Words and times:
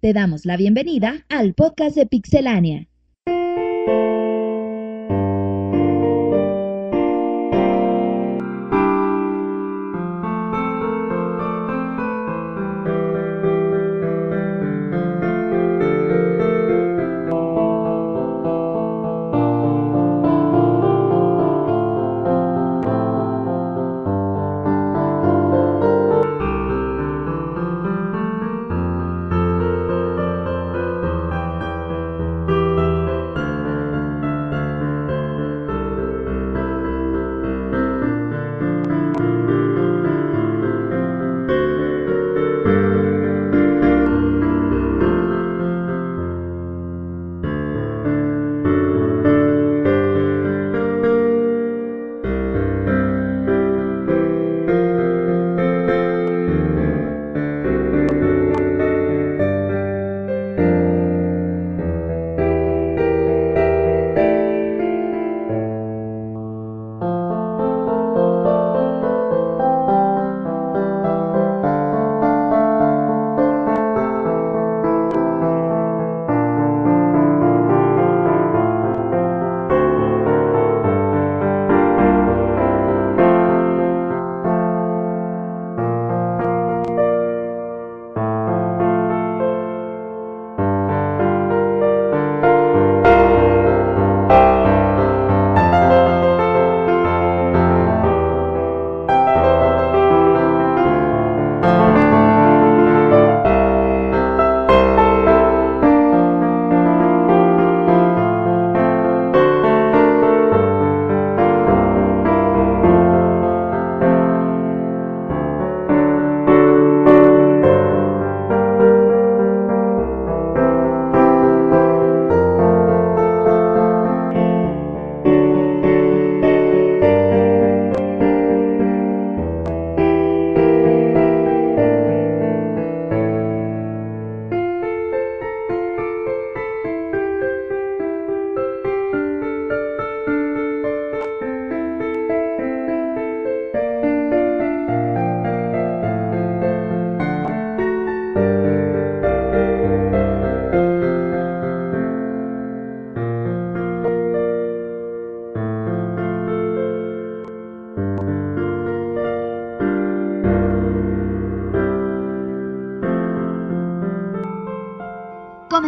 Te 0.00 0.12
damos 0.12 0.44
la 0.44 0.58
bienvenida 0.58 1.24
al 1.30 1.54
podcast 1.54 1.96
de 1.96 2.04
Pixelania. 2.04 2.86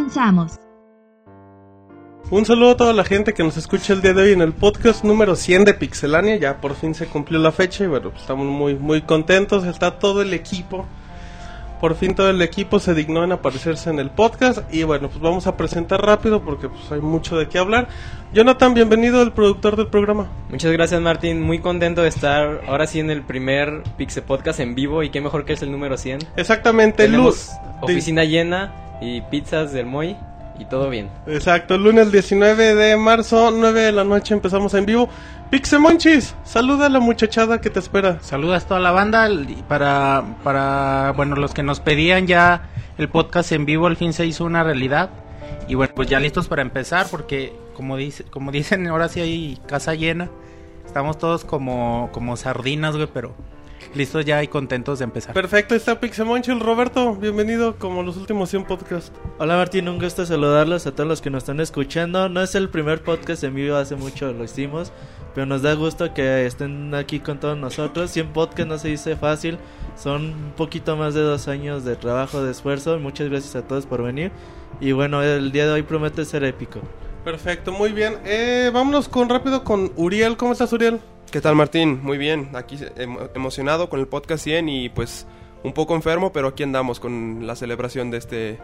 Comenzamos. 0.08 0.58
Un 2.30 2.46
saludo 2.46 2.70
a 2.70 2.76
toda 2.78 2.92
la 2.94 3.04
gente 3.04 3.34
que 3.34 3.42
nos 3.42 3.58
escucha 3.58 3.92
el 3.92 4.00
día 4.00 4.14
de 4.14 4.22
hoy 4.22 4.32
en 4.32 4.40
el 4.40 4.54
podcast 4.54 5.04
número 5.04 5.36
100 5.36 5.66
de 5.66 5.74
Pixelania. 5.74 6.36
Ya 6.36 6.62
por 6.62 6.74
fin 6.76 6.94
se 6.94 7.06
cumplió 7.06 7.38
la 7.38 7.52
fecha 7.52 7.84
y 7.84 7.88
bueno, 7.88 8.08
pues 8.10 8.22
estamos 8.22 8.46
muy, 8.46 8.74
muy 8.74 9.02
contentos. 9.02 9.64
Está 9.64 9.98
todo 9.98 10.22
el 10.22 10.32
equipo. 10.32 10.86
Por 11.78 11.94
fin 11.94 12.14
todo 12.14 12.30
el 12.30 12.40
equipo 12.40 12.80
se 12.80 12.94
dignó 12.94 13.22
en 13.22 13.32
aparecerse 13.32 13.90
en 13.90 13.98
el 13.98 14.08
podcast. 14.08 14.62
Y 14.72 14.82
bueno, 14.82 15.10
pues 15.10 15.20
vamos 15.20 15.46
a 15.46 15.58
presentar 15.58 16.00
rápido 16.00 16.42
porque 16.42 16.70
pues 16.70 16.90
hay 16.90 17.00
mucho 17.00 17.36
de 17.36 17.48
qué 17.48 17.58
hablar. 17.58 17.88
Jonathan, 18.32 18.72
bienvenido, 18.72 19.20
el 19.20 19.32
productor 19.32 19.76
del 19.76 19.88
programa. 19.88 20.28
Muchas 20.48 20.72
gracias 20.72 21.02
Martín, 21.02 21.42
muy 21.42 21.58
contento 21.58 22.00
de 22.00 22.08
estar 22.08 22.62
ahora 22.66 22.86
sí 22.86 22.98
en 22.98 23.10
el 23.10 23.22
primer 23.22 23.82
Pixel 23.98 24.22
Podcast 24.22 24.60
en 24.60 24.74
vivo 24.74 25.02
y 25.02 25.10
qué 25.10 25.20
mejor 25.20 25.44
que 25.44 25.52
es 25.52 25.60
el 25.60 25.70
número 25.70 25.98
100. 25.98 26.20
Exactamente, 26.36 27.04
Tenemos 27.04 27.50
oficina 27.82 28.24
llena 28.24 28.87
y 29.00 29.20
pizzas 29.22 29.72
del 29.72 29.86
Moy 29.86 30.16
y 30.58 30.64
todo 30.64 30.90
bien. 30.90 31.08
Exacto, 31.26 31.74
el 31.74 31.84
lunes 31.84 32.10
19 32.10 32.74
de 32.74 32.96
marzo, 32.96 33.50
9 33.50 33.80
de 33.80 33.92
la 33.92 34.04
noche 34.04 34.34
empezamos 34.34 34.74
en 34.74 34.86
vivo. 34.86 35.08
Pixemonchis, 35.50 36.34
saluda 36.44 36.86
a 36.86 36.88
la 36.88 37.00
muchachada 37.00 37.60
que 37.60 37.70
te 37.70 37.78
espera. 37.78 38.18
Saludas 38.20 38.64
a 38.64 38.68
toda 38.68 38.80
la 38.80 38.90
banda 38.90 39.28
para, 39.66 40.24
para, 40.44 41.12
bueno, 41.16 41.36
los 41.36 41.54
que 41.54 41.62
nos 41.62 41.80
pedían 41.80 42.26
ya 42.26 42.68
el 42.98 43.08
podcast 43.08 43.52
en 43.52 43.64
vivo 43.64 43.86
al 43.86 43.96
fin 43.96 44.12
se 44.12 44.26
hizo 44.26 44.44
una 44.44 44.64
realidad. 44.64 45.10
Y 45.68 45.74
bueno, 45.74 45.94
pues 45.94 46.08
ya 46.08 46.20
listos 46.20 46.48
para 46.48 46.62
empezar 46.62 47.06
porque 47.10 47.54
como, 47.74 47.96
dice, 47.96 48.24
como 48.24 48.50
dicen, 48.50 48.86
ahora 48.88 49.08
sí 49.08 49.20
hay 49.20 49.58
casa 49.66 49.94
llena. 49.94 50.28
Estamos 50.84 51.18
todos 51.18 51.44
como, 51.44 52.08
como 52.12 52.36
sardinas, 52.36 52.96
güey, 52.96 53.08
pero 53.12 53.34
listos 53.94 54.24
ya 54.24 54.42
y 54.42 54.48
contentos 54.48 54.98
de 54.98 55.04
empezar. 55.04 55.34
Perfecto, 55.34 55.74
está 55.74 56.00
Pixemonchil. 56.00 56.60
Roberto, 56.60 57.14
bienvenido 57.14 57.76
como 57.76 58.02
los 58.02 58.16
últimos 58.16 58.50
100 58.50 58.64
podcasts. 58.64 59.12
Hola 59.38 59.56
Martín, 59.56 59.88
un 59.88 59.98
gusto 59.98 60.24
saludarlos 60.26 60.86
a 60.86 60.92
todos 60.92 61.08
los 61.08 61.20
que 61.20 61.30
nos 61.30 61.42
están 61.44 61.60
escuchando. 61.60 62.28
No 62.28 62.42
es 62.42 62.54
el 62.54 62.68
primer 62.68 63.02
podcast 63.02 63.44
en 63.44 63.54
vivo, 63.54 63.76
hace 63.76 63.96
mucho 63.96 64.32
lo 64.32 64.44
hicimos, 64.44 64.92
pero 65.34 65.46
nos 65.46 65.62
da 65.62 65.74
gusto 65.74 66.14
que 66.14 66.46
estén 66.46 66.94
aquí 66.94 67.20
con 67.20 67.40
todos 67.40 67.56
nosotros. 67.56 68.10
100 68.10 68.32
podcasts 68.32 68.66
no 68.66 68.78
se 68.78 68.88
dice 68.88 69.16
fácil, 69.16 69.58
son 69.96 70.22
un 70.26 70.52
poquito 70.56 70.96
más 70.96 71.14
de 71.14 71.20
dos 71.20 71.48
años 71.48 71.84
de 71.84 71.96
trabajo, 71.96 72.42
de 72.42 72.50
esfuerzo. 72.50 72.98
Muchas 72.98 73.28
gracias 73.28 73.56
a 73.56 73.66
todos 73.66 73.86
por 73.86 74.02
venir. 74.02 74.32
Y 74.80 74.92
bueno, 74.92 75.22
el 75.22 75.50
día 75.52 75.66
de 75.66 75.72
hoy 75.72 75.82
promete 75.82 76.24
ser 76.24 76.44
épico. 76.44 76.80
Perfecto, 77.24 77.72
muy 77.72 77.92
bien. 77.92 78.16
Eh, 78.24 78.70
vámonos 78.72 79.08
con 79.08 79.28
rápido 79.28 79.64
con 79.64 79.92
Uriel. 79.96 80.36
¿Cómo 80.36 80.52
estás, 80.52 80.72
Uriel? 80.72 81.00
¿Qué 81.30 81.40
tal 81.40 81.54
Martín? 81.56 82.00
Muy 82.02 82.16
bien, 82.16 82.50
aquí 82.54 82.76
emo- 82.96 83.28
emocionado 83.34 83.90
con 83.90 84.00
el 84.00 84.06
podcast 84.06 84.44
100 84.44 84.68
y 84.68 84.88
pues 84.88 85.26
un 85.62 85.72
poco 85.72 85.94
enfermo, 85.94 86.32
pero 86.32 86.48
aquí 86.48 86.62
andamos 86.62 87.00
con 87.00 87.46
la 87.46 87.54
celebración 87.54 88.10
de 88.10 88.18
este... 88.18 88.58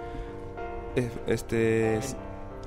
eh, 0.97 1.11
Este... 1.27 1.99
Sí, 2.03 2.15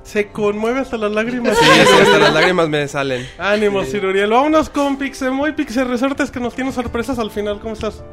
Se 0.04 0.28
conmueve 0.28 0.80
hasta 0.80 0.96
las 0.98 1.10
lágrimas. 1.10 1.58
sí, 1.58 1.64
hasta 2.00 2.18
las 2.18 2.32
lágrimas 2.32 2.68
me 2.68 2.86
salen. 2.86 3.26
Ánimo, 3.38 3.84
Sir 3.84 4.06
Uriel. 4.06 4.30
Vámonos 4.30 4.70
con 4.70 4.96
Pixemoy, 4.98 5.52
Pixel 5.56 5.88
Resortes 5.88 6.30
que 6.30 6.38
nos 6.40 6.54
tiene 6.54 6.70
sorpresas 6.72 7.18
al 7.18 7.30
final. 7.32 7.58
¿Cómo 7.60 7.74
estás? 7.74 8.04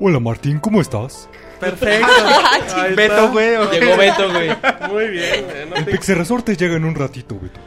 Hola 0.00 0.20
Martín, 0.20 0.60
¿cómo 0.60 0.80
estás? 0.80 1.28
Perfecto. 1.60 2.06
Beto, 2.96 3.32
güey. 3.32 3.50
Llegó 3.72 3.96
Beto, 3.96 4.30
güey. 4.32 4.50
Muy 4.92 5.08
bien. 5.08 5.24
eh, 5.48 5.66
no 5.68 5.74
El 5.76 5.84
te- 5.84 5.90
Pixel 5.90 6.16
Resortes 6.18 6.56
llega 6.56 6.76
en 6.76 6.84
un 6.84 6.94
ratito, 6.94 7.36
Beto. 7.40 7.60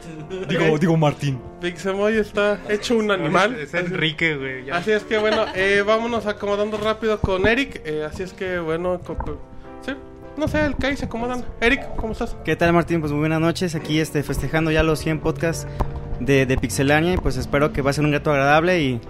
Digo, 0.48 0.78
digo 0.78 0.96
Martín. 0.96 1.40
Pixemoy 1.60 2.16
está 2.16 2.58
hecho 2.68 2.96
un 2.96 3.10
animal. 3.10 3.54
Es 3.54 3.74
Enrique, 3.74 4.36
güey. 4.36 4.64
ya. 4.64 4.76
Así 4.76 4.90
es 4.90 5.04
que 5.04 5.18
bueno, 5.18 5.44
eh, 5.54 5.82
vámonos 5.86 6.26
acomodando 6.26 6.76
rápido 6.78 7.20
con 7.20 7.46
Eric. 7.46 7.82
eh, 7.84 8.04
así 8.04 8.22
es 8.22 8.32
que 8.32 8.58
bueno, 8.58 9.00
sí, 9.84 9.92
no 10.36 10.48
sé, 10.48 10.64
el 10.64 10.76
Kai 10.76 10.96
se 10.96 11.04
acomodan. 11.04 11.44
Eric, 11.60 11.94
¿cómo 11.96 12.12
estás? 12.12 12.36
¿Qué 12.44 12.56
tal 12.56 12.72
Martín? 12.72 13.00
Pues 13.00 13.12
muy 13.12 13.20
buenas 13.20 13.40
noches, 13.40 13.74
aquí 13.74 14.00
este, 14.00 14.22
festejando 14.22 14.70
ya 14.70 14.82
los 14.82 14.98
100 15.00 15.20
podcasts 15.20 15.66
de, 16.20 16.46
de 16.46 16.56
Pixelania 16.56 17.14
y 17.14 17.16
pues 17.18 17.36
espero 17.36 17.72
que 17.72 17.82
va 17.82 17.90
a 17.90 17.92
ser 17.92 18.04
un 18.04 18.12
reto 18.12 18.30
agradable 18.30 18.80
y 18.80 19.00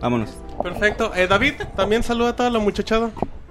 vámonos. 0.00 0.30
Perfecto. 0.62 1.12
Eh, 1.14 1.26
David, 1.26 1.54
también 1.76 2.02
saluda 2.02 2.30
a 2.30 2.36
toda 2.36 2.50
la 2.50 2.58
muchachada. 2.60 3.10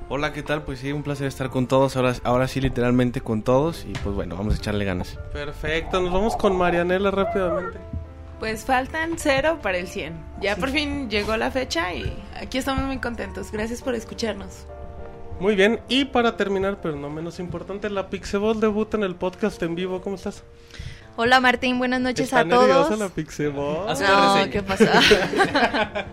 Hola, 0.10 0.32
¿qué 0.32 0.42
tal? 0.42 0.64
Pues 0.64 0.80
sí, 0.80 0.94
un 0.94 1.04
placer 1.04 1.28
estar 1.28 1.50
con 1.50 1.68
todos, 1.68 1.98
ahora, 1.98 2.16
ahora 2.24 2.48
sí 2.48 2.62
literalmente 2.62 3.20
con 3.20 3.42
todos 3.42 3.84
y 3.86 3.92
pues 3.92 4.16
bueno, 4.16 4.38
vamos 4.38 4.54
a 4.54 4.58
echarle 4.58 4.86
ganas. 4.86 5.18
Perfecto, 5.34 6.00
nos 6.00 6.14
vamos 6.14 6.38
con 6.38 6.58
Marianela 6.58 7.12
rápidamente. 7.12 7.78
Pues 8.40 8.64
faltan 8.64 9.16
cero 9.18 9.60
para 9.62 9.78
el 9.78 9.90
100. 9.90 10.14
Ya 10.40 10.56
por 10.56 10.70
fin 10.70 11.10
llegó 11.10 11.36
la 11.36 11.52
fecha 11.52 11.94
y 11.94 12.24
aquí 12.40 12.58
estamos 12.58 12.86
muy 12.86 13.00
contentos. 13.00 13.52
Gracias 13.52 13.82
por 13.82 13.96
escucharnos. 13.96 14.66
Muy 15.42 15.56
bien, 15.56 15.82
y 15.90 16.06
para 16.06 16.38
terminar, 16.38 16.80
pero 16.82 16.96
no 16.96 17.10
menos 17.10 17.40
importante, 17.40 17.90
la 17.90 18.10
Pixeball 18.10 18.62
debuta 18.62 18.96
en 18.96 19.04
el 19.04 19.16
podcast 19.16 19.62
en 19.62 19.76
vivo. 19.76 20.02
¿Cómo 20.02 20.16
estás? 20.16 20.42
Hola 21.18 21.42
Martín, 21.42 21.80
buenas 21.80 22.00
noches 22.00 22.26
¿Está 22.26 22.42
a 22.42 22.48
todos. 22.48 22.98
la 22.98 23.10
Pixeball? 23.10 24.00
No. 24.00 24.52
¿qué 24.52 24.64
pasa? 24.64 24.86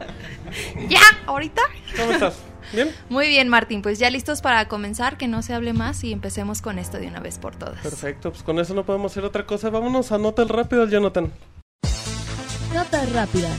ya, 0.88 1.00
ahorita. 1.26 1.62
¿Cómo 1.96 2.10
estás? 2.10 2.42
¿Bien? 2.72 2.90
Muy 3.08 3.28
bien, 3.28 3.48
Martín, 3.48 3.82
pues 3.82 3.98
ya 3.98 4.10
listos 4.10 4.40
para 4.40 4.68
comenzar, 4.68 5.16
que 5.16 5.28
no 5.28 5.42
se 5.42 5.54
hable 5.54 5.72
más 5.72 6.02
y 6.04 6.12
empecemos 6.12 6.62
con 6.62 6.78
esto 6.78 6.98
de 6.98 7.06
una 7.08 7.20
vez 7.20 7.38
por 7.38 7.56
todas. 7.56 7.80
Perfecto, 7.82 8.30
pues 8.30 8.42
con 8.42 8.58
eso 8.58 8.74
no 8.74 8.84
podemos 8.84 9.12
hacer 9.12 9.24
otra 9.24 9.46
cosa. 9.46 9.70
Vámonos 9.70 10.12
a 10.12 10.18
nota 10.18 10.42
el 10.42 10.48
rápido, 10.48 10.86
Jonathan. 10.88 11.32
Notas 12.72 13.12
rápidas. 13.12 13.56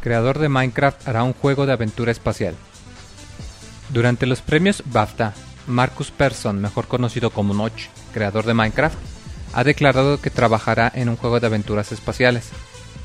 creador 0.00 0.38
de 0.38 0.48
Minecraft 0.48 1.08
hará 1.08 1.24
un 1.24 1.32
juego 1.32 1.66
de 1.66 1.72
aventura 1.72 2.12
espacial. 2.12 2.54
Durante 3.90 4.26
los 4.26 4.42
premios 4.42 4.82
BAFTA, 4.86 5.34
Marcus 5.66 6.10
Persson, 6.10 6.60
mejor 6.60 6.86
conocido 6.88 7.30
como 7.30 7.54
Notch, 7.54 7.86
creador 8.12 8.44
de 8.44 8.54
Minecraft, 8.54 8.98
ha 9.52 9.64
declarado 9.64 10.20
que 10.20 10.30
trabajará 10.30 10.90
en 10.94 11.08
un 11.08 11.16
juego 11.16 11.40
de 11.40 11.46
aventuras 11.46 11.92
espaciales. 11.92 12.50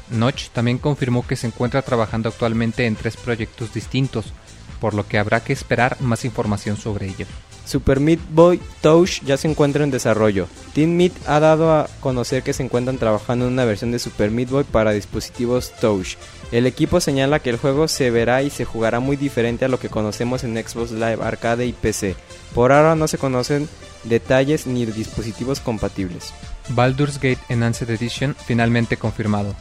Notch 0.10 0.50
también 0.50 0.78
confirmó 0.78 1.26
que 1.26 1.36
se 1.36 1.48
encuentra 1.48 1.82
trabajando 1.82 2.30
actualmente 2.30 2.86
en 2.86 2.96
tres 2.96 3.18
proyectos 3.18 3.74
distintos, 3.74 4.34
por 4.80 4.94
lo 4.94 5.08
que 5.08 5.18
habrá 5.18 5.42
que 5.44 5.54
esperar 5.54 5.98
más 6.00 6.26
información 6.26 6.78
sobre 6.78 7.08
ello. 7.08 7.26
Super 7.70 8.00
Meat 8.00 8.20
Boy 8.32 8.60
Touch 8.82 9.22
ya 9.24 9.38
se 9.38 9.48
encuentra 9.48 9.84
en 9.84 9.92
desarrollo. 9.92 10.48
Team 10.74 10.90
Meat 10.90 11.14
ha 11.28 11.40
dado 11.40 11.72
a 11.72 11.88
conocer 12.00 12.42
que 12.42 12.54
se 12.54 12.64
encuentran 12.64 12.98
trabajando 12.98 13.46
en 13.46 13.54
una 13.54 13.64
versión 13.64 13.92
de 13.92 14.00
Super 14.00 14.32
Meat 14.32 14.50
Boy 14.50 14.64
para 14.64 14.92
dispositivos 14.92 15.72
Touch. 15.80 16.16
El 16.52 16.66
equipo 16.66 17.00
señala 17.00 17.40
que 17.40 17.52
el 17.52 17.58
juego 17.58 17.88
se 17.88 18.10
verá 18.10 18.42
y 18.42 18.50
se 18.50 18.66
jugará 18.66 19.00
muy 19.00 19.18
diferente 19.18 19.66
a 19.66 19.68
lo 19.68 19.80
que 19.80 19.90
conocemos 19.90 20.44
en 20.44 20.56
Xbox 20.56 20.92
Live 20.92 21.20
Arcade 21.22 21.68
y 21.68 21.74
PC. 21.74 22.16
Por 22.56 22.72
ahora 22.72 22.96
no 22.96 23.08
se 23.08 23.20
conocen 23.20 23.70
detalles 24.04 24.66
ni 24.66 24.88
dispositivos 24.88 25.60
compatibles. 25.60 26.34
Baldur's 26.70 27.18
Gate 27.18 27.40
Enhanced 27.50 27.90
Edition 27.92 28.36
finalmente 28.48 28.98
confirmado. 28.98 29.54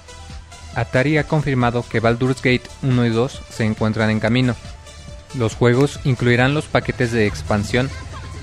Atari 0.78 1.18
ha 1.18 1.24
confirmado 1.24 1.84
que 1.88 1.98
Baldur's 1.98 2.40
Gate 2.40 2.62
1 2.82 3.06
y 3.06 3.10
2 3.10 3.42
se 3.50 3.64
encuentran 3.64 4.10
en 4.10 4.20
camino. 4.20 4.54
Los 5.36 5.56
juegos 5.56 5.98
incluirán 6.04 6.54
los 6.54 6.66
paquetes 6.66 7.10
de 7.10 7.26
expansión 7.26 7.90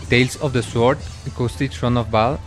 Tales 0.10 0.38
of 0.42 0.52
the 0.52 0.62
Sword 0.62 0.98
y 1.26 1.30
Coasty 1.30 1.70
Throne 1.70 2.00
of 2.00 2.12
Val, 2.12 2.38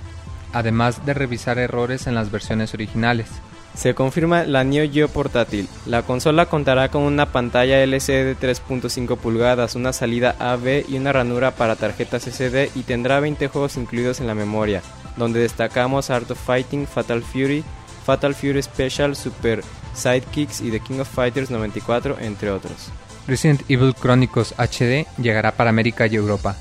además 0.53 1.07
de 1.07 1.15
revisar 1.15 1.59
errores 1.59 2.07
en 2.07 2.15
las 2.15 2.31
versiones 2.31 2.75
originales. 2.75 3.29
Se 3.75 3.95
confirma 3.95 4.45
la 4.45 4.63
Neo 4.63 4.91
Geo 4.91 5.09
portátil. 5.09 5.69
La 5.87 6.03
consola 6.03 6.47
contará 6.47 6.91
con 6.91 7.03
una 7.03 7.33
pantalla 7.33 7.83
LCD 7.83 8.25
de 8.25 8.37
3.5 8.37 9.17
pulgadas, 9.17 9.75
una 9.75 9.95
salida 9.95 10.37
AV 10.39 10.85
y 10.87 10.99
una 10.99 11.13
ranura 11.13 11.53
para 11.53 11.77
tarjetas 11.77 12.25
SD 12.25 12.73
y 12.75 12.83
tendrá 12.83 13.21
20 13.21 13.49
juegos 13.49 13.79
incluidos 13.79 14.21
en 14.21 14.27
la 14.27 14.35
memoria, 14.35 14.83
donde 15.17 15.41
destacamos 15.41 16.11
Art 16.11 16.31
of 16.31 16.39
Fighting, 16.45 16.87
Fatal 16.87 17.23
Fury, 17.23 17.65
Fatal 18.09 18.35
Fury 18.35 18.63
Special, 18.63 19.15
Super 19.15 19.63
Sidekicks 19.93 20.63
y 20.63 20.71
The 20.71 20.81
King 20.81 21.01
of 21.01 21.11
Fighters 21.11 21.51
94, 21.51 22.17
entre 22.21 22.51
otros. 22.51 22.91
Resident 23.27 23.61
Evil 23.69 23.95
Chronicles 23.95 24.55
HD 24.57 25.07
llegará 25.21 25.53
para 25.53 25.69
América 25.69 26.07
y 26.07 26.17
Europa. 26.17 26.57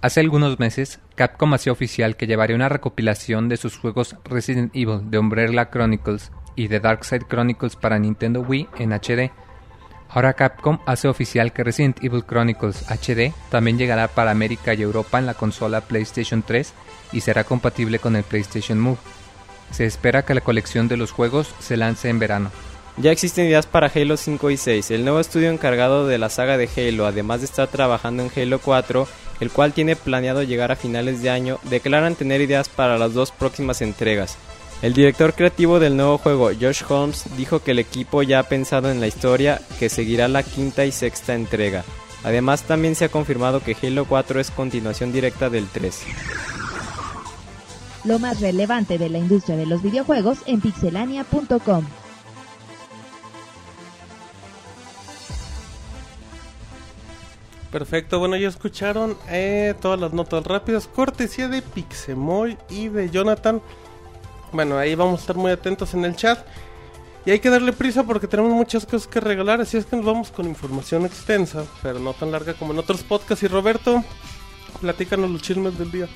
Hace 0.00 0.20
algunos 0.20 0.58
meses, 0.58 0.98
Capcom 1.14 1.52
hacía 1.52 1.72
oficial 1.72 2.16
que 2.16 2.26
llevaría 2.26 2.56
una 2.56 2.70
recopilación 2.70 3.50
de 3.50 3.58
sus 3.58 3.76
juegos 3.76 4.16
Resident 4.24 4.74
Evil 4.74 5.10
de 5.10 5.18
Umbrella 5.18 5.68
Chronicles 5.68 6.32
y 6.54 6.68
de 6.68 6.80
Darkside 6.80 7.26
Chronicles 7.28 7.76
para 7.76 7.98
Nintendo 7.98 8.40
Wii 8.40 8.68
en 8.78 8.94
HD. 8.94 9.30
Ahora 10.08 10.32
Capcom 10.32 10.78
hace 10.86 11.06
oficial 11.06 11.52
que 11.52 11.64
Resident 11.64 12.02
Evil 12.02 12.24
Chronicles 12.24 12.86
HD 12.90 13.34
también 13.50 13.76
llegará 13.76 14.08
para 14.08 14.30
América 14.30 14.72
y 14.72 14.80
Europa 14.80 15.18
en 15.18 15.26
la 15.26 15.34
consola 15.34 15.82
PlayStation 15.82 16.42
3 16.42 16.72
y 17.12 17.20
será 17.20 17.44
compatible 17.44 17.98
con 17.98 18.16
el 18.16 18.24
PlayStation 18.24 18.80
Move. 18.80 18.96
Se 19.70 19.84
espera 19.84 20.24
que 20.24 20.34
la 20.34 20.40
colección 20.40 20.88
de 20.88 20.96
los 20.96 21.10
juegos 21.10 21.48
se 21.60 21.76
lance 21.76 22.08
en 22.08 22.18
verano. 22.18 22.50
Ya 22.98 23.12
existen 23.12 23.46
ideas 23.46 23.66
para 23.66 23.92
Halo 23.94 24.16
5 24.16 24.50
y 24.50 24.56
6, 24.56 24.90
el 24.90 25.04
nuevo 25.04 25.20
estudio 25.20 25.50
encargado 25.50 26.06
de 26.06 26.16
la 26.16 26.30
saga 26.30 26.56
de 26.56 26.68
Halo, 26.74 27.04
además 27.04 27.40
de 27.40 27.46
estar 27.46 27.68
trabajando 27.68 28.22
en 28.22 28.30
Halo 28.34 28.58
4, 28.58 29.06
el 29.40 29.50
cual 29.50 29.74
tiene 29.74 29.96
planeado 29.96 30.42
llegar 30.42 30.72
a 30.72 30.76
finales 30.76 31.20
de 31.22 31.28
año, 31.28 31.58
declaran 31.64 32.14
tener 32.14 32.40
ideas 32.40 32.70
para 32.70 32.96
las 32.96 33.12
dos 33.12 33.32
próximas 33.32 33.82
entregas. 33.82 34.38
El 34.80 34.94
director 34.94 35.34
creativo 35.34 35.78
del 35.78 35.96
nuevo 35.96 36.16
juego, 36.16 36.50
Josh 36.58 36.82
Holmes, 36.88 37.24
dijo 37.36 37.60
que 37.60 37.72
el 37.72 37.78
equipo 37.78 38.22
ya 38.22 38.38
ha 38.38 38.44
pensado 38.44 38.90
en 38.90 39.00
la 39.00 39.06
historia 39.06 39.60
que 39.78 39.90
seguirá 39.90 40.26
la 40.28 40.42
quinta 40.42 40.86
y 40.86 40.92
sexta 40.92 41.34
entrega. 41.34 41.84
Además, 42.24 42.62
también 42.62 42.94
se 42.94 43.04
ha 43.04 43.08
confirmado 43.10 43.62
que 43.62 43.76
Halo 43.82 44.04
4 44.06 44.40
es 44.40 44.50
continuación 44.50 45.12
directa 45.12 45.50
del 45.50 45.66
3. 45.68 46.00
Lo 48.06 48.20
más 48.20 48.40
relevante 48.40 48.98
de 48.98 49.10
la 49.10 49.18
industria 49.18 49.56
de 49.56 49.66
los 49.66 49.82
videojuegos 49.82 50.38
en 50.46 50.60
pixelania.com. 50.60 51.84
Perfecto, 57.72 58.20
bueno, 58.20 58.36
ya 58.36 58.48
escucharon 58.48 59.18
eh, 59.28 59.74
todas 59.80 60.00
las 60.00 60.12
notas 60.12 60.44
rápidas, 60.44 60.86
cortesía 60.86 61.48
de 61.48 61.62
Pixemoy 61.62 62.56
y 62.70 62.88
de 62.88 63.10
Jonathan. 63.10 63.60
Bueno, 64.52 64.78
ahí 64.78 64.94
vamos 64.94 65.18
a 65.18 65.20
estar 65.22 65.36
muy 65.36 65.50
atentos 65.50 65.92
en 65.92 66.04
el 66.04 66.14
chat. 66.14 66.38
Y 67.26 67.32
hay 67.32 67.40
que 67.40 67.50
darle 67.50 67.72
prisa 67.72 68.04
porque 68.04 68.28
tenemos 68.28 68.52
muchas 68.52 68.86
cosas 68.86 69.08
que 69.08 69.18
regalar, 69.18 69.60
así 69.60 69.76
es 69.76 69.84
que 69.84 69.96
nos 69.96 70.04
vamos 70.04 70.30
con 70.30 70.46
información 70.46 71.04
extensa, 71.04 71.64
pero 71.82 71.98
no 71.98 72.14
tan 72.14 72.30
larga 72.30 72.54
como 72.54 72.72
en 72.72 72.78
otros 72.78 73.02
podcasts. 73.02 73.42
Y 73.42 73.48
Roberto, 73.48 74.04
platícanos 74.80 75.28
los 75.28 75.42
chismes 75.42 75.76
del 75.76 75.90
día. 75.90 76.08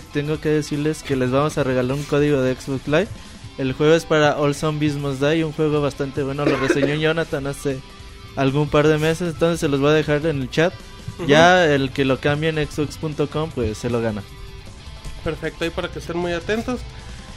Tengo 0.00 0.40
que 0.40 0.48
decirles 0.48 1.02
que 1.02 1.16
les 1.16 1.30
vamos 1.30 1.58
a 1.58 1.64
regalar 1.64 1.96
un 1.96 2.02
código 2.04 2.40
de 2.40 2.54
Xbox 2.54 2.86
Live. 2.88 3.08
El 3.58 3.72
juego 3.72 3.94
es 3.94 4.04
para 4.04 4.38
All 4.38 4.54
Zombies 4.54 4.96
Must 4.96 5.22
Die, 5.22 5.44
un 5.44 5.52
juego 5.52 5.80
bastante 5.80 6.22
bueno. 6.22 6.44
Lo 6.44 6.56
reseñó 6.56 6.94
Jonathan 7.00 7.46
hace 7.46 7.80
algún 8.36 8.68
par 8.68 8.86
de 8.86 8.98
meses, 8.98 9.32
entonces 9.32 9.60
se 9.60 9.68
los 9.68 9.80
voy 9.80 9.90
a 9.90 9.94
dejar 9.94 10.24
en 10.26 10.42
el 10.42 10.50
chat. 10.50 10.72
Ya 11.26 11.64
el 11.64 11.92
que 11.92 12.04
lo 12.04 12.20
cambie 12.20 12.50
en 12.50 12.56
xbox.com, 12.66 13.50
pues 13.54 13.78
se 13.78 13.88
lo 13.88 14.02
gana. 14.02 14.22
Perfecto, 15.24 15.64
ahí 15.64 15.70
para 15.70 15.88
que 15.88 16.00
estén 16.00 16.18
muy 16.18 16.32
atentos. 16.32 16.80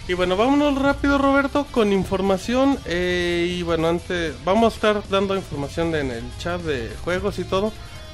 Y 0.07 0.13
bueno, 0.15 0.35
vámonos 0.35 0.75
rápido 0.81 1.17
Roberto 1.17 1.65
con 1.71 1.93
información. 1.93 2.77
eh, 2.85 3.55
y 3.57 3.61
bueno, 3.61 3.87
antes 3.87 4.33
vamos 4.43 4.73
a 4.73 4.75
estar 4.75 5.09
dando 5.09 5.35
información 5.35 5.93
en 5.95 6.11
el 6.11 6.23
chat 6.39 6.59
de 6.61 6.91
juegos 7.03 7.39
y 7.39 7.43
todo. 7.43 7.71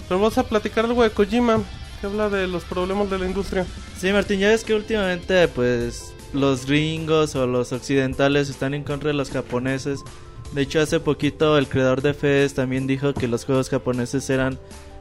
Pero 0.07 0.19
vamos 0.19 0.37
a 0.37 0.43
platicar 0.43 0.85
algo 0.85 1.03
de 1.03 1.09
Kojima, 1.09 1.61
que 1.99 2.07
habla 2.07 2.29
de 2.29 2.47
los 2.47 2.63
problemas 2.63 3.09
de 3.09 3.19
la 3.19 3.25
industria. 3.25 3.65
Sí, 3.97 4.11
Martín, 4.11 4.39
ya 4.39 4.49
ves 4.49 4.63
que 4.63 4.73
últimamente, 4.73 5.47
pues, 5.47 6.13
los 6.33 6.65
gringos 6.65 7.35
o 7.35 7.47
los 7.47 7.71
occidentales 7.71 8.49
están 8.49 8.73
en 8.73 8.83
contra 8.83 9.09
de 9.09 9.13
los 9.13 9.31
japoneses. 9.31 10.01
De 10.53 10.61
hecho, 10.61 10.79
hace 10.79 10.99
poquito 10.99 11.57
el 11.57 11.67
creador 11.67 12.01
de 12.01 12.13
FES 12.13 12.53
también 12.53 12.87
dijo 12.87 13.13
que 13.13 13.27
los 13.27 13.45
juegos 13.45 13.69
japoneses 13.69 14.29
eran 14.29 14.59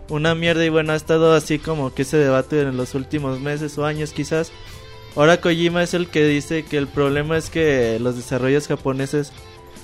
una 0.08 0.34
mierda 0.34 0.64
y 0.64 0.68
bueno, 0.68 0.92
ha 0.92 0.96
estado 0.96 1.32
así 1.34 1.58
como 1.58 1.94
que 1.94 2.02
ese 2.02 2.16
debate 2.16 2.60
en 2.60 2.76
los 2.76 2.94
últimos 2.94 3.40
meses 3.40 3.78
o 3.78 3.84
años 3.84 4.12
quizás. 4.12 4.52
Ahora 5.16 5.40
Kojima 5.40 5.82
es 5.82 5.94
el 5.94 6.08
que 6.08 6.26
dice 6.26 6.64
que 6.64 6.76
el 6.76 6.88
problema 6.88 7.36
es 7.36 7.50
que 7.50 7.98
los 8.00 8.16
desarrollos 8.16 8.66
japoneses 8.66 9.32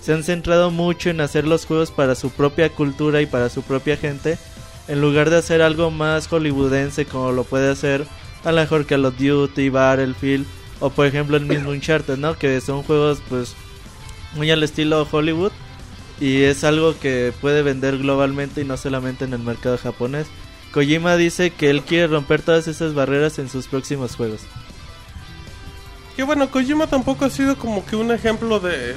se 0.00 0.12
han 0.12 0.24
centrado 0.24 0.70
mucho 0.70 1.10
en 1.10 1.20
hacer 1.20 1.46
los 1.46 1.66
juegos 1.66 1.90
para 1.90 2.14
su 2.14 2.30
propia 2.30 2.68
cultura 2.70 3.20
y 3.20 3.26
para 3.26 3.48
su 3.48 3.62
propia 3.62 3.96
gente, 3.96 4.38
en 4.90 5.00
lugar 5.00 5.30
de 5.30 5.36
hacer 5.36 5.62
algo 5.62 5.90
más 5.90 6.26
hollywoodense 6.26 7.06
como 7.06 7.30
lo 7.30 7.44
puede 7.44 7.70
hacer 7.70 8.06
a 8.44 8.52
lo 8.52 8.60
mejor 8.60 8.86
Call 8.86 9.04
of 9.04 9.16
Duty, 9.16 9.68
Battlefield 9.68 10.46
o 10.80 10.90
por 10.90 11.06
ejemplo 11.06 11.36
el 11.36 11.46
mismo 11.46 11.70
Uncharted, 11.70 12.16
¿no? 12.16 12.36
Que 12.36 12.60
son 12.60 12.82
juegos 12.82 13.22
pues 13.28 13.54
muy 14.34 14.50
al 14.50 14.62
estilo 14.62 15.06
Hollywood 15.10 15.52
y 16.20 16.42
es 16.42 16.64
algo 16.64 16.98
que 16.98 17.32
puede 17.40 17.62
vender 17.62 17.98
globalmente 17.98 18.62
y 18.62 18.64
no 18.64 18.76
solamente 18.76 19.24
en 19.24 19.32
el 19.32 19.40
mercado 19.40 19.78
japonés. 19.78 20.26
Kojima 20.72 21.16
dice 21.16 21.50
que 21.50 21.70
él 21.70 21.82
quiere 21.82 22.08
romper 22.08 22.42
todas 22.42 22.68
esas 22.68 22.94
barreras 22.94 23.38
en 23.38 23.48
sus 23.48 23.66
próximos 23.66 24.16
juegos. 24.16 24.40
Que 26.16 26.22
bueno, 26.22 26.50
Kojima 26.50 26.86
tampoco 26.86 27.24
ha 27.24 27.30
sido 27.30 27.56
como 27.56 27.86
que 27.86 27.96
un 27.96 28.10
ejemplo 28.10 28.60
de... 28.60 28.94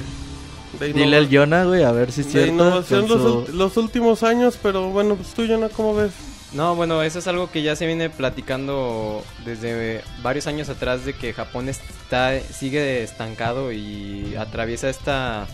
de 0.78 0.92
Dile 0.92 1.16
al 1.16 1.28
Jonah, 1.30 1.64
güey, 1.64 1.82
a 1.82 1.92
ver 1.92 2.12
si 2.12 2.22
es 2.22 2.26
de 2.26 2.32
cierto. 2.32 2.52
innovación 2.52 3.06
con 3.08 3.22
los, 3.22 3.48
los 3.50 3.76
últimos 3.76 4.22
años, 4.22 4.58
pero 4.62 4.90
bueno, 4.90 5.16
pues 5.16 5.34
tú, 5.34 5.46
Jonah, 5.46 5.68
¿cómo 5.68 5.94
ves? 5.94 6.12
No, 6.54 6.76
bueno, 6.76 7.02
eso 7.02 7.18
es 7.18 7.26
algo 7.26 7.50
que 7.50 7.62
ya 7.62 7.74
se 7.74 7.84
viene 7.84 8.10
platicando 8.10 9.24
desde 9.44 10.02
varios 10.22 10.46
años 10.46 10.68
atrás 10.68 11.04
de 11.04 11.12
que 11.12 11.32
Japón 11.32 11.68
está 11.68 12.38
sigue 12.40 13.02
estancado 13.02 13.72
y 13.72 14.36
atraviesa 14.36 14.88
esta 14.88 15.48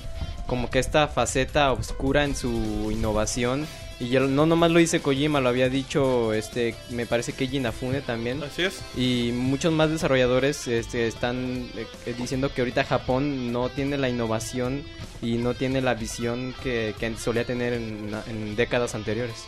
como 0.47 0.69
que 0.69 0.79
esta 0.79 1.09
faceta 1.09 1.73
oscura 1.73 2.25
en 2.25 2.37
su 2.37 2.91
innovación 2.91 3.67
Y 4.00 4.09
ya 4.09 4.21
no 4.21 4.47
nomás 4.47 4.71
lo 4.71 4.78
dice 4.78 5.00
Kojima, 5.00 5.42
lo 5.42 5.50
había 5.50 5.69
dicho, 5.69 6.33
este, 6.33 6.75
me 6.88 7.04
parece 7.04 7.35
que 7.35 7.45
Inafune 7.45 8.00
también. 8.00 8.42
Así 8.42 8.62
es. 8.62 8.80
Y 8.97 9.30
muchos 9.35 9.75
más 9.75 9.90
desarrolladores 9.90 10.66
este, 10.69 11.07
están 11.07 11.69
eh, 11.76 12.14
diciendo 12.19 12.50
que 12.52 12.62
ahorita 12.62 12.85
Japón 12.85 13.52
no 13.52 13.69
tiene 13.69 13.99
la 13.99 14.09
innovación 14.09 14.85
y 15.21 15.37
no 15.37 15.52
tiene 15.52 15.83
la 15.83 15.92
visión 15.92 16.54
que, 16.62 16.95
que 16.99 17.14
solía 17.19 17.45
tener 17.45 17.75
en, 17.75 18.11
en 18.26 18.57
décadas 18.57 18.95
anteriores. 18.95 19.45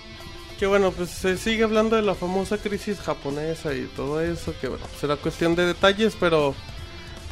Que 0.59 0.67
bueno, 0.67 0.93
pues 0.93 1.09
se 1.09 1.39
sigue 1.39 1.65
hablando 1.65 1.97
de 1.97 2.03
la 2.03 2.15
famosa 2.15 2.59
crisis 2.59 3.01
japonesa 3.01 3.75
y 3.75 3.89
todo 3.97 4.21
eso, 4.21 4.55
que 4.61 4.69
bueno, 4.69 4.85
será 5.01 5.17
cuestión 5.17 5.57
de 5.57 5.67
detalles, 5.67 6.15
pero 6.21 6.55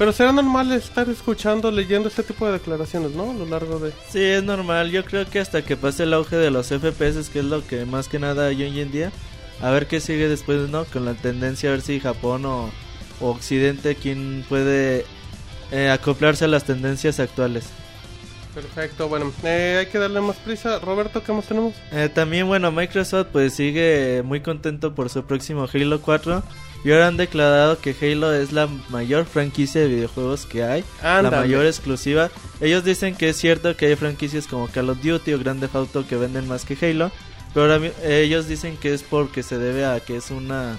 pero 0.00 0.12
será 0.12 0.32
normal 0.32 0.72
estar 0.72 1.10
escuchando, 1.10 1.70
leyendo 1.70 2.08
este 2.08 2.22
tipo 2.22 2.46
de 2.46 2.52
declaraciones, 2.52 3.10
¿no? 3.10 3.32
A 3.32 3.34
lo 3.34 3.44
largo 3.44 3.78
de... 3.78 3.92
Sí, 4.08 4.24
es 4.24 4.42
normal. 4.42 4.90
Yo 4.90 5.04
creo 5.04 5.28
que 5.28 5.40
hasta 5.40 5.60
que 5.60 5.76
pase 5.76 6.04
el 6.04 6.14
auge 6.14 6.36
de 6.36 6.50
los 6.50 6.68
FPS, 6.68 7.28
que 7.28 7.40
es 7.40 7.44
lo 7.44 7.66
que 7.66 7.84
más 7.84 8.08
que 8.08 8.18
nada 8.18 8.46
hay 8.46 8.62
hoy 8.62 8.80
en 8.80 8.90
día, 8.90 9.12
a 9.60 9.68
ver 9.68 9.88
qué 9.88 10.00
sigue 10.00 10.26
después, 10.26 10.70
¿no? 10.70 10.86
Con 10.86 11.04
la 11.04 11.12
tendencia 11.12 11.68
a 11.68 11.72
ver 11.72 11.82
si 11.82 12.00
Japón 12.00 12.46
o, 12.46 12.70
o 13.20 13.28
Occidente, 13.28 13.94
quién 13.94 14.42
puede 14.48 15.04
eh, 15.70 15.90
acoplarse 15.90 16.46
a 16.46 16.48
las 16.48 16.64
tendencias 16.64 17.20
actuales. 17.20 17.66
Perfecto, 18.54 19.06
bueno, 19.06 19.30
eh, 19.44 19.76
hay 19.80 19.86
que 19.92 19.98
darle 19.98 20.22
más 20.22 20.36
prisa. 20.36 20.78
Roberto, 20.78 21.22
¿qué 21.22 21.34
más 21.34 21.44
tenemos? 21.44 21.74
Eh, 21.92 22.08
también, 22.08 22.46
bueno, 22.46 22.72
Microsoft 22.72 23.26
pues 23.32 23.52
sigue 23.52 24.22
muy 24.24 24.40
contento 24.40 24.94
por 24.94 25.10
su 25.10 25.24
próximo 25.24 25.68
Halo 25.70 26.00
4. 26.00 26.42
Y 26.82 26.92
ahora 26.92 27.08
han 27.08 27.16
declarado 27.16 27.78
que 27.78 27.94
Halo 28.00 28.32
es 28.32 28.52
la 28.52 28.66
mayor 28.88 29.26
franquicia 29.26 29.82
de 29.82 29.88
videojuegos 29.88 30.46
que 30.46 30.64
hay, 30.64 30.84
la 31.02 31.30
mayor 31.30 31.66
exclusiva. 31.66 32.30
Ellos 32.60 32.84
dicen 32.84 33.14
que 33.14 33.28
es 33.28 33.36
cierto 33.36 33.76
que 33.76 33.86
hay 33.86 33.96
franquicias 33.96 34.46
como 34.46 34.68
Call 34.68 34.90
of 34.90 35.02
Duty 35.02 35.34
o 35.34 35.38
Grand 35.38 35.60
Theft 35.60 35.76
Auto 35.76 36.06
que 36.06 36.16
venden 36.16 36.48
más 36.48 36.64
que 36.64 36.78
Halo, 36.80 37.10
pero 37.52 37.72
ahora, 37.72 37.90
ellos 38.04 38.48
dicen 38.48 38.76
que 38.76 38.94
es 38.94 39.02
porque 39.02 39.42
se 39.42 39.58
debe 39.58 39.84
a 39.84 40.00
que 40.00 40.16
es 40.16 40.30
una 40.30 40.78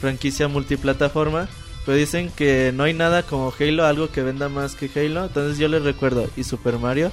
franquicia 0.00 0.48
multiplataforma. 0.48 1.48
Pero 1.86 1.96
dicen 1.96 2.30
que 2.30 2.72
no 2.74 2.84
hay 2.84 2.92
nada 2.92 3.22
como 3.22 3.52
Halo, 3.58 3.86
algo 3.86 4.10
que 4.10 4.22
venda 4.22 4.48
más 4.50 4.74
que 4.74 4.90
Halo. 4.94 5.24
Entonces 5.24 5.58
yo 5.58 5.66
les 5.68 5.82
recuerdo, 5.82 6.28
¿y 6.36 6.44
Super 6.44 6.78
Mario? 6.78 7.10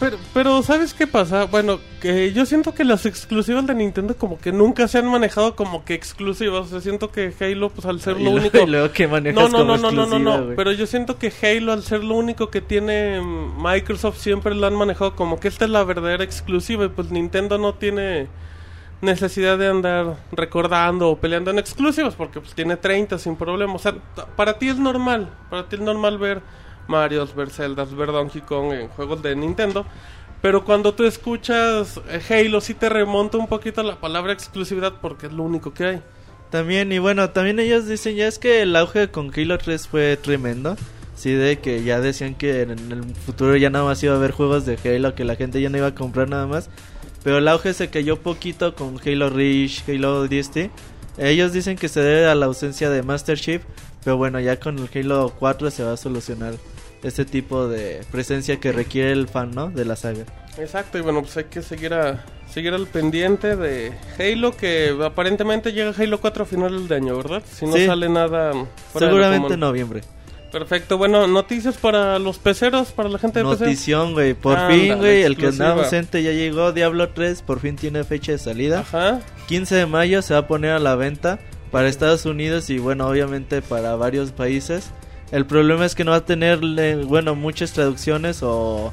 Pero, 0.00 0.16
pero 0.32 0.62
¿sabes 0.62 0.94
qué 0.94 1.08
pasa? 1.08 1.46
Bueno, 1.46 1.80
que 2.00 2.32
yo 2.32 2.46
siento 2.46 2.72
que 2.72 2.84
las 2.84 3.04
exclusivas 3.04 3.66
de 3.66 3.74
Nintendo 3.74 4.16
como 4.16 4.38
que 4.38 4.52
nunca 4.52 4.86
se 4.86 4.98
han 4.98 5.06
manejado 5.06 5.56
como 5.56 5.84
que 5.84 5.94
exclusivas. 5.94 6.66
O 6.66 6.68
sea, 6.68 6.80
siento 6.80 7.10
que 7.10 7.32
Halo, 7.40 7.70
pues 7.70 7.84
al 7.84 8.00
ser 8.00 8.20
lo 8.20 8.30
único... 8.30 8.58
que 8.92 9.08
no, 9.08 9.48
no, 9.48 9.64
no, 9.64 9.76
no, 9.76 9.90
no, 9.90 10.06
no, 10.06 10.18
no, 10.18 10.54
Pero 10.54 10.70
yo 10.70 10.86
siento 10.86 11.18
que 11.18 11.32
Halo, 11.42 11.72
al 11.72 11.82
ser 11.82 12.04
lo 12.04 12.14
único 12.14 12.48
que 12.48 12.60
tiene 12.60 13.20
Microsoft, 13.20 14.18
siempre 14.18 14.54
lo 14.54 14.66
han 14.68 14.74
manejado 14.74 15.16
como 15.16 15.40
que 15.40 15.48
esta 15.48 15.64
es 15.64 15.70
la 15.72 15.82
verdadera 15.82 16.22
exclusiva. 16.22 16.84
Y 16.84 16.88
pues 16.88 17.10
Nintendo 17.10 17.58
no 17.58 17.74
tiene 17.74 18.28
necesidad 19.00 19.58
de 19.58 19.68
andar 19.68 20.16
recordando 20.32 21.10
o 21.10 21.16
peleando 21.18 21.50
en 21.50 21.58
exclusivas 21.58 22.14
porque 22.14 22.40
pues 22.40 22.54
tiene 22.54 22.76
30 22.76 23.18
sin 23.18 23.34
problema. 23.34 23.74
O 23.74 23.78
sea, 23.78 23.94
para 24.36 24.58
ti 24.58 24.68
es 24.68 24.78
normal. 24.78 25.28
Para 25.50 25.68
ti 25.68 25.74
es 25.74 25.82
normal 25.82 26.18
ver 26.18 26.40
Mario, 26.88 27.28
ver 27.36 27.50
Zelda, 27.50 27.84
ver 27.84 28.08
Donkey 28.08 28.40
Kong 28.40 28.72
en 28.72 28.88
juegos 28.88 29.22
de 29.22 29.36
Nintendo. 29.36 29.86
Pero 30.40 30.64
cuando 30.64 30.94
tú 30.94 31.04
escuchas 31.04 32.00
eh, 32.08 32.20
Halo, 32.28 32.60
sí 32.60 32.74
te 32.74 32.88
remonta 32.88 33.38
un 33.38 33.46
poquito 33.46 33.82
la 33.82 34.00
palabra 34.00 34.32
exclusividad 34.32 34.94
porque 35.00 35.26
es 35.26 35.32
lo 35.32 35.42
único 35.42 35.74
que 35.74 35.84
hay. 35.84 36.02
También, 36.50 36.90
y 36.92 36.98
bueno, 36.98 37.30
también 37.30 37.58
ellos 37.58 37.86
dicen 37.86 38.16
ya 38.16 38.26
es 38.26 38.38
que 38.38 38.62
el 38.62 38.74
auge 38.74 39.08
con 39.10 39.32
Halo 39.36 39.58
3 39.58 39.86
fue 39.86 40.16
tremendo. 40.16 40.76
Sí, 41.14 41.32
de 41.32 41.58
que 41.58 41.82
ya 41.82 42.00
decían 42.00 42.36
que 42.36 42.62
en 42.62 42.70
el 42.70 43.04
futuro 43.26 43.56
ya 43.56 43.70
nada 43.70 43.84
más 43.84 44.00
iba 44.04 44.14
a 44.14 44.16
haber 44.16 44.30
juegos 44.30 44.64
de 44.64 44.78
Halo, 44.84 45.16
que 45.16 45.24
la 45.24 45.34
gente 45.34 45.60
ya 45.60 45.68
no 45.68 45.76
iba 45.76 45.88
a 45.88 45.94
comprar 45.94 46.28
nada 46.28 46.46
más. 46.46 46.70
Pero 47.24 47.38
el 47.38 47.48
auge 47.48 47.74
se 47.74 47.90
cayó 47.90 48.20
poquito 48.20 48.76
con 48.76 49.00
Halo 49.04 49.28
Reach, 49.28 49.82
Halo 49.88 50.28
DST. 50.28 50.70
Ellos 51.18 51.52
dicen 51.52 51.76
que 51.76 51.88
se 51.88 52.00
debe 52.00 52.26
a 52.26 52.36
la 52.36 52.46
ausencia 52.46 52.88
de 52.90 53.02
Master 53.02 53.36
Chief, 53.36 53.62
pero 54.04 54.16
bueno, 54.16 54.38
ya 54.38 54.60
con 54.60 54.78
el 54.78 54.88
Halo 54.94 55.34
4 55.36 55.72
se 55.72 55.82
va 55.82 55.94
a 55.94 55.96
solucionar 55.96 56.54
ese 57.02 57.24
tipo 57.24 57.68
de 57.68 58.00
presencia 58.10 58.58
que 58.58 58.72
requiere 58.72 59.12
el 59.12 59.28
fan, 59.28 59.50
¿no? 59.52 59.70
De 59.70 59.84
la 59.84 59.96
saga. 59.96 60.24
Exacto, 60.58 60.98
y 60.98 61.00
bueno, 61.00 61.22
pues 61.22 61.36
hay 61.36 61.44
que 61.44 61.62
seguir 61.62 61.94
a 61.94 62.24
seguir 62.50 62.72
al 62.74 62.86
pendiente 62.86 63.56
de 63.56 63.92
Halo 64.18 64.56
que 64.56 64.96
aparentemente 65.04 65.72
llega 65.72 65.92
Halo 65.96 66.20
4 66.20 66.42
a 66.42 66.46
finales 66.46 66.88
de 66.88 66.96
año, 66.96 67.16
¿verdad? 67.16 67.42
Si 67.48 67.66
no 67.66 67.76
sale 67.76 68.08
nada 68.08 68.52
Seguramente 68.92 69.54
en 69.54 69.60
noviembre. 69.60 70.02
Perfecto, 70.50 70.96
bueno, 70.96 71.26
noticias 71.26 71.76
para 71.76 72.18
los 72.18 72.38
peceros, 72.38 72.92
para 72.92 73.10
la 73.10 73.18
gente 73.18 73.40
de 73.40 73.44
Notición, 73.44 74.14
güey, 74.14 74.32
por 74.32 74.56
fin, 74.70 74.96
güey, 74.96 75.22
el 75.22 75.36
que 75.36 75.48
andaba 75.48 75.82
ausente 75.82 76.22
ya 76.22 76.32
llegó, 76.32 76.72
Diablo 76.72 77.10
3 77.10 77.42
por 77.42 77.60
fin 77.60 77.76
tiene 77.76 78.02
fecha 78.02 78.32
de 78.32 78.38
salida. 78.38 78.80
Ajá. 78.80 79.20
15 79.46 79.74
de 79.74 79.86
mayo 79.86 80.22
se 80.22 80.32
va 80.32 80.40
a 80.40 80.46
poner 80.46 80.70
a 80.72 80.78
la 80.78 80.96
venta 80.96 81.38
para 81.70 81.88
Estados 81.88 82.24
Unidos 82.24 82.70
y 82.70 82.78
bueno, 82.78 83.06
obviamente 83.06 83.60
para 83.60 83.94
varios 83.96 84.32
países. 84.32 84.90
El 85.30 85.46
problema 85.46 85.84
es 85.84 85.94
que 85.94 86.04
no 86.04 86.12
va 86.12 86.18
a 86.18 86.24
tener, 86.24 86.58
bueno, 87.04 87.34
muchas 87.34 87.72
traducciones 87.72 88.42
o, 88.42 88.92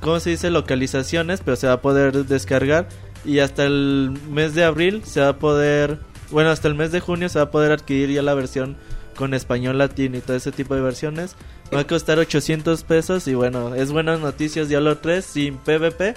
¿cómo 0.00 0.20
se 0.20 0.30
dice? 0.30 0.50
Localizaciones, 0.50 1.40
pero 1.44 1.56
se 1.56 1.66
va 1.66 1.74
a 1.74 1.80
poder 1.80 2.24
descargar. 2.26 2.88
Y 3.24 3.40
hasta 3.40 3.64
el 3.64 4.16
mes 4.30 4.54
de 4.54 4.64
abril 4.64 5.02
se 5.04 5.20
va 5.20 5.30
a 5.30 5.38
poder, 5.38 5.98
bueno, 6.30 6.50
hasta 6.50 6.68
el 6.68 6.74
mes 6.74 6.92
de 6.92 7.00
junio 7.00 7.28
se 7.28 7.40
va 7.40 7.46
a 7.46 7.50
poder 7.50 7.72
adquirir 7.72 8.10
ya 8.10 8.22
la 8.22 8.34
versión 8.34 8.76
con 9.16 9.34
español 9.34 9.78
latino 9.78 10.18
y 10.18 10.20
todo 10.20 10.36
ese 10.36 10.52
tipo 10.52 10.74
de 10.76 10.82
versiones. 10.82 11.34
Va 11.74 11.80
a 11.80 11.86
costar 11.86 12.20
800 12.20 12.84
pesos 12.84 13.26
y 13.26 13.34
bueno, 13.34 13.74
es 13.74 13.90
buenas 13.90 14.20
noticias 14.20 14.68
Diablo 14.68 14.98
3 14.98 15.24
sin 15.24 15.56
PvP. 15.56 16.14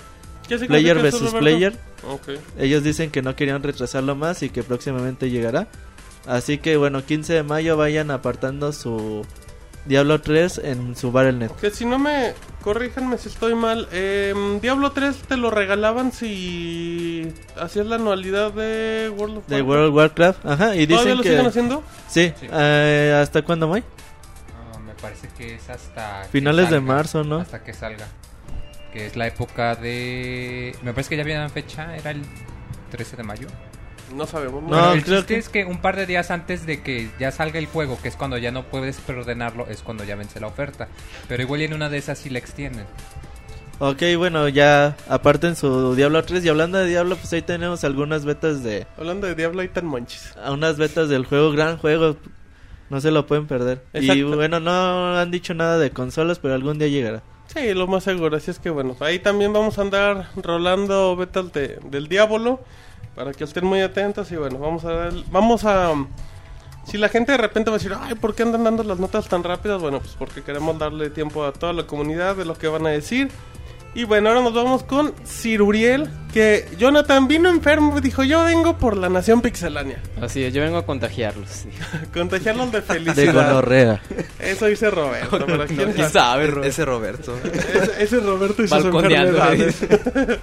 Player 0.68 1.02
versus 1.02 1.34
player. 1.34 1.76
Ellos 2.60 2.84
dicen 2.84 3.10
que 3.10 3.22
no 3.24 3.36
querían 3.36 3.64
retrasarlo 3.64 4.16
más 4.16 4.44
y 4.44 4.50
que 4.50 4.62
próximamente 4.62 5.32
llegará. 5.32 5.68
Así 6.30 6.60
que 6.60 6.78
bueno, 6.78 7.04
15 7.04 7.34
de 7.34 7.44
mayo 7.44 7.76
vayan 7.76 8.12
apartando 8.12 8.72
su 8.72 9.26
Diablo 9.86 10.22
3 10.22 10.62
en 10.64 10.96
su 10.96 11.12
Battle.net. 11.12 11.50
Que 11.60 11.72
si 11.72 11.86
no 11.86 11.98
me 11.98 12.36
corríjanme 12.62 13.18
si 13.18 13.30
estoy 13.30 13.56
mal, 13.56 13.88
eh, 13.92 14.36
Diablo 14.62 14.92
3 14.92 15.24
te 15.28 15.38
lo 15.38 15.50
regalaban 15.50 16.12
si 16.12 17.34
hacías 17.60 17.88
la 17.88 17.96
anualidad 17.96 18.54
de 18.54 19.12
World 19.18 19.38
of 19.38 19.44
Warcraft. 19.44 19.50
De 19.50 19.62
World 19.64 19.90
of 19.90 19.96
Warcraft, 19.96 20.46
ajá, 20.46 20.76
y 20.76 20.86
dicen 20.86 21.18
lo 21.18 21.24
que 21.24 21.30
siguen 21.30 21.48
haciendo? 21.48 21.84
Sí, 22.08 22.32
eh, 22.44 23.20
¿hasta 23.20 23.42
cuándo, 23.42 23.68
Moy? 23.68 23.84
Ah, 24.54 24.78
me 24.78 24.94
parece 24.94 25.30
que 25.36 25.56
es 25.56 25.68
hasta 25.68 26.26
finales 26.32 26.70
de 26.70 26.80
marzo, 26.80 27.24
¿no? 27.24 27.40
Hasta 27.40 27.64
que 27.64 27.74
salga. 27.74 28.06
Que 28.94 29.08
es 29.08 29.16
la 29.16 29.26
época 29.26 29.74
de 29.74 30.76
me 30.84 30.94
parece 30.94 31.10
que 31.10 31.18
ya 31.18 31.40
la 31.40 31.50
fecha, 31.50 31.98
era 31.98 32.12
el 32.12 32.22
13 32.92 33.18
de 33.18 33.24
mayo. 33.24 33.48
No 34.14 34.26
sabemos. 34.28 34.64
No, 34.64 34.94
el 34.94 35.04
chiste 35.04 35.38
es 35.38 35.50
que 35.50 35.66
un 35.66 35.82
par 35.82 35.96
de 35.96 36.06
días 36.06 36.32
antes 36.32 36.66
de 36.66 36.82
que 36.82 37.10
ya 37.20 37.32
salga 37.32 37.60
el 37.60 37.68
juego, 37.68 38.00
que 38.02 38.08
es 38.08 38.16
cuando 38.16 38.38
ya 38.38 38.52
no 38.52 38.64
puedes 38.64 38.98
preordenarlo, 38.98 39.68
es 39.68 39.82
cuando 39.82 40.04
ya 40.04 40.16
vence 40.16 40.40
la 40.40 40.48
oferta. 40.48 40.88
Pero 41.28 41.44
igual 41.44 41.62
en 41.62 41.74
una 41.74 41.90
de 41.90 41.98
esas 41.98 42.18
sí 42.18 42.30
la 42.30 42.40
extienden. 42.40 42.86
Ok, 43.82 44.02
bueno, 44.18 44.50
ya 44.50 44.98
aparten 45.08 45.56
su 45.56 45.96
Diablo 45.96 46.22
3 46.24 46.44
y 46.44 46.50
hablando 46.50 46.78
de 46.78 46.88
Diablo, 46.88 47.16
pues 47.16 47.32
ahí 47.32 47.42
tenemos 47.42 47.86
algunas 47.86 48.26
betas 48.26 48.62
de... 48.62 48.86
Hablando 48.98 49.26
de 49.26 49.36
Diablo, 49.36 49.62
ahí 49.62 49.70
tan 49.70 49.86
manches. 49.86 50.34
Unas 50.52 50.78
betas 50.78 51.08
del 51.08 51.26
juego, 51.26 51.54
gran 51.54 51.78
juego, 51.78 52.18
no 52.90 53.00
se 53.00 53.10
lo 53.10 53.26
pueden 53.26 53.48
perder. 53.48 53.82
Y 53.94 54.24
bueno, 54.24 54.60
no 54.60 55.18
han 55.18 55.32
dicho 55.32 55.54
nada 55.54 55.78
de 55.78 55.92
consolas, 55.92 56.40
pero 56.40 56.56
algún 56.56 56.78
día 56.78 56.90
llegará. 56.90 57.24
Sí, 57.48 57.74
lo 57.74 57.88
más 57.88 58.04
seguro, 58.04 58.36
así 58.36 58.52
es 58.52 58.60
que 58.60 58.70
bueno, 58.70 58.98
ahí 59.00 59.20
también 59.20 59.54
vamos 59.54 59.80
a 59.80 59.82
andar 59.82 60.30
rolando 60.36 61.16
betas 61.16 61.52
de, 61.54 61.80
del 61.90 62.08
Diablo 62.08 62.60
para 63.20 63.34
que 63.34 63.44
estén 63.44 63.66
muy 63.66 63.82
atentos 63.82 64.32
y 64.32 64.38
bueno, 64.38 64.60
vamos 64.60 64.86
a 64.86 64.94
ver, 64.94 65.14
vamos 65.30 65.66
a 65.66 65.94
si 66.86 66.98
la 66.98 67.10
gente 67.10 67.34
de 67.34 67.38
repente 67.38 67.70
va 67.70 67.76
a 67.76 67.78
decir, 67.78 67.94
"Ay, 68.00 68.16
¿por 68.16 68.34
qué 68.34 68.44
andan 68.44 68.64
dando 68.64 68.82
las 68.82 68.98
notas 68.98 69.28
tan 69.28 69.44
rápidas?" 69.44 69.82
Bueno, 69.82 70.00
pues 70.00 70.16
porque 70.18 70.42
queremos 70.42 70.80
darle 70.80 71.10
tiempo 71.10 71.44
a 71.44 71.52
toda 71.52 71.74
la 71.74 71.86
comunidad 71.86 72.38
de 72.38 72.46
lo 72.46 72.58
que 72.58 72.70
van 72.70 72.88
a 72.88 72.92
decir. 72.92 73.30
Y 73.96 74.04
bueno, 74.04 74.30
ahora 74.30 74.42
nos 74.42 74.54
vamos 74.54 74.84
con 74.84 75.14
Ciruriel, 75.26 76.08
que 76.32 76.68
Jonathan 76.78 77.28
vino 77.28 77.50
enfermo 77.50 77.98
y 77.98 78.02
dijo, 78.02 78.24
yo 78.24 78.44
vengo 78.44 78.78
por 78.78 78.96
la 78.96 79.10
nación 79.10 79.42
pixelánea. 79.42 80.00
Así 80.22 80.44
es, 80.44 80.54
yo 80.54 80.62
vengo 80.62 80.78
a 80.78 80.86
contagiarlos. 80.86 81.66
contagiarlos 82.14 82.72
de 82.72 82.82
felicidad. 82.84 83.16
De 83.16 83.32
gonorrea. 83.32 84.02
Eso 84.38 84.68
dice 84.68 84.92
Roberto. 84.92 85.44
¿Quién 85.68 86.10
sabe, 86.12 86.68
Ese 86.68 86.86
Roberto. 86.86 87.36
ese, 87.98 88.20
Roberto 88.20 88.64
y 88.64 88.68
sus 88.68 88.86
enfermedades. 88.86 89.84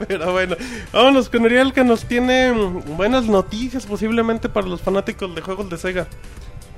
Pero 0.09 0.33
bueno, 0.33 0.57
vámonos 0.93 1.29
con 1.29 1.45
Uriel 1.45 1.73
que 1.73 1.85
nos 1.85 2.05
tiene 2.05 2.51
buenas 2.51 3.27
noticias 3.27 3.87
posiblemente 3.87 4.49
para 4.49 4.67
los 4.67 4.81
fanáticos 4.81 5.35
de 5.37 5.41
juegos 5.41 5.71
de 5.71 5.79
Sega. 5.79 6.09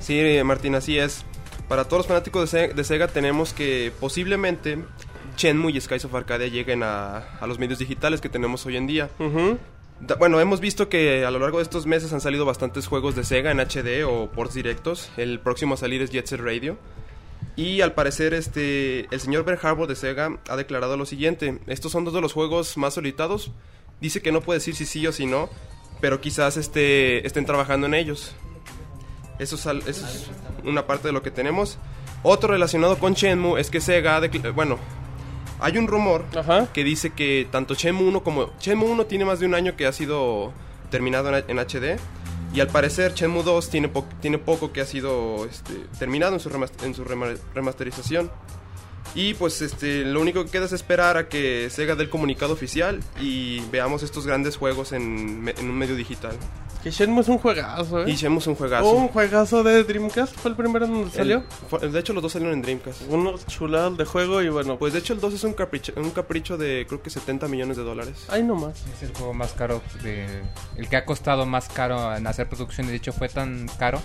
Sí, 0.00 0.22
Martín, 0.44 0.74
así 0.74 0.98
es. 0.98 1.24
Para 1.66 1.84
todos 1.84 2.00
los 2.00 2.06
fanáticos 2.06 2.50
de 2.52 2.84
Sega 2.84 3.08
tenemos 3.08 3.54
que 3.54 3.90
posiblemente 4.00 4.78
Shenmue 5.38 5.72
y 5.72 5.80
Skies 5.80 6.04
of 6.04 6.14
Arcadia 6.14 6.48
lleguen 6.48 6.82
a, 6.82 7.38
los 7.46 7.58
medios 7.58 7.78
digitales 7.78 8.20
que 8.20 8.28
tenemos 8.28 8.66
hoy 8.66 8.76
en 8.76 8.86
día. 8.86 9.08
bueno, 10.18 10.40
hemos 10.40 10.60
visto 10.60 10.88
que 10.88 11.24
a 11.24 11.30
lo 11.30 11.38
largo 11.38 11.58
de 11.58 11.62
estos 11.62 11.86
meses 11.86 12.12
han 12.12 12.20
salido 12.20 12.44
bastantes 12.44 12.86
juegos 12.86 13.14
de 13.14 13.24
Sega 13.24 13.50
en 13.50 13.60
HD 13.60 14.04
o 14.06 14.30
ports 14.30 14.54
directos. 14.54 15.10
El 15.16 15.40
próximo 15.40 15.74
a 15.74 15.76
salir 15.76 16.02
es 16.02 16.10
Jet 16.10 16.26
Set 16.26 16.40
Radio. 16.40 16.76
Y 17.56 17.80
al 17.80 17.92
parecer 17.92 18.34
este 18.34 19.06
el 19.14 19.20
señor 19.20 19.44
Ber 19.44 19.58
Harbour 19.62 19.88
de 19.88 19.96
Sega 19.96 20.38
ha 20.48 20.56
declarado 20.56 20.96
lo 20.96 21.06
siguiente, 21.06 21.58
estos 21.66 21.90
son 21.90 22.04
dos 22.04 22.14
de 22.14 22.20
los 22.20 22.32
juegos 22.32 22.76
más 22.76 22.94
solicitados 22.94 23.52
Dice 24.00 24.22
que 24.22 24.32
no 24.32 24.40
puede 24.40 24.58
decir 24.58 24.76
si 24.76 24.86
sí 24.86 25.06
o 25.06 25.12
si 25.12 25.26
no, 25.26 25.48
pero 26.00 26.20
quizás 26.20 26.56
este, 26.56 27.26
estén 27.26 27.44
trabajando 27.44 27.86
en 27.86 27.94
ellos. 27.94 28.34
Eso 29.38 29.56
es, 29.56 29.66
eso 29.86 30.06
es 30.06 30.30
una 30.64 30.86
parte 30.86 31.08
de 31.08 31.12
lo 31.12 31.22
que 31.22 31.30
tenemos. 31.30 31.78
Otro 32.22 32.50
relacionado 32.50 32.98
con 32.98 33.14
Shenmue 33.14 33.60
es 33.60 33.70
que 33.70 33.80
Sega, 33.80 34.16
ha 34.16 34.50
bueno, 34.52 34.78
hay 35.60 35.78
un 35.78 35.86
rumor 35.86 36.24
que 36.72 36.84
dice 36.84 37.10
que 37.10 37.46
tanto 37.50 37.74
Shenmue 37.74 38.06
1 38.08 38.22
como 38.22 38.50
Shenmue 38.60 38.88
1 38.90 39.06
tiene 39.06 39.24
más 39.24 39.40
de 39.40 39.46
un 39.46 39.54
año 39.54 39.76
que 39.76 39.86
ha 39.86 39.92
sido 39.92 40.52
terminado 40.90 41.36
en, 41.36 41.44
en 41.48 41.58
HD 41.58 41.98
y 42.54 42.60
al 42.60 42.68
parecer 42.68 43.12
Shenmue 43.14 43.42
2 43.42 43.68
tiene, 43.70 43.88
po- 43.88 44.06
tiene 44.20 44.38
poco 44.38 44.72
que 44.72 44.80
ha 44.80 44.86
sido 44.86 45.44
este, 45.44 45.74
terminado 45.98 46.34
en 46.34 46.40
su, 46.40 46.48
en 46.48 46.94
remasterización. 47.54 48.30
Y 49.14 49.34
pues 49.34 49.62
este, 49.62 50.04
lo 50.04 50.20
único 50.20 50.44
que 50.44 50.50
queda 50.50 50.66
es 50.66 50.72
esperar 50.72 51.16
a 51.16 51.28
que 51.28 51.68
Sega 51.70 51.94
dé 51.96 52.04
el 52.04 52.10
comunicado 52.10 52.52
oficial 52.52 53.00
y 53.20 53.60
veamos 53.72 54.02
estos 54.02 54.26
grandes 54.26 54.56
juegos 54.56 54.92
en, 54.92 55.52
en 55.56 55.70
un 55.70 55.76
medio 55.78 55.96
digital. 55.96 56.36
Que 56.82 56.92
Shenmue 56.92 57.22
es 57.22 57.28
un 57.28 57.38
juegazo, 57.38 58.02
¿eh? 58.04 58.10
Y 58.10 58.14
Shenmue 58.14 58.38
es 58.38 58.46
un 58.46 58.54
juegazo. 58.54 58.88
Un 58.90 59.08
juegazo 59.08 59.64
de 59.64 59.82
Dreamcast, 59.82 60.36
fue 60.36 60.52
el 60.52 60.56
primero 60.56 60.84
en 60.84 60.92
donde 60.92 61.06
El- 61.06 61.12
salió. 61.12 61.42
fue- 61.68 61.80
de 61.88 61.98
hecho, 61.98 62.12
los 62.12 62.22
dos 62.22 62.30
salieron 62.32 62.54
en 62.54 62.62
Dreamcast. 62.62 63.02
Unos 63.08 63.44
chulados 63.46 63.98
de 63.98 64.04
juego 64.04 64.40
y 64.42 64.48
bueno. 64.48 64.78
Pues 64.78 64.92
de 64.92 65.00
hecho, 65.00 65.12
el 65.14 65.20
2 65.20 65.34
es 65.34 65.42
un 65.44 65.54
capricho, 65.54 65.92
un 65.96 66.10
capricho 66.10 66.56
de 66.56 66.84
creo 66.86 67.02
que 67.02 67.10
70 67.10 67.48
millones 67.48 67.76
de 67.78 67.82
dólares. 67.82 68.26
Ay, 68.28 68.44
no 68.44 68.54
más. 68.54 68.84
Es 68.94 69.02
el 69.02 69.12
juego 69.12 69.34
más 69.34 69.52
caro, 69.54 69.82
de, 70.04 70.26
el 70.76 70.88
que 70.88 70.96
ha 70.96 71.04
costado 71.04 71.46
más 71.46 71.68
caro 71.68 72.14
en 72.14 72.24
hacer 72.28 72.48
producción. 72.48 72.86
De 72.86 72.94
hecho, 72.94 73.12
fue 73.12 73.28
tan 73.28 73.66
caro 73.80 74.00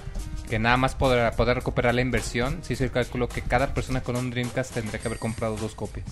que 0.50 0.60
nada 0.60 0.78
más 0.78 0.96
para 0.96 1.32
poder 1.32 1.58
recuperar 1.58 1.96
la 1.96 2.02
inversión, 2.02 2.60
se 2.62 2.74
hizo 2.74 2.84
el 2.84 2.92
cálculo 2.92 3.28
que 3.28 3.42
cada 3.42 3.74
persona 3.74 4.02
con 4.02 4.16
un 4.16 4.30
Dreamcast 4.30 4.74
tendría 4.74 5.00
que 5.00 5.08
haber 5.08 5.20
comprado 5.20 5.56
dos 5.58 5.76
copias. 5.76 6.06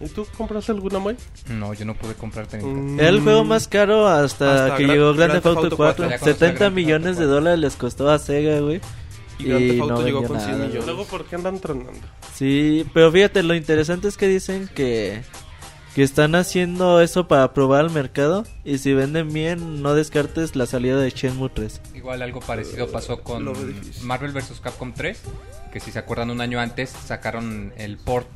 ¿Y 0.00 0.08
tú 0.08 0.26
compraste 0.36 0.72
alguna, 0.72 0.98
Moy? 0.98 1.16
No, 1.48 1.74
yo 1.74 1.84
no 1.84 1.94
pude 1.94 2.14
comprar 2.14 2.48
Dreamcast. 2.48 2.98
Era 3.00 3.08
el 3.08 3.20
juego 3.20 3.44
más 3.44 3.68
caro 3.68 4.08
hasta, 4.08 4.64
Hasta 4.64 4.76
que 4.76 4.86
llegó 4.86 5.12
Grand 5.14 5.32
Theft 5.32 5.46
Auto 5.46 5.60
Theft 5.62 5.72
Auto 5.72 5.76
4. 5.76 5.96
4. 6.06 6.10
Ya 6.10 6.18
cuando 6.18 6.32
70 6.32 6.46
Grand 6.46 6.58
Theft 6.58 6.74
millones 6.74 7.18
de 7.18 7.24
dólares 7.26 7.60
les 7.60 7.76
costó 7.76 8.10
a 8.10 8.18
Sega, 8.18 8.60
güey. 8.60 8.80
Y 9.38 9.44
Grand 9.44 9.68
Theft 9.68 9.80
Auto 9.82 9.94
no 9.94 10.02
llegó 10.02 10.24
con 10.24 10.40
100 10.40 10.52
nada, 10.52 10.66
millones. 10.66 10.86
Luego, 10.86 11.04
¿por 11.04 11.24
qué 11.26 11.36
andan 11.36 11.60
tronando? 11.60 11.92
Sí, 12.34 12.86
pero 12.94 13.12
fíjate, 13.12 13.42
lo 13.42 13.54
interesante 13.54 14.08
es 14.08 14.16
que 14.16 14.26
dicen 14.26 14.70
que, 14.74 15.22
que 15.94 16.02
están 16.02 16.34
haciendo 16.34 17.00
eso 17.00 17.26
para 17.26 17.52
probar 17.52 17.80
al 17.80 17.90
mercado. 17.90 18.44
Y 18.64 18.78
si 18.78 18.94
venden 18.94 19.32
bien, 19.32 19.82
no 19.82 19.94
descartes 19.94 20.56
la 20.56 20.66
salida 20.66 21.00
de 21.00 21.10
Shenmue 21.10 21.50
3. 21.50 21.80
Igual 21.94 22.22
algo 22.22 22.40
parecido 22.40 22.90
pasó 22.90 23.22
con. 23.22 23.50
Marvel 24.02 24.32
vs. 24.32 24.60
Capcom 24.62 24.92
3, 24.92 25.20
que 25.72 25.80
si 25.80 25.90
se 25.90 25.98
acuerdan 25.98 26.30
un 26.30 26.40
año 26.40 26.60
antes 26.60 26.90
sacaron 26.90 27.72
el 27.76 27.96
port 27.96 28.28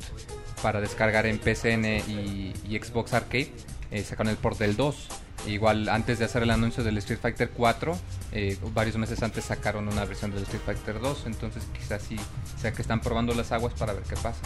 para 0.61 0.81
descargar 0.81 1.25
en 1.25 1.37
PCN 1.37 1.85
y, 2.07 2.53
y 2.67 2.79
Xbox 2.79 3.13
Arcade, 3.13 3.51
eh, 3.91 4.03
sacaron 4.03 4.31
el 4.31 4.37
port 4.37 4.57
del 4.57 4.75
2. 4.75 5.07
Igual 5.47 5.89
antes 5.89 6.17
de 6.17 6.25
hacer 6.25 6.41
el 6.41 6.49
anuncio 6.49 6.83
del 6.83 6.97
Street 6.97 7.19
Fighter 7.21 7.51
4, 7.51 7.95
eh, 8.31 8.57
varios 8.73 8.97
meses 8.97 9.21
antes 9.21 9.45
sacaron 9.45 9.87
una 9.87 10.03
versión 10.05 10.31
del 10.31 10.41
Street 10.43 10.61
Fighter 10.65 10.99
2, 10.99 11.23
entonces 11.27 11.63
quizás 11.77 12.01
sí 12.01 12.17
sea 12.59 12.71
que 12.71 12.81
están 12.81 12.99
probando 12.99 13.33
las 13.35 13.51
aguas 13.51 13.73
para 13.75 13.93
ver 13.93 14.03
qué 14.03 14.15
pasa. 14.15 14.41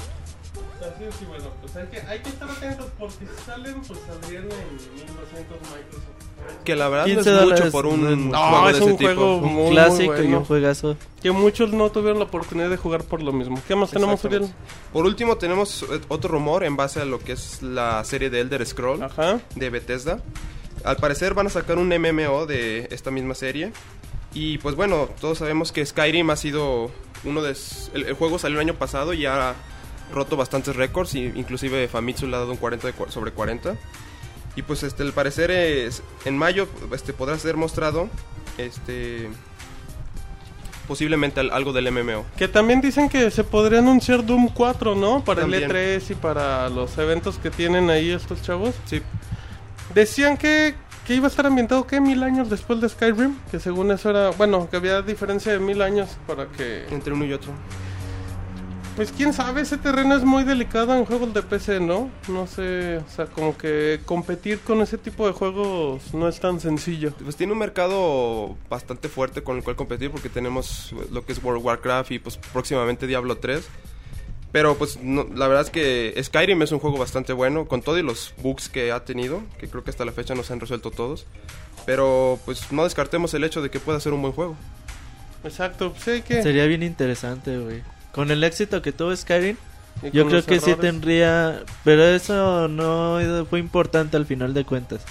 Así 0.82 1.04
es, 1.04 1.22
y 1.22 1.26
bueno, 1.26 1.46
pues 1.62 1.76
hay 1.76 1.88
que, 1.88 2.00
hay 2.02 2.20
que 2.20 2.30
estar 2.30 2.50
atentos 2.50 2.86
porque 2.98 3.26
si 3.26 3.46
salen, 3.46 3.82
pues 3.82 4.00
saldrían 4.08 4.44
en 4.44 4.50
1200 4.96 5.58
Microsoft. 5.60 6.64
Que 6.64 6.76
la 6.76 6.88
verdad 6.88 7.06
no 7.08 7.14
15 7.16 7.36
es 7.36 7.42
mucho 7.46 7.72
por 7.72 7.86
un 7.86 8.30
no 8.32 8.38
juego 8.40 8.70
es 8.70 8.74
de 8.78 8.80
ese 8.82 8.92
un 8.92 8.98
tipo. 8.98 9.10
juego 9.14 9.36
Un 9.36 9.44
muy, 9.44 9.54
muy 9.64 9.72
clásico 9.72 10.04
y 10.14 10.18
bueno. 10.18 10.38
un 10.40 10.46
juegazo. 10.46 10.96
Que 11.22 11.32
muchos 11.32 11.74
no 11.74 11.90
tuvieron 11.92 12.18
la 12.20 12.26
oportunidad 12.26 12.70
de 12.70 12.78
jugar 12.78 13.04
por 13.04 13.22
lo 13.22 13.34
mismo. 13.34 13.62
¿Qué 13.68 13.76
más 13.76 13.92
tenemos, 13.92 14.24
Uriel? 14.24 14.48
Por 14.94 15.06
último, 15.06 15.36
tenemos 15.38 15.86
otro 16.08 16.32
rumor 16.32 16.64
en 16.64 16.78
base 16.78 17.02
a 17.02 17.06
lo 17.06 17.20
que 17.20 17.34
es 17.34 17.62
la 17.62 18.02
serie 18.06 18.30
de 18.30 18.40
Elder 18.40 18.66
Scroll 18.66 19.06
de 19.56 19.70
Bethesda. 19.70 20.20
Al 20.86 20.96
parecer 20.96 21.34
van 21.34 21.48
a 21.48 21.50
sacar 21.50 21.78
un 21.78 21.90
MMO 21.90 22.46
de 22.46 22.88
esta 22.92 23.12
misma 23.12 23.36
serie. 23.36 23.74
Y 24.34 24.60
pues 24.60 24.76
bueno, 24.76 25.10
todos 25.20 25.40
sabemos 25.40 25.74
que 25.74 25.86
Skyrim 25.86 26.30
ha 26.30 26.38
sido 26.38 26.90
uno 27.26 27.42
de... 27.42 27.52
s- 27.52 27.92
El, 27.94 28.06
el 28.06 28.14
juego 28.14 28.40
salió 28.40 28.62
el 28.62 28.68
año 28.70 28.76
pasado 28.80 29.14
y 29.14 29.26
ha 29.26 29.56
roto 30.14 30.36
bastantes 30.38 30.76
récords. 30.76 31.16
y 31.16 31.26
Inclusive 31.36 31.88
Famitsu 31.88 32.28
le 32.28 32.36
ha 32.36 32.40
dado 32.40 32.52
un 32.52 32.58
40 32.58 32.88
de 32.88 32.94
cua- 32.96 33.10
sobre 33.10 33.32
40. 33.32 33.76
Y 34.56 34.62
pues 34.64 34.84
este, 34.84 35.04
al 35.04 35.14
parecer 35.14 35.52
es, 35.52 36.02
en 36.26 36.38
mayo 36.38 36.68
este, 36.94 37.14
podrá 37.14 37.38
ser 37.38 37.56
mostrado 37.56 38.10
este 38.58 39.30
posiblemente 40.88 41.40
al- 41.40 41.52
algo 41.52 41.72
del 41.72 41.92
MMO. 41.92 42.26
Que 42.36 42.48
también 42.48 42.82
dicen 42.82 43.10
que 43.10 43.30
se 43.30 43.44
podría 43.44 43.80
anunciar 43.80 44.26
Doom 44.26 44.50
4, 44.50 44.96
¿no? 44.96 45.24
Para 45.24 45.42
También. 45.42 45.64
el 45.64 45.70
E3 46.02 46.12
y 46.12 46.16
para 46.16 46.68
los 46.70 46.98
eventos 46.98 47.38
que 47.38 47.52
tienen 47.52 47.90
ahí 47.92 48.10
estos 48.10 48.42
chavos. 48.42 48.74
Sí. 48.86 49.02
Decían 49.94 50.36
que, 50.36 50.74
que 51.06 51.14
iba 51.14 51.28
a 51.28 51.30
estar 51.30 51.46
ambientado, 51.46 51.86
¿qué? 51.86 52.02
Mil 52.02 52.24
años 52.24 52.50
después 52.50 52.82
de 52.82 52.90
Skyrim. 52.90 53.36
Que 53.52 53.60
según 53.60 53.92
eso 53.92 54.10
era, 54.10 54.32
bueno, 54.32 54.68
que 54.70 54.78
había 54.78 55.02
diferencia 55.04 55.52
de 55.52 55.60
mil 55.60 55.82
años 55.84 56.10
para 56.26 56.48
que... 56.48 56.88
Entre 56.90 57.14
uno 57.14 57.24
y 57.26 57.34
otro. 57.34 57.52
Pues 59.00 59.14
quién 59.14 59.32
sabe, 59.32 59.62
ese 59.62 59.78
terreno 59.78 60.14
es 60.14 60.26
muy 60.26 60.44
delicado 60.44 60.94
en 60.94 61.06
juegos 61.06 61.34
de 61.34 61.42
PC, 61.42 61.80
¿no? 61.80 62.10
No 62.28 62.48
sé, 62.48 62.98
o 62.98 63.10
sea, 63.10 63.28
como 63.28 63.58
que 63.58 64.02
competir 64.04 64.60
con 64.60 64.82
ese 64.82 64.98
tipo 64.98 65.26
de 65.26 65.32
juegos 65.32 66.14
no 66.14 66.28
es 66.28 66.42
tan 66.42 66.60
sencillo. 66.60 67.14
Pues 67.24 67.38
tiene 67.38 67.54
un 67.54 67.60
mercado 67.60 68.58
bastante 68.70 69.08
fuerte 69.08 69.42
con 69.42 69.56
el 69.56 69.64
cual 69.64 69.78
competir 69.78 70.12
porque 70.12 70.28
tenemos 70.28 70.94
lo 71.14 71.26
que 71.26 71.32
es 71.32 71.42
World 71.42 71.60
of 71.62 71.66
Warcraft 71.66 72.12
y 72.12 72.20
pues 72.20 72.36
próximamente 72.52 73.08
Diablo 73.08 73.38
3. 73.38 73.66
Pero 74.52 74.76
pues 74.78 75.00
no- 75.02 75.28
la 75.34 75.48
verdad 75.48 75.64
es 75.64 75.70
que 75.70 76.22
Skyrim 76.22 76.62
es 76.62 76.74
un 76.74 76.80
juego 76.80 76.98
bastante 76.98 77.32
bueno 77.32 77.68
con 77.70 77.82
todos 77.82 78.02
los 78.02 78.34
bugs 78.44 78.68
que 78.68 78.92
ha 78.92 79.06
tenido, 79.06 79.44
que 79.60 79.70
creo 79.70 79.82
que 79.86 79.92
hasta 79.92 80.04
la 80.04 80.12
fecha 80.12 80.36
no 80.36 80.44
se 80.44 80.52
han 80.52 80.60
resuelto 80.60 80.92
todos. 80.92 81.26
Pero 81.86 82.38
pues 82.44 82.70
no 82.74 82.84
descartemos 82.84 83.34
el 83.34 83.46
hecho 83.46 83.62
de 83.62 83.70
que 83.72 83.80
pueda 83.80 83.98
ser 84.02 84.12
un 84.12 84.22
buen 84.22 84.34
juego. 84.34 84.58
Exacto, 85.46 85.94
pues 85.94 86.06
hay 86.10 86.22
que... 86.22 86.44
Sería 86.44 86.66
bien 86.66 86.84
interesante, 86.84 87.58
güey. 87.58 87.82
Con 88.12 88.32
el 88.32 88.44
éxito 88.44 88.82
que 88.82 88.92
tuvo 88.92 89.16
Skyrim, 89.16 89.56
yo 90.14 90.28
creo 90.28 90.44
que 90.46 90.60
sí 90.60 90.72
tendría... 90.82 91.64
Pero 91.84 92.04
eso 92.04 92.68
no 92.68 93.20
fue 93.50 93.60
importante 93.60 94.18
al 94.18 94.26
final 94.26 94.54
de 94.54 94.66
cuentas. 94.66 95.02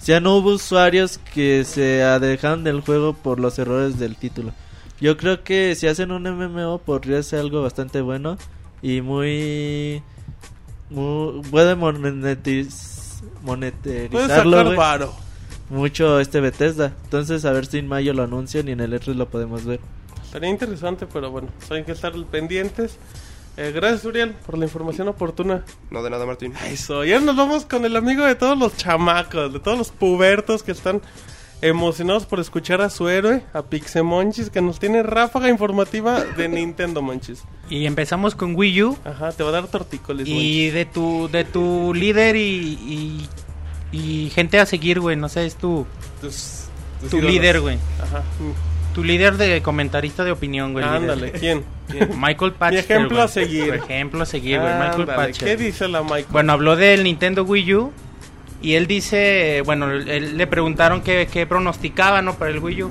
O 0.00 0.04
sea, 0.04 0.20
no 0.20 0.36
hubo 0.36 0.50
usuarios 0.50 1.18
que 1.34 1.64
se 1.64 2.02
alejaron 2.04 2.64
del 2.64 2.80
juego 2.80 3.14
por 3.14 3.40
los 3.40 3.58
errores 3.58 3.98
del 3.98 4.16
título. 4.16 4.52
Yo 5.00 5.16
creo 5.16 5.42
que 5.44 5.74
si 5.74 5.86
hacen 5.88 6.10
un 6.12 6.22
MMO 6.22 6.78
podría 6.78 7.22
ser 7.22 7.40
algo 7.40 7.62
bastante 7.62 8.00
bueno 8.00 8.38
y 8.80 9.00
muy... 9.00 10.02
muy 10.90 11.42
puede 11.50 11.76
monetiz- 11.76 13.20
Puede 14.10 14.26
varo. 14.76 15.14
Mucho 15.70 16.18
este 16.20 16.40
Bethesda. 16.40 16.92
Entonces 17.04 17.44
a 17.44 17.52
ver 17.52 17.66
si 17.66 17.78
en 17.78 17.88
mayo 17.88 18.14
lo 18.14 18.22
anuncian 18.22 18.68
y 18.68 18.72
en 18.72 18.80
el 18.80 18.92
E3 18.92 19.14
lo 19.14 19.28
podemos 19.28 19.64
ver. 19.64 19.80
Estaría 20.28 20.50
interesante, 20.50 21.06
pero 21.10 21.30
bueno, 21.30 21.48
pues 21.58 21.70
hay 21.70 21.84
que 21.84 21.92
estar 21.92 22.12
pendientes. 22.30 22.98
Eh, 23.56 23.72
gracias, 23.74 24.04
Uriel, 24.04 24.34
por 24.46 24.58
la 24.58 24.66
información 24.66 25.08
oportuna. 25.08 25.64
No 25.90 26.02
de 26.02 26.10
nada, 26.10 26.26
Martín. 26.26 26.52
Eso, 26.66 27.02
ya 27.02 27.18
nos 27.18 27.34
vamos 27.34 27.64
con 27.64 27.84
el 27.86 27.96
amigo 27.96 28.24
de 28.24 28.34
todos 28.34 28.56
los 28.58 28.76
chamacos, 28.76 29.52
de 29.52 29.58
todos 29.58 29.78
los 29.78 29.88
pubertos 29.90 30.62
que 30.62 30.72
están 30.72 31.00
emocionados 31.62 32.24
por 32.26 32.38
escuchar 32.40 32.80
a 32.82 32.90
su 32.90 33.08
héroe, 33.08 33.42
a 33.52 33.62
Pixemonchis, 33.62 34.50
que 34.50 34.60
nos 34.60 34.78
tiene 34.78 35.02
ráfaga 35.02 35.48
informativa 35.48 36.22
de 36.22 36.46
Nintendo 36.50 37.00
Monchis. 37.02 37.42
Y 37.70 37.86
empezamos 37.86 38.34
con 38.34 38.54
Wii 38.54 38.82
U. 38.84 38.98
Ajá, 39.04 39.32
te 39.32 39.42
va 39.42 39.48
a 39.48 39.52
dar 39.52 39.66
tortícolis, 39.66 40.28
Y 40.28 40.68
de 40.70 40.84
tu, 40.84 41.28
de 41.32 41.44
tu 41.44 41.94
líder 41.94 42.36
y, 42.36 43.26
y, 43.90 43.96
y 43.96 44.30
gente 44.30 44.60
a 44.60 44.66
seguir, 44.66 45.00
güey. 45.00 45.16
No 45.16 45.28
sé, 45.28 45.46
es 45.46 45.56
tu, 45.56 45.84
tus 46.20 46.66
tu 47.10 47.16
ídolos. 47.16 47.32
líder, 47.32 47.60
güey. 47.60 47.78
Ajá. 48.02 48.22
Tu 48.98 49.04
líder 49.04 49.36
de 49.36 49.62
comentarista 49.62 50.24
de 50.24 50.32
opinión, 50.32 50.72
güey. 50.72 50.84
Ándale. 50.84 51.30
¿quién? 51.30 51.62
¿Quién? 51.88 52.10
Michael 52.20 52.50
Patcher. 52.50 52.72
Mi 52.72 52.80
ejemplo 52.80 53.16
güey. 53.18 53.24
a 53.24 53.28
seguir. 53.28 53.74
Ejemplo 53.74 54.22
a 54.24 54.26
seguir, 54.26 54.58
güey. 54.58 54.72
Michael 54.74 55.06
Patcher. 55.06 55.48
¿Qué 55.50 55.56
dice 55.56 55.86
la 55.86 56.02
Michael? 56.02 56.26
Bueno, 56.30 56.52
habló 56.52 56.74
del 56.74 57.04
Nintendo 57.04 57.44
Wii 57.44 57.74
U. 57.74 57.92
Y 58.60 58.74
él 58.74 58.88
dice, 58.88 59.62
bueno, 59.64 59.88
él, 59.92 60.36
le 60.36 60.46
preguntaron 60.48 61.02
qué, 61.02 61.28
qué 61.32 61.46
pronosticaba, 61.46 62.22
¿no? 62.22 62.34
Para 62.34 62.50
el 62.50 62.58
Wii 62.58 62.82
U. 62.82 62.90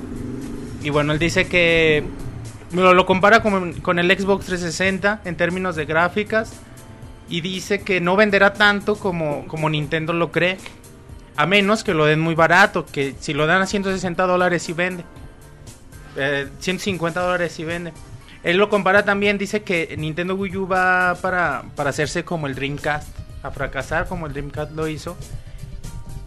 Y 0.82 0.88
bueno, 0.88 1.12
él 1.12 1.18
dice 1.18 1.46
que 1.46 2.02
lo, 2.72 2.94
lo 2.94 3.04
compara 3.04 3.42
con, 3.42 3.74
con 3.74 3.98
el 3.98 4.10
Xbox 4.10 4.46
360 4.46 5.20
en 5.26 5.36
términos 5.36 5.76
de 5.76 5.84
gráficas. 5.84 6.54
Y 7.28 7.42
dice 7.42 7.82
que 7.82 8.00
no 8.00 8.16
venderá 8.16 8.54
tanto 8.54 8.96
como, 8.96 9.46
como 9.46 9.68
Nintendo 9.68 10.14
lo 10.14 10.32
cree. 10.32 10.56
A 11.36 11.44
menos 11.44 11.84
que 11.84 11.92
lo 11.92 12.06
den 12.06 12.20
muy 12.20 12.34
barato, 12.34 12.86
que 12.86 13.14
si 13.20 13.34
lo 13.34 13.46
dan 13.46 13.60
a 13.60 13.66
160 13.66 14.26
dólares 14.26 14.62
sí 14.62 14.72
vende. 14.72 15.04
Eh, 16.18 16.48
150 16.60 17.20
dólares 17.20 17.52
sí 17.52 17.64
vende. 17.64 17.92
Él 18.42 18.56
lo 18.56 18.68
compara 18.68 19.04
también, 19.04 19.38
dice 19.38 19.62
que 19.62 19.94
Nintendo 19.98 20.34
Wii 20.34 20.56
U 20.58 20.68
va 20.68 21.16
para, 21.20 21.64
para 21.74 21.90
hacerse 21.90 22.24
como 22.24 22.46
el 22.46 22.54
Dreamcast, 22.54 23.08
a 23.42 23.50
fracasar 23.50 24.06
como 24.06 24.26
el 24.26 24.32
Dreamcast 24.32 24.72
lo 24.72 24.86
hizo, 24.88 25.16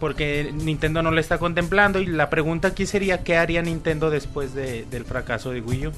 porque 0.00 0.50
Nintendo 0.52 1.02
no 1.02 1.10
lo 1.10 1.20
está 1.20 1.38
contemplando 1.38 2.00
y 2.00 2.06
la 2.06 2.28
pregunta 2.28 2.68
aquí 2.68 2.86
sería, 2.86 3.22
¿qué 3.22 3.36
haría 3.36 3.62
Nintendo 3.62 4.10
después 4.10 4.52
de- 4.54 4.84
del 4.90 5.04
fracaso 5.04 5.50
de 5.52 5.60
Wii 5.60 5.86
U? 5.88 5.92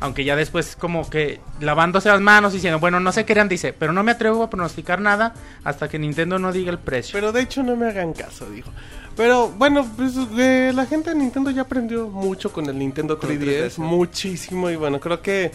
Aunque 0.00 0.24
ya 0.24 0.36
después 0.36 0.76
como 0.76 1.08
que 1.08 1.40
lavándose 1.60 2.08
las 2.10 2.20
manos 2.20 2.52
diciendo, 2.52 2.78
bueno, 2.78 3.00
no 3.00 3.10
sé 3.12 3.24
qué 3.24 3.32
eran, 3.32 3.48
dice, 3.48 3.72
pero 3.72 3.92
no 3.92 4.02
me 4.02 4.12
atrevo 4.12 4.42
a 4.42 4.50
pronosticar 4.50 5.00
nada 5.00 5.34
hasta 5.64 5.88
que 5.88 5.98
Nintendo 5.98 6.38
no 6.38 6.52
diga 6.52 6.70
el 6.70 6.78
precio. 6.78 7.12
Pero 7.12 7.32
de 7.32 7.40
hecho 7.42 7.62
no 7.62 7.74
me 7.74 7.88
hagan 7.88 8.12
caso, 8.12 8.48
dijo. 8.50 8.70
Pero 9.16 9.48
bueno, 9.50 9.86
pues 9.96 10.14
eh, 10.38 10.72
la 10.74 10.86
gente 10.86 11.10
de 11.10 11.16
Nintendo 11.16 11.50
ya 11.50 11.62
aprendió 11.62 12.08
mucho 12.08 12.52
con 12.52 12.66
el 12.68 12.78
Nintendo 12.78 13.18
Con 13.18 13.30
el 13.30 13.40
3DS, 13.40 13.76
3DS. 13.76 13.78
muchísimo 13.78 14.70
y 14.70 14.76
bueno, 14.76 14.98
creo 14.98 15.22
que 15.22 15.52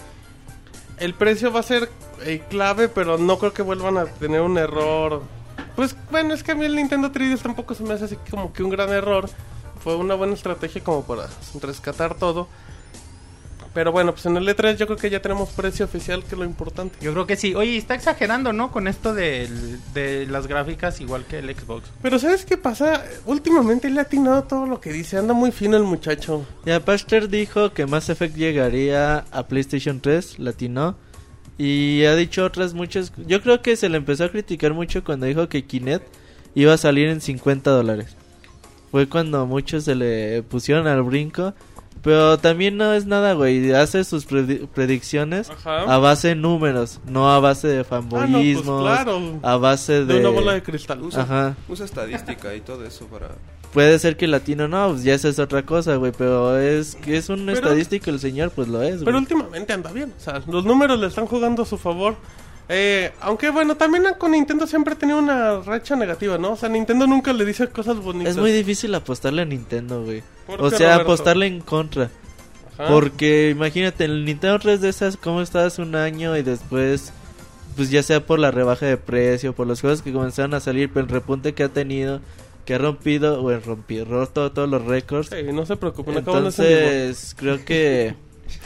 el 0.97 1.13
precio 1.13 1.51
va 1.51 1.59
a 1.59 1.63
ser 1.63 1.89
eh, 2.23 2.41
clave, 2.49 2.87
pero 2.89 3.17
no 3.17 3.37
creo 3.37 3.53
que 3.53 3.61
vuelvan 3.61 3.97
a 3.97 4.05
tener 4.05 4.41
un 4.41 4.57
error. 4.57 5.23
Pues 5.75 5.95
bueno, 6.11 6.33
es 6.33 6.43
que 6.43 6.53
a 6.53 6.55
mí 6.55 6.65
el 6.65 6.75
Nintendo 6.75 7.11
3DS 7.11 7.41
tampoco 7.41 7.73
se 7.73 7.83
me 7.83 7.93
hace 7.93 8.05
así 8.05 8.17
como 8.29 8.53
que 8.53 8.63
un 8.63 8.69
gran 8.69 8.89
error. 8.89 9.29
Fue 9.83 9.95
una 9.95 10.15
buena 10.15 10.33
estrategia 10.33 10.83
como 10.83 11.03
para 11.03 11.29
rescatar 11.61 12.15
todo. 12.15 12.47
Pero 13.79 13.93
bueno, 13.93 14.11
pues 14.11 14.25
en 14.25 14.35
el 14.35 14.45
E3 14.45 14.75
yo 14.75 14.87
creo 14.87 14.97
que 14.97 15.09
ya 15.09 15.21
tenemos 15.21 15.51
precio 15.51 15.85
oficial, 15.85 16.21
que 16.25 16.35
es 16.35 16.37
lo 16.37 16.43
importante. 16.43 16.97
Yo 16.99 17.13
creo 17.13 17.25
que 17.25 17.37
sí. 17.37 17.55
Oye, 17.55 17.77
está 17.77 17.95
exagerando, 17.95 18.51
¿no? 18.51 18.73
Con 18.73 18.89
esto 18.89 19.13
del- 19.13 19.79
de 19.93 20.25
las 20.27 20.47
gráficas 20.47 20.99
igual 20.99 21.23
que 21.23 21.39
el 21.39 21.55
Xbox. 21.55 21.89
Pero 22.01 22.19
¿sabes 22.19 22.43
qué 22.43 22.57
pasa? 22.57 23.05
Últimamente 23.25 23.89
le 23.89 24.01
ha 24.01 24.03
atinado 24.03 24.43
todo 24.43 24.65
lo 24.65 24.81
que 24.81 24.91
dice, 24.91 25.15
anda 25.15 25.33
muy 25.33 25.53
fino 25.53 25.77
el 25.77 25.83
muchacho. 25.83 26.45
Ya 26.65 26.81
Pachter 26.81 27.29
dijo 27.29 27.71
que 27.71 27.85
Mass 27.85 28.09
Effect 28.09 28.35
llegaría 28.35 29.19
a 29.31 29.47
PlayStation 29.47 30.01
3, 30.01 30.39
latino. 30.39 30.97
Y 31.57 32.03
ha 32.03 32.17
dicho 32.17 32.43
otras 32.43 32.73
muchas. 32.73 33.13
Yo 33.27 33.41
creo 33.41 33.61
que 33.61 33.77
se 33.77 33.87
le 33.87 33.95
empezó 33.95 34.25
a 34.25 34.29
criticar 34.29 34.73
mucho 34.73 35.05
cuando 35.05 35.25
dijo 35.25 35.47
que 35.47 35.63
Kinect 35.63 36.05
iba 36.53 36.73
a 36.73 36.77
salir 36.77 37.07
en 37.07 37.21
50 37.21 37.71
dólares. 37.71 38.17
Fue 38.91 39.07
cuando 39.07 39.45
muchos 39.45 39.85
se 39.85 39.95
le 39.95 40.43
pusieron 40.43 40.85
al 40.87 41.01
brinco. 41.03 41.53
Pero 42.01 42.37
también 42.37 42.77
no 42.77 42.93
es 42.93 43.05
nada, 43.05 43.33
güey. 43.33 43.73
Hace 43.73 44.03
sus 44.05 44.27
predi- 44.27 44.67
predicciones 44.67 45.49
Ajá. 45.49 45.81
a 45.83 45.97
base 45.97 46.29
de 46.29 46.35
números, 46.35 47.01
no 47.07 47.29
a 47.31 47.39
base 47.39 47.67
de 47.67 47.79
Ah, 47.89 47.99
no, 48.01 48.39
pues 48.39 48.61
claro. 48.61 49.39
A 49.43 49.57
base 49.57 50.05
de. 50.05 50.13
De 50.13 50.19
una 50.21 50.29
bola 50.29 50.53
de 50.53 50.63
cristal. 50.63 51.01
Usa, 51.01 51.23
Ajá. 51.23 51.55
usa 51.67 51.85
estadística 51.85 52.55
y 52.55 52.61
todo 52.61 52.85
eso 52.85 53.05
para... 53.07 53.29
Puede 53.73 53.99
ser 53.99 54.17
que 54.17 54.25
el 54.25 54.31
latino 54.31 54.67
no, 54.67 54.89
pues 54.89 55.03
ya 55.03 55.13
esa 55.13 55.27
es 55.29 55.37
otra 55.37 55.63
cosa, 55.63 55.95
güey. 55.97 56.11
Pero 56.17 56.57
es 56.57 56.95
que 56.95 57.17
es 57.17 57.29
un 57.29 57.45
Pero- 57.45 57.57
estadístico 57.57 58.09
el 58.09 58.19
señor, 58.19 58.49
pues 58.51 58.67
lo 58.67 58.81
es, 58.81 58.99
Pero 58.99 59.11
güey. 59.11 59.15
últimamente 59.17 59.73
anda 59.73 59.91
bien. 59.91 60.13
O 60.17 60.19
sea, 60.19 60.41
los 60.47 60.65
números 60.65 60.99
le 60.99 61.05
están 61.07 61.27
jugando 61.27 61.61
a 61.63 61.65
su 61.65 61.77
favor. 61.77 62.15
Eh, 62.71 63.11
aunque 63.21 63.49
bueno, 63.49 63.75
también 63.77 64.03
con 64.19 64.31
Nintendo 64.31 64.67
siempre 64.67 64.93
ha 64.93 64.97
tenido 64.97 65.17
una 65.17 65.59
racha 65.61 65.95
negativa, 65.95 66.37
¿no? 66.37 66.51
O 66.51 66.55
sea, 66.55 66.69
Nintendo 66.69 67.07
nunca 67.07 67.33
le 67.33 67.43
dice 67.43 67.67
cosas 67.67 67.97
bonitas. 67.97 68.33
Es 68.33 68.37
muy 68.37 68.51
difícil 68.51 68.93
apostarle 68.93 69.41
a 69.41 69.45
Nintendo, 69.45 70.03
güey. 70.03 70.21
¿Por 70.45 70.61
O 70.61 70.69
sea, 70.69 70.89
Roberto? 70.93 71.01
apostarle 71.01 71.47
en 71.47 71.61
contra. 71.61 72.11
Ajá. 72.77 72.89
Porque 72.89 73.49
imagínate, 73.49 74.05
el 74.05 74.23
Nintendo 74.23 74.59
3 74.59 74.81
de 74.81 74.89
esas, 74.89 75.17
¿cómo 75.17 75.41
está 75.41 75.65
hace 75.65 75.81
un 75.81 75.95
año 75.95 76.37
y 76.37 76.43
después, 76.43 77.11
pues 77.75 77.89
ya 77.89 78.03
sea 78.03 78.23
por 78.23 78.37
la 78.37 78.51
rebaja 78.51 78.85
de 78.85 78.97
precio, 78.97 79.53
por 79.53 79.65
los 79.65 79.81
juegos 79.81 80.03
que 80.03 80.13
comenzaron 80.13 80.53
a 80.53 80.59
salir, 80.59 80.93
por 80.93 81.01
el 81.01 81.09
repunte 81.09 81.53
que 81.55 81.63
ha 81.63 81.69
tenido, 81.69 82.21
que 82.65 82.75
ha 82.75 82.77
rompido, 82.77 83.43
o 83.43 83.59
rompido, 83.59 84.05
roto 84.05 84.51
todos 84.51 84.69
los 84.69 84.85
récords. 84.85 85.29
Sí, 85.29 85.51
no 85.51 85.65
se 85.65 85.75
preocupen, 85.75 86.19
Entonces, 86.19 87.35
creo 87.35 87.65
que 87.65 88.13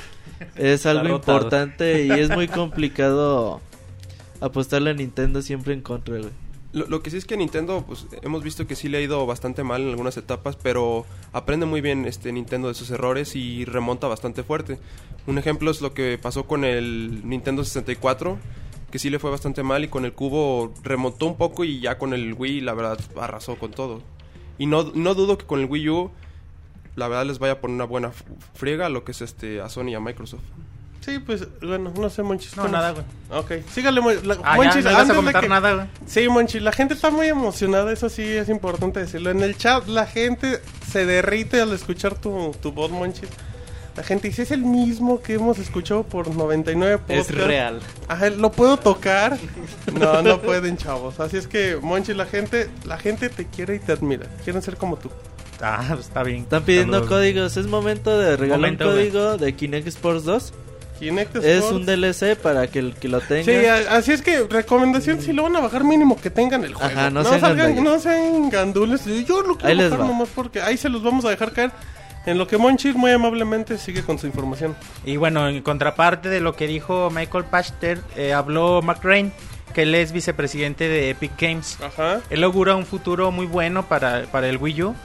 es 0.58 0.86
algo 0.86 1.16
importante 1.16 2.06
y 2.06 2.12
es 2.12 2.30
muy 2.30 2.50
complicado 2.50 3.62
apostarle 4.43 4.91
a 4.91 4.93
Nintendo 4.93 5.41
siempre 5.41 5.73
en 5.73 5.82
contra, 5.82 6.17
güey. 6.17 6.32
Lo, 6.73 6.88
lo 6.88 7.03
que 7.03 7.12
sí 7.12 7.17
es 7.17 7.25
que 7.25 7.38
Nintendo, 7.38 7.84
pues 7.88 8.08
hemos 8.23 8.43
visto 8.43 8.65
que 8.65 8.75
sí 8.75 8.89
le 8.89 8.97
ha 8.97 9.01
ido 9.01 9.25
bastante 9.25 9.63
mal 9.63 9.84
en 9.84 9.89
algunas 9.89 10.17
etapas, 10.17 10.56
pero 10.56 11.06
aprende 11.32 11.65
muy 11.65 11.82
bien 11.82 12.06
este 12.06 12.32
Nintendo 12.32 12.67
de 12.67 12.73
sus 12.73 12.89
errores 12.89 13.36
y 13.36 13.63
remonta 13.65 14.08
bastante 14.08 14.43
fuerte. 14.43 14.79
Un 15.27 15.38
ejemplo 15.38 15.69
es 15.71 15.82
lo 15.82 15.93
que 15.93 16.19
pasó 16.21 16.45
con 16.45 16.65
el 16.65 17.27
Nintendo 17.27 17.63
64, 17.63 18.39
que 18.91 18.99
sí 18.99 19.10
le 19.10 19.19
fue 19.19 19.32
bastante 19.32 19.63
mal 19.63 19.84
y 19.84 19.88
con 19.88 20.03
el 20.03 20.13
cubo 20.13 20.73
remontó 20.84 21.27
un 21.27 21.38
poco 21.38 21.63
y 21.63 21.79
ya 21.79 21.97
con 21.97 22.13
el 22.13 22.34
Wii 22.34 22.62
la 22.62 22.73
verdad 22.73 22.99
arrasó 23.19 23.56
con 23.56 23.71
todo. 23.71 24.01
Y 24.58 24.65
no, 24.65 24.91
no 24.95 25.15
dudo 25.15 25.38
que 25.38 25.45
con 25.45 25.60
el 25.60 25.67
Wii 25.67 25.89
U 25.89 26.12
la 26.95 27.08
verdad 27.08 27.25
les 27.25 27.39
vaya 27.39 27.53
a 27.53 27.62
poner 27.62 27.75
una 27.75 27.86
buena 27.86 28.12
friega 28.53 28.88
a 28.88 28.89
lo 28.89 29.03
que 29.03 29.12
es 29.12 29.21
este 29.21 29.62
a 29.62 29.69
Sony 29.69 29.89
y 29.89 29.95
a 29.95 29.99
Microsoft. 29.99 30.43
Sí, 31.04 31.20
pues, 31.20 31.46
bueno, 31.62 31.92
no 31.98 32.10
sé, 32.10 32.24
Monchis. 32.24 32.56
No, 32.56 32.68
nada, 32.68 32.92
güey. 32.92 33.04
Ok, 33.32 33.66
sígale, 33.74 34.00
la- 34.24 34.36
Ah, 34.44 34.52
ya, 34.52 34.56
Monchis, 34.56 34.76
no 34.86 34.92
ibas 34.92 35.10
a 35.10 35.13
antes 35.13 35.34
de 35.34 35.39
que- 35.42 35.50
nada, 35.50 35.74
güey. 35.74 35.88
Sí, 36.06 36.30
Monchis, 36.30 36.62
la 36.62 36.72
gente 36.72 36.94
está 36.94 37.10
muy 37.12 37.28
emocionada, 37.28 37.92
eso 37.92 38.08
sí 38.10 38.24
es 38.24 38.48
importante 38.50 39.00
decirlo. 39.02 39.30
En 39.32 39.42
el 39.42 39.58
chat 39.58 39.88
la 39.88 40.06
gente 40.06 40.62
se 40.89 41.06
derrite 41.06 41.60
al 41.62 41.74
escuchar 41.74 42.16
tu, 42.16 42.56
tu 42.62 42.72
voz, 42.72 42.89
Monchis. 42.92 43.28
La 43.98 44.02
gente 44.04 44.28
dice, 44.30 44.42
es 44.44 44.50
el 44.52 44.62
mismo 44.63 45.22
que 45.22 45.36
hemos 45.36 45.60
escuchado 45.60 46.04
por 46.04 46.34
99 46.34 46.96
Es 47.10 47.28
podcasts". 47.28 47.46
real. 47.48 47.80
Ajá, 48.08 48.30
¿lo 48.32 48.52
puedo 48.52 48.78
tocar? 48.78 49.38
No, 50.00 50.22
no 50.24 50.42
pueden, 50.42 50.78
chavos. 50.78 51.20
Así 51.20 51.38
es 51.38 51.48
que, 51.48 51.78
Monchis, 51.82 52.16
la 52.16 52.26
gente, 52.26 52.70
la 52.86 52.98
gente 52.98 53.30
te 53.30 53.46
quiere 53.46 53.76
y 53.76 53.80
te 53.80 53.92
admira. 53.92 54.26
Quieren 54.44 54.62
ser 54.62 54.78
como 54.78 54.96
tú. 54.98 55.12
Ah, 55.62 55.84
pues 55.89 56.08
está 56.08 56.24
bien. 56.24 56.42
Están 56.44 56.63
pidiendo 56.63 56.94
Saludos. 56.94 57.10
códigos. 57.10 57.58
Es 57.58 57.68
momento 57.68 58.18
de 58.18 58.36
regalar 58.36 58.60
Momento, 58.60 58.88
un 58.89 58.96
güey. 58.96 59.10
código 59.12 59.38
de 59.38 59.54
Kinect 59.54 59.88
Sports 59.88 60.24
2. 60.24 60.54
Kinect 61.04 61.36
Es 61.38 61.66
un 61.66 61.86
DLC 61.86 62.36
para 62.36 62.68
que 62.68 62.80
el 62.80 62.96
que 62.96 63.08
lo 63.10 63.20
tenga. 63.22 63.44
Sí, 63.44 63.66
así 63.89 64.12
es 64.12 64.22
que 64.22 64.44
recomendación 64.44 65.22
si 65.22 65.34
lo 65.34 65.44
van 65.44 65.56
a 65.56 65.60
bajar 65.60 65.84
mínimo 65.84 66.20
que 66.20 66.30
tengan 66.30 66.63
el 66.63 66.74
juego. 66.74 66.92
Ajá, 66.92 67.10
no 67.10 67.24
no, 67.24 67.30
sean 67.30 67.42
salgan, 67.42 67.84
no 67.84 68.00
sean 68.00 68.50
gandules. 68.50 69.06
Yo 69.26 69.42
lo 69.42 69.58
quiero 69.58 69.82
Ahí 69.82 69.89
bajar 69.89 70.06
nomás 70.06 70.30
porque 70.34 70.62
ahí 70.62 70.78
se 70.78 70.89
los 70.89 71.04
vamos 71.04 71.26
a 71.26 71.30
dejar 71.30 71.52
caer. 71.52 71.72
En 72.26 72.38
lo 72.38 72.48
que 72.48 72.58
Monchis 72.58 72.96
muy 72.96 73.12
amablemente 73.12 73.78
sigue 73.78 74.02
con 74.04 74.18
su 74.18 74.28
información. 74.28 74.78
Y 75.04 75.18
bueno, 75.18 75.50
en 75.50 75.62
contraparte 75.62 76.30
de 76.30 76.39
lo 76.39 76.56
que 76.56 76.68
dijo 76.68 77.10
Michael 77.10 77.44
Pachter, 77.46 78.00
eh, 78.16 78.32
habló 78.32 78.82
Mark 78.82 79.02
Rain, 79.04 79.34
que 79.74 79.82
él 79.82 79.94
es 79.94 80.13
vicepresidente 80.13 80.88
de 80.88 81.10
Epic 81.10 81.34
Games. 81.38 81.78
Ajá. 81.82 82.22
Él 82.30 82.44
augura 82.46 82.76
un 82.76 82.86
futuro 82.86 83.32
muy 83.32 83.46
bueno 83.46 83.89
para, 83.89 84.24
para 84.32 84.48
el 84.48 84.56
Wii 84.56 84.84
U. 84.84 84.96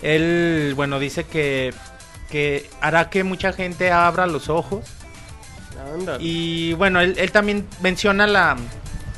Él, 0.00 0.72
bueno, 0.76 0.98
dice 0.98 1.24
que, 1.24 1.74
que 2.30 2.70
hará 2.80 3.10
que 3.10 3.22
mucha 3.22 3.52
gente 3.52 3.90
abra 3.92 4.26
los 4.26 4.48
ojos. 4.48 4.95
Y 6.20 6.72
bueno, 6.74 7.00
él, 7.00 7.14
él 7.18 7.30
también 7.32 7.66
menciona 7.80 8.26
la 8.26 8.56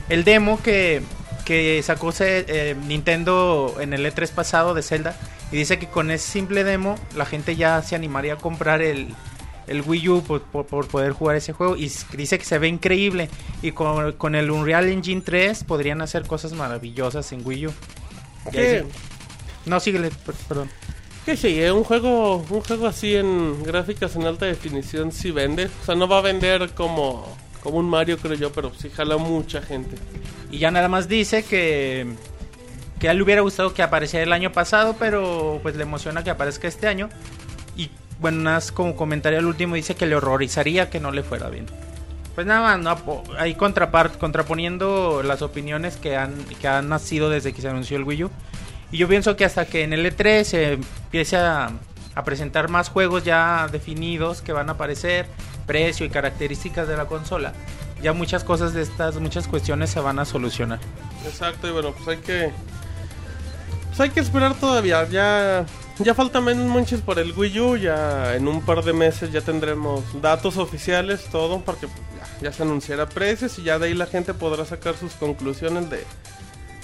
el 0.08 0.24
demo 0.24 0.60
que, 0.62 1.02
que 1.44 1.82
sacó 1.82 2.12
eh, 2.20 2.74
Nintendo 2.86 3.76
en 3.80 3.92
el 3.92 4.04
E3 4.06 4.30
pasado 4.30 4.74
de 4.74 4.82
Zelda. 4.82 5.16
Y 5.52 5.56
dice 5.56 5.78
que 5.78 5.86
con 5.86 6.10
ese 6.10 6.30
simple 6.30 6.64
demo 6.64 6.96
la 7.16 7.24
gente 7.24 7.56
ya 7.56 7.80
se 7.82 7.94
animaría 7.94 8.34
a 8.34 8.36
comprar 8.36 8.82
el, 8.82 9.08
el 9.66 9.80
Wii 9.82 10.08
U 10.10 10.22
por, 10.22 10.42
por- 10.42 10.66
por 10.66 10.88
poder 10.88 11.12
jugar 11.12 11.36
ese 11.36 11.52
juego. 11.52 11.76
Y 11.76 11.90
dice 12.16 12.38
que 12.38 12.44
se 12.44 12.58
ve 12.58 12.68
increíble. 12.68 13.28
Y 13.62 13.72
con, 13.72 14.12
con 14.12 14.34
el 14.34 14.50
Unreal 14.50 14.88
Engine 14.88 15.22
3 15.22 15.64
podrían 15.64 16.02
hacer 16.02 16.26
cosas 16.26 16.52
maravillosas 16.52 17.32
en 17.32 17.46
Wii 17.46 17.66
U. 17.68 17.72
Y 18.52 18.56
ahí 18.58 18.64
¿Qué? 18.64 18.84
sí. 18.86 19.70
No, 19.70 19.80
síguele, 19.80 20.10
per- 20.10 20.34
perdón. 20.48 20.70
Que 21.28 21.36
sí, 21.36 21.60
un 21.64 21.84
juego, 21.84 22.36
un 22.36 22.62
juego 22.62 22.86
así 22.86 23.14
en 23.14 23.62
gráficas 23.62 24.16
en 24.16 24.24
alta 24.24 24.46
definición 24.46 25.12
sí 25.12 25.30
vende. 25.30 25.66
O 25.66 25.84
sea, 25.84 25.94
no 25.94 26.08
va 26.08 26.16
a 26.16 26.22
vender 26.22 26.70
como, 26.70 27.36
como 27.62 27.76
un 27.76 27.86
Mario, 27.86 28.16
creo 28.16 28.32
yo, 28.32 28.50
pero 28.50 28.72
sí 28.74 28.88
jala 28.88 29.18
mucha 29.18 29.60
gente. 29.60 29.94
Y 30.50 30.56
ya 30.56 30.70
nada 30.70 30.88
más 30.88 31.06
dice 31.06 31.42
que 31.42 32.06
que 32.98 33.08
a 33.08 33.10
él 33.10 33.18
le 33.18 33.24
hubiera 33.24 33.42
gustado 33.42 33.74
que 33.74 33.82
apareciera 33.82 34.24
el 34.24 34.32
año 34.32 34.52
pasado, 34.52 34.96
pero 34.98 35.60
pues 35.62 35.76
le 35.76 35.82
emociona 35.82 36.24
que 36.24 36.30
aparezca 36.30 36.66
este 36.66 36.86
año. 36.86 37.10
Y 37.76 37.90
bueno, 38.20 38.38
nada 38.38 38.56
más 38.56 38.72
como 38.72 38.96
comentario 38.96 39.38
al 39.38 39.44
último 39.44 39.74
dice 39.74 39.96
que 39.96 40.06
le 40.06 40.16
horrorizaría 40.16 40.88
que 40.88 40.98
no 40.98 41.10
le 41.10 41.22
fuera 41.22 41.50
bien. 41.50 41.66
Pues 42.34 42.46
nada 42.46 42.78
más, 42.78 42.78
no, 43.04 43.22
ahí 43.38 43.54
contrapart, 43.54 44.16
contraponiendo 44.16 45.22
las 45.22 45.42
opiniones 45.42 45.98
que 45.98 46.16
han, 46.16 46.42
que 46.58 46.68
han 46.68 46.88
nacido 46.88 47.28
desde 47.28 47.52
que 47.52 47.60
se 47.60 47.68
anunció 47.68 47.98
el 47.98 48.04
Wii 48.04 48.24
U. 48.24 48.30
Y 48.90 48.96
yo 48.96 49.08
pienso 49.08 49.36
que 49.36 49.44
hasta 49.44 49.66
que 49.66 49.82
en 49.82 49.92
el 49.92 50.06
E3 50.06 50.44
se 50.44 50.72
empiece 50.72 51.36
a, 51.36 51.70
presentar 52.24 52.68
más 52.68 52.88
juegos 52.88 53.22
ya 53.22 53.68
definidos 53.70 54.42
que 54.42 54.52
van 54.52 54.68
a 54.68 54.72
aparecer, 54.72 55.26
precio 55.66 56.04
y 56.04 56.10
características 56.10 56.88
de 56.88 56.96
la 56.96 57.04
consola, 57.04 57.52
ya 58.02 58.12
muchas 58.12 58.42
cosas 58.42 58.74
de 58.74 58.82
estas, 58.82 59.20
muchas 59.20 59.46
cuestiones 59.46 59.90
se 59.90 60.00
van 60.00 60.18
a 60.18 60.24
solucionar. 60.24 60.80
Exacto, 61.24 61.68
y 61.68 61.70
bueno, 61.70 61.92
pues 61.92 62.08
hay 62.08 62.16
que. 62.16 62.50
Pues 63.88 64.00
hay 64.00 64.10
que 64.10 64.18
esperar 64.18 64.54
todavía. 64.54 65.08
Ya, 65.08 65.64
ya 66.00 66.14
falta 66.14 66.40
menos 66.40 66.66
manches 66.66 67.00
por 67.02 67.20
el 67.20 67.32
Wii 67.32 67.60
U. 67.60 67.76
Ya 67.76 68.34
en 68.34 68.48
un 68.48 68.62
par 68.62 68.82
de 68.82 68.92
meses 68.92 69.30
ya 69.30 69.40
tendremos 69.40 70.02
datos 70.20 70.56
oficiales, 70.56 71.24
todo, 71.30 71.60
porque 71.60 71.86
pues, 71.86 72.00
ya, 72.40 72.50
ya 72.50 72.52
se 72.52 72.64
anunciará 72.64 73.08
precios 73.08 73.60
y 73.60 73.62
ya 73.62 73.78
de 73.78 73.86
ahí 73.86 73.94
la 73.94 74.06
gente 74.06 74.34
podrá 74.34 74.64
sacar 74.64 74.96
sus 74.96 75.12
conclusiones 75.12 75.88
de, 75.88 76.04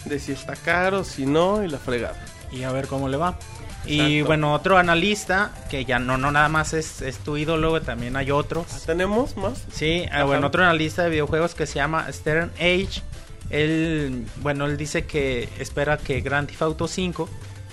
de 0.05 0.19
si 0.19 0.33
está 0.33 0.55
caro, 0.57 1.05
si 1.05 1.27
no, 1.27 1.63
y 1.65 1.69
la 1.69 1.79
fregada. 1.79 2.17
y 2.53 2.63
a 2.63 2.73
ver 2.73 2.87
cómo 2.87 3.09
le 3.09 3.17
va. 3.17 3.39
Y 3.87 4.01
Exacto. 4.01 4.27
bueno, 4.29 4.55
otro 4.55 4.79
analista, 4.79 5.51
que 5.71 5.85
ya 5.85 5.99
no, 5.99 6.17
no 6.17 6.31
nada 6.31 6.49
más 6.49 6.73
es, 6.73 7.03
es 7.03 7.19
tu 7.19 7.37
ídolo, 7.37 7.83
también 7.83 8.17
hay 8.17 8.31
otros. 8.31 8.67
¿Tenemos 8.87 9.37
más? 9.37 9.63
Sí, 9.73 10.05
ah, 10.11 10.17
Ajá. 10.17 10.25
bueno, 10.25 10.47
otro 10.47 10.63
analista 10.63 11.03
de 11.03 11.11
videojuegos 11.11 11.55
que 11.55 11.67
se 11.67 11.75
llama 11.75 12.07
Stern 12.11 12.51
Age. 12.57 13.03
Él, 13.51 14.27
bueno, 14.37 14.65
él 14.65 14.79
dice 14.79 15.05
que 15.05 15.51
espera 15.59 15.99
que 15.99 16.23
Grand 16.23 16.49
Theft 16.49 16.63
Auto 16.63 16.89
5 16.89 17.29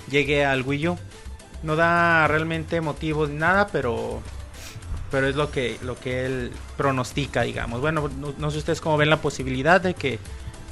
llegue 0.09 0.43
al 0.45 0.63
Wii 0.63 0.89
U. 0.89 0.97
No 1.63 1.75
da 1.77 2.27
realmente 2.27 2.81
motivos 2.81 3.29
ni 3.29 3.35
nada, 3.37 3.67
pero 3.67 4.21
pero 5.11 5.27
es 5.27 5.35
lo 5.35 5.51
que 5.51 5.77
lo 5.81 5.97
que 5.99 6.25
él 6.25 6.51
pronostica, 6.75 7.43
digamos. 7.43 7.79
Bueno, 7.81 8.09
no, 8.17 8.33
no 8.37 8.51
sé 8.51 8.57
ustedes 8.57 8.81
cómo 8.81 8.97
ven 8.97 9.09
la 9.09 9.21
posibilidad 9.21 9.79
de 9.79 9.93
que 9.93 10.19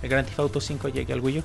el 0.02 0.10
Grand 0.10 0.28
Theft 0.28 0.40
Auto 0.40 0.62
5 0.62 0.88
llegue 0.90 1.14
al 1.14 1.22
Wii 1.22 1.40
U. 1.40 1.44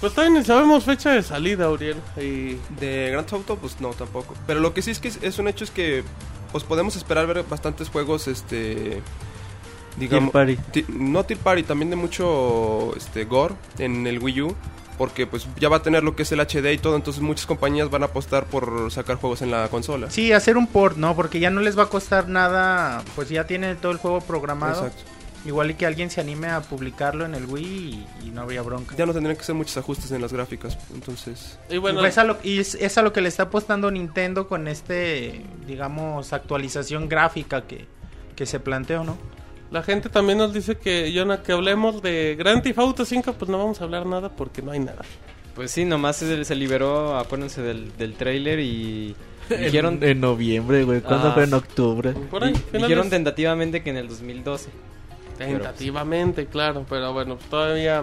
Pues 0.00 0.14
todavía 0.14 0.38
ni 0.40 0.44
sabemos 0.44 0.84
fecha 0.84 1.10
de 1.12 1.22
salida, 1.22 1.70
Uriel. 1.70 1.96
Y 2.16 2.56
De 2.80 3.08
Grand 3.12 3.24
Theft 3.26 3.34
Auto, 3.34 3.56
pues 3.56 3.80
no, 3.80 3.90
tampoco. 3.90 4.34
Pero 4.46 4.60
lo 4.60 4.74
que 4.74 4.82
sí 4.82 4.90
es 4.90 4.98
que 4.98 5.08
es, 5.08 5.18
es 5.22 5.38
un 5.38 5.48
hecho 5.48 5.64
es 5.64 5.70
que 5.70 6.02
pues 6.50 6.64
podemos 6.64 6.96
esperar 6.96 7.26
ver 7.26 7.44
bastantes 7.48 7.88
juegos, 7.88 8.28
este... 8.28 9.00
Digamos, 9.96 10.32
Party. 10.32 10.56
ti- 10.72 10.86
no 10.88 11.22
Team 11.24 11.38
Party, 11.40 11.62
también 11.64 11.90
de 11.90 11.96
mucho 11.96 12.94
este, 12.96 13.24
gore 13.26 13.54
en 13.78 14.06
el 14.06 14.18
Wii 14.18 14.42
U. 14.42 14.56
Porque 14.98 15.26
pues 15.26 15.46
ya 15.58 15.68
va 15.68 15.78
a 15.78 15.82
tener 15.82 16.04
lo 16.04 16.14
que 16.14 16.22
es 16.22 16.32
el 16.32 16.40
HD 16.40 16.72
y 16.72 16.78
todo, 16.78 16.96
entonces 16.96 17.22
muchas 17.22 17.46
compañías 17.46 17.90
van 17.90 18.02
a 18.02 18.06
apostar 18.06 18.44
por 18.44 18.90
sacar 18.92 19.16
juegos 19.16 19.40
en 19.42 19.50
la 19.50 19.68
consola. 19.68 20.10
Sí, 20.10 20.32
hacer 20.32 20.56
un 20.58 20.66
port, 20.66 20.96
¿no? 20.96 21.16
Porque 21.16 21.40
ya 21.40 21.50
no 21.50 21.60
les 21.60 21.76
va 21.78 21.84
a 21.84 21.88
costar 21.88 22.28
nada, 22.28 23.02
pues 23.16 23.28
ya 23.30 23.46
tienen 23.46 23.76
todo 23.78 23.90
el 23.90 23.98
juego 23.98 24.20
programado. 24.20 24.86
Exacto. 24.86 25.02
Igual 25.44 25.72
y 25.72 25.74
que 25.74 25.86
alguien 25.86 26.08
se 26.08 26.20
anime 26.20 26.46
a 26.48 26.60
publicarlo 26.60 27.24
en 27.24 27.34
el 27.34 27.46
Wii 27.46 28.06
y, 28.22 28.26
y 28.28 28.30
no 28.30 28.42
habría 28.42 28.62
bronca. 28.62 28.94
Ya 28.96 29.06
no 29.06 29.12
tendrían 29.12 29.34
que 29.36 29.42
hacer 29.42 29.54
muchos 29.56 29.76
ajustes 29.76 30.12
en 30.12 30.22
las 30.22 30.32
gráficas, 30.32 30.78
entonces... 30.94 31.58
Y 31.68 31.78
bueno, 31.78 31.98
Pues 32.00 32.16
a 32.18 32.22
lo- 32.24 32.38
y 32.44 32.58
es, 32.60 32.76
es 32.76 32.96
a 32.96 33.02
lo 33.02 33.12
que 33.12 33.20
le 33.20 33.28
está 33.28 33.44
apostando 33.44 33.90
Nintendo 33.90 34.46
con 34.46 34.68
este, 34.68 35.42
digamos, 35.66 36.32
actualización 36.32 37.08
gráfica 37.08 37.62
que, 37.66 37.86
que 38.36 38.46
se 38.46 38.60
planteó, 38.60 39.02
¿no? 39.04 39.16
la 39.72 39.82
gente 39.82 40.10
también 40.10 40.36
nos 40.38 40.52
dice 40.52 40.76
que, 40.76 41.10
Jonah, 41.16 41.42
que 41.42 41.52
hablemos 41.52 42.02
de 42.02 42.36
Grand 42.38 42.62
Theft 42.62 42.78
Auto 42.78 43.04
5, 43.06 43.32
pues 43.32 43.50
no 43.50 43.56
vamos 43.58 43.80
a 43.80 43.84
hablar 43.84 44.04
nada 44.04 44.28
porque 44.28 44.60
no 44.60 44.70
hay 44.70 44.80
nada. 44.80 45.00
Pues 45.54 45.70
sí, 45.70 45.84
nomás 45.86 46.16
se, 46.16 46.44
se 46.44 46.54
liberó, 46.54 47.18
acuérdense 47.18 47.62
del, 47.62 47.90
del 47.96 48.12
trailer 48.14 48.60
y 48.60 49.16
dijeron, 49.48 49.98
En, 50.02 50.10
en 50.10 50.20
noviembre, 50.20 50.84
güey. 50.84 51.00
¿Cuándo 51.00 51.28
Ah, 51.28 51.32
fue 51.32 51.44
en 51.44 51.54
octubre? 51.54 52.12
Por 52.12 52.44
ahí, 52.44 52.52
dijeron 52.72 53.08
tentativamente 53.08 53.82
que 53.82 53.88
en 53.90 53.96
el 53.96 54.08
2012. 54.08 54.68
Tentativamente, 55.38 56.46
claro, 56.46 56.84
pero 56.88 57.12
bueno, 57.12 57.36
pues 57.36 57.48
todavía... 57.48 58.02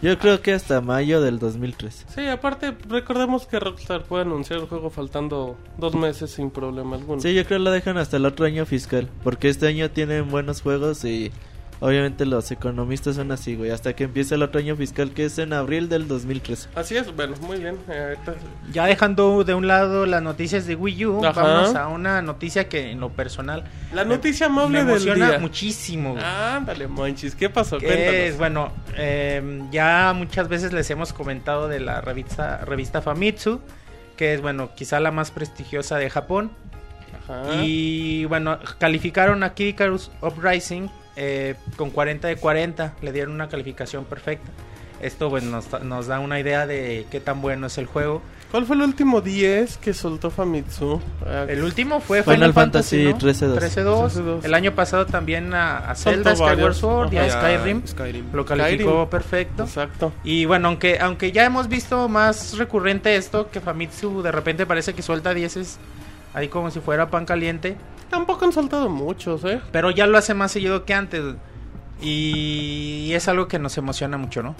Yo 0.00 0.16
creo 0.16 0.40
que 0.40 0.52
hasta 0.52 0.80
mayo 0.80 1.20
del 1.20 1.40
2003. 1.40 2.06
Sí, 2.14 2.26
aparte, 2.28 2.72
recordemos 2.88 3.46
que 3.46 3.58
Rockstar 3.58 4.04
puede 4.04 4.22
anunciar 4.22 4.60
el 4.60 4.66
juego 4.66 4.90
faltando 4.90 5.56
dos 5.76 5.96
meses 5.96 6.30
sin 6.30 6.50
problema 6.50 6.96
alguno. 6.96 7.20
Sí, 7.20 7.34
yo 7.34 7.44
creo 7.44 7.58
que 7.58 7.64
lo 7.64 7.72
dejan 7.72 7.98
hasta 7.98 8.16
el 8.16 8.24
otro 8.24 8.46
año 8.46 8.64
fiscal. 8.64 9.08
Porque 9.24 9.48
este 9.48 9.66
año 9.66 9.90
tienen 9.90 10.30
buenos 10.30 10.62
juegos 10.62 11.04
y 11.04 11.32
obviamente 11.80 12.26
los 12.26 12.50
economistas 12.50 13.16
son 13.16 13.30
así, 13.32 13.54
güey. 13.56 13.70
Hasta 13.70 13.94
que 13.94 14.04
empiece 14.04 14.34
el 14.34 14.42
otro 14.42 14.60
año 14.60 14.76
fiscal 14.76 15.10
que 15.10 15.24
es 15.24 15.38
en 15.38 15.52
abril 15.52 15.88
del 15.88 16.08
2013. 16.08 16.68
Así 16.74 16.96
es, 16.96 17.14
bueno, 17.14 17.34
muy 17.40 17.58
bien. 17.58 17.76
eh, 17.88 18.16
Ya 18.72 18.86
dejando 18.86 19.44
de 19.44 19.54
un 19.54 19.66
lado 19.66 20.06
las 20.06 20.22
noticias 20.22 20.66
de 20.66 20.74
Wii 20.74 21.06
U, 21.06 21.24
Ajá. 21.24 21.42
vamos 21.42 21.74
a 21.76 21.88
una 21.88 22.20
noticia 22.22 22.68
que 22.68 22.90
en 22.90 23.00
lo 23.00 23.10
personal 23.10 23.64
La 23.94 24.04
me- 24.04 24.14
noticia 24.16 24.46
amable 24.46 24.78
me 24.78 24.84
del 24.84 24.88
emociona 24.88 25.28
día. 25.30 25.38
muchísimo. 25.38 26.12
güey. 26.12 26.24
Ándale, 26.24 26.88
Monchis, 26.88 27.34
¿qué 27.34 27.48
pasó? 27.50 27.78
Es, 27.78 28.36
bueno, 28.38 28.72
eh, 28.96 29.62
ya 29.70 30.12
muchas 30.16 30.48
veces 30.48 30.72
les 30.72 30.88
hemos 30.90 31.12
comentado 31.12 31.68
de 31.68 31.80
la 31.80 32.00
revista, 32.00 32.58
revista 32.64 33.02
Famitsu, 33.02 33.60
que 34.16 34.34
es, 34.34 34.40
bueno, 34.42 34.70
quizá 34.74 34.98
la 35.00 35.10
más 35.12 35.30
prestigiosa 35.30 35.96
de 35.96 36.10
Japón. 36.10 36.50
Ajá. 37.24 37.62
Y 37.62 38.24
bueno, 38.24 38.58
calificaron 38.78 39.42
a 39.42 39.54
Kid 39.54 39.66
Icarus 39.68 40.10
Uprising 40.22 40.88
eh, 41.18 41.56
con 41.76 41.90
40 41.90 42.28
de 42.28 42.36
40, 42.36 42.94
le 43.02 43.12
dieron 43.12 43.34
una 43.34 43.48
calificación 43.48 44.04
perfecta. 44.04 44.48
Esto 45.02 45.28
bueno, 45.30 45.50
nos, 45.50 45.82
nos 45.82 46.06
da 46.06 46.18
una 46.20 46.40
idea 46.40 46.66
de 46.66 47.06
qué 47.10 47.20
tan 47.20 47.40
bueno 47.40 47.66
es 47.66 47.76
el 47.78 47.86
juego. 47.86 48.22
¿Cuál 48.50 48.64
fue 48.64 48.76
el 48.76 48.82
último 48.82 49.20
10 49.20 49.76
que 49.76 49.92
soltó 49.92 50.30
Famitsu? 50.30 51.00
Ah, 51.26 51.44
El 51.48 51.62
último 51.62 52.00
fue 52.00 52.22
Final 52.22 52.36
Final, 52.36 52.52
Fantasy 52.54 53.04
Fantasy, 53.04 53.46
¿no? 53.46 53.56
13-2. 53.56 53.84
13-2. 53.84 54.40
13-2. 54.40 54.44
El 54.44 54.54
año 54.54 54.74
pasado 54.74 55.04
también 55.06 55.52
a, 55.52 55.90
a 55.90 55.94
Zelda, 55.94 56.34
Skyward. 56.34 56.74
Sword 56.74 57.12
y 57.12 57.18
a. 57.18 57.30
Skyrim. 57.30 57.86
Skyrim. 57.86 58.32
Lo 58.32 58.46
calificó 58.46 58.90
Skyrim. 58.90 59.08
perfecto. 59.10 59.64
Exacto. 59.64 60.12
Y 60.24 60.46
bueno, 60.46 60.68
aunque, 60.68 60.98
aunque 60.98 61.30
ya 61.30 61.44
hemos 61.44 61.68
visto 61.68 62.08
más 62.08 62.56
recurrente 62.56 63.16
esto, 63.16 63.50
que 63.50 63.60
Famitsu 63.60 64.22
de 64.22 64.32
repente 64.32 64.64
parece 64.64 64.94
que 64.94 65.02
suelta 65.02 65.34
10 65.34 65.78
ahí 66.32 66.48
como 66.48 66.70
si 66.70 66.80
fuera 66.80 67.10
pan 67.10 67.26
caliente, 67.26 67.76
Tampoco 68.10 68.44
han 68.44 68.52
soltado 68.52 68.88
muchos, 68.88 69.44
¿eh? 69.44 69.60
pero 69.72 69.90
ya 69.90 70.06
lo 70.06 70.18
hace 70.18 70.34
más 70.34 70.52
seguido 70.52 70.84
que 70.84 70.94
antes. 70.94 71.22
Y 72.00 73.10
es 73.12 73.28
algo 73.28 73.48
que 73.48 73.58
nos 73.58 73.76
emociona 73.76 74.16
mucho, 74.18 74.42
¿no? 74.42 74.54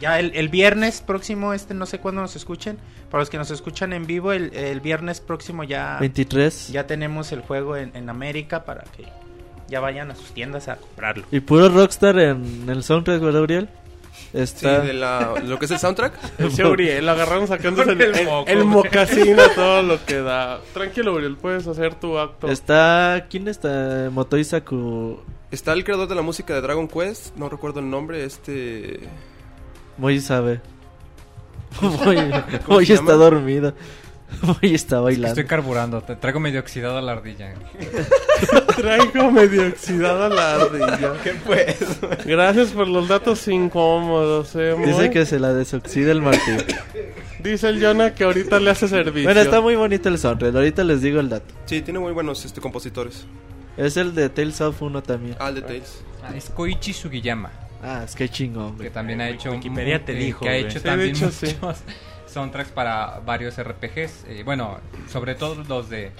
Ya 0.00 0.18
el, 0.18 0.32
el 0.34 0.48
viernes 0.48 1.00
próximo, 1.00 1.54
este 1.54 1.74
no 1.74 1.86
sé 1.86 1.98
cuándo 1.98 2.20
nos 2.20 2.36
escuchen, 2.36 2.76
para 3.10 3.22
los 3.22 3.30
que 3.30 3.38
nos 3.38 3.50
escuchan 3.50 3.92
en 3.92 4.06
vivo, 4.06 4.32
el, 4.32 4.52
el 4.52 4.80
viernes 4.80 5.20
próximo 5.20 5.64
ya, 5.64 5.98
23. 6.00 6.68
ya 6.68 6.86
tenemos 6.86 7.30
el 7.30 7.40
juego 7.40 7.76
en, 7.76 7.92
en 7.94 8.10
América 8.10 8.64
para 8.64 8.82
que 8.96 9.06
ya 9.68 9.80
vayan 9.80 10.10
a 10.10 10.16
sus 10.16 10.32
tiendas 10.32 10.68
a 10.68 10.76
comprarlo. 10.76 11.24
Y 11.30 11.40
puro 11.40 11.68
Rockstar 11.68 12.18
en 12.18 12.68
el 12.68 12.82
soundtrack, 12.82 13.20
¿verdad, 13.20 13.42
Uriel? 13.42 13.68
Sí, 14.32 14.38
Está... 14.38 14.80
de 14.80 14.92
la, 14.94 15.34
lo 15.44 15.58
que 15.58 15.66
es 15.66 15.70
el 15.70 15.78
soundtrack. 15.78 16.14
Ese 16.38 16.64
Uriel, 16.64 17.04
lo 17.04 17.12
agarraron 17.12 17.46
sacándose 17.48 17.92
el, 17.92 18.00
el 18.00 18.14
el, 18.14 18.28
el 18.46 19.54
todo 19.54 19.82
lo 19.82 20.04
que 20.04 20.20
da. 20.20 20.60
Tranquilo, 20.72 21.14
Uriel, 21.14 21.36
puedes 21.36 21.66
hacer 21.66 21.94
tu 21.96 22.18
acto. 22.18 22.48
Está... 22.48 23.26
¿Quién 23.28 23.48
está? 23.48 24.08
Motoi 24.10 24.44
Saku... 24.44 25.18
Está 25.50 25.74
el 25.74 25.84
creador 25.84 26.08
de 26.08 26.14
la 26.14 26.22
música 26.22 26.54
de 26.54 26.62
Dragon 26.62 26.88
Quest, 26.88 27.36
no 27.36 27.48
recuerdo 27.50 27.80
el 27.80 27.90
nombre, 27.90 28.24
este... 28.24 29.00
Muy 29.98 30.18
sabe. 30.20 30.60
Muy, 31.80 32.16
¿Cómo 32.64 32.76
muy 32.76 32.86
se 32.86 32.94
está 32.94 33.12
llama? 33.12 33.24
dormido. 33.24 33.74
Muy 34.62 34.74
está 34.74 35.00
bailando. 35.00 35.28
Estoy 35.28 35.44
carburando, 35.44 36.00
te 36.02 36.16
traigo 36.16 36.40
medio 36.40 36.60
oxidado 36.60 36.96
a 36.96 37.02
la 37.02 37.12
ardilla. 37.12 37.54
Traigo 38.76 39.30
medio 39.30 39.68
oxidada 39.68 40.28
la 40.28 40.54
ardilla. 40.56 41.12
¿Qué 41.22 41.32
pues? 41.44 42.00
Gracias 42.24 42.70
por 42.70 42.88
los 42.88 43.08
datos 43.08 43.46
incómodos, 43.48 44.54
eh. 44.56 44.74
muy- 44.76 44.86
Dice 44.88 45.10
que 45.10 45.26
se 45.26 45.38
la 45.38 45.52
desoxida 45.52 46.12
el 46.12 46.22
Martín. 46.22 46.58
Dice 47.40 47.68
el 47.68 47.82
Jonah 47.84 48.14
que 48.14 48.24
ahorita 48.24 48.60
le 48.60 48.70
hace 48.70 48.86
servicio. 48.88 49.24
bueno, 49.24 49.40
está 49.40 49.60
muy 49.60 49.74
bonito 49.74 50.08
el 50.08 50.18
soundtrack. 50.18 50.54
Ahorita 50.54 50.84
les 50.84 51.02
digo 51.02 51.18
el 51.20 51.28
dato. 51.28 51.52
Sí, 51.66 51.82
tiene 51.82 51.98
muy 51.98 52.12
buenos 52.12 52.44
este, 52.44 52.60
compositores. 52.60 53.24
Es 53.76 53.96
el 53.96 54.14
de 54.14 54.28
Tales 54.28 54.60
of 54.60 54.80
1 54.80 55.02
también. 55.02 55.36
Ah, 55.40 55.48
el 55.48 55.56
de 55.56 55.62
Tales. 55.62 56.02
Ah, 56.22 56.36
es 56.36 56.50
Koichi 56.50 56.92
Sugiyama, 56.92 57.50
Ah, 57.82 58.02
es 58.04 58.14
que 58.14 58.28
chingón, 58.28 58.78
que 58.78 58.90
también 58.90 59.20
ha 59.20 59.28
hecho... 59.28 59.50
Wikipedia 59.50 60.04
te 60.04 60.12
eh, 60.12 60.16
dijo, 60.16 60.40
Que 60.44 60.48
ha 60.50 60.52
güey. 60.52 60.64
hecho 60.66 60.78
Sí, 60.78 60.84
de 60.84 60.90
también 60.90 61.10
hecho, 61.10 61.24
muchos 61.24 61.34
sí. 61.36 61.56
soundtracks 62.32 62.70
para 62.70 63.18
varios 63.26 63.56
RPGs. 63.60 64.24
eh, 64.28 64.42
bueno, 64.44 64.78
sobre 65.10 65.34
todo 65.34 65.64
los 65.68 65.90
de 65.90 66.12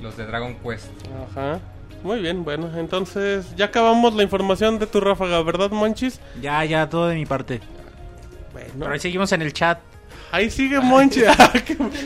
los 0.00 0.16
de 0.16 0.24
Dragon 0.26 0.56
Quest. 0.56 0.86
Ajá. 1.30 1.60
Muy 2.04 2.20
bien, 2.20 2.44
bueno, 2.44 2.70
entonces 2.76 3.46
ya 3.56 3.64
acabamos 3.64 4.14
la 4.14 4.22
información 4.22 4.78
de 4.78 4.86
tu 4.86 5.00
ráfaga, 5.00 5.42
¿verdad, 5.42 5.70
Monchis? 5.70 6.20
Ya, 6.40 6.62
ya, 6.64 6.88
todo 6.88 7.08
de 7.08 7.14
mi 7.16 7.24
parte. 7.26 7.60
Bueno, 8.52 8.68
Pero 8.78 8.92
ahí 8.92 9.00
seguimos 9.00 9.32
en 9.32 9.40
el 9.42 9.52
chat. 9.54 9.78
ahí 10.30 10.50
sigue 10.50 10.78
Monchi. 10.80 11.22
Ah, 11.26 11.50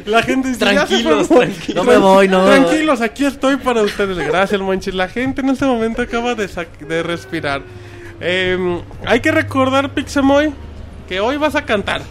la 0.07 0.23
gente 0.23 0.49
dice, 0.49 0.65
"Ya 0.65 0.87
se 0.87 1.03
Tranquilos, 1.03 1.29
tranquilos. 1.29 1.75
No 1.75 1.85
me 1.85 1.99
voy, 1.99 2.29
no. 2.29 2.47
Tranquilos, 2.47 3.01
aquí 3.01 3.25
estoy 3.27 3.57
para 3.57 3.83
ustedes. 3.83 4.17
Gracias, 4.17 4.61
Monchis. 4.61 4.95
La 4.95 5.09
gente 5.09 5.41
en 5.41 5.51
este 5.51 5.67
momento 5.67 6.01
acaba 6.03 6.35
de, 6.37 6.49
de 6.89 7.03
respirar. 7.03 7.63
Eh, 8.21 8.81
hay 9.05 9.21
que 9.21 9.31
recordar, 9.33 9.95
Pixemoy, 9.95 10.53
que 11.09 11.21
hoy 11.21 11.37
vas 11.39 11.57
a 11.57 11.65
cantar. 11.65 12.03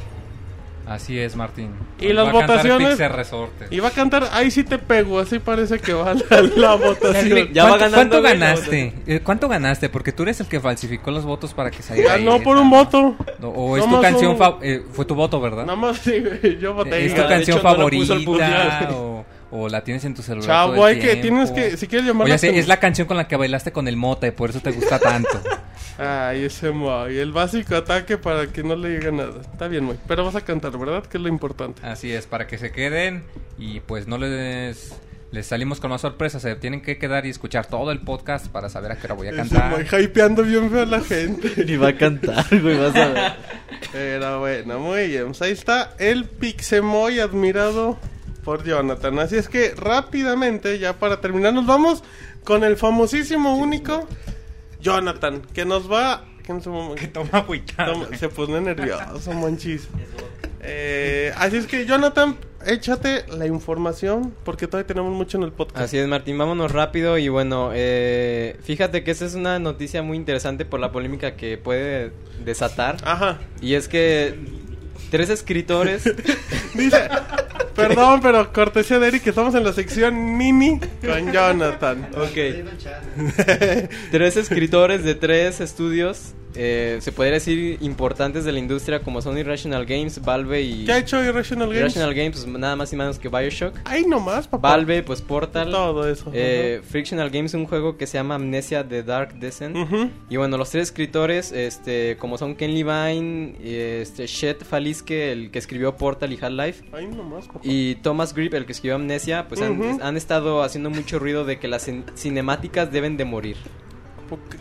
Así 0.87 1.19
es, 1.19 1.35
Martín. 1.35 1.71
Y 1.99 2.13
las 2.13 2.25
va 2.27 2.29
a 2.29 2.33
cantar 2.33 2.57
votaciones- 2.57 2.89
Pixel 2.91 3.09
Resortes. 3.11 3.67
Y 3.71 3.79
va 3.81 3.89
a 3.89 3.91
cantar, 3.91 4.29
ahí 4.31 4.49
sí 4.51 4.63
te 4.63 4.77
pego, 4.79 5.19
así 5.19 5.39
parece 5.39 5.79
que 5.79 5.91
va 5.93 6.13
la, 6.29 6.41
la 6.55 6.75
votación. 6.75 7.49
Ya 7.51 7.63
va 7.65 7.69
¿Cuánto, 7.77 7.85
ganando, 7.91 8.21
cuánto 8.21 8.21
ganaste? 8.21 8.93
Eh, 9.05 9.19
¿Cuánto 9.21 9.47
ganaste? 9.49 9.89
Porque 9.89 10.13
tú 10.13 10.23
eres 10.23 10.39
el 10.39 10.47
que 10.47 10.59
falsificó 10.61 11.11
los 11.11 11.25
votos 11.25 11.53
para 11.53 11.71
que 11.71 11.83
saliera 11.83 12.13
ahí 12.13 12.19
Ganó 12.23 12.35
esa. 12.35 12.43
por 12.45 12.57
un 12.57 12.69
voto. 12.69 13.15
No, 13.39 13.49
o 13.49 13.75
es 13.75 13.83
Nomás 13.83 13.97
tu 13.97 14.01
canción 14.01 14.31
un- 14.31 14.37
fa- 14.37 14.57
eh, 14.61 14.81
fue 14.93 15.03
tu 15.03 15.13
voto, 15.15 15.41
¿verdad? 15.41 15.65
Nada 15.65 15.75
más 15.75 15.97
sí, 15.97 16.23
yo 16.61 16.73
voté. 16.73 17.05
¿Es 17.05 17.13
tu 17.13 17.21
ya. 17.21 17.27
canción 17.27 17.57
hecho, 17.57 17.67
favorita 17.67 18.13
o, 18.91 19.25
o 19.51 19.67
la 19.69 19.83
tienes 19.83 20.05
en 20.05 20.13
tu 20.15 20.21
celular 20.21 20.47
Chavo, 20.47 20.73
todo 20.75 20.87
el 20.87 20.95
hay 20.95 21.01
que, 21.01 21.15
tienes 21.17 21.51
que, 21.51 21.75
si 21.75 21.87
quieres 21.87 22.07
llamarla. 22.07 22.33
ya 22.33 22.37
sé, 22.37 22.57
es 22.59 22.67
la 22.69 22.77
canción 22.79 23.07
con 23.07 23.17
la 23.17 23.27
que 23.27 23.35
bailaste 23.35 23.71
con 23.73 23.87
el 23.89 23.97
mota 23.97 24.25
y 24.27 24.31
por 24.31 24.49
eso 24.51 24.61
te 24.61 24.71
gusta 24.71 24.99
tanto. 24.99 25.29
Ay, 25.97 26.43
ese 26.43 26.71
Moy, 26.71 27.17
el 27.17 27.31
básico 27.31 27.75
ataque 27.75 28.17
para 28.17 28.47
que 28.47 28.63
no 28.63 28.75
le 28.75 28.89
llegue 28.89 29.11
nada. 29.11 29.41
Está 29.41 29.67
bien, 29.67 29.83
Moy, 29.83 29.97
pero 30.07 30.23
vas 30.23 30.35
a 30.35 30.41
cantar, 30.41 30.77
¿verdad? 30.77 31.03
Que 31.05 31.17
es 31.17 31.23
lo 31.23 31.27
importante. 31.27 31.81
Así 31.85 32.11
es, 32.11 32.27
para 32.27 32.45
que 32.45 32.57
se 32.59 32.71
queden 32.71 33.23
y 33.57 33.79
pues 33.79 34.07
no 34.07 34.19
les, 34.19 34.95
les 35.31 35.47
salimos 35.47 35.79
con 35.79 35.89
más 35.89 36.01
sorpresas. 36.01 36.43
Se 36.43 36.55
tienen 36.55 36.81
que 36.81 36.99
quedar 36.99 37.25
y 37.25 37.29
escuchar 37.29 37.65
todo 37.65 37.91
el 37.91 37.99
podcast 37.99 38.47
para 38.47 38.69
saber 38.69 38.91
a 38.91 38.97
qué 38.97 39.07
hora 39.07 39.15
voy 39.15 39.27
a 39.27 39.35
cantar. 39.35 39.71
Moy 39.71 39.87
hypeando 40.03 40.43
bien 40.43 40.69
feo 40.69 40.83
a 40.83 40.85
la 40.85 41.01
gente. 41.01 41.51
Ni 41.65 41.77
va 41.77 41.89
a 41.89 41.95
cantar, 41.95 42.45
güey, 42.61 42.77
vas 42.77 42.95
a 42.95 43.07
ver. 43.07 43.31
Pero 43.91 44.39
bueno, 44.39 44.79
muy 44.79 45.07
bien. 45.07 45.25
Pues 45.27 45.41
ahí 45.41 45.51
está 45.51 45.95
el 45.97 46.25
Pixemoy 46.25 47.19
admirado 47.19 47.97
por 48.43 48.63
Jonathan. 48.63 49.17
Así 49.17 49.35
es 49.35 49.49
que 49.49 49.73
rápidamente, 49.75 50.77
ya 50.77 50.93
para 50.93 51.21
terminar, 51.21 51.53
nos 51.53 51.65
vamos 51.65 52.03
con 52.43 52.63
el 52.63 52.77
famosísimo 52.77 53.57
único 53.57 54.07
Jonathan, 54.81 55.41
que 55.53 55.65
nos 55.65 55.91
va... 55.91 56.25
Que 56.43 56.53
en 56.53 56.61
su 56.61 56.69
momento- 56.71 57.07
Toma 57.11 57.29
agüita. 57.39 57.93
Se 58.17 58.29
pone 58.29 58.61
nervioso, 58.61 59.33
monchis. 59.33 59.87
Eh, 60.69 61.31
así 61.37 61.55
es 61.57 61.65
que, 61.67 61.85
Jonathan, 61.85 62.35
échate 62.65 63.25
la 63.29 63.45
información 63.45 64.33
porque 64.43 64.67
todavía 64.67 64.87
tenemos 64.87 65.13
mucho 65.13 65.37
en 65.37 65.43
el 65.43 65.53
podcast. 65.53 65.85
Así 65.85 65.97
es, 65.97 66.07
Martín, 66.07 66.37
vámonos 66.37 66.71
rápido 66.71 67.17
y 67.17 67.29
bueno, 67.29 67.69
eh, 67.73 68.57
fíjate 68.63 69.03
que 69.03 69.11
esta 69.11 69.23
es 69.25 69.35
una 69.35 69.59
noticia 69.59 70.01
muy 70.01 70.17
interesante 70.17 70.65
por 70.65 70.79
la 70.81 70.91
polémica 70.91 71.35
que 71.37 71.57
puede 71.57 72.11
desatar. 72.43 72.97
Ajá. 73.05 73.37
Y 73.61 73.75
es 73.75 73.87
que 73.87 74.35
tres 75.09 75.29
escritores... 75.29 76.03
Dice, 76.73 77.07
perdón, 77.77 78.19
pero 78.21 78.51
cortesía 78.51 78.99
de 78.99 79.07
Eric, 79.07 79.23
que 79.23 79.29
estamos 79.29 79.55
en 79.55 79.63
la 79.63 79.71
sección 79.71 80.37
Nini 80.37 80.79
con 80.79 81.31
Jonathan. 81.31 82.09
Ok. 82.17 82.37
tres 84.11 84.37
escritores 84.37 85.03
de 85.03 85.15
tres 85.15 85.61
estudios, 85.61 86.33
eh, 86.55 86.97
se 87.01 87.11
podría 87.11 87.33
decir 87.35 87.77
importantes 87.81 88.43
de 88.45 88.51
la 88.51 88.59
industria 88.59 89.01
como 89.01 89.21
son 89.21 89.37
Irrational 89.37 89.85
Games, 89.85 90.21
Valve 90.23 90.61
y... 90.61 90.85
¿Qué 90.85 90.91
ha 90.93 90.97
hecho 90.99 91.23
Irrational 91.23 91.67
Games? 91.67 91.79
Irrational 91.81 92.13
Games, 92.13 92.31
pues 92.43 92.47
nada 92.59 92.75
más 92.75 92.91
y 92.93 92.95
menos 92.95 93.19
que 93.19 93.29
Bioshock. 93.29 93.75
Ay, 93.85 94.05
nomás, 94.05 94.47
papá. 94.47 94.69
Valve, 94.71 95.03
pues 95.03 95.21
Portal. 95.21 95.69
Todo 95.71 96.09
eso. 96.09 96.31
Eh, 96.33 96.81
Frictional 96.87 97.29
Games, 97.29 97.53
un 97.53 97.65
juego 97.65 97.97
que 97.97 98.07
se 98.07 98.17
llama 98.17 98.35
Amnesia 98.35 98.87
The 98.87 99.03
Dark 99.03 99.35
Descent. 99.39 99.75
Ujú. 99.75 100.09
Y 100.29 100.37
bueno, 100.37 100.57
los 100.57 100.69
tres 100.71 100.83
escritores, 100.83 101.51
este, 101.51 102.17
como 102.17 102.37
son 102.37 102.55
Ken 102.55 102.73
Levine, 102.73 103.55
este, 103.63 104.25
Chet 104.25 104.63
Faliske, 104.63 105.31
el 105.31 105.51
que 105.51 105.59
escribió 105.59 105.95
Portal 105.95 106.33
y 106.33 106.39
Half-Life. 106.41 106.85
Ay, 106.93 107.07
nomás, 107.07 107.47
papá. 107.47 107.59
Y 107.63 107.95
Thomas 107.95 108.33
Grip, 108.33 108.53
el 108.53 108.65
que 108.65 108.71
escribió 108.71 108.95
Amnesia, 108.95 109.47
pues 109.47 109.61
han, 109.61 109.79
Ujú. 109.79 109.99
han 110.01 110.17
estado 110.17 110.63
haciendo 110.63 110.89
mucho 110.89 111.19
ruido 111.19 111.45
de 111.45 111.59
que 111.59 111.67
las 111.67 111.87
cin- 111.87 112.03
cinemáticas 112.15 112.91
deben 112.91 113.17
de 113.17 113.25
morir. 113.25 113.57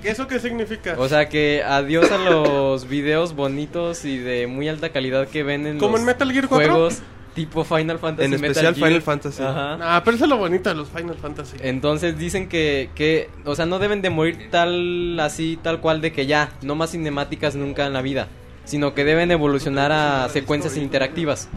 ¿Eso 0.05 0.27
qué 0.27 0.39
significa? 0.39 0.95
O 0.99 1.09
sea 1.09 1.29
que 1.29 1.63
adiós 1.63 2.11
a 2.11 2.19
los 2.19 2.89
videos 2.89 3.35
bonitos 3.35 4.05
y 4.05 4.19
de 4.19 4.47
muy 4.47 4.69
alta 4.69 4.91
calidad 4.91 5.29
que 5.29 5.43
ven 5.43 5.67
en 5.67 5.79
¿Como 5.79 5.93
los 5.93 6.01
en 6.01 6.07
Metal 6.07 6.33
Gear 6.33 6.49
4? 6.49 6.73
juegos 6.73 7.03
tipo 7.37 7.65
Final 7.65 7.99
Fantasy. 7.99 8.25
En 8.25 8.31
Metal 8.31 8.51
especial 8.51 8.75
Gear. 8.75 8.89
Final 8.89 9.03
Fantasy. 9.03 9.43
Ajá. 9.43 9.79
Ah, 9.81 10.03
pero 10.05 10.17
eso 10.17 10.25
es 10.25 10.31
lo 10.31 10.39
bonito 10.39 10.71
de 10.71 10.75
los 10.75 10.89
Final 10.89 11.17
Fantasy. 11.17 11.59
Entonces 11.61 12.19
dicen 12.19 12.49
que, 12.49 12.91
que, 12.95 13.29
o 13.45 13.55
sea, 13.55 13.67
no 13.67 13.79
deben 13.79 14.01
de 14.03 14.11
morir 14.11 14.49
tal, 14.51 15.21
así, 15.21 15.59
tal 15.63 15.81
cual 15.81 16.01
de 16.01 16.13
que 16.13 16.27
ya, 16.27 16.51
no 16.63 16.75
más 16.75 16.93
cinemáticas 16.93 17.55
nunca 17.55 17.87
en 17.87 17.93
la 17.93 18.01
vida, 18.01 18.29
sino 18.65 18.95
que 18.95 19.05
deben 19.05 19.31
evolucionar 19.31 19.93
a 19.93 20.29
secuencias 20.31 20.77
interactivas. 20.79 21.49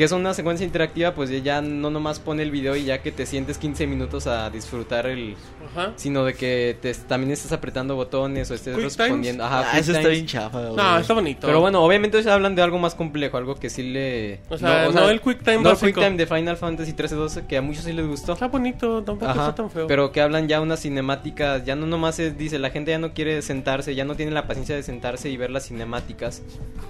Que 0.00 0.04
es 0.04 0.12
una 0.12 0.32
secuencia 0.32 0.64
interactiva, 0.64 1.12
pues 1.12 1.28
ya 1.44 1.60
no 1.60 1.90
nomás 1.90 2.20
pone 2.20 2.42
el 2.42 2.50
video 2.50 2.74
y 2.74 2.84
ya 2.84 3.02
que 3.02 3.12
te 3.12 3.26
sientes 3.26 3.58
15 3.58 3.86
minutos 3.86 4.26
a 4.26 4.48
disfrutar 4.48 5.04
el... 5.04 5.36
Ajá. 5.76 5.92
Sino 5.96 6.24
de 6.24 6.32
que 6.32 6.74
te, 6.80 6.94
también 6.94 7.32
estés 7.32 7.52
apretando 7.52 7.96
botones 7.96 8.50
o 8.50 8.54
estés 8.54 8.76
Quick 8.76 8.84
respondiendo. 8.84 9.44
times. 9.44 9.52
Ajá, 9.60 9.70
Ah, 9.74 9.78
eso 9.78 9.90
está 9.92 10.00
times. 10.04 10.12
bien 10.12 10.26
chafa, 10.26 10.58
güey. 10.62 10.74
No, 10.74 10.96
está 10.98 11.12
bonito. 11.12 11.46
Pero 11.46 11.60
bueno, 11.60 11.84
obviamente 11.84 12.22
se 12.22 12.30
hablan 12.30 12.54
de 12.54 12.62
algo 12.62 12.78
más 12.78 12.94
complejo, 12.94 13.36
algo 13.36 13.56
que 13.56 13.68
sí 13.68 13.82
le... 13.82 14.40
O 14.48 14.56
sea, 14.56 14.88
no 14.88 15.10
el 15.10 15.20
quick 15.20 15.42
time 15.44 15.58
No 15.58 15.72
el 15.72 15.76
quick 15.76 15.94
time 15.96 16.16
de 16.16 16.26
Final 16.26 16.56
Fantasy 16.56 16.94
13-12, 16.94 17.46
que 17.46 17.58
a 17.58 17.60
muchos 17.60 17.84
sí 17.84 17.92
les 17.92 18.06
gustó. 18.06 18.32
Está 18.32 18.48
bonito, 18.48 19.02
tampoco 19.04 19.30
Ajá, 19.30 19.40
está 19.50 19.54
tan 19.54 19.70
feo. 19.70 19.86
pero 19.86 20.12
que 20.12 20.22
hablan 20.22 20.48
ya 20.48 20.62
unas 20.62 20.80
cinemáticas, 20.80 21.66
ya 21.66 21.76
no 21.76 21.84
nomás 21.84 22.18
es, 22.20 22.38
dice, 22.38 22.58
la 22.58 22.70
gente 22.70 22.92
ya 22.92 22.98
no 22.98 23.12
quiere 23.12 23.42
sentarse, 23.42 23.94
ya 23.94 24.06
no 24.06 24.14
tiene 24.14 24.32
la 24.32 24.46
paciencia 24.46 24.74
de 24.74 24.82
sentarse 24.82 25.28
y 25.28 25.36
ver 25.36 25.50
las 25.50 25.66
cinemáticas, 25.66 26.40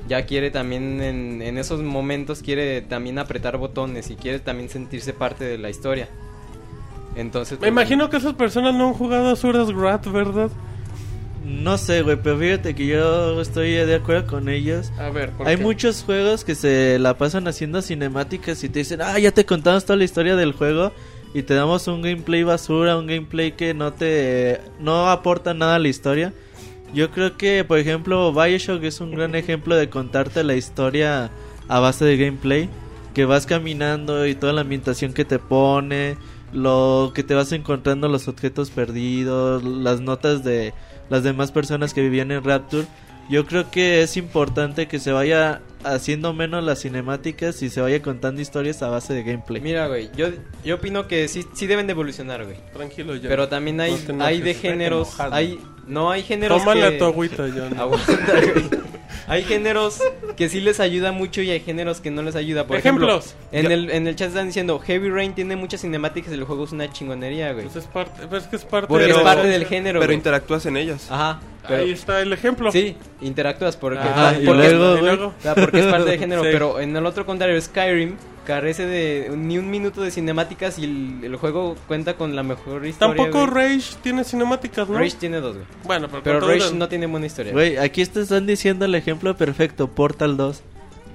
ya 0.08 0.26
quiere 0.26 0.52
también 0.52 1.02
en, 1.02 1.42
en 1.42 1.58
esos 1.58 1.80
momentos, 1.82 2.40
quiere 2.40 2.82
también 2.82 2.99
apretar 3.18 3.56
botones 3.56 4.10
y 4.10 4.16
quiere 4.16 4.38
también 4.38 4.68
sentirse 4.68 5.12
parte 5.12 5.44
de 5.44 5.58
la 5.58 5.70
historia. 5.70 6.08
Entonces... 7.16 7.52
Me 7.52 7.58
pues, 7.58 7.70
imagino 7.70 8.08
que 8.10 8.18
esas 8.18 8.34
personas 8.34 8.74
no 8.74 8.88
han 8.88 8.94
jugado 8.94 9.30
a 9.30 9.36
Suras 9.36 9.70
Grat, 9.70 10.06
¿verdad? 10.06 10.50
No 11.44 11.78
sé, 11.78 12.02
güey, 12.02 12.16
pero 12.22 12.38
fíjate 12.38 12.74
que 12.74 12.86
yo 12.86 13.40
estoy 13.40 13.72
de 13.72 13.94
acuerdo 13.94 14.26
con 14.26 14.48
ellos. 14.48 14.92
A 14.98 15.10
ver, 15.10 15.30
¿por 15.32 15.48
Hay 15.48 15.56
qué? 15.56 15.62
muchos 15.62 16.04
juegos 16.04 16.44
que 16.44 16.54
se 16.54 16.98
la 16.98 17.16
pasan 17.16 17.48
haciendo 17.48 17.82
cinemáticas 17.82 18.62
y 18.62 18.68
te 18.68 18.80
dicen, 18.80 19.00
ah, 19.02 19.18
ya 19.18 19.32
te 19.32 19.44
contamos 19.44 19.84
toda 19.84 19.96
la 19.96 20.04
historia 20.04 20.36
del 20.36 20.52
juego 20.52 20.92
y 21.32 21.42
te 21.42 21.54
damos 21.54 21.88
un 21.88 22.02
gameplay 22.02 22.42
basura, 22.42 22.96
un 22.98 23.06
gameplay 23.06 23.52
que 23.52 23.72
no 23.72 23.92
te 23.92 24.60
no 24.80 25.10
aporta 25.10 25.54
nada 25.54 25.76
a 25.76 25.78
la 25.78 25.88
historia. 25.88 26.32
Yo 26.92 27.10
creo 27.10 27.36
que, 27.36 27.64
por 27.64 27.78
ejemplo, 27.78 28.32
Bioshock 28.32 28.82
es 28.82 29.00
un 29.00 29.12
gran 29.12 29.34
ejemplo 29.34 29.76
de 29.76 29.88
contarte 29.88 30.42
la 30.42 30.54
historia 30.54 31.30
a 31.68 31.78
base 31.78 32.04
de 32.04 32.16
gameplay, 32.16 32.68
que 33.14 33.24
vas 33.24 33.46
caminando 33.46 34.26
y 34.26 34.34
toda 34.34 34.52
la 34.52 34.60
ambientación 34.62 35.12
que 35.12 35.24
te 35.24 35.38
pone, 35.38 36.16
lo 36.52 37.12
que 37.14 37.22
te 37.22 37.34
vas 37.34 37.52
encontrando, 37.52 38.08
los 38.08 38.28
objetos 38.28 38.70
perdidos, 38.70 39.62
las 39.64 40.00
notas 40.00 40.44
de 40.44 40.72
las 41.08 41.22
demás 41.22 41.52
personas 41.52 41.94
que 41.94 42.02
vivían 42.02 42.30
en 42.30 42.44
Rapture. 42.44 42.86
Yo 43.28 43.46
creo 43.46 43.70
que 43.70 44.02
es 44.02 44.16
importante 44.16 44.88
que 44.88 44.98
se 44.98 45.12
vaya 45.12 45.60
haciendo 45.84 46.32
menos 46.32 46.64
las 46.64 46.80
cinemáticas 46.82 47.62
y 47.62 47.70
se 47.70 47.80
vaya 47.80 48.02
contando 48.02 48.40
historias 48.40 48.82
a 48.82 48.88
base 48.88 49.14
de 49.14 49.22
gameplay. 49.22 49.60
Mira, 49.62 49.86
güey, 49.86 50.10
yo, 50.16 50.28
yo 50.64 50.74
opino 50.76 51.06
que 51.06 51.28
sí, 51.28 51.44
sí 51.54 51.68
deben 51.68 51.86
de 51.86 51.92
evolucionar, 51.92 52.44
güey. 52.44 52.56
Tranquilo, 52.72 53.14
ya. 53.14 53.28
Pero 53.28 53.48
también 53.48 53.80
hay, 53.80 54.04
No 54.12 54.24
hay 54.24 54.40
de 54.40 54.54
géneros, 54.54 55.08
enojado. 55.10 55.34
hay, 55.34 55.60
no 55.86 56.10
hay 56.10 56.22
géneros 56.24 56.58
Tómale 56.58 56.90
que... 56.90 56.98
tu 56.98 57.04
agüita, 57.04 57.46
John. 57.54 57.74
Aguanta, 57.78 58.14
güey. 58.52 58.68
Hay 59.28 59.44
géneros 59.44 60.00
que 60.40 60.48
sí 60.48 60.58
les 60.62 60.80
ayuda 60.80 61.12
mucho 61.12 61.42
y 61.42 61.50
hay 61.50 61.60
géneros 61.60 62.00
que 62.00 62.10
no 62.10 62.22
les 62.22 62.34
ayuda. 62.34 62.66
Por 62.66 62.78
Ejemplos. 62.78 63.34
ejemplo, 63.52 63.70
en 63.74 63.78
el, 63.84 63.90
en 63.90 64.06
el 64.06 64.16
chat 64.16 64.28
están 64.28 64.46
diciendo 64.46 64.78
Heavy 64.78 65.10
Rain 65.10 65.34
tiene 65.34 65.54
muchas 65.54 65.82
cinemáticas 65.82 66.32
y 66.32 66.34
el 66.36 66.44
juego 66.44 66.64
es 66.64 66.72
una 66.72 66.90
chingonería, 66.90 67.52
güey. 67.52 67.66
Pues 67.66 67.76
es 67.76 67.84
parte, 67.84 68.26
pues 68.26 68.44
es 68.44 68.48
que 68.48 68.56
es 68.56 68.64
parte 68.64 68.86
Porque 68.88 69.04
de 69.04 69.10
es 69.10 69.16
la 69.18 69.22
parte 69.22 69.46
del 69.48 69.66
género, 69.66 70.00
Pero 70.00 70.08
güey. 70.08 70.16
interactúas 70.16 70.64
en 70.64 70.78
ellas. 70.78 71.08
Ajá. 71.10 71.40
pero- 71.68 71.82
Ahí 71.82 71.90
está 71.92 72.22
el 72.22 72.32
ejemplo. 72.32 72.72
Sí, 72.72 72.96
interactúas 73.20 73.76
porque, 73.76 74.00
porque- 74.00 74.40
y 74.40 74.44
luego, 74.46 74.96
y 74.96 75.00
güey. 75.00 75.12
o 75.14 75.34
sea, 75.40 75.54
porque 75.54 75.80
es 75.80 75.86
parte 75.86 76.10
del 76.10 76.18
género. 76.18 76.42
Sí. 76.44 76.48
Pero 76.50 76.80
en 76.80 76.96
el 76.96 77.04
otro 77.04 77.26
contrario, 77.26 77.60
Skyrim 77.60 78.16
carece 78.50 78.84
de 78.84 79.30
ni 79.36 79.58
un 79.58 79.70
minuto 79.70 80.02
de 80.02 80.10
cinemáticas 80.10 80.76
y 80.76 80.84
el, 80.84 81.20
el 81.22 81.36
juego 81.36 81.76
cuenta 81.86 82.16
con 82.16 82.34
la 82.34 82.42
mejor 82.42 82.84
historia. 82.84 83.14
Tampoco 83.14 83.46
güey. 83.46 83.68
Rage 83.76 83.96
tiene 84.02 84.24
cinemáticas, 84.24 84.88
¿no? 84.88 84.98
Rage 84.98 85.16
tiene 85.20 85.40
dos, 85.40 85.54
güey. 85.54 85.66
Bueno, 85.84 86.08
pero, 86.08 86.22
Pero 86.24 86.40
Rage 86.40 86.74
no 86.74 86.88
tiene 86.88 87.06
buena 87.06 87.26
historia. 87.26 87.52
Güey, 87.52 87.76
aquí 87.76 88.04
te 88.06 88.22
están 88.22 88.46
diciendo 88.46 88.86
el 88.86 88.94
ejemplo 88.96 89.36
perfecto, 89.36 89.86
Portal 89.86 90.36
2. 90.36 90.62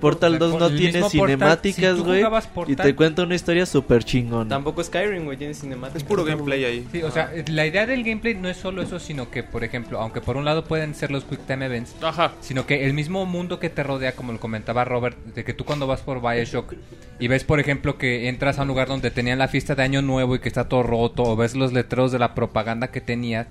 Portal 0.05 0.37
2 0.37 0.59
no 0.59 0.69
tiene 0.69 1.09
cinemáticas, 1.09 1.97
si 1.97 2.03
güey. 2.03 2.19
jugabas 2.19 2.47
Y 2.67 2.75
te 2.75 2.93
cuenta 2.95 3.23
una 3.23 3.33
historia 3.33 3.65
súper 3.65 4.03
chingona. 4.03 4.47
Tampoco 4.47 4.83
Skyrim, 4.83 5.25
güey, 5.25 5.35
tiene 5.35 5.55
cinemáticas. 5.55 6.03
Es 6.03 6.07
puro 6.07 6.23
gameplay 6.23 6.63
ahí. 6.63 6.87
Sí, 6.91 7.01
o 7.01 7.09
sea, 7.09 7.31
la 7.47 7.65
idea 7.65 7.87
del 7.87 8.03
gameplay 8.03 8.35
no 8.35 8.47
es 8.47 8.57
solo 8.57 8.83
eso, 8.83 8.99
sino 8.99 9.31
que, 9.31 9.41
por 9.41 9.63
ejemplo, 9.63 9.99
aunque 9.99 10.21
por 10.21 10.37
un 10.37 10.45
lado 10.45 10.63
pueden 10.65 10.93
ser 10.93 11.09
los 11.09 11.23
Quick 11.23 11.47
Time 11.47 11.65
Events, 11.65 11.95
Ajá. 12.03 12.33
sino 12.39 12.67
que 12.67 12.85
el 12.85 12.93
mismo 12.93 13.25
mundo 13.25 13.59
que 13.59 13.71
te 13.71 13.81
rodea, 13.81 14.11
como 14.11 14.31
lo 14.31 14.39
comentaba 14.39 14.85
Robert, 14.85 15.17
de 15.33 15.43
que 15.43 15.55
tú 15.55 15.65
cuando 15.65 15.87
vas 15.87 16.01
por 16.01 16.21
Bioshock 16.21 16.75
y 17.19 17.27
ves, 17.27 17.43
por 17.43 17.59
ejemplo, 17.59 17.97
que 17.97 18.29
entras 18.29 18.59
a 18.59 18.61
un 18.61 18.67
lugar 18.67 18.87
donde 18.87 19.09
tenían 19.09 19.39
la 19.39 19.47
fiesta 19.47 19.73
de 19.73 19.81
Año 19.81 20.03
Nuevo 20.03 20.35
y 20.35 20.39
que 20.39 20.49
está 20.49 20.69
todo 20.69 20.83
roto, 20.83 21.23
o 21.23 21.35
ves 21.35 21.55
los 21.55 21.73
letreros 21.73 22.11
de 22.11 22.19
la 22.19 22.35
propaganda 22.35 22.91
que 22.91 23.01
tenías, 23.01 23.47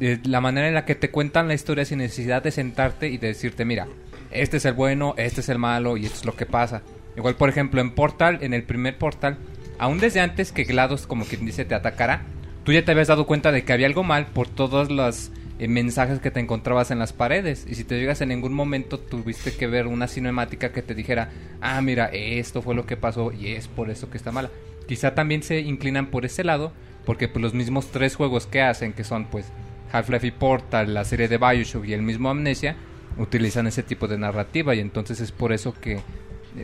eh, 0.00 0.18
la 0.24 0.42
manera 0.42 0.68
en 0.68 0.74
la 0.74 0.84
que 0.84 0.96
te 0.96 1.10
cuentan 1.10 1.48
la 1.48 1.54
historia 1.54 1.86
sin 1.86 1.98
necesidad 1.98 2.42
de 2.42 2.50
sentarte 2.50 3.08
y 3.08 3.16
de 3.16 3.28
decirte, 3.28 3.64
mira, 3.64 3.88
este 4.30 4.58
es 4.58 4.64
el 4.64 4.74
bueno, 4.74 5.14
este 5.16 5.40
es 5.40 5.48
el 5.48 5.58
malo 5.58 5.96
y 5.96 6.06
esto 6.06 6.18
es 6.18 6.24
lo 6.24 6.36
que 6.36 6.46
pasa. 6.46 6.82
Igual, 7.16 7.36
por 7.36 7.48
ejemplo, 7.48 7.80
en 7.80 7.92
Portal, 7.94 8.38
en 8.42 8.54
el 8.54 8.62
primer 8.62 8.96
Portal, 8.96 9.38
aún 9.78 9.98
desde 9.98 10.20
antes 10.20 10.52
que 10.52 10.64
GLaDOS, 10.64 11.06
como 11.06 11.24
quien 11.24 11.44
dice, 11.44 11.64
te 11.64 11.74
atacara, 11.74 12.22
tú 12.64 12.72
ya 12.72 12.84
te 12.84 12.92
habías 12.92 13.08
dado 13.08 13.26
cuenta 13.26 13.50
de 13.52 13.64
que 13.64 13.72
había 13.72 13.86
algo 13.86 14.04
mal 14.04 14.26
por 14.26 14.48
todos 14.48 14.90
los 14.90 15.30
eh, 15.58 15.66
mensajes 15.66 16.20
que 16.20 16.30
te 16.30 16.38
encontrabas 16.38 16.90
en 16.90 16.98
las 16.98 17.12
paredes. 17.12 17.66
Y 17.68 17.74
si 17.74 17.84
te 17.84 17.98
llegas 17.98 18.20
en 18.20 18.28
ningún 18.28 18.52
momento 18.52 18.98
tuviste 18.98 19.56
que 19.56 19.66
ver 19.66 19.86
una 19.86 20.06
cinemática 20.06 20.70
que 20.70 20.82
te 20.82 20.94
dijera, 20.94 21.30
ah, 21.60 21.80
mira, 21.80 22.06
esto 22.12 22.62
fue 22.62 22.74
lo 22.74 22.86
que 22.86 22.96
pasó 22.96 23.32
y 23.32 23.48
es 23.48 23.66
por 23.66 23.90
eso 23.90 24.10
que 24.10 24.18
está 24.18 24.30
mala. 24.30 24.50
Quizá 24.86 25.14
también 25.14 25.42
se 25.42 25.60
inclinan 25.60 26.06
por 26.06 26.24
ese 26.24 26.44
lado, 26.44 26.72
porque 27.04 27.28
pues, 27.28 27.42
los 27.42 27.54
mismos 27.54 27.90
tres 27.90 28.14
juegos 28.14 28.46
que 28.46 28.62
hacen, 28.62 28.92
que 28.92 29.02
son 29.04 29.26
pues 29.26 29.46
Half-Life 29.92 30.26
y 30.26 30.30
Portal, 30.30 30.94
la 30.94 31.04
serie 31.04 31.28
de 31.28 31.38
Bioshock 31.38 31.86
y 31.86 31.94
el 31.94 32.02
mismo 32.02 32.30
Amnesia, 32.30 32.76
utilizan 33.18 33.66
ese 33.66 33.82
tipo 33.82 34.06
de 34.08 34.16
narrativa 34.18 34.74
y 34.74 34.80
entonces 34.80 35.20
es 35.20 35.32
por 35.32 35.52
eso 35.52 35.74
que, 35.74 35.94
eh, 35.96 36.02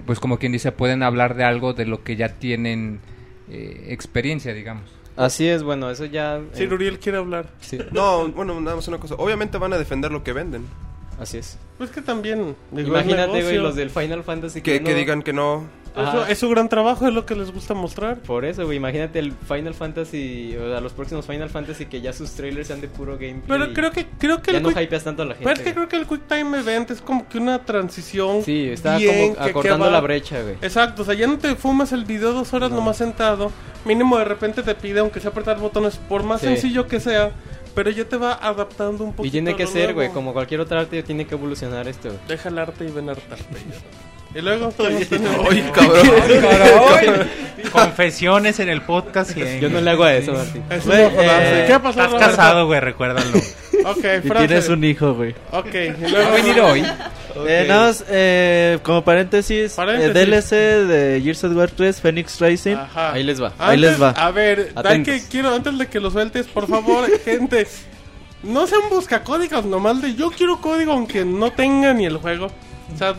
pues 0.07 0.21
como 0.21 0.39
quien 0.39 0.53
dice, 0.53 0.73
pueden 0.73 1.03
hablar 1.03 1.35
de 1.37 1.45
algo 1.45 1.73
de 1.75 1.87
lo 1.87 2.03
que 2.05 2.17
ya 2.17 2.29
tienen 2.31 3.01
eh, 3.51 3.87
experiencia, 3.89 4.53
digamos. 4.55 4.85
Así 5.17 5.47
es, 5.47 5.63
bueno, 5.63 5.91
eso 5.91 6.07
ya... 6.07 6.41
Sí, 6.55 6.65
eh, 6.65 6.73
Uriel 6.73 6.99
quiere 6.99 7.19
hablar. 7.19 7.47
sí, 7.61 7.79
No, 7.93 8.29
bueno, 8.29 8.61
nada 8.61 8.77
más 8.77 8.89
una 8.89 8.99
cosa. 8.99 9.15
Obviamente 9.17 9.59
van 9.59 9.73
a 9.73 9.79
defender 9.79 10.11
lo 10.11 10.25
que 10.25 10.33
venden. 10.33 10.65
así 11.21 11.39
es. 11.39 11.57
Pues 11.79 11.91
que 11.91 12.03
también. 12.03 12.57
digo, 12.73 12.89
Imagínate, 12.89 13.43
güey, 13.43 13.59
los 13.59 13.77
del 13.77 13.91
Final 13.91 14.25
Fantasy 14.25 14.61
Que, 14.61 14.81
no- 14.81 14.87
que 14.87 14.95
digan 14.95 15.23
que 15.23 15.33
no. 15.33 15.65
Eso- 15.97 16.27
es 16.27 16.39
su 16.39 16.49
gran 16.49 16.69
trabajo, 16.69 17.07
es 17.07 17.15
lo 17.15 17.25
que 17.25 17.35
les 17.35 17.53
gusta 17.53 17.73
mostrar. 17.75 18.19
Por 18.19 18.45
eso, 18.45 18.65
güey, 18.65 18.77
imagínate 18.79 19.19
el 19.21 19.33
Final 19.33 19.75
Fantasy, 19.75 20.57
o 20.57 20.69
sea, 20.71 20.81
los 20.81 20.93
próximos 20.93 21.25
Final 21.27 21.51
Fantasy 21.51 21.87
que 21.87 22.01
ya 22.01 22.13
sus 22.13 22.33
trailers 22.33 22.67
sean 22.69 22.81
de 22.81 22.89
puro 22.89 23.13
gameplay. 23.19 23.43
Pero 23.47 23.73
creo 23.73 23.91
que 23.93 24.07
creo 24.19 24.43
que 24.43 24.53
ya 24.53 24.59
el 24.59 24.65
no 24.65 24.71
quick- 24.71 24.83
hypeas 24.83 25.05
tanto 25.05 25.23
a 25.23 25.27
la 25.27 25.35
gente. 25.35 25.45
Pero 25.45 25.55
es 25.55 25.59
que 25.61 25.73
güey. 25.73 25.75
creo 25.75 25.89
que 25.89 25.97
el 25.97 26.07
Quick 26.07 26.27
Time 26.29 26.59
Event 26.59 26.91
es 26.91 27.01
como 27.01 27.29
que 27.29 27.39
una 27.39 27.65
transición. 27.65 28.43
Sí, 28.43 28.69
está 28.71 28.97
bien, 28.99 29.35
como 29.35 29.47
acortando 29.47 29.85
que 29.87 29.91
la 29.93 30.01
brecha, 30.01 30.43
güey. 30.43 30.55
Exacto, 30.63 31.03
o 31.03 31.05
sea, 31.05 31.15
ya 31.15 31.27
no 31.27 31.39
te 31.39 31.55
fumas 31.55 31.93
el 31.93 32.05
video 32.05 32.33
dos 32.33 32.53
horas 32.55 32.71
nomás 32.71 32.97
sentado. 32.97 33.53
Mínimo 33.85 34.19
de 34.19 34.25
repente 34.25 34.63
te 34.63 34.75
pide, 34.75 35.01
aunque 35.01 35.21
sea 35.21 35.31
apretar 35.31 35.59
botones, 35.61 35.97
por 35.97 36.23
más 36.23 36.41
Sí. 36.41 36.47
sencillo 36.49 36.87
que 36.89 36.99
sea, 37.01 37.33
pero 37.75 37.91
ya 37.91 38.05
te 38.05 38.17
va 38.17 38.33
adaptando 38.33 39.05
un 39.05 39.13
poquito. 39.13 39.29
Y 39.29 39.31
tiene 39.31 39.55
que 39.55 39.67
ser, 39.67 39.95
güey, 39.95 40.09
como 40.11 40.33
cualquier 40.33 40.61
otra 40.61 40.81
arte, 40.81 41.03
tiene 41.03 41.27
que 41.27 41.35
evolucionar 41.35 41.87
esto, 41.87 42.09
güey. 42.09 42.21
Deja 42.27 42.49
el 42.49 42.59
arte 42.59 42.85
y 42.85 42.91
ven 42.91 43.09
a 43.11 43.13
hartarte. 43.13 43.45
Y 44.35 44.41
luego, 44.41 44.73
¿qué 44.77 44.91
más 44.91 45.09
tenemos? 45.09 45.47
Ay, 45.51 45.71
cabrón. 45.73 47.29
Confesiones 47.73 48.59
en 48.61 48.69
el 48.69 48.83
podcast. 48.83 49.37
y- 49.37 49.61
Yo 49.61 49.71
no 49.71 49.81
le 49.81 49.91
hago 49.91 50.05
a 50.05 50.15
eso, 50.15 50.33
Martín. 50.33 50.63
Güey, 50.85 51.03
eh, 51.19 51.65
¿Qué 51.67 51.75
pasó, 51.79 51.91
Estás 51.91 52.11
Roberto? 52.13 52.31
casado, 52.37 52.67
güey, 52.67 52.81
recuérdalo. 52.81 53.39
Ok, 53.87 54.05
Y 54.25 54.29
tienes 54.31 54.69
un 54.69 54.85
hijo, 54.85 55.15
güey. 55.15 55.35
Ok, 55.53 55.75
y 55.75 55.89
¿Va 56.03 56.09
luego... 56.09 56.29
a 56.29 56.31
venir 56.33 56.61
hoy? 56.61 56.85
Eh, 57.47 57.65
nada 57.69 57.87
más, 57.87 58.05
eh, 58.09 58.79
como 58.83 59.03
paréntesis, 59.03 59.73
Paréntesis. 59.73 60.11
eh, 60.11 60.13
DLC 60.27 60.51
de 60.87 61.21
Gears 61.23 61.45
of 61.45 61.57
War 61.57 61.71
3, 61.71 62.01
Phoenix 62.01 62.41
Rising. 62.41 62.77
Ajá. 62.77 63.13
Ahí 63.13 63.23
les 63.25 63.43
va. 63.43 63.53
Ahí 63.59 63.77
les 63.77 64.01
va. 64.01 64.11
A 64.11 64.31
ver, 64.31 64.73
que, 65.05 65.23
quiero, 65.31 65.53
antes 65.55 65.77
de 65.79 65.87
que 65.89 66.01
lo 66.01 66.11
sueltes, 66.11 66.47
por 66.47 66.69
favor, 66.69 67.07
gente, 67.25 67.67
no 68.43 68.67
sean 68.67 68.83
buscacódigos 68.91 69.65
nomás 69.65 70.01
de 70.03 70.15
yo 70.15 70.31
quiero 70.31 70.61
código 70.61 70.93
aunque 70.93 71.25
no 71.25 71.51
tenga 71.53 71.93
ni 71.95 72.05
el 72.07 72.19
juego. 72.19 72.51
O 72.95 72.97
sea, 72.99 73.15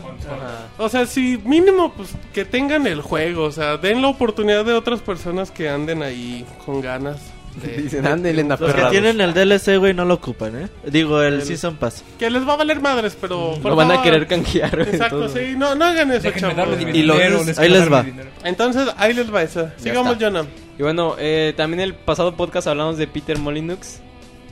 o 0.78 0.88
sea, 0.88 1.06
si 1.06 1.38
mínimo 1.44 1.92
pues 1.92 2.10
que 2.32 2.44
tengan 2.44 2.86
el 2.86 3.00
juego, 3.02 3.44
o 3.44 3.52
sea, 3.52 3.76
den 3.76 4.00
la 4.02 4.08
oportunidad 4.08 4.64
de 4.64 4.72
otras 4.72 5.00
personas 5.00 5.50
que 5.50 5.68
anden 5.68 6.02
ahí 6.02 6.44
con 6.64 6.80
ganas. 6.80 7.18
de- 7.62 7.76
Dicen, 7.82 8.02
de- 8.02 8.08
"Ándele, 8.10 8.42
Los 8.44 8.58
que 8.58 8.64
aferrados". 8.66 8.90
tienen 8.90 9.18
el 9.20 9.32
DLC, 9.32 9.78
güey, 9.78 9.94
no 9.94 10.04
lo 10.04 10.14
ocupan, 10.14 10.60
¿eh? 10.64 10.68
Digo, 10.90 11.22
el 11.22 11.34
El- 11.34 11.42
Season 11.42 11.76
Pass. 11.76 12.04
que 12.18 12.28
les 12.30 12.46
va 12.46 12.52
a 12.52 12.56
valer 12.56 12.80
madres, 12.82 13.16
pero 13.20 13.58
Lo 13.62 13.74
van 13.76 13.90
a 13.92 14.02
querer 14.02 14.26
canjear. 14.26 14.76
güey, 14.76 14.90
Exacto, 14.90 15.16
entonces. 15.22 15.48
sí, 15.50 15.54
no, 15.56 15.74
no 15.74 15.84
hagan 15.86 16.10
eso, 16.12 16.30
chavos. 16.32 16.54
Y 16.92 17.02
los- 17.02 17.16
dinero, 17.18 17.40
ahí 17.56 17.68
les 17.70 17.90
va. 17.92 18.04
Entonces, 18.44 18.88
ahí 18.98 19.14
les 19.14 19.32
va 19.34 19.42
esa. 19.42 19.72
Sigamos. 19.78 20.16
Jonah. 20.20 20.44
Y 20.78 20.82
bueno, 20.82 21.16
eh, 21.18 21.54
también 21.56 21.80
el 21.80 21.94
pasado 21.94 22.36
podcast 22.36 22.66
hablamos 22.66 22.98
de 22.98 23.06
Peter 23.06 23.38
Molyneux, 23.38 24.00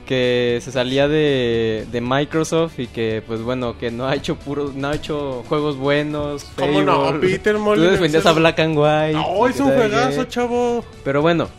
que 0.05 0.59
se 0.61 0.71
salía 0.71 1.07
de, 1.07 1.85
de 1.91 2.01
Microsoft 2.01 2.79
y 2.79 2.87
que, 2.87 3.23
pues 3.25 3.41
bueno, 3.41 3.77
que 3.77 3.89
no 3.91 4.05
ha 4.07 4.15
hecho 4.15 4.35
puro, 4.35 4.71
no 4.75 4.89
ha 4.89 4.95
hecho 4.95 5.43
juegos 5.49 5.77
buenos. 5.77 6.45
¿Cómo 6.55 6.81
no? 6.81 7.19
Peter 7.19 7.55
Tú 7.55 7.59
Molyneux 7.61 7.91
defendías 7.93 8.21
es- 8.23 8.27
a 8.27 8.33
Black 8.33 8.59
and 8.59 8.77
White. 8.77 9.13
No, 9.13 9.47
es 9.47 9.59
un 9.59 9.65
¿qué 9.71 9.71
tal, 9.71 9.89
juegazo, 9.89 10.21
qué? 10.23 10.27
chavo. 10.29 10.85
Pero 11.03 11.21
bueno, 11.21 11.49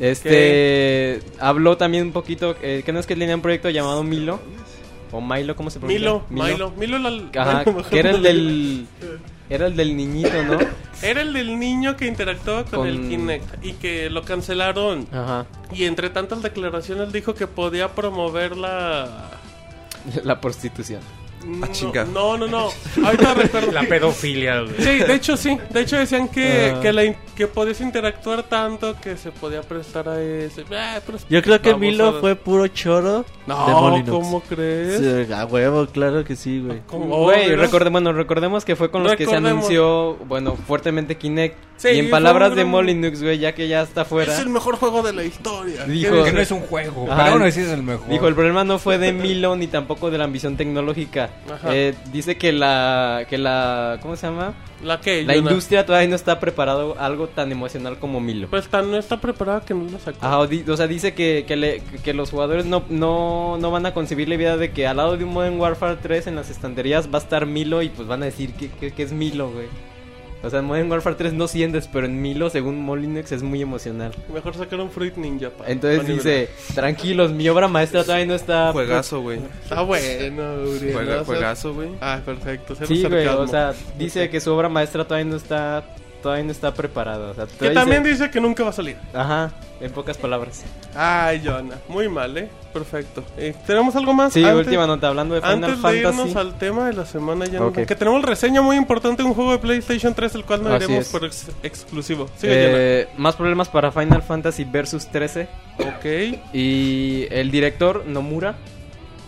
este 0.00 1.20
habló 1.38 1.76
también 1.76 2.04
un 2.04 2.12
poquito, 2.12 2.56
eh, 2.62 2.82
que 2.84 2.92
no 2.92 3.00
es 3.00 3.06
que 3.06 3.16
tenía 3.16 3.34
un 3.34 3.42
proyecto 3.42 3.70
llamado 3.70 4.02
Milo 4.02 4.40
o 5.12 5.20
Milo, 5.20 5.56
¿cómo 5.56 5.70
se 5.70 5.78
pronuncia? 5.78 5.98
Milo, 6.00 6.24
Milo, 6.30 6.72
Milo, 6.76 6.98
la- 6.98 7.42
Ajá, 7.42 7.64
que 7.90 7.98
era 7.98 8.10
el 8.10 8.22
del 8.22 8.86
era 9.50 9.66
el 9.66 9.76
del 9.76 9.96
niñito, 9.96 10.42
¿no? 10.42 10.58
Era 11.02 11.20
el 11.20 11.34
del 11.34 11.58
niño 11.58 11.94
que 11.94 12.06
interactuaba 12.06 12.64
con, 12.64 12.78
Con- 12.80 12.88
el 12.88 13.06
Kinect 13.08 13.62
y 13.62 13.74
que 13.74 14.08
lo 14.08 14.22
cancelaron. 14.24 15.06
Ajá. 15.12 15.44
Y 15.70 15.84
entre 15.84 16.08
tantas 16.08 16.42
declaraciones 16.42 17.12
dijo 17.12 17.34
que 17.34 17.46
podía 17.46 17.88
promover 17.94 18.56
la... 18.56 19.30
La 20.24 20.40
prostitución. 20.40 21.00
No, 21.46 21.66
chinga. 21.68 22.04
no, 22.04 22.36
no, 22.36 22.46
no. 22.46 22.68
Ahorita 23.04 23.34
recuerdo. 23.34 23.72
La 23.72 23.82
pedofilia, 23.82 24.60
güey. 24.62 24.74
Sí, 24.78 24.98
de 25.04 25.14
hecho 25.14 25.36
sí. 25.36 25.56
De 25.70 25.80
hecho 25.80 25.96
decían 25.96 26.28
que, 26.28 26.72
Ah. 26.76 26.80
que, 26.80 26.92
la 26.92 27.04
in- 27.04 27.16
que 27.36 27.46
podías 27.46 27.80
interactuar 27.80 28.42
tanto 28.42 28.96
que 29.00 29.16
se 29.16 29.30
podía 29.32 29.62
prestar 29.62 30.08
a 30.08 30.20
eso. 30.20 30.62
Ah, 30.74 30.98
pero- 31.06 31.18
Yo 31.28 31.42
creo 31.42 31.60
que. 31.62 31.74
Milo 31.76 32.20
fue 32.20 32.34
puro 32.36 32.66
choro 32.68 33.18
de 33.20 33.24
No, 33.46 33.80
Molyneux. 33.82 34.10
¿cómo 34.10 34.40
crees? 34.40 34.98
Sí, 35.26 35.32
a 35.32 35.44
huevo, 35.44 35.86
claro 35.86 36.24
que 36.24 36.34
sí, 36.36 36.60
güey. 36.60 36.80
Güey, 36.90 37.50
¿no? 37.50 37.62
recorde- 37.62 37.90
bueno, 37.90 38.12
recordemos 38.12 38.64
que 38.64 38.74
fue 38.76 38.90
con 38.90 39.02
los 39.04 39.12
que 39.14 39.24
se 39.24 39.30
Recordemos. 39.30 39.64
anunció, 39.64 40.14
bueno, 40.26 40.56
fuertemente 40.66 41.16
Kinect. 41.16 41.56
Sí, 41.76 41.88
y 41.88 41.98
en 41.98 42.10
palabras 42.10 42.54
de 42.56 42.64
Molyneux, 42.64 43.22
güey, 43.22 43.38
ya 43.38 43.54
que 43.54 43.68
ya 43.68 43.82
está 43.82 44.04
fuera. 44.06 44.32
Es 44.32 44.38
el 44.40 44.48
mejor 44.48 44.76
juego 44.76 45.02
de 45.02 45.12
la 45.12 45.22
historia. 45.24 45.84
Dijo- 45.84 46.24
Que 46.24 46.32
no 46.32 46.40
es 46.40 46.50
un 46.50 46.60
juego. 46.60 47.06
Ajá, 47.12 47.30
Pero 47.34 47.44
así 47.44 47.60
es 47.60 47.68
el 47.68 47.82
mejor. 47.82 48.08
Dijo, 48.08 48.26
el 48.28 48.34
problema 48.34 48.64
no 48.64 48.78
fue 48.78 48.96
de 48.98 49.12
Milo 49.12 49.54
ni 49.56 49.66
tampoco 49.66 50.10
de 50.10 50.16
la 50.18 50.24
ambición 50.24 50.56
tecnológica. 50.56 51.28
Eh, 51.70 51.94
dice 52.12 52.36
que 52.36 52.52
la, 52.52 53.24
que 53.28 53.38
la, 53.38 53.98
¿cómo 54.02 54.16
se 54.16 54.26
llama? 54.26 54.54
¿La 54.82 55.00
qué? 55.00 55.22
La 55.24 55.34
industria 55.50 55.86
todavía 55.86 56.08
no 56.08 56.16
está 56.16 56.38
preparado 56.40 56.96
algo 56.98 57.28
tan 57.28 57.50
emocional 57.52 57.98
como 57.98 58.20
Milo. 58.20 58.48
Pues 58.48 58.68
tan, 58.68 58.90
no 58.90 58.96
está 58.98 59.20
preparada 59.20 59.60
que 59.62 59.72
no 59.72 59.88
lo 59.90 59.98
sacó. 59.98 60.18
Ajá, 60.26 60.38
o, 60.38 60.46
di- 60.46 60.64
o 60.68 60.76
sea, 60.76 60.86
dice 60.86 61.14
que, 61.14 61.44
que, 61.46 61.56
le- 61.56 61.80
que 62.04 62.12
los 62.14 62.30
jugadores 62.30 62.66
no, 62.66 62.84
no, 62.90 63.56
no 63.58 63.70
van 63.70 63.86
a 63.86 63.94
concebir 63.94 64.28
la 64.28 64.34
idea 64.34 64.56
de 64.56 64.72
que 64.72 64.86
al 64.86 64.98
lado 64.98 65.16
de 65.16 65.24
un 65.24 65.32
Modern 65.32 65.58
Warfare 65.58 65.96
3 66.02 66.26
en 66.26 66.36
las 66.36 66.50
estanterías 66.50 67.08
va 67.12 67.18
a 67.18 67.22
estar 67.22 67.46
Milo 67.46 67.80
y 67.82 67.88
pues 67.88 68.06
van 68.06 68.22
a 68.22 68.26
decir 68.26 68.52
que, 68.54 68.68
que, 68.68 68.92
que 68.92 69.02
es 69.02 69.12
Milo, 69.12 69.50
güey. 69.50 69.66
O 70.42 70.50
sea, 70.50 70.60
en 70.60 70.66
Modern 70.66 70.90
Warfare 70.90 71.16
3 71.16 71.32
no 71.32 71.48
sientes, 71.48 71.88
pero 71.92 72.06
en 72.06 72.20
Milo, 72.22 72.50
según 72.50 72.80
Molinex, 72.82 73.32
es 73.32 73.42
muy 73.42 73.62
emocional. 73.62 74.12
Mejor 74.32 74.54
sacaron 74.54 74.90
Fruit 74.90 75.16
Ninja. 75.16 75.50
pa- 75.50 75.64
Entonces 75.66 76.02
pa' 76.02 76.12
dice, 76.12 76.48
tranquilos, 76.74 77.32
mi 77.32 77.48
obra 77.48 77.66
maestra 77.68 78.02
todavía 78.04 78.26
no 78.26 78.34
está... 78.34 78.70
Juegazo, 78.72 79.22
güey. 79.22 79.40
Está 79.62 79.80
bueno, 79.82 80.54
Uriel. 80.62 80.94
Juega- 81.24 81.62
güey. 81.72 81.90
Ah, 82.00 82.20
perfecto. 82.24 82.74
cero 82.76 82.86
Sí, 82.86 83.02
güey, 83.04 83.26
o 83.26 83.46
sea, 83.48 83.72
dice 83.98 84.28
que 84.30 84.40
su 84.40 84.52
obra 84.52 84.68
maestra 84.68 85.04
todavía 85.04 85.30
no 85.30 85.36
está... 85.36 85.84
Todavía 86.26 86.44
no 86.44 86.50
está 86.50 86.74
preparada. 86.74 87.30
O 87.30 87.34
sea, 87.34 87.46
Que 87.46 87.70
también 87.70 88.02
dice- 88.02 88.24
dice 88.24 88.30
que 88.32 88.40
nunca 88.40 88.64
va 88.64 88.70
a 88.70 88.72
salir. 88.72 88.96
Ajá, 89.14 89.52
en 89.80 89.92
pocas 89.92 90.16
palabras. 90.18 90.64
Ay, 90.96 91.40
Jonah. 91.44 91.76
Muy 91.86 92.08
mal, 92.08 92.36
¿eh? 92.36 92.48
Perfecto. 92.72 93.22
Eh, 93.36 93.54
¿Tenemos 93.64 93.94
algo 93.94 94.12
más? 94.12 94.32
Sí, 94.32 94.42
Antes- 94.42 94.66
última 94.66 94.88
nota, 94.88 95.06
hablando 95.06 95.36
de 95.36 95.40
Final 95.40 95.54
Antes 95.54 95.70
de 95.70 95.76
Fantasy. 95.76 95.98
irnos 96.00 96.34
al 96.34 96.58
tema 96.58 96.88
de 96.88 96.94
la 96.94 97.06
semana, 97.06 97.46
ya 97.46 97.62
Ok. 97.62 97.84
que 97.86 97.94
tenemos 97.94 98.22
reseña 98.22 98.60
muy 98.60 98.74
importante 98.74 99.22
de 99.22 99.28
un 99.28 99.34
juego 99.36 99.52
de 99.52 99.58
PlayStation 99.58 100.14
3, 100.14 100.34
el 100.34 100.44
cual 100.44 100.64
no 100.64 100.70
Así 100.74 100.86
iremos 100.86 101.06
es. 101.06 101.12
por 101.12 101.24
ex- 101.24 101.46
exclusivo. 101.62 102.26
Sigue, 102.36 103.02
Eh, 103.02 103.08
más 103.16 103.36
problemas 103.36 103.68
para 103.68 103.92
Final 103.92 104.22
Fantasy 104.22 104.64
Versus 104.64 105.06
13. 105.06 105.46
Jonah. 105.78 105.96
Ok. 105.96 106.40
Y 106.52 107.28
el 107.30 107.52
director 107.52 108.04
Nomura. 108.04 108.56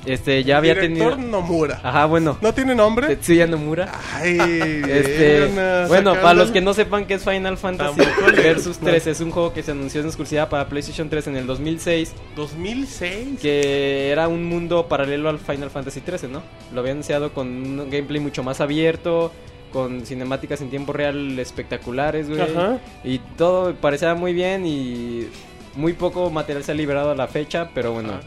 Este, 0.08 0.42
ya 0.44 0.56
había 0.58 0.74
Director 0.74 1.14
tenido. 1.16 1.28
Nomura. 1.30 1.80
Ajá, 1.82 2.06
bueno. 2.06 2.38
¿No 2.40 2.54
tiene 2.54 2.74
nombre? 2.74 3.08
Tetsuya 3.08 3.46
Nomura. 3.46 3.92
Ay, 4.14 4.38
Este, 4.88 5.46
bueno, 5.46 5.86
sacando 5.88 6.14
para 6.14 6.34
los 6.34 6.50
que 6.50 6.60
no 6.60 6.72
sepan 6.74 7.06
qué 7.06 7.14
es 7.14 7.24
Final 7.24 7.58
Fantasy 7.58 8.00
Versus 8.36 8.80
no. 8.80 8.88
13, 8.88 9.10
es 9.10 9.20
un 9.20 9.30
juego 9.30 9.52
que 9.52 9.62
se 9.62 9.72
anunció 9.72 10.00
en 10.00 10.06
exclusiva 10.06 10.48
para 10.48 10.68
PlayStation 10.68 11.08
3 11.08 11.26
en 11.28 11.36
el 11.36 11.46
2006, 11.46 12.12
2006. 12.36 13.40
que 13.40 14.10
era 14.10 14.28
un 14.28 14.44
mundo 14.44 14.88
paralelo 14.88 15.28
al 15.28 15.38
Final 15.38 15.70
Fantasy 15.70 16.00
13, 16.00 16.28
¿no? 16.28 16.42
Lo 16.72 16.80
había 16.80 16.92
anunciado 16.92 17.32
con 17.32 17.48
un 17.48 17.90
gameplay 17.90 18.20
mucho 18.20 18.42
más 18.42 18.60
abierto, 18.60 19.32
con 19.72 20.06
cinemáticas 20.06 20.60
en 20.62 20.70
tiempo 20.70 20.92
real 20.92 21.38
espectaculares, 21.38 22.28
güey. 22.28 22.40
Ajá. 22.40 22.78
Y 23.04 23.18
todo 23.36 23.74
parecía 23.74 24.14
muy 24.14 24.32
bien 24.32 24.66
y 24.66 25.28
muy 25.76 25.92
poco 25.92 26.30
material 26.30 26.64
se 26.64 26.72
ha 26.72 26.74
liberado 26.74 27.10
a 27.10 27.14
la 27.14 27.28
fecha, 27.28 27.70
pero 27.74 27.92
bueno. 27.92 28.10
Ajá. 28.14 28.20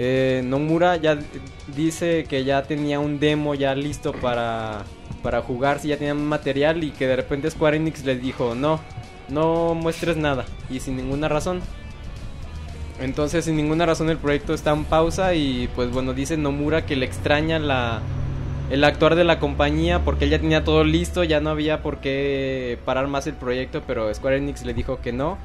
Eh, 0.00 0.42
Nomura 0.44 0.94
ya 0.94 1.18
dice 1.74 2.24
que 2.28 2.44
ya 2.44 2.62
tenía 2.62 3.00
un 3.00 3.18
demo 3.18 3.56
ya 3.56 3.74
listo 3.74 4.12
para, 4.12 4.84
para 5.24 5.42
jugar, 5.42 5.80
si 5.80 5.88
ya 5.88 5.96
tenía 5.96 6.14
material 6.14 6.84
y 6.84 6.92
que 6.92 7.08
de 7.08 7.16
repente 7.16 7.50
Square 7.50 7.78
Enix 7.78 8.04
les 8.04 8.22
dijo, 8.22 8.54
no, 8.54 8.78
no 9.28 9.74
muestres 9.74 10.16
nada 10.16 10.44
y 10.70 10.78
sin 10.78 10.96
ninguna 10.96 11.28
razón. 11.28 11.62
Entonces 13.00 13.44
sin 13.44 13.56
ninguna 13.56 13.86
razón 13.86 14.08
el 14.08 14.18
proyecto 14.18 14.54
está 14.54 14.70
en 14.70 14.84
pausa 14.84 15.34
y 15.34 15.68
pues 15.74 15.90
bueno, 15.90 16.14
dice 16.14 16.36
Nomura 16.36 16.86
que 16.86 16.94
le 16.94 17.04
extraña 17.04 17.58
la, 17.58 18.00
el 18.70 18.84
actuar 18.84 19.16
de 19.16 19.24
la 19.24 19.40
compañía 19.40 20.04
porque 20.04 20.26
él 20.26 20.30
ya 20.30 20.38
tenía 20.38 20.62
todo 20.62 20.84
listo, 20.84 21.24
ya 21.24 21.40
no 21.40 21.50
había 21.50 21.82
por 21.82 21.98
qué 21.98 22.78
parar 22.84 23.08
más 23.08 23.26
el 23.26 23.34
proyecto, 23.34 23.82
pero 23.84 24.14
Square 24.14 24.36
Enix 24.36 24.64
le 24.64 24.74
dijo 24.74 25.00
que 25.00 25.12
no, 25.12 25.38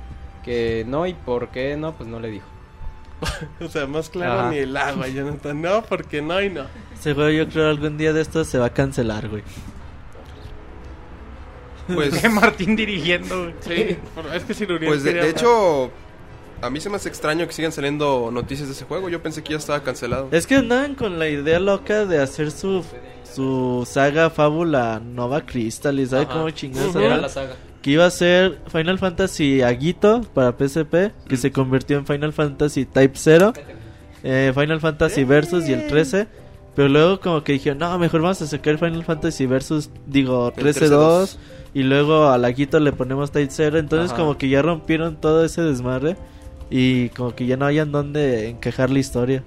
que 0.44 0.86
no 0.88 1.08
y 1.08 1.16
por 1.16 1.50
qué 1.50 1.76
no, 1.76 1.94
pues 1.94 2.08
no 2.08 2.20
le 2.20 2.30
dijo. 2.30 2.53
O 3.62 3.68
sea, 3.68 3.88
más 3.88 4.10
claro 4.10 4.40
Ajá. 4.42 4.50
ni 4.52 4.58
el 4.58 4.76
agua, 4.76 5.08
Jonathan. 5.08 5.62
No, 5.62 5.84
porque 5.84 6.22
no 6.22 6.42
y 6.42 6.50
no. 6.50 6.66
Ese 6.94 7.14
juego 7.14 7.30
yo 7.30 7.48
creo 7.50 7.70
algún 7.70 7.98
día 7.98 8.14
de 8.14 8.22
estos 8.22 8.48
se 8.48 8.58
va 8.58 8.68
a 8.68 8.74
cancelar, 8.74 9.30
güey. 9.30 9.44
Pues, 11.94 12.18
¿Qué 12.22 12.30
Martín 12.30 12.76
dirigiendo, 12.76 13.44
güey? 13.44 13.54
Sí, 13.62 13.98
es 14.34 14.44
que 14.44 14.54
si 14.54 14.64
Uriel 14.64 14.86
pues 14.86 15.04
de, 15.04 15.30
hecho, 15.30 15.92
a 16.62 16.70
mí 16.70 16.80
se 16.80 16.90
me 16.90 16.96
hace 16.96 17.10
extraño 17.10 17.46
que 17.46 17.54
sigan 17.54 17.72
saliendo 17.72 18.30
noticias 18.32 18.68
de 18.68 18.74
ese 18.74 18.86
juego. 18.86 19.10
Yo 19.10 19.22
pensé 19.22 19.44
que 19.44 19.52
ya 19.52 19.58
estaba 19.58 19.82
cancelado. 19.84 20.30
Es 20.32 20.48
que 20.48 20.56
andaban 20.56 20.96
con 20.96 21.20
la 21.20 21.28
idea 21.28 21.60
loca 21.60 22.06
de 22.06 22.22
hacer 22.22 22.52
su 22.52 22.84
su 23.24 23.88
saga 23.90 24.30
fábula 24.30 25.02
Nova 25.04 25.42
Crystal 25.44 26.00
y 26.00 26.06
sabe 26.06 26.24
Ajá. 26.26 26.34
cómo 26.34 26.50
chingados 26.52 26.96
Era 26.96 27.06
era? 27.06 27.18
la 27.18 27.30
saga. 27.30 27.56
Que 27.84 27.92
iba 27.92 28.06
a 28.06 28.10
ser 28.10 28.58
Final 28.72 28.98
Fantasy 28.98 29.62
Aguito 29.62 30.22
para 30.34 30.54
PSP 30.58 31.12
que 31.28 31.38
se 31.38 31.52
convirtió 31.52 31.98
en 31.98 32.08
Final 32.08 32.34
Fantasy 32.34 32.86
Type 32.86 33.14
0 33.14 33.54
eh, 34.24 34.52
Final 34.56 34.80
Fantasy 34.80 35.24
Versus 35.26 35.70
y 35.70 35.74
el 35.74 35.88
13 35.88 36.28
pero 36.76 36.90
luego 36.90 37.20
como 37.20 37.44
que 37.44 37.54
dijeron 37.54 37.78
no 37.78 38.00
mejor 38.00 38.22
vamos 38.22 38.42
a 38.42 38.48
sacar 38.48 38.80
Final 38.80 39.04
Fantasy 39.04 39.46
Versus 39.46 39.92
digo 40.08 40.52
El 40.58 40.74
13-2 40.74 41.38
y 41.76 41.84
luego 41.84 42.30
al 42.30 42.46
Aguito 42.46 42.80
le 42.80 42.94
ponemos 42.94 43.32
Type 43.32 43.52
0 43.52 43.78
entonces 43.78 44.12
Ajá. 44.12 44.22
como 44.22 44.38
que 44.38 44.50
ya 44.50 44.64
rompieron 44.64 45.18
todo 45.18 45.46
ese 45.46 45.62
desmadre 45.62 46.16
y 46.76 47.10
como 47.10 47.36
que 47.36 47.46
ya 47.46 47.56
no 47.56 47.66
hayan 47.68 47.92
dónde 47.92 48.50
encajar 48.50 48.90
la 48.90 48.98
historia. 48.98 49.44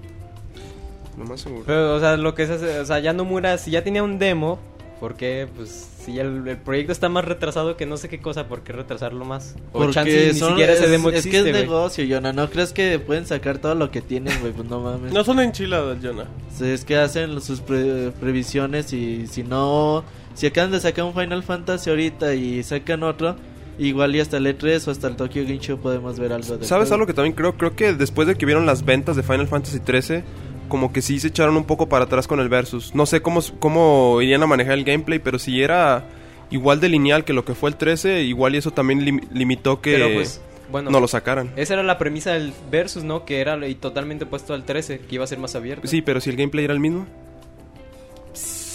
No 1.16 1.24
más 1.24 1.40
seguro. 1.40 1.64
Pero, 1.66 1.96
o 1.96 1.98
sea, 1.98 2.16
lo 2.16 2.36
que 2.36 2.44
hace, 2.44 2.78
o 2.78 2.84
sea, 2.84 3.00
ya 3.00 3.12
Nomura, 3.12 3.58
si 3.58 3.72
ya 3.72 3.82
tenía 3.82 4.04
un 4.04 4.20
demo, 4.20 4.60
¿por 5.00 5.16
qué, 5.16 5.48
pues, 5.56 5.88
Sí, 6.06 6.18
el, 6.20 6.46
el 6.46 6.56
proyecto 6.56 6.92
está 6.92 7.08
más 7.08 7.24
retrasado 7.24 7.76
que 7.76 7.84
no 7.84 7.96
sé 7.96 8.08
qué 8.08 8.20
cosa, 8.20 8.46
¿por 8.46 8.62
qué 8.62 8.72
retrasarlo 8.72 9.24
más? 9.24 9.56
O 9.72 9.78
Porque 9.80 9.92
chance 9.94 10.28
ni 10.32 10.38
son- 10.38 10.50
siquiera 10.50 10.72
ese 10.72 10.84
es, 10.84 10.90
demo 10.92 11.08
es 11.10 11.16
existe, 11.16 11.30
que 11.42 11.48
es 11.48 11.52
güey. 11.52 11.62
negocio, 11.66 12.04
Jonah. 12.08 12.32
¿No 12.32 12.48
crees 12.48 12.72
que 12.72 12.98
pueden 13.00 13.26
sacar 13.26 13.58
todo 13.58 13.74
lo 13.74 13.90
que 13.90 14.00
tienen, 14.02 14.38
güey? 14.40 14.52
Pues 14.52 14.68
no 14.68 14.78
mames. 14.80 15.12
No 15.12 15.24
son 15.24 15.40
enchiladas, 15.40 15.98
Jonah. 16.00 16.26
Sí, 16.56 16.64
es 16.66 16.84
que 16.84 16.96
hacen 16.96 17.40
sus 17.40 17.60
pre- 17.60 18.12
previsiones 18.20 18.92
y 18.92 19.26
si 19.26 19.42
no... 19.42 20.04
Si 20.34 20.46
acaban 20.46 20.70
de 20.70 20.78
sacar 20.80 21.04
un 21.06 21.12
Final 21.14 21.42
Fantasy 21.42 21.90
ahorita 21.90 22.34
y 22.34 22.62
sacan 22.62 23.02
otro, 23.02 23.34
igual 23.78 24.14
y 24.14 24.20
hasta 24.20 24.36
el 24.36 24.46
E3 24.46 24.86
o 24.86 24.90
hasta 24.90 25.08
el 25.08 25.16
Tokyo 25.16 25.42
Game 25.42 25.58
Show 25.58 25.78
podemos 25.78 26.18
ver 26.20 26.32
algo 26.32 26.56
de 26.58 26.66
¿Sabes 26.66 26.92
algo 26.92 27.06
que 27.06 27.14
también 27.14 27.34
creo? 27.34 27.56
Creo 27.56 27.74
que 27.74 27.94
después 27.94 28.28
de 28.28 28.36
que 28.36 28.46
vieron 28.46 28.64
las 28.66 28.84
ventas 28.84 29.16
de 29.16 29.22
Final 29.22 29.48
Fantasy 29.48 29.78
XIII, 29.84 30.22
como 30.68 30.92
que 30.92 31.02
sí 31.02 31.18
se 31.20 31.28
echaron 31.28 31.56
un 31.56 31.64
poco 31.64 31.88
para 31.88 32.04
atrás 32.04 32.26
con 32.26 32.40
el 32.40 32.48
Versus. 32.48 32.94
No 32.94 33.06
sé 33.06 33.20
cómo, 33.22 33.40
cómo 33.58 34.20
irían 34.22 34.42
a 34.42 34.46
manejar 34.46 34.74
el 34.74 34.84
gameplay, 34.84 35.18
pero 35.18 35.38
si 35.38 35.62
era 35.62 36.04
igual 36.50 36.80
de 36.80 36.88
lineal 36.88 37.24
que 37.24 37.32
lo 37.32 37.44
que 37.44 37.54
fue 37.54 37.70
el 37.70 37.76
13, 37.76 38.22
igual 38.22 38.54
y 38.54 38.58
eso 38.58 38.70
también 38.70 39.00
lim- 39.04 39.26
limitó 39.32 39.80
que 39.80 39.92
Pero 39.92 40.12
pues, 40.14 40.40
bueno. 40.70 40.90
no 40.90 41.00
lo 41.00 41.08
sacaran. 41.08 41.50
Esa 41.56 41.74
era 41.74 41.82
la 41.82 41.98
premisa 41.98 42.32
del 42.32 42.52
Versus, 42.70 43.02
¿no? 43.04 43.24
Que 43.24 43.40
era 43.40 43.56
y 43.66 43.74
totalmente 43.74 44.24
opuesto 44.24 44.54
al 44.54 44.64
13, 44.64 45.00
que 45.00 45.14
iba 45.16 45.24
a 45.24 45.26
ser 45.26 45.38
más 45.38 45.54
abierto. 45.56 45.86
Sí, 45.88 46.02
pero 46.02 46.20
si 46.20 46.30
el 46.30 46.36
gameplay 46.36 46.64
era 46.64 46.74
el 46.74 46.80
mismo. 46.80 47.06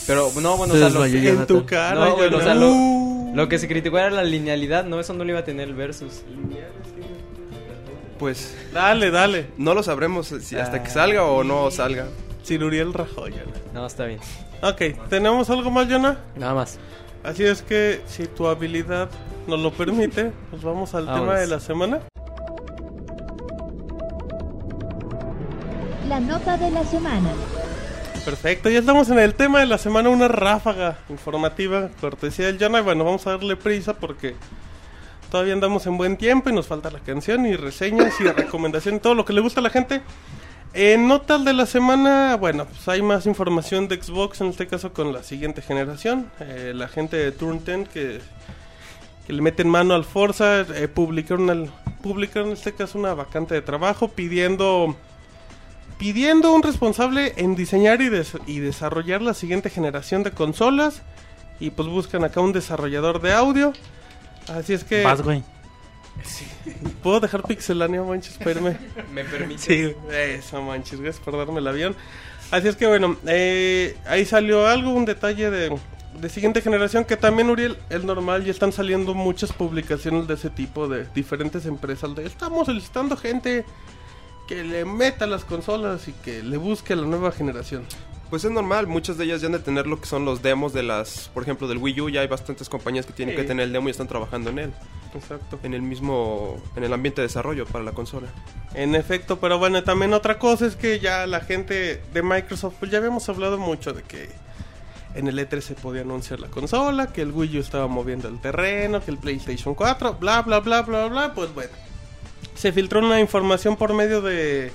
Pero 0.08 0.30
no, 0.42 0.58
bueno, 0.58 0.74
o 0.74 0.76
Se 0.78 0.80
sea, 0.82 0.89
lo, 0.89 1.06
en 1.06 1.46
tu 1.48 1.66
cara, 1.66 1.96
no, 2.06 2.16
o 2.16 2.42
sea, 2.42 2.56
lo, 2.56 3.36
lo 3.36 3.48
que 3.48 3.60
se 3.60 3.68
criticó 3.68 3.98
era 4.00 4.10
la 4.10 4.24
linealidad, 4.24 4.84
¿no? 4.86 5.00
Eso 5.00 5.14
no 5.14 5.24
lo 5.24 5.30
iba 5.30 5.39
a 5.39 5.44
tener 5.46 5.68
el 5.70 5.76
Versus. 5.76 6.24
Pues 8.22 8.55
Dale, 8.72 9.09
dale. 9.09 9.47
no 9.57 9.74
lo 9.74 9.82
sabremos 9.82 10.28
si 10.28 10.55
hasta 10.55 10.84
que 10.84 10.91
salga 10.91 11.24
o 11.24 11.43
no 11.43 11.72
salga. 11.72 12.05
Ciruriel 12.45 12.93
rajó, 12.93 13.22
Jonah. 13.22 13.57
No, 13.74 13.88
está 13.88 14.05
bien. 14.05 14.19
Ok, 14.61 15.09
¿tenemos 15.09 15.49
algo 15.49 15.72
más, 15.72 15.88
Jonah? 15.89 16.19
Nada 16.36 16.53
más. 16.53 16.78
Así 17.24 17.43
es 17.43 17.63
que, 17.63 17.99
si 18.05 18.28
tu 18.28 18.45
habilidad 18.45 19.09
nos 19.47 19.59
lo 19.59 19.72
permite, 19.74 20.32
pues 20.51 20.61
vamos 20.61 20.93
al 20.93 21.07
Vámonos. 21.07 21.30
tema 21.30 21.39
de 21.39 21.47
la 21.47 21.59
semana. 21.59 21.99
La 26.07 26.19
nota 26.19 26.57
de 26.57 26.69
la 26.69 26.84
semana. 26.84 27.32
Perfecto, 28.24 28.69
ya 28.69 28.78
estamos 28.80 29.09
en 29.09 29.17
el 29.17 29.34
tema 29.34 29.61
de 29.61 29.65
la 29.65 29.80
semana, 29.80 30.09
una 30.09 30.28
ráfaga 30.28 30.99
informativa, 31.09 31.89
cortesía 31.99 32.45
del 32.45 32.59
Jonah. 32.59 32.82
Y 32.82 32.84
bueno, 32.84 33.03
vamos 33.03 33.26
a 33.26 33.32
darle 33.32 33.55
prisa 33.55 33.95
porque 33.95 34.36
todavía 35.32 35.54
andamos 35.54 35.88
en 35.88 35.98
buen 35.98 36.18
tiempo 36.18 36.50
y 36.50 36.54
nos 36.54 36.68
falta 36.68 36.92
la 36.92 37.00
canción 37.00 37.48
y 37.48 37.56
reseñas 37.56 38.14
y 38.20 38.24
recomendación, 38.26 39.00
todo 39.00 39.16
lo 39.16 39.26
que 39.26 39.34
le 39.34 39.42
gusta 39.42 39.60
a 39.62 39.64
la 39.64 39.72
gente. 39.72 40.02
En 40.74 41.08
notas 41.08 41.44
de 41.44 41.52
la 41.54 41.66
semana, 41.66 42.36
bueno, 42.38 42.66
pues 42.66 42.88
hay 42.88 43.02
más 43.02 43.26
información 43.26 43.88
de 43.88 44.02
Xbox, 44.02 44.40
en 44.42 44.48
este 44.48 44.68
caso 44.68 44.94
con 44.94 45.12
la 45.12 45.24
siguiente 45.24 45.62
generación. 45.62 46.30
Eh, 46.40 46.74
la 46.76 46.88
gente 46.88 47.18
de 47.18 47.32
Turn 47.32 47.64
10 47.66 47.90
que, 47.90 48.22
que 49.26 49.34
le 49.34 49.42
meten 49.42 49.68
mano 49.68 49.96
al 49.96 50.06
Forza, 50.06 50.62
eh, 50.62 50.88
publicaron, 50.88 51.50
el- 51.50 51.70
publicaron 52.04 52.48
en 52.50 52.54
este 52.54 52.74
caso 52.74 52.98
una 53.00 53.14
vacante 53.14 53.54
de 53.56 53.62
trabajo 53.62 54.08
pidiendo 54.10 54.96
pidiendo 55.98 56.52
un 56.54 56.64
responsable 56.64 57.34
en 57.38 57.56
diseñar 57.56 58.02
y, 58.02 58.10
des- 58.10 58.38
y 58.48 58.60
desarrollar 58.60 59.22
la 59.22 59.34
siguiente 59.36 59.70
generación 59.70 60.24
de 60.24 60.32
consolas. 60.32 61.02
Y 61.60 61.70
pues 61.70 61.88
buscan 61.90 62.24
acá 62.24 62.40
un 62.42 62.54
desarrollador 62.54 63.22
de 63.22 63.34
audio. 63.34 63.74
Así 64.48 64.74
es 64.74 64.84
que... 64.84 65.04
Vas, 65.04 65.22
güey. 65.22 65.44
¿Puedo 67.02 67.20
dejar 67.20 67.44
pixelánea, 67.44 68.04
manches? 68.04 68.34
Espérame. 68.34 68.78
¿Me 69.14 69.24
permites? 69.24 69.62
Sí, 69.62 69.94
eso, 70.12 70.62
manches. 70.62 71.00
Gracias 71.00 71.24
por 71.24 71.38
darme 71.38 71.60
el 71.60 71.68
avión. 71.68 71.96
Así 72.52 72.68
es 72.68 72.76
que 72.76 72.86
bueno, 72.86 73.18
eh, 73.28 73.96
ahí 74.06 74.26
salió 74.26 74.68
algo, 74.68 74.92
un 74.92 75.06
detalle 75.06 75.50
de, 75.50 75.80
de 76.20 76.30
siguiente 76.30 76.62
generación 76.62 77.06
que 77.06 77.16
también, 77.16 77.50
Uriel, 77.50 77.78
es 77.89 78.04
normal. 78.04 78.44
Ya 78.44 78.52
están 78.52 78.72
saliendo 78.72 79.14
muchas 79.14 79.54
publicaciones 79.54 80.28
de 80.28 80.34
ese 80.34 80.50
tipo 80.50 80.88
de 80.88 81.06
diferentes 81.16 81.66
empresas. 81.66 82.14
De, 82.16 82.26
estamos 82.26 82.68
solicitando 82.68 83.16
gente 83.16 83.66
que 84.48 84.64
le 84.64 84.86
meta 84.86 85.28
las 85.28 85.46
consolas 85.46 86.08
y 86.08 86.12
que 86.12 86.44
le 86.44 86.58
busque 86.58 86.96
la 86.96 87.04
nueva 87.04 87.32
generación. 87.32 87.84
Pues 88.32 88.46
es 88.46 88.52
normal, 88.52 88.88
muchas 88.88 89.18
de 89.18 89.26
ellas 89.26 89.42
ya 89.42 89.48
han 89.48 89.52
de 89.52 89.60
tener 89.60 89.86
lo 89.86 90.00
que 90.00 90.08
son 90.08 90.24
los 90.26 90.42
demos 90.42 90.72
de 90.72 90.82
las, 90.84 91.30
por 91.34 91.44
ejemplo, 91.44 91.68
del 91.68 91.78
Wii 91.80 92.02
U, 92.02 92.10
ya 92.10 92.22
hay 92.22 92.28
bastantes 92.28 92.70
compañías 92.70 93.06
que 93.06 93.12
tienen 93.14 93.36
Sí. 93.36 93.42
que 93.42 93.48
tener 93.48 93.66
el 93.66 93.74
demo 93.74 93.90
y 93.90 93.92
están 93.92 94.08
trabajando 94.08 94.50
en 94.50 94.58
él, 94.60 94.74
Exacto. 95.14 95.60
en 95.64 95.74
el 95.74 95.82
mismo, 95.82 96.58
en 96.78 96.86
el 96.86 96.94
ambiente 96.94 97.20
de 97.22 97.28
desarrollo 97.28 97.66
para 97.66 97.84
la 97.84 97.92
consola. 97.92 98.30
En 98.74 98.96
efecto, 98.96 99.40
pero 99.40 99.60
bueno, 99.60 99.84
también 99.84 100.14
otra 100.14 100.40
cosa 100.40 100.66
es 100.66 100.78
que 100.78 101.00
ya 101.02 101.28
la 101.28 101.42
gente 101.42 102.02
de 102.14 102.24
Microsoft, 102.24 102.76
pues 102.80 102.90
ya 102.90 103.00
habíamos 103.00 103.28
hablado 103.28 103.58
mucho 103.60 103.92
de 103.92 104.02
que 104.04 104.30
en 105.14 105.28
el 105.28 105.38
E3 105.38 105.60
se 105.60 105.74
podía 105.76 106.04
anunciar 106.04 106.40
la 106.40 106.48
consola, 106.48 107.12
que 107.12 107.22
el 107.24 107.32
Wii 107.34 107.58
U 107.58 107.60
estaba 107.60 107.88
moviendo 107.88 108.30
el 108.30 108.40
terreno, 108.40 109.04
que 109.04 109.12
el 109.12 109.18
PlayStation 109.18 109.76
4, 109.76 110.14
bla, 110.22 110.42
bla, 110.44 110.62
bla, 110.62 110.84
bla, 110.84 111.08
bla, 111.08 111.34
pues 111.34 111.54
bueno. 111.54 111.72
Se 112.56 112.72
filtró 112.72 113.00
una 113.02 113.20
información 113.20 113.76
por 113.76 113.94
medio 113.94 114.22
de 114.22 114.72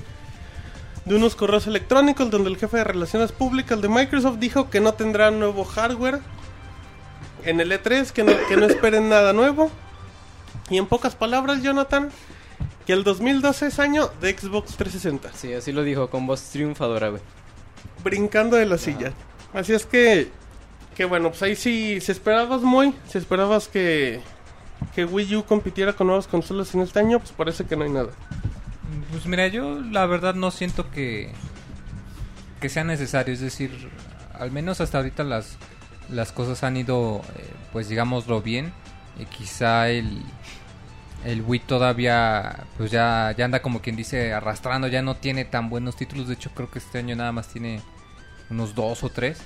de 1.06 1.14
unos 1.14 1.36
correos 1.36 1.66
electrónicos 1.66 2.30
donde 2.30 2.50
el 2.50 2.56
jefe 2.56 2.78
de 2.78 2.84
relaciones 2.84 3.32
públicas 3.32 3.80
de 3.80 3.88
Microsoft 3.88 4.38
dijo 4.38 4.68
que 4.68 4.80
no 4.80 4.92
tendrá 4.94 5.30
nuevo 5.30 5.64
hardware 5.64 6.20
en 7.44 7.60
el 7.60 7.70
E3, 7.70 8.10
que 8.10 8.24
no, 8.24 8.32
que 8.48 8.56
no 8.56 8.66
esperen 8.66 9.08
nada 9.08 9.32
nuevo. 9.32 9.70
Y 10.68 10.78
en 10.78 10.86
pocas 10.86 11.14
palabras, 11.14 11.62
Jonathan, 11.62 12.10
que 12.86 12.92
el 12.92 13.04
2012 13.04 13.68
es 13.68 13.78
año 13.78 14.10
de 14.20 14.36
Xbox 14.36 14.76
360. 14.76 15.32
Sí, 15.32 15.52
así 15.54 15.70
lo 15.70 15.84
dijo, 15.84 16.10
con 16.10 16.26
voz 16.26 16.42
triunfadora, 16.50 17.10
güey. 17.10 17.22
Brincando 18.02 18.56
de 18.56 18.66
la 18.66 18.76
silla. 18.76 19.12
Así 19.54 19.74
es 19.74 19.86
que, 19.86 20.28
que 20.96 21.04
bueno, 21.04 21.30
pues 21.30 21.42
ahí 21.42 21.54
sí, 21.54 22.00
si 22.00 22.10
esperabas 22.10 22.62
muy, 22.62 22.94
si 23.08 23.18
esperabas 23.18 23.68
que, 23.68 24.20
que 24.96 25.04
Wii 25.04 25.36
U 25.36 25.44
compitiera 25.44 25.92
con 25.92 26.08
nuevas 26.08 26.26
consolas 26.26 26.74
en 26.74 26.80
este 26.80 26.98
año, 26.98 27.20
pues 27.20 27.30
parece 27.30 27.64
que 27.64 27.76
no 27.76 27.84
hay 27.84 27.90
nada. 27.90 28.10
Pues 29.10 29.26
mira, 29.26 29.48
yo 29.48 29.80
la 29.80 30.06
verdad 30.06 30.34
no 30.34 30.50
siento 30.50 30.90
que 30.90 31.32
que 32.60 32.68
sea 32.70 32.84
necesario, 32.84 33.34
es 33.34 33.40
decir, 33.40 33.90
al 34.32 34.50
menos 34.50 34.80
hasta 34.80 34.98
ahorita 34.98 35.24
las 35.24 35.58
las 36.08 36.32
cosas 36.32 36.62
han 36.62 36.76
ido 36.76 37.22
eh, 37.36 37.50
pues 37.72 37.88
digámoslo 37.88 38.40
bien, 38.42 38.72
y 39.18 39.24
quizá 39.26 39.88
el 39.88 40.22
el 41.24 41.42
Wii 41.42 41.60
todavía 41.60 42.64
pues 42.76 42.90
ya 42.90 43.34
ya 43.36 43.44
anda 43.44 43.60
como 43.62 43.82
quien 43.82 43.96
dice 43.96 44.32
arrastrando, 44.32 44.88
ya 44.88 45.02
no 45.02 45.16
tiene 45.16 45.44
tan 45.44 45.68
buenos 45.68 45.96
títulos, 45.96 46.28
de 46.28 46.34
hecho 46.34 46.50
creo 46.54 46.70
que 46.70 46.78
este 46.78 46.98
año 46.98 47.16
nada 47.16 47.32
más 47.32 47.48
tiene 47.48 47.82
unos 48.50 48.74
dos 48.74 49.02
o 49.02 49.10
tres, 49.10 49.38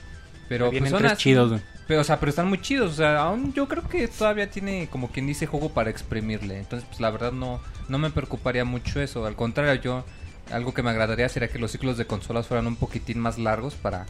pero 0.50 0.68
Vienen 0.70 0.90
pues 0.90 0.90
son 0.90 0.98
tres 0.98 1.12
así. 1.12 1.22
chidos. 1.22 1.60
Pero, 1.86 2.00
o 2.00 2.04
sea, 2.04 2.18
pero 2.18 2.30
están 2.30 2.48
muy 2.48 2.60
chidos. 2.60 2.90
O 2.92 2.96
sea, 2.96 3.18
aún 3.22 3.52
yo 3.54 3.68
creo 3.68 3.88
que 3.88 4.08
todavía 4.08 4.50
tiene, 4.50 4.88
como 4.90 5.08
quien 5.12 5.26
dice, 5.28 5.46
juego 5.46 5.70
para 5.70 5.90
exprimirle. 5.90 6.58
Entonces, 6.58 6.86
pues 6.88 7.00
la 7.00 7.10
verdad 7.10 7.30
no, 7.32 7.60
no 7.88 7.98
me 7.98 8.10
preocuparía 8.10 8.64
mucho 8.64 9.00
eso. 9.00 9.24
Al 9.26 9.36
contrario, 9.36 9.80
yo, 9.80 10.04
algo 10.52 10.74
que 10.74 10.82
me 10.82 10.90
agradaría 10.90 11.28
sería 11.28 11.48
que 11.48 11.60
los 11.60 11.70
ciclos 11.70 11.96
de 11.96 12.06
consolas 12.06 12.48
fueran 12.48 12.66
un 12.66 12.74
poquitín 12.74 13.20
más 13.20 13.38
largos 13.38 13.74
para, 13.76 14.06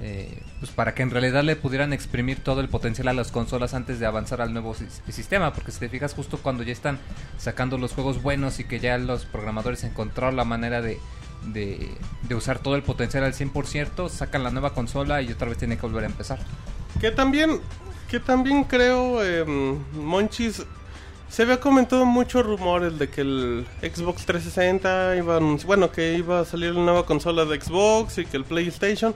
eh, 0.00 0.42
pues 0.58 0.70
para 0.72 0.94
que 0.94 1.02
en 1.02 1.10
realidad 1.10 1.44
le 1.44 1.56
pudieran 1.56 1.92
exprimir 1.92 2.42
todo 2.42 2.60
el 2.62 2.68
potencial 2.70 3.08
a 3.08 3.12
las 3.12 3.30
consolas 3.30 3.74
antes 3.74 4.00
de 4.00 4.06
avanzar 4.06 4.40
al 4.40 4.52
nuevo 4.54 4.74
sis- 4.74 5.02
sistema. 5.10 5.52
Porque 5.52 5.70
si 5.70 5.80
te 5.80 5.88
fijas, 5.90 6.14
justo 6.14 6.38
cuando 6.38 6.62
ya 6.62 6.72
están 6.72 6.98
sacando 7.38 7.76
los 7.76 7.92
juegos 7.92 8.22
buenos 8.22 8.58
y 8.58 8.64
que 8.64 8.80
ya 8.80 8.96
los 8.96 9.26
programadores 9.26 9.84
encontraron 9.84 10.36
la 10.36 10.44
manera 10.44 10.80
de, 10.80 10.98
de, 11.52 11.90
usar 12.34 12.58
todo 12.58 12.76
el 12.76 12.82
potencial 12.82 13.24
al 13.24 13.34
100%, 13.34 14.08
sacan 14.08 14.42
la 14.42 14.50
nueva 14.50 14.74
consola 14.74 15.22
y 15.22 15.30
otra 15.30 15.48
vez 15.48 15.58
tiene 15.58 15.76
que 15.76 15.82
volver 15.82 16.04
a 16.04 16.06
empezar. 16.06 16.38
Que 17.00 17.10
también, 17.10 17.60
que 18.08 18.20
también 18.20 18.64
creo, 18.64 19.22
em, 19.24 19.78
Monchis, 19.94 20.62
se 21.28 21.42
había 21.42 21.58
comentado 21.58 22.04
muchos 22.06 22.46
rumores 22.46 22.98
de 22.98 23.08
que 23.08 23.22
el 23.22 23.66
Xbox 23.80 24.24
360 24.24 25.16
iba 25.16 25.36
a 25.36 25.40
bueno, 25.66 25.90
que 25.90 26.14
iba 26.16 26.40
a 26.40 26.44
salir 26.44 26.74
la 26.74 26.80
nueva 26.82 27.06
consola 27.06 27.44
de 27.44 27.60
Xbox 27.60 28.18
y 28.18 28.26
que 28.26 28.36
el 28.36 28.44
PlayStation. 28.44 29.14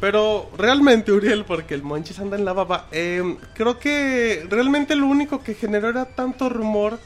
Pero 0.00 0.50
realmente, 0.56 1.12
Uriel, 1.12 1.44
porque 1.44 1.74
el 1.74 1.82
Monchis 1.82 2.18
anda 2.18 2.36
en 2.36 2.44
la 2.44 2.54
baba, 2.54 2.86
em, 2.90 3.36
creo 3.54 3.78
que 3.78 4.46
realmente 4.48 4.96
lo 4.96 5.06
único 5.06 5.42
que 5.42 5.54
generó 5.54 5.90
era 5.90 6.06
tanto 6.06 6.48
rumor 6.48 6.98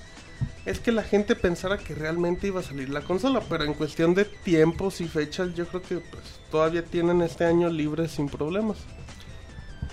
es 0.66 0.80
que 0.80 0.92
la 0.92 1.02
gente 1.02 1.36
pensara 1.36 1.78
que 1.78 1.94
realmente 1.94 2.46
iba 2.46 2.60
a 2.60 2.62
salir 2.62 2.88
la 2.88 3.02
consola, 3.02 3.42
pero 3.48 3.64
en 3.64 3.74
cuestión 3.74 4.14
de 4.14 4.24
tiempos 4.24 5.00
y 5.00 5.08
fechas, 5.08 5.54
yo 5.54 5.66
creo 5.66 5.82
que 5.82 5.96
pues 5.98 6.40
todavía 6.50 6.84
tienen 6.84 7.20
este 7.20 7.44
año 7.44 7.68
libre 7.68 8.08
sin 8.08 8.28
problemas. 8.28 8.78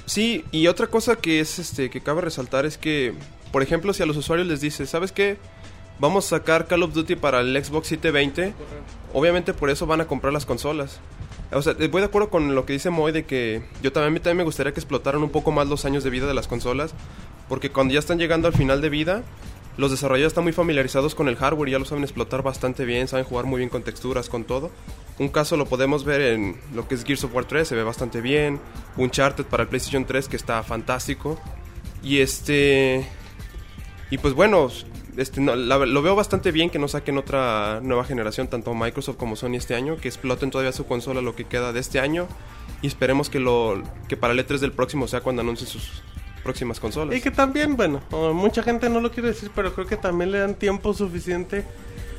Sí, 0.05 0.45
y 0.51 0.67
otra 0.67 0.87
cosa 0.87 1.17
que 1.17 1.39
es 1.39 1.59
este 1.59 1.89
que 1.89 2.01
cabe 2.01 2.21
resaltar 2.21 2.65
es 2.65 2.77
que, 2.77 3.13
por 3.51 3.63
ejemplo, 3.63 3.93
si 3.93 4.03
a 4.03 4.05
los 4.05 4.17
usuarios 4.17 4.47
les 4.47 4.61
dice, 4.61 4.85
¿sabes 4.85 5.11
qué? 5.11 5.37
Vamos 5.99 6.25
a 6.25 6.37
sacar 6.37 6.67
Call 6.67 6.83
of 6.83 6.93
Duty 6.93 7.15
para 7.15 7.41
el 7.41 7.63
Xbox 7.63 7.87
720, 7.87 8.53
obviamente 9.13 9.53
por 9.53 9.69
eso 9.69 9.85
van 9.85 10.01
a 10.01 10.07
comprar 10.07 10.33
las 10.33 10.45
consolas. 10.45 10.99
O 11.51 11.61
sea, 11.61 11.73
voy 11.73 12.01
de 12.01 12.05
acuerdo 12.05 12.29
con 12.29 12.55
lo 12.55 12.65
que 12.65 12.73
dice 12.73 12.89
Moy 12.89 13.11
de 13.11 13.25
que 13.25 13.61
yo 13.83 13.91
también, 13.91 14.15
también 14.15 14.37
me 14.37 14.43
gustaría 14.43 14.73
que 14.73 14.79
explotaran 14.79 15.21
un 15.21 15.29
poco 15.29 15.51
más 15.51 15.67
los 15.67 15.83
años 15.83 16.03
de 16.03 16.09
vida 16.09 16.27
de 16.27 16.33
las 16.33 16.47
consolas, 16.47 16.93
porque 17.49 17.71
cuando 17.71 17.93
ya 17.93 17.99
están 17.99 18.19
llegando 18.19 18.47
al 18.47 18.53
final 18.53 18.81
de 18.81 18.89
vida, 18.89 19.23
los 19.81 19.89
desarrolladores 19.89 20.29
están 20.29 20.43
muy 20.43 20.53
familiarizados 20.53 21.15
con 21.15 21.27
el 21.27 21.35
hardware, 21.35 21.71
ya 21.71 21.79
lo 21.79 21.85
saben 21.85 22.03
explotar 22.03 22.43
bastante 22.43 22.85
bien, 22.85 23.07
saben 23.07 23.25
jugar 23.25 23.45
muy 23.45 23.57
bien 23.57 23.69
con 23.69 23.81
texturas, 23.81 24.29
con 24.29 24.43
todo. 24.43 24.69
Un 25.17 25.29
caso 25.29 25.57
lo 25.57 25.65
podemos 25.65 26.05
ver 26.05 26.21
en 26.21 26.61
lo 26.75 26.87
que 26.87 26.93
es 26.93 27.03
Gears 27.03 27.23
of 27.23 27.33
War 27.33 27.45
3, 27.45 27.67
se 27.67 27.75
ve 27.75 27.83
bastante 27.83 28.21
bien. 28.21 28.59
Uncharted 28.95 29.43
para 29.45 29.63
el 29.63 29.69
PlayStation 29.69 30.05
3 30.05 30.29
que 30.29 30.35
está 30.35 30.61
fantástico. 30.61 31.39
Y 32.03 32.19
este... 32.19 33.07
Y 34.11 34.19
pues 34.19 34.35
bueno, 34.35 34.69
este, 35.17 35.41
lo 35.41 36.01
veo 36.03 36.15
bastante 36.15 36.51
bien 36.51 36.69
que 36.69 36.77
no 36.77 36.87
saquen 36.87 37.17
otra 37.17 37.79
nueva 37.81 38.03
generación, 38.03 38.47
tanto 38.49 38.75
Microsoft 38.75 39.17
como 39.17 39.35
Sony 39.35 39.55
este 39.55 39.73
año, 39.73 39.97
que 39.97 40.09
exploten 40.09 40.51
todavía 40.51 40.73
su 40.73 40.85
consola 40.85 41.21
lo 41.21 41.35
que 41.35 41.45
queda 41.45 41.73
de 41.73 41.79
este 41.79 41.99
año. 41.99 42.27
Y 42.83 42.87
esperemos 42.87 43.31
que, 43.31 43.39
lo, 43.39 43.81
que 44.07 44.15
para 44.15 44.33
el 44.33 44.45
E3 44.45 44.59
del 44.59 44.73
próximo 44.73 45.07
sea 45.07 45.21
cuando 45.21 45.41
anuncien 45.41 45.67
sus 45.67 46.03
próximas 46.43 46.79
consolas. 46.79 47.15
Y 47.15 47.21
que 47.21 47.31
también, 47.31 47.75
bueno, 47.75 48.01
mucha 48.33 48.63
gente 48.63 48.89
no 48.89 48.99
lo 48.99 49.11
quiere 49.11 49.29
decir, 49.29 49.51
pero 49.55 49.73
creo 49.73 49.87
que 49.87 49.97
también 49.97 50.31
le 50.31 50.39
dan 50.39 50.55
tiempo 50.55 50.93
suficiente 50.93 51.65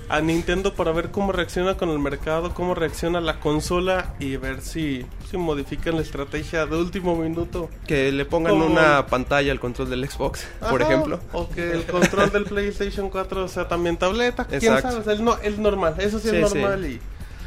a 0.08 0.20
Nintendo 0.20 0.74
para 0.74 0.92
ver 0.92 1.10
cómo 1.10 1.32
reacciona 1.32 1.76
con 1.78 1.88
el 1.88 1.98
mercado, 1.98 2.52
cómo 2.52 2.74
reacciona 2.74 3.20
la 3.20 3.40
consola 3.40 4.14
y 4.18 4.36
ver 4.36 4.60
si, 4.60 5.06
si 5.30 5.38
modifican 5.38 5.94
la 5.96 6.02
estrategia 6.02 6.66
de 6.66 6.76
último 6.76 7.16
minuto. 7.16 7.70
Que 7.86 8.12
le 8.12 8.26
pongan 8.26 8.52
Como- 8.52 8.66
una 8.66 9.06
pantalla 9.06 9.52
al 9.52 9.60
control 9.60 9.88
del 9.88 10.06
Xbox, 10.06 10.46
por 10.68 10.82
ejemplo. 10.82 11.18
O 11.32 11.48
que 11.48 11.70
el 11.70 11.84
control 11.84 12.30
del 12.30 12.44
PlayStation 12.44 13.08
4 13.08 13.48
sea 13.48 13.68
también 13.68 13.96
tableta. 13.96 14.44
¿Quién 14.44 14.62
Exacto. 14.62 14.88
sabe? 14.90 15.00
O 15.00 15.04
sea, 15.04 15.12
el, 15.14 15.24
no, 15.24 15.38
el 15.38 15.62
normal, 15.62 15.94
eso 15.98 16.18
sí, 16.18 16.28
es 16.28 16.40
normal. 16.54 16.82
sí. 16.84 16.88
y 16.94 17.00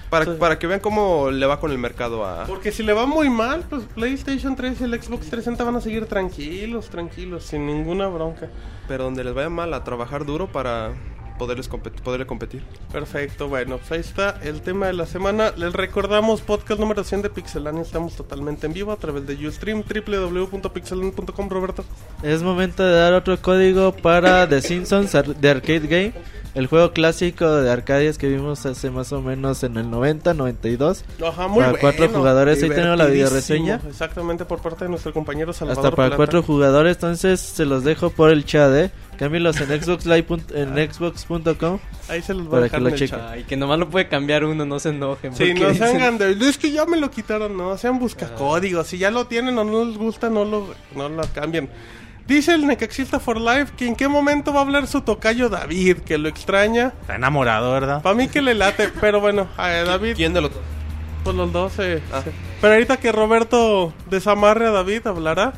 Para, 0.10 0.38
para 0.38 0.60
que 0.60 0.68
vean 0.68 0.80
cómo 0.80 1.32
le 1.32 1.46
va 1.46 1.60
con 1.60 1.72
el 1.72 1.78
mercado 1.78 2.26
a... 2.26 2.46
Porque 2.46 2.72
si 2.72 2.84
le 2.84 2.94
va 2.94 3.06
muy 3.06 3.30
mal, 3.30 3.64
pues 3.70 3.84
PlayStation 3.84 4.56
3 4.56 4.82
y 4.82 4.84
el 4.84 4.92
Xbox 4.92 5.30
360 5.30 5.64
van 5.64 5.76
a 5.76 5.82
seguir 5.82 6.06
tranquilos, 6.06 6.90
tranquilos, 6.90 7.44
sin 7.44 7.66
ninguna 7.66 8.08
bronca. 8.08 8.50
Pero 8.88 9.06
donde 9.06 9.24
les 9.24 9.34
vaya 9.34 9.50
mal 9.50 9.74
a 9.74 9.84
trabajar 9.84 10.26
duro 10.26 10.48
para 10.48 10.94
poderles 11.38 11.70
compet- 11.70 12.00
poderle 12.02 12.26
competir. 12.26 12.64
Perfecto, 12.92 13.48
bueno, 13.48 13.78
pues 13.78 13.92
ahí 13.92 14.00
está 14.00 14.40
el 14.44 14.62
tema 14.62 14.88
de 14.88 14.94
la 14.94 15.06
semana. 15.06 15.52
Les 15.58 15.74
recordamos, 15.74 16.42
podcast 16.42 16.80
número 16.80 17.04
100 17.04 17.24
de 17.24 17.30
Pixelania, 17.30 17.82
estamos 17.82 18.16
totalmente 18.16 18.68
en 18.68 18.74
vivo 18.74 18.92
a 18.92 18.96
través 18.98 19.26
de 19.28 19.48
Ustream, 19.48 19.84
www.pixelania.com, 19.84 21.50
Roberto. 21.50 21.84
Es 22.24 22.42
momento 22.44 22.84
de 22.84 22.94
dar 22.96 23.14
otro 23.14 23.40
código 23.42 23.92
para 23.94 24.48
The 24.48 24.62
Simpsons 24.62 25.12
de 25.40 25.50
Arcade 25.50 25.88
Game, 25.88 26.14
el 26.54 26.68
juego 26.68 26.92
clásico 26.94 27.52
de 27.52 27.70
Arcadias 27.70 28.18
que 28.18 28.30
vimos 28.30 28.66
hace 28.66 28.90
más 28.90 29.12
o 29.12 29.22
menos 29.22 29.64
en 29.64 29.76
el 29.78 29.90
90, 29.92 30.34
92. 30.34 31.04
Ajá, 31.26 31.48
muy 31.50 31.58
para 31.60 31.72
bueno. 31.72 31.78
cuatro 31.82 32.10
jugadores, 32.10 32.64
ahí 32.64 32.70
tenemos 32.70 32.98
la 32.98 33.06
videoreseña. 33.08 33.82
Exactamente, 33.88 34.46
por 34.46 34.62
parte 34.62 34.86
de 34.86 34.90
nuestro 34.90 35.12
compañero 35.12 35.52
Salvador 35.52 35.84
Hasta 35.86 35.96
para 35.96 36.08
Plata. 36.10 36.16
cuatro 36.18 36.44
jugadores, 36.44 36.96
entonces 36.96 37.40
se 37.42 37.66
los 37.66 37.84
dejo 37.84 38.10
por 38.10 38.30
el 38.32 38.46
chat, 38.46 38.72
¿eh? 38.74 38.92
Cámbienlos 39.18 39.60
en 39.62 39.82
Xbox 39.82 40.06
Live 40.06 40.26
en 40.54 40.94
Xbox.com 40.94 41.80
Ahí 42.10 42.22
se 42.22 42.34
los 42.34 42.48
voy 42.48 42.60
a 42.60 42.62
dejar 42.64 42.80
que 42.84 42.90
lo 42.90 42.96
chequen. 42.96 43.20
Ay, 43.22 43.44
que 43.44 43.58
nomás 43.58 43.80
lo 43.80 43.90
puede 43.90 44.08
cambiar 44.08 44.44
uno, 44.46 44.66
no 44.66 44.80
se 44.80 44.90
enojen. 44.90 45.36
Sí, 45.36 45.54
no 45.54 45.70
dicen- 45.70 45.92
se 45.92 45.98
hagan 45.98 46.18
de... 46.18 46.32
Es 46.48 46.58
que 46.58 46.72
ya 46.72 46.86
me 46.86 46.98
lo 46.98 47.10
quitaron, 47.10 47.56
no, 47.58 47.78
sean 47.78 48.00
buscacódigos. 48.00 48.88
Si 48.88 48.98
ya 48.98 49.12
lo 49.12 49.26
tienen 49.28 49.58
o 49.58 49.64
no 49.64 49.86
les 49.86 49.98
gusta, 49.98 50.30
no 50.30 50.46
lo, 50.46 50.74
no 50.96 51.10
lo 51.10 51.24
cambien. 51.34 51.70
Dice 52.28 52.54
el 52.56 52.66
Necaxista 52.66 53.20
for 53.20 53.40
Life 53.40 53.74
que 53.78 53.86
en 53.88 53.96
qué 53.96 54.08
momento 54.08 54.52
va 54.52 54.60
a 54.60 54.64
hablar 54.64 54.88
su 54.88 55.02
tocayo 55.02 55.48
David, 55.48 55.98
que 56.00 56.18
lo 56.18 56.28
extraña. 56.28 56.94
Está 57.02 57.16
enamorado, 57.16 57.72
¿verdad? 57.72 58.02
Para 58.02 58.16
mí 58.16 58.28
que 58.28 58.42
le 58.42 58.56
late, 58.56 58.90
pero 59.02 59.22
bueno, 59.22 59.48
a 59.58 59.70
David... 59.70 60.16
¿Quién 60.16 60.34
de 60.34 60.42
los 60.42 60.52
Pues 61.24 61.36
los 61.36 61.52
dos, 61.54 61.74
eh, 61.80 62.02
sí. 62.24 62.32
Pero 62.62 62.74
ahorita 62.74 62.98
que 62.98 63.12
Roberto 63.12 63.94
desamarre 64.10 64.66
a 64.68 64.72
David, 64.72 65.06
hablará. 65.06 65.54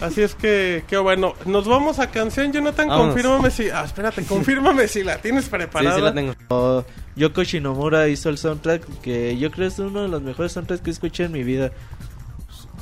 Así 0.00 0.22
es 0.22 0.34
que, 0.34 0.84
qué 0.88 0.96
bueno. 0.96 1.34
Nos 1.46 1.66
vamos 1.66 1.98
a 1.98 2.10
canción, 2.10 2.52
Jonathan. 2.52 2.88
Vámonos. 2.88 3.14
Confírmame 3.14 3.50
si. 3.50 3.70
Ah, 3.70 3.84
espérate, 3.84 4.24
confírmame 4.28 4.88
si 4.88 5.02
la 5.02 5.18
tienes 5.18 5.48
preparada. 5.48 6.14
O 6.48 6.84
Yoko 7.16 7.44
Shinomura 7.44 8.08
hizo 8.08 8.28
el 8.28 8.38
soundtrack 8.38 9.00
que 9.00 9.38
yo 9.38 9.50
creo 9.50 9.68
es 9.68 9.78
uno 9.78 10.02
de 10.02 10.08
los 10.08 10.22
mejores 10.22 10.52
soundtracks 10.52 10.82
que 10.82 10.90
escuché 10.90 11.24
en 11.24 11.32
mi 11.32 11.44
vida. 11.44 11.70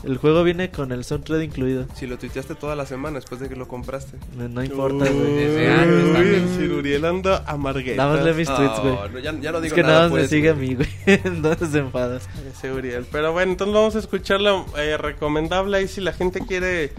El 0.05 0.17
juego 0.17 0.43
viene 0.43 0.71
con 0.71 0.91
el 0.91 1.05
soundtrack 1.05 1.43
incluido. 1.43 1.87
Si 1.95 2.07
lo 2.09 2.19
tuiteaste 2.19 2.57
toda 2.57 2.75
la 2.75 2.87
semana 2.87 3.17
después 3.17 3.41
de 3.41 3.49
que 3.49 3.55
lo 3.55 3.69
compraste. 3.69 4.17
No, 4.37 4.49
no 4.49 4.65
importa, 4.65 5.09
güey. 5.09 5.45
El 5.45 6.49
Ciruriel 6.57 7.05
anda 7.05 7.45
amarguetas. 7.47 7.97
Nada 7.99 8.17
más 8.17 8.25
lee 8.25 8.33
mis 8.35 8.49
tweets, 8.49 8.81
güey. 8.81 8.95
No, 8.95 9.09
no, 9.09 9.19
ya- 9.21 9.41
ya 9.41 9.53
no 9.53 9.59
es 9.59 9.63
digo 9.65 9.75
que 9.77 9.83
nada, 9.83 9.95
nada 9.95 10.03
más 10.05 10.11
pues, 10.11 10.23
me 10.23 10.29
sigue 10.29 10.49
a 10.51 10.55
mí, 10.55 10.75
güey. 10.75 10.89
Entonces 11.07 11.69
se 11.71 11.79
enfada. 11.79 12.19
Ese 12.53 12.73
Uriel. 12.73 13.07
Pero 13.13 13.33
bueno, 13.33 13.53
entonces 13.53 13.75
vamos 13.75 13.95
a 13.95 13.99
escuchar 14.01 14.41
la 14.41 14.65
eh, 14.77 14.97
recomendable. 14.97 15.77
Ahí 15.77 15.87
si 15.87 16.01
la 16.01 16.13
gente 16.13 16.41
quiere, 16.41 16.93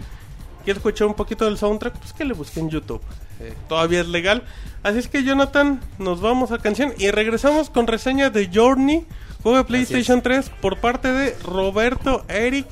quiere 0.64 0.78
escuchar 0.78 1.06
un 1.06 1.14
poquito 1.14 1.44
del 1.44 1.58
soundtrack, 1.58 1.98
pues 1.98 2.12
que 2.14 2.24
le 2.24 2.32
busque 2.32 2.60
en 2.60 2.70
YouTube. 2.70 3.02
Eh, 3.40 3.52
todavía 3.68 4.00
es 4.00 4.08
legal. 4.08 4.44
Así 4.82 4.98
es 4.98 5.08
que 5.08 5.24
Jonathan, 5.24 5.80
nos 5.98 6.20
vamos 6.22 6.52
a 6.52 6.58
canción 6.58 6.94
y 6.98 7.10
regresamos 7.10 7.68
con 7.68 7.86
reseña 7.86 8.30
de 8.30 8.50
Journey, 8.52 9.04
juego 9.42 9.58
de 9.58 9.64
PlayStation 9.64 10.22
3 10.22 10.50
por 10.62 10.78
parte 10.78 11.12
de 11.12 11.36
Roberto, 11.44 12.24
Eric 12.28 12.66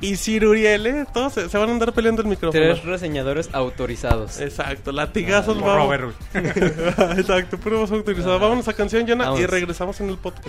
y 0.00 0.16
Ciruriel. 0.16 0.86
¿eh? 0.86 1.06
Todos 1.12 1.32
se, 1.34 1.48
se 1.48 1.58
van 1.58 1.68
a 1.68 1.72
andar 1.72 1.92
peleando 1.92 2.22
el 2.22 2.28
micrófono. 2.28 2.62
Tres 2.62 2.84
reseñadores 2.84 3.48
autorizados. 3.52 4.40
Exacto, 4.40 4.92
latigazos 4.92 5.56
Ah, 5.58 5.60
vamos. 5.66 5.76
Robert. 5.76 6.14
Exacto, 7.18 7.58
pruebas 7.58 7.90
autorizadas. 7.90 8.40
Vámonos 8.40 8.68
a 8.68 8.72
canción, 8.72 9.06
Jonathan, 9.06 9.36
y 9.38 9.46
regresamos 9.46 10.00
en 10.00 10.10
el 10.10 10.18
podcast. 10.18 10.46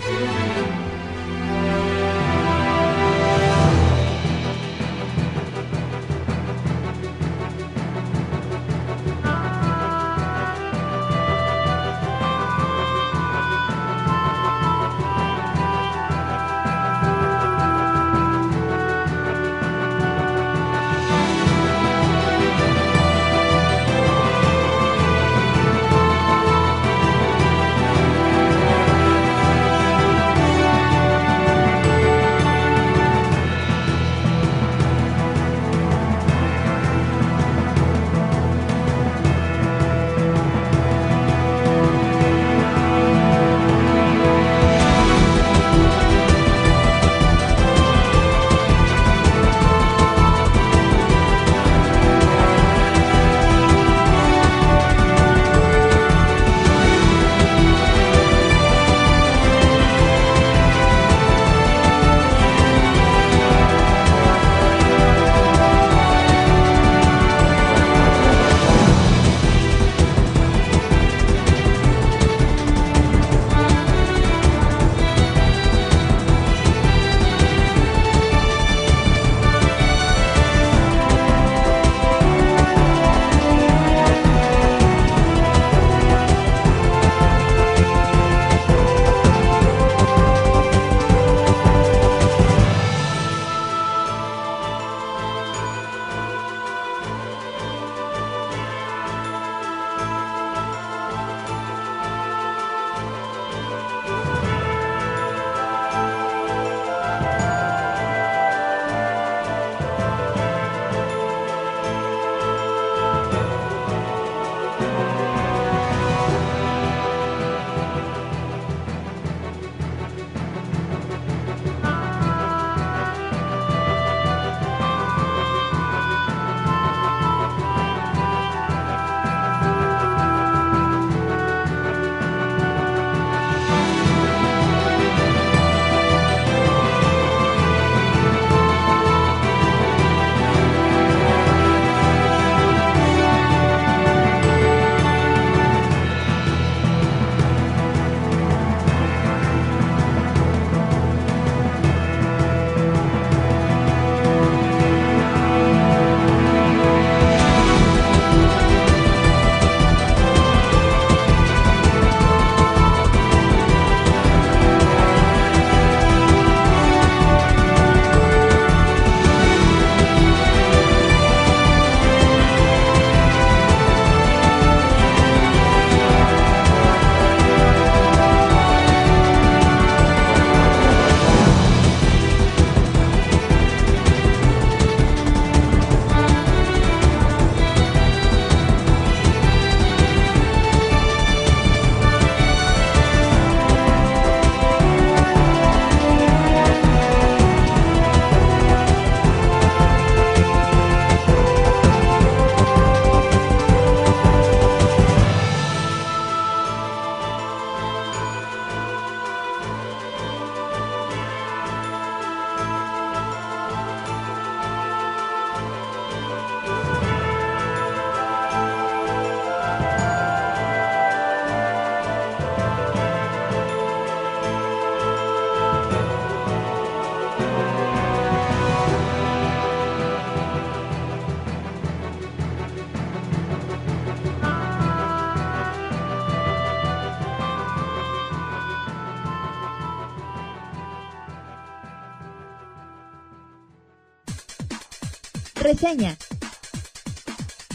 Reseña. 245.74 246.16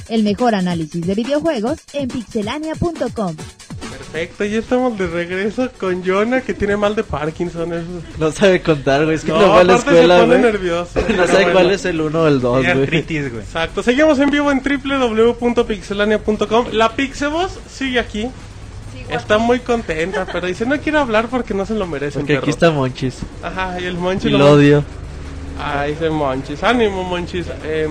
El 0.09 0.23
mejor 0.23 0.53
análisis 0.53 1.07
de 1.07 1.15
videojuegos 1.15 1.77
en 1.93 2.09
pixelania.com. 2.09 3.35
Perfecto, 3.89 4.43
ya 4.45 4.59
estamos 4.59 4.97
de 4.97 5.07
regreso 5.07 5.69
con 5.79 6.03
Jonah 6.05 6.41
que 6.41 6.53
tiene 6.53 6.75
mal 6.77 6.93
de 6.95 7.03
Parkinson. 7.05 7.71
Eso. 7.73 7.85
No 8.19 8.31
sabe 8.33 8.61
contar, 8.61 9.05
güey. 9.05 9.15
Es 9.15 9.23
que 9.23 9.31
No, 9.31 9.39
no, 9.41 9.47
va 9.49 9.61
a 9.61 9.63
la 9.63 9.73
aparte 9.75 9.91
se 9.91 9.95
escuela, 10.01 10.19
pone 10.19 10.37
güey. 10.37 10.41
nervioso. 10.51 10.99
No 11.15 11.25
sabe 11.25 11.37
bueno. 11.45 11.51
cuál 11.53 11.71
es 11.71 11.85
el 11.85 12.01
1 12.01 12.21
o 12.21 12.27
el 12.27 12.41
2, 12.41 12.61
Tiene 12.61 12.85
güey. 13.29 13.43
Exacto, 13.43 13.81
seguimos 13.81 14.19
en 14.19 14.29
vivo 14.29 14.51
en 14.51 14.61
www.pixelania.com. 14.61 16.65
La 16.73 16.93
Pixeboss 16.95 17.57
sigue 17.71 17.97
aquí. 17.99 18.27
Está 19.09 19.37
muy 19.37 19.59
contenta, 19.59 20.25
pero 20.31 20.47
dice 20.47 20.65
no 20.65 20.77
quiero 20.79 20.99
hablar 20.99 21.27
porque 21.29 21.53
no 21.53 21.65
se 21.65 21.73
lo 21.75 21.85
merecen. 21.87 22.21
Porque 22.23 22.33
aquí 22.37 22.41
perro". 22.47 22.51
está 22.51 22.71
Monchis. 22.71 23.19
Ajá, 23.43 23.79
y 23.79 23.85
el 23.85 23.95
Monchis 23.97 24.25
Y 24.25 24.29
lo- 24.31 24.39
lo 24.39 24.51
odio. 24.51 24.83
Ah, 25.59 25.83
dice 25.85 26.09
Monchis. 26.09 26.63
Ánimo, 26.63 27.03
Monchis. 27.03 27.47
Eh, 27.63 27.87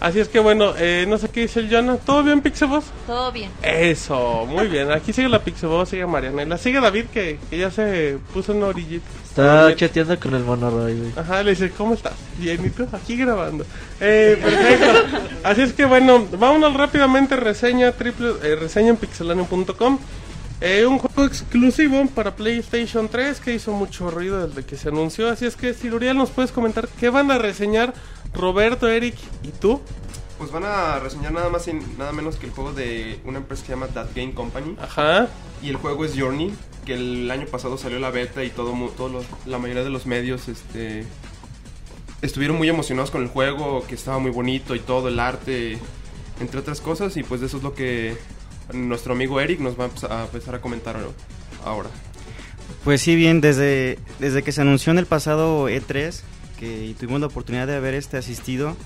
así 0.00 0.20
es 0.20 0.28
que 0.28 0.38
bueno, 0.40 0.72
eh, 0.78 1.04
no 1.08 1.18
sé 1.18 1.28
qué 1.28 1.42
dice 1.42 1.60
el 1.60 1.70
Jonah. 1.70 1.96
¿Todo 1.98 2.22
bien, 2.22 2.40
Pixeboss? 2.40 2.84
Todo 3.06 3.30
bien. 3.32 3.50
Eso, 3.62 4.46
muy 4.46 4.66
bien. 4.68 4.90
Aquí 4.92 5.12
sigue 5.12 5.28
la 5.28 5.40
Pixeboss, 5.42 5.90
sigue 5.90 6.06
Mariana. 6.06 6.42
Y 6.42 6.46
la 6.46 6.58
sigue 6.58 6.80
David 6.80 7.06
que, 7.12 7.38
que 7.50 7.58
ya 7.58 7.70
se 7.70 8.18
puso 8.32 8.52
en 8.52 8.62
orillita. 8.62 9.06
Está 9.28 9.66
Bien. 9.66 9.78
chateando 9.78 10.18
con 10.18 10.34
el 10.34 10.44
monoroy, 10.44 10.98
güey. 10.98 11.12
Ajá, 11.14 11.42
le 11.42 11.50
dice, 11.50 11.70
¿cómo 11.70 11.92
estás? 11.92 12.14
Bien, 12.38 12.64
¿y 12.64 12.70
tú? 12.70 12.86
Aquí 12.90 13.16
grabando. 13.18 13.66
Eh, 14.00 14.38
perfecto. 14.42 15.18
Así 15.44 15.60
es 15.60 15.74
que 15.74 15.84
bueno, 15.84 16.26
vámonos 16.38 16.72
rápidamente, 16.74 17.36
reseña, 17.36 17.92
triple, 17.92 18.30
eh, 18.42 18.56
reseña 18.56 18.88
en 18.88 18.96
pixelania.com. 18.96 19.98
Eh, 20.60 20.86
un 20.86 20.98
juego 20.98 21.24
exclusivo 21.26 22.06
para 22.14 22.34
PlayStation 22.34 23.08
3 23.08 23.40
que 23.40 23.54
hizo 23.54 23.72
mucho 23.72 24.10
ruido 24.10 24.46
desde 24.48 24.64
que 24.64 24.76
se 24.76 24.88
anunció. 24.88 25.28
Así 25.28 25.44
es 25.44 25.54
que, 25.54 25.74
Siluriel, 25.74 26.16
¿nos 26.16 26.30
puedes 26.30 26.50
comentar 26.50 26.88
qué 26.98 27.10
van 27.10 27.30
a 27.30 27.36
reseñar 27.38 27.92
Roberto, 28.32 28.88
Eric 28.88 29.16
y 29.42 29.48
tú? 29.48 29.82
Pues 30.38 30.50
van 30.50 30.64
a 30.64 30.98
reseñar 30.98 31.32
nada 31.32 31.48
más 31.50 31.66
y 31.68 31.74
nada 31.98 32.12
menos 32.12 32.36
que 32.36 32.46
el 32.46 32.52
juego 32.52 32.72
de 32.72 33.20
una 33.24 33.38
empresa 33.38 33.62
que 33.62 33.66
se 33.68 33.72
llama 33.74 33.86
That 33.88 34.08
Game 34.14 34.32
Company. 34.32 34.76
Ajá. 34.80 35.28
Y 35.62 35.68
el 35.70 35.76
juego 35.76 36.04
es 36.06 36.12
Journey, 36.18 36.54
que 36.86 36.94
el 36.94 37.30
año 37.30 37.46
pasado 37.46 37.76
salió 37.76 37.98
la 37.98 38.10
beta 38.10 38.42
y 38.44 38.50
todo, 38.50 38.72
todos 38.96 39.10
los- 39.12 39.26
la 39.46 39.58
mayoría 39.58 39.82
de 39.84 39.90
los 39.90 40.06
medios 40.06 40.48
este, 40.48 41.04
estuvieron 42.22 42.56
muy 42.56 42.68
emocionados 42.68 43.10
con 43.10 43.22
el 43.22 43.28
juego, 43.28 43.84
que 43.86 43.94
estaba 43.94 44.18
muy 44.18 44.30
bonito 44.30 44.74
y 44.74 44.80
todo, 44.80 45.08
el 45.08 45.20
arte, 45.20 45.78
entre 46.40 46.60
otras 46.60 46.80
cosas. 46.80 47.16
Y 47.18 47.22
pues 47.22 47.40
de 47.40 47.46
eso 47.46 47.58
es 47.58 47.62
lo 47.62 47.74
que 47.74 48.16
nuestro 48.72 49.12
amigo 49.12 49.40
Eric 49.40 49.60
nos 49.60 49.78
va 49.78 49.84
a 49.84 50.24
empezar 50.24 50.54
a, 50.54 50.60
comentar 50.60 50.96
ahora. 51.64 51.88
Pues 52.84 53.00
sí, 53.00 53.16
bien, 53.16 53.40
desde, 53.40 53.98
desde 54.18 54.42
que 54.42 54.52
se 54.52 54.60
anunció 54.60 54.92
en 54.92 54.98
el 54.98 55.06
pasado 55.06 55.68
E3, 55.68 56.20
que 56.58 56.94
tuvimos 56.98 57.20
la 57.20 57.26
oportunidad 57.26 57.66
de 57.66 57.76
haber 57.76 57.94
este 57.94 58.16
asistido, 58.16 58.76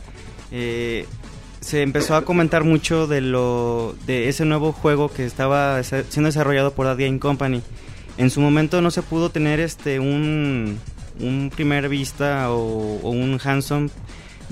eh, 0.50 1.06
se 1.60 1.82
empezó 1.82 2.16
a 2.16 2.24
comentar 2.24 2.64
mucho 2.64 3.06
de 3.06 3.20
lo 3.20 3.94
de 4.06 4.28
ese 4.28 4.44
nuevo 4.44 4.72
juego 4.72 5.10
que 5.12 5.26
estaba 5.26 5.82
siendo 5.82 6.28
desarrollado 6.28 6.72
por 6.72 6.86
Game 6.96 7.18
Company. 7.18 7.62
En 8.16 8.30
su 8.30 8.40
momento 8.40 8.80
no 8.80 8.90
se 8.90 9.02
pudo 9.02 9.30
tener 9.30 9.60
este 9.60 10.00
un, 10.00 10.78
un 11.20 11.50
primer 11.54 11.88
vista 11.88 12.50
o, 12.50 13.00
o 13.02 13.10
un 13.10 13.38
hands-on, 13.42 13.90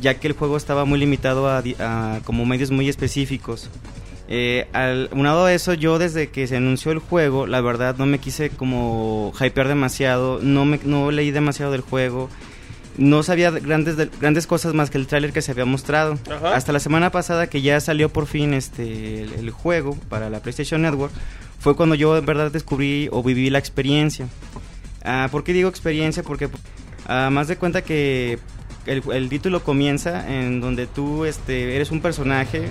ya 0.01 0.15
que 0.15 0.29
el 0.29 0.35
juego 0.35 0.57
estaba 0.57 0.85
muy 0.85 0.99
limitado 0.99 1.49
a, 1.49 1.63
a 1.79 2.21
como 2.25 2.45
medios 2.47 2.71
muy 2.71 2.89
específicos. 2.89 3.71
Eh, 4.31 4.67
al, 4.75 5.09
unado 5.13 5.47
a 5.47 5.53
eso, 5.55 5.73
yo 5.73 5.99
desde 5.99 6.29
que 6.29 6.47
se 6.47 6.57
anunció 6.57 6.93
el 6.93 6.99
juego, 6.99 7.47
la 7.47 7.61
verdad 7.63 7.97
no 7.97 8.05
me 8.07 8.19
quise 8.19 8.51
como 8.51 9.33
hypear 9.41 9.69
demasiado, 9.69 10.39
no, 10.43 10.65
me, 10.67 10.79
no 10.85 11.11
leí 11.11 11.31
demasiado 11.31 11.73
del 11.73 11.81
juego, 11.81 12.29
no 12.99 13.23
sabía 13.23 13.51
de- 13.51 13.61
grandes, 13.61 13.97
de- 13.97 14.11
grandes 14.21 14.47
cosas 14.47 14.75
más 14.75 14.91
que 14.91 14.99
el 14.99 15.07
tráiler 15.07 15.33
que 15.33 15.41
se 15.41 15.53
había 15.53 15.65
mostrado. 15.65 16.19
Ajá. 16.31 16.55
Hasta 16.55 16.73
la 16.73 16.81
semana 16.81 17.11
pasada 17.11 17.47
que 17.49 17.63
ya 17.63 17.81
salió 17.81 18.11
por 18.11 18.27
fin 18.27 18.53
este 18.53 19.23
el, 19.23 19.33
el 19.35 19.51
juego 19.51 19.97
para 20.11 20.29
la 20.29 20.41
PlayStation 20.41 20.83
Network, 20.83 21.13
fue 21.59 21.75
cuando 21.75 21.95
yo 21.95 22.17
en 22.19 22.27
verdad 22.27 22.53
descubrí 22.53 23.09
o 23.11 23.23
viví 23.23 23.49
la 23.49 23.59
experiencia. 23.59 24.29
Ah, 25.05 25.29
¿Por 25.31 25.43
qué 25.43 25.55
digo 25.55 25.71
experiencia? 25.71 26.23
Porque 26.23 26.51
ah, 27.07 27.31
más 27.33 27.49
de 27.49 27.57
cuenta 27.57 27.81
que 27.83 28.39
el, 28.89 29.03
el 29.13 29.29
título 29.29 29.63
comienza 29.63 30.27
en 30.29 30.61
donde 30.61 30.87
tú 30.87 31.25
este, 31.25 31.77
eres 31.77 31.91
un 31.91 32.01
personaje 32.01 32.69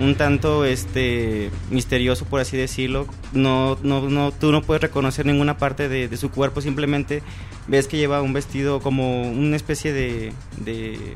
un 0.00 0.14
tanto 0.14 0.64
este 0.64 1.50
misterioso 1.70 2.24
por 2.24 2.40
así 2.40 2.56
decirlo. 2.56 3.06
No 3.32 3.78
no 3.82 4.08
no 4.08 4.32
tú 4.32 4.50
no 4.50 4.62
puedes 4.62 4.82
reconocer 4.82 5.26
ninguna 5.26 5.58
parte 5.58 5.88
de, 5.88 6.16
su 6.16 6.30
cuerpo 6.30 6.60
simplemente 6.60 7.22
ves 7.68 7.86
que 7.86 7.98
lleva 7.98 8.22
un 8.22 8.32
vestido 8.32 8.80
como 8.80 9.22
una 9.30 9.56
especie 9.56 9.92
de 9.92 10.32
de, 10.56 11.14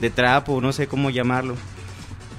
de 0.00 0.10
trapo 0.10 0.60
no 0.60 0.72
sé 0.72 0.86
cómo 0.86 1.10
llamarlo. 1.10 1.56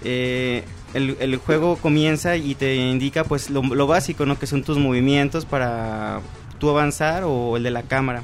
Eh, 0.04 0.64
el, 0.94 1.18
el 1.20 1.36
juego 1.38 1.78
comienza 1.78 2.38
y 2.38 2.56
te 2.56 2.76
indica 2.76 3.24
pues 3.24 3.50
lo, 3.50 3.62
lo 3.62 3.88
básico 3.88 4.26
no 4.26 4.40
que 4.40 4.48
son 4.48 4.64
tus 4.64 4.78
movimientos 4.78 5.46
para 5.46 6.22
tú 6.60 6.70
avanzar 6.70 7.24
o 7.26 7.58
el 7.58 7.64
de 7.64 7.72
la 7.72 7.84
cámara 7.84 8.24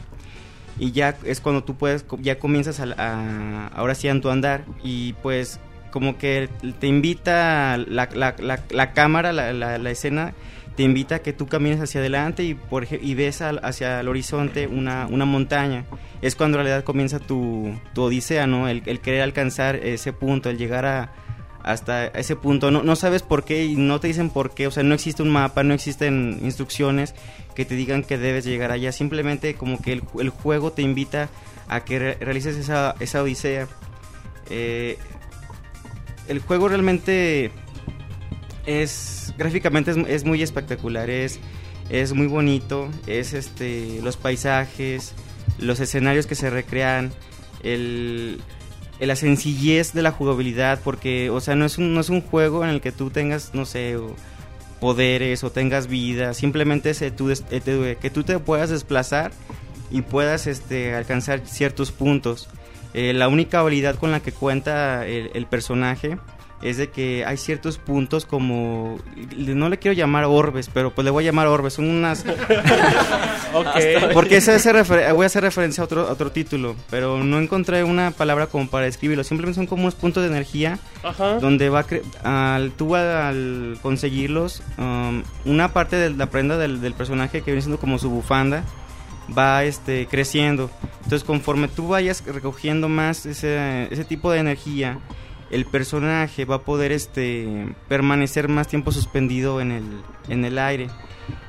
y 0.81 0.93
ya 0.93 1.15
es 1.25 1.41
cuando 1.41 1.63
tú 1.63 1.75
puedes 1.75 2.03
ya 2.21 2.39
comienzas 2.39 2.79
ahora 2.79 3.93
sí 3.93 4.07
a 4.07 4.19
tu 4.19 4.31
andar 4.31 4.65
y 4.83 5.13
pues 5.13 5.59
como 5.91 6.17
que 6.17 6.49
te 6.79 6.87
invita 6.87 7.77
la, 7.77 8.09
la, 8.11 8.35
la, 8.39 8.63
la 8.71 8.91
cámara 8.93 9.31
la, 9.31 9.91
escena 9.91 10.33
te 10.75 10.81
invita 10.81 11.15
a 11.15 11.19
que 11.19 11.33
tú 11.33 11.45
camines 11.45 11.79
hacia 11.79 11.99
adelante 11.99 12.43
y 12.43 12.55
por 12.55 12.87
y 12.91 13.13
ves 13.13 13.43
hacia 13.43 13.99
el 13.99 14.07
horizonte 14.07 14.67
una, 14.67 15.05
una 15.05 15.25
montaña. 15.25 15.83
Es 16.21 16.35
cuando 16.35 16.57
en 16.57 16.65
realidad 16.65 16.83
comienza 16.85 17.19
tu, 17.19 17.77
tu 17.93 18.03
odisea 18.03 18.47
no 18.47 18.69
el, 18.69 18.81
el 18.85 19.01
querer 19.01 19.21
alcanzar 19.21 19.75
ese 19.75 20.13
punto 20.13 20.49
el 20.49 20.57
llegar 20.57 20.85
a 20.85 21.11
hasta 21.63 22.07
ese 22.07 22.35
punto. 22.35 22.71
No, 22.71 22.83
no 22.83 22.95
sabes 22.95 23.21
por 23.21 23.43
qué 23.43 23.65
y 23.65 23.75
no 23.75 23.99
te 23.99 24.07
dicen 24.07 24.29
por 24.29 24.53
qué. 24.53 24.67
O 24.67 24.71
sea 24.71 24.83
no 24.83 24.95
existe 24.95 25.23
un 25.23 25.29
mapa 25.29 25.63
no 25.63 25.73
existen 25.73 26.39
instrucciones 26.41 27.15
que 27.55 27.65
te 27.65 27.75
digan 27.75 28.03
que 28.03 28.17
debes 28.17 28.45
llegar 28.45 28.71
allá. 28.71 28.91
Simplemente 28.91 29.55
como 29.55 29.81
que 29.81 29.93
el, 29.93 30.03
el 30.19 30.29
juego 30.29 30.71
te 30.71 30.81
invita 30.81 31.29
a 31.67 31.83
que 31.85 31.99
re- 31.99 32.17
realices 32.19 32.55
esa, 32.57 32.95
esa 32.99 33.21
odisea. 33.23 33.67
Eh, 34.49 34.97
el 36.27 36.39
juego 36.39 36.67
realmente 36.69 37.51
es 38.65 39.33
gráficamente 39.37 39.91
es, 39.91 39.97
es 39.97 40.23
muy 40.25 40.41
espectacular 40.43 41.09
es 41.09 41.39
es 41.89 42.13
muy 42.13 42.27
bonito 42.27 42.89
es 43.07 43.33
este 43.33 43.99
los 44.03 44.17
paisajes 44.17 45.13
los 45.57 45.79
escenarios 45.79 46.27
que 46.27 46.35
se 46.35 46.49
recrean 46.49 47.11
el 47.63 48.39
la 48.99 49.15
sencillez 49.15 49.93
de 49.93 50.03
la 50.03 50.11
jugabilidad 50.11 50.79
porque 50.83 51.31
o 51.31 51.41
sea 51.41 51.55
no 51.55 51.65
es 51.65 51.79
un, 51.79 51.95
no 51.95 52.01
es 52.01 52.09
un 52.09 52.21
juego 52.21 52.63
en 52.63 52.69
el 52.69 52.81
que 52.81 52.91
tú 52.91 53.09
tengas 53.09 53.55
no 53.55 53.65
sé 53.65 53.97
poderes 54.81 55.43
o 55.45 55.51
tengas 55.51 55.87
vida 55.87 56.33
simplemente 56.33 56.89
es 56.89 57.01
eh, 57.03 57.11
tú 57.11 57.29
eh, 57.31 57.97
que 58.01 58.09
tú 58.09 58.23
te 58.23 58.37
puedas 58.39 58.71
desplazar 58.71 59.31
y 59.91 60.01
puedas 60.01 60.47
este 60.47 60.95
alcanzar 60.95 61.41
ciertos 61.45 61.91
puntos. 61.91 62.49
Eh, 62.93 63.13
la 63.13 63.29
única 63.29 63.59
habilidad 63.59 63.95
con 63.95 64.11
la 64.11 64.19
que 64.19 64.33
cuenta 64.33 65.05
el 65.05 65.45
personaje 65.45 66.17
es 66.61 66.77
de 66.77 66.89
que 66.89 67.25
hay 67.25 67.37
ciertos 67.37 67.77
puntos 67.77 68.25
como 68.25 68.97
no 69.37 69.69
le 69.69 69.79
quiero 69.79 69.93
llamar 69.97 70.25
orbes 70.25 70.69
pero 70.73 70.93
pues 70.93 71.03
le 71.05 71.11
voy 71.11 71.23
a 71.23 71.27
llamar 71.31 71.47
orbes 71.47 71.73
son 71.73 71.89
unas 71.89 72.23
Ok. 73.53 74.13
porque 74.13 74.37
ese, 74.37 74.55
ese 74.55 74.71
refer- 74.73 75.13
voy 75.13 75.23
a 75.23 75.27
hacer 75.27 75.43
referencia 75.43 75.81
a 75.81 75.85
otro, 75.85 76.07
a 76.07 76.11
otro 76.11 76.31
título, 76.31 76.75
pero 76.89 77.23
no 77.23 77.37
encontré 77.39 77.83
una 77.83 78.11
palabra 78.11 78.47
como 78.47 78.69
para 78.69 78.85
describirlo. 78.85 79.23
Simplemente 79.25 79.55
son 79.57 79.67
como 79.67 79.83
unos 79.83 79.95
puntos 79.95 80.23
de 80.23 80.29
energía 80.29 80.79
Ajá. 81.03 81.37
donde 81.39 81.69
va 81.69 81.85
cre- 81.85 82.01
al, 82.23 82.71
tú 82.71 82.95
al 82.95 83.77
conseguirlos, 83.81 84.63
um, 84.77 85.23
una 85.45 85.73
parte 85.73 85.97
de 85.97 86.11
la 86.11 86.27
prenda 86.27 86.57
del, 86.57 86.79
del 86.79 86.93
personaje 86.93 87.41
que 87.41 87.51
viene 87.51 87.61
siendo 87.61 87.79
como 87.79 87.99
su 87.99 88.09
bufanda 88.09 88.63
va 89.37 89.63
este 89.65 90.07
creciendo. 90.09 90.69
Entonces 91.03 91.23
conforme 91.25 91.67
tú 91.67 91.89
vayas 91.89 92.23
recogiendo 92.25 92.87
más 92.87 93.25
ese, 93.25 93.87
ese 93.91 94.05
tipo 94.05 94.31
de 94.31 94.39
energía, 94.39 94.99
el 95.51 95.65
personaje 95.65 96.45
va 96.45 96.55
a 96.55 96.61
poder 96.61 96.91
este 96.91 97.75
permanecer 97.89 98.47
más 98.47 98.67
tiempo 98.67 98.91
suspendido 98.91 99.61
en 99.61 99.71
el, 99.71 99.83
en 100.29 100.45
el 100.45 100.57
aire. 100.57 100.87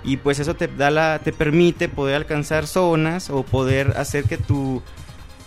Y 0.05 0.17
pues 0.17 0.41
eso 0.41 0.55
te 0.55 0.67
da 0.67 0.91
la 0.91 1.21
te 1.21 1.33
permite 1.33 1.89
poder 1.89 2.17
alcanzar 2.17 2.67
zonas 2.67 3.31
o 3.31 3.45
poder 3.45 3.95
hacer 3.97 4.25
que 4.25 4.37
tu 4.37 4.83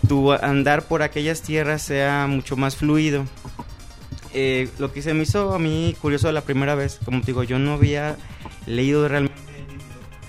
tu 0.08 0.32
andar 0.32 0.86
por 0.86 1.02
aquellas 1.02 1.42
tierras 1.42 1.82
sea 1.82 2.26
mucho 2.26 2.56
más 2.56 2.76
fluido. 2.76 3.26
Eh, 4.32 4.68
lo 4.78 4.92
que 4.92 5.02
se 5.02 5.14
me 5.14 5.22
hizo 5.22 5.54
a 5.54 5.58
mí 5.58 5.94
curioso 6.00 6.30
la 6.32 6.42
primera 6.42 6.74
vez 6.74 6.98
como 7.04 7.20
te 7.20 7.26
digo 7.28 7.42
yo 7.42 7.58
no 7.58 7.74
había 7.74 8.16
leído 8.66 9.08
realmente 9.08 9.40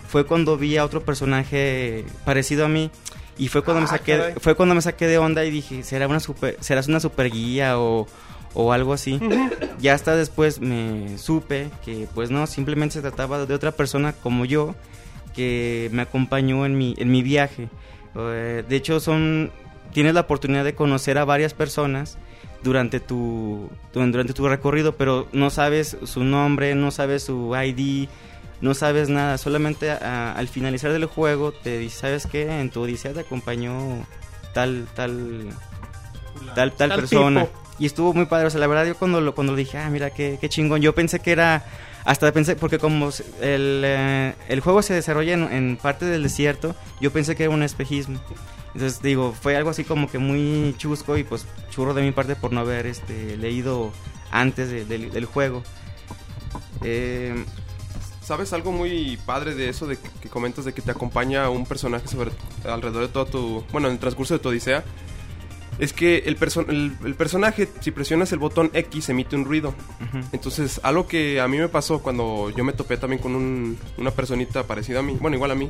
fue 0.07 0.25
cuando 0.25 0.55
vi 0.55 0.77
a 0.77 0.85
otro 0.85 1.03
personaje 1.03 2.05
parecido 2.23 2.65
a 2.65 2.69
mí 2.69 2.89
y 3.37 3.47
fue 3.49 3.63
cuando 3.63 3.81
me 3.81 3.85
Ah, 3.85 3.89
saqué 3.89 4.17
caray. 4.17 4.33
fue 4.39 4.55
cuando 4.55 4.75
me 4.75 4.81
saqué 4.81 5.07
de 5.07 5.17
onda 5.17 5.43
y 5.45 5.51
dije 5.51 5.83
será 5.83 6.07
una 6.07 6.19
super 6.19 6.57
serás 6.59 6.87
una 6.87 6.99
super 6.99 7.29
guía 7.29 7.79
o 7.79 8.07
o 8.53 8.73
algo 8.73 8.93
así 8.93 9.19
ya 9.79 9.93
hasta 9.93 10.15
después 10.15 10.59
me 10.61 11.17
supe 11.17 11.69
que 11.85 12.07
pues 12.15 12.31
no 12.31 12.47
simplemente 12.47 12.93
se 12.93 13.01
trataba 13.01 13.45
de 13.45 13.53
otra 13.53 13.71
persona 13.71 14.13
como 14.13 14.45
yo 14.45 14.73
que 15.35 15.89
me 15.91 16.01
acompañó 16.01 16.65
en 16.65 16.77
mi 16.77 16.95
en 16.97 17.11
mi 17.11 17.21
viaje. 17.21 17.69
Eh, 18.15 18.63
de 18.67 18.75
hecho 18.75 18.99
son 18.99 19.51
tienes 19.93 20.13
la 20.15 20.21
oportunidad 20.21 20.63
de 20.63 20.73
conocer 20.73 21.17
a 21.19 21.25
varias 21.25 21.53
personas 21.53 22.17
durante 22.63 22.99
tu- 22.99 23.69
durante 23.93 24.33
tu 24.33 24.47
recorrido, 24.47 24.95
pero 24.95 25.27
no 25.31 25.49
sabes 25.51 25.95
su 26.03 26.23
nombre, 26.23 26.73
no 26.73 26.89
sabes 26.91 27.23
su 27.23 27.53
ID, 27.55 28.07
no 28.61 28.73
sabes 28.73 29.09
nada. 29.09 29.37
Solamente 29.37 29.91
a- 29.91 30.31
al 30.33 30.47
finalizar 30.47 30.91
del 30.91 31.05
juego 31.05 31.51
te 31.51 31.77
dice, 31.77 31.99
¿sabes 31.99 32.25
qué? 32.27 32.59
En 32.59 32.69
tu 32.69 32.81
odisea 32.81 33.13
te 33.13 33.19
acompañó 33.21 34.05
tal, 34.53 34.87
tal, 34.95 35.49
tal, 36.55 36.71
tal, 36.73 36.89
Tal 36.89 36.99
persona. 36.99 37.45
tipo. 37.45 37.59
Y 37.79 37.85
estuvo 37.85 38.13
muy 38.13 38.25
padre. 38.25 38.47
O 38.47 38.49
sea, 38.49 38.59
la 38.59 38.67
verdad, 38.67 38.85
yo 38.85 38.95
cuando 38.95 39.21
lo, 39.21 39.35
cuando 39.35 39.53
lo 39.53 39.57
dije, 39.57 39.77
ah, 39.77 39.89
mira, 39.89 40.09
qué, 40.09 40.37
qué 40.41 40.49
chingón. 40.49 40.81
Yo 40.81 40.93
pensé 40.95 41.19
que 41.19 41.31
era. 41.31 41.63
Hasta 42.05 42.31
pensé, 42.31 42.55
porque 42.55 42.79
como 42.79 43.09
el, 43.41 43.81
eh, 43.85 44.33
el 44.47 44.61
juego 44.61 44.81
se 44.81 44.93
desarrolla 44.93 45.33
en, 45.33 45.43
en 45.51 45.77
parte 45.77 46.05
del 46.05 46.23
desierto, 46.23 46.73
yo 47.01 47.11
pensé 47.11 47.35
que 47.35 47.43
era 47.43 47.53
un 47.53 47.63
espejismo. 47.63 48.19
Entonces, 48.73 49.01
digo, 49.01 49.33
fue 49.39 49.57
algo 49.57 49.71
así 49.71 49.83
como 49.83 50.09
que 50.09 50.17
muy 50.17 50.73
chusco 50.77 51.17
y 51.17 51.25
pues 51.25 51.45
churro 51.69 51.93
de 51.93 52.03
mi 52.03 52.11
parte 52.13 52.37
por 52.37 52.53
no 52.53 52.61
haber 52.61 52.85
este, 52.87 53.35
leído 53.35 53.91
antes 54.31 54.69
de- 54.69 54.85
del, 54.85 55.11
del 55.11 55.25
juego. 55.25 55.63
Eh, 56.83 57.43
¿Sabes 58.27 58.51
algo 58.51 58.73
muy 58.73 59.17
padre 59.25 59.55
de 59.55 59.69
eso 59.69 59.87
de 59.87 59.95
que, 59.97 60.09
que 60.21 60.27
comentas 60.29 60.65
de 60.65 60.73
que 60.73 60.81
te 60.81 60.91
acompaña 60.91 61.49
un 61.49 61.65
personaje 61.65 62.09
sobre 62.09 62.31
alrededor 62.65 63.03
de 63.03 63.07
todo 63.07 63.25
tu, 63.25 63.63
bueno, 63.71 63.87
en 63.87 63.93
el 63.93 63.99
transcurso 63.99 64.33
de 64.33 64.39
tu 64.41 64.49
odisea? 64.49 64.83
Es 65.79 65.93
que 65.93 66.17
el, 66.25 66.37
perso- 66.37 66.65
el, 66.67 66.97
el 67.05 67.15
personaje, 67.15 67.69
si 67.79 67.91
presionas 67.91 68.31
el 68.33 68.39
botón 68.39 68.69
X, 68.73 69.07
emite 69.09 69.35
un 69.37 69.45
ruido. 69.45 69.73
Entonces, 70.33 70.81
algo 70.83 71.07
que 71.07 71.39
a 71.39 71.47
mí 71.47 71.57
me 71.57 71.69
pasó 71.69 71.99
cuando 71.99 72.49
yo 72.49 72.63
me 72.65 72.73
topé 72.73 72.97
también 72.97 73.21
con 73.21 73.33
un- 73.35 73.77
una 73.97 74.11
personita 74.11 74.63
parecida 74.63 74.99
a 74.99 75.03
mí, 75.03 75.15
bueno, 75.21 75.37
igual 75.37 75.51
a 75.51 75.55
mí, 75.55 75.69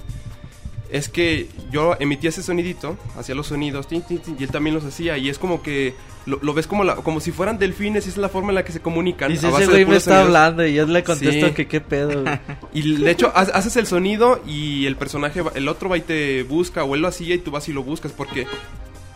es 0.92 1.10
que 1.10 1.48
yo 1.72 1.96
emitía 2.00 2.30
ese 2.30 2.42
sonidito, 2.44 2.98
hacía 3.18 3.36
los 3.36 3.48
sonidos, 3.48 3.88
tin, 3.88 4.02
tin, 4.04 4.20
tin, 4.20 4.38
y 4.40 4.44
él 4.44 4.50
también 4.52 4.74
los 4.76 4.86
hacía, 4.86 5.18
y 5.18 5.30
es 5.30 5.38
como 5.38 5.62
que 5.62 5.94
lo, 6.26 6.40
lo 6.42 6.54
ves 6.54 6.68
como, 6.68 6.84
la, 6.84 6.96
como 6.96 7.20
si 7.20 7.32
fueran 7.32 7.58
delfines, 7.58 8.06
y 8.06 8.10
esa 8.10 8.18
es 8.18 8.22
la 8.22 8.30
forma 8.30 8.50
en 8.50 8.56
la 8.56 8.64
que 8.66 8.72
se 8.72 8.80
comunican. 8.80 9.32
A 9.32 9.36
base 9.36 9.48
ese 9.64 9.66
güey 9.72 9.86
me 9.86 9.98
está 9.98 10.12
sonidos". 10.12 10.26
hablando 10.28 10.66
y 10.66 10.74
yo 10.74 10.86
le 10.86 11.04
contesto 11.04 11.48
Sí. 11.48 11.54
que 11.54 11.68
qué 11.68 11.82
pedo, 11.82 12.22
güey. 12.24 12.40
Y 12.74 12.96
de 12.98 13.12
hecho, 13.12 13.32
ha- 13.36 13.42
haces 13.42 13.76
el 13.78 13.86
sonido 13.88 14.42
y 14.48 14.86
el 14.86 14.96
personaje, 14.96 15.42
va- 15.42 15.52
el 15.56 15.68
otro 15.68 15.90
va 15.90 15.98
y 15.98 16.02
te 16.02 16.44
busca, 16.44 16.84
o 16.84 16.96
él 16.96 17.02
lo 17.02 17.08
hacía 17.08 17.36
y 17.36 17.40
tú 17.40 17.52
vas 17.52 17.68
y 17.70 17.74
lo 17.74 17.84
buscas, 17.84 18.12
porque 18.12 18.46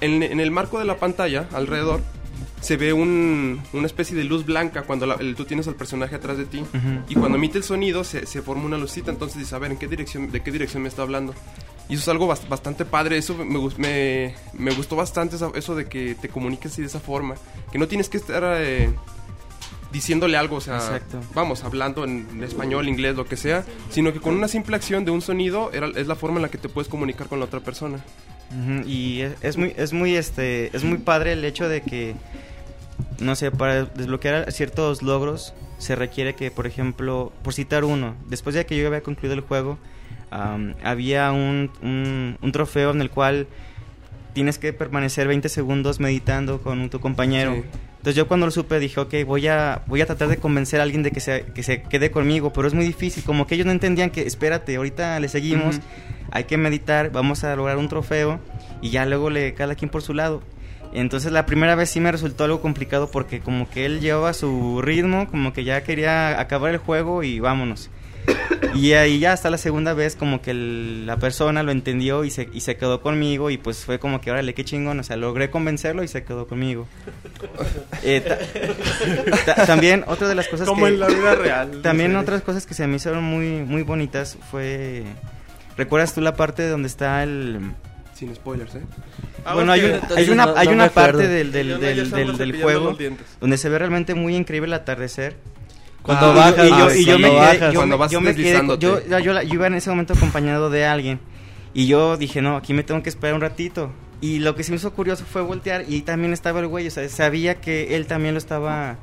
en, 0.01 0.23
en 0.23 0.39
el 0.39 0.51
marco 0.51 0.79
de 0.79 0.85
la 0.85 0.97
pantalla, 0.97 1.47
alrededor, 1.53 2.01
se 2.61 2.77
ve 2.77 2.93
un- 2.93 3.61
una 3.73 3.87
especie 3.87 4.15
de 4.15 4.23
luz 4.23 4.45
blanca 4.45 4.83
cuando 4.83 5.05
la- 5.05 5.15
el- 5.15 5.35
tú 5.35 5.43
tienes 5.45 5.67
al 5.67 5.75
personaje 5.75 6.15
atrás 6.15 6.37
de 6.37 6.45
ti. 6.45 6.59
Ujú. 6.59 7.03
Y 7.09 7.15
cuando 7.15 7.37
emite 7.37 7.57
el 7.57 7.63
sonido, 7.65 8.03
se, 8.05 8.25
se 8.25 8.41
forma 8.41 8.63
una 8.65 8.77
lucita, 8.77 9.11
entonces 9.11 9.37
dices, 9.39 9.51
a 9.53 9.59
ver, 9.59 9.71
¿en 9.71 9.77
qué 9.77 9.87
dirección, 9.87 10.31
¿de 10.31 10.41
qué 10.41 10.51
dirección 10.51 10.83
me 10.83 10.87
está 10.89 11.01
hablando? 11.01 11.33
Y 11.89 11.95
eso 11.95 12.03
es 12.03 12.07
algo 12.07 12.27
bast- 12.31 12.47
bastante 12.47 12.85
padre, 12.85 13.17
eso 13.17 13.35
me, 13.35 13.59
me, 13.77 14.35
me 14.53 14.71
gustó 14.71 14.95
bastante, 14.95 15.35
esa- 15.35 15.51
eso 15.55 15.75
de 15.75 15.89
que 15.89 16.15
te 16.15 16.29
comuniques 16.29 16.71
así 16.71 16.81
de 16.81 16.87
esa 16.87 16.99
forma, 17.01 17.35
que 17.71 17.77
no 17.77 17.87
tienes 17.87 18.07
que 18.07 18.17
estar... 18.17 18.41
eh, 18.57 18.89
diciéndole 19.91 20.37
algo, 20.37 20.55
o 20.55 20.61
sea, 20.61 20.77
Exacto. 20.77 21.19
vamos, 21.33 21.65
hablando 21.65 22.05
en 22.05 22.41
español, 22.43 22.87
inglés, 22.87 23.15
lo 23.17 23.25
que 23.25 23.35
sea, 23.35 23.65
sino 23.89 24.13
que 24.13 24.21
con 24.21 24.33
una 24.35 24.47
simple 24.47 24.77
acción 24.77 25.03
de 25.03 25.11
un 25.11 25.21
sonido 25.21 25.69
era, 25.73 25.87
es 25.87 26.07
la 26.07 26.15
forma 26.15 26.37
en 26.37 26.43
la 26.43 26.49
que 26.49 26.57
te 26.57 26.69
puedes 26.69 26.87
comunicar 26.87 27.27
con 27.27 27.39
la 27.39 27.45
otra 27.45 27.59
persona. 27.59 27.97
Ujú, 28.51 28.87
Y 28.87 29.19
es, 29.19 29.33
es 29.41 29.57
muy, 29.57 29.73
es 29.75 29.91
muy, 29.91 30.15
este, 30.15 30.73
es 30.75 30.85
muy 30.85 30.97
padre 30.99 31.33
el 31.33 31.43
hecho 31.43 31.67
de 31.67 31.81
que, 31.81 32.15
no 33.21 33.35
sé, 33.35 33.51
para 33.51 33.85
desbloquear 33.85 34.51
ciertos 34.51 35.01
logros 35.01 35.53
se 35.77 35.95
requiere 35.95 36.35
que, 36.35 36.51
por 36.51 36.67
ejemplo, 36.67 37.31
por 37.43 37.53
citar 37.53 37.83
uno, 37.83 38.15
después 38.27 38.55
de 38.55 38.65
que 38.65 38.77
yo 38.77 38.87
había 38.87 39.01
concluido 39.01 39.33
el 39.33 39.41
juego, 39.41 39.77
am, 40.29 40.75
había 40.83 41.31
un, 41.31 41.71
un, 41.81 42.37
un 42.41 42.51
trofeo 42.51 42.91
en 42.91 43.01
el 43.01 43.09
cual 43.09 43.47
tienes 44.33 44.57
que 44.57 44.73
permanecer 44.73 45.27
20 45.27 45.49
segundos 45.49 45.99
meditando 45.99 46.61
con 46.61 46.89
tu 46.89 46.99
compañero. 46.99 47.53
Sí. 47.55 47.63
Entonces 48.01 48.15
yo 48.15 48.27
cuando 48.27 48.47
lo 48.47 48.51
supe 48.51 48.79
dije, 48.79 48.99
ok, 48.99 49.13
voy 49.27 49.47
a, 49.47 49.83
voy 49.85 50.01
a 50.01 50.07
tratar 50.07 50.27
de 50.27 50.37
convencer 50.37 50.79
a 50.79 50.83
alguien 50.83 51.03
de 51.03 51.11
que 51.11 51.19
se, 51.19 51.45
que 51.53 51.61
se 51.61 51.83
quede 51.83 52.09
conmigo, 52.09 52.51
pero 52.51 52.67
es 52.67 52.73
muy 52.73 52.83
difícil, 52.83 53.23
como 53.23 53.45
que 53.45 53.53
ellos 53.53 53.67
no 53.67 53.71
entendían 53.71 54.09
que, 54.09 54.25
espérate, 54.25 54.75
ahorita 54.75 55.19
le 55.19 55.27
seguimos, 55.27 55.79
hay 56.31 56.45
que 56.45 56.57
meditar, 56.57 57.11
vamos 57.11 57.43
a 57.43 57.55
lograr 57.55 57.77
un 57.77 57.89
trofeo 57.89 58.39
y 58.81 58.89
ya 58.89 59.05
luego 59.05 59.29
le 59.29 59.53
cada 59.53 59.75
quien 59.75 59.91
por 59.91 60.01
su 60.01 60.15
lado. 60.15 60.41
Entonces 60.93 61.31
la 61.31 61.45
primera 61.45 61.75
vez 61.75 61.89
sí 61.89 61.99
me 61.99 62.11
resultó 62.11 62.43
algo 62.43 62.61
complicado 62.61 63.09
porque 63.09 63.39
como 63.39 63.69
que 63.69 63.85
él 63.85 64.01
llevaba 64.01 64.33
su 64.33 64.81
ritmo, 64.81 65.27
como 65.29 65.53
que 65.53 65.63
ya 65.63 65.83
quería 65.83 66.39
acabar 66.39 66.71
el 66.71 66.77
juego 66.79 67.23
y 67.23 67.39
vámonos. 67.39 67.89
Y 68.75 68.93
ahí 68.93 69.19
ya 69.19 69.33
hasta 69.33 69.49
la 69.49 69.57
segunda 69.57 69.93
vez 69.93 70.15
como 70.15 70.41
que 70.41 70.51
el- 70.51 71.05
la 71.05 71.17
persona 71.17 71.61
lo 71.63 71.71
entendió 71.71 72.23
y 72.23 72.29
se, 72.29 72.47
y 72.53 72.61
se 72.61 72.77
quedó 72.77 73.01
conmigo 73.01 73.49
y 73.49 73.57
pues 73.57 73.83
fue 73.83 73.99
como 73.99 74.21
que 74.21 74.31
órale, 74.31 74.53
qué 74.53 74.63
chingón, 74.63 74.99
o 74.99 75.03
sea, 75.03 75.17
logré 75.17 75.49
convencerlo 75.49 76.03
y 76.03 76.07
se 76.07 76.23
quedó 76.23 76.47
conmigo. 76.47 76.87
Eh, 78.03 78.21
ta- 78.21 79.55
ta- 79.55 79.65
también 79.65 80.03
otra 80.07 80.27
de 80.27 80.35
las 80.35 80.47
cosas 80.47 80.67
Como 80.67 80.85
que... 80.85 80.93
en 80.93 80.99
la 80.99 81.07
vida 81.07 81.35
real. 81.43 81.81
También 81.81 82.11
Sí. 82.11 82.17
otras 82.17 82.41
cosas 82.43 82.65
que 82.65 82.73
se 82.73 82.87
me 82.87 82.95
hicieron 82.95 83.23
muy, 83.23 83.63
muy 83.65 83.83
bonitas 83.83 84.37
fue... 84.49 85.03
¿Recuerdas 85.77 86.13
tú 86.13 86.21
la 86.21 86.35
parte 86.35 86.67
donde 86.67 86.87
está 86.87 87.23
el... 87.23 87.59
Sin 88.21 88.35
spoilers, 88.35 88.75
¿eh? 88.75 88.81
Ah, 89.45 89.55
bueno, 89.55 89.71
hay, 89.71 89.81
un- 89.83 89.99
hay 90.15 90.29
una, 90.29 90.45
no- 90.45 90.53
hay 90.55 90.67
no 90.67 90.73
una 90.73 90.89
parte 90.91 91.27
del, 91.27 91.51
del, 91.51 91.79
del, 91.79 92.11
del- 92.11 92.37
del 92.37 92.61
juego 92.61 92.95
donde 93.39 93.57
se 93.57 93.67
ve 93.67 93.79
realmente 93.79 94.13
muy 94.13 94.35
increíble 94.35 94.67
el 94.67 94.73
atardecer. 94.73 95.37
Cuando 96.03 96.27
Ah, 96.27 96.51
bajas, 96.51 96.67
y 96.67 96.69
yo, 96.69 96.93
y 96.93 97.05
yo 97.05 97.17
me 97.17 97.27
cuando 97.29 97.39
quedé, 97.39 97.57
bajas. 97.59 97.73
yo 97.73 97.79
Cuando 97.79 97.95
me- 97.97 97.99
vas 97.99 98.11
yo 98.11 98.21
me 98.21 98.35
quedé, 98.35 98.61
yo, 98.77 98.77
yo, 99.07 99.19
yo 99.19 99.33
la- 99.33 99.41
yo 99.41 99.53
iba 99.55 99.65
en 99.65 99.73
ese 99.73 99.89
momento 99.89 100.13
acompañado 100.13 100.69
de 100.69 100.85
alguien 100.85 101.19
y 101.73 101.87
yo 101.87 102.15
dije, 102.15 102.43
no, 102.43 102.57
aquí 102.57 102.75
me 102.75 102.83
tengo 102.83 103.01
que 103.01 103.09
esperar 103.09 103.33
un 103.33 103.41
ratito. 103.41 103.91
Y 104.21 104.37
lo 104.37 104.53
que 104.55 104.61
se 104.63 104.69
me 104.71 104.77
hizo 104.77 104.93
curioso 104.93 105.25
fue 105.25 105.41
voltear 105.41 105.85
y 105.87 106.01
también 106.03 106.31
estaba 106.31 106.59
el 106.59 106.67
güey, 106.67 106.85
o 106.85 106.91
sea, 106.91 107.09
sabía 107.09 107.55
que 107.55 107.95
él 107.95 108.05
también 108.05 108.35
lo 108.35 108.37
estaba, 108.37 108.97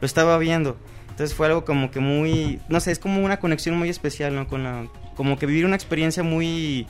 lo 0.00 0.06
estaba 0.06 0.36
viendo. 0.38 0.76
Entonces 1.10 1.32
fue 1.36 1.46
algo 1.46 1.64
como 1.64 1.92
que 1.92 2.00
muy, 2.00 2.58
no 2.68 2.80
sé, 2.80 2.90
es 2.90 2.98
como 2.98 3.24
una 3.24 3.38
conexión 3.38 3.76
muy 3.78 3.88
especial, 3.88 4.34
¿no? 4.34 4.48
Con 4.48 4.64
la, 4.64 4.88
como 5.14 5.38
que 5.38 5.46
vivir 5.46 5.64
una 5.64 5.76
experiencia 5.76 6.24
muy, 6.24 6.88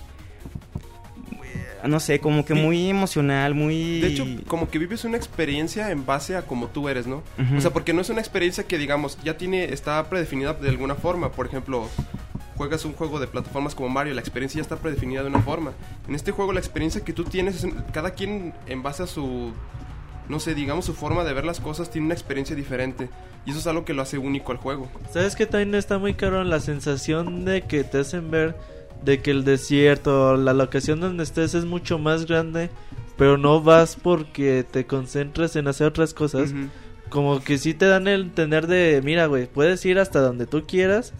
no 1.89 2.01
sé, 2.01 2.19
como 2.21 2.45
que 2.45 2.55
muy 2.55 2.89
emocional, 2.91 3.55
muy... 3.55 4.01
De 4.01 4.09
hecho, 4.09 4.27
como 4.47 4.69
que 4.71 4.79
vives 4.79 5.05
una 5.05 5.17
experiencia 5.17 5.91
en 5.91 6.05
base 6.07 6.37
a 6.37 6.43
como 6.43 6.69
tú 6.69 6.89
eres, 6.89 7.07
¿no? 7.07 7.23
O 7.57 7.61
sea, 7.61 7.71
porque 7.73 7.93
no 7.93 8.01
es 8.01 8.11
una 8.11 8.21
experiencia 8.21 8.65
que, 8.65 8.79
digamos, 8.79 9.19
ya 9.25 9.37
tiene, 9.37 9.65
está 9.73 10.03
predefinida 10.09 10.55
de 10.55 10.69
alguna 10.69 10.95
forma. 10.95 11.31
Por 11.33 11.47
ejemplo, 11.47 11.89
juegas 12.57 12.85
un 12.85 12.93
juego 12.93 13.19
de 13.21 13.27
plataformas 13.27 13.75
como 13.75 13.89
Mario, 13.89 14.15
la 14.15 14.21
experiencia 14.21 14.59
ya 14.59 14.63
está 14.63 14.77
predefinida 14.77 15.23
de 15.23 15.29
una 15.29 15.41
forma. 15.43 15.73
En 16.09 16.15
este 16.15 16.31
juego, 16.33 16.53
la 16.53 16.61
experiencia 16.61 17.03
que 17.05 17.13
tú 17.13 17.25
tienes, 17.25 17.57
es 17.57 17.65
en- 17.65 17.73
cada 17.93 18.11
quien 18.13 18.55
en 18.67 18.83
base 18.83 19.03
a 19.03 19.07
su, 19.07 19.53
no 20.29 20.41
sé, 20.41 20.55
digamos, 20.55 20.85
su 20.85 20.95
forma 20.95 21.25
de 21.25 21.33
ver 21.35 21.45
las 21.45 21.61
cosas, 21.61 21.91
tiene 21.91 22.07
una 22.07 22.15
experiencia 22.15 22.55
diferente. 22.57 23.09
Y 23.47 23.51
eso 23.51 23.59
es 23.59 23.67
algo 23.67 23.85
que 23.85 23.93
lo 23.93 24.01
hace 24.01 24.17
único 24.17 24.53
al 24.53 24.59
juego. 24.59 24.89
¿Sabes 25.13 25.37
que 25.37 25.45
también 25.45 25.75
está 25.75 25.99
muy 25.99 26.15
caro 26.15 26.43
la 26.45 26.61
sensación 26.61 27.45
de 27.45 27.61
que 27.63 27.85
te 27.85 27.99
hacen 27.99 28.31
ver 28.31 28.55
de 29.05 29.21
que 29.21 29.31
el 29.31 29.45
desierto, 29.45 30.37
la 30.37 30.53
locación 30.53 31.01
donde 31.01 31.25
estés 31.25 31.55
es 31.55 31.65
mucho 31.65 31.99
más 31.99 32.27
grande, 32.27 32.71
pero 33.17 33.37
no 33.39 33.61
vas 33.61 33.97
porque 34.01 34.65
te 34.69 34.87
concentras 34.87 35.57
en 35.57 35.69
hacer 35.69 35.87
otras 35.87 36.15
cosas? 36.15 36.55
Como 37.11 37.43
que 37.43 37.59
sí 37.59 37.75
te 37.75 37.87
dan 37.87 38.09
el 38.09 38.23
entender 38.23 38.67
de, 38.67 39.01
mira, 39.05 39.27
güey, 39.27 39.47
puedes 39.47 39.85
ir 39.85 39.99
hasta 39.99 40.21
donde 40.21 40.47
tú 40.47 40.65
quieras, 40.67 41.13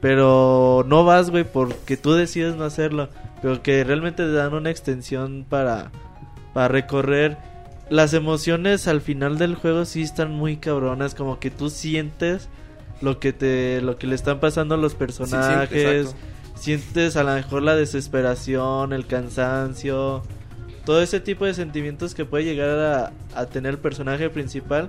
pero 0.00 0.84
no 0.86 1.04
vas, 1.04 1.30
güey, 1.30 1.44
porque 1.44 1.96
tú 1.96 2.12
decides 2.12 2.56
no 2.56 2.64
hacerlo, 2.64 3.08
pero 3.40 3.62
que 3.62 3.84
realmente 3.84 4.24
te 4.24 4.32
dan 4.32 4.52
una 4.52 4.70
extensión 4.70 5.46
para, 5.48 5.92
para 6.52 6.68
recorrer. 6.68 7.38
Las 7.88 8.14
emociones 8.14 8.88
al 8.88 9.00
final 9.00 9.38
del 9.38 9.54
juego 9.54 9.84
sí 9.84 10.02
están 10.02 10.32
muy 10.32 10.56
cabronas, 10.56 11.14
como 11.14 11.38
que 11.38 11.50
tú 11.50 11.70
sientes 11.70 12.48
lo 13.00 13.18
que 13.18 13.32
te 13.32 13.80
lo 13.80 13.96
que 13.96 14.06
le 14.06 14.14
están 14.14 14.38
pasando 14.38 14.76
a 14.76 14.78
los 14.78 14.94
personajes, 14.94 16.04
exacto. 16.04 16.31
Sientes 16.62 17.16
a 17.16 17.24
lo 17.24 17.34
mejor 17.34 17.64
la 17.64 17.74
desesperación, 17.74 18.92
el 18.92 19.04
cansancio, 19.08 20.22
todo 20.84 21.02
ese 21.02 21.18
tipo 21.18 21.44
de 21.44 21.54
sentimientos 21.54 22.14
que 22.14 22.24
puede 22.24 22.44
llegar 22.44 23.12
a, 23.34 23.46
tener 23.46 23.72
el 23.72 23.78
personaje 23.80 24.30
principal. 24.30 24.88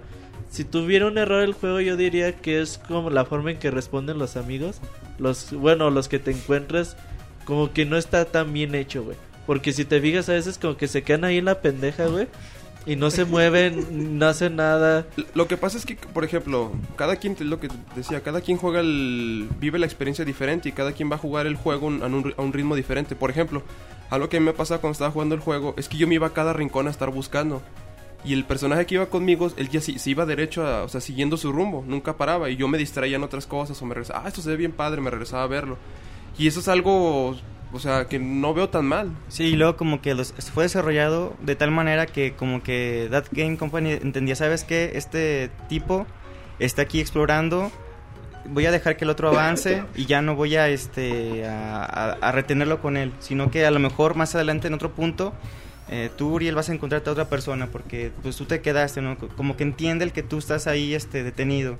Si 0.51 0.65
tuviera 0.65 1.07
un 1.07 1.17
error 1.17 1.41
el 1.41 1.53
juego, 1.53 1.81
yo 1.81 1.97
diría 1.97 2.35
que 2.35 2.61
es 2.61 2.77
como 2.87 3.09
la 3.09 3.25
forma 3.25 3.49
en 3.49 3.57
que 3.57 3.71
responden 3.71 4.19
los 4.19 4.37
amigos. 4.37 4.81
Los, 5.17 5.51
bueno, 5.51 5.89
los 5.89 6.09
que 6.09 6.19
te 6.19 6.29
encuentres, 6.29 6.95
como 7.43 7.73
que 7.73 7.85
no 7.85 7.97
está 7.97 8.25
tan 8.25 8.53
bien 8.53 8.75
hecho, 8.75 9.03
güey. 9.03 9.17
Porque 9.47 9.73
si 9.73 9.83
te 9.83 9.99
fijas, 9.99 10.29
a 10.29 10.33
veces 10.33 10.59
como 10.59 10.77
que 10.77 10.87
se 10.87 11.01
quedan 11.01 11.23
ahí 11.23 11.39
en 11.39 11.45
la 11.45 11.61
pendeja, 11.61 12.05
güey. 12.05 12.27
Y 12.85 12.95
no 12.95 13.11
se 13.11 13.25
mueven, 13.25 14.17
no 14.19 14.27
hacen 14.27 14.57
nada. 14.57 15.07
Lo 15.33 15.47
que 15.47 15.57
pasa 15.57 15.77
es 15.77 15.85
que, 15.85 15.95
por 15.95 16.23
ejemplo, 16.23 16.71
cada 16.95 17.15
quien, 17.15 17.35
lo 17.39 17.59
que 17.59 17.69
decía, 17.95 18.21
cada 18.21 18.41
quien 18.41 18.57
juega 18.57 18.81
el, 18.81 19.49
vive 19.59 19.79
la 19.79 19.85
experiencia 19.85 20.25
diferente 20.25 20.69
y 20.69 20.73
cada 20.73 20.91
quien 20.91 21.09
va 21.11 21.15
a 21.15 21.19
jugar 21.19 21.47
el 21.47 21.55
juego 21.55 21.87
a 21.87 21.89
un, 21.89 22.33
a 22.37 22.41
un 22.41 22.53
ritmo 22.53 22.75
diferente. 22.75 23.15
Por 23.15 23.29
ejemplo, 23.29 23.63
algo 24.09 24.29
que 24.29 24.37
a 24.37 24.39
mí 24.39 24.45
me 24.45 24.53
pasaba 24.53 24.81
cuando 24.81 24.93
estaba 24.93 25.11
jugando 25.11 25.35
el 25.35 25.41
juego 25.41 25.73
es 25.77 25.87
que 25.89 25.97
yo 25.97 26.07
me 26.07 26.15
iba 26.15 26.27
a 26.27 26.33
cada 26.33 26.53
rincón 26.53 26.87
a 26.87 26.91
estar 26.91 27.09
buscando. 27.09 27.61
Y 28.25 28.33
el 28.33 28.45
personaje 28.45 28.85
que 28.85 28.95
iba 28.95 29.07
conmigo, 29.07 29.51
él 29.57 29.69
ya 29.69 29.81
se 29.81 30.09
iba 30.09 30.25
derecho, 30.25 30.65
a, 30.65 30.83
o 30.83 30.87
sea, 30.87 31.01
siguiendo 31.01 31.35
su 31.35 31.51
rumbo, 31.51 31.83
nunca 31.85 32.15
paraba. 32.15 32.49
Y 32.49 32.55
yo 32.55 32.67
me 32.67 32.77
distraía 32.77 33.17
en 33.17 33.23
otras 33.23 33.47
cosas 33.47 33.81
o 33.81 33.85
me 33.85 33.93
regresaba, 33.93 34.23
ah, 34.23 34.27
esto 34.27 34.41
se 34.41 34.49
ve 34.49 34.57
bien 34.57 34.71
padre, 34.71 35.01
me 35.01 35.09
regresaba 35.09 35.43
a 35.43 35.47
verlo. 35.47 35.77
Y 36.37 36.47
eso 36.47 36.61
es 36.61 36.67
algo 36.67 37.35
o 37.73 37.79
sea, 37.79 38.05
que 38.05 38.19
no 38.19 38.53
veo 38.53 38.69
tan 38.69 38.85
mal. 38.85 39.11
Sí, 39.29 39.43
y 39.45 39.55
luego 39.55 39.75
como 39.75 40.01
que 40.01 40.13
los, 40.13 40.31
fue 40.53 40.63
desarrollado 40.63 41.35
de 41.41 41.55
tal 41.55 41.71
manera 41.71 42.05
que 42.05 42.33
como 42.33 42.61
que 42.63 43.07
That 43.11 43.25
Game 43.31 43.57
Company 43.57 43.91
entendía, 43.93 44.35
¿sabes 44.35 44.63
qué? 44.63 44.91
Este 44.95 45.49
tipo 45.69 46.05
está 46.59 46.83
aquí 46.83 46.99
explorando, 47.01 47.71
voy 48.45 48.65
a 48.67 48.71
dejar 48.71 48.95
que 48.95 49.05
el 49.05 49.09
otro 49.09 49.29
avance 49.29 49.83
y 49.95 50.05
ya 50.05 50.21
no 50.21 50.35
voy 50.35 50.55
a, 50.55 50.69
este, 50.69 51.45
a, 51.47 51.83
a- 51.83 52.11
a 52.13 52.31
retenerlo 52.31 52.79
con 52.81 52.95
él, 52.95 53.11
sino 53.19 53.49
que 53.51 53.65
a 53.65 53.71
lo 53.71 53.79
mejor 53.79 54.15
más 54.15 54.35
adelante 54.35 54.67
en 54.67 54.73
otro 54.75 54.91
punto... 54.91 55.33
eh, 55.89 56.09
tú, 56.17 56.33
Uriel, 56.35 56.55
vas 56.55 56.69
a 56.69 56.73
encontrarte 56.73 57.09
a 57.09 57.13
otra 57.13 57.25
persona 57.25 57.67
porque 57.67 58.11
pues 58.21 58.35
tú 58.37 58.45
te 58.45 58.61
quedaste, 58.61 59.01
¿no? 59.01 59.17
Como 59.17 59.57
que 59.57 59.63
entiende 59.63 60.05
el 60.05 60.11
que 60.13 60.23
tú 60.23 60.37
estás 60.37 60.65
ahí 60.67 60.93
este, 60.93 61.23
detenido. 61.23 61.75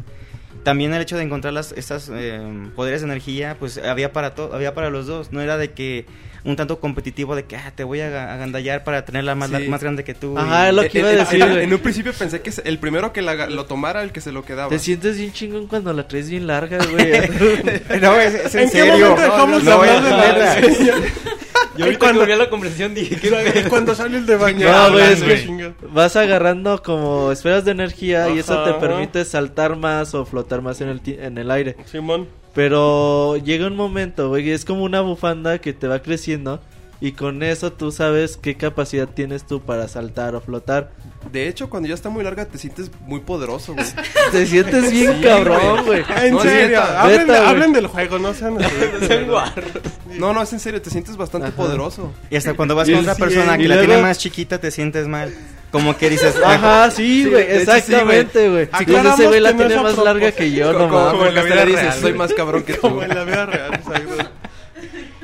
También 0.63 0.93
el 0.93 1.01
hecho 1.01 1.17
de 1.17 1.23
encontrar 1.23 1.53
las, 1.53 1.71
estas 1.73 2.09
eh, 2.13 2.39
poderes 2.75 3.01
de 3.01 3.07
energía, 3.07 3.57
pues 3.59 3.77
había 3.77 4.13
para 4.13 4.35
todo, 4.35 4.53
había 4.53 4.73
para 4.73 4.89
los 4.89 5.07
dos. 5.07 5.31
No 5.31 5.41
era 5.41 5.57
de 5.57 5.71
que 5.71 6.05
un 6.45 6.55
tanto 6.57 6.79
competitivo 6.79 7.35
de 7.35 7.45
que 7.45 7.55
ah, 7.55 7.71
te 7.73 7.83
voy 7.85 8.01
a 8.01 8.09
ga- 8.09 8.29
agandallar 8.33 8.83
para 8.83 9.05
tenerla 9.05 9.33
más, 9.33 9.49
Sí. 9.49 9.67
más 9.69 9.81
grande 9.81 10.03
que 10.03 10.13
tú. 10.13 10.37
Ajá, 10.37 10.69
es 10.69 10.75
lo 10.75 10.83
que 10.89 10.99
iba 10.99 11.07
a 11.09 11.11
decir, 11.13 11.41
en, 11.41 11.73
un 11.73 11.79
principio 11.79 12.11
pensé 12.13 12.41
que 12.41 12.51
el 12.65 12.79
primero 12.79 13.13
que 13.13 13.21
la- 13.21 13.47
lo 13.47 13.65
tomara 13.65 14.03
el 14.03 14.11
que 14.11 14.19
se 14.21 14.31
lo 14.33 14.43
quedaba. 14.45 14.69
Te 14.69 14.79
sientes 14.79 15.17
bien 15.17 15.31
chingón 15.31 15.67
cuando 15.67 15.91
la 15.93 16.07
traes 16.07 16.29
bien 16.29 16.45
larga, 16.47 16.79
güey. 16.85 17.11
No, 18.01 18.15
es- 18.19 18.33
es 18.35 18.55
en 18.55 18.61
¿En 18.63 18.69
qué 18.71 18.77
serio. 18.81 19.09
momento 19.11 19.21
dejamos 19.21 19.63
No, 19.63 19.81
de 19.81 19.87
no, 19.87 19.93
hablar 19.93 20.61
de 20.61 20.85
la? 20.85 20.93
Yo 21.77 21.85
ahorita 21.85 21.99
cuando- 21.99 22.25
que 22.27 22.35
la 22.35 22.49
conversación 22.49 22.93
dije 22.93 23.15
que 23.15 23.63
Cuando 23.69 23.95
sales 23.95 24.25
de 24.27 24.35
bañar. 24.37 24.89
No, 24.89 24.93
güey, 24.93 25.13
es 25.13 25.23
que 25.23 25.73
vas 25.91 26.15
agarrando 26.15 26.81
como 26.83 27.31
esferas 27.31 27.65
de 27.65 27.71
energía 27.71 28.29
y 28.29 28.39
eso 28.39 28.63
te 28.63 28.73
permite 28.73 29.25
saltar 29.25 29.75
más 29.75 30.13
o 30.13 30.25
flotar 30.25 30.61
más 30.61 30.81
en 30.81 30.89
el, 30.89 31.01
en 31.05 31.37
el 31.37 31.49
aire. 31.51 31.75
Simón. 31.85 32.27
Pero 32.53 33.37
llega 33.37 33.65
un 33.65 33.75
momento, 33.75 34.29
güey, 34.29 34.51
es 34.51 34.63
como 34.65 34.83
una 34.83 35.01
bufanda 35.01 35.57
que 35.57 35.73
te 35.73 35.87
va 35.87 35.99
creciendo 36.03 36.61
y 37.05 37.11
con 37.11 37.43
eso 37.43 37.73
tú 37.73 37.91
sabes 37.91 38.37
qué 38.37 38.55
capacidad 38.55 39.09
tienes 39.09 39.45
tú 39.45 39.59
para 39.61 39.89
saltar 39.89 40.35
o 40.35 40.41
flotar. 40.41 40.91
De 41.33 41.49
hecho, 41.49 41.69
cuando 41.69 41.89
ya 41.89 41.95
está 41.95 42.07
muy 42.07 42.23
larga 42.23 42.45
te 42.45 42.57
sientes 42.57 42.89
muy 43.05 43.19
poderoso, 43.19 43.73
güey. 43.73 43.85
Te 44.31 44.45
sientes 44.45 44.89
bien 44.89 45.15
Sí, 45.17 45.21
cabrón, 45.21 45.85
güey. 45.85 46.03
En 46.21 46.33
No, 46.35 46.39
serio, 46.41 46.81
hablen, 46.81 47.73
del 47.73 47.87
juego, 47.87 48.19
no 48.19 48.33
sean. 48.33 48.57
No, 50.17 50.31
no, 50.33 50.43
es 50.43 50.53
en 50.53 50.59
serio, 50.59 50.81
te 50.81 50.89
sientes 50.89 51.17
bastante 51.17 51.47
Ajá. 51.47 51.57
poderoso. 51.57 52.11
Y 52.29 52.35
hasta 52.35 52.53
cuando 52.53 52.75
vas 52.75 52.87
Y 52.87 52.91
con 52.93 53.01
otra 53.01 53.15
persona 53.15 53.57
que 53.57 53.63
y 53.63 53.67
la 53.67 53.75
luego- 53.75 53.87
tiene 53.89 54.01
más 54.03 54.17
chiquita 54.19 54.59
te 54.59 54.71
sientes 54.71 55.07
mal. 55.07 55.33
Como 55.71 55.97
que 55.97 56.07
dices, 56.07 56.35
Ajá, 56.45 56.91
sí, 56.91 57.23
Sí, 57.23 57.29
güey, 57.31 57.45
sí, 57.47 57.51
exactamente, 57.53 58.47
güey. 58.47 58.67
güey. 58.67 58.85
Cuando 58.85 59.09
ese 59.15 59.27
güey 59.27 59.39
la 59.39 59.57
tiene 59.57 59.75
más 59.81 59.97
larga 59.97 60.31
que 60.31 60.51
yo, 60.51 60.71
Como, 60.71 60.85
no 60.85 60.89
como 60.91 61.05
mames. 61.17 61.33
cuando 61.33 61.43
vida 61.45 61.65
dices, 61.65 61.81
real, 61.81 61.99
soy 61.99 62.13
más 62.13 62.33
cabrón 62.33 62.61
que 62.61 62.73
tú. 62.75 62.81
Como 62.81 63.01
en 63.01 63.09
la 63.09 63.23
vida 63.23 63.45
real, 63.47 63.73
exacto. 63.73 64.12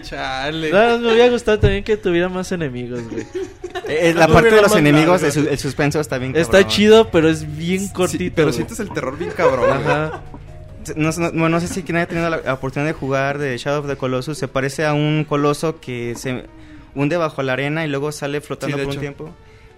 Chale. 0.10 0.72
No, 0.72 0.98
me 1.00 1.14
hubiera 1.14 1.30
gustado 1.30 1.60
también 1.60 1.84
que 1.84 1.96
tuviera 1.98 2.30
más 2.30 2.52
enemigos, 2.52 3.02
güey. 3.10 3.26
eh, 3.88 4.14
la 4.16 4.28
No 4.28 4.34
parte 4.34 4.52
de 4.56 4.62
los 4.62 4.76
enemigos, 4.76 5.22
el, 5.24 5.32
su- 5.32 5.48
el 5.48 5.58
suspenso 5.60 6.00
está 6.00 6.18
bien 6.18 6.36
Está 6.36 6.54
cabrón. 6.54 6.70
chido, 6.72 7.10
pero 7.12 7.30
es 7.30 7.56
bien 7.58 7.88
cortito. 7.90 8.24
Sí, 8.24 8.30
pero 8.32 8.48
güey. 8.48 8.56
sientes 8.56 8.80
el 8.80 8.90
terror 8.92 9.18
bien 9.18 9.32
cabrón. 9.32 9.70
Ajá. 9.72 10.22
No, 10.96 11.12
sé- 11.12 11.22
no- 11.22 11.30
bueno, 11.32 11.50
no 11.50 11.60
sé 11.60 11.68
si 11.68 11.84
quien 11.84 11.98
haya 11.98 12.08
tenido 12.08 12.30
la 12.30 12.54
oportunidad 12.54 12.88
de 12.92 12.94
jugar 12.98 13.38
de 13.38 13.56
Shadow 13.58 13.82
of 13.82 13.88
the 13.88 13.98
Colossus. 13.98 14.38
Se 14.38 14.48
parece 14.48 14.86
a 14.86 14.94
un 14.94 15.26
coloso 15.28 15.80
que 15.80 16.16
se 16.16 16.46
hunde 16.96 17.18
bajo 17.18 17.44
la 17.44 17.54
arena 17.54 17.86
y 17.86 17.90
luego 17.90 18.12
sale 18.12 18.42
flotando 18.42 18.78
Sí, 18.78 18.84
por 18.84 18.94
un 18.96 19.00
tiempo. 19.00 19.30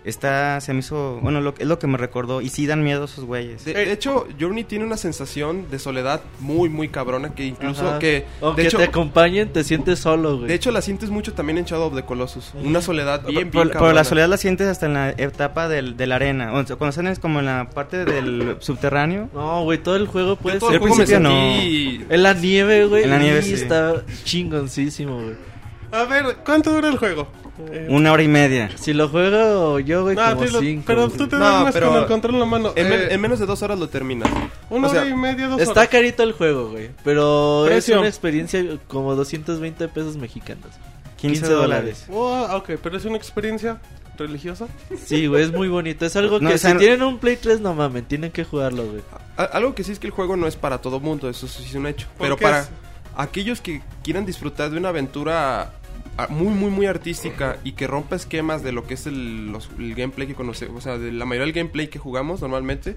Está, 0.04 0.60
se 0.62 0.74
me 0.74 0.80
hizo, 0.80 1.20
bueno, 1.22 1.42
lo, 1.42 1.54
es 1.60 1.68
lo 1.68 1.78
que 1.78 1.86
me 1.86 1.98
recordó. 1.98 2.42
Y 2.42 2.50
sí 2.50 2.66
dan 2.66 2.84
miedo 2.84 3.06
esos 3.06 3.26
güeyes. 3.26 3.66
De, 3.66 3.74
de 3.74 3.92
hecho, 3.92 4.28
Journey 4.40 4.64
tiene 4.64 4.84
una 4.84 4.98
sensación 4.98 5.70
de 5.70 5.78
soledad 5.78 6.22
muy, 6.40 6.70
muy 6.70 6.90
cabrona 6.90 7.36
que 7.36 7.46
incluso 7.46 7.88
Ajá. 7.88 8.00
que... 8.00 8.26
Aunque 8.42 8.64
de 8.64 8.68
hecho, 8.68 8.78
te 8.78 8.86
acompañen, 8.86 9.54
te 9.54 9.64
sientes 9.64 10.00
solo, 10.00 10.38
güey. 10.38 10.48
de 10.48 10.56
hecho, 10.56 10.72
la 10.72 10.82
sientes 10.82 11.10
mucho 11.12 11.34
también 11.34 11.60
en 11.60 11.66
Shadow 11.66 11.88
of 11.88 11.96
the 11.96 12.04
Colossus. 12.04 12.52
Una 12.56 12.82
soledad 12.82 13.22
bien, 13.22 13.36
bien 13.36 13.52
Pero, 13.52 13.64
pero 13.64 13.74
cabrona. 13.74 13.94
la 13.94 14.04
soledad 14.04 14.28
la 14.28 14.38
sientes 14.38 14.68
hasta 14.68 14.88
en 14.88 14.94
la 14.94 15.10
etapa 15.12 15.68
del, 15.68 15.96
de 15.98 16.08
la 16.08 16.16
arena. 16.16 16.54
O 16.54 16.66
sea, 16.66 16.78
cuando 16.78 16.90
están 16.90 17.08
es 17.08 17.20
como 17.20 17.40
en 17.40 17.46
la 17.46 17.70
parte 17.70 18.04
del 18.04 18.58
subterráneo. 18.60 19.30
No, 19.34 19.64
güey, 19.64 19.78
todo 19.78 19.96
el 19.98 20.08
juego 20.08 20.36
puede 20.36 20.60
ser. 20.60 20.74
el 20.74 20.80
juego 20.80 20.96
me 20.96 21.06
principio 21.06 21.30
sentí... 21.30 22.06
En 22.10 22.24
la 22.24 22.34
nieve, 22.34 22.86
güey. 22.86 23.04
En 23.04 23.12
la 23.12 23.20
nieve, 23.20 23.42
sí. 23.44 23.54
está 23.54 24.04
chingoncísimo, 24.24 25.16
güey. 25.22 25.36
A 25.92 26.06
ver, 26.06 26.38
¿cuánto 26.46 26.72
dura 26.74 26.88
el 26.88 26.98
juego? 26.98 27.28
Eh, 27.72 27.88
Una 27.90 28.12
hora 28.12 28.24
y 28.24 28.28
media. 28.28 28.70
Si 28.78 28.94
lo 28.94 29.10
juego 29.10 29.80
yo, 29.80 30.04
güey, 30.04 30.16
como 30.16 30.42
dilo, 30.44 30.60
cinco. 30.60 30.84
pero 30.88 31.10
tú 31.10 31.28
te 31.28 31.36
No, 31.38 31.50
duermes 31.50 31.74
pero- 31.74 31.90
con 31.90 31.98
el 32.00 32.06
control 32.06 32.34
en 32.36 32.40
la 32.40 32.46
mano. 32.46 32.74
En, 32.76 32.90
men- 32.90 33.00
Eh, 33.02 33.08
en 33.12 33.22
menos 33.22 33.40
de 33.40 33.46
dos 33.46 33.62
horas 33.62 33.78
lo 33.80 33.88
terminas. 33.90 34.30
una 34.70 34.88
o 34.88 34.92
sea, 34.92 35.02
hora 35.02 35.10
y 35.10 35.16
media, 35.16 35.48
dos 35.48 35.60
Está 35.62 35.72
horas. 35.82 35.88
carito 35.90 36.24
el 36.24 36.32
juego, 36.34 36.70
güey. 36.72 36.90
Pero 37.04 37.64
Precio. 37.66 37.96
es 37.96 38.00
una 38.00 38.08
experiencia 38.08 38.64
como 38.88 39.16
220 39.16 39.88
pesos 39.88 40.18
mexicanos. 40.18 40.68
15, 41.18 41.42
15 41.42 41.54
dólares. 41.54 42.06
Oh, 42.12 42.48
ok, 42.56 42.72
pero 42.82 42.98
es 42.98 43.06
una 43.06 43.18
experiencia 43.18 43.80
religiosa. 44.18 44.68
Sí, 45.06 45.28
güey, 45.28 45.44
es 45.44 45.52
muy 45.52 45.68
bonito. 45.68 46.06
Es 46.06 46.16
algo 46.16 46.40
No, 46.40 46.50
que 46.50 46.56
o 46.56 46.58
sea, 46.58 46.72
si 46.72 46.74
no- 46.76 46.80
tienen 46.80 47.02
un 47.04 47.18
Play 47.20 47.38
3, 47.38 47.60
no 47.62 47.74
mamen, 47.74 48.04
tienen 48.06 48.32
que 48.32 48.44
jugarlo, 48.44 48.86
güey. 48.86 49.02
A- 49.38 49.44
algo 49.46 49.74
que 49.76 49.84
sí 49.84 49.92
es 49.92 50.00
que 50.00 50.08
el 50.08 50.14
juego 50.14 50.36
no 50.36 50.48
es 50.48 50.56
para 50.56 50.80
todo 50.80 51.00
mundo, 51.00 51.30
eso 51.30 51.48
sí 51.48 51.64
es 51.68 51.74
un 51.76 51.88
hecho. 51.88 52.08
¿Por 52.18 52.26
Pero 52.26 52.38
qué 52.38 52.44
para 52.44 52.60
es? 52.62 52.70
aquellos 53.16 53.62
que 53.62 53.82
quieran 54.04 54.26
disfrutar 54.26 54.70
de 54.72 54.78
una 54.78 54.90
aventura 54.90 55.74
muy, 56.30 56.54
muy, 56.54 56.70
muy 56.70 56.86
artística 56.86 57.58
y 57.64 57.72
que 57.74 57.88
rompa 57.88 58.16
esquemas 58.16 58.64
de 58.64 58.72
lo 58.72 58.86
que 58.86 58.94
es 58.94 59.08
el, 59.08 59.52
los- 59.52 59.70
el 59.80 59.96
gameplay 59.96 60.28
que 60.28 60.36
conocemos, 60.36 60.78
o 60.78 60.82
sea, 60.82 60.98
de 60.98 61.12
la 61.12 61.26
mayoría 61.26 61.46
del 61.46 61.54
gameplay 61.56 61.88
que 61.88 62.00
jugamos 62.00 62.42
normalmente, 62.42 62.96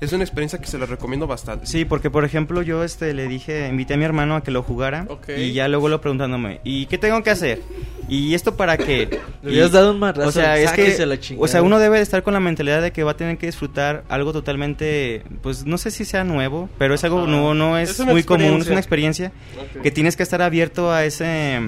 es 0.00 0.12
una 0.12 0.24
experiencia 0.24 0.58
que 0.60 0.66
se 0.66 0.78
les 0.78 0.88
recomiendo 0.88 1.26
bastante. 1.28 1.66
Sí, 1.66 1.84
porque 1.84 2.10
por 2.10 2.24
ejemplo 2.24 2.60
yo 2.62 2.82
este 2.82 3.14
le 3.14 3.28
dije, 3.28 3.68
invité 3.68 3.94
a 3.94 3.96
mi 3.96 4.04
hermano 4.04 4.34
a 4.36 4.42
que 4.42 4.50
lo 4.50 4.62
jugara 4.64 5.06
Ok. 5.08 5.28
y 5.38 5.52
ya 5.52 5.68
luego 5.68 5.88
lo 5.88 6.00
preguntándome, 6.00 6.60
¿y 6.64 6.86
qué 6.86 6.98
tengo 6.98 7.22
que 7.22 7.30
hacer? 7.30 7.62
¿Y 8.08 8.34
esto 8.34 8.56
para 8.56 8.76
qué? 8.76 9.20
Le 9.42 9.52
Y- 9.66 9.70
dado 9.70 9.92
un 9.92 9.98
madrazo, 10.00 10.28
O 10.28 10.32
sea, 10.32 10.58
es 10.58 10.72
que 10.72 11.06
la 11.06 11.18
o 11.38 11.48
sea, 11.48 11.62
uno 11.62 11.78
debe 11.78 11.96
de 11.98 12.02
estar 12.02 12.22
con 12.24 12.34
la 12.34 12.40
mentalidad 12.40 12.82
de 12.82 12.90
que 12.92 13.04
va 13.04 13.12
a 13.12 13.16
tener 13.16 13.38
que 13.38 13.46
disfrutar 13.46 14.04
algo 14.08 14.32
totalmente 14.32 15.22
pues 15.40 15.64
no 15.64 15.78
sé 15.78 15.90
si 15.92 16.04
sea 16.04 16.24
nuevo, 16.24 16.68
pero 16.78 16.94
es 16.94 17.04
algo 17.04 17.26
nuevo, 17.26 17.54
no 17.54 17.78
es, 17.78 17.98
Es 18.00 18.04
muy 18.06 18.22
común, 18.24 18.60
es 18.60 18.66
una 18.68 18.80
experiencia 18.80 19.32
Ok. 19.76 19.82
que 19.82 19.90
tienes 19.92 20.16
que 20.16 20.24
estar 20.24 20.42
abierto 20.42 20.90
a 20.92 21.04
ese 21.04 21.60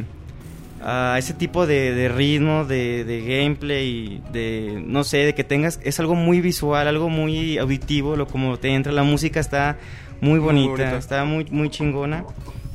a 0.91 1.19
ese 1.19 1.35
tipo 1.35 1.67
de, 1.67 1.93
de 1.95 2.09
ritmo, 2.09 2.65
de, 2.65 3.05
de 3.05 3.21
gameplay, 3.21 4.23
de 4.33 4.83
no 4.87 5.05
sé, 5.05 5.19
de 5.19 5.35
que 5.35 5.45
tengas, 5.45 5.81
es 5.83 6.01
algo 6.01 6.15
muy 6.15 6.41
visual, 6.41 6.89
algo 6.89 7.11
muy 7.11 7.59
auditivo, 7.59 8.17
lo 8.17 8.27
como 8.27 8.59
te 8.59 8.69
entra, 8.75 8.91
la 8.91 9.03
música 9.03 9.39
está 9.39 9.77
muy 10.23 10.39
bonita. 10.39 10.97
está 10.97 11.27
muy, 11.27 11.45
muy 11.51 11.69
chingona. 11.69 12.25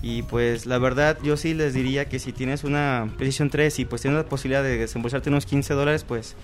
Y 0.03 0.21
pues 0.23 0.67
la 0.67 0.77
verdad 0.77 1.17
yo 1.23 1.37
sí 1.37 1.55
les 1.55 1.73
diría 1.73 2.05
que 2.05 2.19
si 2.19 2.33
tienes 2.33 2.63
una 2.63 3.09
PlayStation 3.17 3.49
3 3.49 3.79
y 3.79 3.85
pues 3.85 4.03
tienes 4.03 4.21
la 4.21 4.29
posibilidad 4.29 4.61
de 4.61 4.77
desembolsarte 4.77 5.29
unos 5.29 5.47
15 5.47 5.73
dólares, 5.73 6.03
pues 6.03 6.35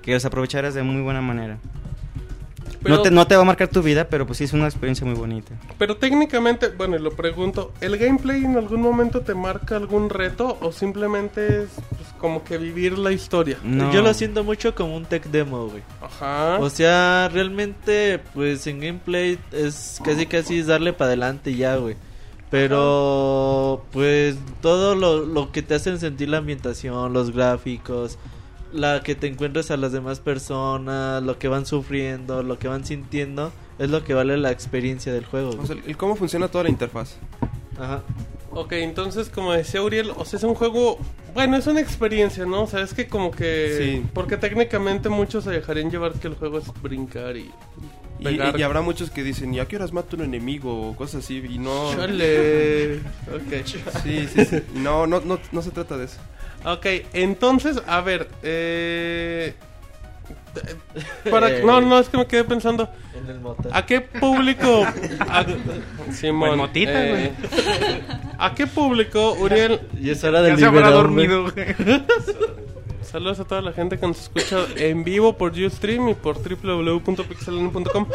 que 0.00 0.14
los 0.14 0.24
aprovecharas 0.24 0.72
de 0.72 0.82
muy 0.82 1.02
buena 1.02 1.20
manera. 1.20 1.58
Pero- 2.82 2.96
no, 2.96 3.02
te, 3.02 3.10
no 3.10 3.26
te 3.26 3.36
va 3.36 3.42
a 3.42 3.44
marcar 3.44 3.68
tu 3.68 3.82
vida, 3.82 4.08
pero 4.08 4.26
pues 4.26 4.38
sí 4.38 4.44
es 4.44 4.52
una 4.52 4.64
experiencia 4.66 5.06
muy 5.06 5.14
bonita. 5.14 5.54
Pero 5.78 5.96
técnicamente, 5.98 6.68
bueno, 6.68 6.96
y 6.96 6.98
lo 6.98 7.10
pregunto, 7.12 7.72
¿el 7.80 7.98
gameplay 7.98 8.44
en 8.44 8.56
algún 8.56 8.80
momento 8.80 9.20
te 9.20 9.34
marca 9.34 9.76
algún 9.76 10.08
reto 10.08 10.56
o 10.62 10.72
simplemente 10.72 11.64
es 11.64 11.68
pues, 11.90 12.08
como 12.18 12.42
que 12.42 12.56
vivir 12.56 12.96
la 12.98 13.12
historia? 13.12 13.58
No. 13.62 13.92
Yo 13.92 14.00
lo 14.00 14.14
siento 14.14 14.44
mucho 14.44 14.74
como 14.74 14.96
un 14.96 15.04
tech 15.04 15.24
demo, 15.26 15.68
güey. 15.68 15.82
Ajá. 16.00 16.58
O 16.58 16.70
sea, 16.70 17.28
realmente, 17.32 18.18
pues 18.32 18.66
en 18.66 18.80
gameplay 18.80 19.38
es 19.52 20.00
casi 20.02 20.24
casi 20.26 20.62
darle 20.62 20.92
para 20.94 21.08
adelante 21.08 21.50
y 21.50 21.56
ya, 21.56 21.76
güey. 21.76 21.96
Pero, 22.50 23.84
pues 23.92 24.36
todo 24.60 24.94
lo, 24.94 25.24
lo 25.24 25.52
que 25.52 25.62
te 25.62 25.74
hacen 25.74 25.98
sentir 26.00 26.28
la 26.28 26.38
ambientación, 26.38 27.12
los 27.12 27.30
gráficos, 27.32 28.18
la 28.72 29.02
que 29.02 29.14
te 29.14 29.26
encuentres 29.26 29.70
a 29.70 29.76
las 29.76 29.92
demás 29.92 30.20
personas, 30.20 31.22
lo 31.22 31.38
que 31.38 31.48
van 31.48 31.66
sufriendo, 31.66 32.42
lo 32.42 32.58
que 32.58 32.68
van 32.68 32.84
sintiendo, 32.84 33.52
es 33.78 33.90
lo 33.90 34.04
que 34.04 34.14
vale 34.14 34.36
la 34.36 34.50
experiencia 34.50 35.12
del 35.12 35.24
juego. 35.24 35.50
O 35.50 35.56
güey. 35.56 35.66
sea, 35.66 35.76
el, 35.76 35.82
el 35.86 35.96
cómo 35.96 36.16
funciona 36.16 36.48
toda 36.48 36.64
la 36.64 36.70
interfaz. 36.70 37.16
Ajá. 37.78 38.02
Ok, 38.52 38.72
entonces 38.72 39.28
como 39.28 39.52
decía 39.52 39.82
Uriel, 39.82 40.10
o 40.16 40.24
sea, 40.24 40.38
es 40.38 40.42
un 40.42 40.54
juego, 40.54 40.98
bueno, 41.34 41.56
es 41.56 41.66
una 41.66 41.80
experiencia, 41.80 42.44
¿no? 42.46 42.64
O 42.64 42.66
sea, 42.66 42.80
es 42.82 42.94
que 42.94 43.06
como 43.06 43.30
que... 43.30 43.76
Sí. 43.78 44.06
Porque 44.12 44.36
técnicamente 44.36 45.08
muchos 45.08 45.44
se 45.44 45.50
dejarían 45.50 45.90
llevar 45.90 46.14
que 46.14 46.28
el 46.28 46.34
juego 46.34 46.58
es 46.58 46.64
brincar 46.82 47.36
y... 47.36 47.50
Y, 48.18 48.24
pegar. 48.24 48.58
y 48.58 48.62
habrá 48.62 48.82
muchos 48.82 49.10
que 49.10 49.22
dicen, 49.22 49.54
¿y 49.54 49.60
a 49.60 49.66
qué 49.66 49.76
horas 49.76 49.92
mato 49.92 50.16
un 50.16 50.22
enemigo? 50.22 50.90
O 50.90 50.96
cosas 50.96 51.24
así, 51.24 51.42
y 51.48 51.58
no... 51.58 51.94
Chale. 51.94 52.96
Ok. 53.32 53.64
Sí, 54.02 54.26
sí, 54.26 54.44
sí. 54.44 54.62
No, 54.74 55.06
no, 55.06 55.20
no, 55.20 55.38
no 55.52 55.62
se 55.62 55.70
trata 55.70 55.96
de 55.96 56.04
eso. 56.04 56.18
Ok, 56.64 56.86
entonces, 57.12 57.80
a 57.86 58.00
ver, 58.00 58.28
eh... 58.42 59.54
Para, 61.30 61.60
no, 61.60 61.80
no, 61.80 61.98
es 61.98 62.08
que 62.08 62.16
me 62.16 62.26
quedé 62.26 62.42
pensando, 62.42 62.88
En 63.14 63.30
el 63.30 63.40
motel. 63.40 63.70
¿a 63.72 63.86
qué 63.86 64.00
público... 64.00 64.84
A, 65.20 65.44
Simón, 66.12 66.48
Pues 66.48 66.58
motita, 66.58 67.06
eh, 67.06 67.32
¿A 68.38 68.54
qué 68.54 68.66
público, 68.66 69.34
Uriel? 69.34 69.80
Y 70.00 70.10
es 70.10 70.24
hora 70.24 70.42
del 70.42 70.52
Ya 70.52 70.58
se 70.58 70.66
habrá 70.66 70.90
dormido, 70.90 71.44
güey. 71.44 71.66
Saludos 73.02 73.40
a 73.40 73.44
toda 73.44 73.60
la 73.60 73.72
gente 73.72 73.98
que 73.98 74.06
nos 74.06 74.20
escucha 74.20 74.66
en 74.76 75.02
vivo 75.02 75.36
por 75.36 75.52
Ustream 75.52 76.10
y 76.10 76.14
por 76.14 76.36
www.pixelania.com. 76.36 78.06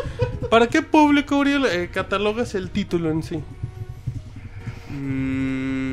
¿Para 0.50 0.68
qué 0.68 0.82
público, 0.82 1.38
Uriel, 1.38 1.66
eh, 1.66 1.90
catalogas 1.92 2.56
el 2.56 2.70
título 2.70 3.12
en 3.12 3.22
sí? 3.22 3.44
Mm, 4.90 5.85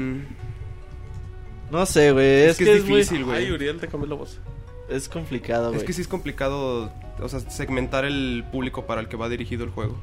No 1.72 1.86
sé, 1.86 2.12
güey. 2.12 2.42
Es, 2.42 2.58
que 2.58 2.66
que 2.66 2.76
es 2.76 2.86
difícil, 2.86 3.24
güey. 3.24 3.46
Ay, 3.46 3.50
Uriel, 3.50 3.80
te 3.80 3.88
cambió 3.88 4.06
la 4.06 4.14
voz. 4.14 4.38
Es 4.90 5.08
complicado, 5.08 5.68
güey. 5.68 5.78
Es 5.80 5.84
que 5.84 5.94
sí 5.94 6.02
es 6.02 6.08
complicado, 6.08 6.92
o 7.18 7.28
sea, 7.30 7.40
segmentar 7.40 8.04
el 8.04 8.44
público 8.52 8.84
para 8.84 9.00
el 9.00 9.08
que 9.08 9.16
va 9.16 9.30
dirigido 9.30 9.64
el 9.64 9.70
juego. 9.70 9.96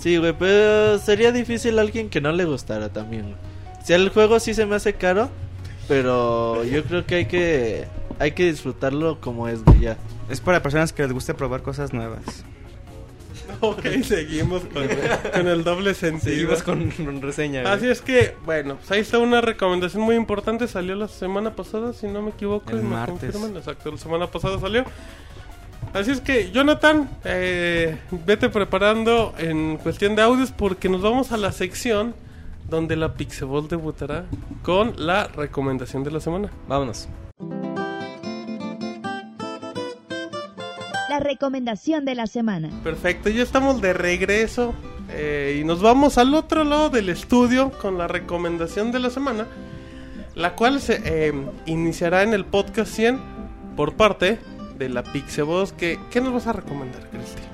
Sí, 0.00 0.16
güey, 0.16 0.34
pero 0.36 0.98
sería 0.98 1.30
difícil 1.30 1.78
a 1.78 1.82
alguien 1.82 2.10
que 2.10 2.20
no 2.20 2.32
le 2.32 2.44
gustara 2.44 2.92
también. 2.92 3.22
güey. 3.22 3.36
Si 3.84 3.92
el 3.92 4.08
juego 4.08 4.40
sí 4.40 4.52
se 4.52 4.66
me 4.66 4.74
hace 4.74 4.94
caro, 4.94 5.30
pero 5.86 6.64
yo 6.64 6.82
creo 6.82 7.06
que 7.06 7.14
hay 7.14 7.26
que 7.26 7.84
hay 8.18 8.32
que 8.32 8.46
disfrutarlo 8.46 9.20
como 9.20 9.46
es, 9.46 9.62
güey, 9.64 9.80
ya. 9.80 9.96
Es 10.28 10.40
para 10.40 10.60
personas 10.60 10.92
que 10.92 11.04
les 11.04 11.12
guste 11.12 11.34
probar 11.34 11.62
cosas 11.62 11.92
nuevas. 11.92 12.44
Ok, 13.60 13.82
seguimos 14.04 14.62
con, 14.64 14.86
con 15.32 15.48
el 15.48 15.64
doble 15.64 15.94
sentido. 15.94 16.56
Seguimos 16.56 16.62
con 16.62 17.22
reseña. 17.22 17.62
güey. 17.62 17.72
Así 17.74 17.88
es 17.88 18.00
que, 18.00 18.34
bueno, 18.44 18.76
pues 18.76 18.90
ahí 18.90 19.00
está 19.00 19.18
una 19.18 19.40
recomendación 19.40 20.02
muy 20.02 20.16
importante. 20.16 20.68
Salió 20.68 20.94
la 20.94 21.08
semana 21.08 21.54
pasada, 21.54 21.92
si 21.92 22.06
no 22.06 22.22
me 22.22 22.30
equivoco. 22.30 22.70
El 22.70 22.82
martes. 22.82 23.32
confirman. 23.32 23.56
Exacto, 23.56 23.90
la 23.90 23.98
semana 23.98 24.26
pasada 24.26 24.58
salió. 24.58 24.84
Así 25.92 26.10
es 26.10 26.20
que, 26.20 26.50
Jonathan, 26.50 27.08
eh, 27.24 27.96
vete 28.26 28.48
preparando 28.50 29.34
en 29.38 29.78
cuestión 29.78 30.14
de 30.16 30.22
audios 30.22 30.52
porque 30.52 30.88
nos 30.88 31.00
vamos 31.00 31.32
a 31.32 31.36
la 31.36 31.52
sección 31.52 32.14
donde 32.68 32.96
la 32.96 33.14
Pixeball 33.14 33.68
debutará 33.68 34.24
con 34.62 34.94
la 34.98 35.28
recomendación 35.28 36.02
de 36.04 36.10
la 36.10 36.20
semana. 36.20 36.50
Vámonos. 36.68 37.08
La 41.16 41.20
recomendación 41.20 42.04
de 42.04 42.14
la 42.14 42.26
semana. 42.26 42.68
Perfecto, 42.84 43.30
ya 43.30 43.42
estamos 43.42 43.80
de 43.80 43.94
regreso 43.94 44.74
eh, 45.08 45.58
y 45.58 45.64
nos 45.64 45.80
vamos 45.80 46.18
al 46.18 46.34
otro 46.34 46.62
lado 46.62 46.90
del 46.90 47.08
estudio 47.08 47.70
con 47.80 47.96
la 47.96 48.06
recomendación 48.06 48.92
de 48.92 48.98
la 48.98 49.08
semana, 49.08 49.46
la 50.34 50.54
cual 50.54 50.78
se 50.78 51.00
eh, 51.06 51.32
iniciará 51.64 52.22
en 52.22 52.34
el 52.34 52.44
podcast 52.44 52.92
100 52.92 53.18
por 53.76 53.94
parte 53.94 54.38
de 54.78 54.90
la 54.90 55.04
Pixeboss. 55.04 55.72
Que, 55.72 55.98
¿Qué 56.10 56.20
nos 56.20 56.34
vas 56.34 56.48
a 56.48 56.52
recomendar, 56.52 57.08
Cristi? 57.08 57.45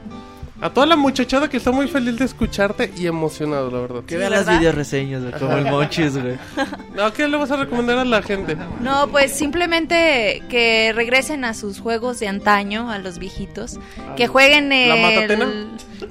A 0.63 0.71
toda 0.71 0.87
la 0.87 0.95
muchachada 0.97 1.49
que 1.51 1.57
está 1.57 1.73
muy 1.73 1.89
feliz 1.89 2.17
de 2.19 2.25
escucharte 2.25 2.93
y 2.97 3.09
emocionado, 3.09 3.69
la 3.71 3.81
verdad. 3.81 4.05
Que 4.07 4.17
vean 4.17 4.31
las 4.31 4.49
videoreseñas, 4.49 5.21
güey, 5.23 5.33
como 5.35 5.57
el 5.57 5.65
Monchis, 5.65 6.17
güey. 6.17 6.37
No, 6.95 7.13
¿qué 7.13 7.27
le 7.27 7.37
vas 7.37 7.51
a 7.51 7.57
recomendar 7.57 7.99
a 7.99 8.05
la 8.05 8.23
gente? 8.23 8.57
No, 8.81 9.09
pues 9.09 9.33
simplemente 9.33 10.43
que 10.49 10.93
regresen 10.95 11.45
a 11.45 11.55
sus 11.55 11.81
juegos 11.81 12.21
de 12.21 12.29
antaño, 12.29 12.91
a 12.91 12.99
los 12.99 13.19
viejitos. 13.19 13.81
Que 14.17 14.29
jueguen 14.29 14.73
el... 14.73 14.89
¿La 14.89 14.97
Matatena? 14.97 15.47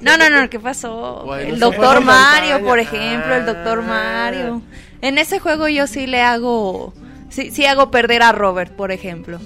No, 0.02 0.16
no, 0.18 0.28
no, 0.28 0.50
¿qué 0.50 0.60
pasó? 0.60 1.22
Bueno, 1.24 1.54
el 1.54 1.58
Doctor 1.58 2.02
Mario, 2.02 2.62
por 2.64 2.78
ejemplo, 2.78 3.34
el 3.34 3.46
Doctor 3.46 3.78
Ah. 3.84 3.88
Mario. 3.88 4.60
En 5.00 5.16
ese 5.18 5.38
juego 5.38 5.66
yo 5.68 5.86
sí 5.86 6.06
le 6.06 6.20
hago... 6.20 6.92
Sí, 7.30 7.50
sí 7.50 7.64
hago 7.64 7.90
perder 7.90 8.22
a 8.22 8.32
Robert, 8.32 8.72
por 8.76 8.92
ejemplo. 8.92 9.38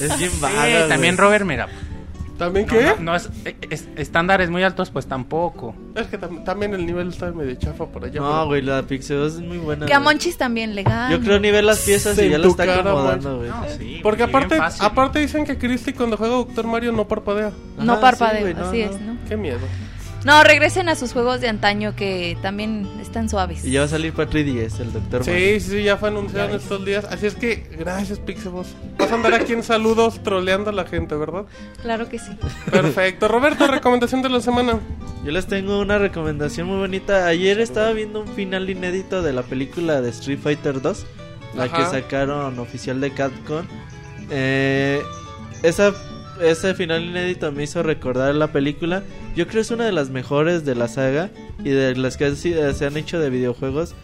Es 0.00 0.16
bien 0.18 0.30
Sí, 0.30 0.88
también. 0.88 1.16
Robert, 1.18 1.44
mira. 1.44 1.68
¿También 2.38 2.66
No, 2.66 2.72
qué? 2.72 2.84
no, 2.98 3.02
no 3.12 3.16
es, 3.16 3.28
es- 3.68 3.88
estándares 3.96 4.48
muy 4.48 4.62
altos, 4.62 4.90
pues 4.90 5.06
tampoco. 5.06 5.74
Es 5.96 6.06
que 6.06 6.18
tam- 6.20 6.44
también 6.44 6.72
el 6.72 6.86
nivel 6.86 7.08
está 7.08 7.32
medio 7.32 7.54
chafa 7.56 7.86
por 7.86 8.04
allá. 8.04 8.20
No, 8.20 8.46
güey, 8.46 8.62
la 8.62 8.82
Pixel 8.84 9.26
es 9.26 9.40
muy 9.40 9.58
buena. 9.58 9.86
Que 9.86 9.92
a. 9.94 10.00
Monchis 10.00 10.36
también 10.38 10.74
le 10.76 10.84
gana. 10.84 11.10
Yo 11.10 11.20
creo 11.20 11.40
nivel 11.40 11.66
las 11.66 11.80
piezas 11.80 12.14
Se 12.14 12.26
y 12.26 12.30
ya 12.30 12.38
lo 12.38 12.48
está 12.48 12.64
entucara, 12.64 12.90
acomodando, 12.90 13.38
güey. 13.38 13.50
No, 13.50 13.64
sí, 13.76 14.00
Porque 14.02 14.22
aparte, 14.22 14.56
aparte 14.80 15.18
dicen 15.18 15.44
que 15.44 15.58
Cristi 15.58 15.92
cuando 15.92 16.16
juega 16.16 16.34
Doctor 16.36 16.66
Mario 16.68 16.92
no 16.92 17.08
parpadea. 17.08 17.50
No 17.76 17.92
Ajá, 17.94 18.00
parpadeo, 18.00 18.36
sí, 18.38 18.42
güey, 18.42 18.54
no, 18.54 18.64
así 18.68 18.84
no. 18.84 18.90
es, 18.90 19.00
¿no? 19.00 19.16
Qué 19.28 19.36
miedo. 19.36 19.58
No, 20.24 20.42
regresen 20.42 20.88
a 20.88 20.96
sus 20.96 21.12
juegos 21.12 21.40
de 21.40 21.48
antaño 21.48 21.94
que 21.94 22.36
también 22.42 22.88
están 23.00 23.28
suaves. 23.28 23.64
Y 23.64 23.70
ya 23.70 23.80
va 23.80 23.86
a 23.86 23.88
salir 23.88 24.12
para 24.12 24.28
3DS, 24.28 24.80
el 24.80 24.92
Doctor 24.92 25.24
Sí, 25.24 25.60
sí, 25.60 25.82
ya 25.84 25.96
fue 25.96 26.08
anunciado 26.08 26.50
en 26.50 26.56
estos 26.56 26.84
días. 26.84 27.04
Así 27.04 27.26
es 27.26 27.34
que, 27.36 27.56
gracias, 27.78 28.18
Pixeboss. 28.18 28.74
Vas 28.98 29.12
a 29.12 29.14
andar 29.14 29.34
aquí 29.34 29.52
en 29.52 29.62
saludos 29.62 30.20
troleando 30.22 30.70
a 30.70 30.72
la 30.72 30.84
gente, 30.86 31.14
¿verdad? 31.14 31.44
Claro 31.82 32.08
que 32.08 32.18
sí. 32.18 32.32
Perfecto. 32.70 33.28
Roberto, 33.28 33.66
recomendación 33.68 34.22
de 34.22 34.28
la 34.28 34.40
semana. 34.40 34.80
Yo 35.24 35.30
les 35.30 35.46
tengo 35.46 35.78
una 35.80 35.98
recomendación 35.98 36.66
muy 36.66 36.78
bonita. 36.78 37.26
Ayer 37.26 37.60
estaba 37.60 37.92
viendo 37.92 38.20
un 38.20 38.28
final 38.28 38.68
inédito 38.68 39.22
de 39.22 39.32
la 39.32 39.42
película 39.42 40.00
de 40.00 40.10
Street 40.10 40.38
Fighter 40.42 40.82
2, 40.82 41.06
la 41.56 41.64
Ajá. 41.64 41.76
que 41.76 41.84
sacaron 42.00 42.58
oficial 42.58 43.00
de 43.00 43.12
Capcom. 43.12 43.64
Eh, 44.30 45.00
esa, 45.62 45.92
ese 46.42 46.74
final 46.74 47.04
inédito 47.04 47.50
me 47.52 47.64
hizo 47.64 47.82
recordar 47.82 48.34
la 48.34 48.48
película. 48.52 49.02
Yo 49.36 49.46
creo 49.46 49.54
que 49.54 49.60
es 49.60 49.70
una 49.70 49.84
de 49.84 49.92
las 49.92 50.10
mejores 50.10 50.64
de 50.64 50.74
la 50.74 50.88
saga 50.88 51.30
y 51.64 51.70
de 51.70 51.94
las 51.96 52.16
que 52.16 52.34
si- 52.36 52.54
se 52.74 52.86
han 52.86 52.96
hecho 52.96 53.18
de 53.20 53.30
videojuegos. 53.30 53.94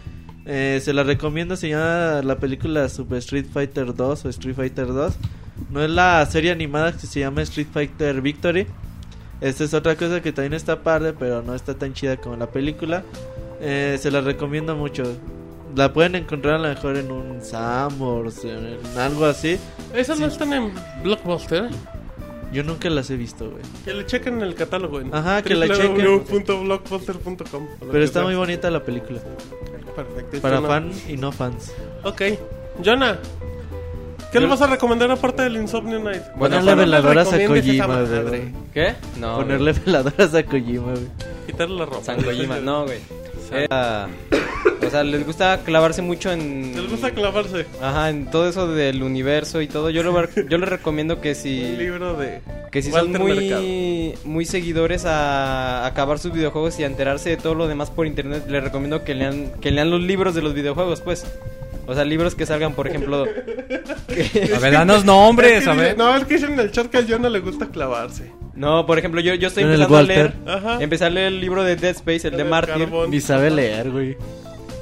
Eh, 0.46 0.80
se 0.82 0.92
la 0.92 1.02
recomiendo, 1.04 1.56
se 1.56 1.70
llama 1.70 2.20
la 2.22 2.36
película 2.38 2.88
Super 2.88 3.18
Street 3.18 3.46
Fighter 3.52 3.94
2 3.94 4.24
o 4.24 4.28
Street 4.28 4.54
Fighter 4.54 4.86
2. 4.88 5.14
No 5.70 5.82
es 5.82 5.90
la 5.90 6.24
serie 6.26 6.50
animada 6.50 6.92
que 6.92 7.06
se 7.06 7.20
llama 7.20 7.42
Street 7.42 7.68
Fighter 7.72 8.20
Victory. 8.20 8.66
Esta 9.40 9.64
es 9.64 9.74
otra 9.74 9.96
cosa 9.96 10.20
que 10.20 10.32
también 10.32 10.54
está 10.54 10.82
padre, 10.82 11.12
pero 11.18 11.42
no 11.42 11.54
está 11.54 11.74
tan 11.74 11.92
chida 11.94 12.16
como 12.18 12.36
la 12.36 12.50
película. 12.50 13.02
Eh, 13.60 13.96
se 14.00 14.10
la 14.10 14.20
recomiendo 14.20 14.76
mucho. 14.76 15.02
La 15.76 15.92
pueden 15.92 16.14
encontrar 16.14 16.54
a 16.54 16.58
lo 16.58 16.68
mejor 16.68 16.96
en 16.96 17.10
un 17.10 17.42
Sambors, 17.42 18.44
en, 18.44 18.76
algo 18.98 19.24
así. 19.26 19.58
Esas 19.94 20.20
no 20.20 20.26
Sí. 20.26 20.32
están 20.32 20.52
en 20.52 20.72
Blockbuster. 21.02 21.68
Yo 22.54 22.62
nunca 22.62 22.88
las 22.88 23.10
he 23.10 23.16
visto, 23.16 23.50
güey. 23.50 23.62
Que 23.84 23.92
le 23.92 24.06
chequen 24.06 24.34
en 24.36 24.42
el 24.42 24.54
catálogo. 24.54 25.00
En 25.00 25.14
Ajá, 25.14 25.42
que 25.42 25.54
la 25.54 25.66
chequen. 25.68 25.96
www.blockbuster.com, 25.96 27.66
Pero 27.90 28.04
está 28.04 28.20
sea. 28.20 28.22
muy 28.26 28.34
bonita 28.36 28.70
la 28.70 28.82
película. 28.84 29.20
Perfecto. 29.96 30.40
Para 30.40 30.56
Jonah. 30.56 30.68
fan 30.68 30.90
y 31.08 31.16
no 31.16 31.32
fans. 31.32 31.72
Ok. 32.04 32.22
Jonah. 32.84 33.18
¿Qué 34.32 34.40
le 34.40 34.46
vas 34.46 34.60
a 34.62 34.66
recomendar 34.66 35.10
aparte 35.12 35.42
del 35.44 35.56
Insomnio 35.56 36.00
Night? 36.00 36.22
Ponerle 36.38 36.70
no 36.70 36.76
le 36.76 36.82
veladoras 36.82 37.32
a 37.32 37.46
Kojima, 37.46 37.86
madre. 37.86 38.22
güey. 38.24 38.42
¿Qué? 38.72 38.94
No. 39.20 39.36
Ponerle 39.36 39.72
veladoras 39.72 40.34
a 40.34 40.42
Kojima, 40.42 40.92
güey. 40.92 41.06
Quitarle 41.46 41.76
la 41.78 41.86
ropa. 41.86 42.02
San 42.04 42.20
Kojima, 42.22 42.58
no, 42.58 42.84
güey. 42.84 42.98
Era- 43.52 44.08
o 44.86 44.90
sea, 44.90 45.04
les 45.04 45.26
gusta 45.26 45.60
clavarse 45.64 46.02
mucho 46.02 46.32
en. 46.32 46.74
Les 46.74 46.90
gusta 46.90 47.10
clavarse. 47.10 47.66
Ajá, 47.80 48.10
en 48.10 48.26
todo 48.26 48.48
eso 48.48 48.68
del 48.68 49.02
universo 49.02 49.60
y 49.60 49.68
todo. 49.68 49.90
Yo, 49.90 50.02
lo, 50.02 50.28
yo 50.48 50.58
les 50.58 50.68
recomiendo 50.68 51.20
que 51.20 51.34
si. 51.34 51.76
libro 51.76 52.14
de 52.16 52.40
Que 52.70 52.82
si 52.82 52.90
son 52.90 53.12
Walter 53.12 53.22
Mercado. 53.22 53.62
muy, 53.62 54.14
muy 54.24 54.44
seguidores 54.44 55.04
a 55.04 55.86
acabar 55.86 56.18
sus 56.18 56.32
videojuegos 56.32 56.78
y 56.78 56.84
a 56.84 56.86
enterarse 56.86 57.30
de 57.30 57.36
todo 57.36 57.54
lo 57.54 57.68
demás 57.68 57.90
por 57.90 58.06
internet, 58.06 58.44
les 58.48 58.62
recomiendo 58.62 59.04
que 59.04 59.14
lean, 59.14 59.52
que 59.60 59.70
lean 59.70 59.90
los 59.90 60.00
libros 60.00 60.34
de 60.34 60.42
los 60.42 60.54
videojuegos, 60.54 61.00
pues. 61.00 61.24
O 61.86 61.94
sea, 61.94 62.04
libros 62.04 62.34
que 62.34 62.46
salgan, 62.46 62.74
por 62.74 62.86
ejemplo. 62.88 63.24
A 64.54 64.58
ver, 64.58 64.72
danos 64.72 65.04
nombres, 65.04 65.58
Es 65.58 65.64
que 65.64 65.70
a 65.70 65.74
ver. 65.74 65.98
No, 65.98 66.16
es 66.16 66.24
que 66.24 66.34
dicen 66.34 66.54
en 66.54 66.60
el 66.60 66.70
chat 66.70 66.86
que 66.86 66.98
a 66.98 67.04
Jonah 67.06 67.28
le 67.28 67.40
gusta 67.40 67.66
clavarse. 67.66 68.32
No, 68.54 68.86
por 68.86 68.98
ejemplo, 68.98 69.20
yo, 69.20 69.34
yo 69.34 69.48
estoy 69.48 69.64
empezando 69.64 69.96
a 69.96 70.02
leer. 70.02 70.32
Ajá. 70.46 70.78
Empecé 70.80 71.04
a 71.04 71.10
leer 71.10 71.26
el 71.28 71.40
libro 71.40 71.64
de 71.64 71.76
Dead 71.76 71.90
Space, 71.96 72.28
el 72.28 72.36
de 72.36 72.42
El 72.42 72.50
carbón. 72.50 73.10
Ni 73.10 73.20
sabe 73.20 73.50
leer, 73.50 73.90
güey. 73.90 74.16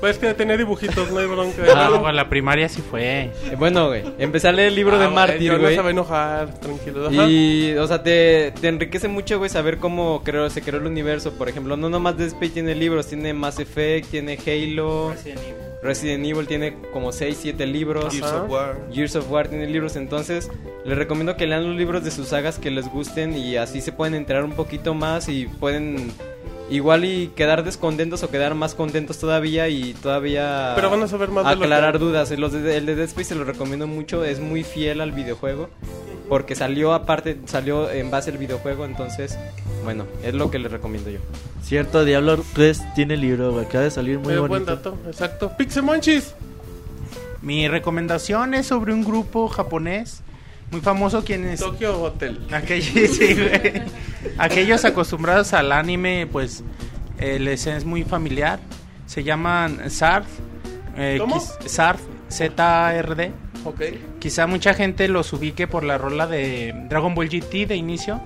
Pues 0.02 0.18
que 0.18 0.34
tenía 0.34 0.56
dibujitos, 0.56 1.12
no 1.12 1.20
hay 1.20 1.26
bronca. 1.26 1.62
Ah, 1.76 1.88
bueno, 1.90 2.10
la 2.10 2.28
primaria 2.28 2.68
sí 2.68 2.82
fue. 2.82 3.04
Eh, 3.26 3.30
Bueno, 3.56 3.86
güey. 3.86 4.02
Empecé 4.18 4.48
a 4.48 4.52
leer 4.52 4.66
el 4.70 4.74
libro 4.74 4.96
Ah, 4.96 4.98
de 4.98 5.06
güey, 5.38 5.58
güey. 5.60 5.76
se 5.76 5.80
va 5.80 5.86
a 5.86 5.90
enojar, 5.92 6.58
tranquilo. 6.58 7.06
Ajá. 7.06 7.28
Y, 7.28 7.76
o 7.78 7.86
sea, 7.86 8.02
te, 8.02 8.52
te 8.60 8.66
enriquece 8.66 9.06
mucho, 9.06 9.38
güey, 9.38 9.48
saber 9.48 9.78
cómo 9.78 10.22
creó, 10.24 10.50
se 10.50 10.60
creó 10.60 10.80
el 10.80 10.88
universo. 10.88 11.30
Por 11.34 11.48
ejemplo, 11.48 11.76
no 11.76 11.88
nomás 11.88 12.16
Dead 12.18 12.26
Space 12.26 12.48
tiene 12.50 12.74
libros, 12.74 13.06
tiene 13.06 13.32
Mass 13.32 13.60
Effect, 13.60 14.10
tiene 14.10 14.36
Halo. 14.44 15.14
Resident 15.84 16.26
Evil 16.26 16.48
tiene 16.48 16.74
como 16.92 17.12
6, 17.12 17.38
7 17.40 17.64
libros. 17.66 18.12
Gears 18.12 18.32
of 18.32 18.50
War. 18.50 18.80
Gears 18.92 19.14
of 19.14 19.30
War 19.30 19.46
tiene 19.46 19.68
libros, 19.68 19.94
entonces 19.94 20.50
les 20.84 20.98
recomiendo 20.98 21.36
que 21.36 21.46
lean 21.46 21.64
los 21.68 21.76
libros 21.76 22.02
de 22.02 22.10
sus 22.10 22.26
sagas 22.26 22.58
que 22.58 22.72
les 22.72 22.88
gusten 22.88 23.36
y 23.36 23.56
así 23.56 23.80
se 23.80 23.92
pueden 23.92 24.14
enterar 24.16 24.42
un 24.44 24.52
poquito 24.52 24.94
más 24.94 25.28
y 25.28 25.46
pueden 25.46 26.10
igual 26.74 27.04
y 27.04 27.28
quedar 27.36 27.64
descontentos 27.64 28.22
o 28.22 28.30
quedar 28.30 28.54
más 28.54 28.74
contentos 28.74 29.18
todavía 29.18 29.68
y 29.68 29.94
todavía 29.94 30.72
Pero 30.74 30.90
van 30.90 31.02
a 31.02 31.08
saber 31.08 31.30
más 31.30 31.44
de 31.44 31.52
lo 31.54 31.58
que- 31.60 31.64
aclarar 31.66 31.98
dudas. 31.98 32.30
Los 32.32 32.52
de- 32.52 32.76
el 32.76 32.86
de 32.86 32.94
Dead 32.96 33.06
Space 33.06 33.28
se 33.30 33.34
lo 33.34 33.44
recomiendo 33.44 33.86
mucho, 33.86 34.24
es 34.24 34.40
muy 34.40 34.64
fiel 34.64 35.00
al 35.00 35.12
videojuego 35.12 35.68
porque 36.28 36.54
salió 36.54 36.94
aparte, 36.94 37.38
salió 37.46 37.90
en 37.90 38.10
base 38.10 38.30
al 38.30 38.38
videojuego, 38.38 38.84
entonces, 38.86 39.38
bueno, 39.84 40.06
es 40.22 40.32
lo 40.34 40.50
que 40.50 40.58
les 40.58 40.72
recomiendo 40.72 41.10
yo. 41.10 41.18
Cierto, 41.62 42.04
Diablo 42.04 42.42
3 42.54 42.82
tiene 42.94 43.16
libro. 43.16 43.58
Acaba 43.60 43.84
de 43.84 43.90
salir 43.90 44.18
muy 44.18 44.32
Eh, 44.34 44.38
bonito. 44.38 44.48
buen 44.48 44.64
dato, 44.64 44.96
exacto. 45.06 45.52
Pixemonchis. 45.56 46.34
Mi 47.42 47.68
recomendación 47.68 48.54
es 48.54 48.66
sobre 48.66 48.92
un 48.92 49.04
grupo 49.04 49.48
japonés 49.48 50.22
muy 50.72 50.80
famoso 50.80 51.22
quienes 51.24 51.60
Tokyo 51.60 52.00
Hotel. 52.02 52.40
aquellos, 52.52 52.86
sí, 53.16 53.34
güey. 53.34 53.82
aquellos 54.38 54.84
acostumbrados 54.84 55.52
al 55.52 55.70
anime 55.72 56.26
pues 56.30 56.64
eh, 57.18 57.38
les 57.38 57.66
es 57.66 57.84
muy 57.84 58.02
familiar 58.04 58.58
se 59.06 59.22
llaman 59.22 59.90
Sarth 59.90 60.26
eh, 60.96 61.16
¿Cómo? 61.20 61.40
Sarth 61.66 62.00
Z-R-D 62.30 63.32
Ok. 63.64 63.80
quizá 64.18 64.46
mucha 64.48 64.74
gente 64.74 65.06
los 65.08 65.32
ubique 65.32 65.66
por 65.68 65.84
la 65.84 65.96
rola 65.98 66.26
de 66.26 66.74
Dragon 66.88 67.14
Ball 67.14 67.28
GT 67.28 67.66
de 67.68 67.76
inicio 67.76 68.20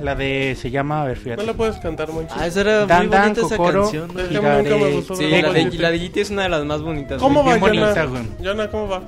La 0.00 0.14
de. 0.14 0.54
Se 0.60 0.70
llama. 0.70 1.02
A 1.02 1.06
ver, 1.06 1.16
fíjate. 1.16 1.42
No 1.42 1.46
la 1.46 1.54
puedes 1.54 1.74
cantar, 1.78 2.12
Monchi. 2.12 2.32
Ah, 2.38 2.46
esa 2.46 2.60
era 2.60 2.86
Dan 2.86 3.06
muy 3.08 3.16
Dan, 3.16 3.22
bonita 3.34 3.40
esa 3.46 3.56
Kokoro, 3.56 3.82
canción. 3.82 4.10
¿no? 4.14 4.20
Es 4.20 4.30
nunca 4.30 4.52
me 4.52 4.62
de- 4.84 4.92
gustó 4.92 5.16
Sí, 5.16 5.26
la 5.28 5.42
la 5.42 5.52
de, 5.52 5.64
la 5.78 5.90
de 5.90 5.98
Gigiti 5.98 6.20
es 6.20 6.30
una 6.30 6.42
de 6.44 6.48
las 6.50 6.64
más 6.64 6.82
bonitas. 6.82 7.20
¿Cómo 7.20 7.40
va, 7.42 7.56
bien 7.56 7.60
bonita, 7.60 8.04
güey. 8.04 8.22
Jonah, 8.44 8.70
¿cómo 8.70 8.86
va? 8.88 9.02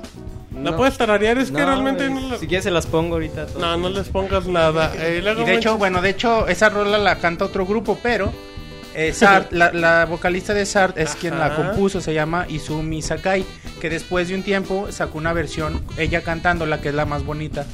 ¿La 0.53 0.71
No. 0.71 0.77
puedes 0.77 0.97
tararear? 0.97 1.37
Es 1.37 1.49
que 1.51 1.63
realmente 1.63 2.09
no 2.09 2.19
la... 2.29 2.37
Si 2.37 2.47
quieres 2.47 2.63
se 2.65 2.71
las 2.71 2.85
pongo 2.87 3.15
ahorita. 3.15 3.47
No, 3.59 3.77
no 3.77 3.89
les 3.89 4.09
pongas 4.09 4.47
nada. 4.47 4.91
Eh, 4.97 5.21
Y 5.23 5.43
de 5.45 5.55
hecho, 5.55 5.77
bueno, 5.77 6.01
de 6.01 6.09
hecho, 6.09 6.47
esa 6.47 6.69
rola 6.69 6.97
la 6.97 7.17
canta 7.19 7.45
otro 7.45 7.65
grupo, 7.65 7.97
pero 8.03 8.31
eh, 8.93 9.13
Sart, 9.15 9.51
la, 9.53 9.71
la 9.71 10.05
vocalista 10.05 10.53
de 10.53 10.65
Sart 10.65 10.97
es 10.97 11.15
quien 11.15 11.39
la 11.39 11.55
compuso, 11.55 12.01
se 12.01 12.13
llama 12.13 12.45
Izumi 12.49 13.01
Sakai, 13.01 13.45
que 13.79 13.89
después 13.89 14.27
de 14.27 14.35
un 14.35 14.43
tiempo 14.43 14.91
sacó 14.91 15.17
una 15.17 15.31
versión, 15.33 15.81
ella 15.97 16.21
cantando, 16.21 16.65
la 16.65 16.81
que 16.81 16.89
es 16.89 16.95
la 16.95 17.05
más 17.05 17.23
bonita, 17.25 17.65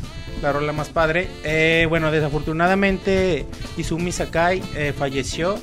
la 0.44 0.52
rola 0.52 0.72
más 0.72 0.90
padre. 0.90 1.28
Eh, 1.44 1.88
bueno, 1.90 2.12
desafortunadamente 2.12 3.46
Izumi 3.78 4.12
Sakai 4.12 4.62
eh, 4.76 4.94
falleció 4.96 5.58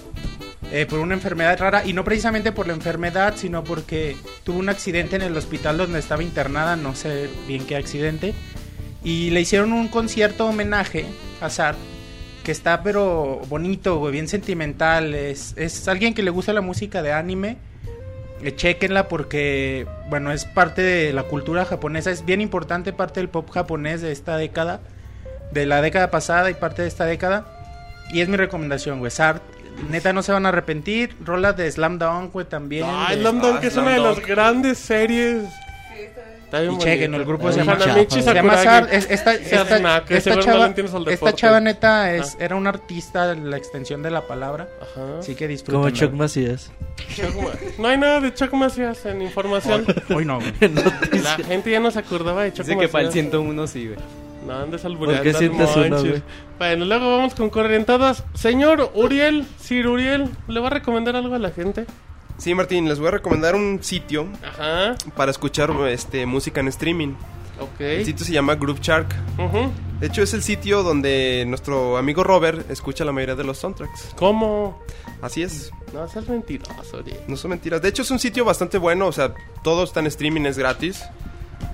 eh, 0.73 0.87
por 0.87 0.99
una 0.99 1.15
enfermedad 1.15 1.59
rara, 1.59 1.83
y 1.85 1.93
no 1.93 2.05
precisamente 2.05 2.53
por 2.53 2.67
la 2.67 2.73
enfermedad, 2.73 3.35
sino 3.37 3.65
porque 3.65 4.17
tuvo 4.45 4.59
un 4.59 4.69
accidente 4.69 5.17
en 5.17 5.23
el 5.23 5.37
hospital 5.37 5.79
donde 5.79 5.99
estaba 5.99 6.23
internada, 6.23 6.77
no 6.77 6.95
sé 6.95 7.29
bien 7.47 7.67
qué 7.67 7.77
accidente, 7.77 8.35
y 9.03 9.31
le 9.31 9.41
hicieron 9.41 9.73
un 9.73 9.89
concierto 9.89 10.47
homenaje 10.47 11.05
a 11.41 11.51
Sart 11.51 11.79
que 12.45 12.53
está 12.53 12.83
pero 12.83 13.41
bonito, 13.49 13.99
güey, 13.99 14.13
bien 14.13 14.29
sentimental. 14.29 15.15
Es, 15.15 15.55
es 15.57 15.89
alguien 15.89 16.15
que 16.15 16.23
le 16.23 16.31
gusta 16.31 16.53
la 16.53 16.61
música 16.61 17.03
de 17.03 17.13
anime. 17.13 17.57
Eh, 18.43 18.55
chequenla 18.55 19.09
porque, 19.09 19.87
bueno, 20.11 20.31
es 20.31 20.45
parte 20.45 20.83
de 20.83 21.13
la 21.13 21.25
cultura 21.25 21.65
japonesa. 21.65 22.11
Es 22.11 22.25
bien 22.25 22.41
importante 22.41 22.93
parte 22.93 23.21
del 23.21 23.31
pop 23.31 23.51
japonés 23.51 24.03
de 24.03 24.13
esta 24.13 24.37
década. 24.37 24.81
De 25.53 25.67
la 25.67 25.81
década 25.81 26.11
pasada 26.11 26.51
y 26.51 26.55
parte 26.55 26.83
de 26.83 26.89
esta 26.89 27.07
década. 27.07 27.47
Y 28.13 28.21
es 28.21 28.29
mi 28.29 28.37
recomendación, 28.37 28.99
güey. 28.99 29.11
Sart, 29.11 29.43
neta, 29.91 30.13
no 30.13 30.23
se 30.23 30.33
van 30.33 30.47
a 30.47 30.51
arrepentir. 30.51 31.17
Rolas 31.25 31.57
de 31.57 31.71
Slam 31.71 31.99
Dunk, 31.99 32.33
güey, 32.33 32.47
también. 32.47 32.87
De- 33.11 33.17
Slam 33.17 33.41
Dunk 33.41 33.57
Ah, 33.63 33.67
es 33.67 33.73
Slam 33.73 33.87
una 33.87 33.95
de 33.95 34.01
las 34.01 34.21
grandes 34.27 34.79
series. 34.79 35.45
Y 36.53 36.79
chequen, 36.79 37.15
el 37.15 37.25
grupo 37.25 37.51
se 37.51 37.59
llama, 37.65 37.73
Sakuragi. 37.81 38.01
Es- 38.93 39.11
esta, 39.11 39.33
no 40.37 40.41
chava, 40.41 40.73
esta 41.11 41.33
chava 41.35 41.59
neta 41.61 42.13
es, 42.15 42.35
Ah. 42.35 42.45
era 42.45 42.55
una 42.55 42.71
artista, 42.71 43.35
la 43.35 43.57
extensión 43.57 44.03
de 44.05 44.11
la 44.13 44.21
palabra. 44.29 44.69
Ajá. 44.81 45.19
Así 45.19 45.35
que 45.35 45.49
disfruten. 45.49 45.81
Como 45.83 45.91
Chuck 45.91 46.13
Macías. 46.13 46.71
No 47.79 47.89
hay 47.89 47.99
nada 47.99 48.21
de 48.21 48.33
Chuck 48.33 48.53
Macías 48.53 49.05
en 49.07 49.23
información. 49.23 49.85
Hoy 50.15 50.25
no, 50.25 50.39
güey. 50.39 50.53
La 51.25 51.37
gente 51.45 51.73
ya 51.73 51.81
no 51.81 51.91
se 51.91 51.99
acordaba 51.99 52.45
de 52.45 52.53
Chuck 52.53 52.67
Dice 52.67 52.79
que 52.79 52.89
para 52.89 53.03
el 53.03 53.07
Macías. 53.09 53.25
101 53.25 53.67
sí, 53.67 53.87
güey. 53.89 53.99
No 54.47 54.55
andes 54.55 54.83
¿Por 54.83 54.91
albureando 54.91 55.23
qué 55.23 55.31
al 55.31 55.37
sientes 55.37 55.75
güey? 55.75 56.23
Bueno, 56.59 56.85
luego 56.85 57.17
vamos 57.17 57.35
con 57.35 57.51
corrientadas. 57.51 58.25
Señor 58.35 58.91
Uriel, 58.95 59.47
Sir 59.59 59.87
Uriel, 59.89 60.29
¿le 60.49 60.61
va 60.61 60.67
a 60.67 60.71
recomendar 60.71 61.17
algo 61.17 61.35
a 61.35 61.39
la 61.39 61.51
gente? 61.51 61.87
Sí, 62.37 62.55
Martín, 62.55 62.89
les 62.89 62.99
voy 62.99 63.09
a 63.09 63.13
recomendar 63.13 63.55
un 63.55 63.83
sitio 63.83 64.27
Ajá, 64.47 64.97
para 65.17 65.31
escuchar 65.31 65.71
este, 65.89 66.27
música 66.27 66.61
en 66.61 66.69
streaming. 66.69 67.15
ok. 67.61 67.81
El 67.81 68.05
sitio 68.05 68.27
se 68.27 68.33
llama 68.33 68.57
Group 68.57 68.81
Shark. 68.81 69.07
De 70.01 70.07
hecho, 70.09 70.23
es 70.23 70.35
el 70.35 70.43
sitio 70.43 70.83
donde 70.83 71.45
nuestro 71.47 71.97
amigo 71.97 72.25
Robert 72.25 72.69
escucha 72.71 73.05
la 73.05 73.13
mayoría 73.13 73.37
de 73.37 73.45
los 73.45 73.57
soundtracks. 73.59 74.15
¿Cómo? 74.17 74.83
Así 75.23 75.43
es, 75.43 75.71
No, 75.95 76.07
seas 76.09 76.29
mentiroso, 76.29 76.99
Uriel. 76.99 77.21
no 77.29 77.37
son 77.37 77.53
mentiras. 77.53 77.81
De 77.81 77.89
hecho, 77.89 78.03
es 78.03 78.11
un 78.11 78.19
sitio 78.19 78.45
bastante 78.45 78.77
bueno, 78.79 79.07
o 79.07 79.13
sea, 79.13 79.33
todo 79.63 79.85
está 79.85 80.01
en 80.01 80.07
streaming, 80.09 80.43
es 80.43 80.59
gratis. 80.59 81.05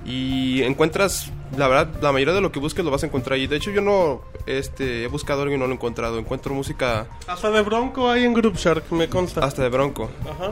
Y 0.05 0.63
encuentras, 0.63 1.31
la 1.57 1.67
verdad, 1.67 1.89
la 2.01 2.11
mayoría 2.11 2.33
de 2.33 2.41
lo 2.41 2.51
que 2.51 2.59
busques 2.59 2.83
lo 2.83 2.91
vas 2.91 3.03
a 3.03 3.05
encontrar 3.07 3.35
ahí. 3.37 3.47
De 3.47 3.55
hecho, 3.57 3.71
yo 3.71 3.81
no 3.81 4.21
este, 4.45 5.03
he 5.03 5.07
buscado 5.07 5.43
algo 5.43 5.53
y 5.53 5.57
no 5.57 5.65
lo 5.65 5.71
he 5.71 5.75
encontrado. 5.75 6.17
Encuentro 6.17 6.53
música 6.53 7.07
Hasta 7.27 7.51
de 7.51 7.61
Bronco 7.61 8.09
hay 8.09 8.23
en 8.25 8.33
Group 8.33 8.55
Shark, 8.57 8.83
me 8.91 9.07
consta. 9.07 9.45
hasta 9.45 9.61
de 9.63 9.69
Bronco. 9.69 10.09
Ajá. 10.29 10.51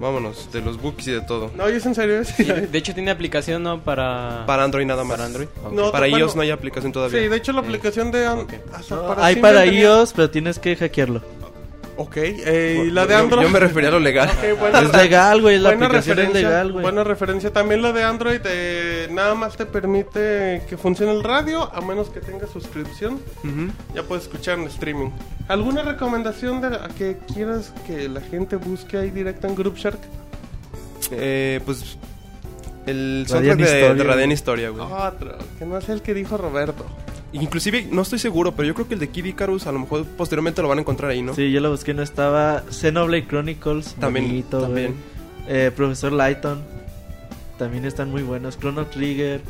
Vámonos, 0.00 0.50
de 0.50 0.62
los 0.62 0.80
bookies 0.80 1.08
y 1.08 1.10
de 1.12 1.20
todo. 1.20 1.50
No, 1.54 1.68
¿y 1.68 1.74
es 1.74 1.84
en 1.84 1.94
serio? 1.94 2.24
Sí, 2.24 2.44
De 2.44 2.78
hecho 2.78 2.94
tiene 2.94 3.10
aplicación, 3.10 3.62
¿no? 3.62 3.80
Para... 3.80 4.44
Para 4.46 4.64
Android 4.64 4.86
nada 4.86 5.04
más. 5.04 5.16
Para 5.18 5.26
Android. 5.26 5.48
No, 5.72 5.90
Para 5.92 6.06
bueno, 6.08 6.18
iOS 6.20 6.36
no 6.36 6.42
hay 6.42 6.50
aplicación 6.50 6.90
todavía. 6.90 7.20
Sí, 7.20 7.28
de 7.28 7.36
hecho 7.36 7.52
la 7.52 7.60
aplicación 7.60 8.10
de... 8.10 8.26
an- 8.26 8.46
hasta 8.72 9.22
Hay 9.22 9.36
para 9.36 9.64
tenía- 9.64 9.80
iOS, 9.82 10.14
pero 10.14 10.30
tienes 10.30 10.58
que 10.58 10.74
hackearlo. 10.74 11.20
Ok, 12.02 12.16
eh, 12.16 12.84
y 12.86 12.90
la 12.92 13.04
de 13.06 13.12
Yo- 13.12 13.18
Android... 13.18 13.42
Yo 13.42 13.50
me 13.50 13.60
refería 13.60 13.90
a 13.90 13.92
lo 13.92 14.00
legal. 14.00 14.30
Ok, 14.30 14.58
buena- 14.58 14.80
Es 14.80 14.92
legal, 14.96 15.42
güey. 15.42 15.58
La 15.58 15.68
buena 15.70 15.86
aplicación 15.86 16.18
es 16.20 16.32
legal, 16.32 16.72
güey. 16.72 16.82
buena 16.82 17.04
referencia. 17.04 17.52
También 17.52 17.82
la 17.82 17.92
de 17.92 18.02
Android 18.02 18.40
eh, 18.44 19.06
nada 19.10 19.34
más 19.34 19.54
te 19.58 19.66
permite 19.66 20.62
que 20.66 20.78
funcione 20.78 21.12
el 21.12 21.22
radio, 21.22 21.70
a 21.74 21.82
menos 21.82 22.08
que 22.08 22.20
tengas 22.20 22.48
suscripción. 22.48 23.20
Ya 23.94 24.02
puedes 24.04 24.24
escuchar 24.24 24.58
en 24.58 24.64
streaming. 24.68 25.10
¿Alguna 25.48 25.82
recomendación 25.82 26.62
de 26.62 26.68
a 26.68 26.88
que 26.96 27.18
quieras 27.34 27.74
que 27.86 28.08
la 28.08 28.22
gente 28.22 28.56
busque 28.56 28.96
ahí 28.96 29.10
directo 29.10 29.46
en 29.46 29.54
Group 29.54 29.76
Shark? 29.76 29.98
Eh, 31.10 31.60
pues 31.66 31.98
el 32.86 33.26
soundtrack 33.28 33.58
de, 33.58 33.64
de 33.94 34.04
Radiant 34.04 34.16
güey. 34.16 34.32
Historia, 34.32 34.70
güey. 34.70 34.84
Otro, 34.90 35.36
que 35.58 35.66
no 35.66 35.76
es 35.76 35.88
el 35.90 36.00
que 36.00 36.14
dijo 36.14 36.38
Roberto. 36.38 36.86
Inclusive, 37.32 37.86
no 37.90 38.02
estoy 38.02 38.18
seguro, 38.18 38.52
pero 38.52 38.66
yo 38.66 38.74
creo 38.74 38.88
que 38.88 38.94
el 38.94 39.00
de 39.00 39.08
Kid 39.08 39.24
Icarus 39.24 39.66
a 39.66 39.72
lo 39.72 39.78
mejor 39.78 40.04
posteriormente 40.04 40.62
lo 40.62 40.68
van 40.68 40.78
a 40.78 40.80
encontrar 40.80 41.10
ahí, 41.12 41.22
¿no? 41.22 41.34
Sí, 41.34 41.52
yo 41.52 41.60
lo 41.60 41.70
busqué, 41.70 41.94
no 41.94 42.02
estaba. 42.02 42.64
Xenoblade 42.70 43.26
Chronicles. 43.28 43.94
También, 44.00 44.26
bonito, 44.26 44.60
también. 44.62 44.94
Eh, 45.48 45.70
Profesor 45.74 46.12
Lighton. 46.12 46.62
También 47.58 47.84
están 47.84 48.10
muy 48.10 48.22
buenos. 48.22 48.58
Chrono 48.58 48.86
Trigger. 48.86 49.40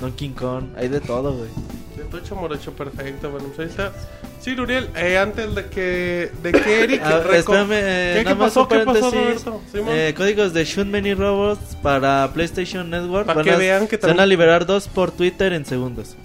Donkey 0.00 0.30
Kong. 0.30 0.64
Hay 0.76 0.88
de 0.88 1.00
todo, 1.00 1.34
güey. 1.34 1.50
De 1.96 2.04
Tocho 2.04 2.34
Morocho, 2.34 2.72
perfecto. 2.72 3.30
Bueno, 3.30 3.48
pues 3.48 3.58
ahí 3.60 3.66
está. 3.66 3.92
Sí, 4.40 4.52
Uriel, 4.58 4.88
eh, 4.96 5.18
antes 5.18 5.54
de 5.54 5.66
que, 5.66 6.30
de 6.42 6.52
que 6.52 6.80
Eric... 6.84 7.02
Ah, 7.04 7.22
espérame, 7.34 7.68
eh, 7.72 8.12
¿Qué, 8.16 8.24
nada 8.24 8.34
qué 8.36 8.38
más 8.40 8.54
pasó? 8.54 8.68
¿Qué 8.68 8.78
pasó. 8.80 9.10
Roberto? 9.10 9.60
Eh, 9.74 10.14
códigos 10.16 10.54
de 10.54 10.64
Shoot 10.64 10.86
Many 10.86 11.12
Robots 11.12 11.76
para 11.82 12.30
PlayStation 12.32 12.88
Network. 12.88 13.26
Para 13.26 13.42
que 13.42 13.50
a- 13.50 13.56
vean 13.58 13.86
que 13.86 13.98
se 13.98 14.06
van 14.06 14.20
a 14.20 14.24
liberar 14.26 14.64
dos 14.64 14.88
por 14.88 15.10
Twitter 15.10 15.52
en 15.52 15.66
segundos. 15.66 16.16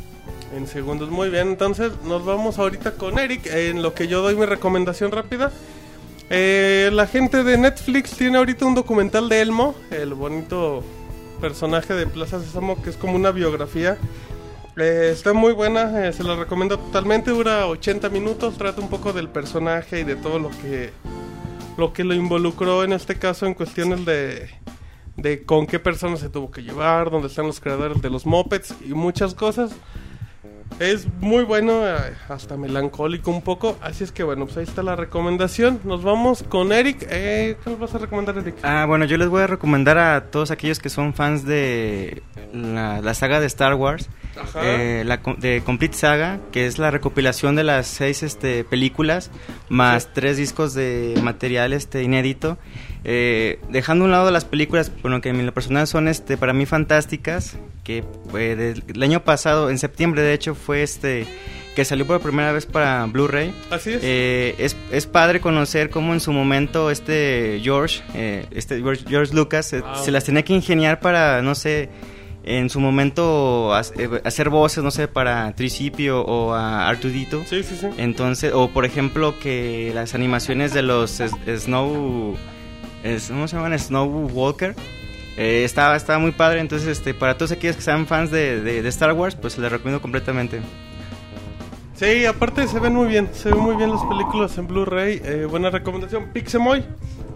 En 0.56 0.68
segundos, 0.68 1.10
muy 1.10 1.30
bien. 1.30 1.50
Entonces 1.50 1.92
nos 2.06 2.24
vamos 2.24 2.60
ahorita 2.60 2.94
con 2.94 3.20
Eric 3.20 3.46
en 3.48 3.84
lo 3.84 3.94
que 3.94 4.08
yo 4.08 4.22
doy 4.22 4.38
mi 4.38 4.46
recomendación 4.46 5.12
rápida. 5.12 5.52
Eh, 6.30 6.90
la 6.94 7.08
gente 7.08 7.44
de 7.44 7.58
Netflix 7.58 8.12
tiene 8.12 8.38
ahorita 8.38 8.66
un 8.66 8.74
documental 8.74 9.28
de 9.28 9.42
Elmo, 9.42 9.76
el 9.92 10.14
bonito 10.14 10.82
personaje 11.42 11.94
de 11.94 12.08
Plaza 12.08 12.40
Sésamo, 12.40 12.82
que 12.82 12.90
es 12.90 12.96
como 12.96 13.16
una 13.16 13.32
biografía. 13.32 13.98
Eh, 14.78 15.10
está 15.12 15.34
muy 15.34 15.52
buena, 15.52 16.08
eh, 16.08 16.14
se 16.14 16.24
la 16.24 16.38
recomiendo 16.38 16.80
totalmente. 16.80 17.32
Dura 17.32 17.68
80 17.68 18.08
minutos, 18.08 18.58
trata 18.58 18.80
un 18.80 18.90
poco 18.90 19.12
del 19.12 19.28
personaje 19.28 20.00
y 20.00 20.04
de 20.06 20.16
todo 20.16 20.40
lo 20.40 20.52
que 20.52 20.92
lo 21.78 21.92
que 21.92 22.06
lo 22.06 22.14
involucró 22.14 22.86
en 22.86 22.94
este 22.94 23.16
caso 23.20 23.46
en 23.46 23.56
cuestiones 23.56 24.06
de 24.06 24.50
de 25.18 25.44
con 25.44 25.68
qué 25.68 25.80
personas 25.80 26.22
se 26.22 26.30
tuvo 26.30 26.50
que 26.50 26.64
llevar, 26.64 27.12
dónde 27.12 27.28
están 27.28 27.46
los 27.46 27.60
creadores 27.60 28.02
de 28.02 28.10
los 28.10 28.26
mopeds 28.26 28.74
y 28.86 28.94
muchas 28.94 29.36
cosas. 29.36 29.72
Es 30.80 31.08
muy 31.22 31.44
bueno, 31.44 31.88
eh, 31.88 31.96
hasta 32.28 32.58
melancólico 32.58 33.32
un 33.32 33.42
poco. 33.42 33.78
Así 33.82 34.04
es 34.04 34.12
que 34.12 34.24
bueno, 34.24 34.46
pues 34.46 34.58
ahí 34.58 34.64
está 34.64 34.84
la 34.84 34.98
recomendación. 34.98 35.80
Nos 35.86 36.04
vamos 36.04 36.44
con 36.44 36.74
Eric. 36.74 37.08
Eh, 37.10 37.56
¿Qué 37.64 37.70
nos 37.70 37.80
vas 37.80 37.96
a 37.96 37.98
recomendar, 37.98 38.38
Eric? 38.38 38.56
Ah, 38.64 38.86
bueno, 38.86 39.06
yo 39.06 39.18
les 39.18 39.30
voy 39.30 39.42
a 39.42 39.48
recomendar 39.48 39.98
a 39.98 40.26
todos 40.32 40.52
aquellos 40.52 40.80
que 40.80 40.90
son 40.90 41.14
fans 41.14 41.46
de 41.46 42.24
la, 42.54 43.14
saga 43.14 43.40
de 43.40 43.46
Star 43.46 43.76
Wars. 43.76 44.10
Eh, 44.62 45.04
la 45.06 45.22
de 45.38 45.62
Complete 45.66 45.96
Saga, 45.98 46.40
que 46.52 46.66
es 46.66 46.78
la 46.78 46.92
recopilación 46.92 47.56
de 47.56 47.64
las 47.64 47.88
seis 47.88 48.24
este, 48.24 48.64
películas, 48.64 49.32
más 49.70 50.14
tres 50.14 50.38
discos 50.38 50.74
de 50.74 51.20
material 51.24 51.74
este, 51.74 52.04
inédito. 52.04 52.58
Eh, 53.08 53.60
dejando 53.70 54.04
a 54.04 54.08
un 54.08 54.12
lado 54.12 54.32
las 54.32 54.46
películas, 54.46 54.92
bueno, 55.02 55.22
que 55.22 55.30
en 55.30 55.46
lo 55.46 55.54
personal 55.54 55.86
son 55.88 56.08
este, 56.08 56.38
para 56.38 56.54
mí 56.54 56.66
fantásticas, 56.66 57.58
que 57.84 58.04
eh, 58.38 58.56
del- 58.56 58.84
el 58.88 59.04
año 59.04 59.24
pasado, 59.24 59.70
en 59.70 59.78
septiembre 59.78 60.22
de 60.24 60.34
hecho, 60.34 60.56
fue 60.56 60.82
este 60.84 61.28
que 61.76 61.84
salió 61.84 62.08
por 62.08 62.22
primera 62.22 62.54
vez 62.54 62.66
para 62.66 63.06
Blu-ray. 63.06 63.54
Así 63.70 63.92
es. 63.92 64.00
Eh, 64.02 64.56
es, 64.60 64.78
es 64.94 65.06
padre 65.08 65.42
conocer 65.42 65.90
cómo 65.90 66.14
en 66.14 66.22
su 66.22 66.32
momento 66.32 66.90
este 66.90 67.60
George, 67.62 68.02
eh, 68.14 68.46
este 68.52 68.80
George, 68.80 69.04
George 69.08 69.34
Lucas, 69.36 69.74
eh, 69.74 69.82
Wow. 69.82 70.04
se 70.04 70.12
las 70.12 70.24
tenía 70.24 70.44
que 70.44 70.54
ingeniar 70.54 71.02
para, 71.02 71.42
no 71.42 71.54
sé, 71.54 71.90
en 72.48 72.70
su 72.70 72.80
momento 72.80 73.72
eh, 73.98 74.22
hacer 74.24 74.50
voces, 74.50 74.84
no 74.84 74.92
sé, 74.92 75.08
para 75.08 75.52
Tricipio 75.56 76.22
o 76.22 76.54
a 76.54 76.88
Artudito. 76.88 77.44
Sí, 77.46 77.64
sí, 77.64 77.76
sí. 77.76 77.88
Entonces, 77.98 78.54
o 78.54 78.70
por 78.70 78.86
ejemplo 78.86 79.40
que 79.40 79.92
las 79.96 80.14
animaciones 80.16 80.74
de 80.74 80.84
los 80.84 81.22
Snow, 81.58 82.38
¿cómo 83.28 83.48
se 83.48 83.56
llaman? 83.58 83.78
Snow 83.80 84.28
Walker. 84.34 84.76
Eh, 85.38 85.64
estaba, 85.66 85.98
estaba 85.98 86.18
muy 86.20 86.32
padre, 86.32 86.62
entonces 86.62 86.88
este, 86.88 87.14
para 87.14 87.36
todos 87.38 87.52
aquellos 87.52 87.76
que 87.76 87.82
sean 87.82 88.08
fans 88.08 88.32
de, 88.32 88.62
de- 88.62 88.82
de 88.82 88.90
Star 88.90 89.12
Wars, 89.12 89.36
pues 89.36 89.58
les 89.58 89.70
recomiendo 89.70 90.02
completamente. 90.02 90.62
Sí, 91.96 92.26
aparte 92.26 92.68
se 92.68 92.80
ven 92.80 92.94
muy 92.94 93.08
bien, 93.08 93.30
se 93.34 93.50
ven 93.50 93.60
muy 93.60 93.76
bien 93.76 93.90
las 93.92 94.04
películas 94.04 94.58
en 94.58 94.68
Blu-ray. 94.68 95.22
eh, 95.24 95.46
buena 95.50 95.70
recomendación. 95.70 96.30
Pixemoy. 96.34 96.84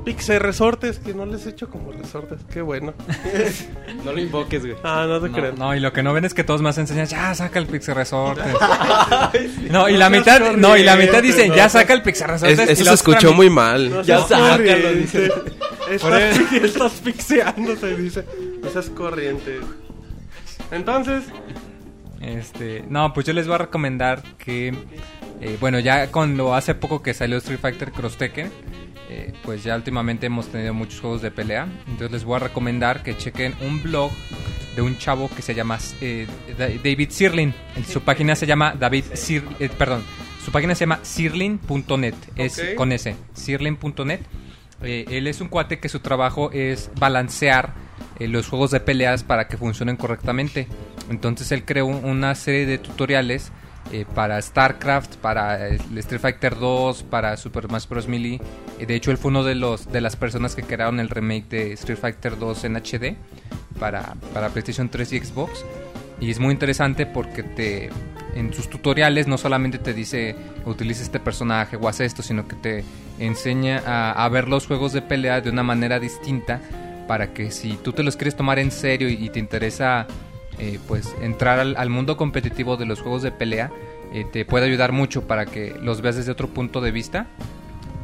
Pixel 0.10 0.40
Resortes, 0.40 0.98
que 0.98 1.14
no 1.14 1.26
les 1.28 1.46
he 1.46 1.50
hecho 1.52 1.70
como 1.70 1.92
resortes, 1.92 2.40
qué 2.52 2.62
bueno. 2.64 2.94
No 4.04 4.12
lo 4.14 4.20
invoques, 4.20 4.62
güey. 4.66 4.76
Ah, 4.84 5.06
no 5.08 5.20
te 5.22 5.30
No, 5.30 5.36
crean. 5.36 5.56
no, 5.56 5.76
y 5.76 5.80
lo 5.80 5.94
que 5.94 6.02
no 6.02 6.14
ven 6.14 6.26
es 6.26 6.34
que 6.34 6.44
todos 6.44 6.62
más 6.64 6.78
enseñan, 6.80 7.06
ya 7.06 7.36
saca 7.36 7.60
el 7.60 7.68
Pixel 7.68 7.94
Resortes. 7.96 8.46
no, 9.70 9.88
y 9.88 9.98
la 9.98 10.10
mitad, 10.10 10.54
no, 10.56 10.76
y 10.78 10.84
la 10.84 10.96
mitad 10.96 11.22
dicen, 11.22 11.54
ya 11.54 11.70
saca 11.70 11.94
el 11.94 12.02
Pixel 12.02 12.28
Resortes. 12.28 12.58
Es- 12.60 12.70
eso 12.80 12.86
se 12.86 12.94
escuchó 12.96 13.34
muy 13.34 13.50
mal. 13.52 13.90
No 13.92 14.02
Ya 14.02 14.20
sácalo, 14.22 14.94
dice. 14.94 15.32
Estás, 15.92 16.40
estás 16.54 17.04
dice. 17.98 18.26
Esa 18.66 18.80
es 18.80 18.90
corriente. 18.90 19.60
Entonces, 20.72 21.24
Este, 22.22 22.84
no, 22.90 23.14
pues 23.14 23.26
yo 23.28 23.34
les 23.34 23.46
voy 23.46 23.56
a 23.56 23.60
recomendar 23.60 24.24
que, 24.38 24.74
eh, 25.42 25.58
bueno, 25.62 25.80
ya 25.80 26.08
cuando 26.12 26.54
hace 26.56 26.74
poco 26.76 27.02
que 27.04 27.14
salió 27.14 27.38
Street 27.38 27.60
Fighter 27.60 27.92
Cross 27.92 28.18
Tekken, 28.18 28.52
eh, 29.10 29.34
pues 29.44 29.64
ya 29.64 29.76
últimamente 29.76 30.28
hemos 30.28 30.48
tenido 30.48 30.74
muchos 30.74 31.00
juegos 31.02 31.22
de 31.22 31.32
pelea. 31.32 31.68
Entonces 31.88 32.12
les 32.12 32.24
voy 32.24 32.36
a 32.36 32.40
recomendar 32.40 33.04
que 33.04 33.18
chequen 33.18 33.56
un 33.62 33.82
blog 33.82 34.12
de 34.76 34.82
un 34.82 34.98
chavo 34.98 35.30
que 35.36 35.42
se 35.42 35.54
llama 35.56 35.78
eh, 36.02 36.28
Da- 36.58 36.68
David 36.70 37.10
Sirlin. 37.10 37.54
Su 37.88 38.02
página 38.02 38.36
se 38.36 38.46
llama 38.46 38.76
David 38.80 39.06
Sir, 39.14 39.44
eh, 39.60 39.70
perdón, 39.70 40.04
su 40.46 40.52
página 40.52 40.74
se 40.76 40.82
llama 40.82 41.00
sirlin.net, 41.02 42.14
es 42.36 42.62
con 42.76 42.92
S, 42.92 43.16
sirlin.net. 43.34 44.20
Él 44.82 45.28
es 45.28 45.42
un 45.42 45.50
cuate 45.50 45.80
que 45.80 45.90
su 45.90 46.00
trabajo 46.00 46.52
es 46.54 46.90
balancear 47.00 47.74
los 48.20 48.48
juegos 48.48 48.72
de 48.72 48.80
peleas 48.80 49.24
para 49.24 49.48
que 49.48 49.58
funcionen 49.58 49.98
correctamente. 49.98 50.68
Entonces 51.10 51.52
él 51.52 51.66
creó 51.66 51.86
un- 51.88 52.06
una 52.06 52.34
serie 52.36 52.66
de 52.66 52.78
tutoriales 52.78 53.52
eh, 53.92 54.06
para 54.14 54.42
StarCraft, 54.42 55.16
para 55.18 55.68
Street 55.68 56.22
Fighter 56.22 56.58
2, 56.58 57.04
para 57.04 57.38
Super 57.38 57.66
Smash 57.66 57.88
Bros. 57.88 58.08
Melee. 58.08 58.40
Eh, 58.80 58.86
de 58.86 58.96
hecho 58.96 59.10
él 59.10 59.18
fue 59.18 59.30
uno 59.30 59.44
de 59.44 59.56
los 59.56 59.92
de 59.92 60.00
las 60.00 60.16
personas 60.16 60.56
que 60.56 60.62
crearon 60.62 61.00
el 61.00 61.10
remake 61.10 61.50
de 61.50 61.74
Street 61.74 61.98
Fighter 61.98 62.38
2 62.38 62.66
en 62.66 62.76
HD 62.76 63.16
para, 63.80 64.16
para 64.34 64.50
PlayStation 64.50 64.90
3 64.90 65.14
y 65.14 65.20
Xbox. 65.20 65.66
Y 66.20 66.30
es 66.30 66.40
muy 66.40 66.52
interesante 66.52 67.06
porque 67.06 67.44
te 67.44 67.90
en 68.36 68.54
sus 68.54 68.70
tutoriales 68.70 69.28
no 69.28 69.40
solamente 69.40 69.80
te 69.80 69.94
dice 69.94 70.36
utiliza 70.66 71.02
este 71.02 71.20
personaje 71.20 71.78
o 71.78 71.88
haz 71.88 72.00
esto, 72.00 72.22
sino 72.22 72.48
que 72.48 72.56
te 72.56 72.84
enseña 73.18 73.82
a, 73.86 74.30
ver 74.30 74.48
los 74.48 74.68
juegos 74.68 74.94
de 74.94 75.02
pelea 75.02 75.42
de 75.42 75.50
una 75.50 75.64
manera 75.64 76.00
distinta 76.00 76.62
para 77.08 77.34
que 77.34 77.50
si 77.50 77.74
tú 77.78 77.92
te 77.92 78.04
los 78.04 78.16
quieres 78.16 78.36
tomar 78.36 78.60
en 78.60 78.70
serio 78.70 79.10
y 79.10 79.30
te 79.30 79.40
interesa 79.40 80.06
eh, 80.60 80.80
pues 80.88 81.16
entrar 81.22 81.60
al, 81.60 81.76
al 81.78 81.90
mundo 81.90 82.18
competitivo 82.18 82.78
de 82.78 82.86
los 82.86 83.02
juegos 83.02 83.22
de 83.22 83.32
pelea, 83.32 83.72
eh, 84.14 84.26
te 84.32 84.46
puede 84.46 84.66
ayudar 84.66 84.92
mucho 84.92 85.28
para 85.28 85.46
que 85.46 85.76
los 85.82 86.02
veas 86.02 86.16
desde 86.16 86.32
otro 86.32 86.48
punto 86.48 86.82
de 86.82 86.92
vista. 86.92 87.28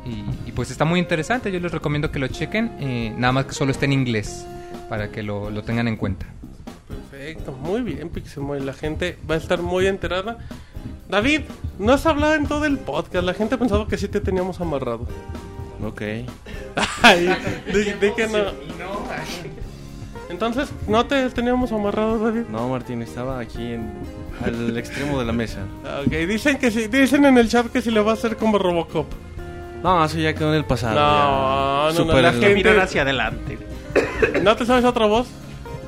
Y, 0.06 0.24
y, 0.48 0.52
pues 0.52 0.70
está 0.70 0.86
muy 0.86 1.00
interesante, 1.00 1.52
yo 1.52 1.60
les 1.60 1.72
recomiendo 1.72 2.12
que 2.12 2.20
lo 2.20 2.28
chequen, 2.28 2.72
eh, 2.80 3.12
nada 3.18 3.34
más 3.34 3.46
que 3.46 3.54
solo 3.54 3.72
esté 3.72 3.86
en 3.86 3.94
inglés 3.94 4.46
para 4.88 5.10
que 5.10 5.24
lo, 5.24 5.50
lo 5.50 5.64
tengan 5.64 5.88
en 5.88 5.96
cuenta. 5.96 6.28
perfecto, 6.88 7.54
muy 7.54 7.82
bien, 7.82 8.10
Pixemoy. 8.10 8.60
La 8.60 8.74
gente 8.74 9.18
va 9.28 9.34
a 9.34 9.38
estar 9.40 9.64
muy 9.64 9.88
enterada. 9.88 10.38
David, 11.10 11.42
no 11.80 11.94
has 11.94 12.06
hablado 12.06 12.36
en 12.36 12.46
todo 12.46 12.66
el 12.66 12.78
podcast. 12.78 13.26
La 13.26 13.34
gente 13.34 13.56
ha 13.56 13.58
pensado 13.58 13.88
que 13.88 13.98
sí 13.98 14.08
te 14.08 14.22
teníamos 14.22 14.62
amarrado. 14.62 15.08
Ok. 15.84 16.02
Ay, 17.02 17.28
di, 17.74 17.84
di 17.94 18.14
que 18.16 18.28
no. 18.28 18.52
Entonces, 20.30 20.70
¿no 20.88 21.06
te 21.06 21.30
teníamos 21.30 21.72
amarrado, 21.72 22.18
David? 22.20 22.44
No, 22.50 22.68
Martín, 22.70 23.02
estaba 23.02 23.40
aquí 23.40 23.74
en, 23.74 23.92
al 24.44 24.76
extremo 24.78 25.20
de 25.20 25.26
la 25.26 25.32
mesa. 25.34 25.60
Ok, 26.06 26.12
dicen 26.28 26.58
que 26.58 26.72
sí, 26.72 26.88
dicen 26.88 27.26
en 27.26 27.38
el 27.38 27.48
chat 27.48 27.68
que 27.68 27.82
si 27.82 27.92
le 27.92 28.02
va 28.02 28.12
a 28.12 28.14
hacer 28.16 28.36
como 28.38 28.58
Robocop. 28.58 29.06
No, 29.84 30.04
eso 30.04 30.18
ya 30.18 30.34
quedó 30.34 30.50
en 30.50 30.56
el 30.56 30.66
pasado. 30.66 30.96
No, 30.96 31.92
ya. 31.92 32.00
no, 32.00 32.06
no, 32.14 32.22
la 32.22 32.30
en- 32.30 32.34
gente- 32.34 32.56
Mirar 32.56 32.80
hacia 32.80 33.04
adelante. 33.04 33.60
¿No 34.42 34.56
te 34.56 34.66
sabes 34.66 34.84
otra 34.84 35.06
voz? 35.06 35.28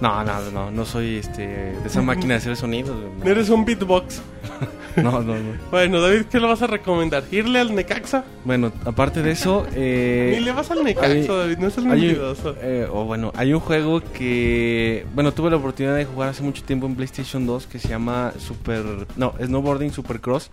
No, 0.01 0.23
no, 0.23 0.39
no, 0.51 0.69
no 0.69 0.85
soy 0.85 1.17
este, 1.17 1.47
de 1.47 1.87
esa 1.87 2.03
máquina 2.03 2.35
de 2.35 2.37
hacer 2.37 2.55
sonidos. 2.55 2.95
Eres 3.25 3.49
un 3.49 3.65
beatbox. 3.65 4.21
No, 5.03 5.21
no, 5.21 5.35
no. 5.35 5.53
Bueno, 5.71 6.01
David, 6.01 6.23
¿qué 6.31 6.39
le 6.39 6.47
vas 6.47 6.61
a 6.61 6.67
recomendar? 6.67 7.23
¿Irle 7.31 7.59
al 7.59 7.73
Necaxa? 7.75 8.23
Bueno, 8.43 8.71
aparte 8.85 9.21
de 9.21 9.31
eso... 9.31 9.65
Eh, 9.75 10.33
Ni 10.39 10.43
le 10.45 10.51
vas 10.51 10.71
al 10.71 10.83
Necaxa, 10.83 11.07
hay- 11.11 11.27
David, 11.27 11.57
no 11.59 11.67
hay 11.67 11.73
un- 11.77 11.87
mentiroso. 11.89 12.55
eh, 12.61 12.87
o 12.91 13.05
bueno, 13.05 13.31
hay 13.35 13.53
un 13.53 13.59
juego 13.59 14.01
que... 14.13 15.05
Bueno, 15.13 15.31
tuve 15.33 15.49
la 15.51 15.57
oportunidad 15.57 15.95
de 15.95 16.05
jugar 16.05 16.29
hace 16.29 16.41
mucho 16.43 16.63
tiempo 16.63 16.87
en 16.87 16.95
PlayStation 16.95 17.45
2 17.45 17.67
que 17.67 17.79
se 17.79 17.89
llama 17.89 18.33
Super... 18.39 18.83
No, 19.15 19.33
Snowboarding 19.43 19.91
Supercross. 19.91 20.49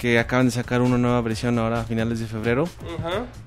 Que 0.00 0.18
acaban 0.18 0.46
de 0.46 0.52
sacar 0.52 0.82
una 0.82 0.98
nueva 0.98 1.20
versión 1.22 1.58
ahora 1.58 1.80
a 1.80 1.84
finales 1.84 2.20
de 2.20 2.26
febrero. 2.26 2.68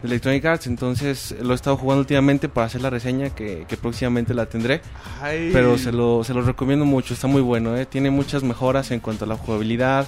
De 0.01 0.07
Electronic 0.07 0.43
Arts, 0.45 0.67
entonces 0.67 1.35
lo 1.41 1.51
he 1.51 1.55
estado 1.55 1.77
jugando 1.77 1.99
últimamente 2.01 2.49
para 2.49 2.65
hacer 2.67 2.81
la 2.81 2.89
reseña 2.89 3.29
que, 3.29 3.65
que 3.67 3.77
próximamente 3.77 4.33
la 4.33 4.47
tendré. 4.47 4.81
Ay. 5.21 5.51
Pero 5.53 5.77
se 5.77 5.91
lo, 5.91 6.23
se 6.23 6.33
lo 6.33 6.41
recomiendo 6.41 6.85
mucho, 6.85 7.13
está 7.13 7.27
muy 7.27 7.41
bueno, 7.41 7.77
¿eh? 7.77 7.85
tiene 7.85 8.09
muchas 8.09 8.41
mejoras 8.43 8.89
en 8.91 8.99
cuanto 8.99 9.25
a 9.25 9.27
la 9.27 9.35
jugabilidad, 9.37 10.07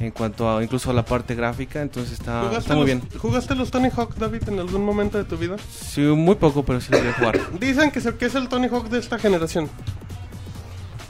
en 0.00 0.12
cuanto 0.12 0.48
a 0.56 0.62
incluso 0.62 0.90
a 0.90 0.94
la 0.94 1.04
parte 1.04 1.34
gráfica, 1.34 1.82
entonces 1.82 2.12
está, 2.12 2.40
¿Jugaste 2.42 2.58
está 2.60 2.74
muy 2.74 2.80
los- 2.80 2.86
bien. 2.86 3.02
¿Jugaste 3.18 3.54
los 3.56 3.70
Tony 3.72 3.88
Hawk, 3.96 4.14
David, 4.14 4.48
en 4.48 4.60
algún 4.60 4.84
momento 4.84 5.18
de 5.18 5.24
tu 5.24 5.36
vida? 5.36 5.56
Sí, 5.70 6.00
muy 6.02 6.36
poco, 6.36 6.64
pero 6.64 6.80
sí 6.80 6.92
lo 6.92 6.98
voy 6.98 7.08
a 7.08 7.12
jugar. 7.14 7.40
Dicen 7.60 7.90
que 7.90 7.98
es 7.98 8.34
el 8.36 8.48
Tony 8.48 8.68
Hawk 8.68 8.88
de 8.88 8.98
esta 9.00 9.18
generación. 9.18 9.68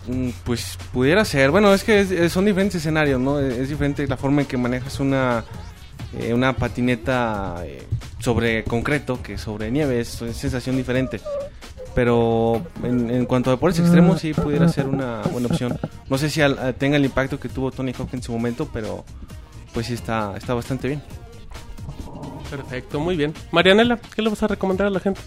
Mm, 0.07 0.31
Pues 0.45 0.79
pudiera 0.93 1.25
ser, 1.25 1.51
bueno, 1.51 1.73
es 1.73 1.83
que 1.85 2.01
es- 2.01 2.11
es- 2.11 2.33
son 2.33 2.45
diferentes 2.45 2.77
escenarios, 2.77 3.21
¿no? 3.21 3.39
Es, 3.41 3.69
diferente 3.69 4.07
la 4.07 4.17
forma 4.17 4.43
en 4.43 4.47
que 4.47 4.57
manejas 4.57 5.01
una, 5.01 5.45
eh, 6.19 6.35
una 6.35 6.53
patineta 6.55 7.63
eh, 7.65 7.83
sobre 8.19 8.65
concreto 8.65 9.23
que 9.23 9.39
sobre 9.39 9.71
nieve, 9.71 10.01
es, 10.01 10.09
sensación 10.09 10.77
diferente. 10.77 11.21
Pero 11.95 12.67
en, 12.83 13.25
cuanto 13.27 13.51
a 13.51 13.53
deportes 13.55 13.79
extremos, 13.81 14.21
sí 14.21 14.35
pudiera 14.35 14.69
ser 14.69 14.89
una 14.89 15.23
buena 15.31 15.47
opción. 15.47 15.79
No 16.11 16.19
sé 16.19 16.29
si 16.29 16.41
al- 16.43 16.59
a- 16.59 16.73
tenga 16.73 16.97
el 16.97 17.05
impacto 17.05 17.39
que 17.39 17.49
tuvo 17.49 17.71
Tony 17.71 17.93
Hawk 17.97 18.13
en 18.15 18.23
su 18.23 18.33
momento, 18.33 18.69
pero 18.73 19.05
pues 19.73 19.87
sí 19.87 19.95
está, 19.95 20.35
está 20.37 20.55
bastante 20.55 20.89
bien. 20.89 21.03
Perfecto, 22.51 23.01
muy 23.01 23.17
bien. 23.17 23.33
Marianela, 23.53 23.99
¿qué 24.15 24.23
le 24.23 24.29
vas 24.31 24.43
a 24.43 24.49
recomendar 24.49 24.87
a 24.87 24.91
la 24.91 25.01
gente? 25.01 25.21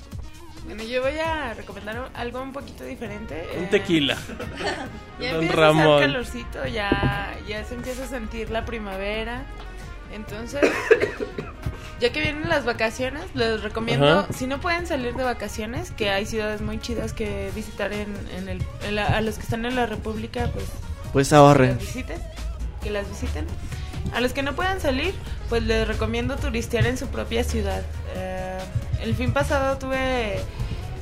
Bueno, 0.67 0.83
yo 0.83 1.01
voy 1.01 1.17
a 1.17 1.53
recomendar 1.53 2.09
algo 2.13 2.41
un 2.41 2.51
poquito 2.53 2.83
diferente. 2.83 3.47
Un 3.57 3.63
eh, 3.63 3.67
tequila. 3.71 4.17
Ya 5.19 5.33
Don 5.33 5.41
empieza 5.43 5.65
a 5.65 5.69
hacer 5.71 5.99
calorcito, 6.01 6.67
ya, 6.67 7.35
ya 7.47 7.63
se 7.63 7.73
empieza 7.73 8.03
a 8.03 8.07
sentir 8.07 8.51
la 8.51 8.65
primavera. 8.65 9.45
Entonces, 10.13 10.61
ya 11.99 12.11
que 12.11 12.21
vienen 12.21 12.47
las 12.49 12.65
vacaciones, 12.65 13.23
les 13.33 13.63
recomiendo, 13.63 14.19
Ajá. 14.19 14.27
si 14.33 14.45
no 14.45 14.59
pueden 14.61 14.85
salir 14.85 15.15
de 15.15 15.23
vacaciones, 15.23 15.89
que 15.89 16.11
hay 16.11 16.27
ciudades 16.27 16.61
muy 16.61 16.79
chidas 16.79 17.13
que 17.13 17.49
visitar 17.55 17.93
en, 17.93 18.13
en 18.37 18.47
el, 18.47 18.63
en 18.83 18.95
la- 18.95 19.07
a 19.07 19.21
los 19.21 19.35
que 19.37 19.41
están 19.43 19.65
en 19.65 19.75
la 19.75 19.87
República, 19.87 20.51
pues 20.53 20.65
Pues 21.13 21.29
que 21.29 21.35
ahorren. 21.35 21.69
las 21.71 21.79
visiten, 21.79 22.21
que 22.83 22.91
las 22.91 23.09
visiten. 23.09 23.47
A 24.13 24.21
los 24.21 24.33
que 24.33 24.43
no 24.43 24.53
puedan 24.53 24.79
salir, 24.79 25.15
pues 25.49 25.63
les 25.63 25.87
recomiendo 25.87 26.35
turistear 26.35 26.85
en 26.85 26.97
su 26.97 27.07
propia 27.07 27.43
ciudad. 27.43 27.81
Eh, 28.15 28.57
el 29.03 29.15
fin 29.15 29.31
pasado 29.33 29.77
tuve 29.77 30.39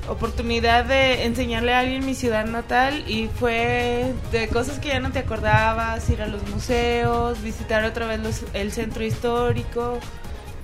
oportunidad 0.07 0.85
de 0.85 1.25
enseñarle 1.25 1.73
a 1.73 1.79
alguien 1.79 2.05
mi 2.05 2.13
ciudad 2.13 2.45
natal 2.45 3.03
y 3.09 3.27
fue 3.27 4.13
de 4.31 4.47
cosas 4.49 4.79
que 4.79 4.89
ya 4.89 4.99
no 4.99 5.11
te 5.11 5.19
acordabas, 5.19 6.07
ir 6.09 6.21
a 6.21 6.27
los 6.27 6.47
museos, 6.49 7.41
visitar 7.41 7.83
otra 7.85 8.05
vez 8.05 8.19
los- 8.19 8.43
el 8.53 8.71
centro 8.71 9.03
histórico, 9.03 9.99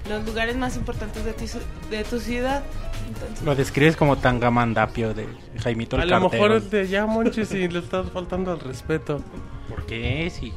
los 0.10 0.24
lugares 0.26 0.56
más 0.58 0.76
importantes 0.78 1.26
de 1.26 1.34
tu, 1.34 1.46
de 1.90 2.04
tu 2.04 2.20
ciudad. 2.20 2.62
Entonces, 3.08 3.44
Lo 3.44 3.56
describes 3.56 3.96
como 3.98 4.16
Tangamandapio 4.18 5.14
de 5.14 5.28
Jaimito 5.60 5.96
el 5.96 6.04
A 6.04 6.06
lo 6.06 6.12
Cartero. 6.22 6.44
mejor 6.44 6.58
es 6.58 6.70
de 6.72 6.82
allá, 6.82 7.06
Monchis, 7.08 7.52
y 7.52 7.68
le 7.68 7.80
estás 7.80 8.10
faltando 8.12 8.52
al 8.52 8.60
respeto. 8.60 9.22
¿Por 9.68 9.86
qué? 9.88 10.32
Sí. 10.34 10.54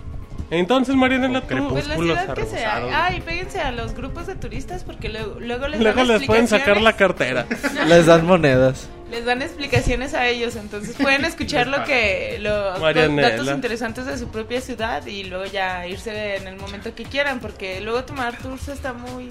Entonces, 0.59 0.95
Marianela, 0.95 1.41
tú... 1.41 1.69
pues 1.69 1.87
la 1.89 1.97
ciudad 1.97 2.35
que 2.35 2.45
sea. 2.47 3.07
Ay, 3.07 3.21
péguense 3.21 3.61
a 3.61 3.73
los 3.73 3.95
grupos 3.95 4.27
de 4.27 4.37
turistas 4.37 4.85
porque 4.85 5.09
luego, 5.09 5.41
luego 5.41 5.69
les 5.69 5.81
Luego 5.81 5.99
dan 5.99 6.09
les 6.09 6.27
pueden 6.27 6.49
sacar 6.49 6.81
la 6.81 6.95
cartera. 6.95 7.47
Les 7.89 8.07
dan 8.07 8.25
monedas. 8.25 8.89
Les 9.11 9.25
dan 9.25 9.43
explicaciones 9.43 10.15
a 10.15 10.29
ellos, 10.29 10.57
entonces 10.57 10.97
pueden 10.97 11.25
escuchar 11.27 11.67
lo 11.67 11.85
que 11.85 12.39
los 12.41 12.81
datos 12.81 13.49
interesantes 13.49 14.07
de 14.07 14.17
su 14.17 14.29
propia 14.29 14.61
ciudad 14.61 15.05
y 15.07 15.25
luego 15.25 15.45
ya 15.45 15.87
irse 15.87 16.37
en 16.37 16.49
el 16.49 16.57
momento 16.57 16.95
que 16.95 17.05
quieran, 17.05 17.41
porque 17.41 17.81
luego 17.81 18.05
tomar 18.05 18.37
tours 18.39 18.69
está 18.69 18.93
muy 18.93 19.31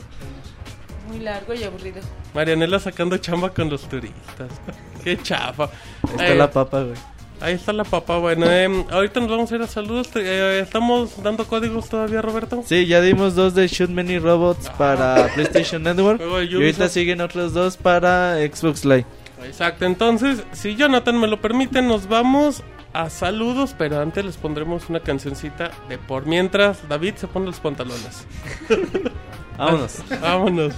muy 1.08 1.20
largo 1.20 1.54
y 1.54 1.64
aburrido. 1.64 2.02
Marianela 2.34 2.80
sacando 2.80 3.18
chamba 3.18 3.50
con 3.50 3.70
los 3.70 3.88
turistas. 3.90 4.50
Qué 5.04 5.22
chafa. 5.22 5.66
Ahí 5.66 6.12
está 6.12 6.28
Eh, 6.28 6.36
la 6.36 6.50
papa, 6.50 6.82
güey. 6.82 6.98
Ahí 7.44 7.56
está 7.56 7.74
la 7.74 7.84
papa. 7.84 8.20
Bueno, 8.20 8.46
eh, 8.50 8.86
ahorita 8.90 9.20
nos 9.20 9.30
vamos 9.30 9.52
a 9.52 9.56
ir 9.56 9.62
a 9.62 9.68
saludos. 9.68 10.10
Eh, 10.16 10.62
¿Estamos 10.64 11.22
dando 11.22 11.46
códigos 11.46 11.90
todavía, 11.90 12.22
Roberto? 12.22 12.64
Sí, 12.66 12.86
ya 12.86 13.02
dimos 13.02 13.36
dos 13.36 13.54
de 13.54 13.68
Shoot 13.68 13.90
Many 13.90 14.18
Robots 14.18 14.70
para 14.78 15.28
PlayStation 15.34 15.84
Network. 15.84 16.22
Y 16.22 16.54
ahorita 16.56 16.88
siguen 16.88 17.20
otros 17.20 17.54
dos 17.54 17.76
para 17.76 18.38
Xbox 18.38 18.86
Live. 18.86 19.06
Exacto, 19.44 19.84
entonces, 19.84 20.42
si 20.54 20.78
Jonathan 20.78 21.20
me 21.20 21.28
lo 21.28 21.42
permite, 21.42 21.82
nos 21.82 22.08
vamos 22.08 22.64
a 22.94 23.10
saludos, 23.10 23.76
pero 23.78 24.00
antes 24.00 24.24
les 24.24 24.38
pondremos 24.38 24.90
una 24.90 25.02
cancioncita 25.02 25.72
de 25.90 25.98
por 25.98 26.26
mientras 26.26 26.88
David 26.88 27.16
se 27.16 27.28
pone 27.28 27.48
los 27.48 27.60
pantalones. 27.60 28.26
Vámonos. 29.58 29.98
Vámonos. 30.22 30.74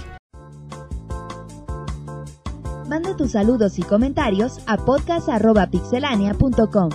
Manda 2.88 3.16
tus 3.16 3.32
saludos 3.32 3.80
y 3.80 3.82
comentarios 3.82 4.60
a 4.66 4.76
podcast.pixelania.com. 4.76 6.90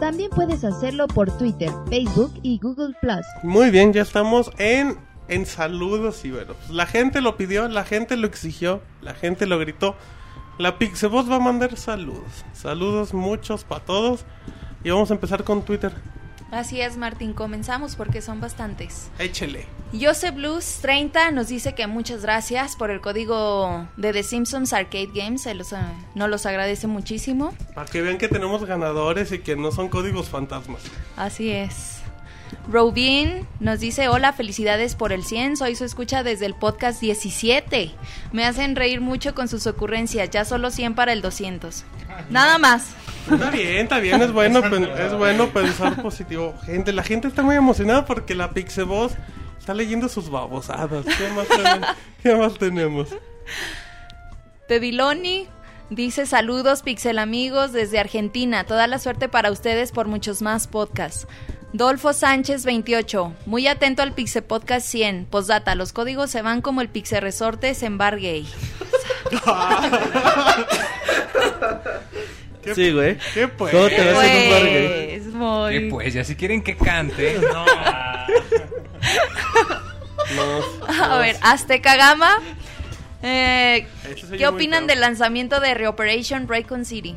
También 0.00 0.28
puedes 0.30 0.64
hacerlo 0.64 1.06
por 1.06 1.30
Twitter, 1.38 1.70
Facebook 1.88 2.32
y 2.42 2.58
Google 2.58 2.96
Plus. 3.00 3.24
Muy 3.44 3.70
bien, 3.70 3.92
ya 3.92 4.02
estamos 4.02 4.50
en, 4.58 4.98
en 5.28 5.46
saludos 5.46 6.24
y 6.24 6.32
bueno, 6.32 6.54
pues, 6.54 6.70
la 6.70 6.86
gente 6.86 7.20
lo 7.20 7.36
pidió, 7.36 7.68
la 7.68 7.84
gente 7.84 8.16
lo 8.16 8.26
exigió, 8.26 8.82
la 9.02 9.14
gente 9.14 9.46
lo 9.46 9.60
gritó. 9.60 9.94
La 10.58 10.78
Pixeboss 10.78 11.30
va 11.30 11.36
a 11.36 11.40
mandar 11.40 11.76
saludos. 11.76 12.44
Saludos 12.52 13.14
muchos 13.14 13.62
para 13.62 13.84
todos. 13.84 14.24
Y 14.82 14.90
vamos 14.90 15.12
a 15.12 15.14
empezar 15.14 15.44
con 15.44 15.62
Twitter. 15.62 15.92
Así 16.50 16.80
es, 16.80 16.96
Martín, 16.96 17.32
comenzamos 17.32 17.96
porque 17.96 18.20
son 18.22 18.40
bastantes. 18.40 19.08
Échele. 19.18 19.66
Joseph 19.92 20.34
Blues 20.34 20.78
30 20.82 21.30
nos 21.32 21.48
dice 21.48 21.74
que 21.74 21.86
muchas 21.86 22.22
gracias 22.22 22.76
por 22.76 22.90
el 22.90 23.00
código 23.00 23.86
de 23.96 24.12
The 24.12 24.22
Simpsons 24.22 24.72
Arcade 24.72 25.10
Games, 25.14 25.42
se 25.42 25.54
los, 25.54 25.72
eh, 25.72 25.78
nos 26.14 26.28
los 26.28 26.46
agradece 26.46 26.86
muchísimo. 26.86 27.54
Para 27.74 27.90
que 27.90 28.00
vean 28.00 28.18
que 28.18 28.28
tenemos 28.28 28.64
ganadores 28.64 29.32
y 29.32 29.40
que 29.40 29.56
no 29.56 29.72
son 29.72 29.88
códigos 29.88 30.28
fantasmas. 30.28 30.82
Así 31.16 31.50
es. 31.50 31.99
Robin 32.70 33.46
nos 33.58 33.80
dice, 33.80 34.08
hola, 34.08 34.32
felicidades 34.32 34.94
por 34.94 35.12
el 35.12 35.24
100, 35.24 35.56
soy 35.56 35.74
su 35.76 35.84
escucha 35.84 36.22
desde 36.22 36.46
el 36.46 36.54
podcast 36.54 37.00
17. 37.00 37.92
Me 38.32 38.44
hacen 38.44 38.76
reír 38.76 39.00
mucho 39.00 39.34
con 39.34 39.48
sus 39.48 39.66
ocurrencias, 39.66 40.30
ya 40.30 40.44
solo 40.44 40.70
100 40.70 40.94
para 40.94 41.12
el 41.12 41.22
200. 41.22 41.84
Nada 42.30 42.58
más. 42.58 42.90
Está 43.30 43.50
bien, 43.50 43.76
está 43.78 43.98
bien, 43.98 44.20
es 44.22 44.32
bueno, 44.32 44.60
es 44.60 45.14
bueno 45.14 45.48
pensar 45.48 46.00
positivo. 46.02 46.54
Gente, 46.64 46.92
la 46.92 47.02
gente 47.02 47.28
está 47.28 47.42
muy 47.42 47.56
emocionada 47.56 48.04
porque 48.04 48.34
la 48.34 48.50
Pixeboss 48.50 49.12
está 49.58 49.74
leyendo 49.74 50.08
sus 50.08 50.30
babosadas. 50.30 51.04
¿Qué 51.04 51.28
más, 51.28 51.48
tenemos? 51.48 51.96
¿Qué 52.22 52.34
más 52.34 52.58
tenemos? 52.58 53.08
Pebiloni 54.68 55.48
dice 55.90 56.24
saludos 56.24 56.82
pixel 56.82 57.18
amigos 57.18 57.72
desde 57.72 57.98
Argentina. 57.98 58.64
Toda 58.64 58.86
la 58.86 58.98
suerte 58.98 59.28
para 59.28 59.50
ustedes 59.50 59.92
por 59.92 60.06
muchos 60.06 60.42
más 60.42 60.66
podcasts. 60.66 61.26
Dolfo 61.72 62.12
Sánchez 62.12 62.64
28. 62.64 63.32
Muy 63.46 63.66
atento 63.68 64.02
al 64.02 64.12
Pixel 64.12 64.42
Podcast 64.42 64.86
100. 64.88 65.26
Postdata, 65.26 65.74
los 65.74 65.92
códigos 65.92 66.30
se 66.30 66.42
van 66.42 66.62
como 66.62 66.80
el 66.80 66.88
Pixel 66.88 67.22
Resortes 67.22 67.82
en 67.82 67.98
Bar 67.98 68.18
Gay. 68.18 68.46
Sí, 72.74 72.92
güey. 72.92 73.16
¿Qué 73.34 73.48
pues? 73.48 73.72
¿Cómo 73.72 73.88
te 73.88 73.96
ves 73.96 74.16
en 74.22 74.44
un 74.44 74.50
bar 74.52 74.62
gay? 74.64 75.18
Pues, 75.18 75.26
muy- 75.34 75.72
¿Qué 75.72 75.88
pues? 75.90 76.14
Ya 76.14 76.22
si 76.24 76.36
quieren 76.36 76.62
que 76.62 76.76
cante. 76.76 77.40
No. 80.36 80.60
A 81.04 81.18
ver, 81.18 81.36
Azteca 81.40 81.96
Gama. 81.96 82.36
eh, 83.22 83.88
¿Qué 84.36 84.46
opinan 84.46 84.86
del 84.86 85.00
lanzamiento 85.00 85.58
de 85.58 85.74
Reoperation 85.74 86.46
Raycon 86.46 86.84
City? 86.84 87.16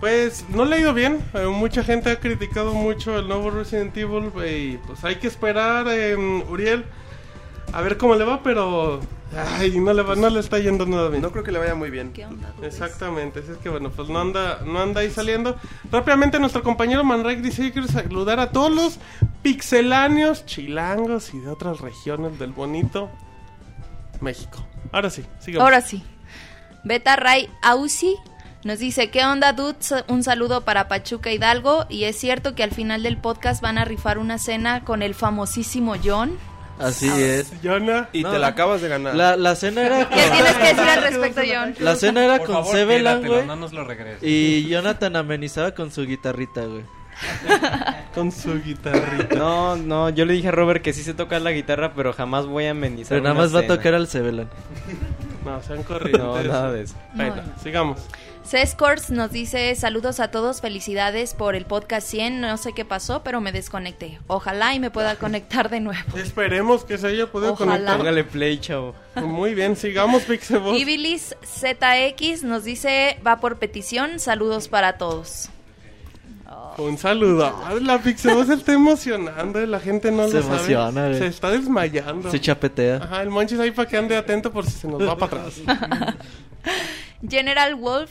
Pues 0.00 0.46
no 0.48 0.64
le 0.64 0.76
ha 0.76 0.80
ido 0.80 0.94
bien. 0.94 1.22
Eh, 1.34 1.44
mucha 1.46 1.84
gente 1.84 2.10
ha 2.10 2.18
criticado 2.18 2.72
mucho 2.72 3.18
el 3.18 3.28
nuevo 3.28 3.50
Resident 3.50 3.94
Evil. 3.96 4.32
eh, 4.42 4.72
Y 4.72 4.76
pues 4.86 5.04
hay 5.04 5.16
que 5.16 5.26
esperar, 5.26 5.86
eh, 5.90 6.16
Uriel, 6.16 6.84
a 7.72 7.82
ver 7.82 7.98
cómo 7.98 8.14
le 8.14 8.24
va, 8.24 8.42
pero. 8.42 9.00
Ay, 9.58 9.78
no 9.78 9.92
le, 9.92 10.02
va, 10.02 10.16
no 10.16 10.28
le 10.28 10.40
está 10.40 10.58
yendo 10.58 10.86
nada 10.86 11.08
bien. 11.08 11.22
No 11.22 11.30
creo 11.30 11.44
que 11.44 11.52
le 11.52 11.60
vaya 11.60 11.76
muy 11.76 11.88
bien. 11.90 12.12
¿Qué 12.12 12.26
onda? 12.26 12.52
Exactamente, 12.62 13.38
así 13.40 13.52
es 13.52 13.58
que 13.58 13.68
bueno, 13.68 13.90
pues 13.90 14.08
no 14.08 14.18
anda, 14.20 14.60
no 14.64 14.80
anda 14.80 15.02
ahí 15.02 15.10
saliendo. 15.10 15.54
Rápidamente 15.92 16.40
nuestro 16.40 16.64
compañero 16.64 17.04
Manrek 17.04 17.40
dice 17.40 17.62
que 17.62 17.72
quiere 17.72 17.86
saludar 17.86 18.40
a 18.40 18.50
todos 18.50 18.72
los 18.72 18.98
pixeláneos, 19.42 20.46
chilangos 20.46 21.32
y 21.32 21.38
de 21.38 21.48
otras 21.48 21.80
regiones 21.80 22.40
del 22.40 22.50
bonito 22.50 23.08
México. 24.20 24.66
Ahora 24.90 25.10
sí, 25.10 25.24
sigamos. 25.38 25.64
Ahora 25.64 25.80
sí. 25.80 26.02
Beta 26.82 27.14
Ray 27.14 27.48
Ausi 27.62 28.16
nos 28.64 28.78
dice, 28.78 29.10
¿qué 29.10 29.24
onda, 29.24 29.52
dudes? 29.52 29.94
Un 30.08 30.22
saludo 30.22 30.62
para 30.62 30.88
Pachuca 30.88 31.32
Hidalgo. 31.32 31.86
Y 31.88 32.04
es 32.04 32.16
cierto 32.18 32.54
que 32.54 32.62
al 32.62 32.70
final 32.72 33.02
del 33.02 33.16
podcast 33.16 33.62
van 33.62 33.78
a 33.78 33.84
rifar 33.84 34.18
una 34.18 34.38
cena 34.38 34.84
con 34.84 35.02
el 35.02 35.14
famosísimo 35.14 35.94
John. 36.02 36.38
Así 36.78 37.08
es. 37.08 37.52
Jonah. 37.62 38.08
Y 38.12 38.22
No. 38.22 38.30
te 38.30 38.38
la 38.38 38.48
acabas 38.48 38.80
de 38.80 38.88
ganar. 38.88 39.14
La, 39.14 39.36
la 39.36 39.54
cena 39.54 39.82
era 39.82 40.08
con, 40.08 40.16
¿Qué 40.18 40.30
tienes 40.30 40.52
que 40.56 40.62
decir 40.68 40.80
al 40.88 41.02
respecto, 41.02 41.40
John? 41.46 41.74
la 41.78 41.94
cena 41.96 42.24
era 42.24 42.38
Por 42.38 42.46
con 42.46 42.64
quédatelo, 42.72 43.34
güey. 43.34 43.46
no 43.46 43.56
nos 43.56 43.72
lo 43.72 43.84
regreses. 43.84 44.22
Y 44.22 44.66
Jonathan 44.68 45.16
amenizaba 45.16 45.72
con 45.72 45.90
su 45.92 46.06
guitarrita, 46.06 46.64
güey. 46.64 46.84
Con 48.14 48.32
su 48.32 48.62
guitarrita. 48.62 49.34
No, 49.36 49.76
no, 49.76 50.08
yo 50.08 50.24
le 50.24 50.32
dije 50.32 50.48
a 50.48 50.52
Robert 50.52 50.82
que 50.82 50.94
sí 50.94 51.02
se 51.02 51.12
toca 51.12 51.38
la 51.38 51.52
guitarra, 51.52 51.92
pero 51.94 52.14
jamás 52.14 52.46
voy 52.46 52.64
a 52.64 52.70
amenizar. 52.70 53.10
Pero 53.10 53.22
nada 53.24 53.34
una 53.34 53.42
más 53.44 53.54
va 53.54 53.60
a 53.60 53.66
tocar 53.66 53.92
al 53.94 54.06
Sevelan. 54.08 54.48
No, 55.44 55.62
sean 55.62 55.82
corrientes. 55.82 56.22
No, 56.22 56.42
nada 56.42 56.72
de 56.72 56.82
eso. 56.84 56.94
Bueno, 57.14 57.36
No. 57.36 57.62
sigamos. 57.62 58.00
Sescors 58.42 59.10
nos 59.10 59.30
dice, 59.30 59.74
saludos 59.76 60.18
a 60.18 60.28
todos, 60.30 60.60
felicidades 60.60 61.34
por 61.34 61.54
el 61.54 61.66
podcast 61.66 62.08
100. 62.08 62.40
No 62.40 62.56
sé 62.56 62.72
qué 62.72 62.84
pasó, 62.84 63.22
pero 63.22 63.40
me 63.40 63.52
desconecté. 63.52 64.18
Ojalá 64.26 64.74
y 64.74 64.80
me 64.80 64.90
pueda 64.90 65.14
conectar 65.18 65.68
de 65.70 65.80
nuevo. 65.80 66.16
Esperemos 66.16 66.84
que 66.84 66.98
se 66.98 67.06
haya 67.08 67.30
podido 67.30 67.52
Ojalá. 67.52 67.72
conectar. 67.72 67.96
Póngale 67.98 68.24
play, 68.24 68.58
chavo. 68.58 68.94
Muy 69.16 69.54
bien, 69.54 69.76
sigamos, 69.76 70.22
Pixeboss. 70.22 70.78
Ibilis 70.80 71.36
ZX 71.44 72.42
nos 72.42 72.64
dice, 72.64 73.18
va 73.24 73.38
por 73.38 73.58
petición, 73.58 74.18
saludos 74.18 74.68
para 74.68 74.94
todos. 74.98 75.48
Un 76.78 76.96
saludo. 76.98 77.54
Ay, 77.66 77.80
La 77.84 77.98
Pixeboss 77.98 78.46
se 78.46 78.54
está 78.54 78.72
emocionando, 78.72 79.64
la 79.66 79.80
gente 79.80 80.10
no 80.10 80.26
Se 80.28 80.34
lo 80.34 80.42
sabe. 80.42 80.54
emociona, 80.56 81.06
güey. 81.08 81.18
Se 81.18 81.26
está 81.26 81.50
desmayando. 81.50 82.30
Se 82.30 82.40
chapetea. 82.40 82.96
Ajá, 82.96 83.22
el 83.22 83.28
Monchis 83.28 83.58
ahí 83.60 83.70
para 83.70 83.86
que 83.88 83.98
ande 83.98 84.16
atento 84.16 84.50
por 84.50 84.64
si 84.64 84.72
se 84.72 84.88
nos 84.88 85.00
va 85.06 85.16
para 85.16 85.42
atrás. 85.42 85.60
General 87.28 87.74
Wolf 87.74 88.10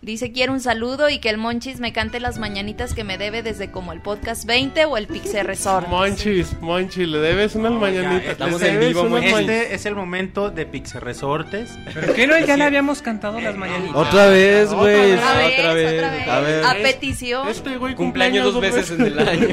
dice 0.00 0.32
quiere 0.32 0.52
un 0.52 0.60
saludo 0.60 1.08
y 1.08 1.18
que 1.18 1.30
el 1.30 1.38
Monchis 1.38 1.80
me 1.80 1.92
cante 1.92 2.20
las 2.20 2.38
mañanitas 2.38 2.92
que 2.94 3.04
me 3.04 3.16
debe 3.16 3.42
desde 3.42 3.70
como 3.70 3.92
el 3.92 4.00
podcast 4.00 4.44
20 4.44 4.84
o 4.84 4.96
el 4.98 5.06
Pixel 5.06 5.46
Resort. 5.46 5.88
Monchis, 5.88 6.60
Monchis, 6.60 7.08
le 7.08 7.18
debes 7.18 7.54
unas 7.54 7.72
mañanitas. 7.72 8.32
estamos 8.32 8.60
le 8.60 8.68
en 8.68 8.80
vivo, 8.80 9.04
Monchis. 9.08 9.32
Este 9.38 9.74
es 9.74 9.86
el 9.86 9.94
momento 9.94 10.50
de 10.50 10.66
Pixel 10.66 11.00
Resortes. 11.00 11.78
¿Pero 11.94 12.12
qué 12.14 12.26
no? 12.26 12.38
Ya 12.38 12.56
le 12.56 12.64
habíamos 12.64 13.00
cantado 13.00 13.40
las 13.40 13.56
mañanitas. 13.56 13.96
Otra 13.96 14.26
vez, 14.28 14.72
güey. 14.72 15.12
Otra 15.12 15.30
Otra 15.30 15.74
vez. 15.74 15.94
otra 15.94 16.10
vez. 16.10 16.28
A 16.28 16.40
ver. 16.40 16.64
A 16.64 16.74
petición. 16.82 17.48
Este 17.48 17.76
güey 17.78 17.94
Cumpleaños 17.94 18.44
dos 18.52 18.60
veces 18.60 18.90
en 18.90 19.06
el 19.06 19.18
año. 19.18 19.48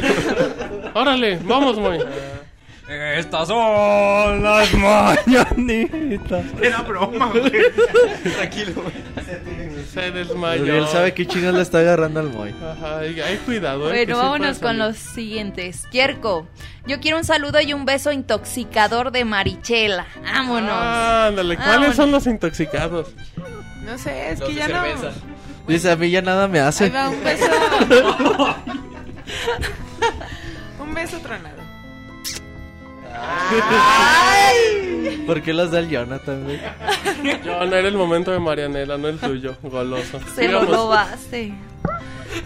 Órale, 0.93 1.39
vamos, 1.43 1.77
Moy. 1.77 1.99
Estas 2.89 3.47
son 3.47 4.43
las 4.43 4.73
mañanitas. 4.75 6.45
Era 6.61 6.81
broma, 6.81 7.27
güey. 7.31 7.51
Tranquilo. 8.35 8.83
Se 9.93 10.11
desmayó. 10.11 10.63
Uriel 10.63 10.87
sabe 10.87 11.13
qué 11.13 11.25
chingas 11.25 11.53
le 11.53 11.61
está 11.61 11.79
agarrando 11.79 12.19
al 12.19 12.29
Moy. 12.29 12.53
Ajá, 12.61 12.99
hay, 12.99 13.37
cuidado, 13.45 13.87
eh. 13.93 14.05
Bueno, 14.05 14.17
vámonos 14.17 14.59
con 14.59 14.77
los 14.77 14.97
siguientes. 14.97 15.83
Yerko, 15.91 16.47
yo 16.85 16.99
quiero 16.99 17.17
un 17.17 17.23
saludo 17.23 17.61
y 17.61 17.73
un 17.73 17.85
beso 17.85 18.11
intoxicador 18.11 19.11
de 19.11 19.23
Marichela. 19.25 20.05
Vámonos. 20.23 20.71
Ándale, 20.73 21.55
¿cuáles 21.55 21.73
Vámonos. 21.75 21.95
son 21.95 22.11
los 22.11 22.27
intoxicados? 22.27 23.13
No 23.85 23.97
sé, 23.97 24.31
es 24.31 24.39
Los 24.39 24.49
que 24.49 24.55
ya 24.55 24.67
no. 24.67 24.83
cerveza. 24.83 25.11
Dice, 25.67 25.91
a 25.91 25.95
mí 25.95 26.09
ya 26.11 26.21
nada 26.21 26.47
me 26.47 26.59
Ahí 26.59 26.67
hace. 26.67 26.89
va 26.89 27.07
un 27.09 27.23
beso. 27.23 27.45
un 30.81 30.93
beso 30.93 31.17
tronado. 31.19 31.60
¿Por 35.25 35.41
qué 35.41 35.53
los 35.53 35.71
da 35.71 35.79
el 35.79 35.89
Jonathan, 35.89 36.43
güey? 36.43 36.59
Yo 37.43 37.65
no 37.65 37.75
era 37.75 37.87
el 37.87 37.95
momento 37.95 38.31
de 38.31 38.39
Marianela, 38.39 38.97
no 38.97 39.07
el 39.07 39.19
tuyo, 39.19 39.55
goloso. 39.61 40.19
Se 40.35 40.47
lo 40.47 40.65
robaste. 40.65 41.53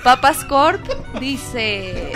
Papas 0.03 0.43
Corp 0.45 0.81
dice... 1.19 2.11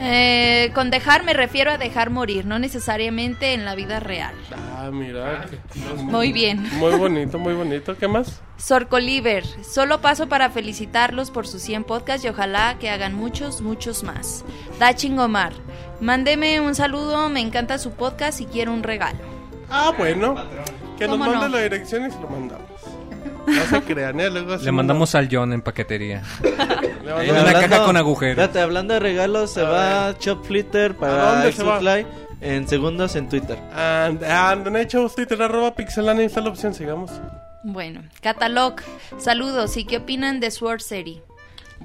eh, 0.00 0.70
con 0.74 0.90
dejar 0.90 1.24
me 1.24 1.32
refiero 1.34 1.70
a 1.70 1.78
dejar 1.78 2.10
morir, 2.10 2.46
no 2.46 2.58
necesariamente 2.58 3.52
en 3.54 3.64
la 3.64 3.74
vida 3.74 4.00
real. 4.00 4.34
Ah, 4.76 4.90
mira. 4.92 5.46
que- 5.50 6.02
Muy 6.02 6.32
bien. 6.32 6.66
Muy 6.78 6.92
bonito, 6.94 7.38
muy 7.38 7.54
bonito. 7.54 7.96
¿Qué 7.96 8.08
más? 8.08 8.40
Sorcoliver, 8.56 9.44
solo 9.62 10.00
paso 10.00 10.28
para 10.28 10.50
felicitarlos 10.50 11.30
por 11.30 11.46
sus 11.46 11.62
100 11.62 11.84
podcasts 11.84 12.24
y 12.24 12.28
ojalá 12.28 12.76
que 12.78 12.90
hagan 12.90 13.14
muchos, 13.14 13.60
muchos 13.60 14.02
más. 14.02 14.44
Daching 14.78 15.18
Omar, 15.18 15.52
mándeme 16.00 16.60
un 16.60 16.74
saludo, 16.74 17.28
me 17.28 17.40
encanta 17.40 17.78
su 17.78 17.92
podcast 17.92 18.40
y 18.40 18.46
quiero 18.46 18.72
un 18.72 18.82
regalo. 18.82 19.18
Ah, 19.70 19.92
bueno. 19.96 20.34
Que 20.98 21.06
nos 21.06 21.16
¿Cómo 21.16 21.30
mande 21.30 21.48
no? 21.48 21.56
la 21.56 21.62
dirección 21.62 22.06
y 22.06 22.10
se 22.10 22.20
lo 22.20 22.28
mandamos. 22.28 22.66
No 23.46 23.62
se 23.64 23.82
crean, 23.82 24.20
¿eh? 24.20 24.30
Luego 24.30 24.52
así 24.54 24.64
Le 24.64 24.72
mandamos 24.72 25.14
al 25.14 25.28
John 25.30 25.52
en 25.52 25.62
paquetería. 25.62 26.22
Le 27.04 27.12
Hay 27.12 27.28
mandamos- 27.28 27.50
una 27.50 27.68
caja 27.68 27.84
con 27.84 27.96
agujeros. 27.96 28.36
Fíjate, 28.36 28.60
hablando 28.60 28.94
de 28.94 29.00
regalos, 29.00 29.50
se 29.52 29.60
A 29.62 29.64
va 29.70 30.18
Chop 30.18 30.44
Flitter 30.44 30.92
¿A 30.92 30.94
para 31.00 31.32
dónde 31.34 31.52
se 31.52 31.62
va? 31.62 31.78
Xbox 31.80 31.82
Live 31.96 32.06
en 32.42 32.68
segundos 32.68 33.16
en 33.16 33.28
Twitter. 33.28 33.58
And, 33.74 34.22
and 34.24 34.66
en 34.66 34.76
hecho 34.76 35.08
Twitter 35.14 35.40
arroba 35.42 35.74
pixelania 35.74 36.24
está 36.24 36.40
la 36.40 36.50
opción, 36.50 36.74
sigamos. 36.74 37.10
Bueno, 37.62 38.02
Catalog, 38.22 38.76
saludos 39.18 39.76
y 39.76 39.84
qué 39.84 39.98
opinan 39.98 40.40
de 40.40 40.50
Sword 40.50 40.80
City. 40.80 41.20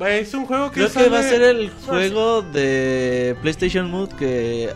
Es 0.05 0.33
un 0.33 0.45
juego 0.45 0.69
que 0.71 0.75
Creo 0.81 0.89
sale- 0.89 1.05
que 1.05 1.11
va 1.11 1.19
a 1.19 1.23
ser 1.23 1.41
el 1.41 1.69
juego 1.85 2.41
de 2.41 3.35
PlayStation 3.41 3.89
Move 3.89 4.09
que 4.17 4.73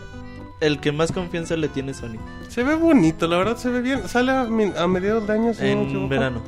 el 0.61 0.79
que 0.79 0.91
más 0.91 1.11
confianza 1.11 1.55
le 1.57 1.67
tiene 1.69 1.93
Sony. 1.93 2.17
Se 2.49 2.63
ve 2.63 2.75
bonito, 2.75 3.27
la 3.27 3.37
verdad 3.37 3.55
se 3.57 3.69
ve 3.69 3.81
bien. 3.81 4.07
Sale 4.09 4.31
a, 4.31 4.41
a 4.41 4.87
mediados 4.87 5.25
de 5.27 5.33
año, 5.33 5.53
si 5.53 5.61
no 5.61 5.65
me 5.67 5.71
En 5.71 5.81
equivoco. 5.83 6.07
verano. 6.09 6.43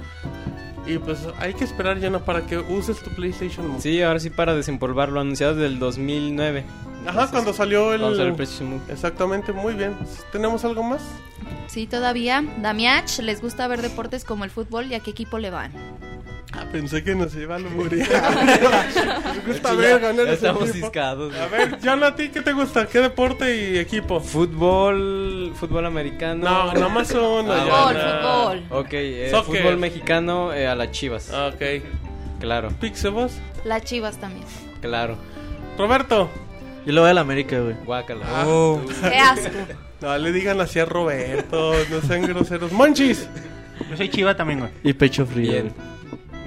Y 0.86 0.98
pues 0.98 1.20
hay 1.38 1.54
que 1.54 1.64
esperar, 1.64 2.00
Yana, 2.00 2.20
para 2.20 2.46
que 2.46 2.58
uses 2.58 3.00
tu 3.02 3.10
PlayStation 3.12 3.68
Move. 3.68 3.82
Sí, 3.82 4.02
ahora 4.02 4.20
sí 4.20 4.30
para 4.30 4.56
desempolvarlo, 4.56 5.20
anunciado 5.20 5.56
desde 5.56 5.68
el 5.68 5.80
2009. 5.80 6.64
Ajá, 7.08 7.28
cuando 7.30 7.54
salió 7.54 7.94
el... 7.94 8.00
Cuando 8.02 8.18
salió 8.18 8.32
el 8.32 8.36
PlayStation 8.36 8.70
Move. 8.72 8.82
Exactamente, 8.90 9.52
muy 9.54 9.74
bien. 9.74 9.96
¿Tenemos 10.32 10.66
algo 10.66 10.84
más? 10.84 11.02
Sí, 11.68 11.88
todavía. 11.88 12.44
Damiach, 12.62 13.20
¿les 13.20 13.42
gusta 13.42 13.68
ver 13.68 13.82
deportes 13.82 14.26
como 14.26 14.44
el 14.44 14.50
fútbol 14.50 14.88
y 14.92 14.96
a 14.96 15.00
qué 15.00 15.12
equipo 15.12 15.38
le 15.38 15.50
van? 15.52 15.72
Ah, 16.54 16.66
pensé 16.72 17.04
que 17.04 17.16
nos 17.16 17.34
iba 17.36 17.56
a 17.56 17.58
alburear. 17.58 18.46
Me 19.46 19.54
gusta 19.54 19.74
ver 19.74 20.00
ganar 20.02 20.26
ese 20.26 20.34
Estamos 20.34 20.70
equipo. 20.70 20.86
ciscados. 20.88 21.34
A 21.36 21.48
ver, 21.48 21.80
Yana, 21.80 22.08
¿a 22.08 22.16
ti 22.16 22.30
qué 22.30 22.42
te 22.42 22.52
gusta? 22.52 22.88
¿Qué 22.88 23.00
deporte 23.00 23.56
y 23.56 23.78
equipo? 23.78 24.20
Fútbol, 24.20 25.54
fútbol 25.56 25.86
americano. 25.86 26.44
No, 26.44 26.74
nomás 26.74 27.12
uno, 27.12 27.52
Ah, 27.54 27.62
Fútbol, 27.64 28.62
fútbol. 28.68 28.80
Ok, 28.82 28.90
eh, 28.94 29.32
fútbol 29.46 29.78
mexicano 29.78 30.54
eh, 30.54 30.68
a 30.68 30.76
las 30.76 30.92
chivas. 30.92 31.30
Ok. 31.32 31.62
Claro, 32.40 32.70
¿Pixebos? 32.82 33.34
Las 33.64 33.84
chivas 33.84 34.18
también. 34.18 34.46
claro. 34.82 35.16
Roberto. 35.78 36.30
Yo 36.86 36.94
le 36.94 37.00
voy 37.00 37.10
a 37.12 37.14
la 37.14 37.22
América, 37.22 37.60
güey. 37.60 37.76
Guácala. 37.86 38.26
Ah, 38.28 38.78
Qué 39.10 39.18
asco. 39.18 39.50
No 40.02 40.18
le 40.18 40.32
digan 40.32 40.60
así 40.60 40.80
a 40.80 40.86
Roberto, 40.86 41.74
no 41.90 42.02
sean 42.02 42.24
groseros. 42.24 42.72
Monchis. 42.72 43.28
Yo 43.90 43.96
soy 43.98 44.10
chiva 44.10 44.36
también, 44.36 44.60
güey. 44.62 44.72
Y 44.84 44.94
pecho 44.94 45.26
frío. 45.26 45.52
Bien. 45.52 45.74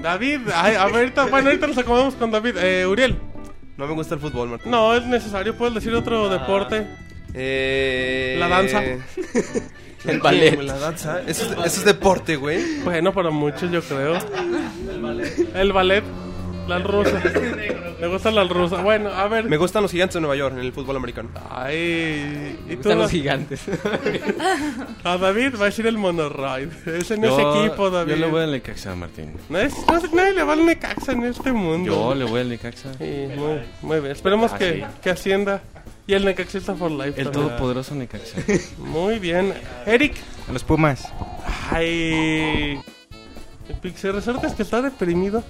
David, 0.04 0.40
ay, 0.54 0.74
a 0.74 0.84
ver, 0.84 0.96
ahorita, 0.96 1.24
bueno, 1.28 1.48
ahorita 1.48 1.66
nos 1.66 1.78
acomodamos 1.78 2.14
con 2.16 2.30
David. 2.30 2.58
Eh, 2.58 2.86
Uriel. 2.86 3.16
No 3.78 3.86
me 3.86 3.94
gusta 3.94 4.16
el 4.16 4.20
fútbol, 4.20 4.50
Martín. 4.50 4.70
No, 4.70 4.94
es 4.94 5.02
necesario, 5.06 5.56
puedes 5.56 5.74
decir 5.74 5.94
otro 5.94 6.28
deporte. 6.28 6.86
Eh... 7.32 8.36
La 8.38 8.48
danza. 8.48 8.82
El 10.04 10.20
ballet. 10.20 10.60
La 10.60 10.76
danza. 10.76 11.22
Eso 11.26 11.44
es, 11.46 11.52
eso 11.52 11.64
es 11.64 11.84
deporte, 11.86 12.36
güey. 12.36 12.80
Bueno, 12.84 13.14
para 13.14 13.30
muchos 13.30 13.70
yo 13.70 13.80
creo. 13.80 14.18
El 15.54 15.72
ballet. 15.72 16.04
La 16.68 16.78
rusa. 16.78 17.22
Me 18.00 18.08
gusta 18.08 18.30
la 18.30 18.44
rusa. 18.44 18.82
Bueno, 18.82 19.10
a 19.10 19.28
ver. 19.28 19.44
Me 19.48 19.56
gustan 19.56 19.82
los 19.82 19.90
gigantes 19.92 20.14
de 20.14 20.20
Nueva 20.20 20.36
York 20.36 20.54
en 20.54 20.60
el 20.60 20.72
fútbol 20.72 20.96
americano. 20.96 21.30
Ay, 21.50 22.56
¿y 22.64 22.68
Me 22.68 22.76
tú? 22.76 22.76
gustan 22.82 22.98
los 22.98 23.10
gigantes. 23.10 23.62
A 25.04 25.16
David 25.18 25.54
va 25.56 25.62
a 25.62 25.64
decir 25.66 25.86
el 25.86 25.96
monorride. 25.98 26.70
Ese 26.98 27.16
no 27.16 27.28
Yo- 27.28 27.60
es 27.62 27.66
equipo, 27.66 27.90
David. 27.90 28.12
Yo 28.12 28.16
le 28.18 28.26
voy 28.26 28.42
al 28.42 28.50
Necaxa, 28.52 28.94
Martín. 28.94 29.32
No 29.48 29.58
es, 29.58 29.74
no 29.86 29.96
es- 29.98 30.12
nadie 30.12 30.32
le 30.34 30.42
va 30.42 30.52
al 30.54 30.64
Necaxa 30.66 31.12
en 31.12 31.24
este 31.24 31.52
mundo. 31.52 31.90
Yo 31.92 32.14
le 32.14 32.24
voy 32.24 32.40
al 32.40 32.48
Necaxa. 32.48 32.92
Sí, 32.94 33.26
muy, 33.36 33.60
muy 33.82 34.00
bien. 34.00 34.12
Esperemos 34.12 34.52
Ah, 34.52 34.58
que, 34.58 34.72
sí. 34.74 34.82
que 35.02 35.10
ascienda. 35.10 35.62
Y 36.06 36.12
el 36.14 36.24
Necaxista 36.24 36.74
for 36.74 36.90
life. 36.90 37.14
El 37.20 37.30
también. 37.30 37.32
todopoderoso 37.48 37.94
Necaxa. 37.94 38.36
Muy 38.78 39.18
bien. 39.18 39.54
Eric. 39.86 40.14
Los 40.52 40.62
Pumas. 40.62 41.10
Ay. 41.70 42.78
El 43.68 43.76
Pixel 43.80 44.12
Resort 44.12 44.44
es 44.44 44.52
que 44.52 44.62
está 44.62 44.82
deprimido. 44.82 45.42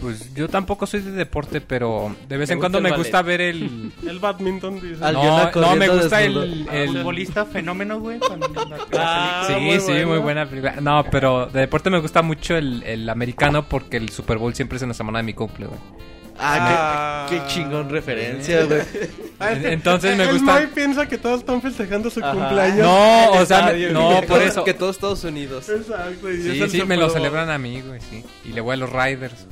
Pues 0.00 0.32
yo 0.34 0.48
tampoco 0.48 0.86
soy 0.86 1.00
de 1.00 1.10
deporte, 1.10 1.60
pero 1.60 2.14
de 2.28 2.36
vez 2.38 2.48
¿Te 2.48 2.54
en 2.54 2.58
cuando 2.60 2.80
me 2.80 2.90
ballet? 2.90 3.02
gusta 3.04 3.20
ver 3.20 3.40
el... 3.42 3.92
El 4.06 4.18
badminton, 4.18 4.80
dice. 4.80 5.04
Al- 5.04 5.12
No, 5.14 5.50
no, 5.52 5.76
me 5.76 5.88
gusta 5.88 6.22
el... 6.22 6.66
el- 6.72 6.88
Futbolista 6.88 7.44
fenómeno, 7.44 8.00
güey. 8.00 8.18
la- 8.18 8.78
Ah, 8.98 9.44
Sí, 9.46 9.54
muy 9.60 9.78
sí, 9.78 9.84
bueno. 9.92 10.08
muy 10.08 10.18
buena 10.18 10.46
película. 10.46 10.76
No, 10.80 11.04
pero 11.10 11.46
de 11.46 11.60
deporte 11.60 11.90
me 11.90 11.98
gusta 12.00 12.22
mucho 12.22 12.56
el, 12.56 12.82
el 12.84 13.08
americano 13.10 13.68
porque 13.68 13.98
el 13.98 14.08
Super 14.08 14.38
Bowl 14.38 14.54
siempre 14.54 14.76
es 14.76 14.82
en 14.82 14.88
la 14.88 14.94
semana 14.94 15.18
de 15.18 15.24
mi 15.24 15.34
cumple, 15.34 15.66
güey. 15.66 15.78
Ah, 16.42 17.26
qué, 17.28 17.36
qué 17.36 17.42
chingón 17.48 17.90
referencia, 17.90 18.64
güey. 18.64 18.80
Ah, 19.42 19.52
este- 19.52 19.72
Entonces 19.72 20.16
me 20.18 20.24
el 20.24 20.32
gusta- 20.32 20.54
Mike 20.60 20.72
piensa 20.74 21.06
que 21.08 21.16
todos 21.18 21.40
están 21.40 21.62
festejando 21.62 22.10
su 22.10 22.20
Ajá. 22.22 22.32
cumpleaños. 22.32 22.78
No, 22.86 23.30
o 23.32 23.46
sea, 23.46 23.60
Estadio. 23.60 23.92
no, 23.92 24.20
por 24.28 24.42
eso. 24.42 24.64
Que 24.64 24.74
todos 24.74 24.96
Estados 24.96 25.24
Unidos. 25.24 25.66
Exacto. 25.68 26.30
y 26.30 26.36
es 26.36 26.42
Sí, 26.42 26.48
el 26.62 26.70
sí, 26.70 26.76
me 26.76 26.82
Super 26.82 26.98
lo 26.98 27.04
Bowl. 27.06 27.14
celebran 27.14 27.48
a 27.50 27.56
mí, 27.56 27.80
güey, 27.80 28.00
sí. 28.02 28.22
Y 28.44 28.52
le 28.52 28.60
voy 28.60 28.74
a 28.74 28.76
los 28.76 28.90
Riders. 28.92 29.46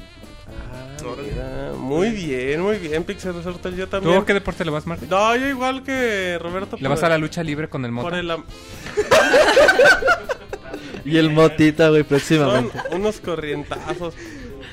Mira, 1.17 1.73
muy 1.77 2.11
bien, 2.11 2.61
muy 2.61 2.79
bien, 2.79 3.05
Pixel 3.05 3.35
Resort. 3.35 3.67
Yo 3.75 3.89
también. 3.89 4.19
¿Tú 4.19 4.25
qué 4.25 4.35
deporte 4.35 4.65
le 4.65 4.71
vas, 4.71 4.87
Martín? 4.87 5.09
No, 5.11 5.35
yo 5.37 5.47
igual 5.47 5.83
que 5.83 6.39
Roberto. 6.41 6.77
¿Le 6.81 6.89
vas 6.89 7.03
a 7.03 7.09
la 7.09 7.19
lucha 7.19 7.43
libre 7.43 7.69
con 7.69 7.85
el 7.85 7.93
moto? 7.93 8.09
Por 8.09 8.19
el 8.19 8.33
Y 11.05 11.17
el 11.17 11.31
motita, 11.31 11.89
güey, 11.89 12.03
Son 12.03 12.09
próximamente. 12.09 12.79
unos 12.91 13.21
corrientazos. 13.21 14.15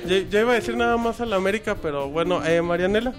Yo, 0.06 0.18
yo 0.18 0.40
iba 0.40 0.52
a 0.52 0.54
decir 0.56 0.76
nada 0.76 0.96
más 0.96 1.20
a 1.20 1.26
la 1.26 1.36
América, 1.36 1.76
pero 1.80 2.08
bueno, 2.08 2.44
eh, 2.44 2.60
Marianela. 2.62 3.14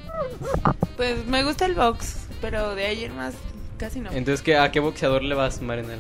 Pues 0.96 1.26
me 1.26 1.44
gusta 1.44 1.66
el 1.66 1.74
box, 1.76 2.28
pero 2.42 2.76
de 2.76 2.86
ayer 2.86 3.12
más 3.12 3.34
casi 3.78 4.00
no. 4.00 4.12
Entonces, 4.12 4.42
¿qué, 4.42 4.58
¿a 4.58 4.72
qué 4.72 4.80
boxeador 4.80 5.24
le 5.24 5.36
vas, 5.36 5.62
Marinel? 5.62 6.00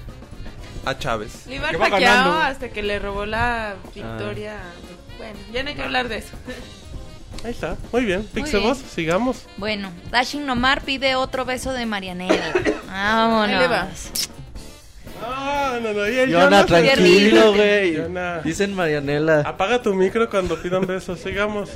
A 0.85 0.97
Chávez. 0.97 1.47
Le 1.47 1.55
iba 1.55 1.71
ganando. 1.71 2.33
hasta 2.39 2.69
que 2.69 2.83
le 2.83 2.99
robó 2.99 3.25
la 3.25 3.75
victoria. 3.93 4.57
Bueno, 5.17 5.37
ya 5.51 5.63
no 5.63 5.69
hay 5.69 5.75
que 5.75 5.81
hablar 5.83 6.07
de 6.07 6.17
eso. 6.17 6.33
Ahí 7.43 7.51
está, 7.51 7.77
muy 7.91 8.03
bien. 8.05 8.23
Pixel 8.33 8.59
bien. 8.61 8.71
Boss, 8.73 8.79
sigamos. 8.93 9.45
Bueno, 9.57 9.91
Dashing 10.11 10.45
Nomar 10.45 10.81
pide 10.81 11.15
otro 11.15 11.45
beso 11.45 11.71
de 11.73 11.85
Marianela. 11.85 12.53
Ahí 12.91 13.51
le 13.51 13.67
va. 13.67 13.87
Vámonos. 13.87 14.11
Ah, 15.23 15.79
no, 15.81 15.93
no, 15.93 16.07
y 16.07 16.17
el 16.19 16.29
Yona, 16.29 16.45
Jonas- 16.45 16.65
tranquilo, 16.67 17.53
güey. 17.53 17.95
Yona. 17.95 18.39
Dicen 18.41 18.73
Marianela. 18.75 19.41
Apaga 19.41 19.81
tu 19.81 19.93
micro 19.93 20.29
cuando 20.29 20.61
pidan 20.61 20.85
besos, 20.85 21.19
sigamos. 21.19 21.69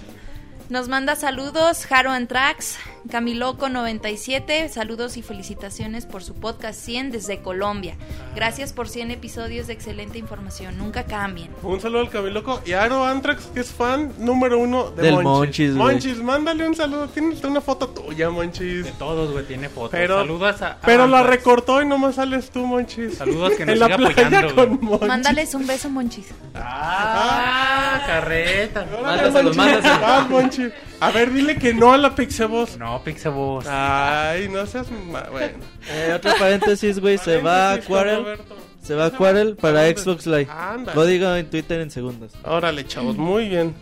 Nos 0.70 0.88
manda 0.88 1.16
saludos 1.16 1.86
Jaro 1.86 2.12
Antrax, 2.12 2.78
Camiloco97, 3.10 4.70
saludos 4.70 5.18
y 5.18 5.22
felicitaciones 5.22 6.06
por 6.06 6.24
su 6.24 6.36
podcast 6.36 6.80
100 6.80 7.12
desde 7.12 7.42
Colombia. 7.42 7.96
Gracias 8.36 8.74
por 8.74 8.88
100 8.88 9.12
episodios 9.12 9.68
de 9.68 9.74
excelente 9.74 10.18
información, 10.18 10.78
nunca 10.78 11.04
cambien. 11.06 11.50
Un 11.64 11.80
saludo 11.82 12.02
al 12.02 12.10
Cabiloco 12.10 12.62
y 12.66 12.74
a 12.74 12.84
Aro 12.84 13.04
Antrax, 13.06 13.46
que 13.48 13.62
es 13.62 13.72
fan 13.72 14.12
número 14.20 14.60
uno 14.60 14.92
de 14.92 15.04
Del 15.04 15.24
Monchis. 15.24 15.72
Monchis, 15.72 16.18
mándale 16.18 16.68
un 16.68 16.76
saludo. 16.76 17.08
Tienes 17.08 17.44
una 17.44 17.62
foto 17.62 17.90
tuya, 17.90 18.30
Monchis. 18.30 18.86
De 18.86 18.92
todos, 18.92 19.32
güey, 19.32 19.46
tiene 19.46 19.70
fotos. 19.70 19.92
Pero, 19.92 20.20
Saludos 20.20 20.62
a. 20.62 20.68
a 20.74 20.82
pero 20.82 21.08
la 21.08 21.24
recortó 21.24 21.82
y 21.82 21.86
nomás 21.86 22.16
sales 22.16 22.50
tú, 22.52 22.66
Monchis. 22.66 23.18
Saludos 23.18 23.54
que 23.58 23.66
nos 23.66 23.74
en 23.74 23.80
la 23.80 23.98
playa 23.98 24.28
apoyando, 24.28 24.56
con. 25.00 25.08
Mándales 25.08 25.54
un 25.56 25.66
beso, 25.68 25.90
Monchis. 25.90 26.28
Ah, 26.56 28.04
carreta. 28.06 28.86
Mándaselo, 29.02 29.54
Monchis. 29.54 29.58
mándaselo. 29.58 30.06
Ah, 30.06 30.28
Monchis. 30.30 30.72
A 31.00 31.10
ver, 31.10 31.34
dile 31.34 31.58
que 31.58 31.74
no 31.74 31.94
a 31.94 31.98
la 31.98 32.14
Pixeboss. 32.14 32.78
No, 32.78 32.91
Pixabos. 33.00 33.66
Ay, 33.68 34.50
no 34.50 34.66
seas... 34.66 34.88
ma- 34.92 35.28
Bueno. 35.32 35.58
Eh, 35.90 36.14
otro 36.16 36.34
paréntesis, 36.38 37.00
güey. 37.00 37.18
Se 37.18 37.38
va 37.42 37.74
a. 37.74 37.78
Roberto. 37.78 38.56
Se 38.82 38.96
va 38.96 39.06
a 39.06 39.12
Quarel 39.12 39.56
para 39.56 39.86
Xbox 39.88 40.26
Live. 40.26 40.48
Ándale. 40.50 40.96
Lo 40.96 41.06
digo 41.06 41.36
en 41.36 41.50
Twitter 41.50 41.82
en 41.82 41.92
segundos. 41.92 42.32
Órale, 42.44 42.86
chavos, 42.88 43.18
muy 43.18 43.48
bien. 43.50 43.74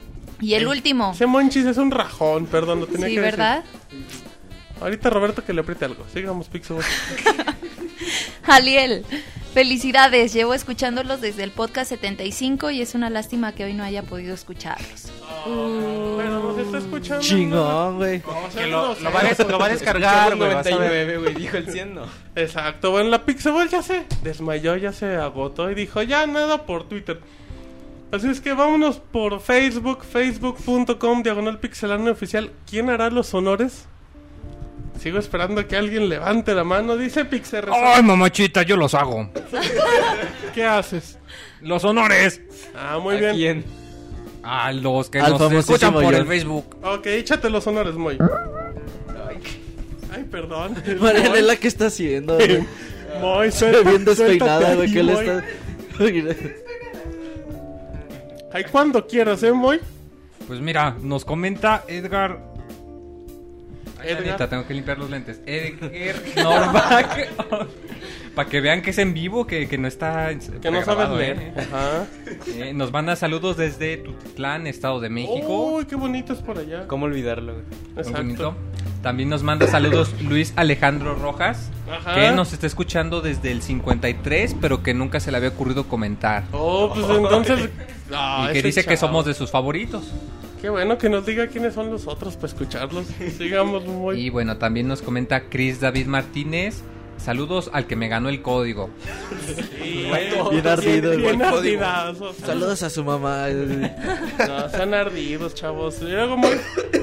Y 0.41 0.53
el 0.53 0.68
último, 0.68 1.11
Ese 1.14 1.26
Monchis 1.26 1.65
es 1.65 1.77
un 1.77 1.91
rajón, 1.91 2.45
perdón, 2.45 2.81
lo 2.81 2.88
tenía 2.88 3.07
sí, 3.07 3.15
que 3.15 3.22
decir. 3.22 3.38
¿verdad? 3.38 3.64
Ahorita 4.81 5.10
Roberto 5.10 5.44
que 5.44 5.52
le 5.53 5.61
apriete 5.61 5.86
algo. 5.86 6.06
Sigamos, 6.14 6.48
Pixeboss. 6.48 6.86
Aliel, 8.43 9.05
felicidades, 9.53 10.34
llevo 10.34 10.53
escuchándolos 10.53 11.21
desde 11.21 11.43
el 11.43 11.51
podcast 11.51 11.89
75 11.89 12.71
y 12.71 12.81
es 12.81 12.95
una 12.95 13.09
lástima 13.09 13.53
que 13.53 13.65
hoy 13.65 13.73
no 13.73 13.84
haya 13.84 14.03
podido 14.03 14.34
escucharlos. 14.34 15.11
Pero 15.45 16.39
nos 16.43 16.57
está 16.57 16.77
escuchando. 16.77 17.23
Chingón, 17.23 17.97
güey. 17.97 18.21
No, 18.55 18.67
lo, 18.67 18.99
lo 18.99 19.11
va 19.11 19.19
a, 19.21 19.43
lo 19.43 19.59
va 19.59 19.65
a 19.65 19.69
descargar, 19.69 20.35
güey. 20.35 20.53
vas 20.53 20.67
a 20.67 20.77
ver. 20.77 20.80
99, 20.80 21.17
güey, 21.17 21.34
dijo 21.35 21.57
el 21.57 21.71
100, 21.71 21.95
¿no? 21.95 22.03
Exacto, 22.35 22.91
bueno, 22.91 23.09
la 23.09 23.26
Pixaball 23.26 23.69
ya 23.69 23.81
se 23.81 24.05
desmayó, 24.23 24.76
ya 24.76 24.91
se 24.91 25.15
agotó 25.15 25.69
y 25.71 25.76
dijo, 25.76 26.01
ya 26.01 26.26
nada 26.27 26.65
por 26.65 26.88
Twitter. 26.88 27.19
Así 28.11 28.27
es 28.27 28.41
que 28.41 28.53
vámonos 28.53 28.97
por 28.99 29.39
Facebook, 29.39 30.03
facebook.com, 30.03 31.21
diagonal 31.21 31.59
pixelano 31.59 32.09
oficial. 32.09 32.51
¿Quién 32.67 32.89
hará 32.89 33.11
los 33.11 33.31
honores? 33.35 33.85
Sigo 34.99 35.17
esperando 35.17 35.65
que 35.67 35.77
alguien 35.77 36.09
levante 36.09 36.53
la 36.53 36.63
mano. 36.63 36.97
Dice 36.97 37.23
Pixel. 37.26 37.65
¡Ay, 37.71 38.03
mamachita, 38.03 38.63
yo 38.63 38.76
los 38.76 38.93
hago! 38.93 39.30
¿Qué 40.53 40.65
haces? 40.65 41.17
¡Los 41.61 41.84
honores! 41.85 42.41
Ah, 42.76 42.99
muy 43.01 43.15
¿A 43.15 43.19
bien. 43.19 43.35
quién? 43.35 43.65
A 44.43 44.71
los 44.73 45.09
que 45.09 45.19
Al 45.19 45.31
nos 45.38 45.51
escuchan 45.51 45.93
por 45.93 46.13
el 46.13 46.26
Facebook. 46.26 46.77
Ok, 46.84 47.05
échate 47.07 47.49
los 47.49 47.65
honores, 47.67 47.95
muy. 47.95 48.17
Ay, 50.11 50.23
perdón. 50.26 50.76
Marianela, 50.99 51.55
¿qué 51.55 51.67
está 51.67 51.88
haciendo, 51.88 52.35
güey? 52.35 53.51
Se 53.51 53.71
ve 53.71 53.84
bien 53.84 54.05
despeinada, 54.05 54.76
güey. 54.76 54.91
¿Qué 54.91 55.03
le 55.03 55.13
está? 55.13 55.43
está.? 55.99 56.35
Ay, 58.51 58.65
cuando 58.71 59.05
quieras, 59.05 59.43
¿eh, 59.43 59.51
Moy? 59.51 59.80
Pues 60.47 60.59
mira, 60.59 60.95
nos 61.01 61.23
comenta 61.26 61.84
Edgar. 61.88 62.48
Edgar. 64.03 64.49
Tengo 64.49 64.65
que 64.67 64.73
limpiar 64.73 64.97
los 64.97 65.09
lentes. 65.09 65.41
Edgar 65.45 66.15
Norback. 66.35 67.30
Para 68.35 68.49
que 68.49 68.61
vean 68.61 68.81
que 68.81 68.91
es 68.91 68.97
en 68.99 69.13
vivo, 69.13 69.45
que, 69.47 69.67
que 69.67 69.77
no 69.77 69.88
está. 69.88 70.30
Que 70.61 70.71
no 70.71 70.84
sabes 70.84 71.09
leer. 71.09 71.39
¿eh? 71.39 71.53
Ajá. 71.57 72.05
Eh, 72.47 72.73
nos 72.73 72.91
manda 72.91 73.15
saludos 73.15 73.57
desde 73.57 73.97
Tutitlán, 73.97 74.67
Estado 74.67 74.99
de 74.99 75.09
México. 75.09 75.73
Uy, 75.77 75.85
qué 75.85 75.95
bonito 75.95 76.34
es 76.34 76.39
por 76.39 76.57
allá. 76.59 76.88
¿Cómo 76.88 77.05
olvidarlo, 77.05 77.55
Exacto. 77.97 78.21
bonito. 78.21 78.55
También 79.01 79.30
nos 79.30 79.43
manda 79.43 79.65
saludos 79.67 80.13
Luis 80.21 80.51
Alejandro 80.57 81.15
Rojas, 81.15 81.71
Ajá. 81.89 82.15
que 82.15 82.31
nos 82.31 82.51
está 82.51 82.67
escuchando 82.67 83.21
desde 83.21 83.51
el 83.51 83.61
53, 83.61 84.55
pero 84.59 84.84
que 84.84 84.93
nunca 84.93 85.21
se 85.21 85.31
le 85.31 85.38
había 85.38 85.49
ocurrido 85.49 85.88
comentar. 85.88 86.43
Oh, 86.51 86.91
pues 86.93 87.05
entonces. 87.09 87.69
Ah, 88.11 88.47
y 88.49 88.53
que 88.53 88.59
ese 88.59 88.67
dice 88.69 88.85
que 88.85 88.97
somos 88.97 89.23
de 89.23 89.35
sus 89.35 89.51
favoritos. 89.51 90.11
Qué 90.61 90.69
bueno 90.69 90.98
que 90.98 91.10
nos 91.10 91.26
diga 91.26 91.48
quiénes 91.48 91.73
son 91.73 91.90
los 91.90 92.06
otros 92.07 92.36
para 92.36 92.48
escucharlos. 92.48 93.07
Sigamos 93.38 93.86
muy. 93.86 94.19
Y 94.19 94.30
bueno, 94.30 94.57
también 94.57 94.88
nos 94.88 95.02
comenta 95.02 95.49
Chris 95.49 95.80
David 95.80 96.07
Martínez. 96.07 96.84
Saludos 97.18 97.69
al 97.73 97.86
que 97.86 97.95
me 97.95 98.07
ganó 98.07 98.30
el 98.30 98.41
código. 98.41 98.90
Bien 99.81 100.68
ardido, 100.68 101.11
Bien, 101.11 101.22
bien 101.22 101.41
ardidazos. 101.41 102.38
Saludos 102.38 102.81
a 102.84 102.90
su 102.90 103.03
mamá. 103.03 103.48
No, 103.49 104.69
sean 104.69 104.94
ardidos, 104.94 105.53
chavos. 105.53 106.02
Y 106.02 106.06
luego 106.06 106.38
muy. 106.38 106.52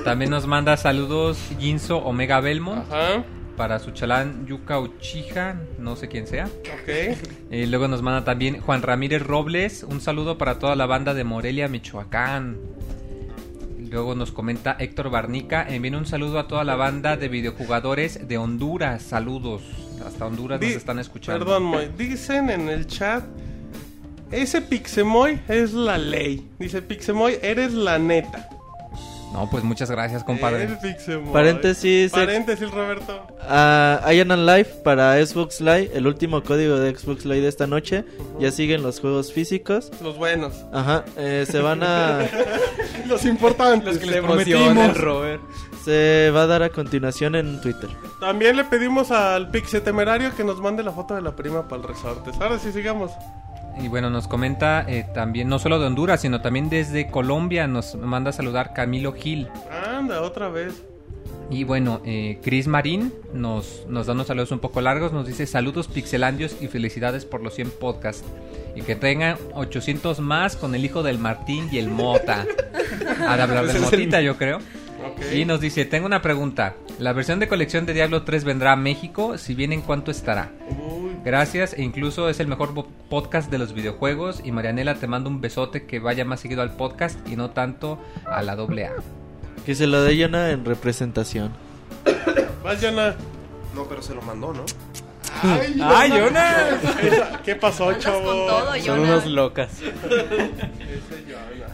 También 0.05 0.31
nos 0.31 0.47
manda 0.47 0.77
saludos 0.77 1.39
Ginzo 1.59 1.99
Omega 1.99 2.41
Belmont. 2.41 2.91
Ajá. 2.91 3.25
Para 3.57 3.79
su 3.79 3.91
chalán 3.93 4.47
Yuka 4.47 4.81
Uchiha, 4.81 5.57
no 5.79 5.97
sé 5.97 6.09
quién 6.09 6.27
sea. 6.27 6.45
Ok. 6.45 7.17
Y 7.51 7.67
luego 7.67 7.89
nos 7.89 8.03
manda 8.03 8.25
también 8.25 8.61
Juan 8.61 8.83
Ramírez 8.83 9.23
Robles. 9.23 9.83
Un 9.83 10.01
saludo 10.01 10.37
para 10.37 10.59
toda 10.59 10.77
la 10.77 10.87
banda 10.87 11.15
de 11.15 11.25
Morelia, 11.25 11.69
Michoacán. 11.69 12.59
Luego 13.91 14.15
nos 14.15 14.33
comenta 14.33 14.77
Héctor 14.79 15.11
Barnica. 15.11 15.67
Envíen 15.69 15.95
un 15.95 16.07
saludo 16.07 16.39
a 16.39 16.49
toda 16.49 16.65
la 16.65 16.77
banda 16.77 17.17
de 17.17 17.29
videojugadores 17.29 18.27
de 18.27 18.39
Honduras. 18.39 19.03
Saludos. 19.03 19.63
Hasta 20.05 20.27
Honduras 20.27 20.61
nos 20.61 20.71
están 20.71 20.99
escuchando. 20.99 21.45
Perdón, 21.45 21.65
Moy. 21.65 21.91
Dicen 21.97 22.51
en 22.51 22.69
el 22.69 22.87
chat. 22.87 23.25
Ese 24.31 24.61
Pixemoy 24.61 25.41
es 25.49 25.73
la 25.73 25.99
ley. 25.99 26.51
Dice 26.59 26.83
Pixemoy, 26.83 27.39
eres 27.43 27.73
la 27.73 27.99
neta. 27.99 28.49
No, 29.33 29.51
pues 29.51 29.65
muchas 29.65 29.91
gracias, 29.91 30.25
compadre. 30.25 30.65
El 30.65 30.79
Pixemoy. 30.79 31.33
Paréntesis, 31.33 32.11
Paréntesis, 32.13 32.71
Roberto. 32.71 33.27
a 33.41 34.01
Ian 34.13 34.31
and 34.33 34.47
Live 34.47 34.69
para 34.83 35.25
Xbox 35.25 35.61
Live, 35.61 35.91
el 35.95 36.07
último 36.07 36.43
código 36.43 36.77
de 36.79 36.97
Xbox 36.97 37.25
Live 37.25 37.43
de 37.43 37.49
esta 37.49 37.67
noche. 37.67 38.05
Ya 38.41 38.51
siguen 38.51 38.83
los 38.83 39.01
juegos 39.01 39.33
físicos. 39.33 39.91
Los 40.03 40.17
buenos. 40.17 40.55
Ajá, 40.73 41.05
eh, 41.17 41.45
se 41.51 41.61
van 41.61 41.83
a. 41.83 42.21
Los 43.07 43.25
importantes. 43.25 43.95
Los 43.95 43.99
que 43.99 44.07
les 44.07 44.21
prometimos. 44.21 44.95
prometimos. 44.97 45.41
Se 45.85 46.31
va 46.35 46.43
a 46.43 46.47
dar 46.47 46.63
a 46.65 46.71
continuación 46.71 47.37
en 47.37 47.61
Twitter. 47.61 47.89
También 48.19 48.57
le 48.57 48.65
pedimos 48.65 49.11
al 49.13 49.51
Pixe 49.51 49.81
Temerario 49.81 50.35
que 50.35 50.43
nos 50.43 50.61
mande 50.61 50.83
la 50.83 50.91
foto 50.91 51.15
de 51.15 51.23
la 51.23 51.37
prima 51.37 51.69
para 51.69 51.83
el 51.83 51.89
resorte. 51.89 52.31
Ahora 52.41 52.59
sí, 52.59 52.73
sigamos. 52.73 53.13
Y 53.79 53.89
bueno, 53.89 54.11
nos 54.11 54.27
comenta 54.27 54.85
eh, 54.89 55.07
también, 55.13 55.49
no 55.49 55.59
solo 55.59 55.79
de 55.79 55.87
Honduras, 55.87 56.23
sino 56.23 56.41
también 56.41 56.69
desde 56.71 57.11
Colombia, 57.11 57.67
nos 57.67 57.95
manda 57.95 58.31
a 58.31 58.33
saludar 58.33 58.73
Camilo 58.73 59.13
Gil. 59.13 59.49
Anda, 59.71 60.23
otra 60.23 60.49
vez. 60.49 60.83
Y 61.51 61.65
bueno, 61.65 62.01
eh, 62.05 62.39
Chris 62.43 62.67
Marín 62.67 63.13
nos, 63.33 63.87
nos 63.89 64.07
da 64.07 64.15
unos 64.15 64.27
saludos 64.27 64.51
un 64.51 64.59
poco 64.59 64.81
largos, 64.81 65.13
nos 65.13 65.27
dice 65.27 65.47
saludos 65.47 65.87
pixelandios 65.87 66.57
y 66.61 66.67
felicidades 66.67 67.25
por 67.25 67.43
los 67.43 67.55
100 67.55 67.71
podcasts. 67.71 68.25
Y 68.75 68.83
que 68.83 68.97
tengan 68.97 69.37
800 69.55 70.21
más 70.21 70.57
con 70.57 70.75
el 70.75 70.85
hijo 70.85 71.03
del 71.03 71.19
Martín 71.19 71.69
y 71.71 71.79
el 71.79 71.89
Mota. 71.89 72.45
De 72.45 73.25
hablar 73.25 73.67
del 73.67 73.81
Motita, 73.81 74.21
yo 74.21 74.37
creo. 74.37 74.59
Y 75.33 75.45
nos 75.45 75.61
dice, 75.61 75.85
tengo 75.85 76.07
una 76.07 76.21
pregunta. 76.21 76.75
¿La 76.99 77.13
versión 77.13 77.39
de 77.39 77.49
colección 77.49 77.87
de 77.87 77.95
Diablo 77.95 78.25
3 78.25 78.45
vendrá 78.45 78.73
a 78.73 78.77
México? 78.77 79.39
Si 79.39 79.55
bien, 79.55 79.73
¿en 79.73 79.83
cuánto 79.83 80.11
estará? 80.11 80.51
Gracias, 81.27 81.75
e 81.75 81.83
incluso 81.83 82.29
es 82.29 82.39
el 82.39 82.47
mejor 82.47 82.73
podcast 83.09 83.51
de 83.51 83.59
los 83.59 83.73
videojuegos. 83.73 84.41
Y 84.45 84.53
Marianela, 84.53 84.95
te 84.95 85.09
mando 85.09 85.29
un 85.29 85.41
besote 85.41 85.85
que 85.85 85.99
vaya 85.99 86.25
más 86.25 86.39
seguido 86.39 86.63
al 86.63 86.77
podcast 86.77 87.19
y 87.29 87.35
no 87.35 87.51
tanto 87.51 87.99
a 88.25 88.45
la 88.45 88.55
doble 88.55 88.87
A. 88.87 88.93
Que 89.65 89.75
se 89.75 89.89
lo 89.89 90.05
dé 90.05 90.17
Yana 90.17 90.53
en 90.53 90.65
representación. 90.65 91.51
Vas, 92.63 92.81
Jonah. 92.81 93.17
No, 93.75 93.87
pero 93.89 94.03
se 94.03 94.15
lo 94.15 94.23
mandó, 94.23 94.55
¿no? 94.55 94.67
¡Ay, 95.43 95.77
¡Ay, 95.83 96.11
Jonah! 96.11 96.81
Esa- 97.03 97.43
¿Qué 97.43 97.55
pasó, 97.57 97.93
chavo? 97.95 98.49
Son 98.85 99.01
unos 99.01 99.27
locas. 99.27 99.71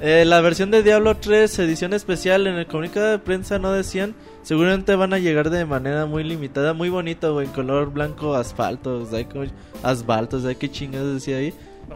Eh, 0.04 0.24
la 0.24 0.40
versión 0.40 0.72
de 0.72 0.82
Diablo 0.82 1.16
3, 1.16 1.60
edición 1.60 1.92
especial, 1.92 2.48
en 2.48 2.54
el 2.56 2.66
comunicado 2.66 3.08
de 3.12 3.18
prensa 3.20 3.60
no 3.60 3.70
decían. 3.72 4.16
Seguramente 4.42 4.96
van 4.96 5.14
a 5.14 5.18
llegar 5.20 5.48
de 5.48 5.64
manera 5.64 6.06
muy 6.06 6.24
limitada, 6.24 6.72
muy 6.74 6.88
bonito, 6.88 7.34
güey, 7.34 7.46
en 7.46 7.52
color 7.52 7.92
blanco 7.92 8.34
asfalto, 8.34 9.06
¿sabes 9.06 9.28
cómo? 9.30 9.44
Asfalto, 9.84 10.40
¿sabes 10.40 10.56
qué 10.56 10.68
chingados 10.68 11.14
decía 11.14 11.36
ahí? 11.36 11.54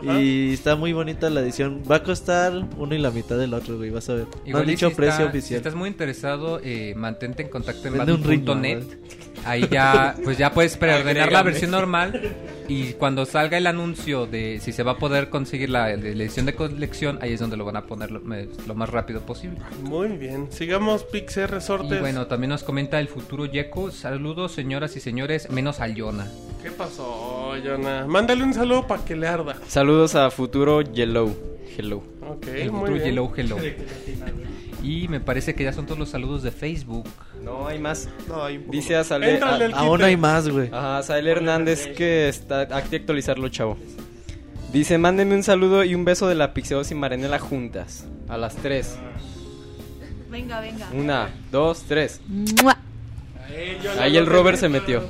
Ajá. 0.09 0.21
Y 0.21 0.53
está 0.53 0.77
muy 0.77 0.93
bonita 0.93 1.29
la 1.31 1.41
edición. 1.41 1.83
Va 1.91 1.97
a 1.97 2.03
costar 2.05 2.53
uno 2.77 2.95
y 2.95 2.99
la 2.99 3.11
mitad 3.11 3.39
del 3.39 3.53
otro, 3.55 3.77
güey, 3.77 3.91
vas 3.91 4.09
a 4.09 4.15
ver. 4.15 4.27
No 4.27 4.41
Igual 4.51 4.63
han 4.63 4.69
y 4.69 4.73
dicho 4.73 4.89
si 4.89 4.95
precio 4.95 5.13
está- 5.15 5.25
oficial. 5.31 5.49
Si 5.49 5.55
estás 5.57 5.75
muy 5.75 5.89
interesado, 5.89 6.61
eh, 6.63 6.95
mantente 6.97 7.43
en 7.43 7.49
contacto 7.49 7.89
en 7.89 7.95
Vende 7.99 8.13
un. 8.13 8.23
Ahí 9.47 9.69
ya, 9.71 10.15
pues 10.25 10.37
ya 10.37 10.53
puedes 10.53 10.77
preordenar 10.79 11.31
la 11.31 11.43
versión 11.43 11.71
normal. 11.71 12.35
Y 12.69 12.95
cuando 12.95 13.25
salga 13.27 13.57
el 13.59 13.67
anuncio 13.67 14.27
de 14.27 14.59
si 14.61 14.73
se 14.73 14.83
va 14.83 14.93
a 14.93 14.99
poder 14.99 15.31
conseguir 15.31 15.71
la, 15.71 15.93
edición 15.93 16.47
de 16.47 16.55
colección, 16.55 17.19
ahí 17.23 17.33
es 17.33 17.41
donde 17.41 17.57
lo 17.57 17.65
van 17.65 17.77
a 17.77 17.87
poner 17.87 18.11
lo, 18.11 18.21
más 18.75 18.91
rápido 18.91 19.21
posible. 19.21 19.59
Muy 19.83 20.09
bien. 20.09 20.49
Sigamos, 20.51 21.05
Pixe 21.05 21.47
Resortes. 21.47 21.99
Y 21.99 22.01
bueno, 22.01 22.27
también 22.27 22.51
nos 22.51 22.65
comenta 22.65 22.99
el 22.99 23.09
futuro 23.09 23.47
Yeko. 23.47 23.93
Saludos, 23.93 24.53
señoras 24.53 24.97
y 24.97 25.01
señores, 25.01 25.49
menos 25.51 25.81
al 25.81 25.95
Yona. 25.95 26.27
¿Qué 26.63 26.73
pasó, 26.73 27.53
Jonah? 27.65 28.07
Mándale 28.07 28.43
un 28.43 28.53
saludo 28.53 28.87
para 28.89 29.05
que 29.05 29.15
le 29.15 29.29
arda. 29.29 29.57
Saludos 29.69 30.17
a 30.17 30.31
Futuro 30.31 30.83
Yellow. 30.83 31.33
Hello. 31.79 32.03
Ok, 32.23 32.49
El 32.49 32.73
muy 32.73 32.81
futuro 32.81 32.95
bien. 32.95 33.05
Yellow 33.05 33.33
Hello. 33.37 33.57
Y 34.87 35.09
me 35.09 35.19
parece 35.19 35.57
que 35.57 35.65
ya 35.65 35.73
son 35.73 35.85
todos 35.85 35.99
los 35.99 36.11
saludos 36.11 36.45
de 36.45 36.53
Facebook. 36.53 37.09
No, 37.43 37.67
hay 37.67 37.81
más. 37.81 38.09
No, 38.29 38.45
hay 38.45 38.57
un 38.57 38.63
poco 38.63 38.73
Dice 38.73 38.95
a. 38.95 39.03
Sale. 39.03 39.39
Al 39.39 39.75
Aún 39.75 40.01
hay 40.03 40.17
más, 40.17 40.49
güey. 40.49 40.69
Ajá, 40.73 41.03
Sale 41.03 41.29
Hernández 41.29 41.89
que 41.89 42.29
está. 42.29 42.69
Hay 42.71 42.85
que 42.85 42.97
actualizarlo, 42.97 43.49
chavo. 43.49 43.77
Dice: 44.73 44.97
Mándenme 44.97 45.35
un 45.35 45.43
saludo 45.43 45.83
y 45.83 45.97
un 45.97 46.05
beso 46.05 46.29
de 46.29 46.37
la 46.37 46.55
Pixeos 46.55 46.93
y 46.93 46.95
Marenela 46.95 47.41
juntas. 47.41 48.07
A 48.29 48.37
las 48.37 48.55
3. 48.57 48.97
Venga, 50.31 50.61
venga. 50.61 50.89
Una, 50.93 51.31
dos, 51.51 51.83
tres. 51.89 52.21
Eh, 53.51 53.79
Ahí 53.99 54.17
el 54.17 54.25
te 54.25 54.31
Robert 54.31 54.59
se 54.59 54.69
metió. 54.69 55.03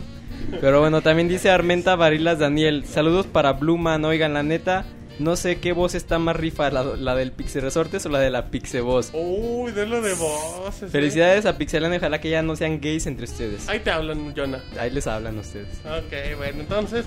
Pero 0.60 0.80
bueno, 0.80 1.02
también 1.02 1.28
dice 1.28 1.50
Armenta 1.50 1.96
Varilas 1.96 2.38
Daniel. 2.38 2.84
Saludos 2.86 3.26
para 3.26 3.52
Blue 3.52 3.76
Man. 3.76 4.04
Oigan, 4.06 4.32
la 4.34 4.42
neta, 4.42 4.86
no 5.18 5.36
sé 5.36 5.58
qué 5.60 5.72
voz 5.72 5.94
está 5.94 6.18
más 6.18 6.36
rifa, 6.36 6.70
la, 6.70 6.82
la 6.84 7.14
del 7.14 7.32
Pixe 7.32 7.60
Resortes 7.60 8.04
o 8.06 8.08
la 8.08 8.18
de 8.20 8.30
la 8.30 8.50
Pixe 8.50 8.80
Voz. 8.80 9.10
Uy, 9.14 9.72
de 9.72 9.86
lo 9.86 10.00
de 10.02 10.14
voces. 10.14 10.82
eh. 10.84 10.88
Felicidades 10.88 11.46
a 11.46 11.56
Pixelan, 11.56 11.92
ojalá 11.92 12.20
que 12.20 12.30
ya 12.30 12.42
no 12.42 12.54
sean 12.56 12.80
gays 12.80 13.06
entre 13.06 13.24
ustedes. 13.24 13.68
Ahí 13.68 13.80
te 13.80 13.90
hablan, 13.90 14.34
Jonah. 14.36 14.62
Ahí 14.78 14.90
les 14.90 15.06
hablan 15.06 15.38
ustedes. 15.38 15.80
Ok, 15.84 16.36
bueno, 16.36 16.60
entonces. 16.60 17.06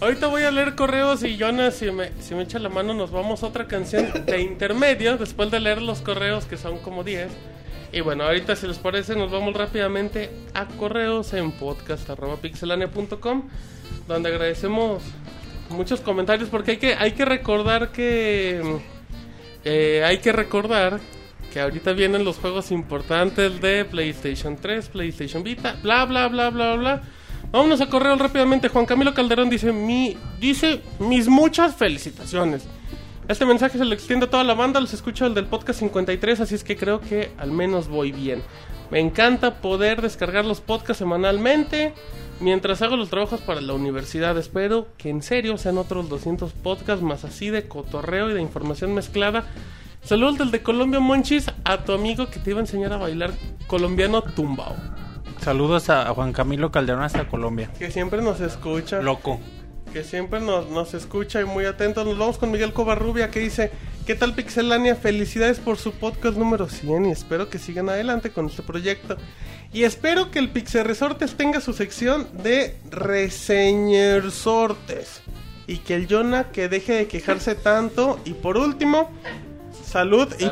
Ahorita 0.00 0.26
voy 0.26 0.42
a 0.42 0.50
leer 0.50 0.74
correos 0.74 1.22
y 1.22 1.36
Jonas, 1.38 1.74
si 1.76 1.90
me, 1.90 2.10
si 2.20 2.34
me 2.34 2.42
echa 2.42 2.58
la 2.58 2.68
mano, 2.68 2.94
nos 2.94 3.10
vamos 3.12 3.42
a 3.42 3.46
otra 3.46 3.66
canción 3.66 4.10
de 4.26 4.40
intermedio 4.40 5.16
después 5.16 5.50
de 5.52 5.60
leer 5.60 5.80
los 5.80 6.00
correos, 6.02 6.46
que 6.46 6.56
son 6.56 6.78
como 6.78 7.04
10. 7.04 7.28
Y 7.92 8.00
bueno, 8.00 8.24
ahorita 8.24 8.56
si 8.56 8.66
les 8.66 8.78
parece, 8.78 9.14
nos 9.14 9.30
vamos 9.30 9.54
rápidamente 9.54 10.30
a 10.52 10.66
correos 10.66 11.32
en 11.32 11.52
podcast.pixelania.com, 11.52 13.42
donde 14.08 14.28
agradecemos 14.30 15.02
muchos 15.70 16.00
comentarios, 16.00 16.48
porque 16.48 16.72
hay 16.72 16.76
que, 16.78 16.94
hay 16.94 17.12
que 17.12 17.24
recordar 17.24 17.92
que. 17.92 18.80
eh, 19.64 20.02
hay 20.04 20.18
que 20.18 20.32
recordar 20.32 21.00
que 21.52 21.60
ahorita 21.60 21.92
vienen 21.92 22.24
los 22.24 22.36
juegos 22.38 22.70
importantes 22.72 23.60
de 23.60 23.84
PlayStation 23.84 24.56
3, 24.56 24.88
PlayStation 24.88 25.42
Vita, 25.42 25.76
bla 25.82 26.04
bla 26.04 26.28
bla 26.28 26.50
bla 26.50 26.74
bla. 26.74 27.02
Vámonos 27.52 27.80
a 27.80 27.88
correo 27.88 28.16
rápidamente. 28.16 28.68
Juan 28.68 28.86
Camilo 28.86 29.14
Calderón 29.14 29.48
dice 29.48 29.72
mi 29.72 30.16
dice 30.40 30.80
mis 30.98 31.28
muchas 31.28 31.76
felicitaciones. 31.76 32.66
Este 33.28 33.46
mensaje 33.46 33.78
se 33.78 33.84
lo 33.84 33.94
extiende 33.94 34.26
a 34.26 34.30
toda 34.30 34.44
la 34.44 34.54
banda, 34.54 34.80
los 34.80 34.92
escucho 34.92 35.24
el 35.24 35.32
del 35.32 35.46
podcast 35.46 35.78
53, 35.78 36.40
así 36.40 36.54
es 36.56 36.64
que 36.64 36.76
creo 36.76 37.00
que 37.00 37.30
al 37.38 37.52
menos 37.52 37.88
voy 37.88 38.12
bien. 38.12 38.42
Me 38.90 39.00
encanta 39.00 39.62
poder 39.62 40.02
descargar 40.02 40.44
los 40.44 40.60
podcasts 40.60 40.98
semanalmente 40.98 41.94
mientras 42.44 42.82
hago 42.82 42.96
los 42.96 43.08
trabajos 43.08 43.40
para 43.40 43.62
la 43.62 43.72
universidad. 43.72 44.36
Espero 44.36 44.86
que 44.98 45.08
en 45.08 45.22
serio 45.22 45.56
sean 45.56 45.78
otros 45.78 46.10
200 46.10 46.52
podcasts 46.52 47.02
más 47.02 47.24
así 47.24 47.48
de 47.48 47.66
cotorreo 47.66 48.30
y 48.30 48.34
de 48.34 48.42
información 48.42 48.94
mezclada. 48.94 49.44
Saludos 50.02 50.36
del 50.36 50.50
de 50.50 50.62
Colombia 50.62 51.00
Monchis 51.00 51.50
a 51.64 51.84
tu 51.84 51.92
amigo 51.92 52.28
que 52.28 52.38
te 52.38 52.50
iba 52.50 52.60
a 52.60 52.64
enseñar 52.64 52.92
a 52.92 52.98
bailar 52.98 53.32
colombiano 53.66 54.22
tumbao. 54.22 54.76
Saludos 55.40 55.88
a 55.88 56.04
Juan 56.12 56.34
Camilo 56.34 56.70
Calderón 56.70 57.02
hasta 57.02 57.26
Colombia. 57.26 57.70
Que 57.78 57.90
siempre 57.90 58.20
nos 58.20 58.40
escucha. 58.42 59.00
Loco. 59.00 59.40
Que 59.94 60.04
siempre 60.04 60.40
nos, 60.40 60.68
nos 60.68 60.92
escucha 60.92 61.40
y 61.40 61.46
muy 61.46 61.64
atento. 61.64 62.04
Nos 62.04 62.18
vamos 62.18 62.36
con 62.36 62.50
Miguel 62.50 62.74
Covarrubia 62.74 63.30
que 63.30 63.40
dice: 63.40 63.70
¿Qué 64.06 64.14
tal 64.14 64.34
Pixelania? 64.34 64.96
Felicidades 64.96 65.60
por 65.60 65.78
su 65.78 65.92
podcast 65.92 66.36
número 66.36 66.68
100 66.68 67.06
y 67.06 67.10
espero 67.10 67.48
que 67.48 67.58
sigan 67.58 67.88
adelante 67.88 68.30
con 68.30 68.46
este 68.46 68.62
proyecto. 68.62 69.16
Y 69.74 69.82
espero 69.82 70.30
que 70.30 70.38
el 70.38 70.48
Pixel 70.50 70.84
Resortes 70.84 71.34
tenga 71.34 71.60
su 71.60 71.72
sección 71.72 72.28
de 72.44 72.76
reseñersortes. 72.90 75.22
Y 75.66 75.78
que 75.78 75.96
el 75.96 76.06
Jonah 76.08 76.52
que 76.52 76.68
deje 76.68 76.92
de 76.92 77.08
quejarse 77.08 77.56
tanto. 77.56 78.20
Y 78.24 78.34
por 78.34 78.56
último, 78.56 79.10
salud. 79.84 80.32
Y, 80.38 80.44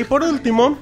y 0.00 0.04
por 0.04 0.22
último, 0.22 0.76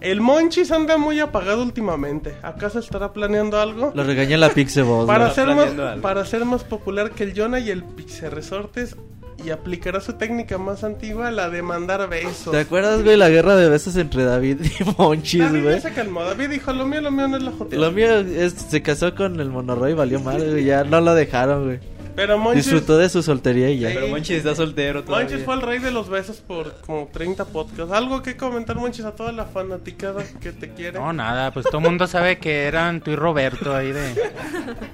El 0.00 0.22
Monchis 0.22 0.72
anda 0.72 0.96
muy 0.96 1.20
apagado 1.20 1.62
últimamente. 1.62 2.34
¿Acaso 2.42 2.78
estará 2.78 3.12
planeando 3.12 3.60
algo? 3.60 3.92
Lo 3.94 4.04
regaña 4.04 4.38
la 4.38 4.48
Pixeboss. 4.48 5.06
Para 5.06 5.24
güey. 5.24 5.34
ser, 5.34 5.54
más, 5.54 5.68
para 6.00 6.24
ser 6.24 6.46
más 6.46 6.64
popular 6.64 7.10
que 7.10 7.24
el 7.24 7.38
Jonah 7.38 7.58
y 7.58 7.68
el 7.70 7.84
Pixel 7.84 8.30
Resortes 8.30 8.96
y 9.44 9.50
aplicará 9.50 10.00
su 10.00 10.14
técnica 10.14 10.58
más 10.58 10.84
antigua, 10.84 11.30
la 11.30 11.48
de 11.48 11.62
mandar 11.62 12.08
besos. 12.08 12.50
¿Te 12.52 12.58
acuerdas, 12.60 13.02
güey, 13.02 13.16
la 13.16 13.28
guerra 13.28 13.56
de 13.56 13.68
besos 13.68 13.96
entre 13.96 14.24
David 14.24 14.58
y 14.80 14.84
Monchis, 14.98 15.40
David 15.40 15.62
güey? 15.62 15.74
ya 15.76 15.80
se 15.80 15.92
calmó. 15.92 16.22
David 16.24 16.50
dijo, 16.50 16.72
lo 16.72 16.86
mío, 16.86 17.00
lo 17.00 17.10
mío 17.10 17.28
no 17.28 17.36
es 17.36 17.42
la 17.42 17.52
jotería. 17.52 17.84
Lo 17.84 17.92
mío 17.92 18.16
es, 18.18 18.52
se 18.54 18.82
casó 18.82 19.14
con 19.14 19.38
el 19.40 19.50
monorroy 19.50 19.92
y 19.92 19.94
valió 19.94 20.20
mal, 20.20 20.42
güey. 20.50 20.64
Ya 20.64 20.84
no 20.84 21.00
lo 21.00 21.14
dejaron, 21.14 21.64
güey. 21.66 21.78
Pero 22.18 22.36
Monchis- 22.36 22.54
Disfrutó 22.54 22.98
de 22.98 23.08
su 23.08 23.22
soltería 23.22 23.70
y 23.70 23.78
ya. 23.78 23.90
Pero 23.94 24.08
Monchis 24.08 24.38
está 24.38 24.52
soltero 24.56 25.04
Monchis 25.06 25.44
fue 25.44 25.54
el 25.54 25.62
rey 25.62 25.78
de 25.78 25.92
los 25.92 26.08
besos 26.08 26.38
por 26.38 26.74
como 26.80 27.08
30 27.12 27.44
podcasts. 27.44 27.92
Algo 27.92 28.22
que 28.22 28.36
comentar, 28.36 28.74
Monchis, 28.74 29.04
a 29.04 29.12
toda 29.12 29.30
la 29.30 29.44
fanaticada 29.44 30.24
que 30.40 30.50
te 30.50 30.70
quiere. 30.74 30.98
No, 30.98 31.12
nada, 31.12 31.52
pues 31.52 31.64
todo 31.66 31.78
el 31.78 31.84
mundo 31.84 32.08
sabe 32.08 32.38
que 32.38 32.64
eran 32.64 33.00
tú 33.02 33.12
y 33.12 33.16
Roberto 33.16 33.72
ahí 33.76 33.92
de... 33.92 34.14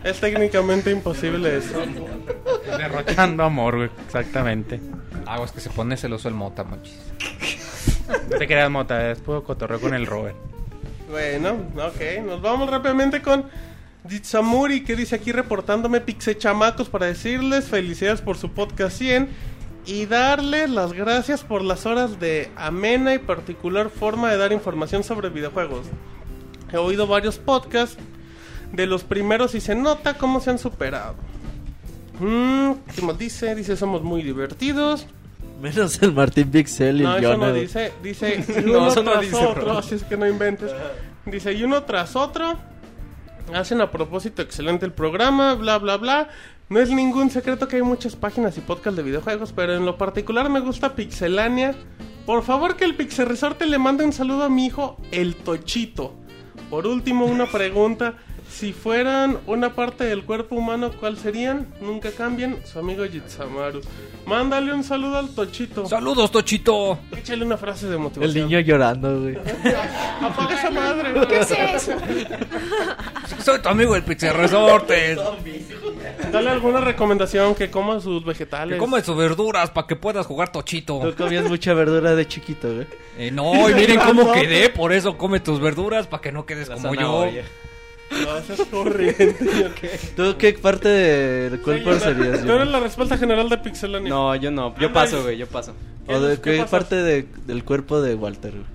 Es 0.04 0.20
técnicamente 0.20 0.90
imposible 0.90 1.56
eso. 1.56 1.82
Derrochando 2.76 3.42
amor, 3.44 3.76
güey, 3.76 3.90
exactamente. 4.06 4.80
Aguas 5.26 5.50
que 5.52 5.60
se 5.60 5.70
pone 5.70 5.96
celoso 5.96 6.28
el 6.28 6.34
mota, 6.34 6.62
monchis. 6.62 7.00
No 8.30 8.36
te 8.38 8.46
creas, 8.46 8.70
Mota, 8.70 9.10
es 9.10 9.18
puro 9.20 9.42
cotorreo 9.42 9.80
con 9.80 9.94
el 9.94 10.04
Robert. 10.06 10.36
Bueno, 11.10 11.52
ok, 11.76 12.22
nos 12.26 12.42
vamos 12.42 12.68
rápidamente 12.70 13.22
con 13.22 13.46
Ditsamuri 14.04 14.84
que 14.84 14.96
dice 14.96 15.16
aquí 15.16 15.32
reportándome 15.32 16.00
Pixe 16.00 16.36
Chamacos 16.36 16.88
para 16.88 17.06
decirles 17.06 17.64
felicidades 17.66 18.20
por 18.20 18.36
su 18.36 18.50
podcast 18.50 18.98
100 18.98 19.28
y 19.86 20.06
darles 20.06 20.70
las 20.70 20.92
gracias 20.92 21.42
por 21.42 21.62
las 21.62 21.86
horas 21.86 22.20
de 22.20 22.50
amena 22.56 23.14
y 23.14 23.18
particular 23.18 23.90
forma 23.90 24.30
de 24.30 24.36
dar 24.36 24.52
información 24.52 25.04
sobre 25.04 25.30
videojuegos. 25.30 25.86
He 26.72 26.76
oído 26.76 27.06
varios 27.06 27.38
podcasts 27.38 27.96
de 28.72 28.86
los 28.86 29.04
primeros 29.04 29.54
y 29.54 29.60
se 29.60 29.74
nota 29.74 30.14
cómo 30.14 30.40
se 30.40 30.50
han 30.50 30.58
superado. 30.58 31.14
Mm, 32.18 32.72
¿Qué 32.94 33.02
más 33.02 33.18
dice? 33.18 33.54
Dice 33.54 33.76
somos 33.76 34.02
muy 34.02 34.22
divertidos. 34.22 35.06
Menos 35.62 36.02
el 36.02 36.12
Martín 36.12 36.50
Pixel 36.50 37.00
y 37.00 37.04
No, 37.04 37.16
el 37.16 37.24
eso 37.24 37.36
no 37.36 37.52
dice, 37.52 37.92
dice 38.02 38.44
y 38.60 38.62
No, 38.66 38.78
uno 38.78 38.88
eso 38.88 39.02
no 39.02 39.12
tras 39.12 39.22
dice, 39.22 39.36
otro, 39.36 39.64
bro. 39.64 39.78
así 39.78 39.94
es 39.94 40.04
que 40.04 40.16
no 40.16 40.26
inventes. 40.28 40.70
Dice, 41.26 41.52
y 41.54 41.62
uno 41.62 41.84
tras 41.84 42.16
otro, 42.16 42.58
hacen 43.52 43.80
a 43.80 43.90
propósito 43.90 44.42
excelente 44.42 44.86
el 44.86 44.92
programa, 44.92 45.54
bla, 45.54 45.78
bla, 45.78 45.96
bla. 45.96 46.28
No 46.68 46.80
es 46.80 46.90
ningún 46.90 47.30
secreto 47.30 47.68
que 47.68 47.76
hay 47.76 47.82
muchas 47.82 48.16
páginas 48.16 48.56
y 48.56 48.60
podcasts 48.60 48.96
de 48.96 49.02
videojuegos, 49.02 49.52
pero 49.52 49.74
en 49.74 49.84
lo 49.84 49.98
particular 49.98 50.48
me 50.48 50.60
gusta 50.60 50.94
Pixelania. 50.94 51.74
Por 52.24 52.42
favor 52.42 52.76
que 52.76 52.84
el 52.84 52.96
Pixel 52.96 53.26
Resorte 53.26 53.66
le 53.66 53.78
mande 53.78 54.04
un 54.04 54.12
saludo 54.12 54.44
a 54.44 54.48
mi 54.48 54.66
hijo, 54.66 54.96
el 55.10 55.36
Tochito. 55.36 56.14
Por 56.70 56.86
último, 56.86 57.26
una 57.26 57.46
pregunta. 57.46 58.14
Si 58.54 58.72
fueran 58.72 59.38
una 59.48 59.74
parte 59.74 60.04
del 60.04 60.22
cuerpo 60.24 60.54
humano, 60.54 60.92
¿cuál 61.00 61.18
serían? 61.18 61.66
Nunca 61.80 62.12
cambien. 62.12 62.58
Su 62.64 62.78
amigo 62.78 63.04
Jitsamaru. 63.04 63.80
Mándale 64.26 64.72
un 64.72 64.84
saludo 64.84 65.18
al 65.18 65.30
Tochito. 65.34 65.86
¡Saludos, 65.86 66.30
Tochito! 66.30 67.00
Échale 67.16 67.44
una 67.44 67.56
frase 67.56 67.88
de 67.88 67.94
El 67.94 67.98
motivación. 67.98 68.46
niño 68.48 68.60
llorando, 68.60 69.22
güey. 69.22 69.36
Apaga 70.22 70.54
esa 70.54 70.70
madre. 70.70 71.26
¿Qué 71.26 71.40
es 71.40 71.50
eso? 71.50 71.92
Soy 73.42 73.58
tu 73.60 73.68
amigo 73.68 73.96
el 73.96 74.04
Pixel 74.04 74.32
Resortes. 74.34 75.18
Dale 76.30 76.50
alguna 76.50 76.80
recomendación 76.80 77.56
que 77.56 77.72
coma 77.72 77.98
sus 78.00 78.24
vegetales. 78.24 78.74
Que 78.74 78.78
comes 78.78 79.02
tus 79.02 79.16
verduras 79.16 79.70
para 79.70 79.88
que 79.88 79.96
puedas 79.96 80.26
jugar 80.26 80.52
Tochito. 80.52 81.00
Tú 81.00 81.14
comías 81.16 81.48
mucha 81.48 81.74
verdura 81.74 82.14
de 82.14 82.28
chiquito, 82.28 82.72
güey. 82.72 82.86
Eh, 83.18 83.32
no, 83.32 83.68
y 83.68 83.74
miren 83.74 83.98
cómo 83.98 84.30
quedé, 84.32 84.68
por 84.70 84.92
eso 84.92 85.18
come 85.18 85.40
tus 85.40 85.58
verduras 85.58 86.06
para 86.06 86.20
que 86.20 86.30
no 86.30 86.46
quedes 86.46 86.70
como 86.70 86.94
yo. 86.94 87.28
No, 88.22 88.36
eso 88.38 88.52
es 88.54 88.68
corriente. 88.68 89.34
¿Tú 90.16 90.36
qué 90.38 90.52
parte 90.54 90.88
del 90.88 91.60
cuerpo 91.60 91.94
serías? 91.94 92.42
Tú 92.44 92.52
eres 92.52 92.68
la 92.68 92.80
respuesta 92.80 93.16
general 93.18 93.48
de 93.48 93.58
Pixelania. 93.58 94.08
No, 94.08 94.34
yo 94.36 94.50
no. 94.50 94.74
Yo 94.78 94.92
paso, 94.92 95.22
güey, 95.22 95.36
yo 95.38 95.46
paso. 95.46 95.74
¿O 96.06 96.20
de 96.20 96.36
¿Qué 96.36 96.42
qué 96.52 96.56
pasas? 96.58 96.70
parte 96.70 96.96
de- 96.96 97.26
del 97.46 97.64
cuerpo 97.64 98.00
de 98.00 98.14
Walter, 98.14 98.52
güey? 98.52 98.74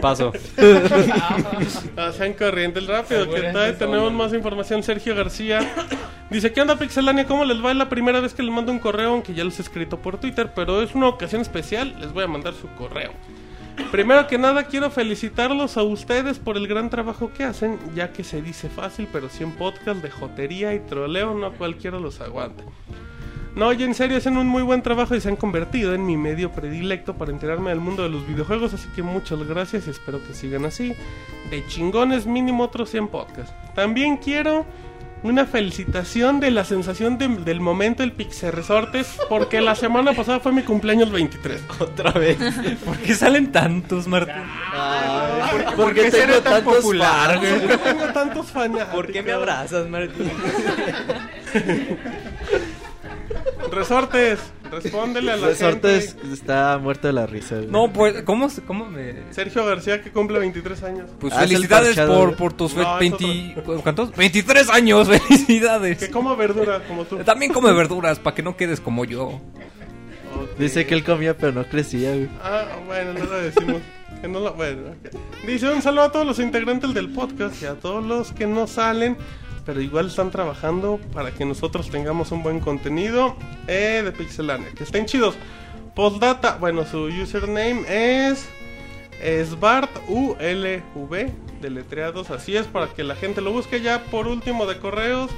Paso. 0.00 0.32
Ah, 1.96 2.12
sean 2.16 2.32
corrientes 2.34 2.86
rápido, 2.86 3.28
que 3.30 3.40
todavía 3.42 3.76
tenemos 3.76 4.12
más 4.12 4.32
información. 4.32 4.82
Sergio 4.82 5.14
García 5.14 5.60
dice: 6.30 6.52
¿Qué 6.52 6.60
onda, 6.60 6.76
Pixelania? 6.76 7.26
¿Cómo 7.26 7.44
les 7.44 7.62
va? 7.62 7.70
Es 7.72 7.76
la 7.76 7.88
primera 7.88 8.20
vez 8.20 8.32
que 8.32 8.42
les 8.42 8.52
mando 8.54 8.72
un 8.72 8.78
correo, 8.78 9.10
aunque 9.10 9.34
ya 9.34 9.44
los 9.44 9.58
he 9.58 9.62
escrito 9.62 9.98
por 9.98 10.18
Twitter, 10.18 10.52
pero 10.54 10.80
es 10.82 10.94
una 10.94 11.08
ocasión 11.08 11.42
especial. 11.42 11.94
Les 12.00 12.12
voy 12.12 12.24
a 12.24 12.28
mandar 12.28 12.54
su 12.54 12.68
correo. 12.78 13.12
Primero 13.90 14.26
que 14.28 14.38
nada, 14.38 14.64
quiero 14.64 14.90
felicitarlos 14.90 15.76
a 15.76 15.82
ustedes 15.82 16.38
por 16.38 16.56
el 16.56 16.68
gran 16.68 16.90
trabajo 16.90 17.32
que 17.32 17.44
hacen, 17.44 17.78
ya 17.94 18.12
que 18.12 18.22
se 18.22 18.40
dice 18.40 18.68
fácil, 18.68 19.08
pero 19.12 19.28
100 19.28 19.52
podcasts 19.52 20.02
de 20.02 20.10
jotería 20.10 20.74
y 20.74 20.80
troleo, 20.80 21.34
no 21.34 21.52
cualquiera 21.52 21.98
los 21.98 22.20
aguanta. 22.20 22.62
No, 23.56 23.66
oye, 23.66 23.84
en 23.84 23.94
serio, 23.94 24.16
hacen 24.16 24.36
un 24.36 24.46
muy 24.46 24.62
buen 24.62 24.80
trabajo 24.80 25.16
y 25.16 25.20
se 25.20 25.28
han 25.28 25.34
convertido 25.34 25.92
en 25.92 26.06
mi 26.06 26.16
medio 26.16 26.52
predilecto 26.52 27.14
para 27.14 27.32
enterarme 27.32 27.70
del 27.70 27.80
mundo 27.80 28.04
de 28.04 28.08
los 28.08 28.24
videojuegos, 28.26 28.74
así 28.74 28.88
que 28.94 29.02
muchas 29.02 29.42
gracias 29.42 29.88
y 29.88 29.90
espero 29.90 30.24
que 30.24 30.34
sigan 30.34 30.64
así. 30.66 30.94
De 31.50 31.66
chingones, 31.66 32.26
mínimo 32.26 32.62
otros 32.62 32.90
100 32.90 33.08
podcasts. 33.08 33.52
También 33.74 34.18
quiero 34.18 34.64
una 35.22 35.44
felicitación 35.46 36.40
de 36.40 36.50
la 36.50 36.64
sensación 36.64 37.18
de- 37.18 37.28
del 37.28 37.60
momento 37.60 38.02
del 38.02 38.12
Pixel 38.12 38.52
Resortes, 38.52 39.18
porque 39.28 39.60
la 39.60 39.74
semana 39.74 40.12
pasada 40.14 40.40
fue 40.40 40.52
mi 40.52 40.62
cumpleaños 40.62 41.10
23. 41.10 41.62
Otra 41.78 42.12
vez. 42.12 42.38
¿Por 42.84 42.96
qué 42.98 43.14
salen 43.14 43.52
tantos, 43.52 44.06
Martín? 44.06 44.34
¿Por 45.76 45.94
qué 45.94 46.10
será 46.10 46.26
tengo 46.26 46.40
tan 46.42 46.52
tantos 46.54 46.76
popular, 46.76 47.38
güey? 47.38 47.50
¿Por 47.60 47.68
qué 47.68 47.76
tengo 47.78 48.04
tantos 48.12 48.46
fanáticos? 48.50 48.94
¿Por 48.94 49.12
qué 49.12 49.22
me 49.22 49.32
abrazas, 49.32 49.88
Martín? 49.88 50.30
Resortes, 53.70 54.38
respóndele 54.70 55.32
a 55.32 55.36
la 55.36 55.46
Resortes 55.48 56.14
gente. 56.14 56.32
está 56.34 56.78
muerto 56.78 57.06
de 57.06 57.12
la 57.12 57.26
risa, 57.26 57.56
güey. 57.56 57.68
No, 57.68 57.92
pues, 57.92 58.22
¿cómo, 58.22 58.48
se- 58.50 58.62
cómo 58.62 58.86
me...? 58.86 59.14
Sergio 59.30 59.64
García 59.64 60.02
que 60.02 60.10
cumple 60.10 60.38
23 60.38 60.82
años. 60.82 61.10
Pues 61.20 61.32
Ah, 61.32 61.44
es 61.44 61.50
el 61.50 61.56
felicidades 61.56 61.88
parchado, 61.96 62.14
por, 62.18 62.24
güey. 62.26 62.36
por 62.38 62.52
tus 62.54 62.74
No, 62.74 62.98
es 62.98 63.10
20... 63.20 63.54
¿Cuántos? 63.82 64.14
23 64.16 64.70
años, 64.70 65.08
felicidades. 65.28 65.98
Que 65.98 66.10
coma 66.10 66.34
verdura 66.34 66.82
como 66.86 67.04
tú. 67.04 67.18
También 67.18 67.52
come 67.52 67.72
verduras 67.72 68.18
para 68.18 68.34
que 68.34 68.42
no 68.42 68.56
quedes 68.56 68.80
como 68.80 69.04
yo. 69.04 69.40
Dice 70.58 70.86
que 70.86 70.94
él 70.94 71.04
comía 71.04 71.36
pero 71.36 71.52
no 71.52 71.64
crecía, 71.64 72.10
güey. 72.12 72.28
Ah, 72.42 72.64
bueno, 72.86 73.12
no 73.14 73.24
lo 73.24 73.40
decimos. 73.40 73.82
Que 74.20 74.28
no 74.28 74.40
lo, 74.40 74.52
bueno. 74.54 74.88
ok. 74.90 75.46
Dice 75.46 75.70
un 75.70 75.80
saludo 75.80 76.02
a 76.04 76.12
todos 76.12 76.26
los 76.26 76.38
integrantes 76.38 76.92
del 76.92 77.10
podcast 77.10 77.62
y 77.62 77.66
a 77.66 77.74
todos 77.74 78.04
los 78.04 78.32
que 78.32 78.46
no 78.46 78.66
salen, 78.66 79.16
pero 79.64 79.80
igual 79.80 80.06
están 80.06 80.30
trabajando 80.30 81.00
para 81.12 81.32
que 81.32 81.44
nosotros 81.44 81.90
tengamos 81.90 82.32
un 82.32 82.42
buen 82.42 82.60
contenido 82.60 83.36
eh, 83.66 84.02
de 84.04 84.12
Pixelania. 84.12 84.68
Que 84.76 84.84
estén 84.84 85.06
chidos. 85.06 85.34
Postdata, 85.94 86.56
bueno, 86.56 86.86
su 86.86 87.04
username 87.04 87.84
es 87.88 88.48
SbartULV, 89.20 91.30
deletreados, 91.60 92.30
así 92.30 92.56
es, 92.56 92.66
para 92.66 92.88
que 92.88 93.04
la 93.04 93.16
gente 93.16 93.40
lo 93.40 93.52
busque 93.52 93.80
ya. 93.80 94.04
Por 94.04 94.26
último, 94.26 94.66
de 94.66 94.78
correos. 94.78 95.30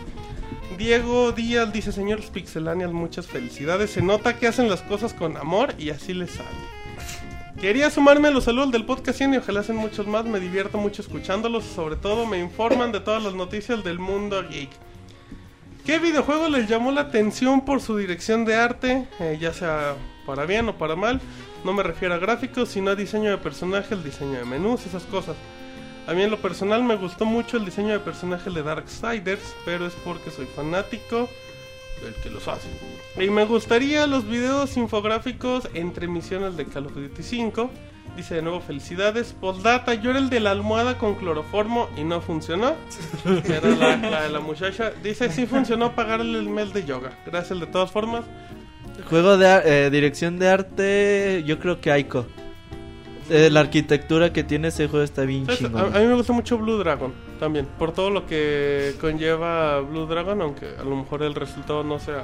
Diego 0.78 1.32
Díaz 1.32 1.72
dice, 1.72 1.92
señores 1.92 2.30
Pixelanials, 2.30 2.92
muchas 2.92 3.26
felicidades. 3.26 3.90
Se 3.90 4.02
nota 4.02 4.38
que 4.38 4.46
hacen 4.46 4.70
las 4.70 4.82
cosas 4.82 5.14
con 5.14 5.36
amor 5.36 5.74
y 5.78 5.90
así 5.90 6.14
les 6.14 6.30
sale. 6.30 6.81
Quería 7.62 7.90
sumarme 7.90 8.26
a 8.26 8.32
los 8.32 8.42
saludos 8.42 8.72
del 8.72 8.84
podcast 8.84 9.18
100 9.18 9.34
y 9.34 9.36
ojalá 9.36 9.60
hacen 9.60 9.76
muchos 9.76 10.04
más. 10.08 10.24
Me 10.24 10.40
divierto 10.40 10.78
mucho 10.78 11.00
escuchándolos. 11.00 11.62
Sobre 11.62 11.94
todo 11.94 12.26
me 12.26 12.40
informan 12.40 12.90
de 12.90 12.98
todas 12.98 13.22
las 13.22 13.34
noticias 13.34 13.84
del 13.84 14.00
mundo 14.00 14.42
geek. 14.48 14.68
¿Qué 15.86 16.00
videojuego 16.00 16.48
les 16.48 16.68
llamó 16.68 16.90
la 16.90 17.02
atención 17.02 17.64
por 17.64 17.80
su 17.80 17.96
dirección 17.96 18.44
de 18.44 18.56
arte? 18.56 19.06
Eh, 19.20 19.38
ya 19.40 19.54
sea 19.54 19.94
para 20.26 20.44
bien 20.44 20.70
o 20.70 20.76
para 20.76 20.96
mal. 20.96 21.20
No 21.64 21.72
me 21.72 21.84
refiero 21.84 22.14
a 22.14 22.18
gráficos, 22.18 22.68
sino 22.68 22.90
a 22.90 22.96
diseño 22.96 23.30
de 23.30 23.38
personaje, 23.38 23.94
el 23.94 24.02
diseño 24.02 24.40
de 24.40 24.44
menús, 24.44 24.84
esas 24.84 25.04
cosas. 25.04 25.36
A 26.08 26.14
mí 26.14 26.22
en 26.22 26.32
lo 26.32 26.38
personal 26.38 26.82
me 26.82 26.96
gustó 26.96 27.26
mucho 27.26 27.58
el 27.58 27.64
diseño 27.64 27.92
de 27.92 28.00
personaje 28.00 28.50
de 28.50 28.64
Darksiders, 28.64 29.54
pero 29.64 29.86
es 29.86 29.94
porque 30.04 30.32
soy 30.32 30.46
fanático 30.46 31.28
del 32.02 32.14
que 32.14 32.30
los 32.30 32.46
hace. 32.48 32.68
Y 33.18 33.30
me 33.30 33.44
gustaría 33.44 34.06
los 34.06 34.26
videos 34.28 34.76
infográficos 34.76 35.68
entre 35.74 36.08
misiones 36.08 36.56
de 36.56 36.66
Call 36.66 36.86
of 36.86 36.94
Duty 36.94 37.22
5. 37.22 37.70
Dice 38.16 38.34
de 38.34 38.42
nuevo 38.42 38.60
felicidades. 38.60 39.32
Postdata, 39.32 39.94
yo 39.94 40.10
era 40.10 40.18
el 40.18 40.28
de 40.28 40.40
la 40.40 40.50
almohada 40.50 40.98
con 40.98 41.14
cloroformo 41.14 41.88
y 41.96 42.04
no 42.04 42.20
funcionó. 42.20 42.74
Era 43.24 43.68
la, 43.70 43.96
la 43.96 44.22
de 44.24 44.28
la 44.30 44.40
muchacha. 44.40 44.92
Dice 45.02 45.30
sí 45.32 45.46
funcionó 45.46 45.94
pagarle 45.94 46.38
el 46.38 46.48
mes 46.50 46.74
de 46.74 46.84
yoga. 46.84 47.18
Gracias 47.24 47.58
de 47.58 47.66
todas 47.66 47.90
formas. 47.90 48.24
Juego 49.08 49.38
de 49.38 49.46
ar- 49.48 49.62
eh, 49.64 49.88
dirección 49.90 50.38
de 50.38 50.48
arte, 50.50 51.42
yo 51.46 51.58
creo 51.58 51.80
que 51.80 51.90
Aiko. 51.90 52.26
Eh, 53.30 53.48
la 53.50 53.60
arquitectura 53.60 54.30
que 54.32 54.44
tiene 54.44 54.68
ese 54.68 54.88
juego 54.88 55.04
está 55.04 55.22
bien 55.22 55.46
¿Sabes? 55.46 55.64
A, 55.74 55.96
a 55.96 56.00
mí 56.00 56.06
me 56.06 56.14
gusta 56.14 56.34
mucho 56.34 56.58
Blue 56.58 56.76
Dragon 56.76 57.14
también. 57.42 57.66
Por 57.76 57.90
todo 57.92 58.10
lo 58.10 58.24
que 58.24 58.94
conlleva 59.00 59.80
Blue 59.80 60.06
Dragon, 60.06 60.40
aunque 60.40 60.68
a 60.78 60.84
lo 60.84 60.94
mejor 60.94 61.24
el 61.24 61.34
resultado 61.34 61.82
no 61.82 61.98
sea 61.98 62.22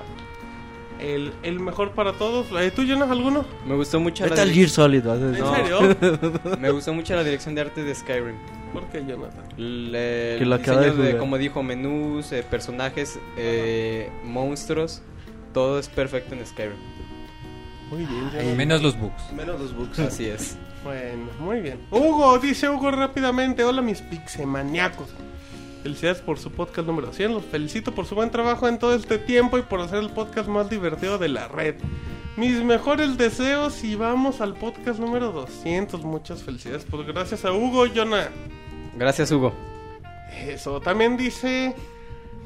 el, 1.00 1.32
el 1.42 1.58
mejor 1.58 1.90
para 1.90 2.12
todos. 2.12 2.46
¿Tú, 2.76 2.84
Jonas, 2.84 3.10
alguno? 3.10 3.44
Me 3.66 3.74
gustó 3.74 3.98
mucho 3.98 4.22
la 4.24 4.30
Metal 4.30 4.48
direc- 4.48 4.54
Gear 4.54 4.68
Solid, 4.68 5.04
¿En 5.06 5.32
decir. 5.32 5.44
serio? 5.56 6.58
Me 6.60 6.70
gustó 6.70 6.94
mucho 6.94 7.16
la 7.16 7.24
dirección 7.24 7.56
de 7.56 7.62
arte 7.62 7.82
de 7.82 7.92
Skyrim. 7.94 8.36
¿Por 8.72 8.84
qué, 8.90 9.04
Jonathan? 9.04 9.44
El, 9.56 9.90
Que 9.92 10.44
lo 10.46 10.54
el 10.54 10.62
acaba 10.62 10.80
de 10.82 10.92
de, 10.92 11.16
como 11.18 11.36
dijo, 11.36 11.62
menús, 11.64 12.30
eh, 12.32 12.44
personajes, 12.48 13.18
eh, 13.36 14.10
monstruos, 14.24 15.02
todo 15.52 15.80
es 15.80 15.88
perfecto 15.88 16.34
en 16.36 16.46
Skyrim. 16.46 16.76
Muy 17.90 18.04
bien, 18.04 18.30
Jonathan. 18.30 18.56
Menos 18.56 18.82
los 18.82 18.96
bugs. 19.00 19.32
Menos 19.34 19.58
los 19.60 19.74
bugs. 19.74 19.98
Así 19.98 20.26
es. 20.26 20.56
Bueno, 20.88 21.28
muy 21.38 21.60
bien. 21.60 21.86
Hugo, 21.90 22.38
dice 22.38 22.66
Hugo 22.66 22.90
rápidamente. 22.90 23.62
Hola, 23.62 23.82
mis 23.82 24.00
pixemaniacos. 24.00 25.10
Felicidades 25.82 26.22
por 26.22 26.38
su 26.38 26.50
podcast 26.50 26.88
número 26.88 27.12
100. 27.12 27.34
Los 27.34 27.44
felicito 27.44 27.94
por 27.94 28.06
su 28.06 28.14
buen 28.14 28.30
trabajo 28.30 28.66
en 28.66 28.78
todo 28.78 28.94
este 28.94 29.18
tiempo 29.18 29.58
y 29.58 29.62
por 29.62 29.82
hacer 29.82 29.98
el 29.98 30.08
podcast 30.08 30.48
más 30.48 30.70
divertido 30.70 31.18
de 31.18 31.28
la 31.28 31.46
red. 31.46 31.74
Mis 32.38 32.64
mejores 32.64 33.18
deseos 33.18 33.84
y 33.84 33.96
vamos 33.96 34.40
al 34.40 34.54
podcast 34.54 34.98
número 34.98 35.30
200. 35.30 36.04
Muchas 36.04 36.42
felicidades. 36.42 36.86
Pues 36.90 37.06
gracias 37.06 37.44
a 37.44 37.52
Hugo, 37.52 37.84
Jonah. 37.94 38.30
Gracias, 38.96 39.30
Hugo. 39.30 39.52
Eso 40.46 40.80
también 40.80 41.18
dice 41.18 41.74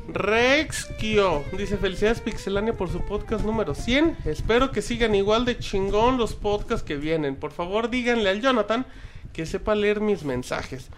Rex 0.08 0.86
Kio. 0.98 1.44
Dice 1.56 1.76
felicidades 1.76 2.20
Pixelania 2.20 2.72
por 2.72 2.90
su 2.90 3.00
podcast 3.02 3.44
número 3.44 3.74
100. 3.74 4.18
Espero 4.24 4.70
que 4.72 4.82
sigan 4.82 5.14
igual 5.14 5.44
de 5.44 5.58
chingón 5.58 6.18
los 6.18 6.34
podcasts 6.34 6.82
que 6.82 6.96
vienen. 6.96 7.36
Por 7.36 7.52
favor 7.52 7.88
díganle 7.90 8.28
al 8.28 8.40
Jonathan 8.40 8.84
que 9.32 9.46
sepa 9.46 9.74
leer 9.74 10.00
mis 10.00 10.24
mensajes. 10.24 10.88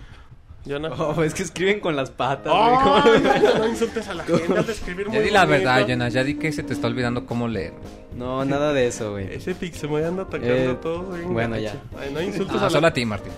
Jonathan. 0.64 0.98
Oh, 1.16 1.22
es 1.22 1.35
que 1.35 1.43
escriben 1.43 1.78
con 1.81 1.94
las 1.94 2.10
patas. 2.10 2.51
Güey. 2.52 3.20
no, 3.22 3.59
no 3.59 3.68
insultes 3.68 4.09
a 4.09 4.14
la 4.14 4.24
gente, 4.24 4.62
de 4.62 4.72
escribir 4.72 5.06
Ya 5.06 5.12
muy 5.12 5.18
di 5.24 5.31
la 5.31 5.44
bonito. 5.44 5.64
verdad, 5.68 5.86
Jonas. 5.86 6.12
Ya 6.14 6.24
di 6.24 6.35
que 6.39 6.51
se 6.52 6.62
te 6.62 6.72
está 6.72 6.86
olvidando 6.86 7.26
cómo 7.26 7.47
leer. 7.48 7.74
No, 8.16 8.44
nada 8.47 8.72
de 8.72 8.86
eso, 8.86 9.12
güey. 9.12 9.31
Ese 9.35 9.55
Pixel 9.55 9.90
me 9.90 10.02
anda 10.02 10.22
atacando 10.22 10.55
Eh, 10.55 10.70
a 10.70 10.81
todos. 10.81 11.18
bien 11.18 11.32
bueno, 11.35 11.59
ya. 11.59 11.74
Ay, 12.01 12.10
no 12.14 12.22
insultes 12.22 12.56
Ah, 12.62 12.66
a 12.66 12.70
solo 12.70 12.81
la 12.81 12.89
a 12.89 12.93
ti, 12.94 13.05
Martín. 13.05 13.32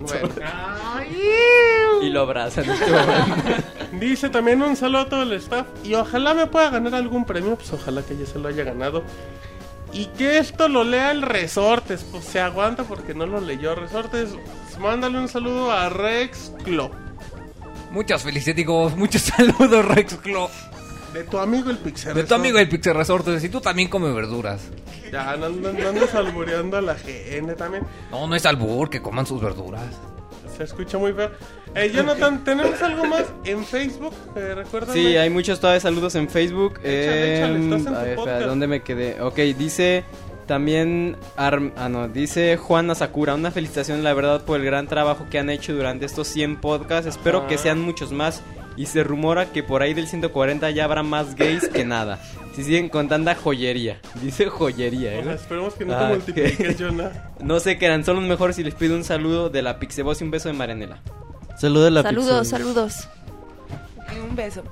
Bueno. 0.00 0.28
Y 2.02 2.08
lo 2.10 2.20
abrazan. 2.22 2.64
Dice 3.92 4.28
también 4.28 4.62
un 4.62 4.76
saludo 4.76 5.02
a 5.02 5.08
todo 5.08 5.22
el 5.22 5.32
staff 5.34 5.66
y 5.84 5.94
ojalá 5.94 6.34
me 6.34 6.46
pueda 6.46 6.70
ganar 6.70 6.94
algún 6.94 7.24
premio, 7.24 7.56
pues 7.56 7.72
ojalá 7.72 8.02
que 8.02 8.16
ya 8.16 8.26
se 8.26 8.38
lo 8.38 8.48
haya 8.48 8.64
ganado. 8.64 9.02
Y 9.92 10.06
que 10.06 10.38
esto 10.38 10.68
lo 10.68 10.84
lea 10.84 11.12
el 11.12 11.22
Resortes, 11.22 12.04
pues 12.10 12.24
se 12.24 12.40
aguanta 12.40 12.84
porque 12.84 13.14
no 13.14 13.26
lo 13.26 13.40
leyó 13.40 13.74
Resortes. 13.74 14.30
Mándale 14.80 15.18
un 15.18 15.28
saludo 15.28 15.72
a 15.72 15.88
Rex 15.88 16.52
Clo, 16.64 16.90
Muchas 17.90 18.22
felicidades, 18.22 18.56
digo, 18.56 18.90
muchos 18.90 19.22
saludos, 19.36 19.84
Rex 19.86 20.16
Clo. 20.16 20.50
de 21.14 21.24
tu 21.24 21.38
amigo 21.38 21.70
el 21.70 21.78
Pixel. 21.78 22.12
De 22.14 22.24
tu 22.24 22.34
amigo 22.34 22.58
el 22.58 22.68
Pixel 22.68 22.94
Resortes. 22.94 23.42
Y 23.44 23.48
tú 23.48 23.60
también 23.60 23.88
come 23.88 24.12
verduras. 24.12 24.60
Ya, 25.10 25.36
no, 25.36 25.48
no, 25.48 25.72
no 25.72 25.88
andes 25.88 26.14
albureando 26.14 26.76
a 26.76 26.82
la 26.82 26.96
gente 26.96 27.54
también. 27.54 27.84
No, 28.10 28.26
no 28.26 28.34
es 28.34 28.44
albur, 28.44 28.90
que 28.90 29.00
coman 29.00 29.24
sus 29.24 29.40
verduras. 29.40 29.84
Se 30.56 30.64
escucha 30.64 30.98
muy 30.98 31.12
feo. 31.12 31.30
Eh, 31.74 31.90
Jonathan, 31.94 32.42
¿tenemos 32.44 32.80
algo 32.82 33.04
más 33.04 33.24
en 33.44 33.64
Facebook? 33.64 34.14
Eh, 34.34 34.54
recuérdame. 34.54 34.92
Sí, 34.94 35.16
hay 35.16 35.28
muchos 35.30 35.60
todavía 35.60 35.80
saludos 35.80 36.14
en 36.14 36.28
Facebook. 36.28 36.80
Échale, 36.82 37.36
échale, 37.38 37.54
Em, 37.56 37.72
estás 37.72 37.78
en 37.80 37.84
tu 37.86 37.94
a 37.94 38.02
ver, 38.02 38.08
espera, 38.10 38.16
podcast. 38.16 38.46
¿dónde 38.46 38.66
me 38.66 38.82
quedé? 38.82 39.20
Ok, 39.20 39.36
dice 39.58 40.04
también 40.46 41.16
Arm- 41.36 41.72
ah 41.76 41.88
no, 41.88 42.06
dice 42.08 42.56
Juana 42.56 42.94
Sakura, 42.94 43.34
una 43.34 43.50
felicitación 43.50 44.04
la 44.04 44.14
verdad 44.14 44.44
por 44.44 44.60
el 44.60 44.64
gran 44.64 44.86
trabajo 44.86 45.26
que 45.28 45.38
han 45.40 45.50
hecho 45.50 45.74
durante 45.74 46.06
estos 46.06 46.28
100 46.28 46.60
podcasts. 46.60 47.06
Espero 47.08 47.40
Ajá. 47.40 47.48
que 47.48 47.58
sean 47.58 47.80
muchos 47.80 48.12
más 48.12 48.42
y 48.76 48.86
se 48.86 49.02
rumora 49.04 49.46
que 49.52 49.62
por 49.62 49.82
ahí 49.82 49.94
del 49.94 50.06
140 50.08 50.70
ya 50.70 50.84
habrá 50.84 51.02
más 51.02 51.34
gays 51.34 51.68
que 51.68 51.84
nada. 51.84 52.18
Si 52.54 52.62
siguen 52.64 52.88
con 52.88 53.08
tanta 53.08 53.34
joyería. 53.34 54.00
Dice 54.22 54.46
joyería, 54.46 55.14
¿eh? 55.14 55.24
Esperemos 55.34 55.74
que 55.74 55.84
no 55.84 55.94
Ah, 55.94 56.00
te 56.08 56.14
multipliques, 56.14 56.56
que- 56.76 56.84
Jonah. 56.84 57.30
No 57.40 57.60
sé 57.60 57.76
qué 57.78 57.86
eran, 57.86 58.04
son 58.04 58.16
los 58.16 58.24
mejores 58.24 58.58
y 58.58 58.64
les 58.64 58.74
pido 58.74 58.94
un 58.96 59.04
saludo 59.04 59.50
de 59.50 59.62
la 59.62 59.78
Pixeboss 59.78 60.20
y 60.20 60.24
un 60.24 60.30
beso 60.30 60.48
de 60.48 60.54
Marianela. 60.54 60.98
Saludos 61.58 61.88
a 61.88 61.90
la 61.90 62.02
Saludos, 62.02 62.40
Pixel. 62.48 62.58
saludos. 62.58 63.08
Un 64.28 64.36
beso. 64.36 64.62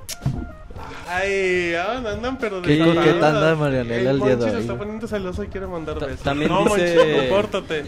Ay, 1.07 1.75
andan, 1.75 2.15
andan, 2.15 2.37
pero 2.37 2.61
Qué 2.61 2.71
desatadas. 2.77 3.05
coqueta 3.05 3.27
anda 3.29 3.55
Marianela 3.55 4.11
el 4.11 4.19
día 4.19 4.35
de 4.35 4.49
se 4.49 4.55
hoy. 4.55 4.61
está 4.61 4.77
poniendo 4.77 5.07
celoso 5.07 5.43
y 5.43 5.47
quiere 5.47 5.67
mandar 5.67 5.99
besos. 5.99 6.19
también 6.21 6.49
no, 6.51 6.63
dice- 6.63 6.95
Monchi, 6.95 7.19
compórtate. 7.19 7.83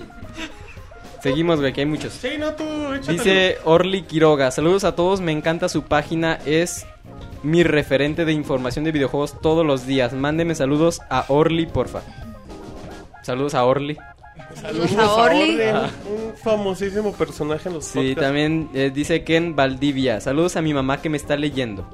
Seguimos, 1.21 1.59
güey, 1.59 1.73
que 1.73 1.81
hay 1.81 1.87
muchos. 1.87 2.13
Sí, 2.13 2.29
no, 2.39 2.53
tú, 2.53 2.63
échatelo. 2.93 3.11
Dice 3.23 3.57
Orly 3.65 4.03
Quiroga, 4.03 4.51
saludos 4.51 4.83
a 4.83 4.95
todos, 4.95 5.19
me 5.21 5.31
encanta 5.31 5.67
su 5.69 5.83
página, 5.83 6.39
es 6.45 6.85
mi 7.43 7.63
referente 7.63 8.23
de 8.25 8.33
información 8.33 8.85
de 8.85 8.91
videojuegos 8.91 9.39
todos 9.41 9.65
los 9.65 9.85
días. 9.87 10.13
Mándeme 10.13 10.55
saludos 10.55 11.01
a 11.09 11.25
Orly, 11.29 11.65
porfa. 11.65 12.01
Saludos 13.23 13.55
a 13.55 13.65
Orly. 13.65 13.97
Saludos 14.53 14.95
a 14.97 15.11
Orly. 15.13 15.59
Orly, 15.61 15.89
Un 16.09 16.37
famosísimo 16.37 17.11
personaje 17.13 17.67
en 17.69 17.75
los 17.75 17.85
Sí, 17.85 17.93
podcasts. 17.99 18.21
también 18.21 18.69
eh, 18.73 18.91
dice 18.93 19.23
Ken 19.23 19.55
Valdivia, 19.55 20.21
saludos 20.21 20.55
a 20.55 20.61
mi 20.61 20.73
mamá 20.73 21.01
que 21.01 21.09
me 21.09 21.17
está 21.17 21.35
leyendo. 21.35 21.87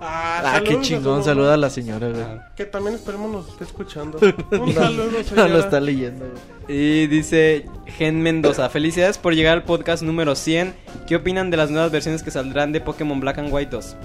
Ah, 0.00 0.54
Ah, 0.56 0.60
qué 0.64 0.80
chingón, 0.80 1.22
saluda 1.22 1.54
a 1.54 1.56
la 1.56 1.68
señora, 1.70 2.08
güey. 2.08 2.24
Que 2.56 2.64
también 2.64 2.94
esperemos 2.96 3.30
nos 3.30 3.48
esté 3.48 3.64
escuchando. 3.64 4.18
Un 4.50 4.72
saludo, 4.72 5.10
No 5.10 5.22
señora. 5.24 5.48
lo 5.48 5.58
está 5.58 5.78
leyendo, 5.80 6.24
güey. 6.26 6.78
Y 6.78 7.06
dice 7.08 7.66
Gen 7.98 8.22
Mendoza, 8.22 8.68
felicidades 8.70 9.18
por 9.18 9.34
llegar 9.34 9.54
al 9.54 9.64
podcast 9.64 10.02
número 10.02 10.34
100. 10.34 10.74
¿Qué 11.06 11.16
opinan 11.16 11.50
de 11.50 11.56
las 11.58 11.70
nuevas 11.70 11.90
versiones 11.90 12.22
que 12.22 12.30
saldrán 12.30 12.72
de 12.72 12.80
Pokémon 12.80 13.20
Black 13.20 13.38
and 13.38 13.52
White 13.52 13.70
2? 13.70 13.96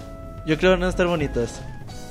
Yo 0.46 0.58
creo 0.58 0.72
que 0.72 0.80
van 0.80 0.84
a 0.84 0.90
estar 0.90 1.08
bonitas. 1.08 1.62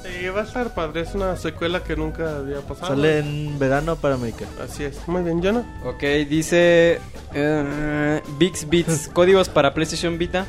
Sí, 0.02 0.28
va 0.28 0.40
a 0.40 0.44
estar 0.44 0.74
padre, 0.74 1.00
es 1.02 1.14
una 1.14 1.34
secuela 1.36 1.82
que 1.82 1.96
nunca 1.96 2.36
había 2.36 2.60
pasado. 2.60 2.88
Sale 2.94 3.18
en 3.20 3.58
verano 3.58 3.96
para 3.96 4.14
América. 4.14 4.44
Así 4.62 4.84
es. 4.84 5.06
Muy 5.08 5.22
bien, 5.22 5.42
Jonah. 5.42 5.64
Ok, 5.84 6.02
dice 6.28 7.00
eh, 7.34 8.22
Bix 8.38 8.68
Beats, 8.68 9.08
códigos 9.12 9.48
para 9.48 9.72
PlayStation 9.74 10.18
Vita. 10.18 10.46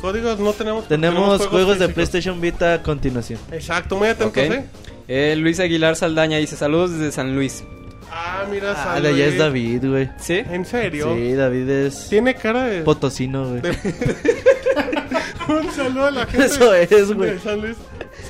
Códigos 0.00 0.38
no 0.38 0.52
tenemos. 0.52 0.82
porque 0.84 0.94
Tenemos 0.96 1.46
juegos 1.46 1.78
de. 1.78 1.88
PlayStation 1.88 2.40
Vita 2.40 2.74
a 2.74 2.82
continuación. 2.82 3.38
Exacto, 3.52 3.96
muy 3.96 4.08
atentos, 4.08 4.28
Ok. 4.30 4.36
¿eh? 4.52 4.64
Eh, 5.08 5.34
Luis 5.36 5.58
Aguilar 5.60 5.96
Saldaña 5.96 6.38
dice 6.38 6.56
saludos 6.56 6.92
desde 6.92 7.12
San 7.12 7.34
Luis. 7.34 7.64
Ah, 8.12 8.44
mira, 8.50 8.72
Ah, 8.76 8.94
San 8.94 9.02
de 9.02 9.08
allá 9.08 9.24
es 9.24 9.30
Luis. 9.30 9.38
David, 9.38 9.84
güey. 9.88 10.10
¿Sí? 10.18 10.34
¿En 10.50 10.64
serio? 10.64 11.14
Sí, 11.14 11.32
David 11.34 11.68
es 11.68 12.08
Tiene 12.08 12.34
cara 12.34 12.64
de. 12.64 12.82
potosino, 12.82 13.48
güey. 13.48 13.62
un 15.48 15.72
saludo 15.72 16.06
a 16.06 16.10
la 16.10 16.26
gente. 16.26 16.46
Eso 16.46 16.74
es, 16.74 17.12
güey. 17.12 17.32
de 17.32 17.38
San 17.40 17.60
Luis. 17.60 17.76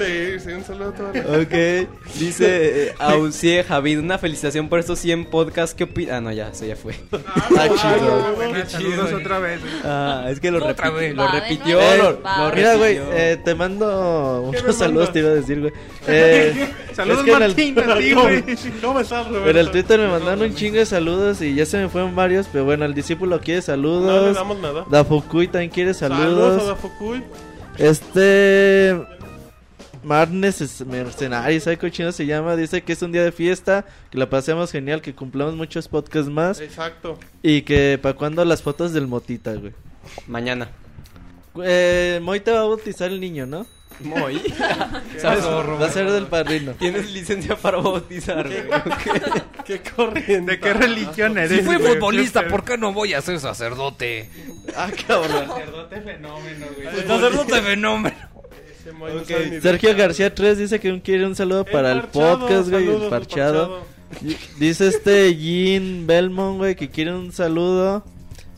Sí, 0.01 0.41
sí, 0.41 0.53
un 0.53 0.65
saludo 0.65 0.89
a 0.89 0.93
toda 0.95 1.13
la 1.13 1.39
Ok, 1.43 1.89
dice 2.19 2.87
eh, 2.89 2.95
Ausie 2.99 3.63
Javid, 3.65 3.99
una 3.99 4.17
felicitación 4.19 4.69
por 4.69 4.79
estos 4.79 4.99
100 4.99 5.27
podcasts. 5.27 5.75
¿Qué 5.75 5.85
opinas? 5.85 6.15
Ah, 6.15 6.21
no, 6.21 6.33
ya, 6.33 6.49
eso 6.49 6.65
ya 6.65 6.75
fue. 6.77 6.95
Ah, 7.13 7.69
chido. 7.77 8.33
Bueno, 8.37 8.59
saludos 8.67 9.13
otra 9.13 9.39
vez. 9.41 9.61
Ah, 9.85 10.27
es 10.31 10.41
que 10.41 10.51
lo, 10.51 10.65
Otra 10.65 10.91
repi- 10.91 10.95
vez. 10.95 11.15
lo 11.15 11.25
Va 11.25 11.33
de 11.35 11.41
repitió. 11.41 11.77
nuevo. 11.79 12.03
lo- 12.13 12.23
Va. 12.23 12.49
lo 12.49 12.55
Mira, 12.57 12.75
güey, 12.77 12.95
repitió. 12.99 13.17
eh, 13.19 13.37
te 13.45 13.55
mando 13.55 14.49
¿Qué 14.53 14.61
unos 14.61 14.77
saludos, 14.77 15.09
mandas? 15.09 15.13
te 15.13 15.19
iba 15.19 15.29
a 15.29 15.35
decir, 15.35 15.61
güey. 15.61 15.73
Eh, 16.07 16.71
Saludos, 16.95 17.19
es 17.21 17.25
que 17.27 17.31
en 17.33 17.43
el- 17.43 17.49
Martín, 17.49 17.79
a 17.79 17.99
ti, 17.99 18.13
güey. 18.15 18.45
¿Cómo 18.83 19.01
estás, 19.01 19.29
Roberto? 19.29 19.51
En 19.51 19.57
el 19.59 19.71
Twitter 19.71 20.01
me 20.01 20.09
mandaron 20.09 20.43
un 20.43 20.55
chingo 20.55 20.77
de 20.79 20.87
saludos 20.87 21.43
y 21.43 21.55
ya 21.55 21.67
se 21.67 21.77
me 21.77 21.89
fueron 21.89 22.17
varios, 22.17 22.47
pero 22.51 22.65
bueno, 22.65 22.85
el 22.87 22.95
discípulo 22.95 23.39
quiere 23.41 23.61
saludos. 23.63 24.05
No 24.07 24.27
le 24.29 24.33
damos 24.33 24.59
nada. 24.61 24.85
Dafukui 24.91 25.49
también 25.49 25.71
quiere 25.71 25.93
Saludos 25.93 26.23
saludos. 26.25 26.63
a 26.63 26.67
Dafukui. 26.69 27.23
Este. 27.79 28.97
Marnes 30.03 30.61
es 30.61 30.85
Mercenario, 30.87 31.61
¿sabe 31.61 31.79
qué 31.79 31.91
chino 31.91 32.13
se 32.13 32.27
llama? 32.27 32.57
Dice 32.57 32.83
que 32.83 32.93
es 32.93 33.03
un 33.03 33.13
día 33.13 33.23
de 33.23 33.33
fiesta, 33.33 33.85
que 34.11 34.19
la 34.19 34.31
pasemos 34.31 34.73
genial, 34.73 35.03
que 35.03 35.15
cumplamos 35.15 35.55
muchos 35.55 35.89
podcasts 35.89 36.31
más 36.31 36.61
Exacto. 36.61 37.19
y 37.43 37.63
que 37.63 37.99
para 38.01 38.15
cuando 38.15 38.45
las 38.45 38.63
fotos 38.63 38.93
del 38.93 39.07
Motita, 39.07 39.53
güey. 39.55 39.73
Mañana. 40.27 40.71
Eh, 41.63 42.21
Moy 42.23 42.41
te 42.41 42.51
va 42.53 42.61
a 42.61 42.65
bautizar 42.65 43.11
el 43.11 43.21
niño, 43.21 43.47
¿no? 43.47 43.67
Moy. 44.01 44.41
¿Sabes? 45.19 45.45
Va 45.45 45.87
a 45.87 45.91
ser 45.91 46.11
del 46.11 46.27
padrino. 46.27 46.73
Tienes 46.73 47.11
licencia 47.13 47.57
para 47.57 47.79
bautizar, 47.79 48.49
güey. 48.49 48.63
Qué 49.67 49.83
corriente. 49.83 50.53
¿De 50.53 50.61
qué 50.61 50.73
religión 50.73 51.37
eres? 51.37 51.51
Si 51.59 51.65
fui 51.65 51.77
güey? 51.77 51.95
futbolista, 51.95 52.49
¿por 52.49 52.65
qué 52.65 52.79
no 52.79 52.93
voy 52.93 53.13
a 53.13 53.21
ser 53.21 53.39
sacerdote? 53.41 54.31
Ah, 54.75 54.89
cabrón. 55.07 55.49
Sacerdote 55.49 56.01
fenómeno, 56.01 56.67
güey. 56.75 57.07
Sacerdote 57.07 57.63
fenómeno. 57.63 58.17
Ese 58.91 58.99
Moy 58.99 59.13
no 59.13 59.21
Ok, 59.21 59.29
sabe 59.29 59.45
ni 59.45 59.51
de 59.51 59.61
Sergio 59.61 59.97
García 59.97 60.35
3 60.35 60.59
dice 60.59 60.81
que 60.81 61.01
quiere 61.01 61.27
un 61.27 61.37
saludo 61.37 61.65
para 61.65 61.93
el 61.93 62.01
Parchado, 62.03 62.39
podcast, 62.41 62.71
güey, 62.71 62.89
el 62.89 63.03
al 63.03 63.09
parchado. 63.09 63.81
Dice 64.59 64.89
este 64.89 65.37
Jean 65.37 66.07
Belmont, 66.07 66.59
güey, 66.59 66.75
que 66.75 66.89
quiere 66.89 67.15
un 67.15 67.33
saludo. 67.33 68.05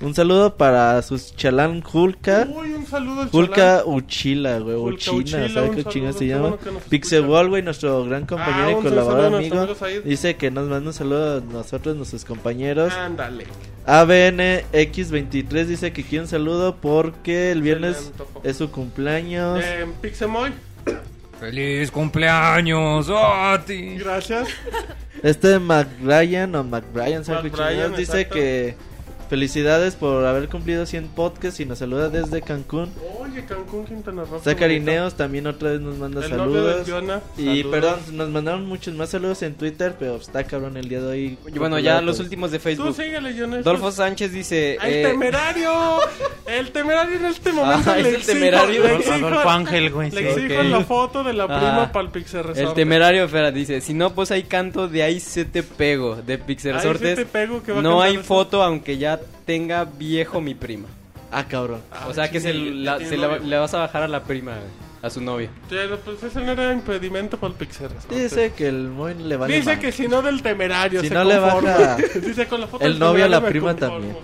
Un 0.02 0.14
saludo 0.14 0.56
para 0.56 1.00
sus 1.02 1.34
chalán 1.36 1.82
Hulka. 1.92 2.48
Uy, 2.50 2.72
un 2.72 2.84
saludo 2.86 3.22
al 3.22 3.30
chalán. 3.30 3.82
Uchila, 3.86 4.58
güey, 4.58 4.76
Uchina, 4.76 5.48
¿sabes 5.48 5.70
qué 5.76 5.84
chinga 5.84 6.12
se 6.12 6.26
llama? 6.26 6.50
bueno 6.50 6.72
nos 6.72 6.82
Pixelwall, 6.84 7.48
güey, 7.48 7.62
nuestro 7.62 8.04
gran 8.04 8.26
compañero 8.26 8.66
Ah, 8.66 8.70
y 8.72 8.74
un 8.74 8.82
colaborador 8.82 9.34
a 9.34 9.38
amigo. 9.38 9.68
Dice 10.04 10.34
que 10.34 10.50
nos 10.50 10.68
manda 10.68 10.88
un 10.88 10.92
saludo 10.94 11.38
a 11.38 11.40
nosotros, 11.40 11.96
nuestros 11.96 12.24
compañeros. 12.24 12.92
Ándale. 12.92 13.46
ABNX23 13.86 15.64
dice 15.66 15.92
que 15.92 16.02
quiere 16.02 16.24
un 16.24 16.28
saludo 16.28 16.76
porque 16.76 17.52
el 17.52 17.62
viernes 17.62 18.12
es 18.42 18.56
su 18.56 18.72
cumpleaños. 18.72 19.62
Eh, 19.62 19.86
Pixemoy. 20.00 20.50
¡Feliz 21.38 21.90
cumpleaños, 21.90 23.08
Oti! 23.08 23.96
Gracias. 23.98 24.48
Este 25.22 25.58
McBrien 25.58 26.54
o 26.54 26.64
McBrien, 26.64 27.24
¿sabe 27.24 27.42
McBrien, 27.48 27.52
qué 27.52 27.72
chingados? 27.72 27.96
dice 27.98 28.20
exacto. 28.20 28.34
que 28.34 28.76
felicidades 29.32 29.94
por 29.96 30.26
haber 30.26 30.46
cumplido 30.50 30.84
100 30.84 31.08
podcasts 31.08 31.58
y 31.58 31.64
nos 31.64 31.78
saluda 31.78 32.10
desde 32.10 32.42
Cancún. 32.42 32.92
Oye, 33.18 33.42
Cancún, 33.46 33.86
Quintana 33.86 34.24
Roo. 34.24 34.38
Zacarineos 34.40 35.14
también 35.14 35.46
otra 35.46 35.70
vez 35.70 35.80
nos 35.80 35.96
manda 35.96 36.22
El 36.22 36.36
novio 36.36 36.44
saludos. 36.62 36.86
de 36.86 36.92
Jonah, 36.92 37.20
Y 37.38 37.44
saludos. 37.62 37.66
perdón, 37.70 38.00
nos 38.18 38.28
mandaron 38.28 38.66
muchos 38.66 38.92
más 38.94 39.08
saludos 39.08 39.40
en 39.40 39.54
Twitter, 39.54 39.96
pero 39.98 40.16
está 40.16 40.44
cabrón 40.44 40.76
el 40.76 40.86
día 40.86 41.00
de 41.00 41.06
hoy. 41.06 41.38
Y 41.46 41.58
bueno, 41.58 41.78
ya 41.78 41.94
Pues, 41.94 42.04
los 42.04 42.20
últimos 42.20 42.50
de 42.50 42.58
Tú 42.58 42.62
Facebook. 42.64 42.94
síguele, 42.94 43.34
Jonah. 43.34 43.62
Dolfo 43.62 43.90
Sánchez 43.90 44.32
dice... 44.32 44.74
¡El 44.82 44.92
eh, 44.92 45.02
temerario! 45.08 45.70
El 46.46 46.72
temerario 46.72 47.16
en 47.16 47.26
este 47.26 47.52
momento 47.52 47.90
Ah, 47.90 47.98
es 47.98 48.02
le 48.02 48.08
el 48.10 48.16
exijo- 48.16 48.32
temerario. 48.32 48.82
le 48.82 48.94
exijo- 48.96 49.12
Adolfo 49.14 49.50
Ángel, 49.50 49.90
güey, 49.90 50.10
Le 50.10 50.34
sí. 50.34 50.40
exijo 50.40 50.62
la 50.64 50.80
foto 50.80 51.22
de 51.24 51.32
la 51.34 51.46
prima 51.46 51.82
Ah, 51.84 51.92
para 51.92 52.04
el 52.06 52.10
Pixel 52.10 52.40
El 52.40 52.46
Resort. 52.46 52.74
temerario, 52.74 53.24
espera, 53.24 53.50
dice, 53.50 53.80
si 53.80 53.94
no, 53.94 54.12
pues 54.14 54.30
hay 54.30 54.42
canto 54.44 54.88
de 54.88 55.02
ahí 55.02 55.20
se 55.20 55.44
te 55.44 55.62
pego, 55.62 56.16
de 56.16 56.38
Pixel 56.38 56.74
Ahí 56.74 56.80
se 56.82 56.88
Resortes. 56.88 57.16
te 57.16 57.26
pego, 57.26 57.62
que 57.62 57.72
va 57.72 57.80
no 57.82 58.02
hay 58.02 58.14
eso. 58.14 58.24
foto, 58.24 58.62
aunque 58.62 58.98
ya 58.98 59.20
tenga 59.46 59.84
viejo 59.84 60.40
mi 60.40 60.54
prima. 60.54 60.88
Ah, 61.30 61.44
cabrón. 61.48 61.80
o 62.08 62.12
sea 62.12 62.30
que 62.30 62.40
se, 62.40 62.52
la- 62.52 62.98
se 62.98 63.16
le, 63.16 63.40
le 63.40 63.58
vas 63.58 63.72
a 63.74 63.78
bajar 63.78 64.02
a 64.02 64.08
la 64.08 64.22
prima, 64.24 64.52
güey, 64.52 64.66
a 65.00 65.08
su 65.10 65.20
novio. 65.22 65.48
Pero 65.70 65.98
pues 66.00 66.22
ese 66.22 66.40
no 66.42 66.52
era 66.52 66.72
impedimento 66.72 67.38
para 67.38 67.52
el 67.52 67.58
Pixel 67.58 67.88
Resort. 67.88 68.10
Dice 68.12 68.52
que 68.56 68.68
el 68.68 68.88
muy 68.88 69.14
le 69.14 69.36
vale 69.36 69.56
Dice 69.56 69.78
que 69.78 69.92
si 69.92 70.08
no 70.08 70.20
del 70.22 70.42
temerario 70.42 71.00
Si 71.00 71.08
se 71.08 71.14
no 71.14 71.24
le 71.24 71.38
conforma. 71.38 71.70
baja 71.70 71.96
Dice 72.20 72.46
con 72.46 72.60
la 72.60 72.66
foto 72.66 72.84
el 72.84 72.92
del 72.92 72.98
novio 73.00 73.24
a 73.24 73.28
la 73.28 73.40
prima 73.40 73.70
conformo. 73.70 73.94
también. 73.96 74.16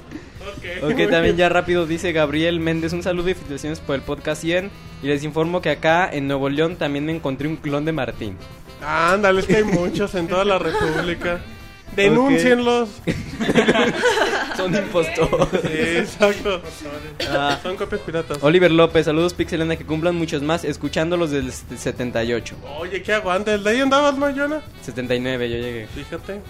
Ok, 0.83 0.97
también 1.11 1.23
bien. 1.23 1.37
ya 1.37 1.49
rápido 1.49 1.87
dice 1.87 2.12
Gabriel 2.12 2.61
Méndez, 2.61 2.93
un 2.93 3.03
saludo 3.03 3.29
y 3.31 3.35
felicitaciones 3.35 3.81
por 3.81 3.95
el 3.97 4.03
podcast 4.03 4.43
100. 4.43 4.70
Y 5.03 5.07
les 5.07 5.23
informo 5.25 5.61
que 5.62 5.70
acá 5.70 6.09
en 6.12 6.27
Nuevo 6.27 6.49
León 6.49 6.77
también 6.77 7.07
me 7.07 7.15
encontré 7.15 7.47
un 7.49 7.57
clon 7.57 7.85
de 7.85 7.93
Martín. 7.93 8.37
Ándale, 8.85 9.41
es 9.41 9.47
que 9.47 9.57
hay 9.57 9.65
muchos 9.65 10.15
en 10.15 10.29
toda 10.29 10.45
la 10.45 10.59
república. 10.59 11.41
Denúncienlos. 11.97 12.91
Son 14.57 14.75
impostores. 14.75 15.62
Sí, 15.62 15.79
exacto. 15.99 16.62
Ah. 17.29 17.59
Son 17.62 17.77
copias 17.77 18.01
piratas. 18.03 18.39
Oliver 18.43 18.70
López, 18.70 19.07
saludos 19.07 19.35
Pixelena, 19.35 19.77
que 19.77 19.85
cumplan 19.85 20.15
muchos 20.15 20.43
más, 20.43 20.65
escuchándolos 20.65 21.31
del 21.31 21.53
78. 21.53 22.57
Oye, 22.79 23.03
qué 23.03 23.15
aguante. 23.15 23.55
¿El 23.55 23.65
de 23.65 23.70
ahí 23.70 23.81
andabas, 23.81 24.15
Jonah? 24.16 24.61
79, 24.83 25.51
yo 25.51 25.57
llegué. 25.57 25.87
Fíjate. 25.95 26.41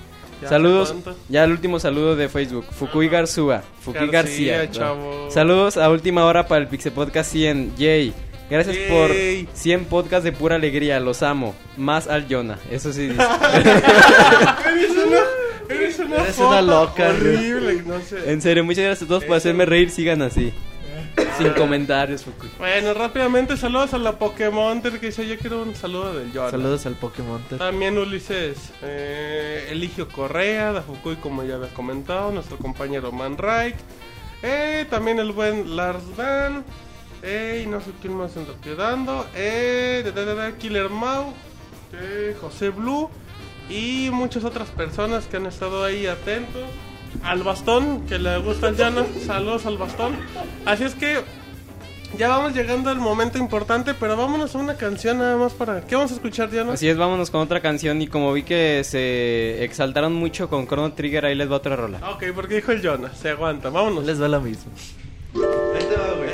Ya 0.42 0.48
Saludos, 0.48 0.94
ya 1.28 1.44
el 1.44 1.50
último 1.52 1.80
saludo 1.80 2.14
de 2.14 2.28
Facebook, 2.28 2.64
Fukui 2.70 3.08
Garzúa, 3.08 3.62
Fukui 3.80 4.06
García, 4.08 4.58
García. 4.58 4.70
chavo. 4.80 5.28
Saludos 5.30 5.76
a 5.76 5.90
última 5.90 6.24
hora 6.24 6.46
para 6.46 6.60
el 6.62 6.68
Pixel 6.68 6.92
Podcast 6.92 7.32
100, 7.32 7.74
Jay. 7.76 8.12
Gracias 8.48 8.76
Yay. 8.76 8.88
por 8.88 9.56
100 9.56 9.84
podcasts 9.86 10.24
de 10.24 10.32
pura 10.32 10.54
alegría, 10.56 11.00
los 11.00 11.22
amo. 11.22 11.54
Más 11.76 12.06
al 12.06 12.26
Jonah, 12.30 12.58
eso 12.70 12.92
sí 12.92 13.08
dice. 13.08 13.20
Eres 14.68 14.90
una, 14.90 15.20
eres 15.68 15.98
una, 15.98 16.16
Eres 16.16 16.34
foto 16.36 16.48
una 16.48 16.62
loca, 16.62 17.08
horrible, 17.08 17.82
no 17.84 18.00
sé. 18.00 18.30
en 18.30 18.40
serio, 18.40 18.64
muchas 18.64 18.84
gracias 18.84 19.04
a 19.04 19.08
todos 19.08 19.24
por 19.24 19.36
hacerme 19.36 19.66
reír, 19.66 19.90
sigan 19.90 20.22
así. 20.22 20.52
Sin 21.38 21.50
comentarios, 21.50 22.22
Fukui. 22.24 22.48
Bueno, 22.58 22.94
rápidamente 22.94 23.56
saludos 23.56 23.94
a 23.94 23.98
la 23.98 24.18
Pokémon 24.18 24.80
que 24.82 24.90
dice 24.98 25.26
yo 25.26 25.38
quiero 25.38 25.62
un 25.62 25.74
saludo 25.74 26.14
del 26.14 26.32
Jonah. 26.32 26.50
Saludos 26.50 26.86
al 26.86 26.94
Pokémon. 26.94 27.40
También 27.58 27.96
Ulises 27.98 28.72
eh, 28.82 29.68
Eligio 29.70 30.08
Correa, 30.08 30.72
de 30.72 30.80
Fukui, 30.82 31.16
como 31.16 31.44
ya 31.44 31.56
había 31.56 31.68
comentado, 31.74 32.30
nuestro 32.32 32.56
compañero 32.58 33.12
Man 33.12 33.36
Reich. 33.38 33.76
Eh, 34.42 34.86
también 34.90 35.18
el 35.18 35.32
buen 35.32 35.76
Lars 35.76 36.02
Van. 36.16 36.64
Eh, 37.22 37.62
y 37.64 37.68
no 37.68 37.80
sé 37.80 37.90
quién 38.00 38.14
más 38.14 38.32
se 38.32 38.40
anda 38.40 38.52
quedando. 38.62 39.26
Eh, 39.34 40.02
de, 40.04 40.12
de, 40.12 40.24
de, 40.24 40.34
de, 40.34 40.54
Killer 40.56 40.88
Mau. 40.88 41.32
eh, 41.92 42.36
José 42.40 42.70
Blue. 42.70 43.10
Y 43.68 44.08
muchas 44.12 44.44
otras 44.44 44.68
personas 44.70 45.26
que 45.26 45.36
han 45.36 45.46
estado 45.46 45.84
ahí 45.84 46.06
atentos. 46.06 46.62
Al 47.24 47.42
bastón, 47.42 48.06
que 48.06 48.18
le 48.18 48.38
gusta 48.38 48.68
el 48.68 48.76
llano. 48.76 49.04
Saludos 49.26 49.66
al 49.66 49.76
bastón. 49.78 50.16
Así 50.64 50.84
es 50.84 50.94
que 50.94 51.18
ya 52.16 52.28
vamos 52.28 52.54
llegando 52.54 52.88
al 52.90 52.98
momento 52.98 53.36
importante, 53.38 53.92
pero 53.92 54.16
vámonos 54.16 54.54
a 54.54 54.58
una 54.58 54.76
canción 54.76 55.18
nada 55.18 55.36
más 55.36 55.52
para... 55.52 55.82
¿Qué 55.82 55.94
vamos 55.94 56.10
a 56.10 56.14
escuchar, 56.14 56.50
Diana? 56.50 56.72
Así 56.72 56.88
es, 56.88 56.96
vámonos 56.96 57.30
con 57.30 57.42
otra 57.42 57.60
canción 57.60 58.00
y 58.00 58.06
como 58.06 58.32
vi 58.32 58.44
que 58.44 58.82
se 58.84 59.62
exaltaron 59.62 60.14
mucho 60.14 60.48
con 60.48 60.66
Chrono 60.66 60.92
Trigger, 60.94 61.26
ahí 61.26 61.34
les 61.34 61.50
va 61.50 61.56
otra 61.56 61.76
rola. 61.76 61.98
Ok, 62.10 62.24
porque 62.34 62.56
dijo 62.56 62.72
el 62.72 62.82
Jonah, 62.82 63.12
se 63.14 63.30
aguanta, 63.30 63.68
vámonos. 63.68 64.04
Les 64.06 64.20
va 64.20 64.28
lo 64.28 64.40
mismo. 64.40 64.72
Ahí 65.34 65.40
te 65.40 65.40
va, 65.40 65.46
güey, 65.58 65.80
ahí 65.80 65.86
te 65.86 65.96
va, 65.96 66.12
güey. 66.16 66.27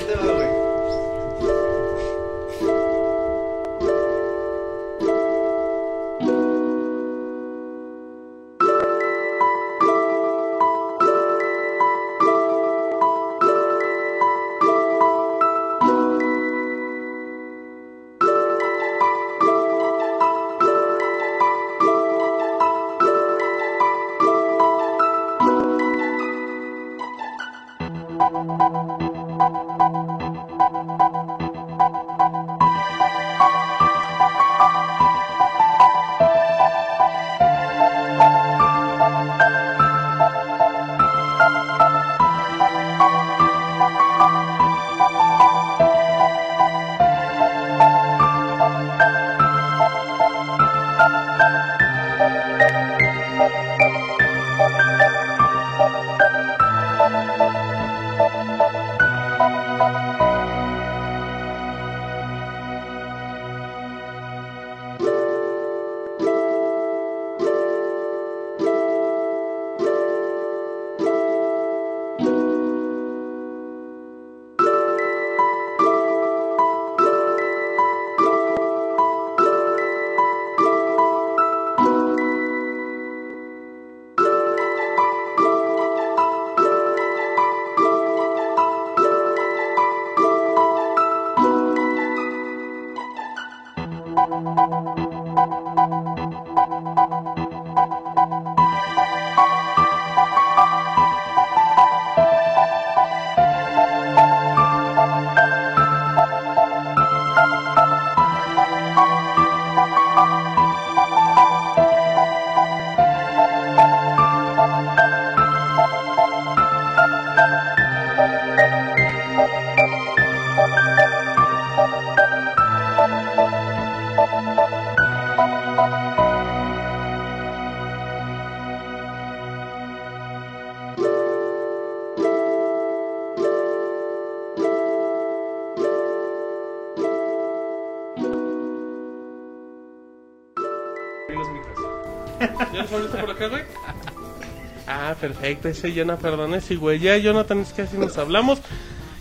Perfecto, 145.28 145.68
ese 145.68 145.94
Jonah, 145.94 146.16
perdón, 146.16 146.54
ese 146.54 146.76
güey. 146.76 146.98
Ya, 146.98 147.16
Jonathan, 147.16 147.60
es 147.60 147.72
que 147.72 147.82
así 147.82 147.96
nos 147.96 148.18
hablamos. 148.18 148.60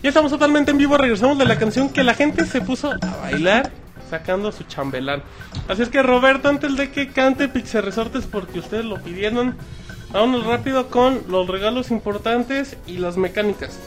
Ya 0.02 0.10
estamos 0.10 0.32
totalmente 0.32 0.72
en 0.72 0.78
vivo, 0.78 0.98
regresamos 0.98 1.38
de 1.38 1.46
la 1.46 1.58
canción 1.58 1.90
que 1.90 2.04
la 2.04 2.14
gente 2.14 2.46
se 2.46 2.60
puso 2.60 2.92
a 2.92 3.18
bailar. 3.22 3.72
sacando 4.10 4.52
su 4.52 4.66
chambelán. 4.66 5.24
Así 5.70 5.82
es 5.82 5.90
que 5.90 6.04
Roberto, 6.04 6.50
antes 6.50 6.76
de 6.76 6.92
que 6.92 7.08
cante 7.08 7.48
Pixel 7.48 7.84
Resortes 7.84 8.26
porque 8.26 8.60
ustedes 8.60 8.84
lo 8.84 9.02
pidieron, 9.02 9.56
vámonos 10.12 10.46
rápido 10.46 10.90
con 10.90 11.24
los 11.30 11.48
regalos 11.48 11.90
importantes 11.90 12.76
y 12.86 12.98
las 12.98 13.16
mecánicas. 13.16 13.80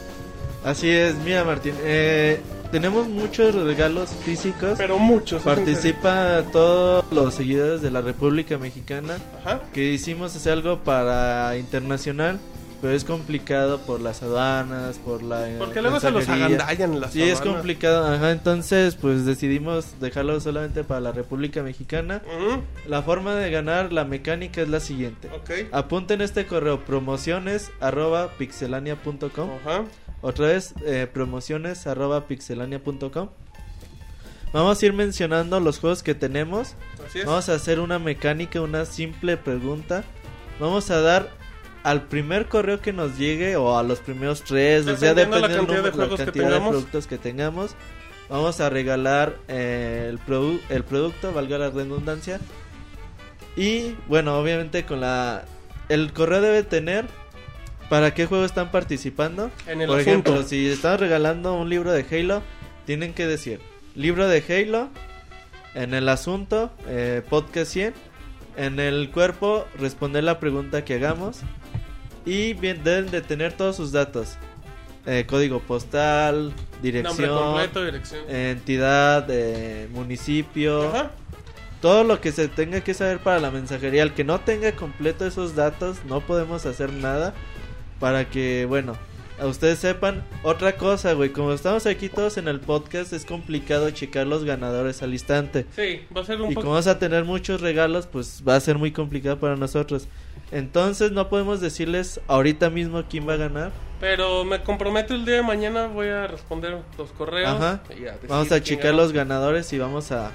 Así 0.65 0.89
es, 0.89 1.17
mira 1.17 1.45
Martín, 1.45 1.75
eh, 1.85 2.41
tenemos 2.71 3.09
muchos 3.09 3.55
regalos 3.55 4.11
físicos. 4.25 4.75
Pero 4.77 4.99
muchos. 4.99 5.43
Participa 5.43 6.43
todos 6.53 7.05
los 7.13 7.35
seguidores 7.35 7.83
de 7.83 7.91
la 7.91 8.01
República 8.01 8.59
Mexicana. 8.59 9.17
Ajá. 9.45 9.61
Que 9.73 9.93
hicimos 9.93 10.35
hacer 10.37 10.53
algo 10.53 10.81
para 10.81 11.57
internacional. 11.57 12.39
Pero 12.83 12.93
es 12.93 13.05
complicado 13.05 13.79
por 13.81 14.03
las 14.03 14.23
aduanas, 14.23 14.99
por 14.99 15.23
la. 15.23 15.49
Porque 15.59 15.81
luego 15.81 15.99
se 15.99 16.11
los 16.11 16.29
agandallan 16.29 16.93
en 16.93 17.01
las 17.01 17.11
Sí, 17.15 17.23
es 17.23 17.41
aduanas. 17.41 17.55
complicado. 17.57 18.15
Ajá, 18.15 18.31
entonces, 18.33 18.97
pues 18.97 19.25
decidimos 19.25 19.99
dejarlo 19.99 20.39
solamente 20.41 20.85
para 20.85 21.01
la 21.01 21.11
República 21.11 21.63
Mexicana. 21.63 22.21
La 22.87 23.01
forma 23.01 23.35
de 23.35 23.51
ganar 23.51 23.95
la 23.95 24.05
mecánica 24.05 24.61
es 24.61 24.69
la 24.69 24.81
siguiente. 24.81 25.29
Ok. 25.35 25.73
Apunten 25.73 26.21
este 26.21 26.45
correo: 26.47 26.85
promociones 26.85 27.71
arroba 27.81 28.29
pixelania.com. 28.37 29.49
Otra 30.27 30.49
vez, 30.49 30.75
eh, 30.85 31.07
promociones 31.13 31.87
arroba 31.87 32.27
pixelania.com. 32.27 33.29
Vamos 34.53 34.83
a 34.83 34.87
ir 34.87 34.93
mencionando 34.93 35.61
los 35.61 35.79
juegos 35.79 36.03
que 36.03 36.17
tenemos. 36.17 36.75
Así 37.07 37.21
es. 37.21 37.27
Vamos 37.27 37.49
a 37.49 37.55
hacer 37.55 37.79
una 37.79 38.01
mecánica, 38.01 38.61
una 38.61 38.87
simple 38.87 39.37
pregunta. 39.37 40.03
Vamos 40.59 40.91
a 40.91 41.01
dar 41.01 41.31
al 41.85 42.09
primer 42.09 42.49
correo 42.49 42.81
que 42.81 42.93
nos 42.93 43.17
llegue 43.17 43.55
o 43.55 43.79
a 43.79 43.85
los 43.85 44.01
primeros 44.01 44.43
tres, 44.43 44.89
o 44.89 44.97
sea, 44.97 45.15
Dependiendo 45.15 45.47
la 45.49 45.55
cantidad 45.55 45.77
de 45.85 45.91
la 45.97 46.17
cantidad 46.17 46.51
de 46.51 46.59
productos 46.71 47.07
que 47.07 47.19
tengamos. 47.19 47.77
Vamos 48.29 48.61
a 48.61 48.69
regalar 48.69 49.37
eh, 49.47 50.09
el, 50.11 50.19
produ- 50.19 50.61
el 50.71 50.83
producto, 50.83 51.33
valga 51.33 51.57
la 51.59 51.71
redundancia. 51.71 52.41
Y 53.57 53.95
bueno, 54.09 54.37
obviamente 54.41 54.85
con 54.85 55.01
la... 55.01 55.45
El 55.89 56.13
correo 56.13 56.41
debe 56.41 56.65
tener 56.65 57.07
para 57.89 58.15
qué 58.15 58.27
juego 58.27 58.45
están 58.45 58.71
participando. 58.71 59.51
En 59.67 59.81
el 59.81 59.87
Por 59.89 60.01
asunto. 60.01 60.11
ejemplo, 60.11 60.43
si 60.43 60.69
están 60.69 60.99
regalando 60.99 61.55
un 61.55 61.69
libro 61.69 61.93
de 61.93 62.05
Halo, 62.11 62.43
tienen 62.85 63.13
que 63.15 63.27
decir 63.27 63.61
libro 63.95 64.29
de 64.29 64.43
Halo. 64.49 64.89
En 65.75 65.93
el 65.93 66.09
asunto, 66.09 66.71
eh, 66.87 67.23
podcast 67.29 67.73
100. 67.73 67.95
En 68.57 68.81
el 68.81 69.11
cuerpo, 69.11 69.67
responder 69.79 70.25
la 70.25 70.41
pregunta 70.41 70.85
que 70.85 70.95
hagamos. 70.95 71.41
Y 72.25 72.55
bien, 72.55 72.83
deben 72.83 73.11
de 73.11 73.21
tener 73.21 73.53
todos 73.53 73.77
sus 73.77 73.93
datos. 73.93 74.37
Eh, 75.05 75.25
código 75.29 75.61
postal, 75.61 76.53
dirección, 76.83 77.29
completo, 77.29 77.85
dirección. 77.85 78.29
entidad, 78.29 79.27
eh, 79.29 79.89
municipio. 79.93 80.89
Ajá. 80.89 81.11
Todo 81.81 82.03
lo 82.03 82.21
que 82.21 82.33
se 82.33 82.49
tenga 82.49 82.81
que 82.81 82.95
saber 82.95 83.19
para 83.19 83.39
la 83.39 83.51
mensajería. 83.51 84.03
El 84.03 84.13
que 84.15 84.25
no 84.25 84.41
tenga 84.41 84.73
completo 84.73 85.27
esos 85.27 85.55
datos, 85.55 85.99
no 86.07 86.21
podemos 86.23 86.67
hacer 86.67 86.93
nada. 86.93 87.35
Para 88.01 88.29
que, 88.29 88.67
bueno, 88.67 88.97
a 89.39 89.47
ustedes 89.47 89.79
sepan. 89.79 90.23
Otra 90.43 90.77
cosa, 90.77 91.13
güey, 91.13 91.31
como 91.31 91.53
estamos 91.53 91.87
aquí 91.87 92.09
todos 92.09 92.37
en 92.39 92.49
el 92.49 92.61
podcast, 92.61 93.13
es 93.13 93.25
complicado 93.25 93.91
checar 93.91 94.27
los 94.27 94.45
ganadores 94.45 95.03
al 95.03 95.13
instante. 95.13 95.67
Sí, 95.75 96.01
va 96.17 96.23
a 96.23 96.25
ser 96.25 96.41
un 96.41 96.53
Y 96.53 96.55
como 96.55 96.71
vamos 96.71 96.87
a 96.87 96.99
tener 96.99 97.25
muchos 97.25 97.61
regalos, 97.61 98.07
pues 98.07 98.43
va 98.47 98.57
a 98.57 98.61
ser 98.61 98.79
muy 98.79 98.93
complicado 98.93 99.39
para 99.39 99.57
nosotros. 99.57 100.09
Entonces 100.53 101.11
no 101.13 101.29
podemos 101.29 101.61
decirles 101.61 102.21
ahorita 102.29 102.71
mismo 102.71 103.03
quién 103.09 103.29
va 103.29 103.35
a 103.35 103.37
ganar. 103.37 103.73
Pero 104.01 104.45
me 104.45 104.63
comprometo 104.63 105.15
el 105.15 105.25
día 105.25 105.37
de 105.37 105.43
mañana 105.43 105.87
voy 105.87 106.09
a 106.09 106.27
responder 106.27 106.79
los 106.97 107.11
correos. 107.13 107.49
Ajá. 107.49 107.83
y 107.99 108.07
a 108.07 108.19
Vamos 108.29 108.53
a 108.53 108.63
checar 108.63 108.93
ganó. 108.93 108.99
los 108.99 109.13
ganadores 109.13 109.73
y 109.73 109.79
vamos 109.79 110.13
a, 110.13 110.31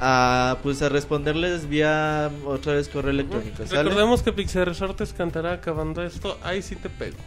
a 0.00 0.58
pues 0.62 0.80
a 0.82 0.88
responderles 0.88 1.68
vía 1.68 2.30
otra 2.44 2.74
vez 2.74 2.88
correo 2.88 3.10
electrónico. 3.10 3.66
¿sale? 3.66 3.82
Recordemos 3.82 4.22
que 4.22 4.32
Pixel 4.32 4.66
Resortes 4.66 5.12
cantará 5.12 5.52
acabando 5.54 6.02
esto. 6.04 6.38
Ahí 6.42 6.62
sí 6.62 6.76
te 6.76 6.88
pego. 6.88 7.16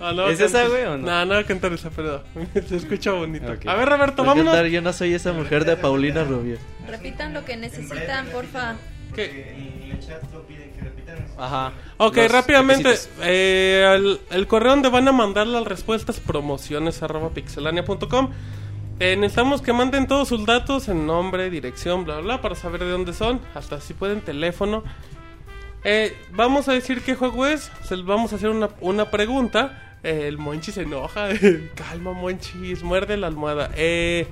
Ah, 0.00 0.12
no, 0.12 0.28
¿Es 0.28 0.38
esa, 0.38 0.68
güey, 0.68 0.84
o 0.84 0.96
no? 0.96 0.98
No, 0.98 1.24
no 1.24 1.34
voy 1.34 1.42
a 1.42 1.46
cantar 1.46 1.72
esa, 1.72 1.90
pero 1.90 2.22
se 2.68 2.76
escucha 2.76 3.10
bonito. 3.10 3.50
Ok. 3.50 3.66
A 3.66 3.74
ver, 3.74 3.88
Roberto, 3.88 4.16
Por 4.18 4.26
vámonos. 4.26 4.54
cantar, 4.54 4.70
yo 4.70 4.80
no 4.80 4.92
soy 4.92 5.12
esa 5.12 5.32
mujer 5.32 5.64
de 5.64 5.76
Paulina 5.76 6.22
Rubio. 6.22 6.58
Repitan 6.86 7.34
lo 7.34 7.44
que 7.44 7.56
necesitan, 7.56 8.26
porfa. 8.26 8.76
Ajá. 11.36 11.72
Ok, 11.96 12.16
Los 12.16 12.30
rápidamente, 12.32 12.94
eh, 13.22 13.92
el, 13.96 14.20
el 14.30 14.46
correo 14.46 14.70
donde 14.72 14.88
van 14.88 15.08
a 15.08 15.12
mandar 15.12 15.46
las 15.46 15.64
respuestas 15.64 16.20
promociones 16.20 17.02
arroba 17.02 17.30
pixelania.com. 17.30 18.30
Eh, 19.00 19.16
necesitamos 19.16 19.62
que 19.62 19.72
manden 19.72 20.08
todos 20.08 20.28
sus 20.28 20.44
datos 20.44 20.88
en 20.88 21.06
nombre, 21.06 21.50
dirección, 21.50 22.04
bla, 22.04 22.18
bla, 22.18 22.40
para 22.40 22.56
saber 22.56 22.80
de 22.80 22.90
dónde 22.90 23.12
son, 23.12 23.40
hasta 23.54 23.80
si 23.80 23.94
pueden 23.94 24.20
teléfono. 24.22 24.82
Eh, 25.84 26.16
vamos 26.32 26.68
a 26.68 26.72
decir 26.72 27.02
qué 27.02 27.14
juego 27.14 27.46
es, 27.46 27.70
se 27.84 27.96
vamos 27.96 28.32
a 28.32 28.36
hacer 28.36 28.50
una, 28.50 28.70
una 28.80 29.10
pregunta. 29.10 29.96
Eh, 30.02 30.26
el 30.26 30.38
Monchi 30.38 30.72
se 30.72 30.82
enoja, 30.82 31.28
calma 31.74 32.12
Monchis, 32.12 32.82
muerde 32.82 33.16
la 33.16 33.28
almohada. 33.28 33.70
Eh, 33.76 34.26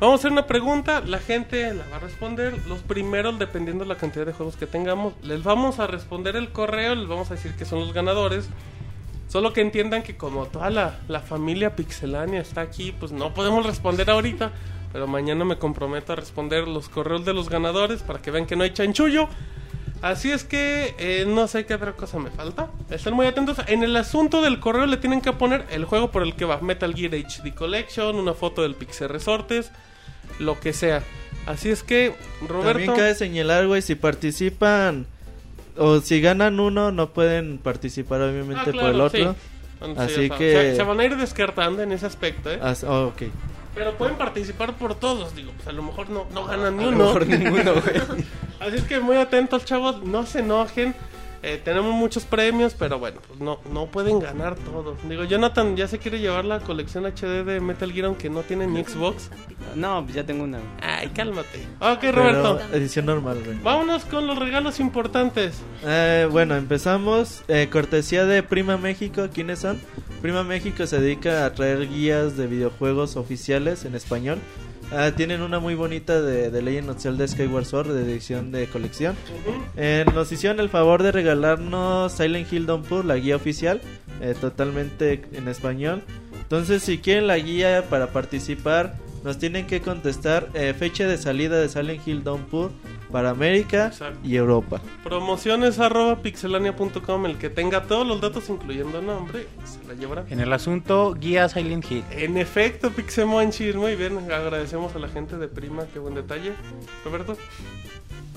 vamos 0.00 0.18
a 0.18 0.18
hacer 0.20 0.32
una 0.32 0.46
pregunta, 0.46 1.00
la 1.00 1.18
gente 1.18 1.72
la 1.72 1.86
va 1.88 1.96
a 1.96 2.00
responder. 2.00 2.54
Los 2.66 2.80
primeros, 2.80 3.38
dependiendo 3.38 3.84
de 3.84 3.88
la 3.88 3.96
cantidad 3.96 4.26
de 4.26 4.32
juegos 4.32 4.56
que 4.56 4.66
tengamos, 4.66 5.14
les 5.22 5.42
vamos 5.44 5.78
a 5.78 5.86
responder 5.86 6.34
el 6.34 6.50
correo, 6.50 6.96
les 6.96 7.06
vamos 7.06 7.30
a 7.30 7.34
decir 7.34 7.54
que 7.54 7.64
son 7.64 7.80
los 7.80 7.92
ganadores. 7.92 8.48
Solo 9.30 9.52
que 9.52 9.60
entiendan 9.60 10.02
que 10.02 10.16
como 10.16 10.46
toda 10.46 10.70
la, 10.70 10.98
la 11.06 11.20
familia 11.20 11.76
pixelánea 11.76 12.40
está 12.40 12.62
aquí, 12.62 12.90
pues 12.90 13.12
no 13.12 13.32
podemos 13.32 13.64
responder 13.64 14.10
ahorita. 14.10 14.50
Pero 14.92 15.06
mañana 15.06 15.44
me 15.44 15.56
comprometo 15.56 16.14
a 16.14 16.16
responder 16.16 16.66
los 16.66 16.88
correos 16.88 17.24
de 17.24 17.32
los 17.32 17.48
ganadores 17.48 18.02
para 18.02 18.20
que 18.20 18.32
vean 18.32 18.46
que 18.46 18.56
no 18.56 18.64
hay 18.64 18.72
chanchullo. 18.72 19.28
Así 20.02 20.32
es 20.32 20.42
que 20.42 20.96
eh, 20.98 21.26
no 21.28 21.46
sé 21.46 21.64
qué 21.64 21.74
otra 21.74 21.92
cosa 21.92 22.18
me 22.18 22.30
falta. 22.30 22.70
Estén 22.90 23.14
muy 23.14 23.24
atentos. 23.26 23.58
En 23.68 23.84
el 23.84 23.94
asunto 23.94 24.42
del 24.42 24.58
correo 24.58 24.86
le 24.86 24.96
tienen 24.96 25.20
que 25.20 25.32
poner 25.32 25.64
el 25.70 25.84
juego 25.84 26.10
por 26.10 26.24
el 26.24 26.34
que 26.34 26.44
va. 26.44 26.60
Metal 26.60 26.92
Gear 26.92 27.14
HD 27.14 27.54
Collection, 27.54 28.16
una 28.16 28.34
foto 28.34 28.62
del 28.62 28.74
Pixel 28.74 29.10
Resortes, 29.10 29.70
lo 30.40 30.58
que 30.58 30.72
sea. 30.72 31.04
Así 31.46 31.68
es 31.70 31.84
que, 31.84 32.16
Roberto... 32.48 32.78
También 32.78 32.94
cabe 32.96 33.14
señalar, 33.14 33.68
güey, 33.68 33.80
si 33.80 33.94
participan 33.94 35.06
o 35.80 36.00
si 36.00 36.20
ganan 36.20 36.60
uno, 36.60 36.92
no 36.92 37.10
pueden 37.10 37.58
participar 37.58 38.20
obviamente 38.20 38.70
Ah, 38.70 38.72
por 38.72 38.90
el 38.90 39.00
otro. 39.00 39.32
sí. 39.32 39.38
Así 39.96 40.28
que... 40.30 40.52
saben, 40.52 40.70
Se, 40.72 40.76
se 40.76 40.82
van 40.82 41.00
a 41.00 41.04
ir 41.06 41.16
descartando 41.16 41.82
en 41.82 41.92
ese 41.92 42.04
aspecto, 42.06 42.50
¿eh? 42.52 42.58
As- 42.62 42.84
oh, 42.84 43.06
ok. 43.08 43.22
Pero 43.74 43.94
pueden 43.96 44.16
participar 44.16 44.74
por 44.76 44.94
todos, 44.94 45.34
digo, 45.34 45.52
pues 45.56 45.68
a 45.68 45.72
lo 45.72 45.82
mejor 45.82 46.10
no, 46.10 46.26
no 46.34 46.44
ganan 46.44 46.76
ni 46.76 46.82
A 46.84 46.86
lo 46.86 46.92
uno. 46.92 47.04
mejor 47.06 47.26
ninguno, 47.26 47.72
güey. 47.74 47.96
Así 48.60 48.76
es 48.76 48.82
que 48.84 49.00
muy 49.00 49.16
atentos, 49.16 49.64
chavos, 49.64 50.02
no 50.02 50.26
se 50.26 50.40
enojen. 50.40 50.94
Eh, 51.42 51.60
tenemos 51.64 51.94
muchos 51.94 52.24
premios, 52.24 52.74
pero 52.78 52.98
bueno, 52.98 53.18
pues 53.26 53.40
no, 53.40 53.60
no 53.72 53.86
pueden 53.86 54.18
ganar 54.20 54.56
todos. 54.56 54.98
Digo, 55.08 55.24
Jonathan 55.24 55.74
ya 55.74 55.88
se 55.88 55.98
quiere 55.98 56.18
llevar 56.20 56.44
la 56.44 56.60
colección 56.60 57.06
HD 57.06 57.44
de 57.44 57.60
Metal 57.60 57.90
Gear 57.90 58.06
aunque 58.06 58.28
no 58.28 58.42
tiene 58.42 58.66
ni 58.66 58.84
Xbox. 58.84 59.30
No, 59.74 60.02
pues 60.04 60.14
ya 60.16 60.24
tengo 60.24 60.44
una. 60.44 60.58
Ay, 60.82 61.08
cálmate. 61.08 61.66
Ok, 61.80 61.98
Pero 62.02 62.22
Roberto. 62.22 62.60
edición 62.74 63.06
normal, 63.06 63.40
güey. 63.44 63.56
Vámonos 63.62 64.04
con 64.04 64.26
los 64.26 64.38
regalos 64.38 64.80
importantes. 64.80 65.54
Eh, 65.84 66.28
bueno, 66.30 66.56
empezamos. 66.56 67.42
Eh, 67.48 67.68
cortesía 67.72 68.26
de 68.26 68.42
Prima 68.42 68.76
México. 68.76 69.28
¿Quiénes 69.32 69.60
son? 69.60 69.80
Prima 70.20 70.44
México 70.44 70.86
se 70.86 71.00
dedica 71.00 71.46
a 71.46 71.54
traer 71.54 71.88
guías 71.88 72.36
de 72.36 72.46
videojuegos 72.46 73.16
oficiales 73.16 73.86
en 73.86 73.94
español. 73.94 74.38
Ah, 74.92 75.12
tienen 75.16 75.40
una 75.40 75.60
muy 75.60 75.76
bonita 75.76 76.20
de, 76.20 76.50
de 76.50 76.62
Legend 76.62 76.90
of 76.90 77.00
Zelda 77.00 77.26
Skyward 77.26 77.64
Sword 77.64 77.92
de 77.92 78.02
edición 78.02 78.50
de 78.50 78.66
colección. 78.66 79.14
Eh, 79.76 80.04
nos 80.14 80.32
hicieron 80.32 80.58
el 80.58 80.68
favor 80.68 81.04
de 81.04 81.12
regalarnos 81.12 82.10
Silent 82.10 82.52
Hill 82.52 82.66
Downpour, 82.66 83.04
la 83.04 83.16
guía 83.16 83.36
oficial, 83.36 83.80
eh, 84.20 84.34
totalmente 84.40 85.22
en 85.32 85.46
español. 85.46 86.02
Entonces, 86.42 86.82
si 86.82 86.98
quieren 86.98 87.28
la 87.28 87.38
guía 87.38 87.84
para 87.88 88.08
participar, 88.08 88.96
nos 89.22 89.38
tienen 89.38 89.68
que 89.68 89.80
contestar 89.80 90.48
eh, 90.54 90.74
fecha 90.76 91.06
de 91.06 91.18
salida 91.18 91.60
de 91.60 91.68
Silent 91.68 92.06
Hill 92.06 92.24
Downpour 92.24 92.72
para 93.10 93.30
América 93.30 93.92
y 94.24 94.36
Europa. 94.36 94.80
Promociones 95.04 95.78
arroba 95.78 96.22
pixelania.com. 96.22 97.26
El 97.26 97.36
que 97.38 97.50
tenga 97.50 97.82
todos 97.82 98.06
los 98.06 98.20
datos, 98.20 98.48
incluyendo 98.48 99.02
nombre, 99.02 99.46
se 99.64 99.86
la 99.88 99.94
llevará. 99.94 100.24
En 100.30 100.40
el 100.40 100.52
asunto, 100.52 101.14
guía 101.18 101.48
Silent 101.48 101.90
Hill. 101.90 102.04
En 102.10 102.36
efecto, 102.36 102.90
Pixemonchis, 102.90 103.74
muy 103.74 103.96
bien. 103.96 104.18
Agradecemos 104.30 104.94
a 104.94 104.98
la 104.98 105.08
gente 105.08 105.36
de 105.36 105.48
Prima, 105.48 105.84
qué 105.92 105.98
buen 105.98 106.14
detalle. 106.14 106.52
Roberto. 107.04 107.36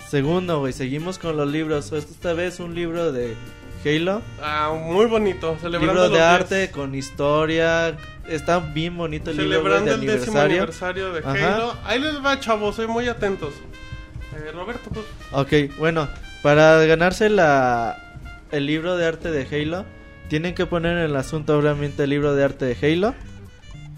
Segundo, 0.07 0.59
güey, 0.59 0.73
seguimos 0.73 1.17
con 1.17 1.37
los 1.37 1.49
libros. 1.49 1.91
Esta 1.91 2.33
vez 2.33 2.59
un 2.59 2.75
libro 2.75 3.11
de 3.11 3.35
Halo. 3.85 4.21
Ah, 4.41 4.73
muy 4.79 5.05
bonito. 5.07 5.57
Celebrando 5.59 5.93
libro 5.93 6.03
de 6.03 6.19
los 6.19 6.19
arte 6.19 6.71
con 6.71 6.93
historia. 6.95 7.97
Está 8.27 8.59
bien 8.59 8.95
bonito 8.95 9.31
el 9.31 9.37
libro 9.37 9.61
güey, 9.61 9.73
Celebrando 9.73 9.97
de 9.97 10.13
el 10.13 10.19
décimo 10.19 10.39
aniversario. 10.39 11.05
aniversario 11.07 11.13
de 11.13 11.45
Ajá. 11.45 11.55
Halo. 11.55 11.73
Ahí 11.83 11.99
les 11.99 12.23
va, 12.23 12.39
chavos, 12.39 12.75
soy 12.75 12.87
muy 12.87 13.07
atentos. 13.07 13.53
Eh, 14.35 14.51
Roberto, 14.51 14.89
pues. 14.91 15.05
Ok, 15.31 15.77
bueno, 15.77 16.07
para 16.41 16.83
ganarse 16.85 17.29
la 17.29 18.03
el 18.53 18.67
libro 18.67 18.95
de 18.97 19.05
arte 19.05 19.31
de 19.31 19.47
Halo, 19.51 19.83
tienen 20.29 20.53
que 20.53 20.65
poner 20.65 20.97
en 20.97 21.03
el 21.03 21.15
asunto 21.15 21.57
obviamente 21.57 22.03
el 22.03 22.11
libro 22.11 22.35
de 22.35 22.43
arte 22.43 22.65
de 22.65 22.77
Halo 22.93 23.15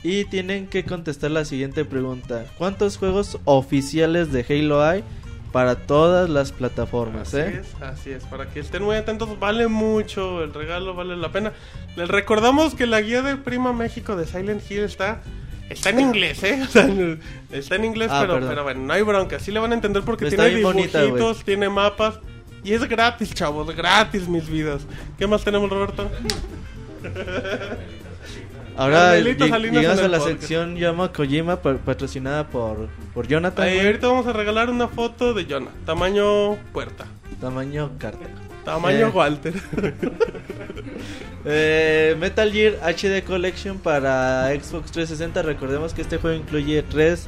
Y 0.01 0.25
tienen 0.25 0.67
que 0.67 0.85
contestar 0.85 1.31
la 1.31 1.45
siguiente 1.45 1.83
pregunta. 1.85 2.45
¿Cuántos 2.57 2.97
juegos 2.97 3.37
oficiales 3.43 4.31
de 4.31 4.45
Halo 4.47 4.83
hay 4.83 5.03
para 5.51 5.75
todas 5.75 6.29
las 6.29 6.51
plataformas? 6.51 7.33
Así 7.33 7.37
eh? 7.37 7.61
es, 7.61 7.81
así 7.81 8.09
es, 8.11 8.23
para 8.25 8.47
que 8.49 8.61
estén 8.61 8.83
muy 8.83 8.95
atentos, 8.95 9.37
vale 9.39 9.67
mucho, 9.67 10.43
el 10.43 10.53
regalo 10.53 10.93
vale 10.93 11.17
la 11.17 11.31
pena. 11.31 11.51
Les 11.97 12.07
recordamos 12.07 12.75
que 12.75 12.87
la 12.87 13.01
guía 13.01 13.21
de 13.21 13.35
Prima 13.35 13.73
México 13.73 14.15
de 14.15 14.25
Silent 14.25 14.61
Hill 14.69 14.83
está 14.83 15.21
está 15.69 15.89
en 15.89 15.99
inglés, 15.99 16.43
¿eh? 16.43 16.61
O 16.67 16.71
sea, 16.71 16.87
está 17.51 17.75
en 17.75 17.85
inglés, 17.85 18.09
Ah, 18.11 18.25
pero, 18.27 18.47
pero 18.47 18.63
bueno, 18.63 18.81
no 18.81 18.93
hay 18.93 19.01
bronca, 19.01 19.39
sí 19.39 19.51
le 19.51 19.59
van 19.59 19.71
a 19.71 19.75
entender 19.75 20.03
porque 20.03 20.25
tiene 20.27 20.61
bonita, 20.61 21.01
dibujitos, 21.01 21.43
tiene 21.43 21.69
mapas 21.69 22.19
y 22.63 22.73
es 22.73 22.83
gratis, 22.89 23.33
chavos, 23.33 23.75
gratis 23.75 24.27
mis 24.27 24.49
vidas. 24.49 24.85
¿Qué 25.17 25.27
más 25.27 25.43
tenemos, 25.43 25.69
Roberto? 25.69 26.09
Ahora 28.77 29.17
lleg- 29.17 29.71
llegamos 29.71 29.99
a 29.99 30.07
la 30.09 30.17
podcast. 30.17 30.39
sección 30.39 30.75
Llama 30.75 31.11
Kojima 31.13 31.61
pa- 31.61 31.77
patrocinada 31.77 32.47
por, 32.47 32.89
por 33.13 33.25
Jonathan. 33.27 33.65
Ahí, 33.67 33.79
ahorita 33.79 34.07
vamos 34.09 34.27
a 34.27 34.33
regalar 34.33 34.69
una 34.69 34.89
foto 34.89 35.33
de 35.33 35.45
Jonah, 35.45 35.71
tamaño 35.85 36.55
puerta, 36.73 37.05
Tamaño 37.39 37.91
carta. 37.97 38.25
Tamaño 38.65 39.07
Eh. 39.07 39.11
Walter. 39.13 39.53
Eh, 41.47 42.15
Metal 42.19 42.51
Gear 42.51 42.73
HD 42.81 43.23
Collection 43.23 43.77
para 43.77 44.47
Xbox 44.49 44.91
360. 44.91 45.43
Recordemos 45.43 45.93
que 45.93 46.01
este 46.01 46.17
juego 46.17 46.35
incluye 46.35 46.81
3 46.83 47.27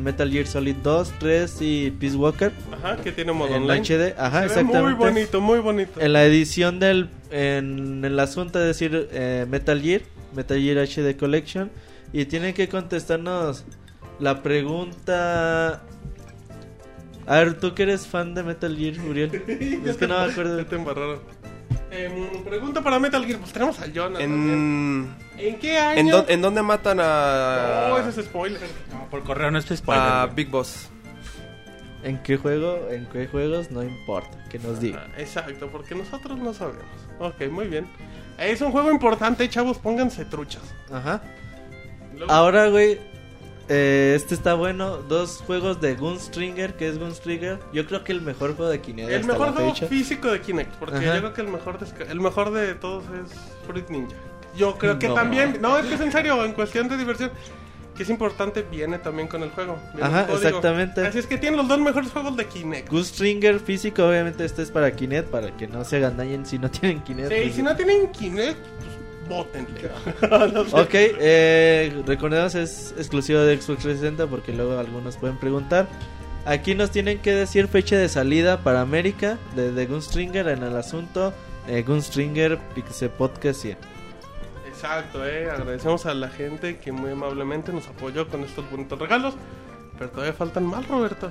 Metal 0.00 0.30
Gear 0.30 0.46
Solid 0.46 0.76
2, 0.82 1.12
3 1.18 1.56
y 1.60 1.90
Peace 1.92 2.16
Walker. 2.16 2.52
Ajá, 2.72 2.96
que 2.96 3.12
tiene 3.12 3.32
modo 3.32 3.54
en 3.54 3.62
online. 3.62 3.80
HD. 3.82 4.14
Ajá, 4.18 4.40
Se 4.40 4.46
exactamente. 4.46 4.82
Muy 4.82 4.92
bonito, 4.94 5.40
muy 5.40 5.58
bonito. 5.60 6.00
En 6.00 6.12
la 6.12 6.24
edición 6.24 6.78
del. 6.78 7.08
En 7.30 8.04
el 8.04 8.18
asunto 8.18 8.58
de 8.58 8.66
decir 8.66 9.08
eh, 9.12 9.46
Metal 9.48 9.80
Gear. 9.80 10.02
Metal 10.34 10.58
Gear 10.58 10.78
HD 10.86 11.16
Collection. 11.16 11.70
Y 12.12 12.26
tienen 12.26 12.52
que 12.54 12.68
contestarnos 12.68 13.64
la 14.20 14.42
pregunta. 14.42 15.82
A 17.26 17.36
ver, 17.38 17.58
tú 17.58 17.74
que 17.74 17.84
eres 17.84 18.06
fan 18.06 18.34
de 18.34 18.42
Metal 18.42 18.76
Gear, 18.76 18.98
Uriel. 19.06 19.32
es 19.86 19.96
que 19.96 20.06
no 20.06 20.18
me 20.24 20.30
acuerdo. 20.32 20.58
Ya 20.60 20.66
te 20.68 20.76
embarraron. 20.76 21.20
Em, 21.90 22.42
pregunta 22.44 22.80
para 22.82 22.98
Metal 22.98 23.24
Gear, 23.24 23.38
pues 23.38 23.52
tenemos 23.52 23.78
a 23.80 23.84
Jonah. 23.94 24.18
En... 24.20 25.14
¿En 25.36 25.58
qué 25.58 25.78
año? 25.78 26.00
¿En, 26.00 26.08
dó- 26.10 26.24
en 26.28 26.40
dónde 26.42 26.62
matan 26.62 26.98
a... 27.00 27.86
No, 27.90 27.98
ese 27.98 28.20
es 28.20 28.26
spoiler. 28.26 28.60
No, 28.92 29.08
por 29.10 29.22
correo 29.24 29.50
no 29.50 29.58
es 29.58 29.66
spoiler. 29.66 30.02
a. 30.04 30.26
Big 30.26 30.48
Boss? 30.50 30.88
¿En 32.02 32.20
qué 32.22 32.36
juego? 32.36 32.88
¿En 32.90 33.06
qué 33.06 33.28
juegos? 33.28 33.70
No 33.70 33.82
importa, 33.82 34.36
que 34.50 34.58
nos 34.58 34.80
diga. 34.80 35.06
Ah, 35.06 35.20
exacto, 35.20 35.68
porque 35.70 35.94
nosotros 35.94 36.38
no 36.38 36.52
sabemos. 36.52 36.82
Ok, 37.20 37.48
muy 37.50 37.66
bien. 37.68 37.86
Es 38.38 38.60
un 38.60 38.72
juego 38.72 38.90
importante, 38.90 39.48
chavos, 39.48 39.78
pónganse 39.78 40.24
truchas. 40.24 40.62
Ajá. 40.90 41.22
Luego- 42.16 42.32
Ahora, 42.32 42.68
güey, 42.68 42.98
eh, 43.68 44.12
este 44.16 44.34
está 44.34 44.54
bueno. 44.54 44.98
Dos 44.98 45.42
juegos 45.46 45.80
de 45.80 45.94
Gunstringer, 45.94 46.74
que 46.76 46.88
es 46.88 46.98
Gunstringer. 46.98 47.58
Yo 47.72 47.86
creo 47.86 48.04
que 48.04 48.12
el 48.12 48.20
mejor 48.22 48.54
juego 48.56 48.70
de 48.70 48.80
Kinect 48.80 49.08
el 49.10 49.20
hasta 49.20 49.32
mejor 49.32 49.46
la 49.48 49.52
juego 49.54 49.74
fecha. 49.74 49.86
físico 49.86 50.30
de 50.30 50.40
Kinect, 50.40 50.74
porque 50.76 50.96
Ajá. 50.96 51.04
yo 51.14 51.20
creo 51.20 51.32
que 51.34 51.40
el 51.42 51.48
mejor, 51.48 51.78
desca- 51.78 52.10
el 52.10 52.20
mejor 52.20 52.52
de 52.52 52.74
todos 52.74 53.04
es 53.04 53.32
Fruit 53.66 53.88
Ninja. 53.88 54.16
Yo 54.56 54.76
creo 54.78 54.98
que 54.98 55.08
No. 55.08 55.14
también, 55.14 55.58
no, 55.60 55.78
es 55.78 55.86
que 55.86 55.94
es 55.94 56.00
en 56.00 56.12
serio, 56.12 56.44
en 56.44 56.52
cuestión 56.52 56.88
de 56.88 56.96
diversión, 56.98 57.30
que 57.96 58.02
es 58.02 58.10
importante, 58.10 58.62
viene 58.70 58.98
también 58.98 59.28
con 59.28 59.42
el 59.42 59.50
juego. 59.50 59.78
Ajá, 60.00 60.26
el 60.28 60.34
exactamente. 60.36 61.06
Así 61.06 61.18
es 61.18 61.26
que 61.26 61.38
tienen 61.38 61.56
los 61.58 61.68
dos 61.68 61.78
mejores 61.78 62.10
juegos 62.10 62.36
de 62.36 62.46
Kinect. 62.46 62.90
Gunstringer 62.90 63.60
físico, 63.60 64.06
obviamente 64.06 64.44
este 64.44 64.62
es 64.62 64.70
para 64.70 64.94
Kinect, 64.94 65.28
para 65.28 65.56
que 65.56 65.66
no 65.68 65.84
se 65.84 65.96
hagan 65.96 66.16
daño 66.16 66.42
si 66.44 66.58
no 66.58 66.70
tienen 66.70 67.02
Kinect. 67.02 67.28
Sí, 67.30 67.34
pues- 67.42 67.54
si 67.54 67.62
no 67.62 67.74
tienen 67.76 68.10
Kinect, 68.12 68.58
pues 68.58 68.92
sé. 69.28 70.76
Ok, 70.80 70.90
eh, 70.92 72.02
recordemos 72.06 72.54
es 72.54 72.94
exclusivo 72.96 73.40
de 73.40 73.56
Xbox 73.56 73.82
360 73.82 74.26
porque 74.26 74.52
luego 74.52 74.78
algunos 74.78 75.16
pueden 75.16 75.36
preguntar. 75.38 75.86
Aquí 76.44 76.74
nos 76.74 76.90
tienen 76.90 77.18
que 77.18 77.32
decir 77.32 77.68
fecha 77.68 77.96
de 77.96 78.08
salida 78.08 78.62
para 78.62 78.80
América 78.80 79.38
de, 79.54 79.72
de 79.72 79.86
Gunstringer 79.86 80.48
en 80.48 80.62
el 80.64 80.76
asunto 80.76 81.32
eh, 81.68 81.82
Gunstringer 81.86 82.58
Pixel 82.74 83.10
Podcast 83.10 83.60
100. 83.60 83.76
Exacto, 84.66 85.26
eh. 85.26 85.48
Agradecemos 85.50 86.06
a 86.06 86.14
la 86.14 86.28
gente 86.28 86.78
que 86.78 86.90
muy 86.90 87.12
amablemente 87.12 87.72
nos 87.72 87.86
apoyó 87.86 88.28
con 88.28 88.42
estos 88.42 88.68
bonitos 88.70 88.98
regalos. 88.98 89.34
Pero 89.98 90.10
todavía 90.10 90.32
faltan 90.32 90.66
más, 90.66 90.86
Roberto. 90.88 91.30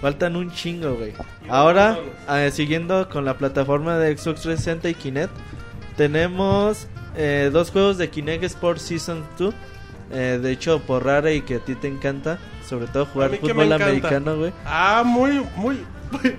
Faltan 0.00 0.36
un 0.36 0.52
chingo, 0.52 0.94
güey. 0.94 1.12
Ahora, 1.48 1.98
eh, 2.28 2.50
siguiendo 2.52 3.08
con 3.08 3.24
la 3.24 3.38
plataforma 3.38 3.98
de 3.98 4.16
Xbox 4.16 4.42
360 4.42 4.88
y 4.90 4.94
Kinect, 4.94 5.32
tenemos 5.96 6.86
eh, 7.16 7.50
dos 7.52 7.70
juegos 7.70 7.98
de 7.98 8.10
Kinect 8.10 8.44
Sports 8.44 8.82
Season 8.82 9.24
2. 9.38 9.54
eh, 10.12 10.38
de 10.42 10.50
hecho, 10.52 10.80
por 10.80 11.04
rara 11.04 11.32
y 11.32 11.40
que 11.42 11.56
a 11.56 11.58
ti 11.60 11.74
te 11.74 11.88
encanta, 11.88 12.38
sobre 12.68 12.86
todo 12.86 13.06
jugar 13.06 13.30
fútbol 13.36 13.72
americano, 13.72 14.36
güey. 14.36 14.52
Ah, 14.66 15.02
muy, 15.04 15.44
muy. 15.56 15.84
muy- 16.10 16.36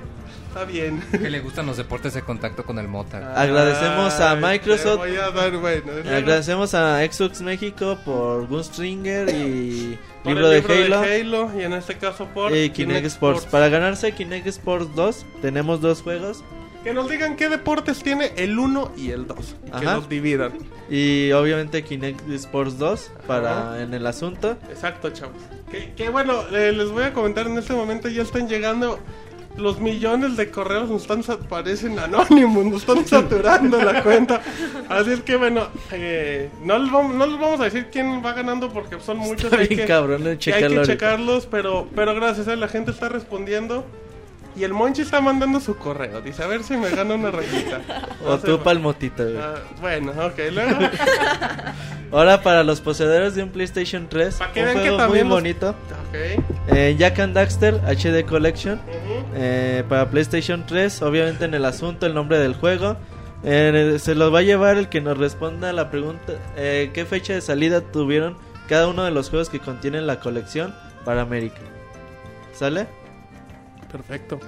Está 0.54 0.66
bien. 0.66 1.02
Que 1.12 1.32
le 1.32 1.40
gustan 1.40 1.66
los 1.66 1.78
deportes 1.78 2.14
de 2.14 2.22
contacto 2.22 2.64
con 2.64 2.78
el 2.78 2.88
mota. 2.88 3.34
Agradecemos 3.36 4.20
a 4.20 4.36
Microsoft. 4.36 4.98
voy 5.00 5.16
a 5.16 5.32
dar, 5.32 5.58
bueno, 5.58 5.92
Agradecemos 6.16 6.76
a 6.76 7.00
Xbox 7.04 7.42
México 7.42 7.98
por 8.06 8.46
Gunstringer 8.46 9.30
y 9.30 9.98
por 10.24 10.32
libro, 10.34 10.52
el 10.52 10.62
de 10.62 11.22
Halo. 11.22 11.50
y 11.60 11.64
en 11.64 11.74
este 11.74 11.98
caso 11.98 12.28
por 12.28 12.56
Y 12.56 12.70
Kinect 12.70 13.08
Sports. 13.08 13.48
Para 13.48 13.68
ganarse 13.70 14.12
Kinect 14.12 14.46
Sports 14.46 14.90
2, 14.96 15.26
tenemos 15.42 15.82
dos 15.82 16.04
juegos. 16.04 16.44
Que 16.84 16.94
nos 16.94 17.10
digan 17.10 17.36
qué 17.36 17.50
deportes 17.50 18.04
tiene 18.04 18.34
el 18.36 18.60
1 18.60 18.92
y 18.98 19.12
el 19.12 19.26
2. 19.26 19.56
y 19.66 19.72
Que 19.72 19.78
Ajá. 19.78 19.96
los 19.96 20.10
dividan. 20.10 20.54
Y 20.90 21.32
obviamente 21.32 21.84
Kinect 21.84 22.30
Sports 22.32 22.78
2 22.78 23.12
para 23.26 23.82
en 23.82 23.94
el 23.94 24.06
asunto. 24.06 24.58
Exacto, 24.70 25.10
chavos. 25.12 25.38
Que, 25.72 25.94
que 25.94 26.10
bueno, 26.10 26.44
eh, 26.52 26.74
les 26.74 26.90
voy 26.90 27.04
a 27.04 27.14
comentar 27.14 27.48
en 27.48 27.58
este 27.58 27.74
momento, 27.74 28.10
ya 28.10 28.22
están 28.22 28.50
llegando 28.50 29.00
los 29.58 29.80
millones 29.80 30.36
de 30.36 30.50
correos, 30.50 30.90
nos 30.90 31.04
están, 31.04 31.22
parecen 31.48 32.00
anónimos, 32.00 32.66
nos 32.66 32.82
están 32.82 33.06
saturando 33.06 33.82
la 33.82 34.04
cuenta. 34.04 34.42
Así 34.90 35.12
es 35.12 35.22
que 35.22 35.36
bueno, 35.36 35.68
eh, 35.92 36.50
no, 36.64 36.78
les 36.80 36.92
vamos, 36.92 37.16
no 37.16 37.26
les 37.26 37.40
vamos 37.40 37.60
a 37.60 37.66
decir 37.66 37.88
quién 37.92 38.24
va 38.26 38.34
ganando 38.34 38.70
porque 38.72 39.00
son 39.00 39.18
muchos. 39.18 39.46
Está 39.46 39.58
hay 39.58 39.68
bien 39.68 39.82
que, 39.82 39.86
cabrón 39.86 40.24
que 40.38 40.54
hay 40.54 40.68
que 40.68 40.82
checarlos, 40.84 41.46
pero, 41.46 41.88
pero 41.96 42.16
gracias 42.16 42.48
a 42.48 42.56
la 42.56 42.68
gente 42.68 42.92
está 42.92 43.10
respondiendo. 43.10 43.86
Y 44.56 44.64
el 44.64 44.74
Monchi 44.74 45.02
está 45.02 45.20
mandando 45.20 45.60
su 45.60 45.76
correo. 45.78 46.22
Dice, 46.22 46.44
a 46.44 46.48
ver 46.48 46.64
si 46.64 46.78
me 46.78 46.90
gana 46.92 47.16
una 47.16 47.32
rayita. 47.32 47.82
O 48.26 48.38
tú 48.38 48.60
palmotita, 48.62 49.24
güey. 49.24 49.38
ah, 49.38 49.56
bueno, 49.82 50.12
ok, 50.12 50.40
luego. 50.52 50.80
Ahora 52.12 52.42
para 52.44 52.64
los 52.64 52.80
poseedores 52.80 53.34
de 53.34 53.42
un 53.44 53.50
PlayStation 53.50 54.08
3, 54.08 54.36
Pa' 54.36 54.52
que 54.52 54.60
un 54.60 54.66
vean 54.68 54.78
que 54.84 54.90
juego 54.92 55.08
muy 55.10 55.20
los- 55.22 55.30
bonito. 55.30 55.70
Ok. 55.70 56.76
Eh, 56.76 56.96
Jack 56.98 57.20
and 57.20 57.34
Daxter 57.34 57.82
HD 57.88 58.24
Collection 58.26 58.80
eh, 59.36 59.84
para 59.90 60.10
PlayStation 60.12 60.64
3. 60.68 61.02
Obviamente 61.02 61.46
en 61.46 61.56
el 61.56 61.66
asunto 61.66 62.06
el 62.06 62.14
nombre 62.14 62.38
del 62.38 62.54
juego. 62.54 62.96
Eh, 63.44 63.98
se 64.00 64.14
los 64.16 64.34
va 64.34 64.40
a 64.40 64.44
llevar 64.44 64.78
el 64.78 64.88
que 64.88 65.02
nos 65.02 65.18
responda 65.18 65.72
a 65.72 65.74
la 65.74 65.90
pregunta 65.92 66.32
eh, 66.56 66.92
qué 66.94 67.04
fecha 67.06 67.34
de 67.34 67.42
salida 67.42 67.82
tuvieron 67.82 68.38
cada 68.70 68.88
uno 68.88 69.04
de 69.04 69.12
los 69.12 69.30
juegos 69.30 69.50
que 69.50 69.60
contienen 69.60 70.08
la 70.08 70.20
colección 70.22 70.74
para 71.04 71.22
América. 71.24 71.60
¿Sale? 72.54 72.88
Perfecto. 73.94 74.40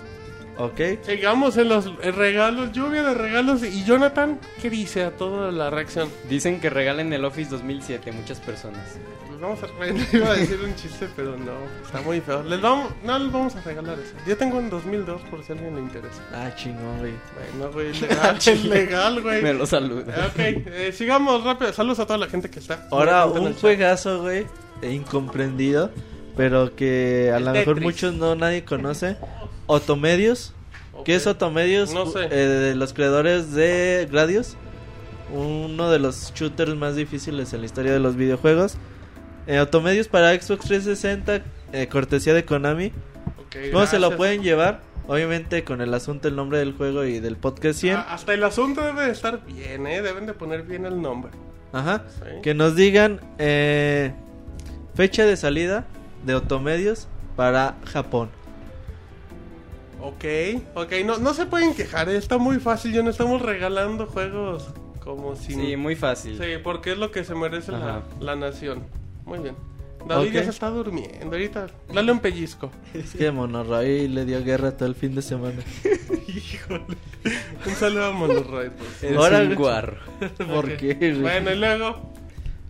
Ok. 0.58 0.80
Sigamos 1.06 1.56
en 1.58 1.70
los 1.70 1.96
regalos, 2.16 2.72
lluvia 2.72 3.04
de 3.04 3.14
regalos. 3.14 3.64
¿Y 3.64 3.84
Jonathan 3.84 4.40
qué 4.62 4.70
dice 4.70 5.04
a 5.04 5.12
toda 5.12 5.52
la 5.52 5.70
reacción? 5.70 6.10
Dicen 6.30 6.60
que 6.60 6.70
regalen 6.70 7.14
el 7.14 7.24
Office 7.26 7.52
2007 7.52 8.12
muchas 8.12 8.40
personas. 8.40 8.98
Pues 9.28 9.40
vamos 9.40 9.60
a 9.64 10.16
iba 10.16 10.30
a 10.30 10.34
decir 10.34 10.60
un 10.64 10.74
chiste, 10.76 11.10
pero 11.16 11.38
no, 11.38 11.52
está 11.86 12.02
muy 12.02 12.22
feo. 12.22 12.42
Les 12.44 12.62
vamos, 12.62 12.92
no 13.04 13.20
les 13.20 13.32
vamos 13.32 13.56
a 13.56 13.62
regalar 13.62 14.00
eso. 14.00 14.14
Yo 14.26 14.38
tengo 14.38 14.60
en 14.60 14.70
2002 14.70 15.22
por 15.30 15.44
si 15.44 15.52
a 15.52 15.56
alguien 15.56 15.76
le 15.76 15.82
interesa. 15.82 16.24
Ah, 16.34 16.50
chingón, 16.56 17.00
güey. 17.00 17.14
Bueno, 17.36 17.74
güey, 17.74 17.94
legal, 18.00 18.38
es 18.38 18.64
legal, 18.64 19.22
güey. 19.22 19.44
Me 19.44 19.54
lo 19.54 19.66
saluda. 19.66 20.28
Ok, 20.28 20.40
eh, 20.40 20.92
sigamos 20.94 21.44
rápido. 21.44 21.74
Saludos 21.74 22.00
a 22.00 22.06
toda 22.08 22.18
la 22.18 22.28
gente 22.28 22.50
que 22.50 22.60
está. 22.60 22.88
Ahora 22.92 23.26
un 23.26 23.54
juegazo, 23.54 24.22
güey, 24.22 24.48
e 24.82 24.92
incomprendido, 24.92 25.92
pero 26.36 26.76
que 26.76 27.32
a 27.34 27.40
lo 27.40 27.52
mejor 27.52 27.82
muchos 27.82 28.14
no 28.14 28.36
nadie 28.36 28.64
conoce. 28.66 29.18
Otomedios. 29.68 30.54
¿Qué 31.04 31.16
es 31.16 31.28
Otomedios? 31.28 31.94
No 31.94 32.06
sé. 32.06 32.26
Eh, 32.32 32.36
de 32.36 32.76
los 32.76 32.94
creadores 32.94 33.54
de 33.54 34.08
Gradius. 34.12 34.56
Uno 35.34 35.90
de 35.90 36.00
los 36.00 36.34
shooters 36.34 36.76
más 36.76 36.96
difíciles 36.96 37.54
en 37.54 37.62
la 37.62 37.66
historia 37.66 37.92
de 37.92 38.00
los 38.00 38.16
videojuegos. 38.16 38.78
Eh, 39.48 39.60
Otomedios 39.60 40.08
para 40.08 40.30
Xbox 40.30 40.66
360, 40.66 41.44
eh, 41.74 41.88
cortesía 41.88 42.34
de 42.34 42.46
Konami. 42.46 42.92
¿Cómo 43.72 43.86
se 43.86 44.00
lo 44.00 44.18
pueden 44.18 44.44
llevar? 44.44 44.82
Obviamente 45.08 45.64
con 45.64 45.82
el 45.82 45.94
asunto, 45.94 46.28
el 46.28 46.36
nombre 46.36 46.58
del 46.58 46.74
juego 46.74 47.06
y 47.06 47.20
del 47.20 47.38
podcast 47.38 47.80
100. 47.80 47.96
Ah, 47.96 48.08
hasta 48.10 48.34
el 48.34 48.44
asunto 48.44 48.82
debe 48.82 49.06
de 49.06 49.12
estar 49.12 49.46
bien, 49.46 49.86
¿eh? 49.86 50.02
Deben 50.02 50.26
de 50.26 50.34
poner 50.34 50.64
bien 50.64 50.86
el 50.86 51.00
nombre. 51.00 51.32
Ajá. 51.72 52.04
Sí. 52.08 52.42
Que 52.42 52.54
nos 52.56 52.76
digan 52.76 53.22
eh, 53.38 54.14
fecha 54.96 55.26
de 55.26 55.38
salida 55.38 55.86
de 56.26 56.36
Otomedios 56.36 57.08
para 57.36 57.76
Japón. 57.86 58.30
Ok, 60.02 60.26
ok, 60.76 60.92
no, 61.06 61.18
no 61.18 61.34
se 61.34 61.46
pueden 61.46 61.74
quejar, 61.74 62.10
¿eh? 62.10 62.18
está 62.18 62.38
muy 62.38 62.60
fácil, 62.60 62.94
ya 62.94 63.02
no 63.02 63.10
estamos 63.10 63.42
regalando 63.42 64.06
juegos 64.06 64.70
como 65.04 65.36
sin... 65.36 65.60
Sí, 65.62 65.78
muy 65.78 65.96
fácil. 65.96 66.38
Sí, 66.38 66.58
porque 66.64 66.92
es 66.92 66.98
lo 66.98 67.12
que 67.12 67.24
se 67.24 67.34
merece 67.34 67.72
la, 67.72 68.04
la 68.20 68.36
nación. 68.36 68.84
muy 69.26 69.40
bien. 69.40 69.56
David 70.08 70.34
ya 70.34 70.44
se 70.44 70.52
está 70.52 70.70
durmiendo. 70.70 71.26
Ahorita, 71.26 71.68
dale 71.92 72.12
un 72.12 72.20
pellizco. 72.20 72.70
Es 72.94 73.14
que 73.16 73.32
Monorroy 73.32 74.08
le 74.08 74.26
dio 74.26 74.44
guerra 74.44 74.78
todo 74.78 74.88
el 74.88 74.94
fin 74.96 75.16
de 75.16 75.22
semana. 75.24 75.64
Un 77.66 77.74
saludo 77.74 78.06
a 78.06 78.12
Monoroy. 78.12 78.70
pues. 78.70 79.18
Ahora, 79.18 79.40
un 79.40 79.56
guarro. 79.56 79.98
¿Por 80.38 80.78
qué? 80.78 81.18
Bueno, 81.20 81.52
y 81.52 81.56
luego. 81.56 82.14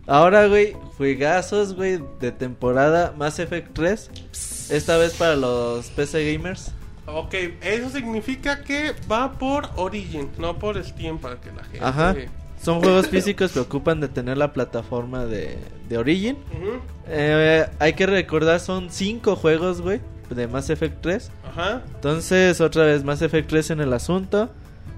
Ahora, 0.06 0.46
güey, 0.46 0.76
juegazos, 0.96 1.74
güey, 1.74 2.00
de 2.20 2.32
temporada 2.32 3.12
Mass 3.16 3.38
Effect 3.38 3.72
3. 3.72 4.10
Esta 4.70 4.96
vez 4.96 5.14
para 5.14 5.36
los 5.36 5.86
PC 5.88 6.32
gamers. 6.32 6.72
Ok, 7.06 7.34
eso 7.60 7.90
significa 7.90 8.62
que 8.62 8.92
va 9.10 9.32
por 9.32 9.68
Origin, 9.76 10.28
no 10.38 10.58
por 10.58 10.82
Steam, 10.82 11.18
para 11.18 11.40
que 11.40 11.52
la 11.52 11.64
gente. 11.64 11.84
Ajá. 11.84 12.14
Son 12.60 12.80
juegos 12.80 13.08
físicos 13.08 13.52
que 13.52 13.60
ocupan 13.60 14.00
de 14.00 14.08
tener 14.08 14.38
la 14.38 14.52
plataforma 14.52 15.24
de, 15.24 15.58
de 15.88 15.98
Origin. 15.98 16.36
Eh, 17.06 17.66
hay 17.78 17.92
que 17.92 18.06
recordar, 18.06 18.60
son 18.60 18.90
cinco 18.90 19.36
juegos, 19.36 19.82
güey, 19.82 20.00
de 20.30 20.48
Mass 20.48 20.70
Effect 20.70 21.00
3. 21.00 21.30
Ajá. 21.48 21.82
Entonces, 21.94 22.60
otra 22.60 22.84
vez, 22.84 23.04
Mass 23.04 23.22
Effect 23.22 23.48
3 23.48 23.70
en 23.70 23.80
el 23.80 23.92
asunto. 23.92 24.50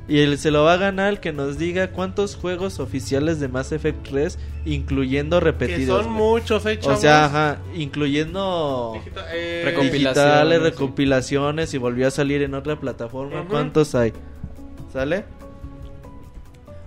Y 0.08 0.20
él 0.20 0.38
se 0.38 0.50
lo 0.50 0.64
va 0.64 0.72
a 0.72 0.76
ganar 0.78 1.10
el 1.10 1.20
que 1.20 1.32
nos 1.34 1.58
diga 1.58 1.90
cuántos 1.90 2.34
juegos 2.34 2.80
oficiales 2.80 3.40
de 3.40 3.48
Mass 3.48 3.72
Effect 3.72 4.08
3, 4.08 4.38
incluyendo 4.64 5.38
Que 5.38 5.44
repetidos. 5.44 6.02
son 6.04 6.14
güey. 6.16 6.30
muchos, 6.40 6.64
eh, 6.64 6.78
O 6.82 6.96
sea, 6.96 7.26
ajá, 7.26 7.58
incluyendo 7.74 8.94
eh, 9.34 9.74
digitales, 9.92 10.62
Recompilaciones, 10.62 11.68
sí. 11.70 11.76
y 11.76 11.78
volvió 11.78 12.06
a 12.08 12.10
salir 12.10 12.40
en 12.42 12.54
otra 12.54 12.80
plataforma. 12.80 13.44
¿Cuántos 13.50 13.94
hay? 13.94 14.14
¿Sale? 14.90 15.24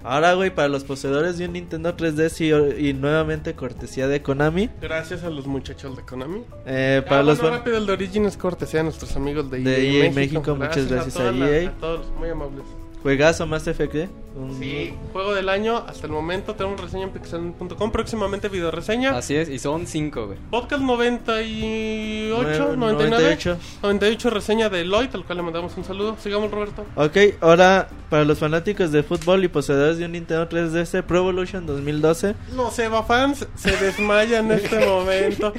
Ahora, 0.03 0.33
güey, 0.33 0.49
para 0.49 0.67
los 0.67 0.83
poseedores 0.83 1.37
de 1.37 1.45
un 1.45 1.53
Nintendo 1.53 1.95
3DS 1.95 2.75
y, 2.79 2.87
y 2.89 2.93
nuevamente 2.93 3.53
cortesía 3.53 4.07
de 4.07 4.23
Konami. 4.23 4.67
Gracias 4.81 5.23
a 5.23 5.29
los 5.29 5.45
muchachos 5.45 5.95
de 5.95 6.01
Konami. 6.01 6.41
Eh, 6.65 7.03
Ah, 7.05 7.07
para 7.07 7.21
los 7.21 7.39
bueno, 7.39 7.57
rápido, 7.57 7.77
el 7.77 7.85
de 7.85 7.93
Origin 7.93 8.25
es 8.25 8.35
cortesía 8.35 8.79
de 8.79 8.85
nuestros 8.85 9.15
amigos 9.15 9.51
de 9.51 9.59
EA, 9.59 9.63
De 9.63 10.05
EA 10.07 10.11
México, 10.11 10.55
muchas 10.55 10.87
gracias 10.89 11.17
a 11.17 11.31
la- 11.31 11.49
EA. 11.51 11.69
a 11.69 11.73
todos, 11.73 12.07
muy 12.17 12.29
amables. 12.29 12.63
Juegazo 13.03 13.45
Mass 13.47 13.67
Effect, 13.67 13.95
¿eh? 13.95 14.09
Sí, 14.59 14.93
juego 15.11 15.33
del 15.33 15.49
año 15.49 15.83
hasta 15.87 16.07
el 16.07 16.13
momento. 16.13 16.55
Tenemos 16.55 16.79
reseña 16.79 17.03
en 17.03 17.09
pixel.com. 17.09 17.91
Próximamente 17.91 18.47
video 18.47 18.71
reseña. 18.71 19.17
Así 19.17 19.35
es, 19.35 19.49
y 19.49 19.59
son 19.59 19.85
cinco, 19.87 20.27
güey. 20.27 20.37
Podcast 20.49 20.81
98, 20.81 22.37
Nueve- 22.39 22.77
99. 22.77 23.09
98. 23.09 23.57
98 23.83 24.29
reseña 24.29 24.69
de 24.69 24.85
Lloyd, 24.85 25.09
al 25.13 25.25
cual 25.25 25.37
le 25.37 25.43
mandamos 25.43 25.75
un 25.75 25.83
saludo. 25.83 26.15
Sigamos, 26.17 26.49
Roberto. 26.49 26.85
Ok, 26.95 27.17
ahora 27.41 27.89
para 28.09 28.23
los 28.25 28.39
fanáticos 28.39 28.91
de 28.91 29.03
fútbol 29.03 29.43
y 29.43 29.47
poseedores 29.49 29.97
de 29.97 30.05
un 30.05 30.13
Nintendo 30.13 30.47
3DS 30.47 31.03
Pro 31.03 31.19
Evolution 31.19 31.65
2012. 31.65 32.35
Los 32.55 32.77
Eva 32.79 33.03
fans 33.03 33.45
se 33.55 33.75
desmayan 33.77 34.45
en 34.51 34.59
este 34.59 34.85
momento. 34.85 35.53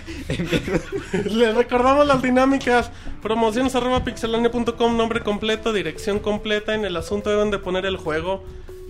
Les 1.24 1.54
recordamos 1.54 2.06
las 2.06 2.22
dinámicas. 2.22 2.90
Promociones 3.22 3.74
arroba 3.76 4.02
pixelania.com, 4.04 4.96
nombre 4.96 5.20
completo, 5.20 5.72
dirección 5.72 6.18
completa. 6.18 6.74
En 6.74 6.84
el 6.84 6.96
asunto 6.96 7.30
deben 7.30 7.50
de 7.50 7.58
poner 7.58 7.86
el 7.86 7.96
juego. 7.96 8.42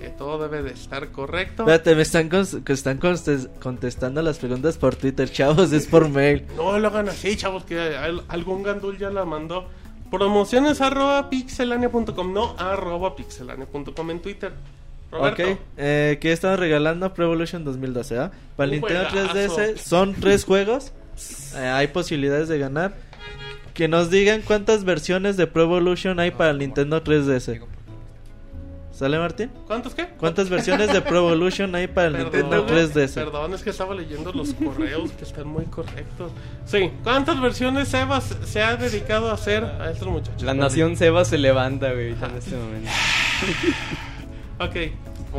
Que 0.03 0.09
todo 0.09 0.37
debe 0.49 0.65
de 0.65 0.73
estar 0.73 1.09
correcto. 1.12 1.62
Espérate, 1.62 1.95
me 1.95 2.03
están, 2.03 2.29
que 2.29 2.73
están 2.73 2.99
contestando 3.61 4.20
las 4.20 4.39
preguntas 4.41 4.77
por 4.77 4.97
Twitter, 4.97 5.31
chavos, 5.31 5.70
es 5.73 5.87
por 5.87 6.09
mail. 6.09 6.45
No 6.57 6.77
lo 6.79 6.89
hagan 6.89 7.09
así, 7.09 7.37
chavos, 7.37 7.65
que 7.65 7.79
al- 7.79 8.24
algún 8.27 8.65
gandul 8.65 8.99
ya 8.99 9.11
la 9.11 9.24
mandó. 9.24 9.69
Promociones 10.11 10.81
arroba 10.81 11.31
pixelania.com, 11.31 12.33
no 12.35 12.57
arroba 12.59 13.15
pixelania.com 13.15 14.11
en 14.11 14.20
Twitter. 14.20 14.53
Roberto. 15.12 15.43
Ok, 15.53 15.59
eh, 15.77 16.19
que 16.20 16.33
están 16.33 16.59
regalando 16.59 17.15
Pro 17.15 17.27
Evolution 17.27 17.65
2012, 17.65 18.19
¿ah? 18.19 18.33
Para 18.57 18.65
el 18.73 18.81
Nintendo 18.81 19.09
juegazo. 19.09 19.57
3DS 19.57 19.77
son 19.77 20.15
tres 20.15 20.45
juegos. 20.45 20.93
Eh, 21.55 21.59
hay 21.59 21.87
posibilidades 21.89 22.49
de 22.49 22.59
ganar. 22.59 22.95
Que 23.74 23.87
nos 23.89 24.11
digan 24.11 24.43
cuántas 24.43 24.85
versiones 24.85 25.37
de 25.37 25.47
Pro 25.47 25.62
Evolution 25.62 26.19
hay 26.19 26.31
para 26.33 26.51
el 26.51 26.59
Nintendo 26.59 27.03
3DS. 27.05 27.61
¿Sale, 28.93 29.19
Martín? 29.19 29.51
¿Cuántos 29.66 29.94
qué? 29.94 30.06
¿Cuántas 30.19 30.51
versiones 30.51 30.93
de 30.93 31.01
Pro 31.01 31.19
Evolution 31.19 31.74
hay 31.74 31.86
para 31.86 32.09
el 32.09 32.19
Nintendo 32.19 32.66
3DS? 32.66 33.14
Perdón, 33.14 33.55
es 33.55 33.62
que 33.62 33.70
estaba 33.70 33.94
leyendo 33.94 34.32
los 34.32 34.52
correos 34.52 35.10
que 35.12 35.24
están 35.24 35.48
muy 35.48 35.64
correctos. 35.64 36.31
Sí, 36.66 36.90
¿cuántas 37.02 37.40
versiones 37.40 37.89
Sebas 37.89 38.36
se 38.44 38.62
ha 38.62 38.77
dedicado 38.77 39.31
a 39.31 39.35
hacer 39.35 39.64
a 39.64 39.90
estos 39.90 40.09
muchachos? 40.09 40.43
La 40.43 40.52
nación 40.52 40.97
Seba 40.97 41.24
se 41.24 41.39
levanta, 41.39 41.90
güey, 41.93 42.10
en 42.10 42.36
este 42.36 42.56
momento. 42.56 42.90
Ok, 44.59 44.77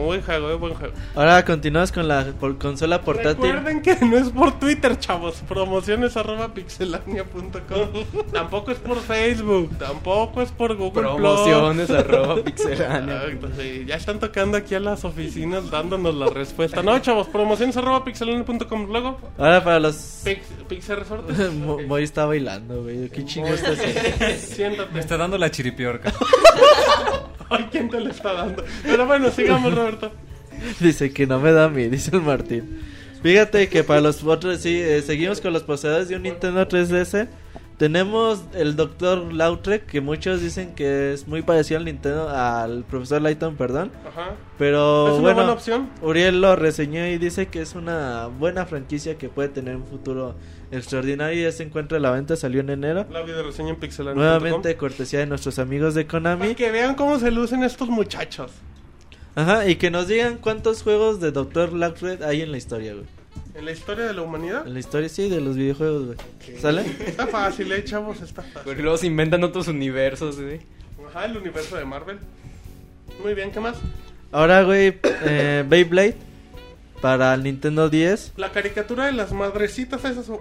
buen 0.02 0.22
juego, 0.22 0.50
eh, 0.52 0.56
buen 0.56 0.74
juego. 0.74 0.94
Ahora 1.16 1.44
continuamos 1.46 1.92
con 1.92 2.08
la 2.08 2.26
por- 2.40 2.58
consola 2.58 3.02
portátil. 3.02 3.44
Recuerden 3.52 3.82
que 3.82 3.96
no 4.06 4.18
es 4.18 4.30
por 4.30 4.60
Twitter, 4.60 4.98
chavos. 5.00 5.44
Promociones 5.48 6.18
arroba 6.18 6.54
pixelania.com. 6.54 8.24
tampoco 8.34 8.72
es 8.72 8.80
por 8.80 9.00
Facebook. 9.02 9.78
Tampoco 9.78 10.42
es 10.42 10.52
por 10.52 10.76
Google 10.76 11.02
Promociones 11.02 11.88
Plus. 11.88 12.00
arroba 12.00 12.36
pixelania. 12.44 13.24
Exacto, 13.24 13.48
sí. 13.60 13.86
Ya 13.88 13.96
están 13.96 14.20
tocando 14.20 14.58
aquí 14.58 14.76
a 14.76 14.80
las 14.80 15.06
oficinas 15.06 15.70
dándonos 15.70 16.16
la 16.16 16.28
respuesta. 16.28 16.82
No, 16.82 16.98
chavos, 17.00 17.28
promociones 17.28 17.78
arroba 17.78 18.04
pixelania.com. 18.04 18.88
Luego, 18.88 19.20
Ahora 19.38 19.64
para 19.64 19.80
los... 19.80 20.22
Pix, 20.24 20.42
Pixel 20.68 20.98
Resort. 20.98 21.30
Mo- 21.54 21.80
Moy 21.88 22.04
está 22.04 22.26
bailando, 22.26 22.84
güey. 22.84 23.10
¿Qué 23.10 23.26
chingo 23.26 23.48
está 23.50 23.72
haciendo? 23.72 24.38
Siéntate. 24.40 24.94
Me 24.94 25.00
está 25.00 25.18
dando 25.18 25.38
la 25.38 25.52
chiripiorca. 25.52 26.12
Ay, 27.50 27.68
¿quién 27.72 27.90
te 27.90 28.00
lo 28.00 28.10
está 28.10 28.34
dando? 28.34 28.64
Pero 28.84 29.06
bueno, 29.06 29.30
sigamos, 29.32 29.74
Roberto. 29.74 30.12
Dice 30.80 31.12
que 31.12 31.28
no 31.28 31.40
me 31.40 31.52
da 31.52 31.66
a 31.66 31.70
mí, 31.70 31.88
dice 31.88 32.12
el 32.16 32.22
Martín. 32.22 32.80
Fíjate 33.22 33.70
que 33.70 33.84
para 33.84 34.02
los 34.02 34.24
otros, 34.24 34.60
sí, 34.60 34.82
eh, 34.82 35.02
seguimos 35.02 35.40
con 35.40 35.54
los 35.54 35.64
poseedores 35.64 36.10
de 36.10 36.16
un 36.16 36.24
Nintendo 36.24 36.68
3DS. 36.68 37.28
Tenemos 37.78 38.44
el 38.54 38.76
Dr. 38.76 39.34
Lautrec, 39.34 39.86
que 39.88 40.00
muchos 40.00 40.42
dicen 40.42 40.76
que 40.76 41.14
es 41.14 41.28
muy 41.28 41.42
parecido 41.42 41.80
al 41.80 41.86
Nintendo, 41.86 42.30
al 42.30 42.84
profesor 42.84 43.22
Layton, 43.22 43.56
perdón. 43.56 43.92
Ajá. 44.08 44.36
Pero 44.60 45.08
¿Es 45.08 45.14
una 45.14 45.22
bueno, 45.22 45.36
buena 45.36 45.54
opción? 45.54 45.90
Uriel 46.02 46.40
lo 46.40 46.56
reseñó 46.56 47.06
y 47.08 47.18
dice 47.18 47.48
que 47.48 47.62
es 47.62 47.74
una 47.74 48.28
buena 48.28 48.66
franquicia 48.66 49.18
que 49.18 49.28
puede 49.28 49.50
tener 49.50 49.76
un 49.76 49.86
futuro 49.86 50.36
extraordinario. 50.72 51.42
Ya 51.44 51.52
se 51.52 51.64
encuentra 51.64 51.98
a 51.98 52.02
la 52.02 52.12
venta, 52.12 52.36
salió 52.36 52.62
en 52.62 52.70
enero. 52.70 53.08
La 53.12 53.24
video 53.24 53.44
reseña 53.44 53.70
en 53.70 53.78
pixelania.com. 53.78 54.24
Nuevamente 54.24 54.78
cortesía 54.78 55.20
de 55.20 55.26
nuestros 55.26 55.58
amigos 55.58 55.96
de 55.96 56.06
Konami. 56.06 56.40
Para 56.42 56.56
que 56.56 56.72
vean 56.72 56.94
cómo 56.94 57.18
se 57.18 57.32
lucen 57.32 57.64
estos 57.64 57.90
muchachos. 57.90 58.52
Ajá, 59.36 59.68
y 59.68 59.78
que 59.78 59.90
nos 59.90 60.08
digan 60.08 60.38
cuántos 60.38 60.84
juegos 60.84 61.20
de 61.20 61.32
Dr. 61.32 61.74
Lautrec 61.74 62.22
hay 62.22 62.44
en 62.44 62.52
la 62.52 62.58
historia, 62.58 62.94
güey. 62.94 63.06
En 63.56 63.66
la 63.66 63.72
historia 63.72 64.06
de 64.06 64.14
la 64.14 64.22
humanidad. 64.24 64.66
En 64.66 64.74
la 64.74 64.80
historia, 64.80 65.10
sí, 65.10 65.30
de 65.30 65.40
los 65.40 65.56
videojuegos, 65.56 66.06
güey. 66.08 66.18
¿Sale? 66.60 66.84
Está 67.06 67.28
fácil, 67.28 67.72
eh, 67.72 67.84
chavos, 67.84 68.22
está 68.22 68.42
fácil. 68.42 68.62
Porque 68.66 68.82
luego 68.82 68.98
se 68.98 69.08
inventan 69.08 69.44
otros 69.44 69.68
universos, 69.68 70.40
güey. 70.40 70.62
Ajá, 71.08 71.26
el 71.26 71.38
universo 71.38 71.76
de 71.76 71.86
Marvel. 71.86 72.18
Muy 73.22 73.36
bien, 73.36 73.52
¿qué 73.52 73.60
más? 73.60 73.78
Ahora, 74.32 74.64
güey, 74.64 74.98
eh, 75.04 75.64
Beyblade 75.68 76.16
para 77.02 77.34
el 77.36 77.44
Nintendo 77.44 77.90
10. 77.90 78.34
La 78.38 78.52
caricatura 78.52 79.06
de 79.06 79.12
las 79.12 79.32
madrecitas 79.32 80.04
esas. 80.06 80.32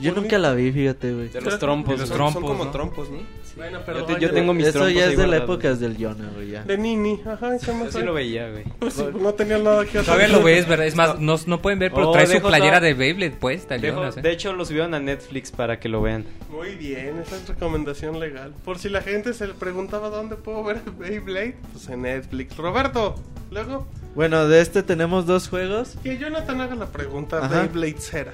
Yo 0.00 0.12
nunca 0.14 0.38
la 0.38 0.52
vi, 0.54 0.70
fíjate, 0.72 1.12
güey. 1.12 1.28
De 1.28 1.40
los 1.40 1.58
trompos, 1.58 1.98
Son, 2.00 2.08
güey. 2.18 2.32
son 2.32 2.42
como 2.42 2.70
trompos, 2.70 3.10
¿no? 3.10 3.18
Bueno, 3.56 3.80
Yo, 3.84 4.04
te- 4.04 4.20
yo 4.20 4.30
tengo 4.30 4.54
mis 4.54 4.66
Eso 4.68 4.78
trompos 4.78 4.94
ya 4.94 5.06
es 5.06 5.18
de 5.18 5.26
la 5.26 5.38
época 5.38 5.74
del 5.74 5.96
Yona, 5.96 6.30
güey, 6.32 6.50
ya. 6.50 6.62
De 6.62 6.78
Nini, 6.78 7.20
ajá, 7.26 7.58
¿qué 7.58 7.72
más 7.72 7.92
Yo 7.92 7.98
sí 7.98 8.06
lo 8.06 8.14
veía, 8.14 8.48
güey. 8.50 8.62
Pues 8.78 8.94
sí, 8.94 9.04
no 9.20 9.34
tenía 9.34 9.58
nada 9.58 9.82
que 9.84 9.98
hacer. 9.98 10.04
Todavía 10.04 10.28
lo 10.28 10.44
ves, 10.44 10.68
¿verdad? 10.68 10.86
Es 10.86 10.94
más, 10.94 11.18
no, 11.18 11.34
no 11.44 11.60
pueden 11.60 11.80
ver, 11.80 11.90
pero 11.92 12.10
Oh, 12.10 12.12
trae 12.12 12.28
su 12.28 12.40
playera 12.40 12.78
de 12.78 12.94
Beyblade, 12.94 13.32
pues, 13.40 13.66
tal 13.66 13.80
Dejo- 13.80 13.96
Jonas, 13.96 14.16
¿eh? 14.18 14.22
De 14.22 14.30
hecho, 14.30 14.52
lo 14.52 14.64
subieron 14.64 14.94
a 14.94 15.00
Netflix 15.00 15.50
para 15.50 15.80
que 15.80 15.88
lo 15.88 16.00
vean. 16.00 16.24
Muy 16.50 16.76
bien, 16.76 17.18
esa 17.18 17.34
es 17.34 17.48
recomendación 17.48 18.20
legal. 18.20 18.54
Por 18.64 18.78
si 18.78 18.88
la 18.88 19.02
gente 19.02 19.34
se 19.34 19.48
le 19.48 19.54
preguntaba 19.54 20.08
dónde 20.08 20.36
puedo 20.36 20.62
ver 20.62 20.80
Beyblade, 20.98 21.56
pues 21.72 21.88
en 21.88 22.02
Netflix. 22.02 22.56
Roberto, 22.56 23.16
luego, 23.50 23.88
Bueno, 24.14 24.46
de 24.46 24.60
este 24.60 24.84
tenemos 24.84 25.26
dos 25.26 25.48
juegos. 25.48 25.96
que 26.04 26.16
Jonathan 26.16 26.60
haga 26.60 26.76
la 26.76 26.86
pregunta 26.86 27.44
Ajá. 27.44 27.62
Beyblade 27.62 27.96
Cera. 28.00 28.32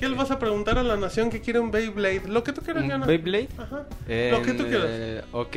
¿Qué 0.00 0.08
le 0.08 0.16
vas 0.16 0.30
a 0.30 0.38
preguntar 0.38 0.78
a 0.78 0.82
la 0.82 0.96
nación 0.96 1.28
que 1.30 1.40
quiere 1.42 1.60
un 1.60 1.70
Beyblade? 1.70 2.22
Lo 2.26 2.42
que 2.42 2.52
tú 2.54 2.62
quieras, 2.62 2.82
¿Un. 2.84 3.06
Beyblade? 3.06 3.48
Ajá. 3.58 3.84
Lo 4.30 4.42
que 4.42 4.54
tú 4.54 4.64
quieras. 4.66 4.86
Eh, 4.88 5.22
ok. 5.32 5.56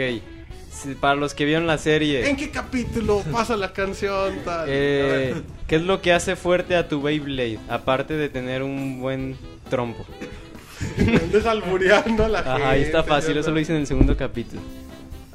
Sí, 0.69 0.95
para 0.99 1.15
los 1.15 1.33
que 1.33 1.45
vieron 1.45 1.65
la 1.67 1.77
serie, 1.77 2.27
¿En 2.27 2.35
qué 2.35 2.49
capítulo 2.49 3.23
pasa 3.31 3.55
la 3.55 3.71
canción? 3.73 4.33
Tal? 4.43 4.65
eh. 4.67 5.35
¿qué 5.67 5.75
es 5.77 5.81
lo 5.83 6.01
que 6.01 6.11
hace 6.11 6.35
fuerte 6.35 6.75
a 6.75 6.87
tu 6.89 7.01
Beyblade? 7.01 7.59
Aparte 7.69 8.15
de 8.15 8.27
tener 8.27 8.63
un 8.63 8.99
buen 8.99 9.37
trompo. 9.69 10.05
Andes 10.97 11.45
albureando 11.45 12.25
a 12.25 12.27
la 12.27 12.37
gente. 12.43 12.51
Ajá, 12.63 12.69
ahí 12.71 12.81
está 12.81 13.03
fácil, 13.03 13.37
eso 13.37 13.51
lo 13.51 13.59
hice 13.59 13.71
en 13.73 13.79
el 13.81 13.87
segundo 13.87 14.17
capítulo. 14.17 14.61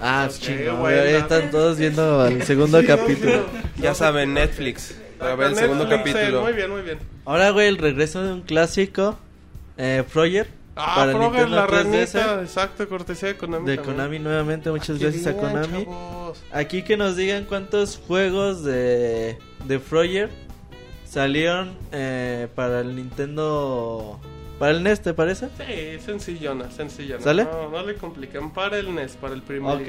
Ah, 0.01 0.29
Ok, 0.31 0.39
chingón, 0.39 0.81
bueno. 0.81 1.01
están 1.03 1.51
todos 1.51 1.79
viendo 1.79 2.27
el 2.27 2.43
segundo 2.43 2.81
Sí, 2.81 2.87
no, 2.87 2.97
capítulo. 2.97 3.37
no. 3.37 3.83
Ya 3.83 3.95
saben, 3.95 4.35
Netflix. 4.35 4.95
Para 5.19 5.35
ver 5.35 5.49
el 5.49 5.57
segundo 5.57 5.89
capítulo. 5.89 6.43
Muy 6.43 6.53
bien, 6.53 6.71
muy 6.71 6.83
bien. 6.83 6.99
Ahora, 7.25 7.51
güey, 7.51 7.69
el 7.69 7.79
regreso 7.79 8.23
de 8.23 8.33
un 8.33 8.43
clásico, 8.43 9.19
eh, 9.77 10.05
Frogger. 10.09 10.49
Ah, 10.77 10.93
para 10.97 11.11
el 11.11 11.17
Frogger, 11.17 11.49
Nintendo 11.49 11.57
la 11.57 11.67
3DS. 11.67 12.13
ranita, 12.15 12.43
exacto, 12.43 12.89
cortesía 12.89 13.29
de 13.29 13.37
Konami. 13.37 13.67
De 13.67 13.77
también. 13.77 13.97
Konami 13.97 14.19
nuevamente, 14.21 14.71
muchas 14.71 14.99
gracias 14.99 15.27
a 15.27 15.33
bien, 15.33 15.43
Konami. 15.43 15.85
chavos. 15.85 16.45
Aquí 16.53 16.83
que 16.83 16.97
nos 16.97 17.17
digan 17.17 17.45
cuántos 17.45 17.99
juegos 18.07 18.63
de, 18.63 19.39
de 19.65 19.79
Frogger 19.81 20.31
salieron 21.05 21.77
eh, 21.93 22.49
para 22.55 22.81
el 22.81 22.95
Nintendo... 22.95 24.21
Para 24.59 24.73
el 24.73 24.83
NES, 24.83 25.03
¿te 25.03 25.15
parece? 25.15 25.49
Sí, 25.57 26.01
sencillona, 26.05 26.69
sencillona. 26.71 27.23
¿Sale? 27.23 27.45
No, 27.45 27.71
no 27.71 27.83
le 27.85 27.95
compliquen. 27.95 28.51
Para 28.51 28.79
el 28.79 28.93
NES, 28.93 29.17
para 29.17 29.35
el 29.35 29.43
primer. 29.43 29.77
Ok. 29.77 29.89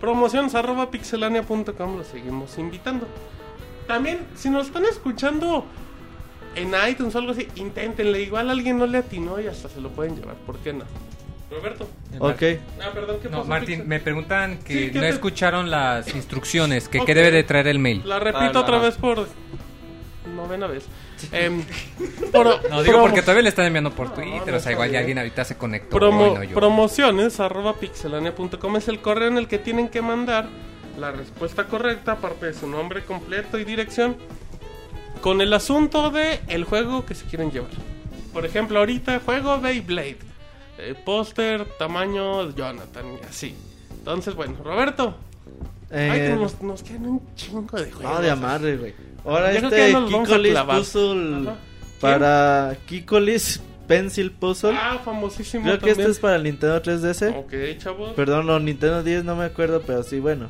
Promociones 0.00 0.54
arroba 0.54 0.88
pixelania.com, 0.90 1.96
lo 1.96 2.04
seguimos 2.04 2.56
invitando. 2.58 3.08
También, 3.86 4.20
si 4.34 4.48
nos 4.50 4.66
están 4.66 4.84
escuchando 4.84 5.66
en 6.54 6.72
iTunes 6.88 7.14
o 7.14 7.18
algo 7.18 7.32
así, 7.32 7.48
inténtenle. 7.56 8.22
Igual 8.22 8.50
alguien 8.50 8.78
no 8.78 8.86
le 8.86 8.98
atinó 8.98 9.40
y 9.40 9.46
hasta 9.46 9.68
se 9.68 9.80
lo 9.80 9.90
pueden 9.90 10.16
llevar. 10.16 10.36
¿Por 10.46 10.58
qué 10.58 10.72
no? 10.72 10.84
Roberto. 11.50 11.88
Ok. 12.18 12.42
Ah, 12.82 12.90
perdón, 12.92 13.18
¿qué 13.22 13.28
No, 13.28 13.38
pasó, 13.38 13.48
Martín, 13.48 13.66
Pixel? 13.68 13.86
me 13.86 14.00
preguntan 14.00 14.58
que 14.58 14.72
Sí, 14.72 14.86
¿qué 14.90 14.94
no 14.94 15.00
te- 15.02 15.08
escucharon 15.10 15.70
las 15.70 16.12
instrucciones, 16.14 16.88
que 16.88 16.98
Ok. 17.00 17.06
qué 17.06 17.14
debe 17.14 17.30
de 17.30 17.44
traer 17.44 17.68
el 17.68 17.78
mail. 17.78 18.02
La 18.04 18.18
repito 18.18 18.58
Ah, 18.58 18.60
otra 18.60 18.78
vez 18.78 18.96
por 18.96 19.28
novena 20.34 20.66
vez. 20.66 20.84
Pro- 22.32 22.60
No, 22.70 22.82
digo 22.82 23.00
porque 23.00 23.20
todavía 23.22 23.42
le 23.42 23.48
están 23.50 23.66
enviando 23.66 23.90
por 23.92 24.12
Twitter, 24.14 24.54
o 24.54 24.58
sea, 24.60 24.72
igual 24.72 24.90
ya 24.90 24.98
alguien 25.00 25.18
ahorita 25.18 25.44
se 25.44 25.56
conectó. 25.56 25.96
Promo- 25.96 26.30
hoy, 26.30 26.34
no 26.34 26.44
yo. 26.44 26.54
promociones 26.54 27.38
arroba 27.40 27.74
pixelania.com 27.74 28.76
es 28.76 28.88
el 28.88 29.00
correo 29.00 29.28
en 29.28 29.38
el 29.38 29.46
que 29.46 29.58
tienen 29.58 29.88
que 29.88 30.02
mandar 30.02 30.48
la 30.98 31.12
respuesta 31.12 31.66
correcta, 31.66 32.12
aparte 32.12 32.46
de 32.46 32.54
su 32.54 32.66
nombre 32.66 33.04
completo 33.04 33.58
y 33.58 33.64
dirección, 33.64 34.16
con 35.20 35.40
el 35.40 35.52
asunto 35.52 36.10
de 36.10 36.40
el 36.48 36.64
juego 36.64 37.06
que 37.06 37.14
se 37.14 37.24
quieren 37.26 37.50
llevar. 37.50 37.70
Por 38.32 38.44
ejemplo, 38.44 38.78
ahorita 38.78 39.20
juego 39.20 39.60
Beyblade, 39.60 40.18
eh, 40.78 40.94
póster 41.04 41.64
tamaño 41.78 42.50
Jonathan 42.54 43.18
y 43.22 43.26
así. 43.26 43.54
Entonces, 43.98 44.34
bueno, 44.34 44.56
Roberto. 44.62 45.16
Eh, 45.90 46.10
ay, 46.10 46.20
que 46.20 46.36
nos, 46.36 46.60
nos 46.60 46.82
quedan 46.82 47.06
un 47.06 47.34
chingo 47.36 47.78
de 47.78 47.90
juegos. 47.90 48.14
No, 48.14 48.20
de 48.20 48.30
amarre, 48.30 48.76
güey. 48.76 48.94
Ahora 49.24 49.52
Yo 49.52 49.68
este 49.68 49.94
Kikolis. 50.08 50.58
Puzzle 50.58 51.50
para 52.00 52.76
Kikolis 52.86 53.60
Pencil 53.86 54.30
Puzzle. 54.32 54.74
Ah, 54.74 55.00
famosísimo 55.04 55.64
Creo 55.64 55.78
que 55.78 55.90
este 55.90 56.10
es 56.10 56.18
para 56.18 56.36
el 56.36 56.42
Nintendo 56.42 56.82
3DS. 56.82 57.36
Ok, 57.36 57.78
chavos. 57.78 58.12
Perdón, 58.14 58.46
no, 58.46 58.58
Nintendo 58.58 59.02
10 59.02 59.24
no 59.24 59.36
me 59.36 59.44
acuerdo, 59.44 59.82
pero 59.86 60.02
sí, 60.02 60.20
bueno. 60.20 60.48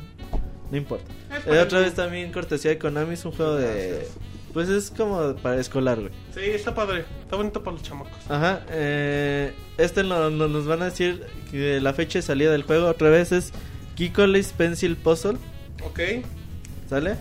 No 0.70 0.76
importa. 0.76 1.04
Es 1.36 1.46
Eh, 1.46 1.58
otra 1.60 1.80
vez 1.80 1.94
también 1.94 2.32
cortesía 2.32 2.70
de 2.72 2.78
Konami 2.78 3.14
es 3.14 3.24
un 3.24 3.32
juego 3.32 3.54
de... 3.54 4.06
Pues 4.52 4.68
es 4.68 4.90
como 4.90 5.34
para 5.36 5.60
escolar, 5.60 5.98
güey. 6.00 6.12
Sí, 6.32 6.40
está 6.42 6.74
padre. 6.74 7.04
Está 7.22 7.34
bonito 7.36 7.62
para 7.64 7.76
los 7.76 7.82
chamacos. 7.82 8.12
Ajá, 8.28 8.62
eh, 8.70 9.52
este 9.78 10.04
no- 10.04 10.30
no- 10.30 10.46
nos 10.48 10.66
van 10.66 10.82
a 10.82 10.86
decir 10.86 11.24
que 11.50 11.80
la 11.80 11.92
fecha 11.92 12.20
de 12.20 12.22
salida 12.22 12.52
del 12.52 12.62
juego 12.62 12.86
otra 12.86 13.10
vez 13.10 13.32
es 13.32 13.52
Kikolis 13.96 14.52
Pencil 14.52 14.96
Puzzle, 14.96 15.38
Ok. 15.84 16.00
¿sale? 16.88 17.16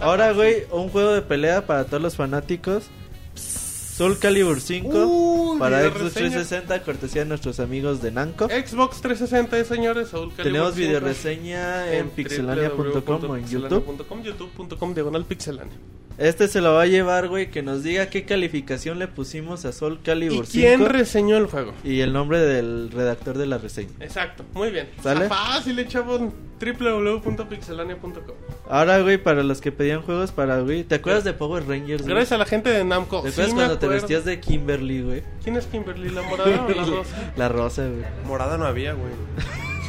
Ahora, 0.00 0.32
güey, 0.32 0.64
un 0.72 0.88
juego 0.88 1.12
de 1.12 1.22
pelea 1.22 1.66
para 1.66 1.84
todos 1.84 2.02
los 2.02 2.16
fanáticos. 2.16 2.84
Soul 4.00 4.18
Calibur 4.18 4.62
5 4.62 4.88
Uy, 4.88 5.58
para 5.58 5.82
Xbox 5.82 6.00
reseña. 6.04 6.30
360, 6.30 6.82
cortesía 6.84 7.20
de 7.20 7.28
nuestros 7.28 7.60
amigos 7.60 8.00
de 8.00 8.10
Namco. 8.10 8.48
Xbox 8.48 9.02
360, 9.02 9.62
señores. 9.64 10.08
Soul 10.08 10.30
Calibur 10.30 10.44
Tenemos 10.44 10.74
5, 10.74 10.86
video 10.86 11.00
reseña 11.00 11.92
en 11.92 12.08
pixelania.com 12.08 13.30
o 13.30 13.36
en 13.36 13.46
YouTube. 13.46 13.84
youtube.com, 14.24 14.94
diagonal 14.94 15.26
pixelania. 15.26 15.76
Este 16.20 16.48
se 16.48 16.60
lo 16.60 16.74
va 16.74 16.82
a 16.82 16.86
llevar, 16.86 17.28
güey, 17.28 17.50
que 17.50 17.62
nos 17.62 17.82
diga 17.82 18.10
qué 18.10 18.26
calificación 18.26 18.98
le 18.98 19.08
pusimos 19.08 19.64
a 19.64 19.72
Soul 19.72 19.94
¿Y 19.94 20.04
Calibur 20.04 20.46
5 20.46 20.50
quién 20.52 20.86
reseñó 20.86 21.38
el 21.38 21.46
juego? 21.46 21.72
y 21.82 22.00
el 22.00 22.12
nombre 22.12 22.38
del 22.40 22.90
redactor 22.92 23.38
de 23.38 23.46
la 23.46 23.56
reseña. 23.56 23.88
Exacto, 24.00 24.44
muy 24.52 24.70
bien. 24.70 24.90
¿Sale? 25.02 25.24
Está 25.24 25.34
fácil, 25.34 25.88
chavos. 25.88 26.20
www.pixelania.com. 26.60 28.34
Ahora, 28.68 29.00
güey, 29.00 29.16
para 29.16 29.42
los 29.42 29.62
que 29.62 29.72
pedían 29.72 30.02
juegos 30.02 30.30
para 30.30 30.62
Wii, 30.62 30.84
¿te 30.84 30.96
acuerdas 30.96 31.24
de 31.24 31.32
Power 31.32 31.66
Rangers? 31.66 32.02
güey? 32.02 32.14
Gracias 32.14 32.32
a 32.32 32.38
la 32.38 32.44
gente 32.44 32.68
de 32.68 32.84
Namco. 32.84 33.22
¿Te 33.22 33.30
Sí 33.30 33.40
acuerdas 33.40 33.54
me 33.54 33.60
cuando 33.62 33.78
te 33.78 33.88
vestías 33.88 34.24
de 34.26 34.40
Kimberly, 34.40 35.02
güey? 35.02 35.22
¿Quién 35.42 35.56
es 35.56 35.64
Kimberly? 35.66 36.10
¿La 36.10 36.20
morada 36.20 36.66
o 36.66 36.68
la 36.68 36.84
rosa? 36.84 37.32
La 37.36 37.48
rosa, 37.48 37.82
güey. 37.86 38.04
Morada 38.26 38.58
no 38.58 38.66
había, 38.66 38.92
güey. 38.92 39.12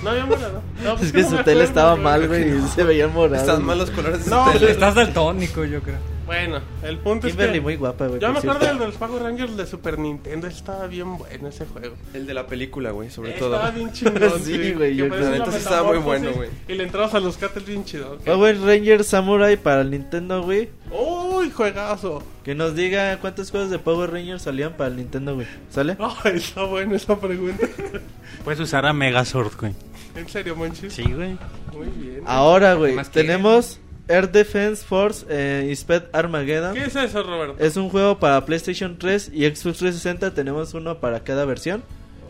No 0.02 0.10
había 0.12 0.26
morada. 0.26 0.62
No, 0.84 0.96
pues 0.96 1.08
es 1.08 1.12
que 1.12 1.22
no 1.24 1.30
su 1.38 1.44
tele 1.44 1.64
estaba 1.66 1.92
güey. 1.92 2.04
mal, 2.04 2.28
güey, 2.28 2.58
y 2.58 2.62
se 2.70 2.84
veía 2.86 3.08
morado. 3.10 3.36
Están 3.36 3.56
güey. 3.58 3.68
mal 3.68 3.78
los 3.80 3.92
colores 3.92 4.24
de 4.26 4.32
No, 4.32 4.46
su 4.54 4.60
tele. 4.60 4.72
Estás 4.72 4.96
daltónico, 4.96 5.66
yo 5.66 5.82
creo. 5.84 5.98
Bueno, 6.26 6.60
el 6.84 6.98
punto 7.00 7.28
Kimberly 7.28 7.52
es 7.54 7.58
que... 7.58 7.62
muy 7.62 7.76
guapa, 7.76 8.08
güey. 8.08 8.20
Yo 8.22 8.32
me 8.32 8.40
acuerdo 8.40 8.66
del 8.66 8.80
de 8.80 8.86
los 8.86 8.96
Power 8.96 9.24
Rangers 9.24 9.58
de 9.58 9.66
Super 9.66 10.00
Nintendo. 10.00 10.48
Estaba 10.48 10.88
bien 10.88 11.18
bueno 11.18 11.48
ese 11.48 11.66
juego. 11.66 11.96
El 12.14 12.26
de 12.28 12.34
la 12.34 12.48
película, 12.48 12.92
güey, 12.92 13.10
sobre 13.10 13.32
todo. 13.34 13.56
Estaba 13.56 13.72
bien 13.72 13.92
chingón. 13.92 14.22
Sí, 14.42 14.74
güey, 14.74 14.98
sí 14.98 15.58
estaba 15.58 15.84
muy 15.90 15.98
bueno, 16.00 16.32
güey. 16.34 16.50
Y 16.68 16.74
le 16.74 16.84
entrabas 16.84 17.14
a 17.14 17.20
los 17.20 17.38
cattles 17.38 17.66
bien 17.66 17.84
chido. 17.86 18.14
ok. 18.14 18.24
Power 18.24 18.60
Rangers 18.62 19.08
Samurai 19.08 19.58
para 19.58 19.82
el 19.82 19.92
Nintendo 19.92 20.42
Wii. 20.44 20.70
¡Uy, 20.92 21.50
juegazo! 21.52 22.24
Que 22.44 22.56
nos 22.56 22.76
diga 22.76 23.18
cuántos 23.20 23.52
juegos 23.52 23.70
de 23.70 23.80
Power 23.80 24.12
Rangers 24.12 24.44
salían 24.44 24.74
para 24.74 24.90
el 24.90 24.98
Nintendo 24.98 25.36
Wii. 25.36 25.48
¿Sale? 25.70 25.98
Ay, 26.24 26.38
está 26.38 26.64
buena 26.64 26.96
esa 26.96 27.20
pregunta. 27.20 27.68
Puedes 28.44 28.60
usar 28.60 28.86
a 28.86 28.94
Megazord, 28.94 29.52
güey. 29.60 29.74
¿En 30.16 30.28
serio, 30.28 30.56
Monchis? 30.56 30.94
Sí, 30.94 31.04
güey. 31.04 31.38
Muy 31.74 31.88
bien. 31.98 32.22
Ahora, 32.26 32.74
güey, 32.76 32.96
que- 32.96 33.04
tenemos 33.06 33.80
Air 34.08 34.32
Defense 34.32 34.84
Force 34.86 35.26
eh, 35.30 35.68
Inspect 35.70 36.14
Armageddon. 36.16 36.74
¿Qué 36.74 36.84
es 36.86 36.96
eso, 36.96 37.24
Roberto? 37.24 37.64
Es 37.64 37.78
un 37.78 37.90
juego 37.90 38.20
para 38.20 38.46
PlayStation 38.46 38.98
3 38.98 39.32
y 39.34 39.46
Xbox 39.46 39.78
360. 39.80 40.34
Tenemos 40.34 40.74
uno 40.74 41.00
para 41.00 41.24
cada 41.24 41.46
versión. 41.46 41.84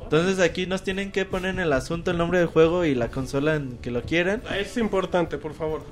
Entonces 0.03 0.39
aquí 0.39 0.65
nos 0.65 0.83
tienen 0.83 1.11
que 1.11 1.23
poner 1.23 1.51
en 1.51 1.59
el 1.61 1.71
asunto 1.71 2.11
el 2.11 2.17
nombre 2.17 2.39
del 2.39 2.47
juego 2.47 2.83
y 2.83 2.95
la 2.95 3.07
consola 3.09 3.55
en 3.55 3.77
que 3.77 3.91
lo 3.91 4.01
quieren. 4.01 4.41
Ah, 4.49 4.57
Es 4.57 4.75
importante, 4.77 5.37
por 5.37 5.53
favor. 5.53 5.83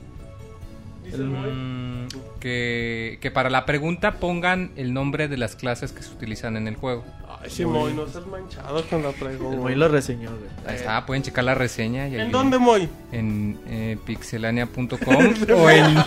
Dice 1.05 1.17
el. 1.17 1.23
Mm, 1.25 2.07
que, 2.39 3.17
que 3.21 3.31
para 3.31 3.49
la 3.49 3.65
pregunta 3.65 4.13
pongan 4.13 4.71
el 4.75 4.93
nombre 4.93 5.27
de 5.27 5.37
las 5.37 5.55
clases 5.55 5.91
que 5.91 6.03
se 6.03 6.11
utilizan 6.11 6.57
en 6.57 6.67
el 6.67 6.75
juego. 6.75 7.03
Ay, 7.41 7.49
sí, 7.49 7.65
Moy, 7.65 7.93
no 7.93 8.05
seas 8.07 8.25
manchado 8.27 8.83
con 8.89 9.01
la 9.03 9.09
El 9.09 9.15
pregunta. 9.15 9.57
Moy 9.57 9.75
lo 9.75 9.87
reseñó, 9.87 10.29
güey. 10.31 10.49
Ahí 10.67 10.75
está, 10.75 11.05
pueden 11.05 11.23
checar 11.23 11.43
la 11.45 11.55
reseña. 11.55 12.07
Y 12.07 12.15
ahí 12.15 12.21
¿En 12.21 12.31
dónde, 12.31 12.57
Moy? 12.57 12.89
En 13.11 13.57
eh, 13.67 13.97
pixelania.com 14.05 14.97
o 15.55 15.69
en, 15.69 15.97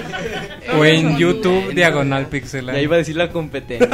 o 0.79 0.85
en 0.85 1.17
YouTube 1.17 1.75
diagonal 1.75 2.25
Ya 2.25 2.31
pixelania. 2.31 2.83
iba 2.83 2.97
a 2.97 2.99
decir 2.99 3.17
la 3.17 3.31
competencia. 3.31 3.89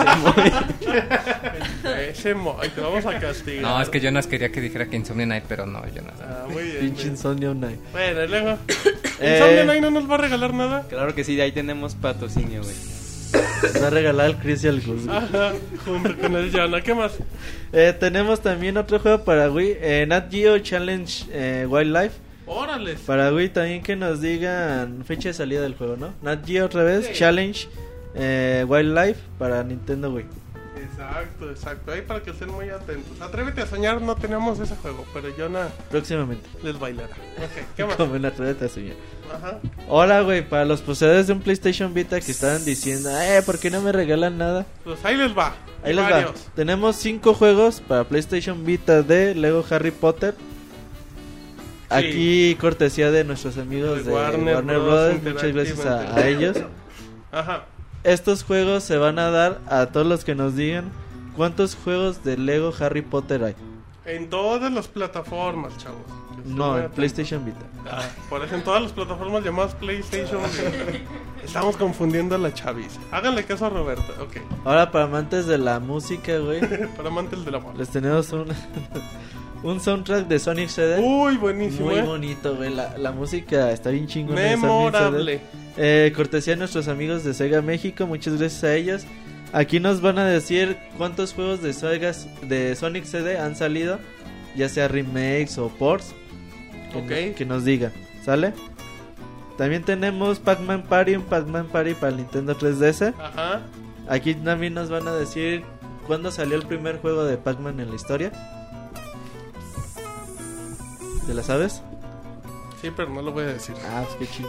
Ese 2.11 2.35
Moy, 2.35 2.69
te 2.71 2.81
vamos 2.81 3.05
a 3.07 3.19
castigar. 3.19 3.63
No, 3.63 3.81
es 3.83 3.89
que 3.89 4.01
Jonas 4.01 4.27
quería 4.27 4.51
que 4.51 4.61
dijera 4.61 4.87
que 4.89 4.97
Insomnia 4.97 5.27
Night, 5.27 5.45
pero 5.49 5.67
no, 5.67 5.81
Jonas. 5.95 6.15
Ah, 6.21 6.47
muy 6.51 6.63
bien. 6.63 6.81
Pinche 6.81 7.03
bien. 7.05 7.13
Insomnio 7.15 7.55
Night. 7.55 7.79
Bueno, 7.93 8.27
luego. 8.27 8.59
Eh. 9.21 9.35
¿Insomnia 9.41 9.65
Night 9.65 9.83
no 9.83 9.91
nos 9.91 10.11
va 10.11 10.15
a 10.15 10.19
regalar 10.19 10.55
nada? 10.55 10.87
claro 10.89 11.15
que 11.15 11.25
sí, 11.25 11.37
de 11.37 11.43
ahí 11.43 11.53
tenemos 11.53 11.95
patrocinio, 12.29 12.63
güey. 12.63 12.75
Nos 13.63 13.83
va 13.83 13.87
a 13.87 13.91
regalar 13.91 14.27
el 14.31 14.37
Chris 14.37 14.65
y 14.65 14.69
el 14.69 14.81
Gus. 14.81 15.05
güey. 15.07 15.17
Ajá, 15.17 15.53
junto 15.85 16.17
con 16.19 16.35
el 16.37 16.51
Yana. 16.51 16.81
¿Qué 16.81 16.95
más? 16.95 17.13
Eh, 17.73 17.95
tenemos 17.99 18.41
también 18.41 18.77
otro 18.77 18.99
juego 18.99 19.25
para 19.25 19.51
Wii. 19.51 19.77
Eh, 19.81 20.07
Nat 20.09 20.31
Geo 20.31 20.59
Challenge 20.59 21.27
eh, 21.33 21.67
Wildlife. 21.69 22.15
Órale. 22.47 22.95
Para 23.07 23.33
Wii 23.33 23.49
también 23.51 23.83
que 23.83 23.97
nos 23.97 24.21
digan 24.23 25.05
fecha 25.05 25.29
de 25.29 25.35
salida 25.35 25.61
del 25.61 25.75
juego, 25.75 25.97
¿no? 25.97 26.15
Nat 26.23 26.47
Geo 26.47 26.67
otra 26.67 26.83
vez, 26.83 27.07
Sí. 27.07 27.13
Challenge 27.15 27.69
eh, 28.15 28.65
Wildlife 28.67 29.21
para 29.39 29.63
Nintendo 29.63 30.11
Wii. 30.11 30.25
Exacto, 30.99 31.51
exacto. 31.51 31.93
Ahí 31.93 32.03
para 32.03 32.21
que 32.23 32.31
estén 32.31 32.51
muy 32.51 32.69
atentos. 32.71 33.21
Atrévete 33.21 33.61
a 33.63 33.67
soñar, 33.67 34.01
no 34.03 34.17
tenemos 34.17 34.59
ese 34.59 34.75
juego, 34.77 35.05
pero 35.15 35.29
Yana 35.37 35.69
Próximamente. 35.91 36.49
les 36.63 36.77
bailará. 36.79 37.15
Ok, 37.37 37.67
¿qué 37.77 37.85
más? 37.85 37.95
Como 37.97 38.17
en 38.17 38.27
Atrévete 38.27 38.65
a 38.65 38.69
soñar. 38.69 38.97
Ajá. 39.33 39.59
Hola, 39.89 40.23
güey, 40.23 40.43
para 40.49 40.65
los 40.65 40.81
poseedores 40.83 41.29
de 41.29 41.35
un 41.35 41.41
PlayStation 41.41 41.95
Vita 41.95 42.21
que 42.21 42.33
estaban 42.33 42.65
diciendo, 42.65 43.11
eh, 43.21 43.43
¿por 43.47 43.61
qué 43.61 43.71
no 43.71 43.81
me 43.81 43.93
regalan 43.93 44.39
nada? 44.39 44.67
Pues 44.83 45.05
ahí 45.05 45.17
les 45.17 45.37
va. 45.37 45.55
Ahí 45.85 45.95
les 45.95 46.03
Varios. 46.05 46.31
va. 46.33 46.55
Tenemos 46.57 46.97
cinco 46.97 47.33
juegos 47.35 47.81
para 47.81 48.03
PlayStation 48.05 48.65
Vita 48.67 49.03
de 49.03 49.37
Lego 49.37 49.65
Harry 49.71 49.93
Potter. 49.93 50.35
Aquí 51.91 52.55
cortesía 52.61 53.11
de 53.11 53.25
nuestros 53.25 53.57
amigos 53.57 53.99
De 53.99 54.05
de 54.05 54.13
Warner 54.13 54.57
Warner, 54.57 54.79
Bros. 54.79 55.23
Muchas 55.23 55.53
gracias 55.55 55.87
a, 55.87 56.17
a 56.17 56.27
ellos. 56.29 56.57
Ajá. 57.33 57.65
Estos 58.05 58.45
juegos 58.45 58.85
se 58.85 58.97
van 58.97 59.19
a 59.19 59.31
dar 59.31 59.61
a 59.69 59.87
todos 59.87 60.07
los 60.07 60.25
que 60.25 60.35
nos 60.35 60.55
digan 60.57 60.91
cuántos 61.37 61.75
juegos 61.75 62.25
de 62.25 62.37
Lego 62.37 62.73
Harry 62.81 63.03
Potter 63.03 63.45
hay. 63.45 63.55
En 64.05 64.31
todas 64.31 64.73
las 64.73 64.89
plataformas, 64.89 65.77
chavos. 65.77 66.01
No, 66.47 66.79
en. 66.79 66.91
PlayStation 66.91 67.45
Vita. 67.45 67.59
Ah, 67.91 68.03
por 68.31 68.43
eso 68.43 68.55
en 68.55 68.63
todas 68.65 68.81
las 68.83 68.93
plataformas 68.93 69.45
llamadas 69.45 69.75
PlayStation. 69.75 70.41
Estamos 71.45 71.77
confundiendo 71.77 72.35
a 72.35 72.39
la 72.39 72.53
chaviza. 72.55 73.01
Háganle 73.11 73.45
caso 73.45 73.67
a 73.67 73.71
Roberto. 73.71 74.13
Ok. 74.23 74.39
Ahora 74.65 74.91
para 74.91 75.05
amantes 75.05 75.47
de 75.47 75.59
la 75.59 75.79
música, 75.81 76.39
güey, 76.39 76.61
Para 76.97 77.09
amantes 77.09 77.45
del 77.45 77.55
amor. 77.57 77.77
les 77.77 77.89
tenemos 77.91 78.33
un 78.33 78.47
un 79.63 79.81
soundtrack 79.81 80.27
de 80.29 80.39
Sonic 80.39 80.69
CD. 80.69 81.01
Uy, 81.01 81.37
buenísimo. 81.37 81.87
Muy 81.87 81.97
¿eh? 81.97 82.03
bonito, 82.03 82.57
güey. 82.57 82.73
La, 82.75 82.97
la 82.97 83.13
música 83.13 83.73
está 83.73 83.91
bien 83.91 84.07
chingona. 84.07 84.41
de 84.41 84.51
Sonic 84.51 84.63
Memorable. 84.63 85.41
Eh, 85.77 86.13
cortesía 86.15 86.55
de 86.55 86.59
nuestros 86.59 86.89
amigos 86.89 87.25
de 87.25 87.35
Sega 87.35 87.61
México. 87.63 88.07
Muchas 88.07 88.39
gracias 88.39 88.65
a 88.65 88.75
ellos. 88.75 89.03
Aquí 89.53 89.81
nos 89.81 90.01
van 90.01 90.19
a 90.19 90.27
decir 90.27 90.77
cuántos 90.97 91.33
juegos 91.35 91.63
de, 91.63 91.73
Sega, 91.73 92.13
de 92.43 92.75
Sonic 92.77 93.05
CD 93.05 93.39
han 93.39 93.57
salido. 93.57 93.99
Ya 94.57 94.69
sea 94.69 94.89
remakes 94.89 95.59
o 95.59 95.69
ports. 95.69 96.15
Que, 96.93 96.99
Ok. 96.99 97.05
no- 97.31 97.35
que 97.37 97.45
nos 97.45 97.65
digan. 97.65 97.93
¿Sale? 98.25 98.53
También 99.57 99.83
tenemos 99.83 100.39
Pac-Man 100.39 100.85
Party. 100.85 101.17
Un 101.17 101.23
Pac-Man 101.25 101.67
Party 101.67 101.95
para 101.95 102.11
el 102.11 102.17
Nintendo 102.19 102.57
3DS. 102.57 103.13
Ajá. 103.19 103.63
Aquí 104.09 104.35
también 104.35 104.75
nos 104.75 104.89
van 104.89 105.07
a 105.09 105.15
decir 105.15 105.63
cuándo 106.07 106.31
salió 106.31 106.57
el 106.57 106.63
primer 106.67 106.99
juego 106.99 107.25
de 107.25 107.37
Pac-Man 107.37 107.81
en 107.81 107.91
la 107.91 107.97
historia. 107.97 108.33
¿Te 111.29 111.35
la 111.35 111.43
sabes? 111.43 111.83
Sí, 112.81 112.91
pero 112.97 113.11
no 113.11 113.21
lo 113.23 113.33
voy 113.33 113.45
a 113.45 113.49
decir. 113.49 113.75
Ah, 113.91 114.03
pues 114.19 114.31
qué 114.31 114.37
chido. 114.37 114.49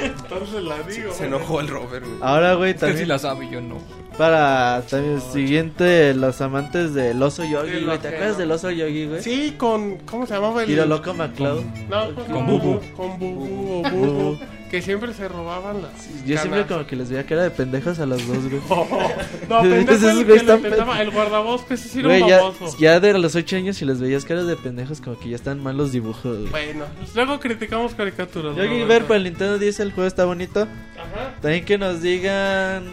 Entonces 0.00 0.62
la 0.62 0.80
digo. 0.82 1.12
Se 1.12 1.26
enojó 1.26 1.60
el 1.60 1.68
Robert, 1.68 2.04
güey. 2.06 2.18
Ahora, 2.22 2.54
güey, 2.54 2.70
Es 2.70 2.74
que 2.76 2.80
también. 2.80 2.98
si 3.00 3.06
la 3.06 3.18
sabe, 3.18 3.48
yo 3.50 3.60
no. 3.60 3.78
Para 4.18 4.82
también 4.88 5.20
siguiente, 5.20 6.14
los 6.14 6.40
amantes 6.40 6.94
del 6.94 7.20
oso 7.22 7.42
yogi, 7.42 7.78
Sí, 7.78 7.84
güey. 7.84 7.98
¿Te 7.98 8.08
que 8.10 8.14
acuerdas 8.14 8.32
no. 8.34 8.38
del 8.38 8.50
oso 8.52 8.70
yogi, 8.70 9.06
güey? 9.06 9.22
Sí, 9.22 9.54
con. 9.58 9.96
¿Cómo 10.08 10.26
se 10.26 10.34
llamaba 10.34 10.60
el.? 10.62 10.68
Tiro 10.68 10.86
loco 10.86 11.14
McCloud. 11.14 11.62
No, 11.88 12.14
Con 12.26 12.46
Bubu. 12.46 12.80
Con 12.96 13.18
Bubu 13.18 13.82
o 13.86 13.90
Bubu. 13.90 14.38
Que 14.70 14.80
siempre 14.82 15.12
se 15.12 15.26
robaban 15.26 15.82
las. 15.82 16.24
Yo 16.24 16.38
siempre 16.38 16.64
como 16.66 16.86
que 16.86 16.94
les 16.94 17.10
veía 17.10 17.26
cara 17.26 17.42
de 17.42 17.50
pendejos 17.50 17.98
a 17.98 18.06
los 18.06 18.24
dos, 18.26 18.38
güey. 18.48 18.60
No, 19.48 19.62
Esos 19.64 19.68
pendejo 19.68 20.08
el 20.20 20.26
que 20.26 20.34
están 20.36 20.56
intentaba, 20.58 20.94
pe- 20.96 21.02
el 21.02 21.10
guardabosques, 21.10 21.80
sí 21.80 21.98
era 21.98 22.08
Güey, 22.08 22.22
un 22.22 22.28
ya, 22.28 22.36
baboso. 22.38 22.76
ya 22.78 23.00
de 23.00 23.18
los 23.18 23.34
8 23.34 23.56
años 23.56 23.82
y 23.82 23.84
les 23.84 24.00
veías 24.00 24.24
caras 24.24 24.46
de 24.46 24.56
pendejos 24.56 25.00
como 25.00 25.18
que 25.18 25.28
ya 25.30 25.34
están 25.36 25.60
mal 25.60 25.76
los 25.76 25.90
dibujos, 25.90 26.38
güey. 26.38 26.50
Bueno, 26.50 26.84
luego 27.16 27.40
criticamos 27.40 27.94
caricaturas. 27.94 28.54
Yogi 28.56 28.68
Roberto. 28.68 28.86
ver 28.86 29.04
para 29.06 29.16
el 29.16 29.24
Nintendo 29.24 29.58
10 29.58 29.80
el 29.80 29.92
juego 29.92 30.06
está 30.06 30.24
bonito. 30.24 30.60
Ajá. 30.62 31.34
También 31.42 31.64
que 31.64 31.76
nos 31.76 32.00
digan... 32.00 32.84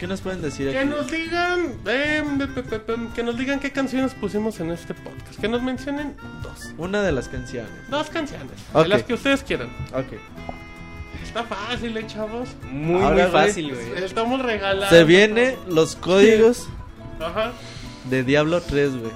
¿Qué 0.00 0.08
nos 0.08 0.20
pueden 0.20 0.42
decir 0.42 0.68
Que 0.72 0.78
aquí? 0.80 0.88
nos 0.88 1.08
digan, 1.08 1.74
pe- 1.84 2.24
que 3.14 3.22
nos 3.22 3.38
digan 3.38 3.60
qué 3.60 3.70
canciones 3.70 4.12
pusimos 4.14 4.58
en 4.58 4.72
este 4.72 4.94
podcast. 4.94 5.40
Que 5.40 5.46
nos 5.46 5.62
mencionen 5.62 6.16
dos. 6.42 6.72
Una 6.76 7.02
de 7.02 7.12
las 7.12 7.28
canciones. 7.28 7.70
Dos 7.88 8.10
canciones. 8.10 8.50
Ok. 8.72 8.82
De 8.82 8.88
las 8.88 9.04
que 9.04 9.14
ustedes 9.14 9.44
quieran. 9.44 9.68
Ok. 9.94 10.18
Está 11.32 11.44
fácil, 11.44 11.96
eh, 11.96 12.06
chavos. 12.06 12.50
Muy, 12.70 13.00
Ahora, 13.00 13.08
muy 13.08 13.30
güey, 13.32 13.46
fácil, 13.46 13.74
güey. 13.74 14.04
Estamos 14.04 14.42
regalando. 14.42 14.94
Se 14.94 15.04
viene 15.04 15.56
los 15.66 15.96
códigos 15.96 16.68
Ajá. 17.20 17.52
de 18.10 18.22
Diablo 18.22 18.60
3, 18.60 18.98
güey. 18.98 19.12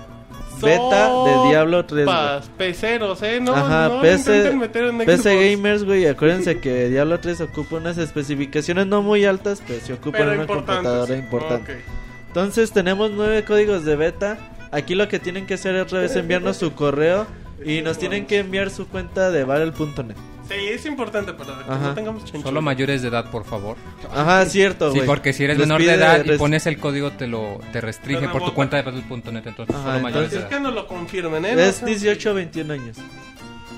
Beta 0.62 1.10
de 1.10 1.48
Diablo 1.50 1.84
3, 1.84 2.06
güey. 2.06 2.16
Sopas, 2.16 2.48
peceros, 2.56 3.22
eh. 3.22 3.38
No, 3.42 3.54
Ajá, 3.54 3.88
no 3.90 4.00
PC, 4.00 4.34
intenten 4.34 4.58
meter 4.58 4.84
en 4.84 4.98
PC. 4.98 5.50
Gamers, 5.56 5.84
güey. 5.84 6.06
Acuérdense 6.06 6.58
que 6.60 6.88
Diablo 6.88 7.20
3 7.20 7.42
ocupa 7.42 7.76
unas 7.76 7.98
especificaciones 7.98 8.86
no 8.86 9.02
muy 9.02 9.26
altas, 9.26 9.62
pero 9.66 9.80
sí 9.84 9.92
ocupa 9.92 10.16
Pero 10.16 10.32
una 10.32 10.46
computadora 10.46 11.14
importante. 11.14 11.84
Entonces 12.28 12.72
tenemos 12.72 13.10
nueve 13.10 13.44
códigos 13.44 13.84
de 13.84 13.94
beta. 13.96 14.38
Aquí 14.70 14.94
lo 14.94 15.06
que 15.08 15.18
tienen 15.18 15.46
que 15.46 15.52
hacer 15.54 15.74
es 15.76 15.82
otra 15.82 16.00
vez 16.00 16.16
enviarnos 16.16 16.56
su 16.56 16.72
correo 16.72 17.26
y 17.62 17.82
nos 17.82 17.98
tienen 17.98 18.24
que 18.24 18.38
enviar 18.38 18.70
su 18.70 18.88
cuenta 18.88 19.30
de 19.30 19.44
barrel.net. 19.44 20.16
Sí, 20.48 20.54
es 20.68 20.86
importante 20.86 21.32
para 21.32 21.56
que 21.64 21.70
Ajá. 21.70 21.78
no 21.88 21.94
tengamos 21.94 22.22
chanchullo. 22.24 22.44
Solo 22.44 22.62
mayores 22.62 23.02
de 23.02 23.08
edad, 23.08 23.30
por 23.30 23.44
favor. 23.44 23.76
Ajá, 24.14 24.44
cierto, 24.46 24.90
Sí, 24.92 24.98
güey. 24.98 25.06
porque 25.06 25.32
si 25.32 25.44
eres 25.44 25.58
Les 25.58 25.66
menor 25.66 25.80
de 25.80 25.86
pide 25.86 25.94
edad 25.96 26.24
y 26.24 26.28
res- 26.28 26.38
pones 26.38 26.66
el 26.66 26.78
código, 26.78 27.10
te 27.12 27.26
lo 27.26 27.58
te 27.72 27.80
restringe 27.80 28.20
Te 28.22 28.26
por 28.28 28.34
tu 28.34 28.38
rebota. 28.50 28.54
cuenta 28.54 28.76
de 28.76 28.82
Battle.net. 28.84 29.46
Entonces, 29.46 29.74
Ajá, 29.74 29.84
solo 29.92 30.00
mayores 30.00 30.30
de 30.30 30.36
Es 30.36 30.42
edad. 30.42 30.50
que 30.50 30.60
no 30.60 30.70
lo 30.70 30.86
confirmen, 30.86 31.44
eh. 31.44 31.54
No 31.54 31.60
Es 31.60 31.76
sean- 31.76 31.86
18 31.86 32.30
o 32.30 32.34
21 32.34 32.70
años. 32.72 32.96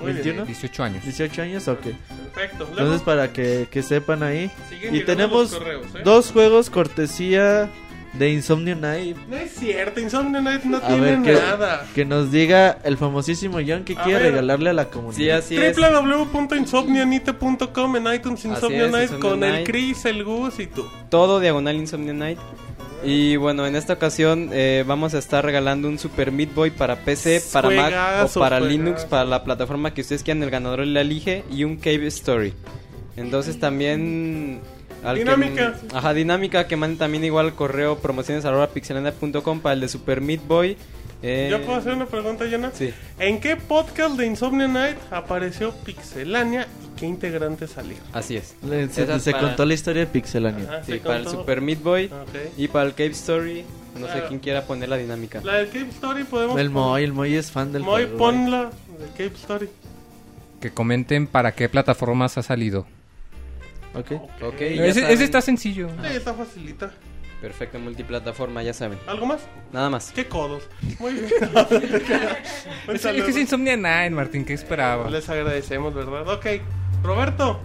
Muy 0.00 0.12
bien. 0.12 0.36
¿21? 0.38 0.44
18 0.46 0.84
años. 0.84 1.02
18 1.02 1.42
años, 1.42 1.66
ok. 1.68 1.80
Perfecto. 1.80 2.58
Luego, 2.58 2.70
Entonces 2.78 3.02
para 3.02 3.32
que, 3.32 3.66
que 3.70 3.82
sepan 3.82 4.22
ahí. 4.22 4.50
Siguen 4.68 4.94
Y 4.94 4.98
llegando 4.98 5.06
tenemos 5.06 5.50
los 5.50 5.58
correos, 5.60 5.86
¿eh? 5.94 6.00
dos 6.04 6.30
juegos 6.30 6.70
cortesía 6.70 7.68
de 8.18 8.30
Insomnio 8.30 8.74
Night. 8.76 9.16
No 9.28 9.36
es 9.36 9.52
cierto, 9.52 10.00
Insomnia 10.00 10.40
Night 10.40 10.64
no 10.64 10.78
A 10.78 10.86
tiene 10.86 11.00
ver, 11.00 11.22
que, 11.22 11.32
nada. 11.34 11.86
que 11.94 12.04
nos 12.04 12.30
diga 12.32 12.78
el 12.84 12.96
famosísimo 12.98 13.58
John 13.66 13.84
que 13.84 13.94
A 13.96 14.02
quiere 14.02 14.24
ver. 14.24 14.32
regalarle 14.32 14.70
a 14.70 14.72
la 14.72 14.86
comunidad. 14.86 15.16
Sí, 15.16 15.30
así 15.30 15.56
es. 15.56 15.76
www.insomnianite.com 15.76 17.96
en 17.96 18.14
iTunes 18.14 18.44
Insomnia 18.44 18.86
es, 18.86 18.92
Night 18.92 19.18
con 19.18 19.42
el. 19.44 19.64
Chris, 19.64 20.04
el 20.04 20.24
Gus 20.24 20.58
y 20.60 20.66
tú. 20.66 20.84
Todo 21.10 21.40
diagonal 21.40 21.76
Insomnia 21.76 22.12
Night. 22.12 22.38
Y 23.04 23.36
bueno, 23.36 23.64
en 23.66 23.76
esta 23.76 23.92
ocasión 23.92 24.50
eh, 24.52 24.82
vamos 24.86 25.14
a 25.14 25.18
estar 25.18 25.44
regalando 25.44 25.86
un 25.88 25.98
Super 26.00 26.32
Meat 26.32 26.52
Boy 26.52 26.70
para 26.70 26.96
PC, 26.96 27.40
para 27.52 27.70
Mac 27.70 27.86
o 27.86 27.90
para 28.40 28.58
juegazo. 28.58 28.66
Linux, 28.66 29.04
para 29.04 29.24
la 29.24 29.44
plataforma 29.44 29.94
que 29.94 30.00
ustedes 30.00 30.24
quieran, 30.24 30.42
el 30.42 30.50
ganador 30.50 30.84
la 30.84 31.02
elige 31.02 31.44
y 31.50 31.62
un 31.62 31.76
Cave 31.76 32.08
Story. 32.08 32.52
Entonces 33.16 33.60
también... 33.60 34.60
al 35.04 35.14
que- 35.16 35.24
Dinámica. 35.24 35.74
ajá, 35.94 36.14
dinámica, 36.14 36.66
que 36.66 36.76
manden 36.76 36.98
también 36.98 37.24
igual 37.24 37.46
al 37.46 37.54
correo 37.54 37.98
promociones 37.98 38.44
arroba 38.44 38.68
pixelania.com 38.68 39.60
para 39.60 39.74
el 39.74 39.80
de 39.80 39.88
Super 39.88 40.20
Meat 40.20 40.46
Boy. 40.46 40.76
Eh, 41.20 41.48
¿Ya 41.50 41.58
puedo 41.58 41.76
hacer 41.78 41.94
una 41.94 42.06
pregunta, 42.06 42.46
Yana? 42.46 42.70
Sí. 42.72 42.94
¿En 43.18 43.40
qué 43.40 43.56
podcast 43.56 44.16
de 44.16 44.26
Insomnia 44.26 44.68
Night 44.68 44.96
apareció 45.10 45.72
Pixelania 45.84 46.68
y 46.84 46.98
qué 47.00 47.06
integrantes 47.06 47.70
salieron? 47.70 48.04
Así 48.12 48.36
es. 48.36 48.54
Le- 48.64 48.88
se 48.88 49.04
para- 49.32 49.40
contó 49.48 49.64
la 49.66 49.74
historia 49.74 50.02
de 50.02 50.06
Pixelania. 50.06 50.64
Ajá, 50.68 50.84
Sí, 50.84 51.00
para 51.02 51.16
el. 51.16 51.26
Super 51.28 51.60
Meat 51.60 51.82
Boy 51.82 52.04
Ok. 52.06 52.52
y 52.56 52.68
para 52.68 52.86
el 52.86 52.92
Cave 52.94 53.10
Story. 53.10 53.64
No 53.98 54.06
sé 54.06 54.22
quién 54.28 54.38
quiera 54.38 54.62
poner 54.62 54.88
la 54.88 54.96
dinámica. 54.96 55.40
La 55.42 55.54
del 55.54 55.66
Cape 55.66 55.88
Story 55.88 56.22
podemos... 56.22 56.56
El 56.60 56.70
Moy, 56.70 57.02
el 57.02 57.12
Moy 57.12 57.34
es 57.34 57.50
fan 57.50 57.72
del 57.72 57.82
Moy, 57.82 58.06
ponla 58.06 58.70
de 59.00 59.06
Cape 59.08 59.34
Story. 59.34 59.68
Que 60.60 60.70
comenten 60.70 61.26
para 61.26 61.50
qué 61.52 61.68
plataformas 61.68 62.38
ha 62.38 62.42
salido. 62.44 62.86
Ok. 63.94 64.12
Ok, 64.42 64.58
ya 64.60 64.84
Ese, 64.86 65.00
saben. 65.00 65.14
ese 65.14 65.24
está 65.24 65.40
sencillo. 65.40 65.88
Sí, 66.02 66.16
está 66.16 66.34
facilita. 66.34 66.90
Perfecto, 67.40 67.78
multiplataforma, 67.78 68.62
ya 68.64 68.72
saben. 68.72 68.98
¿Algo 69.06 69.26
más? 69.26 69.40
Nada 69.72 69.88
más. 69.90 70.10
¿Qué 70.12 70.26
codos? 70.26 70.64
Muy 70.98 71.12
bien. 71.14 71.26
Es, 72.92 73.02
que 73.02 73.30
es 73.30 73.36
Insomnia 73.36 73.76
Night, 73.76 74.12
Martín. 74.12 74.44
¿Qué 74.44 74.54
esperaba? 74.54 75.08
Les 75.08 75.28
agradecemos, 75.28 75.94
¿verdad? 75.94 76.26
Ok. 76.28 76.46
Roberto. 77.02 77.60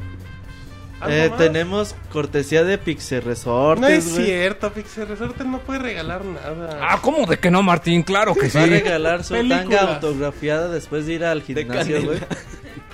¿algo 1.01 1.15
Eh, 1.15 1.31
tenemos 1.37 1.95
cortesía 2.11 2.63
de 2.63 2.77
Pixel 2.77 3.23
Resortes, 3.23 3.81
No 3.81 3.87
es 3.87 4.13
güey. 4.13 4.25
cierto, 4.25 4.71
Pixel 4.71 5.07
Resorte 5.07 5.43
no 5.43 5.59
puede 5.59 5.79
regalar 5.79 6.23
nada. 6.23 6.79
Ah, 6.81 6.99
¿cómo 7.01 7.25
de 7.25 7.39
que 7.39 7.51
no, 7.51 7.61
Martín? 7.63 8.03
Claro 8.03 8.35
que 8.35 8.49
sí. 8.49 8.57
Va 8.57 8.63
a 8.63 8.67
regalar 8.67 9.23
su 9.23 9.33
Película. 9.33 9.63
tanga 9.63 9.95
autografiada 9.95 10.69
después 10.69 11.05
de 11.07 11.13
ir 11.13 11.25
al 11.25 11.41
gimnasio, 11.41 12.03
güey. 12.03 12.19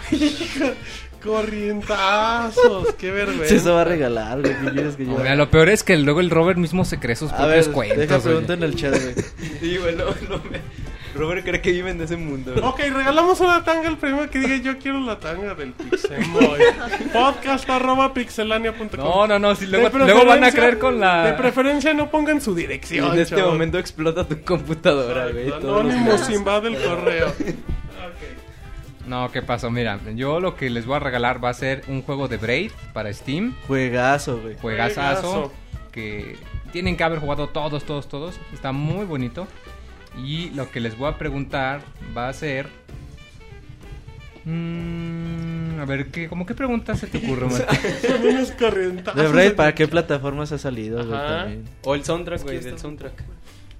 Corrientazos, 1.24 2.94
qué 2.96 3.12
vergüenza. 3.12 3.54
Eso 3.56 3.74
va 3.76 3.82
a 3.82 3.86
regalar, 3.86 4.42
güey. 4.42 4.54
¿Qué 4.60 4.72
quieres 4.72 4.96
que 4.96 5.06
yo 5.06 5.18
Mira, 5.18 5.36
lo 5.36 5.50
peor 5.50 5.70
es 5.70 5.84
que 5.84 5.98
luego 5.98 6.20
el 6.20 6.30
Robert 6.30 6.58
mismo 6.60 6.86
se 6.86 7.00
cree 7.00 7.16
sus 7.16 7.32
A 7.32 7.38
propios 7.38 7.68
ver, 7.68 7.74
cuentos. 7.76 7.98
deja 8.00 8.20
pregunta 8.20 8.54
en 8.54 8.64
el 8.64 8.76
chat, 8.76 8.92
güey. 8.94 9.16
Sí, 9.60 9.78
bueno, 9.78 10.06
no 10.30 10.38
me... 10.50 10.60
Robert 11.16 11.44
cree 11.44 11.60
que 11.60 11.72
vive 11.72 11.90
en 11.90 12.00
ese 12.02 12.16
mundo. 12.18 12.54
Ok, 12.64 12.80
regalamos 12.80 13.40
una 13.42 13.64
tanga 13.64 13.90
al 13.90 13.98
primero 13.98 14.30
que 14.30 14.40
diga 14.40 14.58
yo 14.58 14.78
quiero 14.78 15.00
la 15.02 15.20
tanga 15.20 15.56
del 15.56 15.74
Pixemoy. 15.74 16.60
Podcast 17.14 17.70
arroba 17.70 18.14
pixelania.com. 18.14 18.88
No, 18.98 19.28
no, 19.28 19.40
no, 19.40 19.56
si 19.56 19.66
luego, 19.66 19.90
luego 19.98 20.26
van 20.26 20.44
a 20.44 20.52
creer 20.52 20.78
con 20.78 21.00
la... 21.00 21.26
De 21.26 21.34
preferencia 21.34 21.94
no 21.94 22.10
pongan 22.12 22.40
su 22.42 22.52
Y 22.52 22.62
dirección. 22.62 23.12
en 23.14 23.20
este 23.20 23.42
momento 23.42 23.80
explota 23.80 24.24
tu 24.28 24.40
computadora, 24.44 25.28
güey. 25.30 25.50
todos 25.50 25.84
los 25.86 25.94
Anónimos 25.96 26.30
invade 26.30 26.68
el 26.70 26.84
correo. 26.84 27.34
No, 29.10 29.32
¿qué 29.32 29.42
pasó? 29.42 29.72
Mira, 29.72 30.00
yo 30.14 30.40
lo 30.40 30.56
que 30.56 30.70
les 30.70 30.86
voy 30.86 30.98
a 30.98 31.00
regalar 31.00 31.44
va 31.44 31.50
a 31.50 31.54
ser 31.56 31.82
un 31.88 32.04
juego 32.04 32.28
de 32.28 32.38
Braid 32.38 32.72
para 32.94 33.12
Steam. 33.12 33.56
Juegazo, 33.66 34.40
güey. 34.40 34.56
Juegazazo. 34.62 35.32
Juegazo. 35.32 35.54
Que 35.92 36.38
tienen 36.72 36.96
que 36.96 37.04
haber 37.04 37.18
jugado 37.18 37.50
todos, 37.50 37.86
todos, 37.86 38.08
todos. 38.08 38.40
Está 38.54 38.72
muy 38.72 39.06
bonito. 39.06 39.48
Y 40.24 40.52
lo 40.52 40.70
que 40.70 40.80
les 40.80 40.96
voy 40.96 41.10
a 41.10 41.18
preguntar 41.18 41.82
va 42.16 42.30
a 42.30 42.34
ser... 42.34 42.68
mm, 44.46 45.80
a 45.80 45.86
ver, 45.86 46.12
¿qué, 46.12 46.30
¿cómo 46.30 46.46
qué 46.46 46.54
pregunta 46.54 46.96
se 46.96 47.08
te 47.08 47.18
ocurre, 47.18 47.48
Martín? 47.50 47.90
Son 48.08 48.28
unos 48.28 48.52
corrientazos. 48.52 49.20
De 49.20 49.28
Braid, 49.28 49.54
¿para 49.54 49.74
qué 49.74 49.88
plataformas 49.88 50.52
ha 50.52 50.60
salido, 50.60 51.04
güey? 51.04 51.18
Ajá. 51.18 51.38
También. 51.40 51.66
O 51.84 51.96
el 51.96 52.06
soundtrack, 52.06 52.44
güey, 52.44 52.60
del 52.60 52.78
soundtrack. 52.78 53.24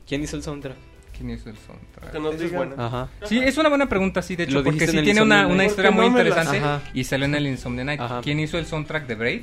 ¿Quién 0.08 0.24
hizo 0.24 0.38
el 0.38 0.42
soundtrack? 0.42 0.89
¿Quién 1.20 1.32
hizo 1.32 1.50
el 1.50 1.58
soundtrack? 1.58 2.12
Que 2.14 2.20
nos 2.20 2.34
Eso 2.36 2.44
es 2.46 2.52
digan. 2.52 2.70
bueno. 2.70 2.84
Ajá. 2.84 3.10
Sí, 3.26 3.38
es 3.40 3.58
una 3.58 3.68
buena 3.70 3.88
pregunta, 3.90 4.22
sí, 4.22 4.36
de 4.38 4.44
hecho, 4.46 4.54
Lo 4.54 4.64
porque 4.64 4.72
dijiste 4.80 4.92
sí 4.94 4.98
el 5.00 5.04
tiene 5.04 5.22
una, 5.22 5.46
una 5.48 5.66
historia 5.66 5.92
muy 5.92 6.06
no 6.06 6.12
me 6.14 6.24
la- 6.24 6.30
interesante 6.30 6.58
Ajá. 6.60 6.82
y 6.94 7.04
salió 7.04 7.26
en 7.26 7.36
el 7.36 7.46
Insomnia 7.48 7.84
Night. 7.84 8.00
Ajá. 8.00 8.22
¿Quién 8.24 8.40
hizo 8.40 8.58
el 8.58 8.66
soundtrack 8.66 9.06
de 9.06 9.16
Braid? 9.16 9.42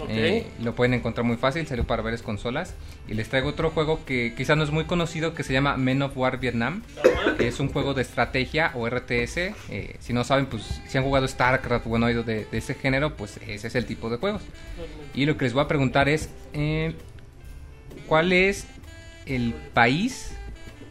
Ok. 0.00 0.06
Eh, 0.10 0.46
lo 0.62 0.76
pueden 0.76 0.94
encontrar 0.94 1.26
muy 1.26 1.36
fácil, 1.36 1.66
salió 1.66 1.84
para 1.84 2.02
varias 2.02 2.22
consolas. 2.22 2.76
Y 3.08 3.14
les 3.14 3.28
traigo 3.28 3.48
otro 3.48 3.70
juego 3.70 4.04
que 4.06 4.32
quizás 4.36 4.56
no 4.56 4.62
es 4.62 4.70
muy 4.70 4.84
conocido 4.84 5.34
que 5.34 5.42
se 5.42 5.52
llama 5.52 5.76
Men 5.76 6.00
of 6.02 6.16
War 6.16 6.38
Vietnam. 6.38 6.82
que 7.36 7.48
es 7.48 7.58
un 7.58 7.68
juego 7.72 7.94
de 7.94 8.02
estrategia 8.02 8.70
o 8.74 8.86
RTS. 8.88 9.54
eh, 9.70 9.96
si 9.98 10.12
no 10.12 10.22
saben, 10.22 10.46
pues 10.46 10.80
si 10.86 10.96
han 10.98 11.02
jugado 11.02 11.26
StarCraft 11.26 11.84
o 11.88 11.96
han 11.96 12.04
oído 12.04 12.22
de, 12.22 12.44
de 12.44 12.58
ese 12.58 12.74
género, 12.74 13.16
pues 13.16 13.40
ese 13.48 13.66
es 13.66 13.74
el 13.74 13.86
tipo 13.86 14.08
de 14.08 14.18
juegos. 14.18 14.42
Y 15.14 15.26
lo 15.26 15.36
que 15.36 15.44
les 15.46 15.52
voy 15.52 15.64
a 15.64 15.68
preguntar 15.68 16.08
es: 16.08 16.30
eh, 16.52 16.94
¿cuál 18.06 18.32
es 18.32 18.66
el 19.26 19.52
país 19.74 20.32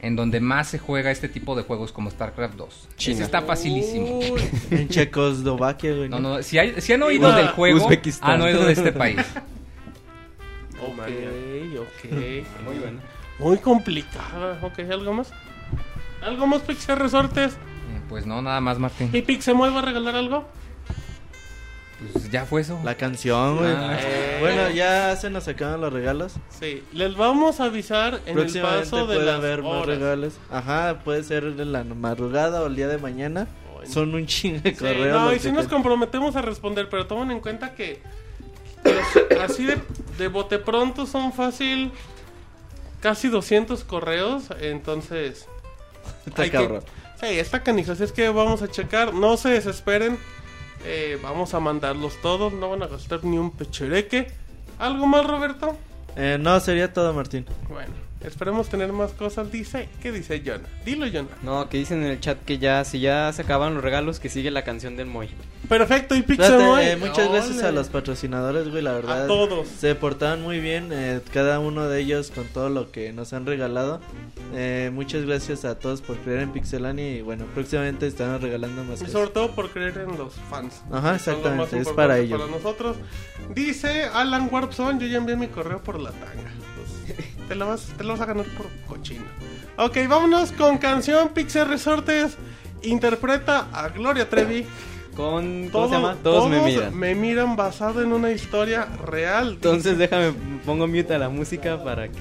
en 0.01 0.15
donde 0.15 0.39
más 0.39 0.67
se 0.69 0.79
juega 0.79 1.11
este 1.11 1.27
tipo 1.29 1.55
de 1.55 1.63
juegos 1.63 1.91
como 1.91 2.09
StarCraft 2.11 2.55
2? 2.55 2.87
China. 2.97 3.13
Ese 3.15 3.23
está 3.23 3.41
facilísimo. 3.41 4.19
Uy, 4.19 4.41
En 4.71 4.89
Checoslovaquia, 4.89 5.93
güey. 5.95 6.09
No, 6.09 6.19
no, 6.19 6.43
si, 6.43 6.57
hay- 6.59 6.79
si 6.81 6.93
han 6.93 7.03
oído 7.03 7.31
del 7.33 7.47
juego, 7.49 7.85
Uzbekistán. 7.85 8.31
han 8.31 8.41
oído 8.41 8.65
de 8.65 8.73
este 8.73 8.91
país. 8.91 9.17
ok, 10.81 10.99
ok. 11.79 12.11
Muy 12.65 12.77
bueno. 12.79 12.99
Muy 13.39 13.57
complicada. 13.57 14.59
Ok, 14.63 14.79
¿algo 14.91 15.13
más? 15.13 15.31
¿Algo 16.21 16.47
más, 16.47 16.61
Pixel 16.63 16.97
Resortes? 16.97 17.53
Eh, 17.53 18.01
Pues 18.09 18.25
no, 18.25 18.41
nada 18.41 18.59
más, 18.61 18.79
Martín. 18.79 19.09
¿Y 19.13 19.21
Pixemoy 19.21 19.69
va 19.71 19.79
a 19.79 19.83
regalar 19.83 20.15
algo? 20.15 20.47
Pues 22.13 22.29
ya 22.31 22.45
fue 22.45 22.61
eso. 22.61 22.79
La 22.83 22.95
canción, 22.95 23.57
güey. 23.57 23.71
Ah. 23.75 23.97
Bueno, 24.39 24.69
ya 24.69 25.15
se 25.15 25.29
nos 25.31 25.47
acaban 25.47 25.81
los 25.81 25.91
regalos. 25.91 26.33
Sí, 26.49 26.83
les 26.93 27.15
vamos 27.15 27.59
a 27.59 27.65
avisar 27.65 28.21
en 28.25 28.29
el 28.37 28.43
Próximamente 28.43 28.83
paso 28.83 29.07
de 29.07 29.15
puede 29.15 29.25
las 29.25 29.35
haber 29.35 29.63
más 29.63 29.85
regalos. 29.85 30.33
Ajá, 30.51 30.99
puede 31.03 31.23
ser 31.23 31.43
en 31.45 31.71
la 31.71 31.83
madrugada 31.83 32.61
o 32.61 32.67
el 32.67 32.75
día 32.75 32.87
de 32.87 32.99
mañana. 32.99 33.47
Son 33.91 34.13
un 34.13 34.25
chingo 34.27 34.59
de 34.61 34.71
Sí, 34.71 34.75
correos. 34.77 35.19
no, 35.21 35.33
y 35.33 35.39
si 35.39 35.51
nos 35.51 35.65
te- 35.67 35.73
comprometemos 35.73 36.35
a 36.35 36.41
responder, 36.41 36.87
pero 36.89 37.07
tomen 37.07 37.31
en 37.31 37.39
cuenta 37.39 37.73
que 37.73 38.01
los- 38.83 39.39
así 39.41 39.65
de, 39.65 39.77
de 40.17 40.27
bote 40.27 40.59
pronto 40.59 41.05
son 41.05 41.31
fácil 41.33 41.91
casi 43.01 43.29
200 43.29 43.83
correos, 43.85 44.45
entonces... 44.59 45.47
Está 46.25 46.41
hay 46.43 46.49
que- 46.49 46.57
cabrón. 46.57 46.83
sí, 47.19 47.27
está 47.27 47.63
canijo, 47.63 47.93
así 47.93 48.03
es 48.03 48.11
que 48.11 48.27
vamos 48.29 48.61
a 48.61 48.67
checar, 48.67 49.13
no 49.13 49.37
se 49.37 49.49
desesperen, 49.49 50.17
eh, 50.87 51.19
vamos 51.21 51.53
a 51.53 51.59
mandarlos 51.59 52.21
todos, 52.21 52.53
no 52.53 52.69
van 52.69 52.81
a 52.83 52.87
gastar 52.87 53.23
ni 53.23 53.37
un 53.37 53.51
pechereque. 53.51 54.31
¿Algo 54.79 55.05
más, 55.05 55.25
Roberto? 55.25 55.75
Eh, 56.15 56.37
no, 56.39 56.59
sería 56.59 56.93
todo, 56.93 57.13
Martín. 57.13 57.45
Bueno, 57.67 57.93
esperemos 58.27 58.69
tener 58.69 58.91
más 58.93 59.11
cosas. 59.11 59.51
Dice, 59.51 59.89
¿qué 60.01 60.11
dice 60.11 60.41
Jonah? 60.45 60.67
Dilo, 60.85 61.05
Jonah. 61.07 61.27
No, 61.43 61.69
que 61.69 61.77
dicen 61.77 62.03
en 62.03 62.11
el 62.11 62.19
chat 62.19 62.37
que 62.45 62.57
ya, 62.57 62.83
si 62.83 62.99
ya 62.99 63.31
se 63.33 63.41
acaban 63.41 63.73
los 63.75 63.83
regalos, 63.83 64.19
que 64.19 64.29
sigue 64.29 64.51
la 64.51 64.63
canción 64.63 64.95
del 64.97 65.07
Moy. 65.07 65.29
Perfecto, 65.67 66.15
y 66.15 66.21
Pixemoy. 66.21 66.83
eh, 66.85 66.95
muchas 66.97 67.29
gracias 67.29 67.57
Ole. 67.57 67.67
a 67.67 67.71
los 67.71 67.89
patrocinadores, 67.89 68.69
güey, 68.69 68.81
la 68.83 68.93
verdad. 68.93 69.23
A 69.25 69.27
todos. 69.27 69.67
Se 69.67 69.95
portaban 69.95 70.41
muy 70.41 70.59
bien, 70.59 70.89
eh, 70.93 71.19
cada 71.33 71.59
uno 71.59 71.87
de 71.89 71.99
ellos 71.99 72.31
con 72.31 72.45
todo 72.47 72.69
lo 72.69 72.91
que 72.91 73.11
nos 73.11 73.33
han 73.33 73.45
regalado. 73.45 73.99
Eh, 74.53 74.91
muchas 74.93 75.25
gracias 75.25 75.65
a 75.65 75.77
todos 75.77 76.01
por 76.01 76.17
creer 76.17 76.39
en 76.39 76.51
Pixelania 76.53 77.17
y 77.17 77.21
bueno, 77.21 77.45
próximamente 77.53 78.07
estarán 78.07 78.39
regalando 78.41 78.83
más 78.83 78.97
Y 79.01 79.05
cosas. 79.05 79.11
sobre 79.11 79.29
todo 79.31 79.51
por 79.55 79.69
creer 79.71 79.97
en 79.97 80.17
los 80.17 80.33
fans. 80.49 80.81
Ajá, 80.91 81.15
exactamente, 81.15 81.77
es 81.79 81.89
para 81.89 82.17
ello. 82.17 82.37
Para 82.37 82.49
nosotros. 82.49 82.95
Dice 83.53 84.05
Alan 84.13 84.47
Warpson, 84.51 84.99
yo 84.99 85.07
ya 85.07 85.17
envié 85.17 85.35
mi 85.35 85.47
correo 85.47 85.83
por 85.83 85.99
la 85.99 86.11
tanga. 86.11 86.51
Te, 87.47 87.55
la 87.55 87.65
vas, 87.65 87.87
te 87.97 88.03
la 88.03 88.13
vas 88.13 88.21
a 88.21 88.25
ganar 88.25 88.45
por 88.57 88.67
cochino. 88.87 89.25
Ok, 89.77 89.97
vámonos 90.07 90.51
con 90.51 90.77
canción 90.77 91.29
Pixel 91.29 91.67
Resortes. 91.67 92.37
Interpreta 92.83 93.67
a 93.73 93.89
Gloria 93.89 94.29
Trevi. 94.29 94.65
Con, 95.15 95.69
¿cómo 95.69 95.85
Todo- 95.85 95.89
se 95.89 95.95
llama? 95.95 96.15
Todos, 96.21 96.49
me 96.49 96.61
miran. 96.61 96.95
me 96.95 97.15
miran 97.15 97.55
basado 97.55 98.03
en 98.03 98.11
una 98.11 98.31
historia 98.31 98.85
real. 99.05 99.53
Entonces 99.53 99.97
déjame, 99.97 100.33
pongo 100.65 100.87
mute 100.87 101.13
a 101.15 101.17
la 101.17 101.29
música 101.29 101.83
para 101.83 102.07
que... 102.07 102.19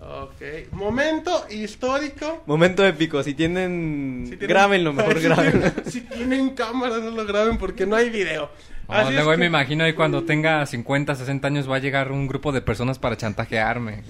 Ok, 0.00 0.72
momento 0.72 1.46
histórico. 1.50 2.42
Momento 2.46 2.84
épico, 2.84 3.22
si 3.22 3.34
tienen... 3.34 4.24
Si 4.28 4.36
tienen- 4.36 4.48
Grábenlo, 4.48 4.92
mejor 4.92 5.14
si 5.18 5.24
grábenlo. 5.24 5.50
tienen- 5.70 5.90
Si 5.90 6.00
tienen 6.02 6.50
cámara, 6.50 6.98
no 6.98 7.10
lo 7.10 7.24
graben 7.24 7.56
porque 7.58 7.86
no 7.86 7.96
hay 7.96 8.10
video. 8.10 8.50
Es 8.88 9.12
luego 9.14 9.30
que- 9.32 9.36
me 9.38 9.46
imagino 9.46 9.84
ahí 9.84 9.94
cuando 9.94 10.24
tenga 10.24 10.64
50, 10.66 11.14
60 11.14 11.48
años 11.48 11.68
va 11.70 11.76
a 11.76 11.80
llegar 11.80 12.12
un 12.12 12.26
grupo 12.28 12.52
de 12.52 12.60
personas 12.60 12.98
para 12.98 13.16
chantajearme. 13.16 14.02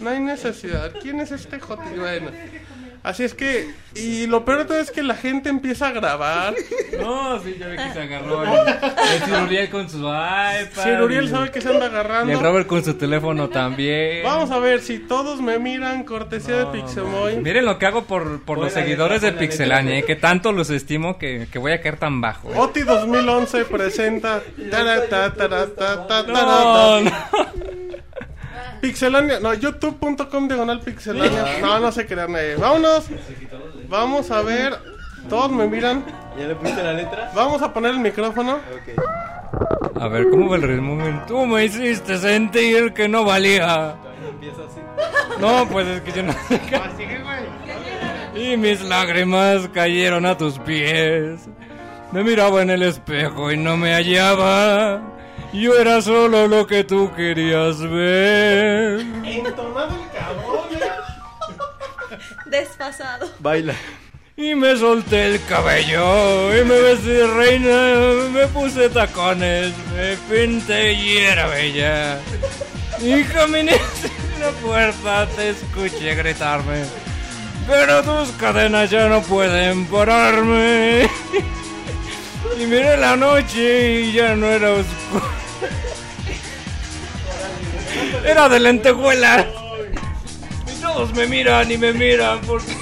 No 0.00 0.10
hay 0.10 0.20
necesidad. 0.20 0.92
¿Quién 1.00 1.20
es 1.20 1.32
este 1.32 1.58
J? 1.60 1.82
Bueno. 1.96 2.30
Así 3.02 3.22
es 3.22 3.34
que, 3.34 3.70
y 3.94 4.26
lo 4.26 4.44
peor 4.44 4.58
de 4.58 4.64
todo 4.64 4.78
es 4.80 4.90
que 4.90 5.04
la 5.04 5.14
gente 5.14 5.48
empieza 5.48 5.86
a 5.86 5.92
grabar. 5.92 6.54
No, 6.98 7.40
sí, 7.40 7.54
ya 7.56 7.68
ve 7.68 7.76
que 7.76 7.92
se 7.92 8.00
agarró 8.02 8.42
el, 8.42 8.50
el 8.68 9.22
Sir 9.24 9.34
Uriel 9.44 9.70
con 9.70 9.88
su 9.88 9.98
iPad. 9.98 10.64
Si 10.82 10.88
Uriel 10.90 11.26
y- 11.26 11.28
sabe 11.28 11.52
que 11.52 11.60
se 11.60 11.68
anda 11.68 11.84
Y 11.84 11.88
el 11.88 11.94
agarrando. 11.94 12.40
Robert 12.42 12.66
con 12.66 12.84
su 12.84 12.94
teléfono 12.94 13.48
también. 13.48 14.24
Vamos 14.24 14.50
a 14.50 14.58
ver 14.58 14.80
si 14.80 14.98
todos 14.98 15.40
me 15.40 15.60
miran, 15.60 16.02
cortesía 16.02 16.56
de 16.56 16.66
Pixemoy. 16.66 17.36
Miren 17.36 17.64
lo 17.64 17.78
que 17.78 17.86
hago 17.86 18.06
por, 18.06 18.42
por 18.42 18.58
los 18.58 18.72
seguidores 18.72 19.22
de 19.22 19.30
la 19.30 19.38
Pixelania, 19.38 19.98
eh, 19.98 20.02
que 20.02 20.16
tanto 20.16 20.50
los 20.50 20.68
estimo 20.70 21.16
que, 21.16 21.46
que 21.52 21.60
voy 21.60 21.70
a 21.72 21.80
caer 21.80 21.98
tan 21.98 22.20
bajo. 22.20 22.50
eh. 22.50 22.54
Oti 22.56 22.80
2011 22.80 23.66
presenta. 23.66 24.42
tara, 24.68 25.06
ta, 25.08 25.32
tara, 25.32 25.66
ta, 25.68 26.06
ta, 26.08 26.22
No, 26.24 26.32
tara, 26.32 26.46
ta. 26.46 27.00
no. 27.02 27.85
Pixelania, 28.80 29.40
no, 29.40 29.54
youtube.com 29.54 30.48
diagonal 30.48 30.80
pixelania. 30.80 31.58
No, 31.60 31.78
no 31.80 31.90
se 31.92 32.06
crean. 32.06 32.34
eh. 32.36 32.56
Vámonos. 32.58 33.06
Vamos 33.88 34.30
a 34.30 34.42
ver. 34.42 34.74
Todos 35.28 35.50
me 35.50 35.66
miran. 35.66 36.04
¿Ya 36.38 36.46
le 36.46 36.54
pusiste 36.54 36.82
la 36.82 36.92
letra? 36.92 37.32
Vamos 37.34 37.60
a 37.62 37.72
poner 37.72 37.92
el 37.92 37.98
micrófono. 38.00 38.58
A 40.00 40.08
ver, 40.08 40.28
¿cómo 40.30 40.48
va 40.50 40.56
el 40.56 40.62
ritmo? 40.62 41.24
Tú 41.26 41.46
me 41.46 41.64
hiciste 41.64 42.18
sentir 42.18 42.92
que 42.92 43.08
no 43.08 43.24
valía. 43.24 43.94
Empieza 44.28 44.58
así. 44.62 44.80
No, 45.40 45.66
pues 45.68 45.86
es 45.88 46.00
que 46.02 46.12
yo 46.12 46.22
no 46.22 46.32
sé 46.48 46.60
qué- 46.60 48.40
Y 48.52 48.56
mis 48.58 48.82
lágrimas 48.82 49.68
cayeron 49.72 50.26
a 50.26 50.36
tus 50.36 50.58
pies. 50.60 51.48
Me 52.12 52.22
miraba 52.22 52.62
en 52.62 52.70
el 52.70 52.82
espejo 52.82 53.50
y 53.50 53.56
no 53.56 53.76
me 53.76 53.94
hallaba. 53.94 55.00
Yo 55.58 55.74
era 55.78 56.02
solo 56.02 56.46
lo 56.48 56.66
que 56.66 56.84
tú 56.84 57.10
querías 57.16 57.80
ver. 57.80 59.00
Entonado 59.24 59.96
el 59.96 60.10
cabrón. 60.10 60.68
Desfasado. 62.44 63.30
Baila. 63.38 63.74
Y 64.36 64.54
me 64.54 64.76
solté 64.76 65.28
el 65.28 65.44
cabello 65.46 66.54
y 66.54 66.62
me 66.62 66.78
vestí 66.82 67.08
de 67.08 67.26
reina, 67.26 68.28
me 68.30 68.46
puse 68.48 68.90
tacones, 68.90 69.72
me 69.94 70.16
pinté 70.28 70.92
y 70.92 71.16
era 71.16 71.46
bella. 71.46 72.18
Y 73.00 73.24
caminé 73.24 73.72
hacia 73.72 74.10
la 74.38 74.50
puerta, 74.60 75.26
te 75.34 75.50
escuché 75.50 76.14
gritarme, 76.16 76.84
pero 77.66 78.02
tus 78.02 78.30
cadenas 78.32 78.90
ya 78.90 79.08
no 79.08 79.22
pueden 79.22 79.86
pararme. 79.86 81.08
Y 82.60 82.66
miré 82.66 82.98
la 82.98 83.16
noche 83.16 84.02
y 84.02 84.12
ya 84.12 84.36
no 84.36 84.46
era 84.48 84.70
oscuro. 84.72 85.45
Era 88.24 88.48
de 88.48 88.60
lentejuela. 88.60 89.46
Y 90.66 90.80
todos 90.80 91.12
me 91.14 91.26
miran 91.26 91.70
y 91.70 91.76
me 91.78 91.92
miran 91.92 92.40
porque... 92.46 92.72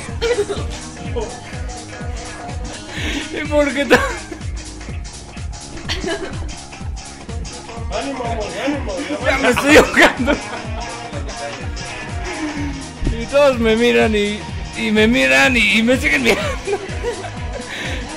¿Y 3.33 3.45
por 3.47 3.73
qué 3.75 3.85
ta- 3.85 4.01
Ánimo, 7.99 8.25
amor, 8.25 8.47
ánimo. 8.65 8.93
Ya 9.25 9.39
me 9.39 9.49
estoy 9.51 9.77
ahogando. 9.77 10.33
Y 13.21 13.27
todos 13.27 13.59
me 13.61 13.77
miran 13.77 14.15
y, 14.15 14.41
y 14.77 14.91
me 14.91 15.07
miran 15.07 15.57
y, 15.57 15.79
y 15.79 15.83
me 15.83 15.97
siguen 15.97 16.23
mirando. 16.25 16.51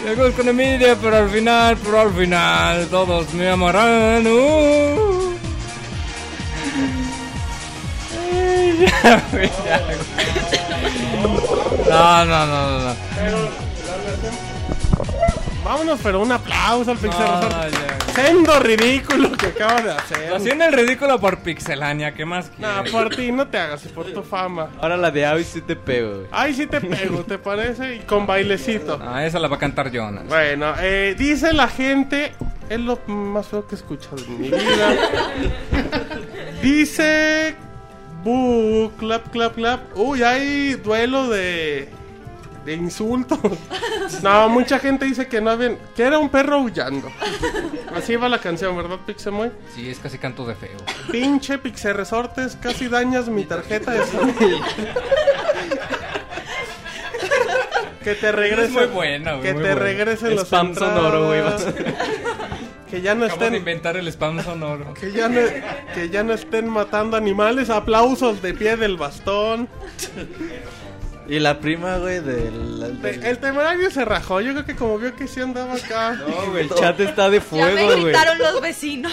Luego 0.03 0.31
con 0.35 0.47
envidia, 0.47 0.95
pero 1.01 1.17
al 1.17 1.29
final, 1.29 1.77
pero 1.83 1.99
al 2.01 2.13
final, 2.13 2.87
todos 2.87 3.33
me 3.33 3.49
amarán. 3.49 4.25
uh. 4.27 5.16
No, 11.89 12.25
no, 12.25 12.45
no, 12.45 12.69
no, 12.79 12.79
no. 12.89 12.95
Vámonos, 15.63 15.99
pero 16.01 16.21
un 16.21 16.31
aplauso 16.31 16.91
al 16.91 16.97
Pixel 16.97 17.19
No, 17.25 17.41
Resort. 17.41 17.71
ya. 17.73 18.13
Sendo 18.13 18.59
ridículo 18.59 19.31
que 19.33 19.47
acaba 19.47 19.81
de 19.81 19.91
hacer. 19.91 20.33
Haciendo 20.33 20.65
el 20.65 20.73
ridículo 20.73 21.19
por 21.19 21.39
Pixelania, 21.39 22.13
¿qué 22.13 22.25
más 22.25 22.51
Nah, 22.57 22.75
quieres? 22.83 22.91
por 22.91 23.15
ti 23.15 23.31
no 23.33 23.47
te 23.47 23.57
hagas, 23.57 23.83
y 23.85 23.89
por 23.89 24.05
tu 24.11 24.21
fama. 24.23 24.69
Ahora 24.81 24.95
la 24.95 25.11
de 25.11 25.25
Avi 25.25 25.43
sí 25.43 25.61
te 25.61 25.75
pego, 25.75 26.09
güey. 26.19 26.27
Ay, 26.31 26.53
sí 26.53 26.67
te 26.67 26.79
pego, 26.79 27.23
¿te 27.23 27.37
parece? 27.37 27.95
Y 27.95 27.99
con 27.99 28.25
bailecito. 28.25 28.99
Ah, 29.07 29.25
esa 29.25 29.39
la 29.39 29.47
va 29.49 29.57
a 29.57 29.59
cantar 29.59 29.91
Jonas. 29.91 30.25
Bueno, 30.27 30.73
eh, 30.79 31.15
dice 31.17 31.51
la 31.53 31.67
gente, 31.67 32.33
es 32.69 32.79
lo 32.79 32.99
más 33.07 33.47
feo 33.47 33.67
que 33.67 33.75
he 33.75 33.77
escuchado 33.77 34.17
en 34.25 34.41
mi 34.41 34.49
vida. 34.49 34.95
dice, 36.61 37.55
bu, 38.27 38.91
clap, 38.99 39.31
clap, 39.31 39.55
clap. 39.55 39.97
Uy, 39.97 40.21
hay 40.23 40.73
duelo 40.75 41.29
de, 41.29 41.87
de 42.65 42.73
insultos. 42.73 43.39
no, 44.21 44.49
mucha 44.49 44.79
gente 44.79 45.05
dice 45.05 45.27
que 45.27 45.39
no 45.39 45.51
habían, 45.51 45.77
que 45.95 46.03
era 46.03 46.19
un 46.19 46.29
perro 46.29 46.55
aullando. 46.55 47.09
Así 47.95 48.15
va 48.17 48.27
la 48.27 48.39
canción, 48.39 48.75
¿verdad, 48.75 48.97
Pixemoy? 49.05 49.51
Sí, 49.73 49.89
es 49.89 49.99
casi 49.99 50.17
canto 50.17 50.45
de 50.45 50.55
feo. 50.55 50.77
Pinche 51.11 51.57
Pixe 51.57 51.93
Resortes, 51.93 52.57
casi 52.61 52.89
dañas 52.89 53.29
mi 53.29 53.45
tarjeta 53.45 53.91
de 53.91 54.05
Sony. 54.05 54.33
que 58.03 58.15
te 58.15 58.31
regresen. 58.31 58.65
Es 58.65 58.71
muy 58.71 58.85
güey, 58.87 59.23
Que 59.23 59.31
muy 59.31 59.41
te 59.41 59.53
buena. 59.53 59.75
regresen 59.75 60.35
los 60.35 60.47
Spam 60.47 60.75
sonoro, 60.75 61.27
güey, 61.27 61.41
Que 62.89 63.01
ya 63.01 63.15
no 63.15 63.25
Acabo 63.25 63.39
de 63.41 63.45
estén. 63.47 63.59
inventar 63.59 63.97
el 63.97 64.07
spam 64.07 64.41
sonoro. 64.43 64.93
Que 64.99 65.11
ya, 65.11 65.27
no, 65.27 65.41
que 65.93 66.09
ya 66.09 66.23
no 66.23 66.33
estén 66.33 66.67
matando 66.69 67.17
animales. 67.17 67.69
Aplausos 67.69 68.41
de 68.41 68.53
pie 68.53 68.77
del 68.77 68.95
bastón. 68.97 69.67
Y 71.27 71.39
la 71.39 71.59
prima, 71.59 71.97
güey, 71.97 72.21
del... 72.21 73.01
del- 73.01 73.23
El 73.25 73.37
temerario 73.39 73.91
se 73.91 74.05
rajó. 74.05 74.39
Yo 74.39 74.53
creo 74.53 74.65
que 74.65 74.75
como 74.77 74.97
vio 74.97 75.13
que 75.15 75.27
sí 75.27 75.41
andaba 75.41 75.73
acá. 75.75 76.13
No, 76.13 76.51
güey, 76.51 76.63
el 76.63 76.69
chat 76.73 76.97
está 77.01 77.29
de 77.29 77.39
Ya 77.39 77.43
me 77.43 77.49
fuego, 77.49 77.87
güey. 77.87 78.03
gritaron 78.05 78.37
los 78.39 78.61
vecinos. 78.61 79.11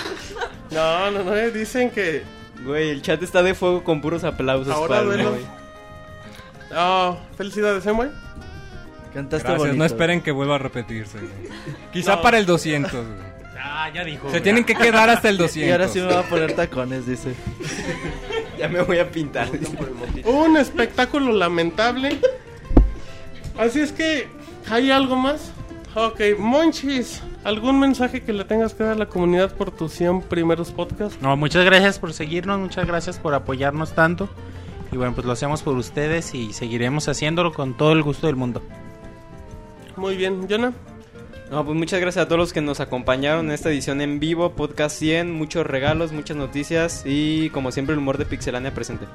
No, 0.70 1.10
no, 1.10 1.24
no. 1.24 1.34
eh, 1.36 1.50
Dicen 1.50 1.90
que. 1.90 2.22
Güey, 2.64 2.90
el 2.90 3.02
chat 3.02 3.20
está 3.24 3.42
de 3.42 3.54
fuego 3.54 3.82
con 3.82 4.00
puros 4.00 4.22
aplausos 4.22 4.72
Ahora 4.72 5.02
para. 5.02 5.24
Moy. 5.24 5.44
Oh, 6.76 7.18
felicidades, 7.36 7.84
¿eh, 7.86 7.92
Moy? 7.92 8.08
Cantaste 9.12 9.42
Gracias, 9.46 9.58
bonito. 9.58 9.76
no 9.78 9.84
esperen 9.84 10.20
que 10.20 10.30
vuelva 10.30 10.54
a 10.54 10.58
repetirse. 10.58 11.18
güey. 11.18 11.30
Quizá 11.92 12.16
No. 12.16 12.22
para 12.22 12.38
el 12.38 12.46
200. 12.46 12.92
güey. 12.92 13.33
Ah, 13.66 13.88
ya 13.88 14.04
dijo. 14.04 14.30
Se 14.30 14.42
tienen 14.42 14.64
que 14.64 14.74
quedar 14.74 15.08
hasta 15.08 15.30
el 15.30 15.38
200. 15.38 15.54
Y 15.68 15.72
ahora 15.72 15.88
sí 15.88 15.98
me 15.98 16.06
voy 16.06 16.16
a 16.16 16.22
poner 16.22 16.54
tacones, 16.54 17.06
dice. 17.06 17.34
ya 18.58 18.68
me 18.68 18.82
voy 18.82 18.98
a 18.98 19.10
pintar. 19.10 19.48
Un 20.24 20.58
espectáculo 20.58 21.32
lamentable. 21.32 22.18
Así 23.58 23.80
es 23.80 23.90
que, 23.90 24.28
¿hay 24.70 24.90
algo 24.90 25.16
más? 25.16 25.50
Ok, 25.94 26.20
Monchis, 26.38 27.22
¿algún 27.42 27.78
mensaje 27.80 28.22
que 28.22 28.32
le 28.34 28.44
tengas 28.44 28.74
que 28.74 28.84
dar 28.84 28.92
a 28.94 28.98
la 28.98 29.06
comunidad 29.06 29.54
por 29.54 29.70
tus 29.70 29.92
100 29.92 30.22
primeros 30.22 30.70
podcasts? 30.70 31.22
No, 31.22 31.34
muchas 31.36 31.64
gracias 31.64 31.98
por 31.98 32.12
seguirnos, 32.12 32.58
muchas 32.58 32.86
gracias 32.86 33.18
por 33.18 33.32
apoyarnos 33.32 33.94
tanto. 33.94 34.28
Y 34.92 34.96
bueno, 34.96 35.14
pues 35.14 35.26
lo 35.26 35.32
hacemos 35.32 35.62
por 35.62 35.76
ustedes 35.76 36.34
y 36.34 36.52
seguiremos 36.52 37.08
haciéndolo 37.08 37.54
con 37.54 37.76
todo 37.76 37.92
el 37.92 38.02
gusto 38.02 38.26
del 38.26 38.36
mundo. 38.36 38.62
Muy 39.96 40.16
bien, 40.16 40.46
Jonah. 40.50 40.72
No, 41.54 41.64
pues 41.64 41.78
muchas 41.78 42.00
gracias 42.00 42.24
a 42.24 42.26
todos 42.26 42.40
los 42.40 42.52
que 42.52 42.60
nos 42.60 42.80
acompañaron 42.80 43.46
en 43.46 43.52
esta 43.52 43.70
edición 43.70 44.00
en 44.00 44.18
vivo, 44.18 44.56
podcast 44.56 44.98
100, 44.98 45.30
muchos 45.30 45.64
regalos, 45.64 46.10
muchas 46.10 46.36
noticias 46.36 47.04
y 47.06 47.48
como 47.50 47.70
siempre 47.70 47.92
el 47.92 48.00
humor 48.00 48.18
de 48.18 48.26
Pixelania 48.26 48.74
presente. 48.74 49.06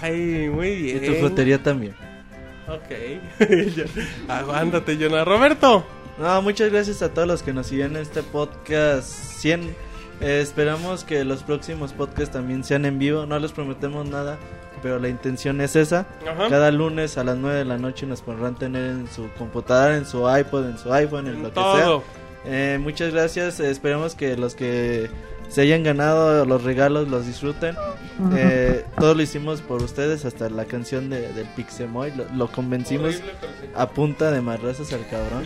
Ay, 0.00 0.48
muy 0.54 0.76
bien. 0.76 1.02
Y 1.02 1.06
tu 1.08 1.14
frutería 1.14 1.60
también. 1.60 1.96
Ok. 2.68 3.40
Aguántate, 4.28 4.96
Jonah. 5.00 5.24
Roberto. 5.24 5.84
No, 6.16 6.42
muchas 6.42 6.70
gracias 6.70 7.02
a 7.02 7.12
todos 7.12 7.26
los 7.26 7.42
que 7.42 7.52
nos 7.52 7.66
siguen 7.66 7.96
en 7.96 8.02
este 8.02 8.22
podcast 8.22 9.08
100. 9.08 9.62
Eh, 10.20 10.40
esperamos 10.40 11.02
que 11.02 11.24
los 11.24 11.42
próximos 11.42 11.92
podcasts 11.92 12.32
también 12.32 12.62
sean 12.62 12.84
en 12.84 13.00
vivo. 13.00 13.26
No 13.26 13.36
les 13.40 13.50
prometemos 13.50 14.08
nada, 14.08 14.38
pero 14.82 14.98
la 14.98 15.08
intención 15.08 15.60
es 15.60 15.76
esa. 15.76 16.06
Ajá. 16.28 16.48
Cada 16.48 16.70
lunes 16.70 17.18
a 17.18 17.24
las 17.24 17.36
9 17.36 17.58
de 17.58 17.64
la 17.64 17.78
noche 17.78 18.06
nos 18.06 18.22
podrán 18.22 18.54
tener 18.56 18.84
en 18.90 19.08
su 19.10 19.28
computadora, 19.38 19.96
en 19.96 20.06
su 20.06 20.28
iPod, 20.28 20.66
en 20.68 20.78
su 20.78 20.92
iPhone, 20.92 21.26
en 21.26 21.42
lo 21.42 21.50
Todo. 21.50 21.74
que 21.74 22.06
sea. 22.44 22.74
Eh, 22.74 22.78
muchas 22.78 23.12
gracias. 23.12 23.60
eh, 23.60 23.70
esperemos 23.70 24.14
que 24.14 24.36
los 24.36 24.54
que 24.54 25.10
se 25.48 25.62
hayan 25.62 25.82
ganado 25.82 26.44
los 26.46 26.62
regalos 26.62 27.08
los 27.08 27.26
disfruten. 27.26 27.76
Eh, 28.34 28.84
todo 28.98 29.14
lo 29.14 29.22
hicimos 29.22 29.60
por 29.62 29.82
ustedes, 29.82 30.24
hasta 30.24 30.48
la 30.48 30.64
canción 30.64 31.10
de, 31.10 31.32
del 31.32 31.46
Pixemoy. 31.56 32.12
Lo, 32.16 32.24
lo 32.34 32.46
convencimos 32.52 33.16
Horrible, 33.16 33.32
pero 33.40 33.52
sí. 33.60 33.68
a 33.74 33.88
punta 33.88 34.30
de 34.30 34.40
marrazas 34.40 34.92
al 34.92 35.06
cabrón. 35.08 35.44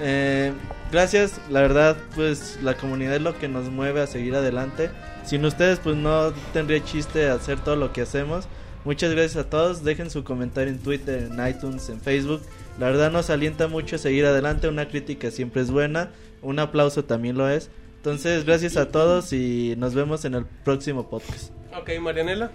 Eh, 0.00 0.52
gracias, 0.92 1.40
la 1.50 1.60
verdad, 1.60 1.96
pues 2.14 2.58
la 2.62 2.74
comunidad 2.76 3.14
es 3.16 3.22
lo 3.22 3.36
que 3.38 3.48
nos 3.48 3.68
mueve 3.70 4.00
a 4.00 4.06
seguir 4.06 4.34
adelante. 4.34 4.90
Sin 5.24 5.44
ustedes, 5.44 5.78
pues 5.80 5.96
no 5.96 6.32
tendría 6.52 6.82
chiste 6.84 7.28
hacer 7.28 7.58
todo 7.60 7.76
lo 7.76 7.92
que 7.92 8.02
hacemos. 8.02 8.46
Muchas 8.88 9.12
gracias 9.12 9.36
a 9.36 9.50
todos. 9.50 9.84
Dejen 9.84 10.08
su 10.08 10.24
comentario 10.24 10.72
en 10.72 10.78
Twitter, 10.78 11.28
en 11.30 11.46
iTunes, 11.46 11.90
en 11.90 12.00
Facebook. 12.00 12.40
La 12.78 12.86
verdad 12.86 13.10
nos 13.10 13.28
alienta 13.28 13.68
mucho 13.68 13.96
a 13.96 13.98
seguir 13.98 14.24
adelante. 14.24 14.66
Una 14.66 14.88
crítica 14.88 15.30
siempre 15.30 15.60
es 15.60 15.70
buena. 15.70 16.08
Un 16.40 16.58
aplauso 16.58 17.04
también 17.04 17.36
lo 17.36 17.50
es. 17.50 17.68
Entonces, 17.96 18.46
gracias 18.46 18.78
a 18.78 18.88
todos 18.88 19.34
y 19.34 19.74
nos 19.76 19.94
vemos 19.94 20.24
en 20.24 20.36
el 20.36 20.46
próximo 20.46 21.10
podcast. 21.10 21.52
Ok, 21.78 22.00
Marianela. 22.00 22.50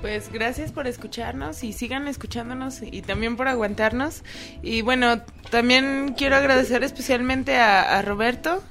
Pues 0.00 0.30
gracias 0.32 0.70
por 0.70 0.86
escucharnos 0.86 1.64
y 1.64 1.72
sigan 1.72 2.06
escuchándonos 2.06 2.80
y 2.82 3.02
también 3.02 3.36
por 3.36 3.48
aguantarnos. 3.48 4.22
Y 4.62 4.82
bueno, 4.82 5.20
también 5.50 6.14
quiero 6.16 6.36
agradecer 6.36 6.84
especialmente 6.84 7.56
a, 7.56 7.98
a 7.98 8.02
Roberto. 8.02 8.62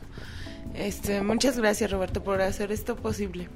Este, 0.75 1.24
muchas 1.24 1.58
gracias 1.58 1.91
Roberto 1.91 2.24
por 2.24 2.41
hacer 2.41 2.72
esto 2.72 2.95
posible. 2.95 3.49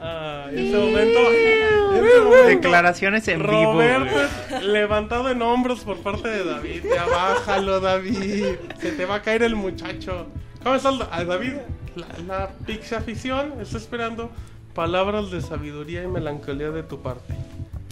Ah, 0.00 0.46
en 0.50 0.58
ese 0.58 0.76
momento, 0.78 1.18
en 1.32 2.04
ese 2.04 2.20
momento, 2.20 2.46
Declaraciones 2.48 3.26
en 3.28 3.40
vivo. 3.42 3.72
Roberto 3.72 4.20
es 4.56 4.62
levantado 4.64 5.30
en 5.30 5.40
hombros 5.42 5.80
por 5.80 5.98
parte 5.98 6.28
de 6.28 6.44
David. 6.44 6.82
Ya 6.94 7.06
bájalo, 7.06 7.80
David. 7.80 8.44
Se 8.78 8.92
te 8.92 9.06
va 9.06 9.16
a 9.16 9.22
caer 9.22 9.42
el 9.42 9.56
muchacho. 9.56 10.26
¿Cómo 10.62 10.74
estás, 10.74 10.94
Ah, 11.10 11.24
David? 11.24 11.54
La, 11.94 12.06
la 12.26 12.48
pixie 12.66 12.96
afición 12.96 13.54
está 13.60 13.78
esperando 13.78 14.30
palabras 14.74 15.30
de 15.30 15.40
sabiduría 15.40 16.02
y 16.02 16.08
melancolía 16.08 16.70
de 16.70 16.82
tu 16.82 17.00
parte. 17.00 17.32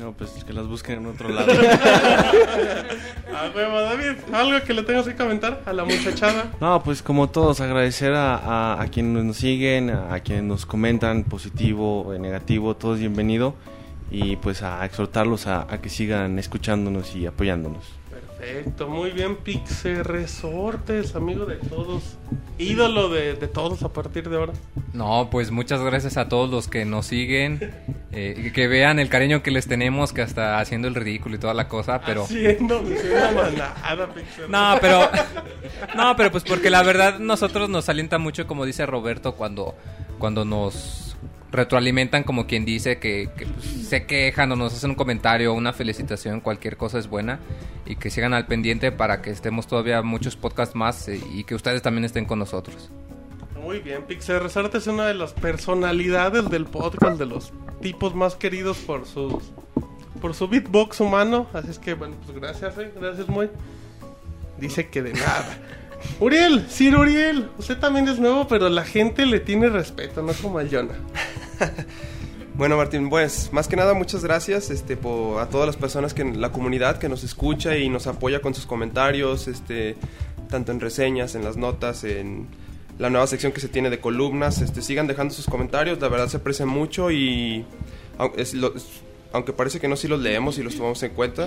No, 0.00 0.12
pues 0.12 0.30
que 0.44 0.52
las 0.52 0.66
busquen 0.66 0.98
en 0.98 1.06
otro 1.06 1.28
lado. 1.28 1.52
A 1.52 3.50
huevo, 3.54 3.80
David. 3.80 4.12
¿Algo 4.32 4.64
que 4.66 4.74
le 4.74 4.82
tengas 4.82 5.06
que 5.06 5.14
comentar 5.14 5.62
a 5.66 5.72
la 5.72 5.84
muchachada? 5.84 6.50
No, 6.60 6.82
pues 6.82 7.00
como 7.02 7.28
todos, 7.30 7.60
agradecer 7.60 8.12
a, 8.12 8.36
a- 8.36 8.82
a 8.82 8.86
quienes 8.88 9.22
nos 9.24 9.36
siguen, 9.36 9.90
a, 9.90 10.12
a 10.14 10.20
quienes 10.20 10.44
nos 10.44 10.66
comentan 10.66 11.24
positivo, 11.24 12.12
eh, 12.12 12.18
negativo, 12.18 12.74
todo 12.74 12.94
es 12.94 13.00
bienvenido. 13.00 13.54
Y 14.10 14.36
pues 14.36 14.62
a 14.62 14.84
exhortarlos 14.84 15.46
a, 15.46 15.66
que 15.80 15.88
sigan 15.88 16.38
escuchándonos 16.38 17.14
y 17.16 17.26
apoyándonos. 17.26 17.84
Perfecto, 18.38 18.88
muy 18.88 19.10
bien, 19.10 19.36
Pixie 19.36 20.02
Resortes, 20.02 21.16
amigo 21.16 21.46
de 21.46 21.56
todos. 21.56 22.16
Ídolo 22.58 23.08
de, 23.08 23.34
de 23.34 23.48
todos 23.48 23.82
a 23.82 23.92
partir 23.92 24.28
de 24.28 24.36
ahora. 24.36 24.52
No, 24.92 25.28
pues 25.30 25.50
muchas 25.50 25.80
gracias 25.80 26.16
a 26.16 26.28
todos 26.28 26.48
los 26.48 26.68
que 26.68 26.84
nos 26.84 27.06
siguen, 27.06 27.74
eh, 28.12 28.52
que 28.54 28.68
vean 28.68 28.98
el 28.98 29.08
cariño 29.08 29.42
que 29.42 29.50
les 29.50 29.66
tenemos, 29.66 30.12
que 30.12 30.22
hasta 30.22 30.60
haciendo 30.60 30.86
el 30.88 30.94
ridículo 30.94 31.34
y 31.36 31.38
toda 31.38 31.54
la 31.54 31.68
cosa, 31.68 32.00
pero... 32.00 32.24
Haciendo, 32.24 32.82
manada, 33.34 33.74
No, 34.48 34.78
pero 34.80 35.10
no, 35.96 36.16
pero 36.16 36.30
pues 36.30 36.44
porque 36.44 36.70
la 36.70 36.82
verdad 36.82 37.18
nosotros 37.18 37.68
nos 37.68 37.88
alienta 37.88 38.18
mucho, 38.18 38.46
como 38.46 38.64
dice 38.64 38.86
Roberto, 38.86 39.34
cuando 39.34 39.74
cuando 40.18 40.44
nos 40.44 41.13
retroalimentan 41.54 42.24
como 42.24 42.46
quien 42.46 42.64
dice 42.64 42.98
que, 42.98 43.28
pues, 43.34 43.64
se 43.88 44.06
quejan 44.06 44.50
o 44.52 44.56
nos 44.56 44.74
hacen 44.74 44.90
un 44.90 44.96
comentario 44.96 45.54
una 45.54 45.72
felicitación, 45.72 46.40
cualquier 46.40 46.76
cosa 46.76 46.98
es 46.98 47.08
buena 47.08 47.40
y 47.86 47.96
que 47.96 48.10
sigan 48.10 48.34
al 48.34 48.46
pendiente 48.46 48.92
para 48.92 49.22
que 49.22 49.30
estemos 49.30 49.66
todavía 49.66 50.02
muchos 50.02 50.36
podcasts 50.36 50.74
más 50.74 51.08
eh, 51.08 51.20
y 51.32 51.44
que 51.44 51.54
ustedes 51.54 51.82
también 51.82 52.04
estén 52.04 52.24
con 52.24 52.38
nosotros. 52.38 52.90
Muy 53.62 53.78
bien, 53.78 54.02
Pixel 54.02 54.40
Resort 54.40 54.74
es 54.74 54.86
una 54.86 55.06
de 55.06 55.14
las 55.14 55.32
personalidades 55.32 56.50
del 56.50 56.66
podcast, 56.66 57.18
de 57.18 57.26
los 57.26 57.52
tipos 57.80 58.14
más 58.14 58.34
queridos 58.34 58.78
por 58.78 59.06
sus 59.06 59.52
por 60.20 60.34
su 60.34 60.48
beatbox 60.48 61.00
humano. 61.00 61.46
Así 61.52 61.70
es 61.70 61.78
que, 61.78 61.94
bueno, 61.94 62.16
pues 62.24 62.38
gracias, 62.38 62.78
eh, 62.78 62.92
gracias 62.98 63.28
muy. 63.28 63.48
Dice 64.58 64.88
que 64.88 65.02
de 65.02 65.12
nada. 65.12 65.58
Uriel, 66.20 66.66
Sir 66.68 66.96
Uriel, 66.96 67.48
usted 67.58 67.78
también 67.78 68.08
es 68.08 68.18
nuevo, 68.18 68.46
pero 68.48 68.68
la 68.68 68.84
gente 68.84 69.26
le 69.26 69.40
tiene 69.40 69.68
respeto, 69.68 70.22
no 70.22 70.32
como 70.34 70.58
a 70.58 70.64
Jonah. 70.70 70.94
Bueno, 72.56 72.76
Martín, 72.76 73.10
pues 73.10 73.52
más 73.52 73.66
que 73.66 73.74
nada 73.74 73.94
muchas 73.94 74.22
gracias 74.22 74.70
este, 74.70 74.96
por, 74.96 75.40
a 75.40 75.48
todas 75.48 75.66
las 75.66 75.76
personas 75.76 76.14
que 76.14 76.22
la 76.24 76.52
comunidad 76.52 76.98
que 76.98 77.08
nos 77.08 77.24
escucha 77.24 77.76
y 77.76 77.88
nos 77.88 78.06
apoya 78.06 78.40
con 78.40 78.54
sus 78.54 78.64
comentarios, 78.64 79.48
este, 79.48 79.96
tanto 80.48 80.70
en 80.70 80.78
reseñas, 80.78 81.34
en 81.34 81.42
las 81.42 81.56
notas, 81.56 82.04
en 82.04 82.46
la 82.96 83.10
nueva 83.10 83.26
sección 83.26 83.50
que 83.50 83.60
se 83.60 83.66
tiene 83.66 83.90
de 83.90 83.98
columnas. 83.98 84.60
Este, 84.60 84.82
sigan 84.82 85.08
dejando 85.08 85.34
sus 85.34 85.46
comentarios, 85.46 85.98
la 86.00 86.06
verdad 86.06 86.28
se 86.28 86.36
aprecia 86.36 86.64
mucho 86.64 87.10
y 87.10 87.64
es 88.36 88.54
lo- 88.54 88.72
aunque 89.34 89.52
parece 89.52 89.78
que 89.80 89.88
no, 89.88 89.96
sí 89.96 90.08
los 90.08 90.20
leemos 90.20 90.56
y 90.58 90.62
los 90.62 90.74
tomamos 90.76 91.02
en 91.02 91.10
cuenta. 91.12 91.46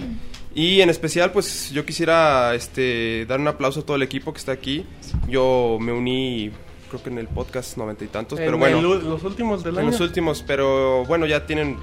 Y 0.53 0.81
en 0.81 0.89
especial, 0.91 1.31
pues 1.31 1.71
yo 1.71 1.85
quisiera 1.85 2.53
este, 2.53 3.25
dar 3.27 3.39
un 3.39 3.47
aplauso 3.47 3.79
a 3.79 3.83
todo 3.83 3.95
el 3.95 4.03
equipo 4.03 4.31
que 4.33 4.37
está 4.39 4.51
aquí. 4.51 4.85
Yo 5.27 5.77
me 5.81 5.91
uní, 5.91 6.51
creo 6.89 7.01
que 7.01 7.09
en 7.09 7.17
el 7.17 7.27
podcast 7.27 7.77
noventa 7.77 8.03
y 8.03 8.07
tantos, 8.07 8.37
pero 8.37 8.53
En 8.53 8.59
bueno. 8.59 8.77
el 8.79 8.85
u- 8.85 9.01
los 9.09 9.23
últimos 9.23 9.63
del 9.63 9.75
En 9.75 9.79
año. 9.81 9.91
los 9.91 9.99
últimos, 10.01 10.43
pero 10.45 11.05
bueno, 11.05 11.25
ya 11.25 11.45
tienen. 11.47 11.77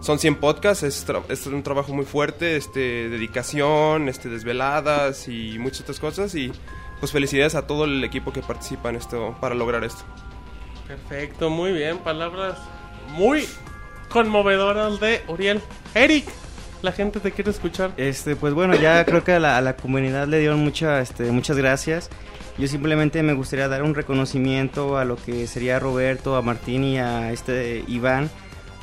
Son 0.00 0.18
100 0.18 0.36
podcasts, 0.36 0.82
es, 0.82 1.06
tra- 1.08 1.22
es 1.30 1.46
un 1.46 1.62
trabajo 1.62 1.92
muy 1.94 2.04
fuerte, 2.04 2.56
este, 2.56 3.08
dedicación, 3.08 4.08
este, 4.08 4.28
desveladas 4.28 5.28
y 5.28 5.58
muchas 5.58 5.80
otras 5.82 5.98
cosas. 5.98 6.34
Y 6.34 6.52
pues 7.00 7.10
felicidades 7.10 7.54
a 7.54 7.66
todo 7.66 7.86
el 7.86 8.04
equipo 8.04 8.32
que 8.32 8.40
participa 8.42 8.90
en 8.90 8.96
esto 8.96 9.34
para 9.40 9.54
lograr 9.54 9.82
esto. 9.82 10.04
Perfecto, 10.86 11.48
muy 11.50 11.72
bien, 11.72 11.98
palabras 11.98 12.58
muy 13.16 13.46
conmovedoras 14.14 15.00
de 15.00 15.22
Uriel. 15.26 15.60
Eric, 15.92 16.24
la 16.82 16.92
gente 16.92 17.18
te 17.18 17.32
quiere 17.32 17.50
escuchar. 17.50 17.90
Este, 17.96 18.36
pues 18.36 18.54
bueno, 18.54 18.76
ya 18.76 19.04
creo 19.04 19.24
que 19.24 19.32
a 19.32 19.40
la, 19.40 19.58
a 19.58 19.60
la 19.60 19.74
comunidad 19.74 20.28
le 20.28 20.38
dieron 20.38 20.60
mucha, 20.60 21.00
este, 21.00 21.32
muchas 21.32 21.56
gracias. 21.56 22.10
Yo 22.56 22.68
simplemente 22.68 23.24
me 23.24 23.32
gustaría 23.32 23.66
dar 23.66 23.82
un 23.82 23.96
reconocimiento 23.96 24.98
a 24.98 25.04
lo 25.04 25.16
que 25.16 25.48
sería 25.48 25.80
Roberto, 25.80 26.36
a 26.36 26.42
Martín 26.42 26.84
y 26.84 26.98
a 26.98 27.32
este 27.32 27.84
Iván 27.88 28.30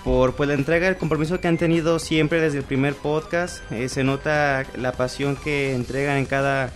por 0.04 0.34
pues 0.34 0.50
la 0.50 0.56
entrega, 0.56 0.90
el 0.90 0.98
compromiso 0.98 1.40
que 1.40 1.48
han 1.48 1.58
tenido 1.58 1.98
siempre 2.00 2.42
desde 2.42 2.58
el 2.58 2.64
primer 2.66 2.96
podcast. 2.96 3.62
Eh, 3.72 3.88
se 3.88 4.04
nota 4.04 4.66
la 4.76 4.92
pasión 4.92 5.38
que 5.38 5.74
entregan 5.74 6.18
en 6.18 6.26
cada, 6.26 6.74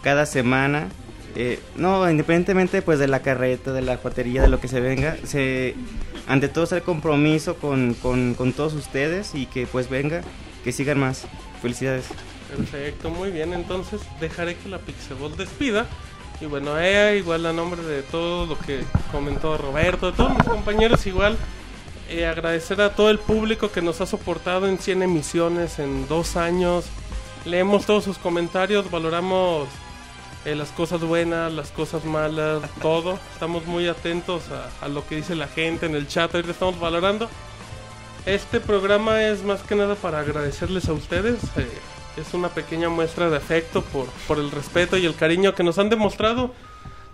cada 0.00 0.24
semana. 0.24 0.88
Eh, 1.40 1.60
no, 1.76 2.10
independientemente 2.10 2.82
pues 2.82 2.98
de 2.98 3.06
la 3.06 3.22
carreta, 3.22 3.72
de 3.72 3.80
la 3.80 3.98
cuatería, 3.98 4.42
de 4.42 4.48
lo 4.48 4.58
que 4.58 4.66
se 4.66 4.80
venga, 4.80 5.16
se, 5.22 5.76
ante 6.26 6.48
todo 6.48 6.66
el 6.74 6.82
compromiso 6.82 7.54
con, 7.54 7.94
con, 7.94 8.34
con 8.34 8.52
todos 8.52 8.74
ustedes 8.74 9.36
y 9.36 9.46
que 9.46 9.68
pues 9.68 9.88
venga, 9.88 10.22
que 10.64 10.72
sigan 10.72 10.98
más. 10.98 11.28
Felicidades. 11.62 12.06
Perfecto, 12.48 13.10
muy 13.10 13.30
bien. 13.30 13.52
Entonces 13.52 14.00
dejaré 14.20 14.56
que 14.56 14.68
la 14.68 14.78
Pixelball 14.78 15.36
despida. 15.36 15.86
Y 16.40 16.46
bueno, 16.46 16.76
ella 16.76 17.14
igual 17.14 17.46
a 17.46 17.52
nombre 17.52 17.82
de 17.82 18.02
todo 18.02 18.46
lo 18.46 18.58
que 18.58 18.80
comentó 19.12 19.56
Roberto, 19.58 20.10
de 20.10 20.16
todos 20.16 20.34
mis 20.34 20.44
compañeros 20.44 21.06
igual, 21.06 21.36
eh, 22.08 22.26
agradecer 22.26 22.80
a 22.80 22.96
todo 22.96 23.10
el 23.10 23.20
público 23.20 23.70
que 23.70 23.80
nos 23.80 24.00
ha 24.00 24.06
soportado 24.06 24.66
en 24.66 24.78
100 24.78 25.04
emisiones, 25.04 25.78
en 25.78 26.08
dos 26.08 26.36
años. 26.36 26.86
Leemos 27.44 27.86
todos 27.86 28.02
sus 28.02 28.18
comentarios, 28.18 28.90
valoramos 28.90 29.68
eh, 30.48 30.54
las 30.54 30.70
cosas 30.70 31.00
buenas, 31.00 31.52
las 31.52 31.70
cosas 31.70 32.04
malas, 32.04 32.62
todo. 32.82 33.18
Estamos 33.32 33.66
muy 33.66 33.86
atentos 33.88 34.44
a, 34.50 34.84
a 34.84 34.88
lo 34.88 35.06
que 35.06 35.16
dice 35.16 35.34
la 35.34 35.48
gente 35.48 35.86
en 35.86 35.94
el 35.94 36.08
chat, 36.08 36.34
ahorita 36.34 36.52
estamos 36.52 36.78
valorando. 36.80 37.28
Este 38.26 38.60
programa 38.60 39.22
es 39.22 39.42
más 39.44 39.62
que 39.62 39.74
nada 39.74 39.94
para 39.94 40.20
agradecerles 40.20 40.88
a 40.88 40.92
ustedes. 40.92 41.42
eh, 41.56 41.68
es 42.16 42.34
una 42.34 42.48
pequeña 42.48 42.88
muestra 42.88 43.30
de 43.30 43.36
afecto 43.36 43.80
por, 43.82 44.06
por 44.26 44.38
el 44.38 44.50
respeto 44.50 44.96
y 44.96 45.06
el 45.06 45.14
cariño 45.14 45.54
que 45.54 45.62
nos 45.62 45.78
han 45.78 45.88
demostrado. 45.88 46.52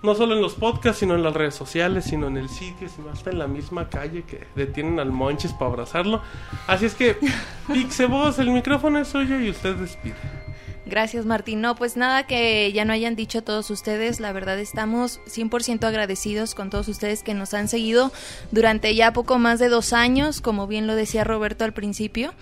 No 0.03 0.15
solo 0.15 0.35
en 0.35 0.43
los 0.43 0.55
podcasts, 0.55 1.01
sino 1.01 1.15
en 1.15 1.23
las 1.23 1.33
redes 1.33 1.55
sociales, 1.55 2.05
sino 2.05 2.27
en 2.27 2.37
el 2.37 2.51
sitio, 2.51 2.89
sino 2.91 3.11
hasta 3.11 3.31
en 3.31 3.39
la 3.39 3.47
misma 3.47 3.89
calle 3.89 4.23
que 4.25 4.47
detienen 4.55 5.01
al 5.01 5.11
Monchis 5.11 5.53
para 5.55 5.71
abrazarlo. 5.71 6.21
Así 6.67 6.85
es 6.87 6.95
que, 6.95 7.17
Pixeboss, 7.73 8.39
el 8.39 8.51
micrófono 8.51 8.99
es 8.99 9.09
suyo 9.09 9.41
y 9.41 9.49
usted 9.49 9.77
despide. 9.77 10.44
Gracias, 10.87 11.25
Martín. 11.25 11.61
No, 11.61 11.75
pues 11.77 11.97
nada 11.97 12.27
que 12.27 12.71
ya 12.73 12.85
no 12.85 12.93
hayan 12.93 13.17
dicho 13.17 13.43
todos 13.43 13.71
ustedes. 13.71 14.21
La 14.21 14.33
verdad 14.33 14.59
estamos 14.59 15.21
100% 15.27 15.85
agradecidos 15.85 16.55
con 16.55 16.69
todos 16.69 16.89
ustedes 16.89 17.23
que 17.23 17.33
nos 17.33 17.55
han 17.55 17.69
seguido 17.69 18.13
durante 18.51 18.95
ya 18.95 19.13
poco 19.13 19.39
más 19.39 19.59
de 19.59 19.69
dos 19.69 19.93
años, 19.95 20.41
como 20.41 20.67
bien 20.67 20.87
lo 20.87 20.95
decía 20.95 21.25
Roberto 21.25 21.65
al 21.65 21.73
principio. 21.73 22.35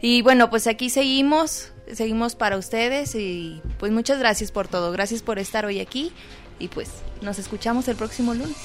Y 0.00 0.22
bueno, 0.22 0.50
pues 0.50 0.66
aquí 0.66 0.90
seguimos, 0.90 1.72
seguimos 1.92 2.34
para 2.34 2.58
ustedes 2.58 3.14
y 3.14 3.62
pues 3.78 3.92
muchas 3.92 4.18
gracias 4.18 4.50
por 4.50 4.66
todo. 4.66 4.90
Gracias 4.90 5.22
por 5.22 5.38
estar 5.38 5.64
hoy 5.64 5.78
aquí 5.78 6.12
y 6.58 6.68
pues 6.68 6.90
nos 7.22 7.38
escuchamos 7.38 7.86
el 7.86 7.96
próximo 7.96 8.34
lunes. 8.34 8.56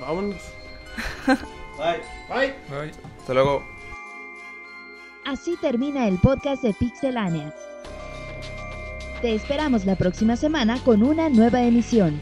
Vámonos. 0.00 0.40
Bye. 1.78 2.54
Bye. 2.70 2.92
Hasta 3.20 3.34
luego. 3.34 3.62
Así 5.24 5.56
termina 5.60 6.08
el 6.08 6.18
podcast 6.18 6.62
de 6.62 6.72
Pixelania. 6.72 7.54
Te 9.20 9.34
esperamos 9.34 9.84
la 9.84 9.96
próxima 9.96 10.36
semana 10.36 10.78
con 10.84 11.02
una 11.02 11.28
nueva 11.28 11.64
emisión. 11.64 12.20